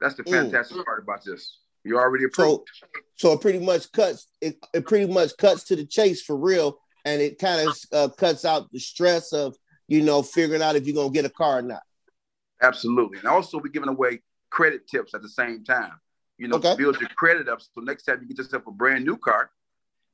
That's 0.00 0.14
the 0.16 0.24
Mm. 0.24 0.50
fantastic 0.50 0.84
part 0.84 1.02
about 1.02 1.24
this. 1.24 1.60
You're 1.84 2.00
already 2.00 2.24
approved. 2.24 2.68
So, 2.78 2.86
so 3.16 3.32
it 3.32 3.40
pretty 3.40 3.60
much 3.60 3.90
cuts. 3.92 4.26
It, 4.42 4.56
it 4.74 4.86
pretty 4.86 5.10
much 5.10 5.36
cuts 5.38 5.64
to 5.64 5.76
the 5.76 5.86
chase 5.86 6.20
for 6.20 6.36
real, 6.36 6.78
and 7.04 7.22
it 7.22 7.38
kind 7.38 7.68
of 7.68 7.78
uh, 7.92 8.08
cuts 8.14 8.44
out 8.44 8.70
the 8.72 8.78
stress 8.78 9.32
of 9.32 9.56
you 9.92 10.00
know 10.02 10.22
figuring 10.22 10.62
out 10.62 10.74
if 10.74 10.86
you're 10.86 10.94
gonna 10.94 11.10
get 11.10 11.26
a 11.26 11.30
car 11.30 11.58
or 11.58 11.62
not. 11.62 11.82
Absolutely. 12.62 13.18
And 13.18 13.28
also, 13.28 13.58
we're 13.58 13.68
giving 13.68 13.90
away 13.90 14.22
credit 14.50 14.88
tips 14.88 15.12
at 15.14 15.20
the 15.20 15.28
same 15.28 15.64
time. 15.64 15.92
You 16.38 16.48
know, 16.48 16.56
Okay. 16.56 16.74
build 16.76 16.98
your 17.00 17.10
credit 17.10 17.48
up. 17.48 17.60
So 17.60 17.80
next 17.82 18.04
time 18.04 18.18
you 18.22 18.28
get 18.28 18.38
yourself 18.38 18.66
a 18.66 18.70
brand 18.70 19.04
new 19.04 19.16
car, 19.18 19.50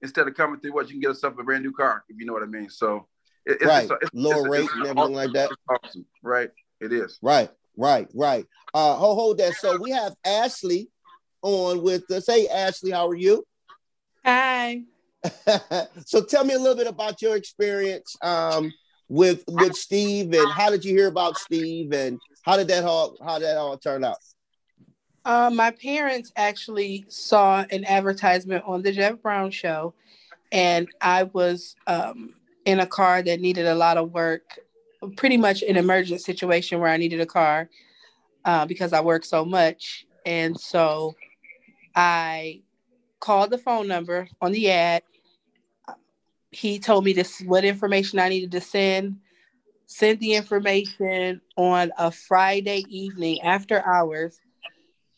instead 0.03 0.27
of 0.27 0.35
coming 0.35 0.59
through 0.61 0.73
what 0.73 0.87
you 0.89 0.95
can 0.95 1.01
get 1.01 1.09
yourself 1.09 1.39
a 1.39 1.45
brand 1.45 1.63
new 1.63 1.73
car, 1.73 2.05
if 2.09 2.19
you 2.19 2.27
know 2.27 2.33
what 2.33 2.43
I 2.43 2.47
mean. 2.47 2.69
So 2.71 3.07
it, 3.47 3.59
it's, 3.61 3.65
Right. 3.67 3.85
it's, 3.91 3.93
it's, 4.03 4.11
Lower 4.15 4.33
it's- 4.33 4.51
rate 4.51 4.65
it's 4.65 4.73
and 4.75 4.87
everything 4.87 5.15
like 5.15 5.33
that. 5.35 5.51
Awesome. 5.71 6.07
Right. 6.23 6.51
It 6.81 6.93
is. 6.93 7.19
Right, 7.23 7.51
right, 7.77 8.09
right. 8.15 8.47
Uh, 8.75 8.95
hold, 8.95 9.17
hold 9.19 9.39
that. 9.39 9.55
So 9.55 9.77
we 9.79 9.91
have 9.91 10.15
Ashley 10.25 10.91
on 11.43 11.83
with 11.83 12.11
us. 12.11 12.27
Hey, 12.27 12.49
Ashley, 12.49 12.91
how 12.91 13.09
are 13.09 13.15
you? 13.17 13.45
Hi. 14.25 14.83
so 16.07 16.23
tell 16.25 16.45
me 16.45 16.55
a 16.55 16.59
little 16.59 16.77
bit 16.77 16.87
about 16.87 17.21
your 17.23 17.37
experience 17.37 18.17
um, 18.23 18.73
with 19.09 19.45
with 19.49 19.75
Steve, 19.75 20.33
and 20.35 20.51
how 20.53 20.71
did 20.71 20.85
you 20.85 20.95
hear 20.95 21.09
about 21.09 21.39
Steve, 21.39 21.93
and 21.93 22.19
how 22.43 22.57
did 22.57 22.69
that 22.69 22.85
all 22.85 23.17
how 23.25 23.39
did 23.39 23.47
that 23.47 23.57
all 23.57 23.77
turn 23.77 24.05
out? 24.05 24.19
Uh, 25.25 25.51
my 25.51 25.71
parents 25.71 26.33
actually 26.37 27.05
saw 27.09 27.65
an 27.71 27.85
advertisement 27.85 28.65
on 28.67 28.83
the 28.83 28.93
Jeff 28.93 29.21
Brown 29.21 29.51
show, 29.51 29.95
and 30.53 30.89
I 31.01 31.25
was 31.25 31.77
um, 31.87 32.35
in 32.65 32.81
a 32.81 32.87
car 32.87 33.23
that 33.23 33.41
needed 33.41 33.67
a 33.67 33.75
lot 33.75 33.97
of 33.97 34.13
work, 34.13 34.59
pretty 35.17 35.37
much 35.37 35.63
an 35.63 35.77
emergent 35.77 36.21
situation 36.21 36.81
where 36.81 36.91
I 36.91 36.97
needed 36.97 37.21
a 37.21 37.27
car 37.27 37.69
uh, 38.45 38.67
because 38.67 38.93
I 38.93 39.01
work 39.01 39.25
so 39.25 39.45
much. 39.45 40.07
And 40.27 40.59
so 40.59 41.15
I 41.95 42.63
called 43.21 43.51
the 43.51 43.59
phone 43.59 43.89
number 43.89 44.29
on 44.41 44.53
the 44.53 44.71
ad. 44.71 45.03
He 46.51 46.79
told 46.79 47.05
me 47.05 47.13
this 47.13 47.41
what 47.41 47.65
information 47.65 48.19
I 48.19 48.29
needed 48.29 48.53
to 48.53 48.61
send. 48.61 49.19
Sent 49.87 50.21
the 50.21 50.35
information 50.35 51.41
on 51.57 51.93
a 51.97 52.11
Friday 52.11 52.85
evening 52.89 53.41
after 53.41 53.87
hours 53.87 54.39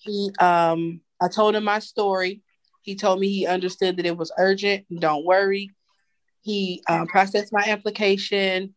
he 0.01 0.31
um 0.39 1.01
I 1.21 1.29
told 1.29 1.55
him 1.55 1.65
my 1.65 1.79
story. 1.79 2.43
He 2.83 2.95
told 2.97 3.21
me 3.21 3.29
he 3.29 3.47
understood 3.47 3.99
that 3.99 4.07
it 4.07 4.17
was 4.17 4.33
urgent. 4.39 4.87
Don't 4.99 5.25
worry. 5.25 5.71
He 6.41 6.83
um, 6.89 7.07
processed 7.07 7.53
my 7.53 7.63
application, 7.67 8.75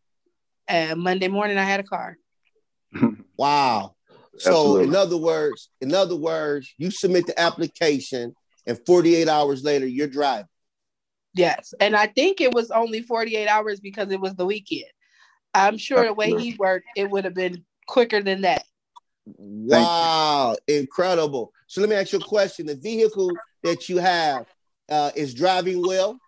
and 0.68 1.00
Monday 1.00 1.28
morning 1.28 1.56
I 1.56 1.64
had 1.64 1.80
a 1.80 1.84
car. 1.84 2.18
Wow. 3.36 3.96
So 4.38 4.76
Absolutely. 4.76 4.84
in 4.84 4.94
other 4.94 5.16
words, 5.16 5.68
in 5.80 5.92
other 5.92 6.14
words, 6.14 6.72
you 6.78 6.92
submit 6.92 7.26
the 7.26 7.38
application, 7.40 8.32
and 8.64 8.78
48 8.86 9.28
hours 9.28 9.64
later, 9.64 9.86
you're 9.86 10.06
driving. 10.06 10.46
Yes, 11.34 11.74
and 11.80 11.96
I 11.96 12.06
think 12.06 12.40
it 12.40 12.52
was 12.52 12.70
only 12.70 13.02
48 13.02 13.48
hours 13.48 13.80
because 13.80 14.10
it 14.10 14.20
was 14.20 14.34
the 14.34 14.46
weekend. 14.46 14.84
I'm 15.52 15.78
sure 15.78 16.04
the 16.04 16.14
way 16.14 16.32
he 16.34 16.54
worked, 16.58 16.86
it 16.96 17.10
would 17.10 17.24
have 17.24 17.34
been 17.34 17.64
quicker 17.86 18.22
than 18.22 18.42
that. 18.42 18.64
Wow, 19.26 20.56
incredible. 20.68 21.52
So 21.66 21.80
let 21.80 21.90
me 21.90 21.96
ask 21.96 22.12
you 22.12 22.18
a 22.18 22.22
question. 22.22 22.66
The 22.66 22.76
vehicle 22.76 23.36
that 23.62 23.88
you 23.88 23.98
have 23.98 24.46
uh, 24.88 25.10
is 25.14 25.34
driving 25.34 25.84
well? 25.84 26.20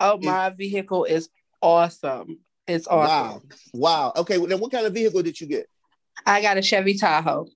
Oh, 0.00 0.18
my 0.18 0.50
vehicle 0.50 1.04
is 1.04 1.28
awesome. 1.60 2.40
It's 2.66 2.86
awesome. 2.86 3.06
Wow. 3.06 3.42
Wow. 3.72 4.12
Okay, 4.16 4.38
well, 4.38 4.48
then 4.48 4.60
what 4.60 4.72
kind 4.72 4.86
of 4.86 4.94
vehicle 4.94 5.22
did 5.22 5.40
you 5.40 5.46
get? 5.46 5.68
I 6.24 6.42
got 6.42 6.56
a 6.56 6.62
Chevy 6.62 6.94
Tahoe. 6.94 7.46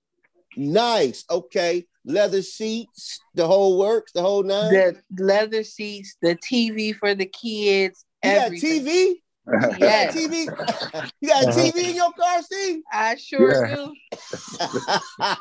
Nice. 0.55 1.25
Okay. 1.29 1.85
Leather 2.03 2.41
seats, 2.41 3.19
the 3.35 3.45
whole 3.45 3.77
works, 3.77 4.11
the 4.11 4.21
whole 4.21 4.43
nine. 4.43 4.71
The 4.73 5.01
leather 5.19 5.63
seats, 5.63 6.17
the 6.21 6.35
TV 6.35 6.95
for 6.95 7.13
the 7.13 7.25
kids. 7.25 8.05
You 8.23 8.35
got. 8.35 8.51
TV? 8.51 9.13
Yes. 9.77 10.15
You 10.15 10.27
got 10.27 10.31
TV? 10.31 11.03
You 11.21 11.29
got 11.29 11.43
a 11.43 11.47
TV 11.47 11.89
in 11.89 11.95
your 11.95 12.11
car, 12.13 12.41
Steve? 12.41 12.81
I 12.91 13.15
sure 13.15 13.67
Yeah. 13.67 13.75
do. 13.75 13.95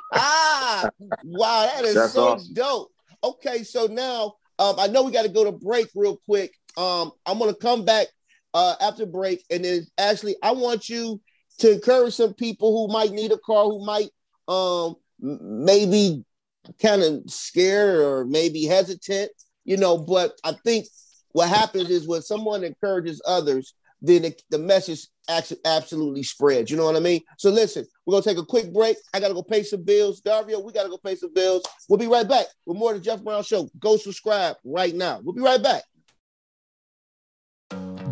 wow, 1.25 1.71
that 1.75 1.85
is 1.85 1.95
That's 1.95 2.13
so 2.13 2.29
awesome. 2.29 2.55
dope. 2.55 2.91
Okay, 3.23 3.63
so 3.63 3.87
now 3.87 4.35
um, 4.59 4.77
I 4.79 4.87
know 4.87 5.03
we 5.03 5.13
got 5.13 5.23
to 5.23 5.29
go 5.29 5.45
to 5.45 5.53
break 5.53 5.89
real 5.95 6.19
quick. 6.27 6.55
Um, 6.77 7.13
I'm 7.27 7.39
gonna 7.39 7.55
come 7.55 7.85
back 7.85 8.09
uh, 8.55 8.75
after 8.81 9.07
break, 9.07 9.45
and 9.51 9.65
then 9.65 9.87
Ashley, 9.99 10.37
I 10.43 10.53
want 10.53 10.89
you 10.89 11.21
to 11.59 11.73
encourage 11.73 12.15
some 12.15 12.35
people 12.35 12.73
who 12.73 12.93
might 12.93 13.13
need 13.13 13.33
a 13.33 13.39
car, 13.39 13.65
who 13.65 13.85
might 13.85 14.11
um, 14.49 14.97
maybe 15.21 16.25
kind 16.81 17.03
of 17.03 17.23
scared 17.29 18.01
or 18.01 18.25
maybe 18.25 18.65
hesitant, 18.65 19.31
you 19.65 19.77
know. 19.77 19.99
But 19.99 20.33
I 20.45 20.53
think 20.65 20.87
what 21.33 21.49
happens 21.49 21.91
is 21.91 22.07
when 22.07 22.23
someone 22.23 22.65
encourages 22.65 23.23
others, 23.27 23.75
then 24.03 24.25
it, 24.25 24.43
the 24.51 24.59
message 24.59 25.07
actually 25.29 25.61
absolutely 25.65 26.23
spreads. 26.23 26.71
You 26.71 26.77
know 26.77 26.87
what 26.87 26.97
I 26.97 27.01
mean? 27.01 27.21
So 27.39 27.51
listen, 27.51 27.87
we're 28.05 28.13
gonna 28.13 28.25
take 28.25 28.39
a 28.39 28.47
quick 28.47 28.73
break. 28.73 28.97
I 29.15 29.21
gotta 29.21 29.35
go 29.35 29.43
pay 29.43 29.63
some 29.63 29.85
bills. 29.85 30.21
Dario, 30.21 30.61
we 30.61 30.73
gotta 30.73 30.89
go 30.89 30.99
pay 30.99 31.15
some 31.15 31.33
bills. 31.33 31.63
We'll 31.89 31.99
be 31.99 32.07
right 32.07 32.29
back 32.29 32.47
with 32.67 32.79
more 32.79 32.93
of 32.93 32.99
the 32.99 33.05
Jeff 33.05 33.23
Brown 33.23 33.43
Show. 33.43 33.69
Go 33.79 33.97
subscribe 33.97 34.57
right 34.65 34.95
now. 34.95 35.21
We'll 35.23 35.35
be 35.35 35.43
right 35.43 35.63
back. 35.63 35.83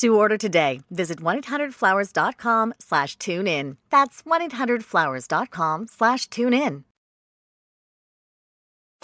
To 0.00 0.16
order 0.16 0.38
today, 0.38 0.80
visit 0.90 1.18
1-800-Flowers.com 1.18 2.72
slash 2.78 3.16
tune 3.16 3.46
in. 3.46 3.76
That's 3.90 4.22
1-800-Flowers.com 4.22 5.88
slash 5.88 6.26
tune 6.28 6.54
in. 6.54 6.84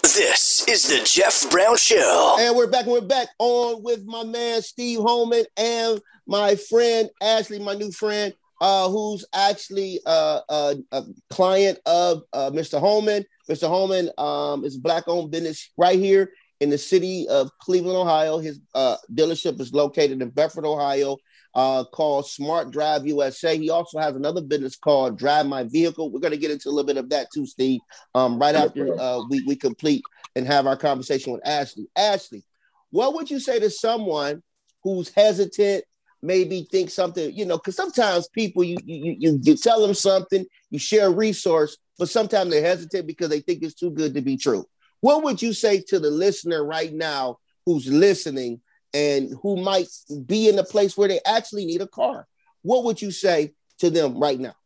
This 0.02 0.66
is 0.66 0.88
the 0.88 1.04
Jeff 1.04 1.50
Brown 1.50 1.76
Show. 1.76 2.36
And 2.40 2.56
we're 2.56 2.70
back 2.70 2.84
and 2.84 2.92
we're 2.92 3.02
back 3.02 3.28
on 3.38 3.82
with 3.82 4.06
my 4.06 4.24
man 4.24 4.62
Steve 4.62 5.00
Holman 5.00 5.44
and 5.58 6.00
my 6.26 6.54
friend 6.54 7.10
Ashley, 7.20 7.58
my 7.58 7.74
new 7.74 7.92
friend, 7.92 8.32
uh, 8.62 8.88
who's 8.88 9.26
actually 9.34 10.00
uh, 10.06 10.40
uh, 10.48 10.76
a 10.92 11.02
client 11.28 11.78
of 11.84 12.22
uh, 12.32 12.50
Mr. 12.52 12.80
Holman. 12.80 13.22
Mr. 13.50 13.68
Holman 13.68 14.08
um, 14.16 14.64
is 14.64 14.76
a 14.76 14.80
black-owned 14.80 15.30
business 15.30 15.70
right 15.76 15.98
here 15.98 16.30
in 16.60 16.70
the 16.70 16.78
city 16.78 17.26
of 17.28 17.50
Cleveland, 17.60 17.96
Ohio. 17.96 18.38
His 18.38 18.60
uh, 18.74 18.96
dealership 19.12 19.60
is 19.60 19.72
located 19.72 20.22
in 20.22 20.30
Bedford, 20.30 20.64
Ohio, 20.64 21.18
uh, 21.54 21.84
called 21.84 22.28
Smart 22.28 22.70
Drive 22.70 23.06
USA. 23.06 23.56
He 23.56 23.70
also 23.70 23.98
has 23.98 24.14
another 24.14 24.42
business 24.42 24.76
called 24.76 25.18
Drive 25.18 25.46
My 25.46 25.64
Vehicle. 25.64 26.10
We're 26.10 26.20
going 26.20 26.32
to 26.32 26.38
get 26.38 26.50
into 26.50 26.68
a 26.68 26.70
little 26.70 26.86
bit 26.86 26.96
of 26.96 27.10
that 27.10 27.28
too, 27.32 27.46
Steve, 27.46 27.80
um, 28.14 28.38
right 28.38 28.54
after 28.54 28.98
uh, 28.98 29.22
we, 29.28 29.42
we 29.46 29.56
complete 29.56 30.02
and 30.34 30.46
have 30.46 30.66
our 30.66 30.76
conversation 30.76 31.32
with 31.32 31.46
Ashley. 31.46 31.88
Ashley, 31.96 32.44
what 32.90 33.14
would 33.14 33.30
you 33.30 33.40
say 33.40 33.58
to 33.58 33.70
someone 33.70 34.42
who's 34.82 35.08
hesitant, 35.08 35.84
maybe 36.22 36.66
think 36.70 36.90
something, 36.90 37.34
you 37.34 37.44
know, 37.44 37.56
because 37.56 37.76
sometimes 37.76 38.28
people, 38.28 38.62
you, 38.62 38.76
you, 38.84 39.16
you, 39.18 39.38
you 39.42 39.56
tell 39.56 39.84
them 39.84 39.94
something, 39.94 40.44
you 40.70 40.78
share 40.78 41.08
a 41.08 41.10
resource, 41.10 41.76
but 41.98 42.08
sometimes 42.08 42.50
they're 42.50 42.62
hesitant 42.62 43.06
because 43.06 43.28
they 43.28 43.40
think 43.40 43.62
it's 43.62 43.74
too 43.74 43.90
good 43.90 44.14
to 44.14 44.20
be 44.20 44.36
true. 44.36 44.66
What 45.06 45.22
would 45.22 45.40
you 45.40 45.52
say 45.52 45.82
to 45.82 46.00
the 46.00 46.10
listener 46.10 46.64
right 46.64 46.92
now 46.92 47.38
who's 47.64 47.86
listening 47.86 48.60
and 48.92 49.32
who 49.40 49.56
might 49.56 49.86
be 50.26 50.48
in 50.48 50.58
a 50.58 50.64
place 50.64 50.96
where 50.96 51.06
they 51.06 51.20
actually 51.24 51.64
need 51.64 51.80
a 51.80 51.86
car? 51.86 52.26
What 52.62 52.82
would 52.82 53.00
you 53.00 53.12
say 53.12 53.54
to 53.78 53.88
them 53.88 54.18
right 54.18 54.40
now? 54.40 54.56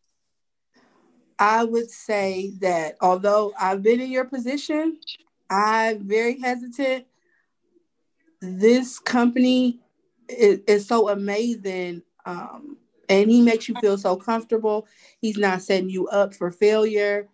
I 1.38 1.64
would 1.64 1.90
say 1.90 2.52
that 2.60 2.96
although 3.02 3.52
I've 3.60 3.82
been 3.82 4.00
in 4.00 4.10
your 4.10 4.24
position, 4.24 4.96
I'm 5.50 6.08
very 6.08 6.40
hesitant. 6.40 7.04
This 8.40 8.98
company 8.98 9.80
is, 10.26 10.60
is 10.66 10.86
so 10.86 11.10
amazing. 11.10 12.00
Um, 12.24 12.78
and 13.10 13.30
he 13.30 13.42
makes 13.42 13.68
you 13.68 13.74
feel 13.74 13.98
so 13.98 14.16
comfortable. 14.16 14.88
He's 15.20 15.36
not 15.36 15.60
setting 15.60 15.90
you 15.90 16.08
up 16.08 16.34
for 16.34 16.50
failure. 16.50 17.28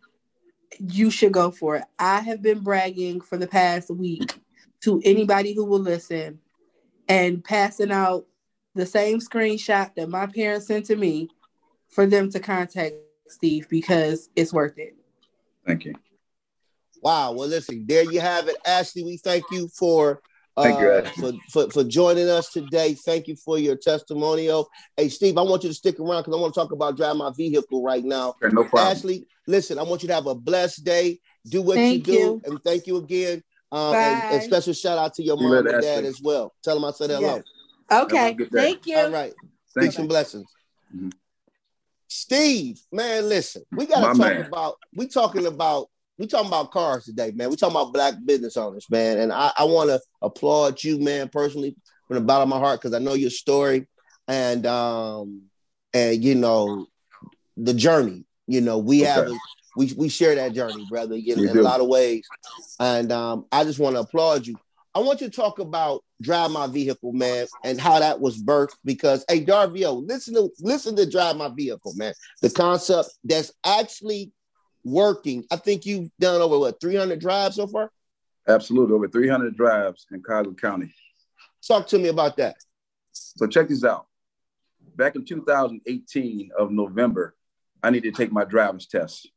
You 0.79 1.11
should 1.11 1.33
go 1.33 1.51
for 1.51 1.77
it. 1.77 1.85
I 1.99 2.21
have 2.21 2.43
been 2.43 2.61
bragging 2.61 3.21
for 3.21 3.37
the 3.37 3.47
past 3.47 3.91
week 3.91 4.41
to 4.83 5.01
anybody 5.05 5.55
who 5.55 5.65
will 5.65 5.81
listen 5.81 6.41
and 7.09 7.43
passing 7.43 7.93
out 7.93 8.27
the 8.75 8.87
same 8.87 9.19
screenshot 9.21 9.95
that 9.95 10.09
my 10.09 10.27
parents 10.27 10.67
sent 10.67 10.87
to 10.87 10.97
me 10.97 11.31
for 11.89 12.07
them 12.07 12.31
to 12.31 12.41
contact 12.41 12.95
Steve 13.29 13.69
because 13.69 14.29
it's 14.37 14.53
worth 14.53 14.79
it. 14.79 14.95
Thank 15.67 15.85
you. 15.85 15.95
Wow. 17.03 17.33
Well, 17.33 17.49
listen, 17.49 17.85
there 17.87 18.05
you 18.05 18.21
have 18.21 18.49
it. 18.49 18.57
Ashley, 18.67 19.03
we 19.03 19.17
thank 19.17 19.45
you 19.51 19.69
for 19.69 20.21
Thank 20.63 20.81
you, 20.81 20.89
uh, 20.89 21.11
for, 21.21 21.33
for, 21.51 21.71
for 21.71 21.85
joining 21.85 22.31
us 22.31 22.51
today. 22.51 22.95
Thank 22.95 23.29
you 23.29 23.37
for 23.37 23.59
your 23.59 23.77
testimonial. 23.77 24.69
Hey, 24.97 25.11
Steve, 25.11 25.37
I 25.37 25.43
want 25.43 25.63
you 25.65 25.69
to 25.69 25.75
stick 25.75 26.01
around 26.01 26.23
because 26.23 26.35
I 26.35 26.41
want 26.41 26.55
to 26.55 26.61
talk 26.61 26.73
about 26.73 26.97
driving 26.97 27.19
my 27.19 27.31
vehicle 27.37 27.83
right 27.83 28.03
now. 28.03 28.35
Okay, 28.43 28.55
no 28.55 28.65
problem. 28.65 28.97
Ashley, 28.97 29.27
listen, 29.47 29.79
I 29.79 29.83
want 29.83 30.03
you 30.03 30.09
to 30.09 30.15
have 30.15 30.27
a 30.27 30.35
blessed 30.35 30.85
day. 30.85 31.21
Do 31.47 31.61
what 31.61 31.75
Thank 31.77 31.99
you 31.99 32.03
do. 32.03 32.13
you. 32.13 32.43
And 32.47 32.65
thank 32.65 32.87
you 32.87 32.97
again. 32.97 33.43
Um, 33.71 33.95
and, 33.95 34.23
and 34.25 34.41
Bye. 34.41 34.47
special 34.47 34.73
shout 34.73 34.97
out 34.97 35.13
to 35.15 35.23
your 35.23 35.37
You 35.37 35.43
mom 35.49 35.67
and 35.67 35.83
dad 35.83 35.99
Ashley. 35.99 36.09
as 36.09 36.21
well. 36.23 36.55
Tell 36.65 36.77
them 36.77 36.85
I 36.87 36.93
said 36.93 37.11
hello. 37.11 37.43
Yeah. 37.91 38.01
Okay. 38.03 38.17
Have 38.17 38.31
a 38.31 38.35
good 38.35 38.51
day. 38.51 38.59
Thank 38.61 38.87
you. 38.87 38.97
All 38.97 39.11
right. 39.11 39.35
Thank 39.75 39.91
Peace 39.91 39.99
and 39.99 40.09
blessings. 40.09 40.49
Mhm. 40.97 41.13
Steve, 42.09 42.81
man, 42.93 43.29
listen, 43.29 43.63
we 43.73 43.85
gotta 43.87 44.07
talk 44.07 44.17
man. 44.17 44.47
about 44.47 44.77
we 44.95 45.07
talking 45.07 45.45
about 45.47 45.89
we 46.19 46.27
talking 46.27 46.49
about 46.49 46.71
cars 46.71 47.05
today, 47.05 47.33
man. 47.35 47.51
We 47.51 47.57
talking 47.57 47.77
about 47.77 47.93
black 47.93 48.15
business 48.25 48.57
owners, 48.57 48.87
man. 48.91 49.19
And 49.19 49.33
I, 49.33 49.53
I 49.57 49.65
want 49.65 49.91
to 49.91 50.01
applaud 50.23 50.83
you, 50.83 50.99
man, 50.99 51.29
personally, 51.29 51.77
from 52.09 52.17
the 52.17 52.21
bottom 52.23 52.53
of 52.53 52.59
my 52.59 52.65
heart, 52.65 52.81
because 52.81 52.95
I 52.95 52.99
know 52.99 53.15
your 53.15 53.31
story 53.31 53.87
and 54.29 54.67
um 54.67 55.43
and 55.93 56.23
you 56.23 56.35
know 56.35 56.87
the 57.57 57.75
journey. 57.75 58.25
You 58.47 58.61
know, 58.61 58.79
we 58.79 59.03
Okay. 59.03 59.11
have 59.11 59.29
we 59.75 59.93
we 59.97 60.09
share 60.09 60.35
that 60.35 60.55
journey, 60.55 60.85
brother, 60.85 61.15
in, 61.15 61.41
We 61.41 61.49
in 61.49 61.59
a 61.59 61.63
lot 61.63 61.81
of 61.81 61.89
ways. 61.89 62.29
And 62.79 63.11
um, 63.13 63.47
I 63.53 63.65
just 63.65 63.79
want 63.79 63.97
to 63.97 64.01
applaud 64.01 64.47
you. 64.47 64.57
I 64.95 65.01
want 65.01 65.21
you 65.21 65.29
to 65.29 65.35
talk 65.35 65.59
about 65.59 66.03
drive 66.23 66.51
my 66.51 66.67
vehicle, 66.67 67.13
man, 67.13 67.47
and 67.65 67.79
how 67.79 67.99
that 67.99 68.21
was 68.21 68.43
birthed. 68.43 68.77
Because 68.85 69.25
hey, 69.29 69.45
Darvio, 69.45 70.07
listen 70.07 70.35
to 70.35 70.49
listen 70.61 70.97
to 70.97 71.09
drive 71.09 71.37
my 71.37 71.51
vehicle, 71.55 71.93
man. 71.97 72.15
The 72.41 72.51
concept 72.51 73.11
that's 73.25 73.53
actually 73.65 74.33
working. 74.87 75.45
I 75.51 75.57
think 75.57 75.85
you've 75.85 76.11
done 76.21 76.41
over 76.41 76.59
what 76.59 76.81
300 76.81 77.19
drives 77.19 77.57
so 77.57 77.67
far. 77.67 77.91
Absolutely. 78.49 78.95
Over 78.95 79.09
300 79.09 79.57
drives 79.57 80.07
in 80.13 80.23
Cuyahoga 80.23 80.55
County. 80.55 80.95
Talk 81.67 81.89
to 81.89 81.99
me 81.99 82.09
about 82.09 82.37
that. 82.37 82.57
So 83.13 83.47
check 83.47 83.69
this 83.69 83.85
out. 83.85 84.07
Back 84.95 85.17
in 85.17 85.25
2018 85.25 86.51
of 86.57 86.71
November, 86.71 87.35
I 87.83 87.91
needed 87.91 88.15
to 88.15 88.23
take 88.23 88.33
my 88.33 88.45
driver's 88.45 88.87
test. 88.87 89.29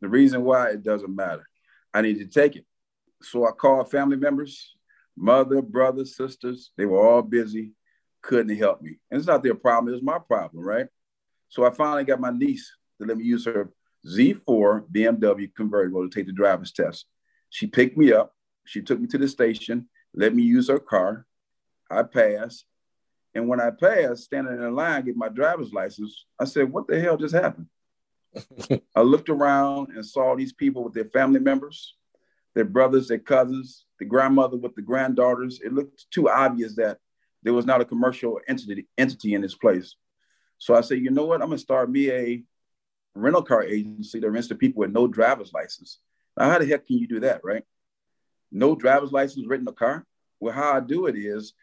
The 0.00 0.08
reason 0.08 0.42
why 0.42 0.70
it 0.70 0.82
doesn't 0.82 1.14
matter. 1.14 1.48
I 1.94 2.02
needed 2.02 2.30
to 2.30 2.40
take 2.40 2.56
it. 2.56 2.66
So 3.22 3.46
I 3.46 3.52
called 3.52 3.90
family 3.90 4.16
members, 4.16 4.74
mother, 5.16 5.62
brother, 5.62 6.04
sisters. 6.04 6.72
They 6.76 6.84
were 6.84 6.98
all 6.98 7.22
busy, 7.22 7.72
couldn't 8.22 8.56
help 8.56 8.82
me. 8.82 8.98
And 9.10 9.18
it's 9.18 9.26
not 9.26 9.42
their 9.42 9.54
problem, 9.54 9.88
it 9.88 9.96
was 9.96 10.02
my 10.02 10.18
problem, 10.18 10.64
right? 10.64 10.86
So 11.48 11.64
I 11.64 11.70
finally 11.70 12.04
got 12.04 12.20
my 12.20 12.30
niece 12.30 12.70
to 13.00 13.06
let 13.06 13.16
me 13.16 13.24
use 13.24 13.46
her 13.46 13.70
Z4 14.06 14.90
BMW 14.90 15.54
convertible 15.54 16.08
to 16.08 16.14
take 16.14 16.26
the 16.26 16.32
driver's 16.32 16.72
test. 16.72 17.06
She 17.50 17.66
picked 17.66 17.96
me 17.96 18.12
up. 18.12 18.32
She 18.64 18.82
took 18.82 19.00
me 19.00 19.06
to 19.08 19.18
the 19.18 19.28
station, 19.28 19.88
let 20.14 20.34
me 20.34 20.42
use 20.42 20.68
her 20.68 20.78
car. 20.78 21.26
I 21.90 22.02
passed. 22.02 22.64
And 23.34 23.48
when 23.48 23.60
I 23.60 23.70
passed, 23.70 24.24
standing 24.24 24.54
in 24.54 24.74
line, 24.74 25.04
get 25.04 25.16
my 25.16 25.28
driver's 25.28 25.72
license, 25.72 26.24
I 26.40 26.46
said, 26.46 26.72
What 26.72 26.88
the 26.88 26.98
hell 26.98 27.16
just 27.16 27.34
happened? 27.34 27.66
I 28.96 29.02
looked 29.02 29.28
around 29.28 29.90
and 29.94 30.04
saw 30.04 30.34
these 30.34 30.52
people 30.52 30.82
with 30.82 30.94
their 30.94 31.04
family 31.04 31.38
members, 31.38 31.94
their 32.54 32.64
brothers, 32.64 33.08
their 33.08 33.18
cousins, 33.18 33.84
the 33.98 34.04
grandmother 34.04 34.56
with 34.56 34.74
the 34.74 34.82
granddaughters. 34.82 35.60
It 35.62 35.72
looked 35.72 36.10
too 36.10 36.28
obvious 36.28 36.76
that 36.76 36.98
there 37.42 37.52
was 37.52 37.66
not 37.66 37.80
a 37.80 37.84
commercial 37.84 38.40
entity, 38.48 38.88
entity 38.98 39.34
in 39.34 39.42
this 39.42 39.54
place. 39.54 39.94
So 40.58 40.74
I 40.74 40.80
said, 40.80 40.98
you 40.98 41.10
know 41.10 41.26
what? 41.26 41.42
I'm 41.42 41.48
gonna 41.48 41.58
start 41.58 41.90
me 41.90 42.10
a 42.10 42.42
rental 43.16 43.42
car 43.42 43.62
agency 43.62 44.20
that 44.20 44.30
rents 44.30 44.48
to 44.48 44.54
people 44.54 44.80
with 44.80 44.92
no 44.92 45.06
driver's 45.06 45.52
license. 45.52 45.98
Now, 46.36 46.50
how 46.50 46.58
the 46.58 46.66
heck 46.66 46.86
can 46.86 46.98
you 46.98 47.08
do 47.08 47.20
that, 47.20 47.40
right? 47.42 47.64
No 48.52 48.74
driver's 48.74 49.12
license, 49.12 49.46
renting 49.46 49.68
a 49.68 49.72
car? 49.72 50.04
Well, 50.40 50.54
how 50.54 50.74
I 50.74 50.80
do 50.80 51.06
it 51.06 51.16
is 51.16 51.54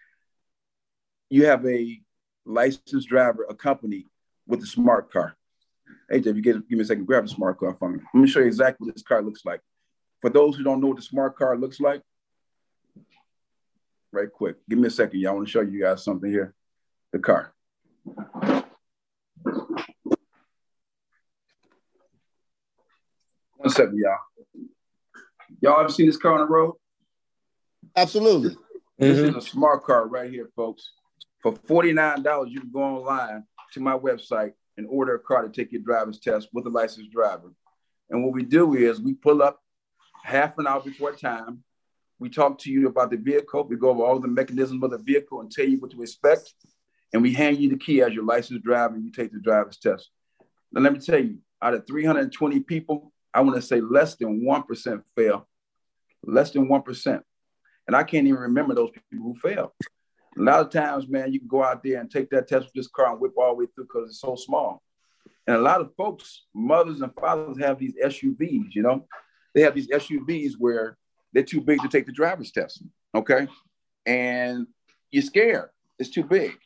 you 1.30 1.46
have 1.46 1.66
a 1.66 2.00
licensed 2.46 3.08
driver 3.08 3.46
accompanied 3.50 4.06
with 4.48 4.62
a 4.64 4.68
smart 4.68 5.12
car. 5.12 5.36
Hey, 6.10 6.20
Jeff, 6.20 6.36
you 6.36 6.42
get, 6.42 6.68
give 6.68 6.78
me 6.78 6.84
a 6.84 6.86
second, 6.86 7.06
grab 7.06 7.24
the 7.24 7.30
smart 7.30 7.60
car 7.60 7.76
for 7.78 7.90
me. 7.90 8.00
Let 8.14 8.22
me 8.22 8.28
show 8.28 8.40
you 8.40 8.48
exactly 8.48 8.86
what 8.86 8.96
this 8.96 9.04
car 9.04 9.22
looks 9.22 9.46
like. 9.46 9.62
For 10.22 10.30
those 10.30 10.56
who 10.56 10.64
don't 10.64 10.82
know 10.82 10.88
what 10.88 10.98
the 10.98 11.04
smart 11.04 11.38
car 11.38 11.58
looks 11.58 11.80
like, 11.80 12.02
right 14.12 14.32
quick, 14.32 14.58
give 14.70 14.80
me 14.80 14.88
a 14.88 14.92
second, 14.92 15.20
y'all. 15.20 15.32
I 15.32 15.36
want 15.36 15.48
to 15.48 15.52
show 15.52 15.62
you 15.62 15.82
guys 15.82 16.04
something 16.04 16.30
here. 16.30 16.54
The 17.12 17.20
car. 17.20 17.54
One 23.64 23.72
second, 23.72 23.98
y'all. 23.98 24.66
Y'all 25.62 25.80
ever 25.80 25.88
seen 25.88 26.06
this 26.06 26.18
car 26.18 26.34
on 26.34 26.42
the 26.42 26.46
road? 26.46 26.74
Absolutely. 27.96 28.58
This 28.98 29.18
mm-hmm. 29.18 29.38
is 29.38 29.46
a 29.46 29.50
smart 29.50 29.86
car 29.86 30.06
right 30.06 30.30
here, 30.30 30.50
folks. 30.54 30.92
For 31.42 31.54
$49, 31.54 32.52
you 32.52 32.60
can 32.60 32.72
go 32.72 32.82
online 32.82 33.46
to 33.72 33.80
my 33.80 33.98
website 33.98 34.52
and 34.76 34.86
order 34.90 35.16
a 35.16 35.20
car 35.20 35.44
to 35.44 35.50
take 35.50 35.72
your 35.72 35.82
driver's 35.82 36.20
test 36.20 36.50
with 36.52 36.66
a 36.66 36.70
licensed 36.70 37.14
driver. 37.14 37.54
And 38.10 38.22
what 38.22 38.34
we 38.34 38.44
do 38.44 38.76
is 38.76 39.00
we 39.00 39.14
pull 39.14 39.42
up 39.42 39.62
half 40.26 40.58
an 40.58 40.68
hour 40.68 40.82
before 40.82 41.14
time. 41.14 41.64
We 42.20 42.28
talk 42.28 42.60
to 42.60 42.70
you 42.70 42.90
about 42.90 43.12
the 43.12 43.18
vehicle. 43.18 43.66
We 43.70 43.78
go 43.78 43.92
over 43.92 44.04
all 44.04 44.20
the 44.20 44.28
mechanisms 44.28 44.84
of 44.84 44.92
the 44.92 44.98
vehicle 44.98 45.40
and 45.40 45.50
tell 45.50 45.66
you 45.66 45.80
what 45.80 45.92
to 45.92 46.02
expect. 46.02 46.54
And 47.14 47.22
we 47.22 47.32
hand 47.32 47.60
you 47.60 47.70
the 47.70 47.78
key 47.78 48.02
as 48.02 48.12
your 48.12 48.26
licensed 48.26 48.66
driver 48.66 48.96
and 48.96 49.06
you 49.06 49.12
take 49.14 49.32
the 49.32 49.40
driver's 49.40 49.78
test. 49.78 50.10
Now, 50.74 50.82
let 50.82 50.92
me 50.92 51.00
tell 51.00 51.24
you, 51.24 51.38
out 51.62 51.76
of 51.76 51.88
320 51.88 52.60
people, 52.60 53.13
I 53.34 53.42
want 53.42 53.56
to 53.56 53.62
say 53.62 53.82
less 53.82 54.16
than 54.16 54.42
1% 54.42 55.04
fail. 55.16 55.48
Less 56.24 56.52
than 56.52 56.68
1%. 56.68 57.22
And 57.88 57.96
I 57.96 58.04
can't 58.04 58.28
even 58.28 58.40
remember 58.40 58.74
those 58.74 58.92
people 59.10 59.34
who 59.34 59.36
failed. 59.36 59.72
A 60.38 60.42
lot 60.42 60.62
of 60.62 60.70
times, 60.70 61.08
man, 61.08 61.32
you 61.32 61.40
can 61.40 61.48
go 61.48 61.64
out 61.64 61.84
there 61.84 62.00
and 62.00 62.10
take 62.10 62.30
that 62.30 62.48
test 62.48 62.66
with 62.66 62.74
this 62.74 62.88
car 62.88 63.12
and 63.12 63.20
whip 63.20 63.34
all 63.38 63.50
the 63.50 63.54
way 63.56 63.66
through 63.74 63.86
because 63.86 64.10
it's 64.10 64.22
so 64.22 64.36
small. 64.36 64.82
And 65.46 65.58
a 65.58 65.62
lot 65.62 65.82
of 65.82 65.94
folks, 65.96 66.46
mothers 66.54 67.02
and 67.02 67.14
fathers, 67.14 67.60
have 67.60 67.78
these 67.78 67.94
SUVs, 68.04 68.74
you 68.74 68.82
know, 68.82 69.06
they 69.54 69.62
have 69.62 69.76
these 69.76 69.90
SUVs 69.90 70.54
where 70.58 70.98
they're 71.34 71.44
too 71.44 71.62
big 71.62 71.82
to 71.82 71.88
take 71.88 72.06
the 72.06 72.12
driver's 72.12 72.52
test. 72.52 72.84
Okay. 73.14 73.48
And 74.06 74.68
you're 75.12 75.24
scared, 75.24 75.70
it's 76.00 76.10
too 76.10 76.24
big. 76.24 76.58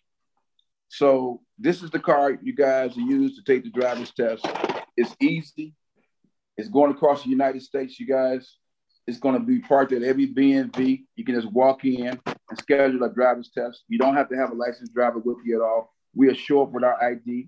So, 0.90 1.42
this 1.60 1.82
is 1.82 1.90
the 1.90 2.00
car 2.00 2.38
you 2.42 2.54
guys 2.54 2.96
use 2.96 3.36
to 3.36 3.44
take 3.44 3.64
the 3.64 3.70
driver's 3.70 4.12
test. 4.12 4.48
It's 4.96 5.16
easy, 5.20 5.74
it's 6.58 6.69
going 6.69 6.92
across 6.92 7.24
the 7.24 7.30
United 7.30 7.61
States, 7.61 8.00
you 8.00 8.08
guys. 8.08 8.56
It's 9.06 9.19
going 9.19 9.36
to 9.36 9.40
be 9.40 9.60
parked 9.60 9.94
at 9.94 10.03
every 10.03 10.27
BMV. 10.27 11.06
You 11.16 11.24
can 11.24 11.36
just 11.36 11.52
walk 11.53 11.86
in 11.86 12.08
and 12.26 12.60
schedule 12.60 13.03
a 13.03 13.10
driver's 13.10 13.50
test. 13.50 13.84
You 13.88 13.98
don't 13.98 14.16
have 14.16 14.27
to 14.30 14.36
have 14.36 14.52
a 14.52 14.56
licensed 14.56 14.94
driver 14.94 15.19
with 15.19 15.38
you 15.45 15.56
at 15.56 15.66
all. 15.66 15.94
We'll 16.14 16.34
show 16.34 16.64
up 16.64 16.72
with 16.72 16.84
our 16.84 17.02
ID 17.02 17.48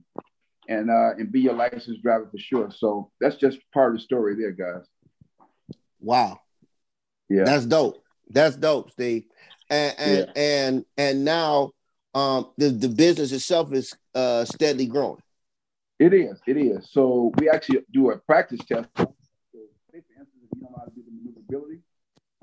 and 0.69 0.89
uh, 0.89 1.15
and 1.17 1.31
be 1.31 1.41
your 1.41 1.55
licensed 1.55 2.01
driver 2.01 2.29
for 2.31 2.37
sure. 2.37 2.71
So 2.71 3.11
that's 3.19 3.35
just 3.35 3.59
part 3.73 3.91
of 3.91 3.97
the 3.97 4.03
story 4.03 4.35
there, 4.35 4.51
guys. 4.51 4.85
Wow. 5.99 6.39
Yeah. 7.29 7.43
That's 7.43 7.65
dope. 7.65 8.01
That's 8.29 8.55
dope, 8.55 8.91
Steve. 8.91 9.23
And 9.69 9.95
and 9.99 10.31
and 10.35 10.85
and 10.97 11.25
now 11.25 11.71
um 12.15 12.51
the, 12.57 12.69
the 12.69 12.89
business 12.89 13.31
itself 13.31 13.73
is 13.73 13.95
uh 14.15 14.45
steadily 14.45 14.85
growing. 14.85 15.21
It 15.99 16.13
is. 16.13 16.39
It 16.47 16.55
is. 16.57 16.89
So 16.89 17.31
we 17.37 17.49
actually 17.49 17.79
do 17.91 18.11
a 18.11 18.17
practice 18.17 18.59
test. 18.65 18.87
So 18.95 19.13
say 19.91 19.99
for 19.99 20.15
instance, 20.17 20.43
if 20.43 20.55
you 20.55 20.61
don't 20.61 20.71
know 20.71 20.77
how 20.77 20.85
to 20.85 20.91
do 20.91 21.03
the 21.03 21.11
maneuverability, 21.11 21.81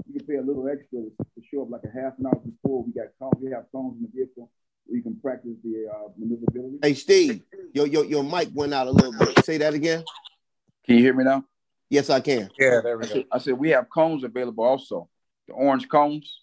you 0.07 0.19
can 0.19 0.27
pay 0.27 0.37
a 0.37 0.43
little 0.43 0.69
extra 0.69 0.99
to 1.01 1.43
show 1.51 1.63
up 1.63 1.71
like 1.71 1.81
a 1.85 2.01
half 2.01 2.19
an 2.19 2.27
hour 2.27 2.39
before. 2.45 2.85
We 2.85 2.93
got 2.93 3.07
cones. 3.19 3.41
We 3.41 3.51
have 3.53 3.65
cones 3.73 3.97
in 3.97 4.03
the 4.03 4.11
vehicle 4.15 4.51
where 4.85 4.99
you 4.99 5.03
can 5.03 5.19
practice 5.21 5.57
the 5.65 5.87
uh, 5.91 6.09
maneuverability. 6.19 6.79
Hey 6.83 6.93
Steve, 6.93 7.43
your, 7.73 7.87
your 7.87 8.05
your 8.05 8.23
mic 8.23 8.51
went 8.53 8.75
out 8.75 8.89
a 8.89 8.91
little 8.91 9.13
bit. 9.19 9.43
Say 9.45 9.57
that 9.59 9.73
again. 9.73 10.05
Can 10.85 10.97
you 10.97 11.03
hear 11.03 11.15
me 11.15 11.25
now? 11.25 11.43
Yes, 11.89 12.11
I 12.11 12.21
can. 12.21 12.51
Yeah, 12.59 12.81
there 12.83 12.99
we 12.99 13.05
I 13.05 13.09
go. 13.09 13.15
Said, 13.15 13.25
I 13.33 13.39
said 13.39 13.55
we 13.55 13.71
have 13.71 13.89
cones 13.89 14.23
available 14.23 14.65
also. 14.65 15.09
The 15.49 15.55
orange 15.55 15.89
cones. 15.89 16.41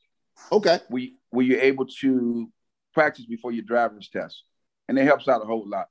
Okay. 0.51 0.80
We 0.90 1.17
where 1.30 1.45
you're 1.45 1.61
able 1.61 1.85
to 1.85 2.50
practice 2.93 3.25
before 3.25 3.51
your 3.51 3.64
driver's 3.64 4.09
test, 4.09 4.43
and 4.90 4.98
it 4.98 5.06
helps 5.06 5.27
out 5.27 5.43
a 5.43 5.45
whole 5.45 5.67
lot. 5.69 5.90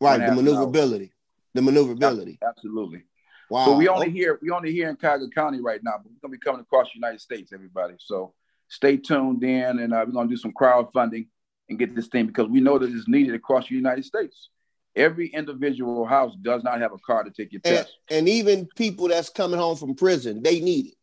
Right, 0.00 0.18
the 0.18 0.22
half 0.24 0.32
an 0.32 0.38
hour. 0.38 0.42
maneuverability. 0.44 1.12
The 1.54 1.60
The 1.60 1.62
maneuverability. 1.62 2.38
Absolutely. 2.46 3.04
Wow. 3.50 3.64
So 3.66 3.76
we 3.76 3.88
only 3.88 4.08
Oh. 4.08 4.10
here 4.10 4.38
we 4.42 4.50
only 4.50 4.72
here 4.72 4.88
in 4.90 4.96
Cuyahoga 4.96 5.28
County 5.30 5.60
right 5.60 5.82
now, 5.82 5.94
but 6.02 6.12
we're 6.12 6.18
gonna 6.22 6.32
be 6.32 6.38
coming 6.38 6.60
across 6.60 6.86
the 6.88 6.96
United 6.96 7.20
States, 7.20 7.52
everybody. 7.52 7.94
So 7.98 8.34
stay 8.68 8.96
tuned 8.98 9.42
in, 9.42 9.78
and 9.78 9.92
uh, 9.94 10.04
we're 10.06 10.12
gonna 10.12 10.28
do 10.28 10.36
some 10.36 10.52
crowdfunding 10.52 11.28
and 11.68 11.78
get 11.78 11.94
this 11.94 12.08
thing 12.08 12.26
because 12.26 12.48
we 12.48 12.60
know 12.60 12.78
that 12.78 12.90
it's 12.90 13.08
needed 13.08 13.34
across 13.34 13.68
the 13.68 13.74
United 13.74 14.04
States. 14.04 14.50
Every 14.94 15.28
individual 15.28 16.04
house 16.06 16.34
does 16.42 16.62
not 16.64 16.80
have 16.80 16.92
a 16.92 16.98
car 16.98 17.22
to 17.24 17.30
take 17.30 17.52
your 17.52 17.60
And, 17.64 17.76
test. 17.78 17.96
and 18.10 18.28
even 18.28 18.66
people 18.76 19.08
that's 19.08 19.28
coming 19.30 19.58
home 19.58 19.76
from 19.76 19.94
prison, 19.94 20.42
they 20.42 20.60
need 20.60 20.86
it. 20.88 20.94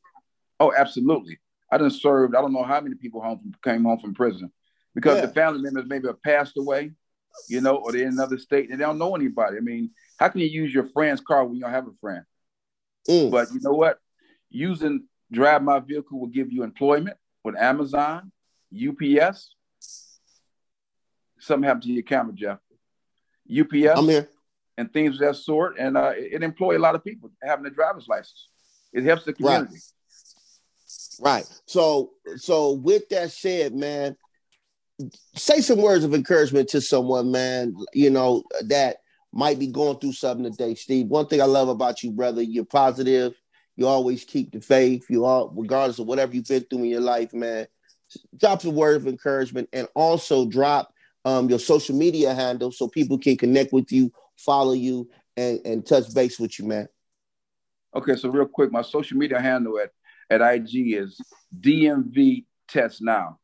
Oh, 0.60 0.74
absolutely. 0.76 1.40
I 1.72 1.78
done 1.78 1.90
served. 1.92 2.36
I 2.36 2.42
don't 2.42 2.54
know 2.54 2.64
how 2.64 2.80
many 2.82 2.96
people 2.96 3.22
home 3.22 3.40
from, 3.40 3.54
came 3.64 3.84
home 3.84 4.00
from 4.00 4.14
prison 4.14 4.52
because 4.94 5.18
Yeah. 5.18 5.26
the 5.28 5.34
family 5.34 5.62
members 5.62 5.86
maybe 5.88 6.08
have 6.08 6.22
passed 6.22 6.58
away, 6.58 6.92
you 7.48 7.62
know, 7.62 7.78
or 7.78 7.92
they're 7.92 8.04
in 8.04 8.14
another 8.14 8.38
state 8.38 8.70
and 8.70 8.80
they 8.80 8.84
don't 8.84 8.98
know 8.98 9.16
anybody. 9.16 9.58
I 9.58 9.62
mean, 9.62 9.92
how 10.18 10.30
can 10.30 10.42
you 10.42 10.48
use 10.48 10.74
your 10.74 10.88
friend's 10.88 11.22
car 11.22 11.46
when 11.46 11.56
you 11.56 11.62
don't 11.62 11.72
have 11.72 11.88
a 11.88 11.94
friend? 12.02 12.24
Mm. 13.08 13.32
But 13.32 13.52
you 13.54 13.60
know 13.62 13.74
what? 13.74 14.00
Using 14.50 15.04
Drive 15.32 15.64
My 15.64 15.80
Vehicle 15.80 16.20
will 16.20 16.28
give 16.28 16.52
you 16.52 16.64
employment 16.64 17.18
with 17.44 17.56
Amazon, 17.58 18.32
UPS. 18.74 19.56
Something 21.40 21.68
happened 21.68 21.84
to 21.84 21.92
your 21.92 22.04
camera, 22.04 22.34
Jeff. 22.34 22.60
UPS. 23.50 23.98
I'm 24.00 24.06
here. 24.06 24.30
And 24.78 24.92
things 24.92 25.16
of 25.16 25.20
that 25.20 25.36
sort. 25.36 25.78
And 25.78 25.96
uh, 25.96 26.14
it, 26.16 26.34
it 26.34 26.44
employ 26.44 26.78
a 26.78 26.80
lot 26.80 26.96
of 26.96 27.04
people 27.04 27.32
having 27.42 27.66
a 27.66 27.70
driver's 27.70 28.08
license. 28.08 28.50
It 28.92 29.04
helps 29.04 29.26
the 29.26 29.34
community. 29.34 29.78
Right. 31.20 31.48
So 31.66 32.12
so 32.38 32.74
with 32.74 33.08
that 33.10 33.32
said, 33.32 33.74
man, 33.74 34.16
say 35.36 35.62
some 35.62 35.82
words 35.82 36.04
of 36.04 36.14
encouragement 36.14 36.70
to 36.70 36.82
someone, 36.82 37.32
man, 37.32 37.76
you 37.94 38.10
know, 38.10 38.44
that 38.68 38.98
might 39.34 39.60
be 39.60 39.68
going 39.68 40.00
through 40.00 40.14
something 40.14 40.50
today, 40.50 40.76
Steve. 40.76 41.08
One 41.08 41.28
thing 41.28 41.42
I 41.42 41.46
love 41.46 41.68
about 41.68 42.04
you, 42.04 42.12
brother, 42.12 42.42
you're 42.42 42.66
positive. 42.66 43.34
You 43.76 43.88
always 43.88 44.24
keep 44.24 44.52
the 44.52 44.62
faith. 44.62 45.06
You 45.10 45.26
all, 45.26 45.52
regardless 45.56 46.00
of 46.00 46.08
whatever 46.08 46.34
you've 46.34 46.46
been 46.46 46.64
through 46.64 46.80
in 46.80 46.86
your 46.86 47.02
life, 47.02 47.34
man. 47.34 47.68
Drop 48.40 48.62
some 48.62 48.76
word 48.76 48.96
of 48.96 49.08
encouragement 49.08 49.68
and 49.74 49.88
also 49.94 50.48
drop 50.48 50.94
um, 51.26 51.50
your 51.50 51.60
social 51.60 51.96
media 51.96 52.34
handle 52.34 52.72
so 52.72 52.88
people 52.88 53.18
can 53.18 53.36
connect 53.36 53.74
with 53.74 53.92
you, 53.92 54.12
follow 54.38 54.74
you, 54.74 55.10
and, 55.36 55.60
and 55.66 55.86
touch 55.86 56.14
base 56.14 56.40
with 56.40 56.58
you, 56.58 56.66
man. 56.66 56.88
Okay, 57.94 58.16
so 58.16 58.30
real 58.30 58.46
quick, 58.46 58.72
my 58.72 58.82
social 58.82 59.18
media 59.18 59.42
handle 59.42 59.80
at, 59.80 59.92
at 60.30 60.42
IG 60.42 60.94
is 60.94 61.20
DMV 61.60 62.46
Test 62.70 63.02
Now. 63.02 63.40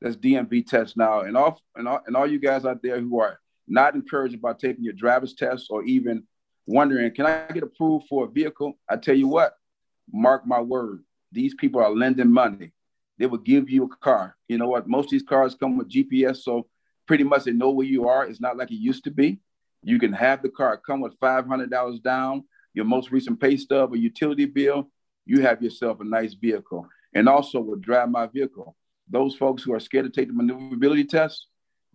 That's 0.00 0.16
DMV 0.16 0.66
Test 0.66 0.96
Now. 0.96 1.20
And 1.20 1.36
all, 1.36 1.60
and 1.76 1.86
all 1.86 2.00
and 2.06 2.16
all 2.16 2.26
you 2.26 2.38
guys 2.38 2.64
out 2.64 2.82
there 2.82 3.00
who 3.00 3.20
are 3.20 3.38
not 3.68 3.94
encouraged 3.94 4.34
about 4.34 4.58
taking 4.58 4.84
your 4.84 4.92
driver's 4.94 5.34
test 5.34 5.68
or 5.70 5.84
even 5.84 6.24
wondering, 6.66 7.12
can 7.14 7.26
I 7.26 7.46
get 7.52 7.62
approved 7.62 8.06
for 8.08 8.24
a 8.24 8.28
vehicle? 8.28 8.74
I 8.88 8.96
tell 8.96 9.14
you 9.14 9.28
what, 9.28 9.54
mark 10.12 10.46
my 10.46 10.60
word, 10.60 11.04
these 11.32 11.54
people 11.54 11.80
are 11.80 11.90
lending 11.90 12.32
money. 12.32 12.72
They 13.18 13.26
will 13.26 13.38
give 13.38 13.68
you 13.68 13.84
a 13.84 13.96
car. 13.96 14.36
You 14.48 14.58
know 14.58 14.68
what? 14.68 14.88
Most 14.88 15.06
of 15.06 15.10
these 15.10 15.22
cars 15.22 15.54
come 15.54 15.76
with 15.76 15.90
GPS, 15.90 16.38
so 16.38 16.66
pretty 17.06 17.24
much 17.24 17.44
they 17.44 17.52
know 17.52 17.70
where 17.70 17.86
you 17.86 18.08
are. 18.08 18.26
It's 18.26 18.40
not 18.40 18.56
like 18.56 18.70
it 18.70 18.76
used 18.76 19.04
to 19.04 19.10
be. 19.10 19.40
You 19.82 19.98
can 19.98 20.12
have 20.12 20.42
the 20.42 20.48
car 20.48 20.76
come 20.76 21.00
with 21.00 21.18
five 21.20 21.46
hundred 21.46 21.70
dollars 21.70 22.00
down, 22.00 22.44
your 22.74 22.84
most 22.84 23.10
recent 23.10 23.40
pay 23.40 23.56
stub 23.56 23.92
or 23.92 23.96
utility 23.96 24.46
bill. 24.46 24.90
You 25.26 25.42
have 25.42 25.62
yourself 25.62 26.00
a 26.00 26.04
nice 26.04 26.34
vehicle, 26.34 26.88
and 27.14 27.28
also 27.28 27.60
with 27.60 27.82
Drive 27.82 28.10
My 28.10 28.26
Vehicle. 28.26 28.74
Those 29.10 29.34
folks 29.34 29.62
who 29.62 29.74
are 29.74 29.80
scared 29.80 30.04
to 30.04 30.10
take 30.10 30.28
the 30.28 30.34
maneuverability 30.34 31.04
test, 31.04 31.46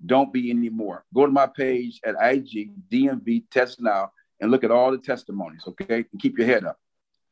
don't 0.06 0.34
be 0.34 0.52
anymore. 0.52 1.06
Go 1.14 1.26
to 1.26 1.32
my 1.32 1.48
page 1.48 2.00
at 2.06 2.16
IG 2.22 2.72
DMV 2.92 3.44
Test 3.50 3.82
Now 3.82 4.12
and 4.42 4.52
look 4.52 4.64
at 4.64 4.72
all 4.72 4.92
the 4.92 4.98
testimonies. 4.98 5.64
Okay, 5.68 6.06
and 6.12 6.22
keep 6.22 6.38
your 6.38 6.48
head 6.48 6.66
up. 6.66 6.78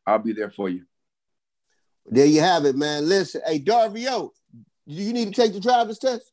I'll 0.08 0.20
be 0.20 0.34
there 0.34 0.52
for 0.52 0.70
you. 0.70 0.84
There 2.06 2.26
you 2.26 2.42
have 2.42 2.66
it, 2.66 2.76
man. 2.76 3.08
Listen, 3.08 3.42
hey, 3.46 3.60
Darvio, 3.60 4.32
do 4.88 4.94
you 4.94 5.14
need 5.14 5.34
to 5.34 5.42
take 5.42 5.54
the 5.54 5.60
driver's 5.60 6.00
test? 6.00 6.32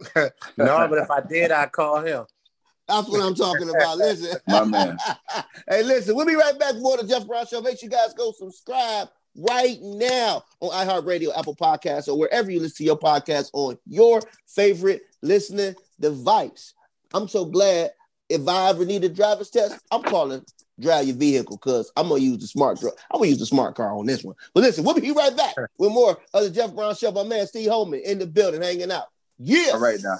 no, 0.16 0.30
but 0.56 0.98
if 0.98 1.10
I 1.10 1.20
did, 1.20 1.50
I'd 1.50 1.72
call 1.72 2.00
him. 2.00 2.24
That's 2.86 3.08
what 3.08 3.20
I'm 3.20 3.34
talking 3.34 3.68
about. 3.68 3.98
Listen. 3.98 4.38
My 4.48 4.64
man. 4.64 4.96
hey, 5.68 5.82
listen, 5.82 6.16
we'll 6.16 6.26
be 6.26 6.36
right 6.36 6.58
back 6.58 6.74
for 6.74 6.96
the 6.96 7.06
Jeff 7.06 7.26
Brown 7.26 7.46
Show. 7.46 7.60
Make 7.60 7.78
sure 7.78 7.88
you 7.88 7.90
guys 7.90 8.14
go 8.14 8.32
subscribe 8.32 9.08
right 9.38 9.78
now 9.80 10.42
on 10.60 10.86
iHeartRadio, 10.86 11.36
Apple 11.36 11.56
Podcasts, 11.56 12.08
or 12.08 12.18
wherever 12.18 12.50
you 12.50 12.60
listen 12.60 12.78
to 12.78 12.84
your 12.84 12.98
podcast 12.98 13.50
on 13.52 13.78
your 13.86 14.20
favorite 14.46 15.02
listening 15.22 15.74
device. 16.00 16.74
I'm 17.14 17.28
so 17.28 17.44
glad 17.44 17.90
if 18.28 18.46
I 18.46 18.68
ever 18.68 18.84
need 18.84 19.04
a 19.04 19.08
driver's 19.08 19.50
test, 19.50 19.80
I'm 19.90 20.02
calling 20.02 20.44
drive 20.80 21.06
your 21.06 21.16
vehicle 21.16 21.56
because 21.56 21.90
I'm 21.96 22.08
gonna 22.08 22.20
use 22.20 22.38
the 22.38 22.46
smart 22.46 22.78
dr- 22.78 22.94
I'm 23.10 23.18
gonna 23.18 23.30
use 23.30 23.38
the 23.38 23.46
smart 23.46 23.74
car 23.74 23.92
on 23.92 24.06
this 24.06 24.22
one. 24.22 24.36
But 24.54 24.62
listen, 24.62 24.84
we'll 24.84 24.94
be 24.94 25.10
right 25.10 25.36
back 25.36 25.56
with 25.78 25.92
more 25.92 26.18
of 26.34 26.44
the 26.44 26.50
Jeff 26.50 26.74
Brown 26.74 26.94
Show. 26.94 27.10
My 27.10 27.24
man 27.24 27.46
Steve 27.46 27.70
Holman 27.70 28.00
in 28.04 28.18
the 28.18 28.26
building 28.26 28.62
hanging 28.62 28.92
out. 28.92 29.06
Yeah. 29.38 29.70
All 29.74 29.80
right 29.80 29.98
now. 30.02 30.18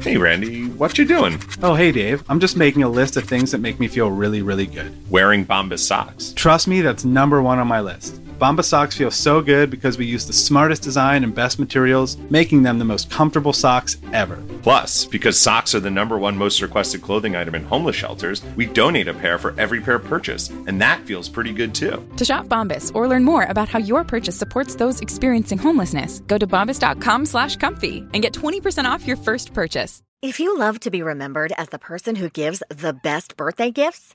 Hey, 0.00 0.16
Randy, 0.16 0.68
what 0.68 0.96
you 0.96 1.04
doing? 1.04 1.38
Oh, 1.62 1.74
hey, 1.74 1.92
Dave. 1.92 2.24
I'm 2.30 2.40
just 2.40 2.56
making 2.56 2.82
a 2.82 2.88
list 2.88 3.18
of 3.18 3.24
things 3.24 3.50
that 3.52 3.58
make 3.58 3.78
me 3.78 3.88
feel 3.88 4.10
really, 4.10 4.40
really 4.40 4.64
good. 4.66 4.90
Wearing 5.10 5.44
Bombas 5.44 5.80
socks. 5.80 6.32
Trust 6.34 6.66
me, 6.66 6.80
that's 6.80 7.04
number 7.04 7.42
one 7.42 7.58
on 7.58 7.66
my 7.66 7.80
list. 7.80 8.18
Bombas 8.38 8.64
socks 8.64 8.96
feel 8.96 9.10
so 9.10 9.40
good 9.40 9.70
because 9.70 9.98
we 9.98 10.06
use 10.06 10.26
the 10.26 10.32
smartest 10.32 10.82
design 10.82 11.24
and 11.24 11.34
best 11.34 11.58
materials, 11.58 12.16
making 12.30 12.62
them 12.62 12.78
the 12.78 12.84
most 12.84 13.10
comfortable 13.10 13.52
socks 13.52 13.96
ever. 14.12 14.38
Plus, 14.62 15.06
because 15.06 15.38
socks 15.38 15.74
are 15.74 15.80
the 15.80 15.90
number 15.90 16.18
one 16.18 16.36
most 16.36 16.60
requested 16.60 17.02
clothing 17.02 17.34
item 17.34 17.54
in 17.54 17.64
homeless 17.64 17.96
shelters, 17.96 18.42
we 18.56 18.66
donate 18.66 19.08
a 19.08 19.14
pair 19.14 19.38
for 19.38 19.58
every 19.58 19.80
pair 19.80 19.98
purchased, 19.98 20.50
and 20.66 20.80
that 20.80 21.04
feels 21.04 21.28
pretty 21.28 21.52
good 21.52 21.74
too. 21.74 22.06
To 22.16 22.24
shop 22.24 22.46
Bombas 22.46 22.92
or 22.94 23.08
learn 23.08 23.24
more 23.24 23.44
about 23.44 23.68
how 23.68 23.78
your 23.78 24.04
purchase 24.04 24.36
supports 24.36 24.74
those 24.76 25.00
experiencing 25.00 25.58
homelessness, 25.58 26.20
go 26.20 26.38
to 26.38 26.46
bombas.com 26.46 27.26
slash 27.26 27.56
comfy 27.56 27.98
and 28.12 28.22
get 28.22 28.32
20% 28.32 28.84
off 28.84 29.06
your 29.06 29.16
first 29.16 29.52
purchase. 29.52 30.02
If 30.22 30.38
you 30.38 30.56
love 30.56 30.78
to 30.80 30.92
be 30.92 31.02
remembered 31.02 31.52
as 31.58 31.70
the 31.70 31.80
person 31.80 32.14
who 32.14 32.28
gives 32.28 32.62
the 32.68 32.92
best 32.92 33.36
birthday 33.36 33.72
gifts, 33.72 34.14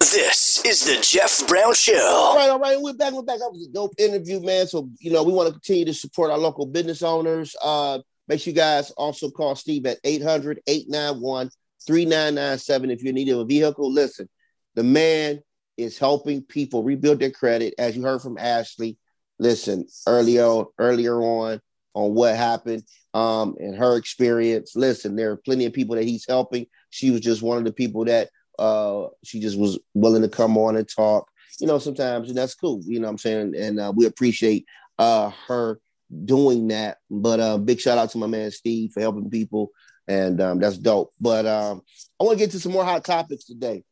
This 0.00 0.64
is 0.64 0.84
the 0.84 1.00
Jeff 1.02 1.46
Brown 1.48 1.74
Show. 1.74 1.98
All 1.98 2.36
right, 2.36 2.48
all 2.48 2.60
right. 2.60 2.80
We're 2.80 2.92
back. 2.92 3.12
We're 3.12 3.22
back. 3.22 3.40
That 3.40 3.50
was 3.50 3.66
a 3.66 3.72
dope 3.72 3.94
interview, 3.98 4.40
man. 4.40 4.68
So, 4.68 4.88
you 5.00 5.10
know, 5.10 5.24
we 5.24 5.32
want 5.32 5.48
to 5.48 5.52
continue 5.52 5.84
to 5.86 5.94
support 5.94 6.30
our 6.30 6.38
local 6.38 6.66
business 6.66 7.02
owners. 7.02 7.56
Uh, 7.60 7.98
make 8.28 8.40
sure 8.40 8.52
you 8.52 8.56
guys 8.56 8.92
also 8.92 9.28
call 9.28 9.56
Steve 9.56 9.86
at 9.86 9.98
800 10.04 10.60
891 10.68 11.50
3997 11.84 12.90
if 12.92 13.02
you 13.02 13.12
need 13.12 13.28
a 13.28 13.44
vehicle. 13.44 13.92
Listen, 13.92 14.28
the 14.76 14.84
man 14.84 15.40
is 15.76 15.98
helping 15.98 16.42
people 16.42 16.84
rebuild 16.84 17.18
their 17.18 17.32
credit, 17.32 17.74
as 17.76 17.96
you 17.96 18.02
heard 18.02 18.22
from 18.22 18.38
Ashley. 18.38 18.96
Listen, 19.40 19.86
earlier, 20.06 20.64
earlier 20.78 21.20
on, 21.20 21.60
on 21.94 22.14
what 22.14 22.36
happened 22.36 22.84
um, 23.14 23.56
and 23.58 23.74
her 23.74 23.96
experience. 23.96 24.76
Listen, 24.76 25.16
there 25.16 25.32
are 25.32 25.36
plenty 25.36 25.66
of 25.66 25.72
people 25.72 25.96
that 25.96 26.04
he's 26.04 26.26
helping. 26.26 26.66
She 26.90 27.10
was 27.10 27.20
just 27.20 27.42
one 27.42 27.58
of 27.58 27.64
the 27.64 27.72
people 27.72 28.04
that 28.04 28.30
uh, 28.58 29.08
she 29.24 29.40
just 29.40 29.58
was 29.58 29.78
willing 29.94 30.22
to 30.22 30.28
come 30.28 30.56
on 30.56 30.76
and 30.76 30.88
talk. 30.88 31.28
You 31.60 31.66
know, 31.66 31.78
sometimes 31.78 32.28
and 32.28 32.38
that's 32.38 32.54
cool. 32.54 32.82
You 32.84 33.00
know 33.00 33.06
what 33.06 33.12
I'm 33.12 33.18
saying? 33.18 33.54
And 33.56 33.80
uh, 33.80 33.92
we 33.94 34.06
appreciate 34.06 34.66
uh, 34.98 35.30
her 35.48 35.80
doing 36.24 36.68
that. 36.68 36.98
But 37.10 37.40
uh, 37.40 37.58
big 37.58 37.80
shout 37.80 37.98
out 37.98 38.10
to 38.10 38.18
my 38.18 38.26
man 38.26 38.50
Steve 38.50 38.92
for 38.92 39.00
helping 39.00 39.30
people. 39.30 39.70
And 40.06 40.40
um, 40.40 40.58
that's 40.58 40.78
dope. 40.78 41.10
But 41.20 41.46
um, 41.46 41.82
I 42.20 42.24
want 42.24 42.38
to 42.38 42.44
get 42.44 42.52
to 42.52 42.60
some 42.60 42.72
more 42.72 42.84
hot 42.84 43.04
topics 43.04 43.44
today. 43.44 43.84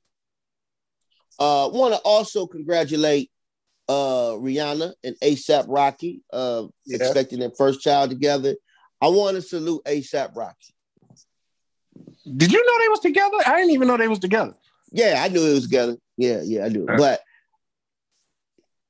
Uh, 1.39 1.69
want 1.73 1.93
to 1.95 2.01
also 2.01 2.47
congratulate 2.47 3.31
uh, 3.89 4.33
Rihanna 4.39 4.93
and 5.05 5.17
ASAP 5.23 5.67
Rocky, 5.69 6.23
uh, 6.33 6.67
Yeah. 6.87 6.97
expecting 6.97 7.41
their 7.41 7.51
first 7.57 7.81
child 7.81 8.11
together. 8.11 8.57
I 9.01 9.09
want 9.09 9.37
to 9.37 9.43
salute 9.43 9.83
ASAP 9.85 10.35
Rocky. 10.35 10.75
Did 12.35 12.53
you 12.53 12.65
know 12.65 12.85
they 12.85 12.89
was 12.89 13.01
together? 13.01 13.37
I 13.47 13.57
didn't 13.57 13.71
even 13.73 13.87
know 13.87 13.97
they 13.97 14.09
was 14.09 14.19
together. 14.19 14.55
Yeah, 14.91 15.23
I 15.25 15.29
knew 15.29 15.45
it 15.45 15.55
was 15.55 15.65
together. 15.65 15.97
Yeah, 16.17 16.41
yeah, 16.43 16.65
I 16.65 16.69
do. 16.71 16.87
Huh. 16.89 16.97
But 16.99 17.21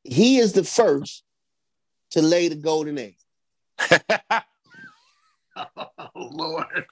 he 0.04 0.38
is 0.38 0.52
the 0.52 0.64
first 0.64 1.22
to 2.10 2.22
lay 2.22 2.48
the 2.48 2.56
golden 2.56 2.98
egg. 2.98 3.16
Oh 6.14 6.30
Lord. 6.32 6.84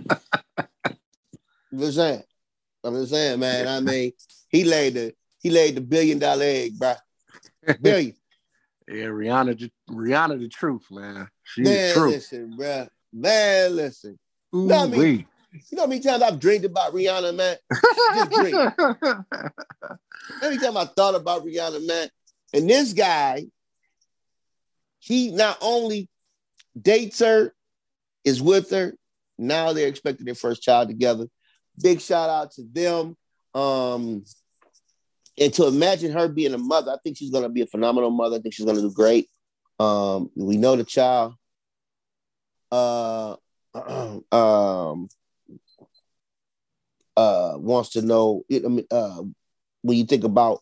I'm 0.00 1.78
just 1.78 1.96
saying. 1.96 2.22
I'm 2.82 2.94
just 2.94 3.10
saying, 3.10 3.40
man. 3.40 3.68
I 3.68 3.80
mean, 3.80 4.12
he 4.48 4.60
he 4.60 4.64
laid 4.64 4.94
the 4.94 5.14
he 5.38 5.50
laid 5.50 5.74
the 5.74 5.82
billion 5.82 6.18
dollar 6.18 6.44
egg, 6.44 6.78
bro. 6.78 6.94
Billion. 7.80 8.14
Yeah, 8.88 9.06
Rihanna, 9.06 9.68
Rihanna, 9.90 10.38
the 10.38 10.48
truth, 10.48 10.86
man. 10.92 11.28
She's 11.42 11.64
man, 11.64 11.92
truth. 11.92 12.12
listen, 12.12 12.56
bro. 12.56 12.86
Man, 13.12 13.74
listen. 13.74 14.16
You 14.52 14.60
know 14.60 14.76
what 14.76 14.94
I 14.94 14.96
mean? 14.96 15.26
You 15.70 15.76
know 15.76 15.82
how 15.84 15.86
many 15.88 16.00
times 16.00 16.22
I've 16.22 16.40
dreamed 16.40 16.64
about 16.64 16.92
Rihanna, 16.92 17.34
man? 17.34 17.56
Just 18.14 18.30
dream. 18.30 18.54
Every 20.42 20.58
time 20.58 20.76
I 20.76 20.84
thought 20.84 21.14
about 21.14 21.44
Rihanna, 21.44 21.86
man. 21.86 22.08
And 22.52 22.68
this 22.68 22.92
guy, 22.92 23.46
he 24.98 25.30
not 25.30 25.58
only 25.60 26.08
dates 26.80 27.20
her, 27.20 27.54
is 28.24 28.42
with 28.42 28.70
her. 28.70 28.94
Now 29.38 29.72
they're 29.72 29.88
expecting 29.88 30.26
their 30.26 30.34
first 30.34 30.62
child 30.62 30.88
together. 30.88 31.26
Big 31.80 32.00
shout 32.00 32.28
out 32.28 32.50
to 32.52 32.64
them. 32.64 33.16
Um, 33.54 34.24
and 35.38 35.52
to 35.54 35.66
imagine 35.66 36.12
her 36.12 36.28
being 36.28 36.54
a 36.54 36.58
mother, 36.58 36.92
I 36.92 36.96
think 37.02 37.16
she's 37.16 37.30
gonna 37.30 37.48
be 37.48 37.62
a 37.62 37.66
phenomenal 37.66 38.10
mother. 38.10 38.36
I 38.36 38.40
think 38.40 38.54
she's 38.54 38.66
gonna 38.66 38.80
do 38.80 38.90
great. 38.90 39.28
Um, 39.78 40.30
we 40.34 40.56
know 40.56 40.76
the 40.76 40.84
child. 40.84 41.34
Uh, 42.72 43.36
um, 44.32 45.08
uh, 47.16 47.54
wants 47.56 47.90
to 47.90 48.02
know. 48.02 48.42
I 48.52 48.58
mean, 48.60 48.86
uh, 48.90 49.22
when 49.82 49.98
you 49.98 50.04
think 50.04 50.24
about 50.24 50.60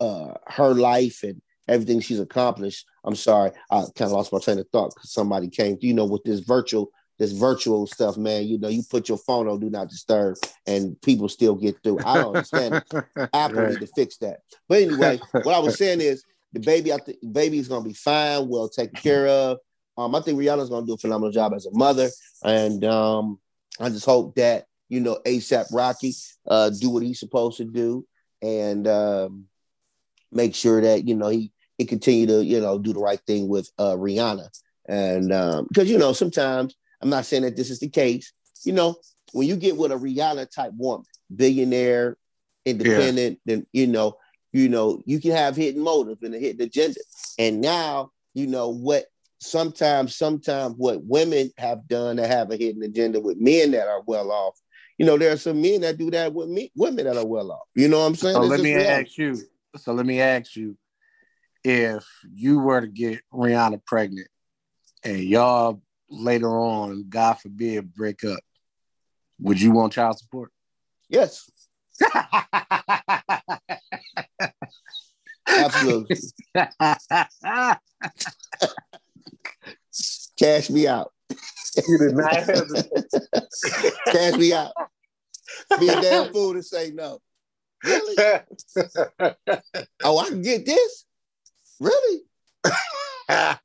uh 0.00 0.34
her 0.46 0.74
life 0.74 1.22
and 1.22 1.42
everything 1.70 2.00
she's 2.00 2.20
accomplished. 2.20 2.84
I'm 3.04 3.16
sorry, 3.16 3.52
I 3.70 3.82
kind 3.94 4.10
of 4.10 4.12
lost 4.12 4.32
my 4.32 4.40
train 4.40 4.58
of 4.58 4.66
thought 4.70 4.92
because 4.94 5.12
somebody 5.12 5.48
came. 5.48 5.78
You 5.80 5.94
know, 5.94 6.04
with 6.04 6.24
this 6.24 6.40
virtual 6.40 6.90
this 7.18 7.32
virtual 7.32 7.86
stuff, 7.86 8.16
man. 8.16 8.46
You 8.46 8.58
know, 8.58 8.68
you 8.68 8.82
put 8.90 9.08
your 9.08 9.18
phone 9.18 9.46
on 9.48 9.60
do 9.60 9.70
not 9.70 9.88
disturb, 9.88 10.36
and 10.66 11.00
people 11.02 11.28
still 11.28 11.54
get 11.54 11.76
through. 11.82 12.00
I 12.04 12.16
don't 12.16 12.32
understand. 12.32 12.82
Apple 13.32 13.58
Right. 13.60 13.70
need 13.70 13.80
to 13.80 13.86
fix 13.86 14.16
that. 14.18 14.38
But 14.68 14.82
anyway, 14.82 15.20
what 15.32 15.54
I 15.54 15.60
was 15.60 15.78
saying 15.78 16.00
is 16.00 16.24
the 16.52 16.60
baby. 16.60 16.92
I 16.92 16.98
think 16.98 17.18
baby 17.32 17.58
is 17.58 17.68
gonna 17.68 17.84
be 17.84 17.94
fine, 17.94 18.48
well 18.48 18.68
taken 18.68 18.96
care 18.96 19.28
of. 19.28 19.58
Um, 19.96 20.14
I 20.14 20.20
think 20.20 20.38
Rihanna's 20.38 20.70
gonna 20.70 20.86
do 20.86 20.94
a 20.94 20.98
phenomenal 20.98 21.30
job 21.30 21.54
as 21.54 21.66
a 21.66 21.72
mother, 21.72 22.08
and 22.42 22.84
um, 22.84 23.38
I 23.78 23.90
just 23.90 24.06
hope 24.06 24.34
that 24.36 24.66
you 24.90 25.00
know 25.00 25.18
ASAP 25.24 25.72
Rocky 25.72 26.12
uh, 26.46 26.68
do 26.68 26.90
what 26.90 27.02
he's 27.02 27.20
supposed 27.20 27.56
to 27.56 27.64
do, 27.64 28.06
and 28.42 28.86
um, 28.86 29.46
make 30.30 30.54
sure 30.54 30.82
that 30.82 31.08
you 31.08 31.14
know 31.14 31.28
he 31.28 31.52
he 31.78 31.86
continue 31.86 32.26
to 32.26 32.44
you 32.44 32.60
know 32.60 32.78
do 32.78 32.92
the 32.92 33.00
right 33.00 33.20
thing 33.26 33.48
with 33.48 33.70
uh, 33.78 33.94
Rihanna, 33.96 34.48
and 34.86 35.28
because 35.68 35.88
you 35.88 35.96
know 35.96 36.12
sometimes 36.12 36.74
I'm 37.00 37.08
not 37.08 37.24
saying 37.24 37.44
that 37.44 37.56
this 37.56 37.70
is 37.70 37.78
the 37.78 37.88
case, 37.88 38.30
you 38.64 38.74
know 38.74 38.96
when 39.32 39.46
you 39.46 39.56
get 39.56 39.76
with 39.76 39.92
a 39.92 39.96
Rihanna 39.96 40.50
type 40.50 40.72
woman, 40.76 41.06
billionaire, 41.34 42.16
independent, 42.64 43.38
then 43.46 43.64
you 43.72 43.86
know 43.86 44.16
you 44.52 44.68
know 44.68 45.00
you 45.06 45.20
can 45.20 45.30
have 45.30 45.56
hidden 45.56 45.82
motive 45.82 46.18
and 46.22 46.34
a 46.34 46.38
hidden 46.38 46.62
agenda, 46.62 47.00
and 47.38 47.60
now 47.60 48.10
you 48.34 48.46
know 48.46 48.70
what 48.70 49.04
sometimes 49.40 50.16
sometimes 50.16 50.74
what 50.76 51.02
women 51.04 51.50
have 51.56 51.86
done 51.88 52.16
to 52.16 52.26
have 52.26 52.50
a 52.50 52.56
hidden 52.56 52.82
agenda 52.82 53.20
with 53.20 53.38
men 53.38 53.70
that 53.72 53.88
are 53.88 54.02
well 54.06 54.30
off. 54.30 54.58
You 55.00 55.06
know, 55.06 55.16
there 55.16 55.32
are 55.32 55.38
some 55.38 55.62
men 55.62 55.80
that 55.80 55.96
do 55.96 56.10
that 56.10 56.34
with 56.34 56.50
me, 56.50 56.70
women 56.76 57.06
that 57.06 57.16
are 57.16 57.24
well 57.24 57.52
off. 57.52 57.68
You 57.74 57.88
know 57.88 58.00
what 58.00 58.04
I'm 58.04 58.14
saying? 58.16 58.34
So 58.34 58.42
It's 58.42 58.50
let 58.50 58.60
me 58.60 58.74
ask 58.74 59.16
you. 59.16 59.34
So 59.78 59.94
let 59.94 60.04
me 60.04 60.20
ask 60.20 60.54
you, 60.56 60.76
if 61.64 62.04
you 62.30 62.58
were 62.58 62.82
to 62.82 62.86
get 62.86 63.22
Rihanna 63.32 63.82
pregnant, 63.86 64.28
and 65.02 65.20
y'all 65.20 65.80
later 66.10 66.50
on, 66.50 67.06
God 67.08 67.32
forbid, 67.38 67.94
break 67.94 68.24
up, 68.24 68.40
would 69.40 69.58
you 69.58 69.70
want 69.70 69.94
child 69.94 70.18
support? 70.18 70.52
Yes. 71.08 71.50
Absolutely. 75.48 76.14
Cash 80.38 80.68
me 80.68 80.86
out. 80.86 81.10
You 81.88 81.98
did 81.98 82.16
not 82.16 82.36
hesitate. 82.36 83.04
Cash 84.06 84.36
me 84.36 84.52
out. 84.52 84.72
Be 85.78 85.88
a 85.88 86.00
damn 86.00 86.28
fool 86.32 86.54
to 86.54 86.62
say 86.62 86.90
no. 86.92 87.18
Really? 87.84 88.16
oh, 90.04 90.18
I 90.18 90.28
can 90.28 90.42
get 90.42 90.66
this? 90.66 91.04
Really? 91.80 92.22
I'm 93.28 93.58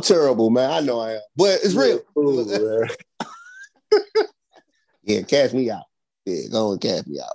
terrible, 0.00 0.50
man. 0.50 0.70
I 0.70 0.80
know 0.80 1.00
I 1.00 1.14
am. 1.14 1.20
But 1.36 1.60
it's 1.62 1.74
real. 1.74 2.00
yeah, 5.02 5.22
cash 5.22 5.52
me 5.52 5.70
out. 5.70 5.84
Yeah, 6.24 6.48
go 6.50 6.72
and 6.72 6.80
cash 6.80 7.06
me 7.06 7.20
out, 7.20 7.34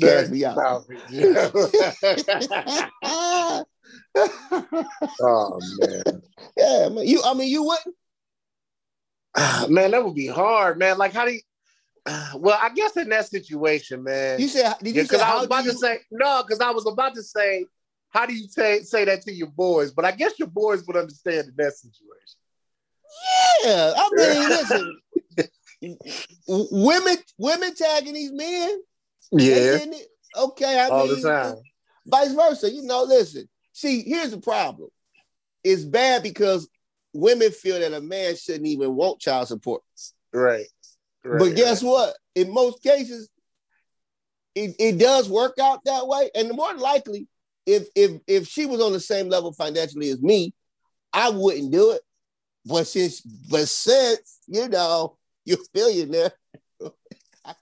cash 0.00 0.28
me 0.28 0.44
out. 0.44 0.56
oh 5.20 5.60
man. 5.78 6.22
Yeah, 6.56 6.88
man. 6.88 7.06
You 7.06 7.20
I 7.24 7.34
mean 7.34 7.48
you 7.48 7.64
wouldn't? 7.64 7.94
Ah, 9.36 9.66
man, 9.68 9.90
that 9.90 10.02
would 10.02 10.14
be 10.14 10.26
hard, 10.26 10.78
man. 10.78 10.96
Like, 10.96 11.12
how 11.12 11.26
do 11.26 11.32
you? 11.32 11.40
Well, 12.36 12.56
I 12.60 12.68
guess 12.70 12.96
in 12.96 13.08
that 13.10 13.26
situation, 13.26 14.04
man. 14.04 14.40
You 14.40 14.48
said 14.48 14.76
did 14.80 14.94
you 14.94 15.02
because 15.02 15.20
say 15.20 15.26
I 15.26 15.36
was 15.36 15.46
about 15.46 15.64
to 15.64 15.72
say 15.72 15.98
no, 16.10 16.42
because 16.42 16.60
I 16.60 16.70
was 16.70 16.86
about 16.86 17.14
to 17.16 17.22
say, 17.22 17.66
how 18.10 18.26
do 18.26 18.34
you 18.34 18.48
say 18.48 18.82
say 18.82 19.04
that 19.04 19.22
to 19.22 19.32
your 19.32 19.48
boys? 19.48 19.90
But 19.90 20.04
I 20.04 20.12
guess 20.12 20.38
your 20.38 20.48
boys 20.48 20.86
would 20.86 20.96
understand 20.96 21.48
in 21.48 21.54
that 21.56 21.72
situation. 21.72 22.38
Yeah, 23.64 23.92
I 23.96 24.10
mean, 24.16 24.48
listen. 25.98 26.70
women 26.70 27.16
women 27.38 27.74
tagging 27.74 28.14
these 28.14 28.32
men. 28.32 28.80
Yeah. 29.32 29.78
Okay, 30.36 30.80
I 30.80 30.88
All 30.88 31.08
the 31.08 31.20
time. 31.20 31.56
vice 32.06 32.32
versa. 32.32 32.70
You 32.70 32.82
know, 32.82 33.04
listen. 33.04 33.48
See, 33.72 34.02
here's 34.02 34.30
the 34.30 34.40
problem. 34.40 34.88
It's 35.64 35.84
bad 35.84 36.22
because 36.22 36.68
women 37.12 37.50
feel 37.50 37.80
that 37.80 37.92
a 37.92 38.00
man 38.00 38.36
shouldn't 38.36 38.66
even 38.66 38.94
want 38.94 39.20
child 39.20 39.48
support. 39.48 39.82
Right. 40.32 40.66
Right, 41.24 41.38
but 41.38 41.56
guess 41.56 41.82
what? 41.82 42.14
In 42.34 42.52
most 42.52 42.82
cases, 42.82 43.28
it, 44.54 44.76
it 44.78 44.98
does 44.98 45.28
work 45.28 45.54
out 45.60 45.84
that 45.84 46.06
way. 46.06 46.30
And 46.34 46.50
more 46.52 46.68
than 46.72 46.80
likely, 46.80 47.26
if 47.66 47.88
if 47.94 48.20
if 48.26 48.46
she 48.46 48.66
was 48.66 48.80
on 48.80 48.92
the 48.92 49.00
same 49.00 49.28
level 49.28 49.52
financially 49.52 50.10
as 50.10 50.22
me, 50.22 50.54
I 51.12 51.30
wouldn't 51.30 51.72
do 51.72 51.92
it. 51.92 52.02
But 52.64 52.86
since 52.86 53.20
but 53.20 53.68
since 53.68 54.38
you 54.46 54.68
know 54.68 55.16
you're 55.44 55.58
a 55.58 55.72
billionaire, 55.72 56.32
I 57.46 57.54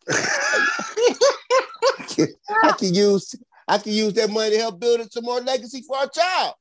can, 2.08 2.26
I 2.62 2.72
can 2.72 2.94
use 2.94 3.34
I 3.66 3.78
can 3.78 3.92
use 3.92 4.12
that 4.14 4.30
money 4.30 4.50
to 4.50 4.58
help 4.58 4.80
build 4.80 5.12
some 5.12 5.24
more 5.24 5.40
legacy 5.40 5.82
for 5.86 5.96
our 5.96 6.08
child. 6.08 6.54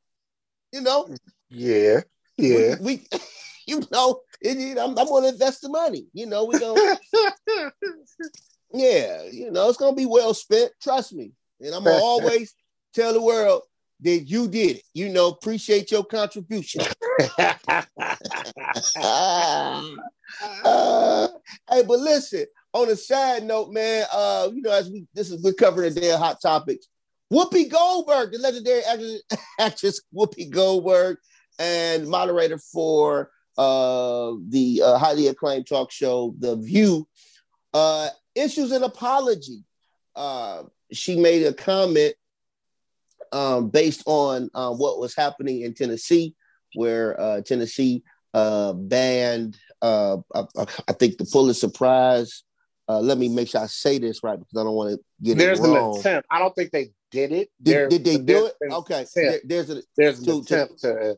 You 0.71 0.81
know, 0.81 1.09
Yeah. 1.49 2.01
Yeah. 2.37 2.75
we, 2.79 2.97
we 2.97 3.07
you 3.67 3.81
know, 3.91 4.21
it, 4.41 4.77
I'm, 4.77 4.97
I'm 4.97 5.07
going 5.07 5.23
to 5.23 5.29
invest 5.29 5.61
the 5.61 5.69
money. 5.69 6.07
You 6.13 6.25
know, 6.25 6.45
we 6.45 6.59
gonna 6.59 6.79
yeah, 8.73 9.23
you 9.31 9.51
know, 9.51 9.69
it's 9.69 9.77
gonna 9.77 9.95
be 9.95 10.05
well 10.05 10.33
spent. 10.33 10.71
Trust 10.81 11.13
me, 11.13 11.31
and 11.59 11.73
I'm 11.73 11.83
gonna 11.83 11.95
always 11.95 12.55
tell 12.93 13.13
the 13.13 13.21
world 13.21 13.63
that 14.01 14.19
you 14.19 14.47
did 14.47 14.77
it. 14.77 14.83
You 14.93 15.09
know, 15.09 15.29
appreciate 15.29 15.91
your 15.91 16.03
contribution. 16.03 16.83
Uh, 20.63 21.27
hey, 21.69 21.83
but 21.83 21.99
listen. 21.99 22.45
On 22.73 22.89
a 22.89 22.95
side 22.95 23.43
note, 23.43 23.71
man, 23.71 24.05
uh, 24.11 24.49
you 24.53 24.61
know, 24.61 24.71
as 24.71 24.89
we 24.89 25.05
this 25.13 25.29
is 25.29 25.43
we're 25.43 25.53
covering 25.53 25.93
today 25.93 26.15
hot 26.15 26.41
topics. 26.41 26.87
Whoopi 27.31 27.69
Goldberg, 27.69 28.31
the 28.31 28.39
legendary 28.39 28.83
actress, 28.83 29.21
actress 29.59 30.01
Whoopi 30.13 30.49
Goldberg, 30.49 31.17
and 31.59 32.07
moderator 32.07 32.57
for 32.57 33.31
uh, 33.57 34.33
the 34.49 34.81
uh, 34.83 34.97
highly 34.97 35.27
acclaimed 35.27 35.67
talk 35.67 35.91
show 35.91 36.35
The 36.39 36.55
View, 36.57 37.07
uh, 37.73 38.09
issues 38.35 38.71
an 38.71 38.83
apology. 38.83 39.63
Uh, 40.15 40.63
she 40.91 41.19
made 41.19 41.43
a 41.45 41.53
comment 41.53 42.13
um, 43.31 43.69
based 43.69 44.03
on 44.05 44.49
uh, 44.53 44.71
what 44.71 44.99
was 44.99 45.15
happening 45.15 45.61
in 45.61 45.73
Tennessee, 45.73 46.35
where 46.75 47.19
uh, 47.19 47.41
Tennessee 47.41 48.03
uh, 48.33 48.73
banned, 48.73 49.57
uh, 49.81 50.17
I, 50.33 50.45
I 50.87 50.93
think, 50.93 51.17
the 51.17 51.25
Pulitzer 51.25 51.69
Prize. 51.69 52.43
Uh, 52.87 52.99
let 52.99 53.17
me 53.17 53.29
make 53.29 53.47
sure 53.47 53.61
I 53.61 53.67
say 53.67 53.97
this 53.97 54.23
right 54.23 54.37
because 54.37 54.59
I 54.59 54.63
don't 54.63 54.75
want 54.75 54.91
to 54.91 55.03
get 55.23 55.37
There's 55.37 55.59
it 55.59 55.65
an 55.65 55.73
wrong. 55.73 55.99
attempt. 55.99 56.27
I 56.29 56.39
don't 56.39 56.53
think 56.53 56.71
they 56.71 56.91
did 57.11 57.31
it. 57.31 57.49
Did, 57.61 57.73
There- 57.73 57.87
did 57.89 58.03
they 58.03 58.17
do 58.17 58.45
it? 58.47 58.55
Okay. 58.61 59.05
There- 59.15 59.41
there's 59.45 59.69
a 59.69 59.81
There's 59.95 60.19
an 60.19 60.25
to- 60.25 60.31
to- 60.31 60.53
attempt 60.55 60.81
to 60.81 61.17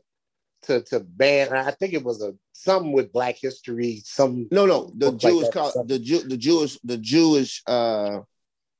to 0.62 0.80
to 0.82 1.00
ban. 1.00 1.52
I 1.52 1.70
think 1.72 1.92
it 1.92 2.02
was 2.04 2.22
a 2.22 2.34
something 2.52 2.92
with 2.92 3.12
Black 3.12 3.36
History. 3.36 4.02
Some 4.04 4.48
no, 4.50 4.66
no, 4.66 4.92
the 4.96 5.10
like 5.12 5.18
Jewish, 5.20 5.46
that 5.48 5.56
or 5.56 5.62
co- 5.62 5.70
something. 5.70 5.88
the 5.88 5.98
Jew, 6.04 6.18
the 6.20 6.36
Jewish, 6.36 6.78
the 6.84 6.96
Jewish 6.98 7.62
uh, 7.66 8.20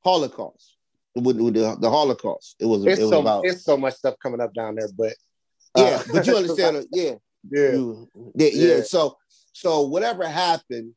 Holocaust. 0.04 0.76
with, 1.14 1.38
with 1.40 1.54
the, 1.54 1.76
the 1.80 1.90
Holocaust. 1.90 2.56
It 2.60 2.66
was 2.66 2.84
It's 2.86 2.98
it 3.00 3.04
was 3.04 3.10
so 3.10 3.20
about 3.20 3.46
it's 3.46 3.64
so 3.64 3.76
much 3.76 3.94
stuff 3.94 4.14
coming 4.22 4.40
up 4.40 4.52
down 4.54 4.74
there, 4.76 4.88
but 4.96 5.14
yeah, 5.76 5.84
uh, 5.84 6.02
but 6.12 6.26
you 6.26 6.36
understand, 6.40 6.86
yeah, 6.92 7.14
Yeah. 7.50 7.72
You- 7.72 8.08
yeah, 8.36 8.48
yeah. 8.52 8.74
Yeah. 8.76 8.82
So, 8.82 9.16
so 9.52 9.82
whatever 9.86 10.26
happened, 10.28 10.92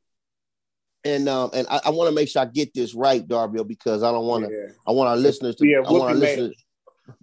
and 1.04 1.30
um, 1.30 1.50
and 1.54 1.68
I, 1.70 1.82
I 1.86 1.90
want 1.92 2.10
to 2.10 2.16
make 2.16 2.30
sure 2.30 2.42
I 2.42 2.46
get 2.46 2.74
this 2.74 2.94
right, 2.94 3.26
Darby, 3.28 3.64
because 3.64 4.04
I 4.04 4.12
don't 4.12 4.26
want 4.26 4.46
to. 4.46 4.52
Yeah. 4.52 4.74
I 4.88 4.92
want 4.92 5.10
our 5.10 5.18
listeners 5.18 5.56
to. 5.58 5.68
Yeah, 5.68 5.78
I 5.86 5.92
want 5.92 6.04
our 6.04 6.10
Whoopi 6.12 6.20
made, 6.20 6.40
listeners. 6.40 6.66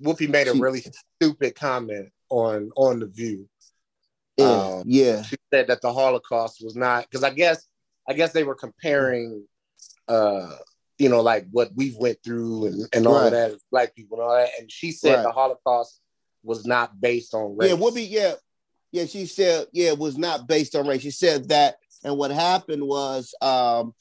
Whoopi 0.03 0.29
made 0.29 0.49
a 0.49 0.55
really 0.55 0.85
stupid 1.21 1.55
comment 1.55 2.09
on 2.31 2.71
on 2.77 3.01
the 3.01 3.07
View. 3.07 3.49
Yeah, 4.37 4.47
Um, 4.47 4.83
yeah, 4.87 5.23
she 5.23 5.37
said 5.53 5.69
that 5.69 5.81
the 5.81 5.93
Holocaust 5.93 6.63
was 6.63 6.77
not 6.77 7.07
because 7.11 7.25
I 7.25 7.31
guess 7.31 7.65
I 8.09 8.13
guess 8.13 8.33
they 8.33 8.45
were 8.45 8.55
comparing, 8.55 9.45
uh, 10.09 10.51
you 10.99 11.09
know, 11.09 11.21
like 11.23 11.47
what 11.51 11.71
we've 11.75 11.97
went 11.97 12.19
through 12.23 12.67
and, 12.67 12.87
and 12.93 13.07
all 13.07 13.15
Right. 13.23 13.31
that 13.31 13.51
as 13.53 13.63
black 13.71 13.95
people 13.95 14.19
and 14.21 14.29
all 14.29 14.37
that. 14.37 14.51
And 14.61 14.71
she 14.71 14.93
said 14.93 15.17
Right. 15.17 15.23
the 15.23 15.33
Holocaust 15.33 16.01
was 16.43 16.67
not 16.67 17.01
based 17.01 17.35
on 17.35 17.57
race. 17.57 17.71
Yeah, 17.71 17.77
Whoopi. 17.77 18.07
Yeah, 18.09 18.35
yeah. 18.93 19.07
She 19.07 19.27
said, 19.27 19.67
yeah, 19.73 19.89
it 19.89 19.99
was 19.99 20.17
not 20.17 20.47
based 20.47 20.77
on 20.77 20.87
race. 20.87 21.03
She 21.03 21.11
said 21.11 21.49
that, 21.49 21.79
and 22.07 22.17
what 22.17 22.31
happened 22.31 22.87
was, 22.87 23.35
um, 23.43 23.93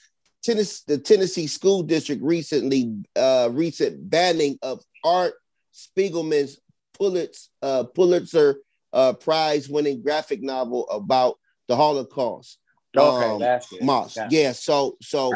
Tennessee, 0.44 0.84
the 0.88 1.00
Tennessee 1.00 1.48
School 1.48 1.82
District 1.82 2.22
recently, 2.22 2.94
uh, 3.16 3.50
recent 3.52 4.10
banning 4.10 4.60
of 4.62 4.84
Art 5.04 5.34
Spiegelman's 5.74 6.60
Pulitzer, 6.94 7.50
uh, 7.64 7.84
Pulitzer 7.84 8.58
uh, 8.94 9.14
Prize-winning 9.14 10.04
graphic 10.04 10.44
novel 10.44 10.88
about 10.90 11.40
the 11.68 11.76
Holocaust. 11.76 12.60
Okay, 12.96 13.26
um, 13.26 13.40
that's 13.40 13.74
it. 13.74 13.82
Moss. 13.82 14.14
Got. 14.16 14.32
Yeah. 14.32 14.52
So, 14.52 14.98
so, 15.02 15.34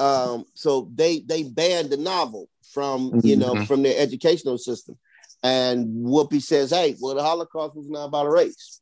um, 0.00 0.46
so 0.54 0.90
they 0.92 1.20
they 1.20 1.44
banned 1.44 1.90
the 1.90 1.98
novel 1.98 2.48
from 2.72 3.20
you 3.22 3.36
know 3.36 3.54
Mhm. 3.54 3.66
from 3.66 3.82
their 3.82 3.96
educational 3.96 4.58
system. 4.58 4.98
And 5.42 6.04
Whoopi 6.04 6.42
says, 6.42 6.70
"Hey, 6.70 6.96
well, 6.98 7.14
the 7.14 7.22
Holocaust 7.22 7.76
was 7.76 7.88
not 7.88 8.06
about 8.06 8.26
a 8.26 8.30
race." 8.30 8.80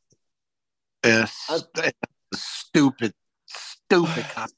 It's, 1.02 1.50
it's 1.50 1.68
a 1.76 1.92
stupid, 2.32 3.12
stupid 3.88 4.24
comment. 4.34 4.52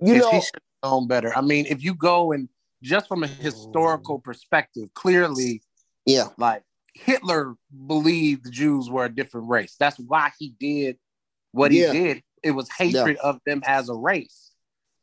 You 0.00 0.18
know- 0.18 0.30
he 0.30 0.40
should 0.40 0.54
have 0.82 0.90
known 0.90 1.06
better. 1.08 1.36
I 1.36 1.40
mean, 1.40 1.66
if 1.68 1.82
you 1.82 1.94
go 1.94 2.32
and 2.32 2.48
just 2.82 3.08
from 3.08 3.24
a 3.24 3.26
historical 3.26 4.18
perspective, 4.20 4.88
clearly, 4.94 5.62
yeah, 6.06 6.28
like 6.36 6.62
Hitler 6.94 7.54
believed 7.86 8.44
the 8.44 8.50
Jews 8.50 8.88
were 8.88 9.04
a 9.04 9.08
different 9.14 9.48
race. 9.48 9.74
That's 9.78 9.98
why 9.98 10.30
he 10.38 10.54
did 10.60 10.96
what 11.52 11.72
Yeah. 11.72 11.92
he 11.92 11.98
did. 11.98 12.22
It 12.42 12.52
was 12.52 12.68
hatred 12.70 13.16
of 13.16 13.40
them 13.44 13.62
as 13.66 13.88
a 13.88 13.94
race. 13.94 14.52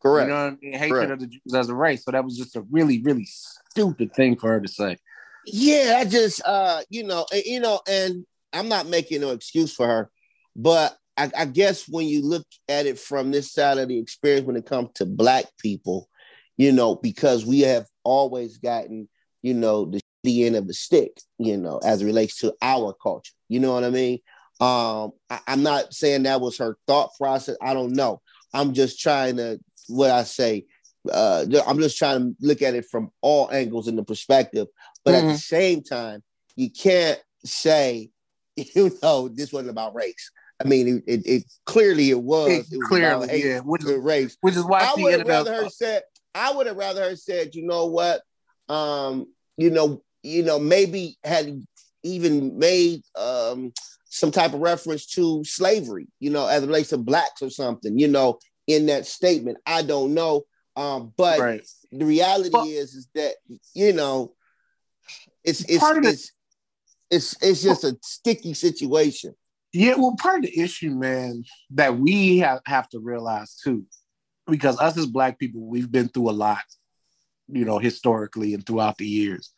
Correct. 0.01 0.27
You 0.29 0.33
know 0.33 0.45
what 0.45 0.53
I 0.53 0.57
mean? 0.61 0.73
Hatred 0.73 0.91
Correct. 0.91 1.11
of 1.11 1.19
the 1.19 1.27
Jews 1.27 1.53
as 1.53 1.67
a 1.69 1.75
race. 1.75 2.05
So 2.05 2.11
that 2.11 2.23
was 2.23 2.37
just 2.37 2.55
a 2.55 2.61
really, 2.71 3.01
really 3.01 3.25
stupid 3.25 4.13
thing 4.13 4.37
for 4.37 4.49
her 4.51 4.61
to 4.61 4.67
say. 4.67 4.97
Yeah, 5.45 5.97
I 5.99 6.05
just 6.05 6.41
uh, 6.45 6.81
you 6.89 7.03
know, 7.03 7.25
you 7.33 7.59
know, 7.59 7.81
and 7.89 8.25
I'm 8.53 8.69
not 8.69 8.87
making 8.87 9.19
no 9.21 9.31
excuse 9.31 9.73
for 9.73 9.85
her, 9.87 10.09
but 10.55 10.97
I, 11.17 11.31
I 11.37 11.45
guess 11.45 11.87
when 11.87 12.07
you 12.07 12.21
look 12.21 12.45
at 12.67 12.85
it 12.85 12.99
from 12.99 13.31
this 13.31 13.51
side 13.51 13.77
of 13.77 13.87
the 13.87 13.97
experience 13.97 14.45
when 14.45 14.55
it 14.55 14.65
comes 14.65 14.89
to 14.95 15.05
black 15.05 15.45
people, 15.59 16.09
you 16.57 16.71
know, 16.71 16.95
because 16.95 17.45
we 17.45 17.61
have 17.61 17.85
always 18.03 18.57
gotten, 18.57 19.07
you 19.41 19.53
know, 19.53 19.85
the 19.85 20.01
shitty 20.25 20.45
end 20.45 20.55
of 20.55 20.67
the 20.67 20.73
stick, 20.73 21.17
you 21.37 21.57
know, 21.57 21.79
as 21.83 22.01
it 22.01 22.05
relates 22.05 22.39
to 22.39 22.53
our 22.61 22.93
culture. 22.93 23.33
You 23.47 23.59
know 23.59 23.73
what 23.73 23.83
I 23.83 23.89
mean? 23.89 24.19
Um, 24.59 25.11
I, 25.29 25.39
I'm 25.47 25.63
not 25.63 25.93
saying 25.93 26.23
that 26.23 26.41
was 26.41 26.57
her 26.57 26.77
thought 26.87 27.11
process. 27.17 27.57
I 27.61 27.73
don't 27.73 27.93
know. 27.93 28.21
I'm 28.53 28.73
just 28.73 28.99
trying 28.99 29.37
to 29.37 29.59
what 29.87 30.11
I 30.11 30.23
say. 30.23 30.65
Uh, 31.11 31.45
I'm 31.67 31.79
just 31.79 31.97
trying 31.97 32.19
to 32.19 32.35
look 32.41 32.61
at 32.61 32.73
it 32.73 32.85
from 32.85 33.11
all 33.21 33.51
angles 33.51 33.87
in 33.87 33.95
the 33.95 34.03
perspective. 34.03 34.67
But 35.03 35.13
at 35.13 35.23
the 35.25 35.33
Mhm. 35.33 35.39
same 35.39 35.83
time, 35.83 36.23
you 36.55 36.71
can't 36.71 37.21
say, 37.45 38.09
you 38.55 38.97
know, 39.03 39.27
this 39.27 39.53
wasn't 39.53 39.69
about 39.69 39.95
race. 39.95 40.31
I 40.64 40.67
mean, 40.67 40.88
it, 40.88 41.03
it, 41.06 41.25
it 41.27 41.43
clearly 41.66 42.09
it 42.11 42.22
was. 42.22 42.50
It 42.50 42.66
It 42.72 42.77
was 42.77 42.88
clearly, 42.88 43.43
yeah, 43.43 43.59
which 43.59 43.84
is- 43.84 43.92
race. 43.98 44.38
which 44.42 44.56
is 44.56 44.64
why 44.64 44.82
I 44.82 44.93
she 44.95 45.03
would 45.03 45.19
have 45.19 45.27
rather 45.27 45.53
her 45.53 45.69
said. 45.69 46.03
I 46.34 46.53
would 46.53 46.67
have 46.67 46.77
rather 46.77 47.09
her 47.09 47.16
said, 47.16 47.56
you 47.56 47.66
know 47.66 47.85
what, 47.85 48.22
um, 48.67 49.27
you 49.58 49.69
know, 49.69 50.01
you 50.24 50.43
know, 50.43 50.59
maybe 50.59 51.17
had 51.24 51.61
even 52.03 52.58
made 52.59 53.01
um 53.17 53.74
some 54.09 54.32
type 54.32 54.53
of 54.53 54.59
reference 54.61 55.06
to 55.08 55.43
slavery, 55.43 56.08
you 56.19 56.30
know, 56.30 56.45
as 56.48 56.64
it 56.64 56.67
relates 56.67 56.90
to 56.90 56.98
blacks 56.98 57.42
or 57.42 57.50
something, 57.50 57.98
you 58.00 58.08
know, 58.08 58.40
in 58.67 58.85
that 58.88 59.06
statement. 59.06 59.58
I 59.66 59.82
don't 59.82 60.14
know. 60.14 60.43
Um, 60.77 61.14
but 61.17 61.40
Right. 61.40 61.64
the 61.92 62.06
reality 62.06 62.58
is 62.58 62.95
is 62.95 63.08
that 63.16 63.35
you 63.74 63.93
know 63.93 64.34
it's 65.43 65.61
it's 65.69 65.84
of 65.84 66.01
the- 66.01 66.09
it's, 66.09 66.32
it's 67.09 67.35
it's 67.42 67.61
just 67.61 67.84
a 67.84 67.98
sticky 68.01 68.53
situation. 68.53 69.35
Yeah, 69.75 69.95
well, 69.95 70.15
part 70.17 70.37
of 70.37 70.43
the 70.43 70.57
issue, 70.57 70.91
man, 70.91 71.43
that 71.71 71.97
we 71.97 72.37
have, 72.37 72.61
have 72.65 72.87
to 72.89 72.99
realize 72.99 73.55
too, 73.55 73.85
because 74.47 74.79
us 74.79 74.97
as 74.97 75.05
black 75.05 75.37
people, 75.37 75.67
we've 75.67 75.91
been 75.91 76.07
through 76.07 76.29
a 76.29 76.31
lot, 76.31 76.63
you 77.49 77.65
know, 77.65 77.77
historically 77.77 78.53
and 78.53 78.65
throughout 78.65 78.97
the 78.97 79.05
years. 79.05 79.51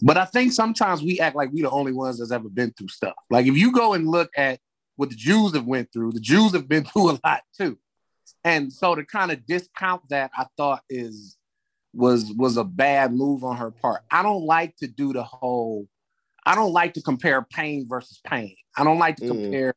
But 0.00 0.16
I 0.16 0.26
think 0.26 0.52
sometimes 0.52 1.02
we 1.02 1.18
act 1.18 1.34
like 1.34 1.50
we 1.52 1.62
the 1.62 1.70
only 1.70 1.90
ones 1.90 2.20
that's 2.20 2.30
ever 2.30 2.48
been 2.48 2.70
through 2.70 2.86
stuff. 2.86 3.16
Like 3.30 3.46
if 3.46 3.56
you 3.56 3.72
go 3.72 3.94
and 3.94 4.06
look 4.06 4.30
at 4.36 4.60
what 4.94 5.10
the 5.10 5.16
Jews 5.16 5.54
have 5.54 5.66
went 5.66 5.92
through, 5.92 6.12
the 6.12 6.20
Jews 6.20 6.52
have 6.52 6.68
been 6.68 6.84
through 6.92 7.10
a 7.10 7.18
lot 7.24 7.40
too. 7.58 7.78
And 8.44 8.72
so 8.72 8.94
to 8.94 9.04
kind 9.04 9.32
of 9.32 9.44
discount 9.44 10.02
that, 10.10 10.30
I 10.38 10.46
thought 10.56 10.82
is 10.88 11.36
was 11.92 12.32
was 12.36 12.58
a 12.58 12.64
bad 12.64 13.12
move 13.12 13.42
on 13.42 13.56
her 13.56 13.72
part. 13.72 14.02
I 14.08 14.22
don't 14.22 14.44
like 14.44 14.76
to 14.76 14.86
do 14.86 15.12
the 15.12 15.24
whole 15.24 15.88
I 16.48 16.54
don't 16.54 16.72
like 16.72 16.94
to 16.94 17.02
compare 17.02 17.42
pain 17.42 17.86
versus 17.86 18.20
pain. 18.24 18.56
I 18.74 18.82
don't 18.82 18.98
like 18.98 19.16
to 19.16 19.24
Mhm. 19.24 19.28
compare 19.28 19.74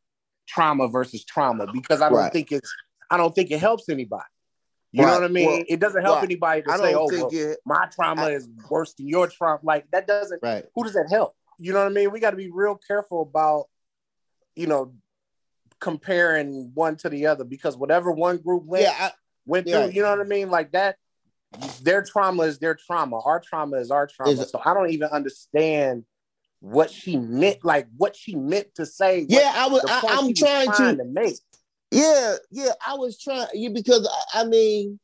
trauma 0.48 0.88
versus 0.88 1.26
trauma 1.26 1.68
because 1.72 2.02
I 2.02 2.08
don't 2.10 2.18
Right. 2.18 2.32
think 2.32 2.52
it's 2.52 2.74
I 3.10 3.18
don't 3.18 3.36
think 3.36 3.52
it 3.52 3.60
helps 3.60 3.90
anybody. 3.90 4.24
You 4.94 5.06
know 5.06 5.12
what 5.16 5.24
I 5.26 5.28
mean? 5.28 5.48
Well, 5.48 5.64
it 5.68 5.82
doesn't 5.82 6.02
help 6.02 6.16
right. 6.20 6.24
anybody 6.24 6.62
to 6.62 6.72
I 6.72 6.78
say, 6.78 6.94
"Oh, 6.96 7.10
think 7.10 7.30
well, 7.30 7.42
it- 7.52 7.60
my 7.66 7.88
trauma 7.88 8.28
is 8.30 8.48
worse 8.70 8.94
than 8.94 9.10
your 9.10 9.28
trauma." 9.28 9.60
Like 9.64 9.92
that 9.92 10.08
doesn't. 10.08 10.42
Right. 10.42 10.66
Who 10.74 10.84
does 10.86 10.94
that 10.94 11.10
help? 11.10 11.36
You 11.58 11.74
know 11.74 11.80
what 11.80 11.88
I 11.92 11.94
mean? 11.94 12.10
We 12.12 12.22
got 12.22 12.32
to 12.32 12.38
be 12.38 12.50
real 12.50 12.76
careful 12.76 13.22
about, 13.22 13.70
you 14.56 14.68
know, 14.68 14.94
comparing 15.82 16.72
one 16.74 16.96
to 16.98 17.10
the 17.10 17.28
other 17.28 17.44
because 17.44 17.76
whatever 17.76 18.12
one 18.12 18.38
group 18.38 18.64
went 18.64 18.84
Yeah, 18.84 18.96
I- 18.98 19.12
went 19.46 19.68
yeah. 19.68 19.84
through, 19.84 19.92
you 19.94 20.02
know 20.04 20.10
what 20.12 20.22
I 20.22 20.30
mean? 20.30 20.50
Like 20.50 20.72
that. 20.72 20.98
Their 21.82 22.02
trauma 22.02 22.44
is 22.44 22.60
their 22.60 22.76
trauma. 22.76 23.20
Our 23.20 23.42
trauma 23.42 23.76
is 23.78 23.92
our 23.92 24.08
trauma. 24.08 24.32
Is- 24.32 24.50
so 24.52 24.62
I 24.64 24.74
don't 24.74 24.92
even 24.92 25.10
understand 25.10 26.06
what 26.62 26.92
she 26.92 27.18
meant, 27.18 27.66
like 27.66 27.88
what 27.98 28.16
she 28.16 28.36
meant 28.36 28.74
to 28.76 28.86
say. 28.86 29.26
Yeah, 29.28 29.52
I 29.54 29.68
was. 29.68 29.84
I, 29.88 30.02
I'm 30.10 30.34
she 30.34 30.44
was 30.44 30.66
trying 30.78 30.98
to, 30.98 31.04
make. 31.06 31.36
Yeah, 31.90 32.36
yeah. 32.52 32.72
I 32.88 32.94
was 32.94 33.20
trying 33.20 33.48
you 33.54 33.72
because 33.72 34.08
I, 34.34 34.42
I 34.42 34.44
mean, 34.46 35.00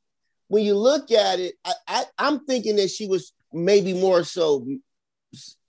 when 0.48 0.64
you 0.64 0.76
look 0.76 1.12
at 1.12 1.40
it, 1.40 1.56
I, 1.66 1.74
I 1.88 2.04
I'm 2.18 2.46
thinking 2.46 2.78
that 2.78 2.90
she 2.90 3.08
was 3.08 3.34
maybe 3.52 3.94
more 3.94 4.24
so 4.24 4.66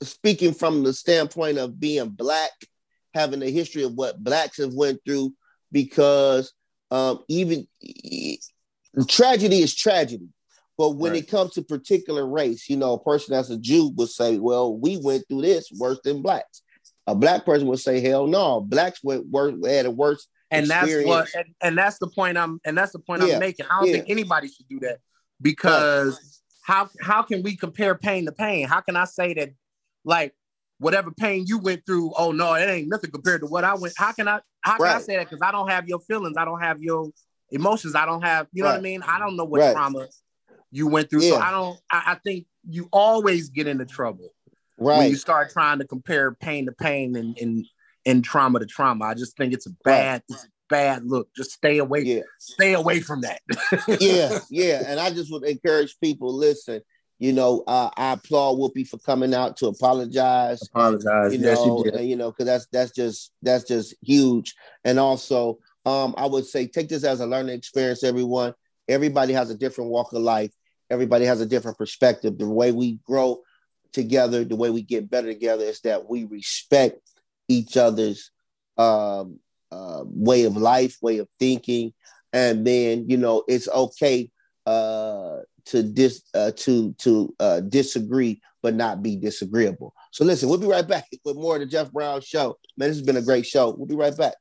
speaking 0.03 0.53
from 0.53 0.85
the 0.85 0.93
standpoint 0.93 1.59
of 1.59 1.81
being 1.81 2.11
black, 2.11 2.53
having 3.15 3.43
a 3.43 3.51
history 3.51 3.83
of 3.83 3.95
what 3.95 4.23
blacks 4.23 4.59
have 4.59 4.75
went 4.75 5.01
through, 5.07 5.33
because 5.73 6.53
um, 6.91 7.25
even 7.29 7.67
tragedy 9.09 9.63
is 9.63 9.75
tragedy. 9.75 10.29
But 10.79 10.91
when 10.91 11.17
it 11.17 11.29
comes 11.29 11.55
to 11.55 11.63
particular 11.63 12.25
race, 12.25 12.71
you 12.71 12.77
know, 12.77 12.93
a 12.95 13.03
person 13.03 13.35
that's 13.35 13.51
a 13.51 13.59
Jew 13.59 13.93
would 13.97 14.09
say, 14.11 14.39
"Well, 14.39 14.75
we 14.77 14.97
went 14.97 15.25
through 15.29 15.43
this 15.43 15.71
worse 15.77 15.99
than 16.05 16.23
blacks." 16.23 16.63
A 17.09 17.17
black 17.17 17.45
person 17.45 17.67
would 17.67 17.81
say, 17.81 18.01
"Hell 18.01 18.29
no, 18.29 18.61
blacks 18.61 19.03
went 19.03 19.27
worse, 19.29 19.55
had 19.67 19.87
a 19.87 19.91
worse." 19.91 20.29
and 20.51 20.67
that's 20.69 21.05
what 21.05 21.29
and, 21.35 21.47
and 21.61 21.79
that's 21.79 21.99
the 21.99 22.07
point 22.07 22.39
i'm 22.39 22.61
and 22.65 22.77
that's 22.77 22.93
the 22.93 22.99
point 22.99 23.23
Yeah, 23.23 23.35
i'm 23.35 23.39
making. 23.39 23.67
I 23.67 23.81
don't 23.81 23.89
yeah. 23.89 23.93
think 23.93 24.07
anybody 24.09 24.49
should 24.49 24.69
do 24.69 24.81
that 24.81 24.99
because 25.43 26.43
how 26.63 26.89
how 27.01 27.23
can 27.23 27.43
we 27.43 27.57
compare 27.57 27.95
pain 27.95 28.27
to 28.27 28.33
pain? 28.33 28.67
How 28.67 28.81
can 28.81 28.97
i 28.97 29.05
say 29.05 29.35
that 29.35 29.51
like 30.05 30.35
whatever 30.79 31.11
pain 31.11 31.45
you 31.47 31.59
went 31.59 31.85
through 31.85 32.13
oh 32.17 32.33
no 32.33 32.55
it 32.55 32.69
ain't 32.69 32.89
nothing 32.89 33.11
compared 33.11 33.41
to 33.41 33.47
what 33.47 33.65
i 33.65 33.75
went 33.75 33.93
how 33.97 34.13
can 34.13 34.29
i 34.29 34.41
how 34.61 34.77
can 34.79 34.87
i 34.87 34.99
say 35.01 35.17
that? 35.17 35.29
Because 35.29 35.43
i 35.43 35.51
don't 35.51 35.69
have 35.69 35.89
your 35.89 36.01
feelings. 36.01 36.37
I 36.37 36.45
don't 36.45 36.61
have 36.61 36.83
your 36.83 37.11
emotions. 37.51 37.95
I 37.95 38.07
don't 38.07 38.23
have 38.23 38.47
you 38.53 38.63
know 38.63 38.71
what 38.71 38.79
i 38.79 38.81
mean? 38.83 39.03
I 39.03 39.19
don't 39.19 39.37
know 39.37 39.45
what 39.45 39.59
Right. 39.61 39.73
trauma 39.73 40.07
you 40.71 40.87
went 40.87 41.11
through 41.11 41.23
so 41.23 41.37
i 41.37 41.51
don't 41.51 41.79
I, 41.91 42.03
I 42.07 42.15
think 42.25 42.47
you 42.69 42.89
always 42.93 43.49
get 43.51 43.67
into 43.67 43.85
trouble 43.85 44.33
when 44.77 45.11
you 45.11 45.17
start 45.17 45.51
trying 45.51 45.79
to 45.79 45.87
compare 45.87 46.33
pain 46.33 46.67
to 46.67 46.73
pain 46.73 47.17
and 47.17 47.37
and, 47.39 47.67
and 48.07 48.25
trauma 48.25 48.61
to 48.61 48.67
trauma 48.67 49.07
i 49.07 49.15
just 49.15 49.37
think 49.37 49.53
it's 49.53 49.67
a 49.67 49.73
bad 49.85 50.23
it's 50.29 50.45
a 50.45 50.49
bad 50.69 51.05
look 51.05 51.29
just 51.35 51.53
stay 51.53 51.79
away 51.79 52.23
stay 52.39 52.75
away 52.75 53.01
from 53.01 53.23
that 53.23 53.41
yeah, 54.01 54.39
yeah. 54.51 54.83
And 54.87 55.01
I 55.01 55.11
just 55.11 55.31
would 55.33 55.45
encourage 55.45 55.99
people, 56.01 56.33
listen, 56.33 56.81
you 57.19 57.33
know, 57.33 57.65
uh, 57.67 57.91
I 57.97 58.13
applaud 58.13 58.59
Whoopi 58.59 58.87
for 58.87 58.99
coming 58.99 59.35
out 59.35 59.57
to 59.59 59.67
apologize. 59.67 60.61
Apologize. 60.63 61.33
You 61.33 61.41
know, 61.41 61.85
and, 61.85 62.09
you 62.09 62.17
know, 62.17 62.31
because 62.31 62.47
that's 62.47 62.67
that's 62.73 62.93
just 62.93 63.33
that's 63.43 63.65
just 63.65 63.95
huge. 64.03 64.55
And 64.85 64.99
also, 64.99 65.59
um, 65.85 66.15
I 66.17 66.27
would 66.27 66.47
say 66.47 66.67
take 66.67 66.89
this 66.89 67.05
as 67.05 67.21
a 67.21 67.27
learning 67.27 67.57
experience, 67.57 68.05
everyone. 68.05 68.55
Everybody 68.89 69.33
has 69.35 69.51
a 69.51 69.57
different 69.57 69.91
walk 69.91 70.13
of 70.13 70.23
life. 70.23 70.53
everybody 70.91 71.27
has 71.27 71.43
a 71.43 71.47
different 71.47 71.77
perspective. 71.77 72.39
The 72.39 72.49
way 72.49 72.73
we 72.73 72.99
grow 73.05 73.43
together, 73.93 74.45
the 74.45 74.57
way 74.57 74.71
we 74.71 74.83
get 74.83 75.11
better 75.11 75.27
together 75.27 75.65
is 75.65 75.81
that 75.83 76.09
we 76.09 76.25
respect 76.25 77.01
each 77.49 77.77
other's 77.77 78.31
um, 78.79 79.39
uh, 79.71 80.05
way 80.05 80.45
of 80.45 80.57
life, 80.57 80.97
way 81.03 81.19
of 81.19 81.29
thinking, 81.39 81.93
and 82.33 82.67
then 82.67 83.09
you 83.09 83.17
know 83.17 83.45
it's 83.49 83.69
okay 83.69 84.31
uh, 84.67 85.39
to 85.67 85.83
dis 85.83 86.23
uh, 86.35 86.53
to 86.57 86.95
to 86.95 87.35
uh, 87.41 87.61
disagree, 87.61 88.41
but 88.63 88.75
not 88.75 89.03
be 89.03 89.17
disagreeable. 89.17 89.95
So 90.11 90.25
listen, 90.25 90.49
we'll 90.49 90.59
be 90.59 90.67
right 90.67 90.87
back 90.87 91.05
with 91.25 91.37
more 91.37 91.57
of 91.57 91.61
the 91.61 91.67
Jeff 91.67 91.93
Brown 91.93 92.21
Show. 92.21 92.57
Man, 92.77 92.89
this 92.89 92.99
has 92.99 93.07
been 93.07 93.17
a 93.17 93.23
great 93.23 93.47
show. 93.47 93.75
We'll 93.77 93.87
be 93.87 93.97
right 93.97 94.17
back. 94.17 94.35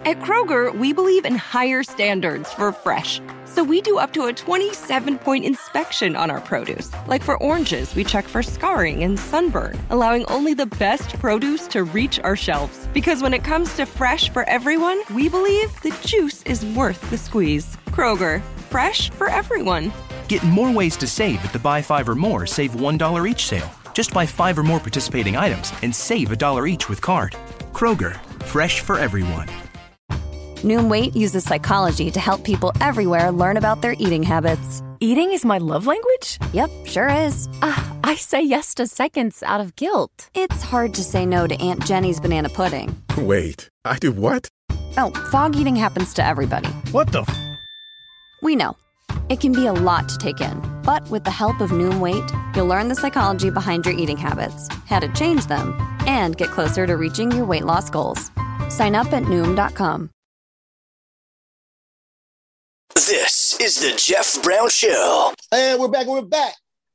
At 0.00 0.20
Kroger, 0.20 0.72
we 0.78 0.92
believe 0.92 1.24
in 1.24 1.36
higher 1.36 1.82
standards 1.82 2.52
for 2.52 2.70
fresh. 2.70 3.20
So 3.44 3.64
we 3.64 3.80
do 3.80 3.98
up 3.98 4.12
to 4.12 4.26
a 4.26 4.32
27 4.32 5.18
point 5.18 5.44
inspection 5.44 6.14
on 6.14 6.30
our 6.30 6.40
produce. 6.40 6.92
Like 7.08 7.24
for 7.24 7.42
oranges, 7.42 7.92
we 7.94 8.04
check 8.04 8.26
for 8.26 8.42
scarring 8.42 9.02
and 9.02 9.18
sunburn, 9.18 9.76
allowing 9.90 10.24
only 10.26 10.54
the 10.54 10.66
best 10.66 11.18
produce 11.18 11.66
to 11.68 11.82
reach 11.82 12.20
our 12.20 12.36
shelves. 12.36 12.86
Because 12.92 13.22
when 13.22 13.34
it 13.34 13.42
comes 13.42 13.74
to 13.76 13.86
fresh 13.86 14.28
for 14.28 14.48
everyone, 14.48 15.00
we 15.12 15.28
believe 15.28 15.72
the 15.80 15.96
juice 16.04 16.42
is 16.42 16.64
worth 16.76 17.10
the 17.10 17.18
squeeze. 17.18 17.76
Kroger, 17.86 18.40
fresh 18.70 19.10
for 19.10 19.28
everyone. 19.28 19.92
Get 20.28 20.42
more 20.44 20.70
ways 20.70 20.96
to 20.98 21.08
save 21.08 21.44
at 21.44 21.52
the 21.52 21.58
Buy 21.58 21.82
Five 21.82 22.08
or 22.08 22.14
More 22.14 22.46
Save 22.46 22.72
$1 22.72 23.28
each 23.28 23.46
sale. 23.46 23.70
Just 23.94 24.12
buy 24.12 24.26
five 24.26 24.58
or 24.58 24.62
more 24.62 24.78
participating 24.78 25.36
items 25.36 25.72
and 25.82 25.92
save 25.92 26.30
a 26.30 26.36
dollar 26.36 26.66
each 26.66 26.88
with 26.88 27.00
card. 27.00 27.32
Kroger, 27.72 28.14
fresh 28.44 28.80
for 28.80 28.98
everyone. 28.98 29.48
Noom 30.66 30.90
Weight 30.90 31.14
uses 31.14 31.44
psychology 31.44 32.10
to 32.10 32.18
help 32.18 32.42
people 32.42 32.72
everywhere 32.80 33.30
learn 33.30 33.56
about 33.56 33.82
their 33.82 33.94
eating 33.98 34.24
habits. 34.24 34.82
Eating 34.98 35.30
is 35.30 35.44
my 35.44 35.58
love 35.58 35.86
language? 35.86 36.38
Yep, 36.52 36.70
sure 36.86 37.08
is. 37.08 37.46
Ah, 37.62 37.92
I 38.02 38.16
say 38.16 38.42
yes 38.42 38.74
to 38.74 38.86
seconds 38.86 39.42
out 39.42 39.60
of 39.60 39.76
guilt. 39.76 40.30
It's 40.34 40.62
hard 40.62 40.94
to 40.94 41.04
say 41.04 41.24
no 41.26 41.46
to 41.46 41.54
Aunt 41.60 41.84
Jenny's 41.84 42.18
banana 42.18 42.48
pudding. 42.48 42.96
Wait, 43.16 43.70
I 43.84 43.98
do 43.98 44.10
what? 44.10 44.48
Oh, 44.96 45.12
fog 45.30 45.54
eating 45.54 45.76
happens 45.76 46.12
to 46.14 46.24
everybody. 46.24 46.68
What 46.90 47.12
the? 47.12 47.20
F- 47.20 47.38
we 48.42 48.56
know. 48.56 48.76
It 49.28 49.40
can 49.40 49.52
be 49.52 49.66
a 49.66 49.72
lot 49.72 50.08
to 50.08 50.18
take 50.18 50.40
in, 50.40 50.60
but 50.82 51.08
with 51.10 51.24
the 51.24 51.30
help 51.30 51.60
of 51.60 51.70
Noom 51.70 52.00
Weight, 52.00 52.28
you'll 52.54 52.66
learn 52.66 52.88
the 52.88 52.94
psychology 52.96 53.50
behind 53.50 53.84
your 53.86 53.94
eating 53.94 54.16
habits, 54.16 54.68
how 54.86 54.98
to 54.98 55.12
change 55.12 55.46
them, 55.46 55.78
and 56.06 56.36
get 56.36 56.50
closer 56.50 56.86
to 56.86 56.96
reaching 56.96 57.30
your 57.30 57.44
weight 57.44 57.64
loss 57.64 57.90
goals. 57.90 58.30
Sign 58.68 58.94
up 58.94 59.12
at 59.12 59.24
Noom.com. 59.24 60.10
This 62.96 63.60
is 63.60 63.78
the 63.78 63.94
Jeff 63.98 64.42
Brown 64.42 64.70
Show. 64.70 65.34
And 65.52 65.78
we're 65.78 65.88
back. 65.88 66.06
We're 66.06 66.22
back. 66.22 66.54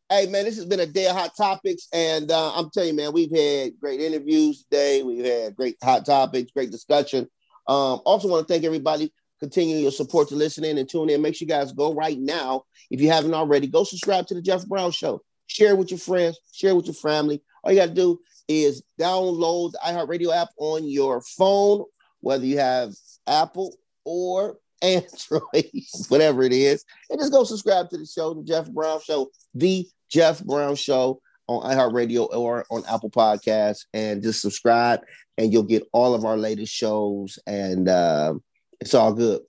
Hey 0.09 0.25
man, 0.25 0.45
this 0.45 0.55
has 0.55 0.65
been 0.65 0.79
a 0.79 0.87
day 0.87 1.05
of 1.05 1.15
hot 1.15 1.37
topics, 1.37 1.87
and 1.93 2.31
uh, 2.31 2.53
I'm 2.55 2.71
telling 2.71 2.89
you, 2.89 2.95
man, 2.95 3.13
we've 3.13 3.29
had 3.29 3.79
great 3.79 4.01
interviews 4.01 4.63
today. 4.63 5.03
We've 5.03 5.23
had 5.23 5.55
great 5.55 5.75
hot 5.83 6.03
topics, 6.03 6.51
great 6.53 6.71
discussion. 6.71 7.29
Um, 7.67 8.01
also, 8.03 8.27
want 8.27 8.47
to 8.47 8.51
thank 8.51 8.65
everybody 8.65 9.13
continue 9.39 9.77
your 9.77 9.91
support 9.91 10.27
to 10.29 10.35
listen 10.35 10.63
in 10.63 10.79
and 10.79 10.89
tune 10.89 11.11
in. 11.11 11.21
Make 11.21 11.35
sure 11.35 11.45
you 11.45 11.49
guys 11.49 11.71
go 11.71 11.93
right 11.93 12.17
now 12.17 12.63
if 12.89 12.99
you 12.99 13.11
haven't 13.11 13.35
already. 13.35 13.67
Go 13.67 13.83
subscribe 13.83 14.25
to 14.27 14.33
the 14.33 14.41
Jeff 14.41 14.65
Brown 14.65 14.89
Show. 14.89 15.21
Share 15.45 15.75
with 15.75 15.91
your 15.91 15.99
friends. 15.99 16.39
Share 16.51 16.75
with 16.75 16.87
your 16.87 16.95
family. 16.95 17.43
All 17.63 17.71
you 17.71 17.77
got 17.77 17.89
to 17.89 17.93
do 17.93 18.19
is 18.47 18.81
download 18.99 19.73
the 19.73 19.79
iHeartRadio 19.85 20.35
app 20.35 20.49
on 20.57 20.83
your 20.83 21.21
phone, 21.21 21.83
whether 22.21 22.43
you 22.43 22.57
have 22.57 22.91
Apple 23.27 23.75
or 24.03 24.57
Android, 24.85 25.71
whatever 26.07 26.43
it 26.43 26.53
is, 26.53 26.85
and 27.09 27.19
just 27.19 27.31
go 27.31 27.43
subscribe 27.43 27.89
to 27.89 27.97
the 27.97 28.05
show, 28.05 28.33
the 28.33 28.43
Jeff 28.43 28.69
Brown 28.69 28.99
Show, 29.01 29.29
the 29.53 29.87
Jeff 30.09 30.43
Brown 30.43 30.75
Show 30.75 31.21
on 31.47 31.69
iHeartRadio 31.69 32.29
or 32.31 32.65
on 32.71 32.83
Apple 32.89 33.09
Podcasts, 33.09 33.85
and 33.93 34.23
just 34.23 34.41
subscribe, 34.41 35.01
and 35.37 35.51
you'll 35.51 35.63
get 35.63 35.87
all 35.91 36.15
of 36.15 36.25
our 36.25 36.37
latest 36.37 36.73
shows, 36.73 37.37
and 37.45 37.87
uh, 37.87 38.33
it's 38.79 38.93
all 38.93 39.13
good. 39.13 39.41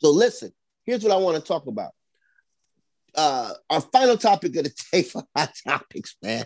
So, 0.00 0.10
listen, 0.10 0.52
here's 0.84 1.02
what 1.02 1.12
I 1.12 1.16
want 1.16 1.36
to 1.36 1.42
talk 1.42 1.66
about. 1.66 1.92
Uh, 3.14 3.52
our 3.70 3.80
final 3.80 4.16
topic 4.16 4.56
of 4.56 4.64
the 4.64 4.74
day 4.92 5.02
for 5.02 5.22
hot 5.36 5.52
topics, 5.66 6.16
man. 6.22 6.44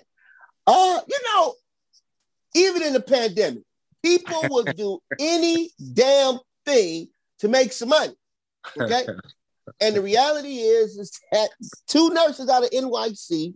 Uh, 0.67 1.01
you 1.09 1.19
know, 1.25 1.55
even 2.55 2.83
in 2.83 2.93
the 2.93 3.01
pandemic, 3.01 3.63
people 4.05 4.41
will 4.51 4.65
do 4.65 4.99
any 5.19 5.71
damn 5.95 6.39
thing 6.67 7.09
to 7.41 7.49
make 7.49 7.73
some 7.73 7.89
money. 7.91 8.15
Okay. 8.81 9.07
and 9.81 9.95
the 9.97 10.03
reality 10.03 10.59
is, 10.59 10.97
is 10.97 11.19
that 11.33 11.51
two 11.87 12.11
nurses 12.11 12.49
out 12.49 12.65
of 12.65 12.71
NYC 12.71 13.55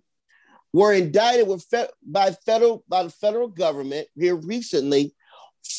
were 0.73 0.93
indicted 0.93 1.47
with 1.49 1.63
fe- 1.65 1.89
by 2.05 2.31
federal 2.47 2.83
by 2.89 3.03
the 3.03 3.11
federal 3.11 3.49
government 3.49 4.09
here 4.17 4.37
recently 4.37 5.15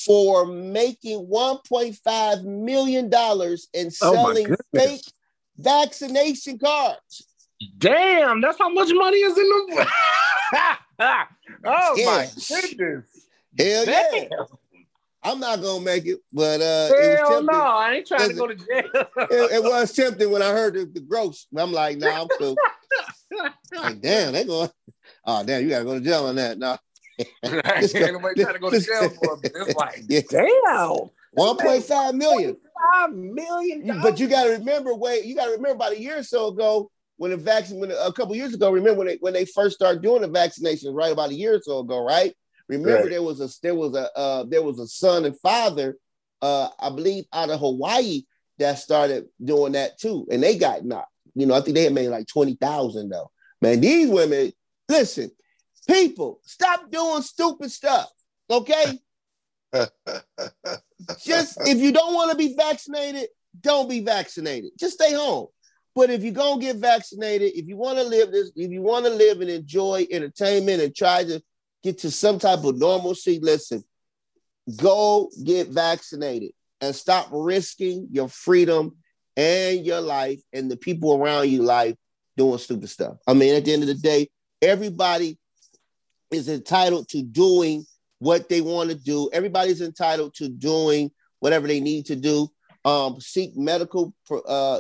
for 0.06 0.46
making 0.46 1.26
1.5 1.28 2.44
million 2.44 3.10
dollars 3.10 3.68
in 3.74 3.88
Oh, 4.02 4.14
selling 4.14 4.48
goodness. 4.48 4.58
fake 4.74 5.02
vaccination 5.58 6.58
cards. 6.60 7.28
Damn, 7.78 8.42
that's 8.42 8.58
how 8.60 8.70
much 8.70 8.90
money 8.94 9.18
is 9.18 9.38
in 9.38 9.50
them. 9.50 9.88
oh 11.66 11.96
my 12.06 12.30
goodness. 12.48 13.28
Hell 13.58 13.86
yeah. 13.86 14.28
I'm 15.24 15.40
not 15.40 15.62
gonna 15.62 15.84
make 15.84 16.06
it, 16.06 16.20
but 16.34 16.60
uh, 16.62 16.90
it 16.94 17.10
was 17.10 17.20
Hell 17.20 17.30
tempting. 17.30 17.46
no, 17.48 17.62
I 17.64 17.94
ain't 17.94 18.08
trying 18.08 18.30
to 18.30 18.36
go 18.36 18.48
to 18.48 18.56
jail. 18.56 18.84
it, 18.94 19.52
it 19.54 19.64
was 19.64 19.94
tempting 19.94 20.30
when 20.32 20.42
I 20.42 20.50
heard 20.52 20.74
the, 20.74 20.86
the 20.86 21.00
gross. 21.00 21.48
I'm 21.56 21.72
like, 21.72 21.98
nah, 21.98 22.22
I'm 22.24 22.28
cool. 22.38 22.56
like, 23.72 24.02
damn, 24.02 24.34
they 24.34 24.44
going. 24.44 24.70
Oh, 25.26 25.44
damn, 25.44 25.64
you 25.64 25.70
gotta 25.70 25.86
go 25.86 25.94
to 25.98 26.02
jail 26.04 26.26
on 26.26 26.36
that. 26.36 26.58
No, 26.58 26.78
Nah. 27.44 27.62
ain't 27.76 27.94
nobody 27.94 28.42
trying 28.42 28.54
to 28.54 28.60
go 28.60 28.70
to 28.70 28.80
jail 28.80 29.10
for 29.10 29.36
it, 29.36 29.40
but 29.44 29.52
it's 29.56 29.76
like, 29.76 30.04
Yeah. 30.10 30.22
damn. 30.30 31.10
One 31.32 31.58
point 31.58 31.84
five 31.84 32.14
million. 32.16 32.56
Five 32.92 33.14
million. 33.14 33.86
You- 33.86 34.00
But 34.02 34.20
you 34.20 34.28
got 34.28 34.44
to 34.44 34.52
remember, 34.52 34.94
wait, 34.94 35.26
you 35.26 35.36
got 35.36 35.46
to 35.46 35.52
remember 35.52 35.76
about 35.76 35.94
a 35.94 36.00
year 36.00 36.20
or 36.20 36.24
so 36.24 36.48
ago 36.48 36.92
when 37.18 37.32
the 37.32 37.38
vaccine, 37.38 37.80
when 37.80 37.92
a 37.92 38.12
couple 38.12 38.36
years 38.36 38.54
ago, 38.54 38.72
remember 38.72 39.00
when 39.00 39.08
they 39.08 39.18
when 39.22 39.34
they 39.34 39.46
first 39.46 39.76
started 39.76 40.02
doing 40.02 40.22
the 40.22 40.28
vaccinations, 40.30 40.94
right? 40.94 41.12
About 41.12 41.30
a 41.30 41.34
year 41.36 41.56
or 41.56 41.62
so 41.62 41.80
ago, 41.80 42.04
right? 42.04 42.36
Remember 42.70 43.02
Right. 43.02 43.10
there 43.10 43.22
was 43.24 43.42
a 43.42 43.50
there 43.62 43.76
was 43.76 43.96
a 43.96 44.18
uh, 44.18 44.44
there 44.44 44.62
was 44.64 44.80
a 44.80 44.88
son 44.88 45.26
and 45.26 45.40
father, 45.40 45.98
uh, 46.42 46.70
I 46.80 46.90
believe, 46.90 47.26
out 47.34 47.50
of 47.50 47.60
Hawaii 47.60 48.24
that 48.60 48.80
started 48.80 49.26
doing 49.44 49.74
that 49.74 50.00
too, 50.00 50.26
and 50.32 50.42
they 50.42 50.58
got 50.58 50.86
knocked. 50.86 51.10
You 51.36 51.46
know, 51.46 51.56
I 51.56 51.62
think 51.62 51.76
they 51.76 51.84
had 51.84 51.94
made 51.94 52.10
like 52.10 52.28
twenty 52.28 52.56
thousand 52.56 53.10
though. 53.10 53.32
Man, 53.62 53.82
these 53.82 54.10
women, 54.10 54.52
listen, 54.90 55.32
people, 55.88 56.40
stop 56.44 56.90
doing 56.92 57.22
stupid 57.22 57.72
stuff. 57.72 58.10
Okay, 58.50 59.00
just 61.24 61.58
if 61.68 61.78
you 61.78 61.92
don't 61.92 62.14
want 62.14 62.32
to 62.32 62.38
be 62.38 62.56
vaccinated, 62.56 63.28
don't 63.60 63.90
be 63.90 64.00
vaccinated. 64.02 64.72
Just 64.80 64.96
stay 64.96 65.14
home. 65.14 65.48
But 65.96 66.10
if 66.10 66.24
you're 66.24 66.34
gonna 66.34 66.62
get 66.62 66.78
vaccinated, 66.78 67.54
if 67.56 67.68
you 67.68 67.78
want 67.78 67.98
to 68.00 68.04
live 68.04 68.32
this, 68.32 68.52
if 68.56 68.72
you 68.72 68.82
want 68.82 69.06
to 69.06 69.12
live 69.12 69.42
and 69.42 69.50
enjoy 69.50 70.08
entertainment 70.12 70.82
and 70.82 70.96
try 70.96 71.24
to 71.24 71.42
get 71.84 72.00
to 72.00 72.12
some 72.12 72.40
type 72.40 72.64
of 72.64 72.78
normalcy, 72.78 73.40
listen, 73.42 73.84
go 74.78 75.30
get 75.44 75.68
vaccinated 75.68 76.52
and 76.82 76.96
stop 76.96 77.28
risking 77.32 78.08
your 78.12 78.30
freedom 78.30 78.96
and 79.36 79.86
your 79.86 80.02
life 80.02 80.42
and 80.54 80.70
the 80.70 80.78
people 80.78 81.14
around 81.14 81.50
you 81.50 81.62
life 81.62 81.96
doing 82.38 82.58
stupid 82.58 82.90
stuff. 82.90 83.18
I 83.28 83.34
mean, 83.34 83.56
at 83.56 83.66
the 83.66 83.74
end 83.74 83.84
of 83.84 83.88
the 83.88 83.96
day, 83.96 84.30
everybody 84.62 85.38
is 86.32 86.50
entitled 86.50 87.08
to 87.10 87.22
doing 87.22 87.86
what 88.20 88.50
they 88.50 88.62
want 88.62 88.90
to 88.90 88.96
do. 88.96 89.30
Everybody's 89.34 89.82
entitled 89.82 90.34
to 90.36 90.50
doing 90.50 91.12
whatever 91.40 91.68
they 91.68 91.80
need 91.80 92.06
to 92.08 92.16
do. 92.16 92.48
Um, 92.86 93.20
seek 93.20 93.56
medical, 93.56 94.14
uh, 94.48 94.80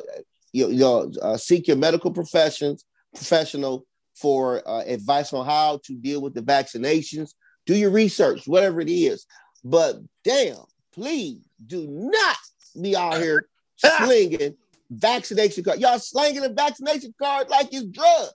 you, 0.51 0.69
know, 0.73 1.11
uh, 1.21 1.37
seek 1.37 1.67
your 1.67 1.77
medical 1.77 2.11
professions 2.11 2.85
professional 3.13 3.85
for 4.15 4.67
uh, 4.67 4.83
advice 4.85 5.33
on 5.33 5.45
how 5.45 5.79
to 5.85 5.95
deal 5.95 6.21
with 6.21 6.33
the 6.33 6.41
vaccinations. 6.41 7.33
Do 7.65 7.75
your 7.75 7.91
research, 7.91 8.47
whatever 8.47 8.81
it 8.81 8.89
is. 8.89 9.25
But 9.63 9.97
damn, 10.23 10.57
please 10.93 11.47
do 11.65 11.87
not 11.89 12.37
be 12.79 12.95
out 12.95 13.21
here 13.21 13.47
slinging 13.77 14.55
vaccination 14.89 15.63
card. 15.63 15.79
Y'all 15.79 15.99
slinging 15.99 16.43
a 16.43 16.49
vaccination 16.49 17.13
card 17.19 17.49
like 17.49 17.69
it's 17.71 17.85
drug. 17.85 18.29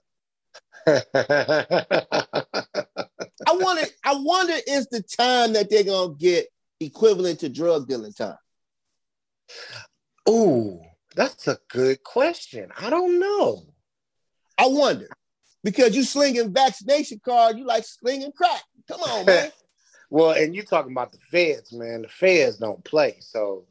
I 3.47 3.51
wonder, 3.51 3.83
I 4.03 4.15
wonder 4.15 4.53
is 4.67 4.87
the 4.87 5.03
time 5.03 5.53
that 5.53 5.69
they're 5.69 5.83
gonna 5.83 6.15
get 6.15 6.47
equivalent 6.79 7.39
to 7.41 7.49
drug 7.49 7.87
dealing 7.87 8.13
time. 8.13 8.37
Ooh, 10.27 10.79
that's 11.15 11.47
a 11.47 11.59
good 11.69 12.03
question. 12.03 12.71
I 12.77 12.89
don't 12.89 13.19
know. 13.19 13.63
I 14.57 14.67
wonder 14.67 15.07
because 15.63 15.95
you 15.95 16.03
slinging 16.03 16.53
vaccination 16.53 17.19
card, 17.23 17.57
you 17.57 17.65
like 17.65 17.85
slinging 17.85 18.31
crack. 18.31 18.63
Come 18.87 19.01
on, 19.01 19.25
man. 19.25 19.51
well, 20.09 20.31
and 20.31 20.55
you 20.55 20.63
talking 20.63 20.91
about 20.91 21.11
the 21.11 21.19
feds, 21.31 21.73
man. 21.73 22.03
The 22.03 22.07
feds 22.07 22.57
don't 22.57 22.83
play. 22.83 23.17
So 23.19 23.65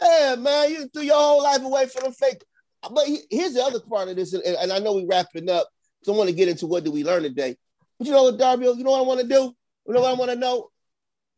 yeah, 0.00 0.36
man, 0.38 0.70
you 0.70 0.88
threw 0.88 1.02
your 1.02 1.16
whole 1.16 1.42
life 1.42 1.62
away 1.62 1.86
for 1.86 2.02
the 2.02 2.12
fake. 2.12 2.44
but 2.90 3.06
here's 3.30 3.54
the 3.54 3.62
other 3.62 3.80
part 3.80 4.08
of 4.08 4.16
this, 4.16 4.32
and, 4.32 4.42
and 4.44 4.72
I 4.72 4.78
know 4.78 4.94
we're 4.94 5.06
wrapping 5.06 5.50
up. 5.50 5.68
So 6.02 6.12
I 6.12 6.16
want 6.16 6.30
to 6.30 6.36
get 6.36 6.48
into 6.48 6.66
what 6.66 6.84
did 6.84 6.92
we 6.92 7.04
learn 7.04 7.22
today. 7.22 7.56
But 7.98 8.06
you 8.06 8.12
know 8.12 8.24
what, 8.24 8.38
Darby, 8.38 8.64
you 8.64 8.84
know 8.84 8.90
what 8.90 9.00
I 9.00 9.06
want 9.06 9.20
to 9.20 9.26
do? 9.26 9.54
You 9.86 9.94
know 9.94 10.00
what 10.00 10.10
I 10.10 10.18
want 10.18 10.30
to 10.30 10.36
know 10.36 10.68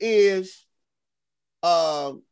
is 0.01 0.67
um 1.63 2.23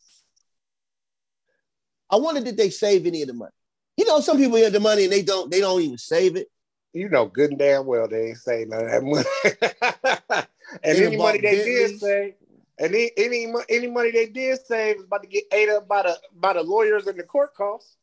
I 2.11 2.17
wonder 2.17 2.43
did 2.43 2.57
they 2.57 2.71
save 2.71 3.07
any 3.07 3.23
of 3.23 3.29
the 3.29 3.35
money? 3.35 3.53
You 3.97 4.05
know, 4.05 4.21
some 4.21 4.37
people 4.37 4.59
have 4.59 4.73
the 4.73 4.81
money 4.81 5.05
and 5.05 5.13
they 5.13 5.23
don't 5.23 5.51
they 5.51 5.61
don't 5.61 5.81
even 5.81 5.99
save 5.99 6.37
it. 6.37 6.49
You 6.93 7.09
know 7.09 7.27
good 7.27 7.51
and 7.51 7.59
damn 7.59 7.87
well 7.87 8.07
they 8.09 8.29
ain't 8.29 8.39
saving 8.39 8.69
none 8.71 8.85
of 8.85 8.91
that 8.91 9.03
money. 9.03 10.47
and 10.83 10.99
any 10.99 11.17
money 11.17 11.41
they 11.41 11.65
did 11.65 11.99
say, 11.99 12.35
and 12.79 12.95
any, 12.95 13.11
any 13.17 13.53
any 13.69 13.87
money 13.87 14.11
they 14.11 14.27
did 14.27 14.59
save 14.67 14.97
is 14.97 15.05
about 15.05 15.23
to 15.23 15.29
get 15.29 15.45
ate 15.53 15.71
up 15.71 15.89
by 15.89 16.03
the 16.03 16.19
by 16.35 16.53
the 16.53 16.63
lawyers 16.63 17.07
and 17.07 17.19
the 17.19 17.23
court 17.23 17.55
costs. 17.55 17.97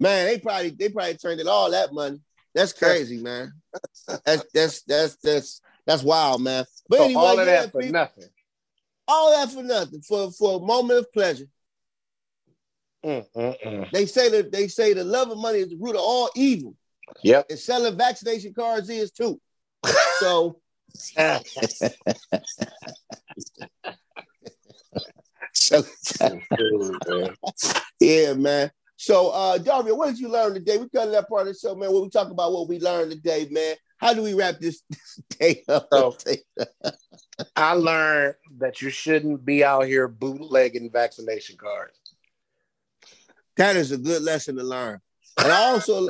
Man, 0.00 0.26
they 0.26 0.38
probably 0.38 0.70
they 0.70 0.88
probably 0.88 1.14
turned 1.14 1.40
in 1.40 1.48
all 1.48 1.70
that 1.70 1.92
money. 1.92 2.20
That's 2.54 2.72
crazy, 2.72 3.18
man. 3.18 3.52
That's 4.24 4.44
that's 4.52 4.82
that's 4.82 5.16
that's 5.16 5.60
that's 5.86 6.02
wild, 6.02 6.42
man. 6.42 6.64
But 6.88 6.98
So 6.98 7.04
anyway, 7.04 7.20
all 7.22 7.38
of 7.38 7.46
yeah, 7.46 7.62
that 7.62 7.72
for 7.72 7.82
people- 7.82 7.92
nothing. 7.92 8.28
all 9.06 9.32
that 9.32 9.52
for 9.52 9.62
nothing 9.62 10.00
for 10.02 10.32
for 10.32 10.56
a 10.58 10.64
moment 10.64 10.98
of 11.00 11.12
pleasure. 11.12 11.46
Mm, 13.04 13.24
mm, 13.36 13.64
mm. 13.64 13.90
They 13.92 14.06
say 14.06 14.28
that 14.30 14.50
they 14.50 14.66
say 14.66 14.92
the 14.92 15.04
love 15.04 15.30
of 15.30 15.38
money 15.38 15.60
is 15.60 15.68
the 15.68 15.76
root 15.76 15.94
of 15.94 16.00
all 16.02 16.30
evil. 16.34 16.74
Yep. 17.22 17.46
And 17.50 17.58
selling 17.58 17.96
vaccination 17.96 18.54
cards 18.54 18.88
is 18.90 19.10
too. 19.10 19.40
So 20.20 20.60
So- 25.52 25.84
yeah, 28.00 28.32
man. 28.34 28.70
So 28.96 29.28
uh 29.30 29.58
Daria, 29.58 29.94
what 29.94 30.08
did 30.08 30.18
you 30.18 30.28
learn 30.28 30.54
today? 30.54 30.76
We 30.78 30.88
cut 30.88 31.04
to 31.06 31.10
that 31.12 31.28
part 31.28 31.46
of 31.46 31.54
the 31.54 31.58
show, 31.58 31.74
man, 31.74 31.92
where 31.92 32.02
we 32.02 32.08
talk 32.08 32.30
about 32.30 32.52
what 32.52 32.68
we 32.68 32.80
learned 32.80 33.12
today, 33.12 33.46
man. 33.50 33.76
How 33.98 34.14
do 34.14 34.22
we 34.22 34.34
wrap 34.34 34.58
this, 34.60 34.82
this 34.90 35.20
day 35.38 35.62
up? 35.68 35.90
I 37.54 37.72
learned 37.72 38.34
that 38.58 38.80
you 38.82 38.90
shouldn't 38.90 39.44
be 39.44 39.64
out 39.64 39.86
here 39.86 40.08
bootlegging 40.08 40.90
vaccination 40.90 41.56
cards. 41.56 41.96
That 43.56 43.76
is 43.76 43.92
a 43.92 43.98
good 43.98 44.22
lesson 44.22 44.56
to 44.56 44.62
learn. 44.64 45.00
And 45.36 45.52
I 45.52 45.70
also 45.70 46.08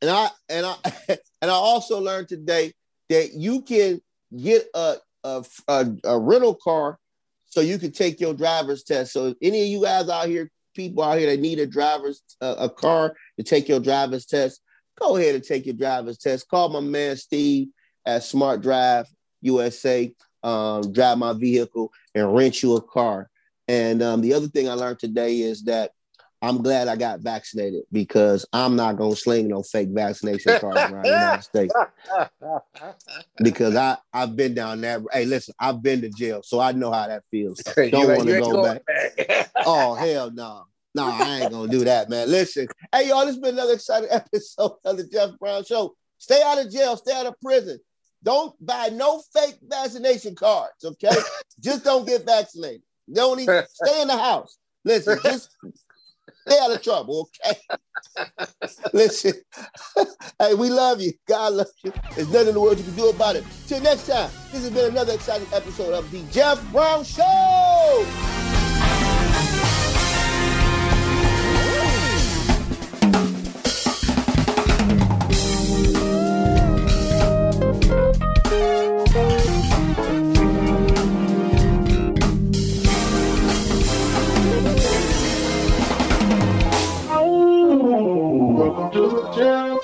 and 0.00 0.10
I 0.10 0.28
and 0.48 0.66
I 0.66 0.74
and 1.42 1.50
I 1.50 1.54
also 1.54 2.00
learned 2.00 2.28
today 2.28 2.72
that 3.08 3.32
you 3.34 3.62
can 3.62 4.00
get 4.36 4.66
a 4.74 4.96
a, 5.24 5.44
a, 5.68 5.86
a 6.04 6.18
rental 6.18 6.54
car 6.54 6.98
so 7.46 7.60
you 7.60 7.78
can 7.78 7.92
take 7.92 8.20
your 8.20 8.32
driver's 8.32 8.84
test. 8.84 9.12
So 9.12 9.34
any 9.42 9.62
of 9.62 9.68
you 9.68 9.82
guys 9.82 10.08
out 10.08 10.28
here, 10.28 10.50
people 10.74 11.02
out 11.02 11.18
here 11.18 11.30
that 11.30 11.40
need 11.40 11.58
a 11.58 11.66
driver's 11.66 12.22
a 12.40 12.70
car 12.70 13.14
to 13.36 13.42
take 13.42 13.68
your 13.68 13.80
driver's 13.80 14.24
test, 14.24 14.62
go 14.98 15.16
ahead 15.16 15.34
and 15.34 15.44
take 15.44 15.66
your 15.66 15.74
driver's 15.74 16.18
test. 16.18 16.48
Call 16.48 16.68
my 16.68 16.80
man 16.80 17.16
Steve 17.16 17.68
at 18.06 18.22
Smart 18.22 18.62
Drive 18.62 19.06
USA. 19.42 20.12
Um, 20.42 20.90
drive 20.92 21.18
my 21.18 21.34
vehicle 21.34 21.92
and 22.14 22.34
rent 22.34 22.62
you 22.62 22.76
a 22.76 22.80
car. 22.80 23.28
And 23.68 24.02
um, 24.02 24.22
the 24.22 24.32
other 24.32 24.48
thing 24.48 24.68
I 24.68 24.72
learned 24.72 24.98
today 24.98 25.40
is 25.40 25.64
that 25.64 25.90
I'm 26.42 26.62
glad 26.62 26.88
I 26.88 26.96
got 26.96 27.20
vaccinated 27.20 27.82
because 27.92 28.46
I'm 28.52 28.74
not 28.74 28.96
gonna 28.96 29.14
sling 29.14 29.48
no 29.48 29.62
fake 29.62 29.90
vaccination 29.90 30.58
cards 30.58 30.78
around 30.78 31.02
the 31.02 31.08
United 31.08 31.42
States 31.42 31.74
because 33.42 33.76
I 33.76 33.98
I've 34.12 34.36
been 34.36 34.54
down 34.54 34.80
there. 34.80 35.02
Hey, 35.12 35.26
listen, 35.26 35.54
I've 35.58 35.82
been 35.82 36.00
to 36.00 36.08
jail, 36.08 36.40
so 36.42 36.58
I 36.58 36.72
know 36.72 36.90
how 36.92 37.08
that 37.08 37.24
feels. 37.30 37.58
Don't 37.76 38.08
want 38.08 38.26
to 38.26 38.40
go 38.40 38.52
going 38.52 38.80
back. 38.86 39.50
oh 39.66 39.94
hell 39.94 40.30
no. 40.30 40.64
No, 40.94 41.04
I 41.04 41.40
ain't 41.42 41.52
gonna 41.52 41.70
do 41.70 41.84
that, 41.84 42.08
man. 42.08 42.30
Listen, 42.30 42.66
hey 42.92 43.08
y'all, 43.08 43.20
this 43.20 43.36
has 43.36 43.38
been 43.38 43.54
another 43.54 43.74
exciting 43.74 44.08
episode 44.12 44.76
of 44.84 44.96
the 44.96 45.04
Jeff 45.04 45.38
Brown 45.38 45.64
Show. 45.64 45.94
Stay 46.18 46.42
out 46.42 46.64
of 46.64 46.72
jail, 46.72 46.96
stay 46.96 47.12
out 47.12 47.26
of 47.26 47.34
prison. 47.40 47.78
Don't 48.22 48.54
buy 48.64 48.88
no 48.88 49.22
fake 49.34 49.58
vaccination 49.62 50.34
cards, 50.34 50.84
okay? 50.84 51.10
just 51.60 51.84
don't 51.84 52.06
get 52.06 52.26
vaccinated. 52.26 52.82
Don't 53.12 53.40
even 53.40 53.64
stay 53.68 54.02
in 54.02 54.08
the 54.08 54.16
house. 54.16 54.58
Listen, 54.84 55.18
just 55.22 55.56
stay 56.46 56.58
out 56.60 56.70
of 56.70 56.82
trouble, 56.82 57.28
okay? 57.44 57.58
Listen, 58.92 59.34
hey, 60.38 60.54
we 60.54 60.70
love 60.70 61.00
you. 61.00 61.12
God 61.28 61.54
loves 61.54 61.72
you. 61.84 61.92
There's 62.14 62.28
nothing 62.28 62.48
in 62.48 62.54
the 62.54 62.60
world 62.60 62.78
you 62.78 62.84
can 62.84 62.96
do 62.96 63.10
about 63.10 63.36
it. 63.36 63.44
Till 63.66 63.80
next 63.80 64.06
time, 64.06 64.30
this 64.52 64.62
has 64.62 64.70
been 64.70 64.90
another 64.90 65.14
exciting 65.14 65.48
episode 65.52 65.92
of 65.92 66.10
the 66.10 66.22
Jeff 66.30 66.60
Brown 66.72 67.04
Show. 67.04 68.49
The 89.40 89.80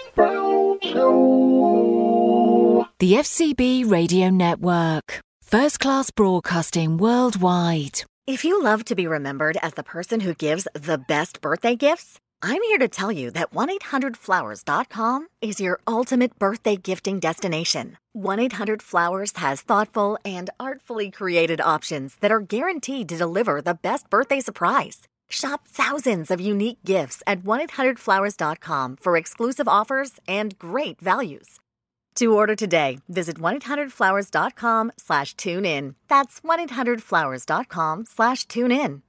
FCB 3.01 3.91
Radio 3.91 4.29
Network. 4.29 5.21
First 5.41 5.81
class 5.81 6.11
broadcasting 6.11 6.99
worldwide. 6.99 8.03
If 8.27 8.45
you 8.45 8.63
love 8.63 8.85
to 8.85 8.95
be 8.95 9.07
remembered 9.07 9.57
as 9.63 9.73
the 9.73 9.83
person 9.83 10.21
who 10.21 10.35
gives 10.35 10.69
the 10.75 10.99
best 10.99 11.41
birthday 11.41 11.75
gifts, 11.75 12.21
I'm 12.43 12.61
here 12.65 12.77
to 12.77 12.89
tell 12.89 13.11
you 13.11 13.31
that 13.31 13.55
1-800-Flowers.com 13.55 15.29
is 15.41 15.59
your 15.59 15.81
ultimate 15.89 16.39
birthday 16.39 16.77
gifting 16.77 17.19
destination. 17.19 17.97
1-800-Flowers 18.15 19.33
has 19.39 19.63
thoughtful 19.63 20.19
and 20.23 20.51
artfully 20.61 21.11
created 21.11 21.63
options 21.63 22.17
that 22.21 22.31
are 22.31 22.41
guaranteed 22.41 23.09
to 23.09 23.17
deliver 23.17 23.63
the 23.63 23.73
best 23.73 24.11
birthday 24.11 24.41
surprise. 24.41 25.09
Shop 25.29 25.67
thousands 25.69 26.31
of 26.31 26.41
unique 26.41 26.79
gifts 26.85 27.23
at 27.27 27.43
1-800-Flowers.com 27.43 28.97
for 29.01 29.17
exclusive 29.17 29.69
offers 29.69 30.13
and 30.29 30.59
great 30.59 31.01
values. 31.01 31.59
To 32.17 32.35
order 32.35 32.55
today, 32.55 33.01
visit 33.09 33.37
1-800-Flowers.com 33.39 34.93
slash 34.97 35.35
tune 35.37 35.67
in. 35.67 35.97
That's 36.09 36.41
1-800-Flowers.com 36.41 38.05
slash 38.07 38.47
tune 38.47 38.73
in. 38.73 39.03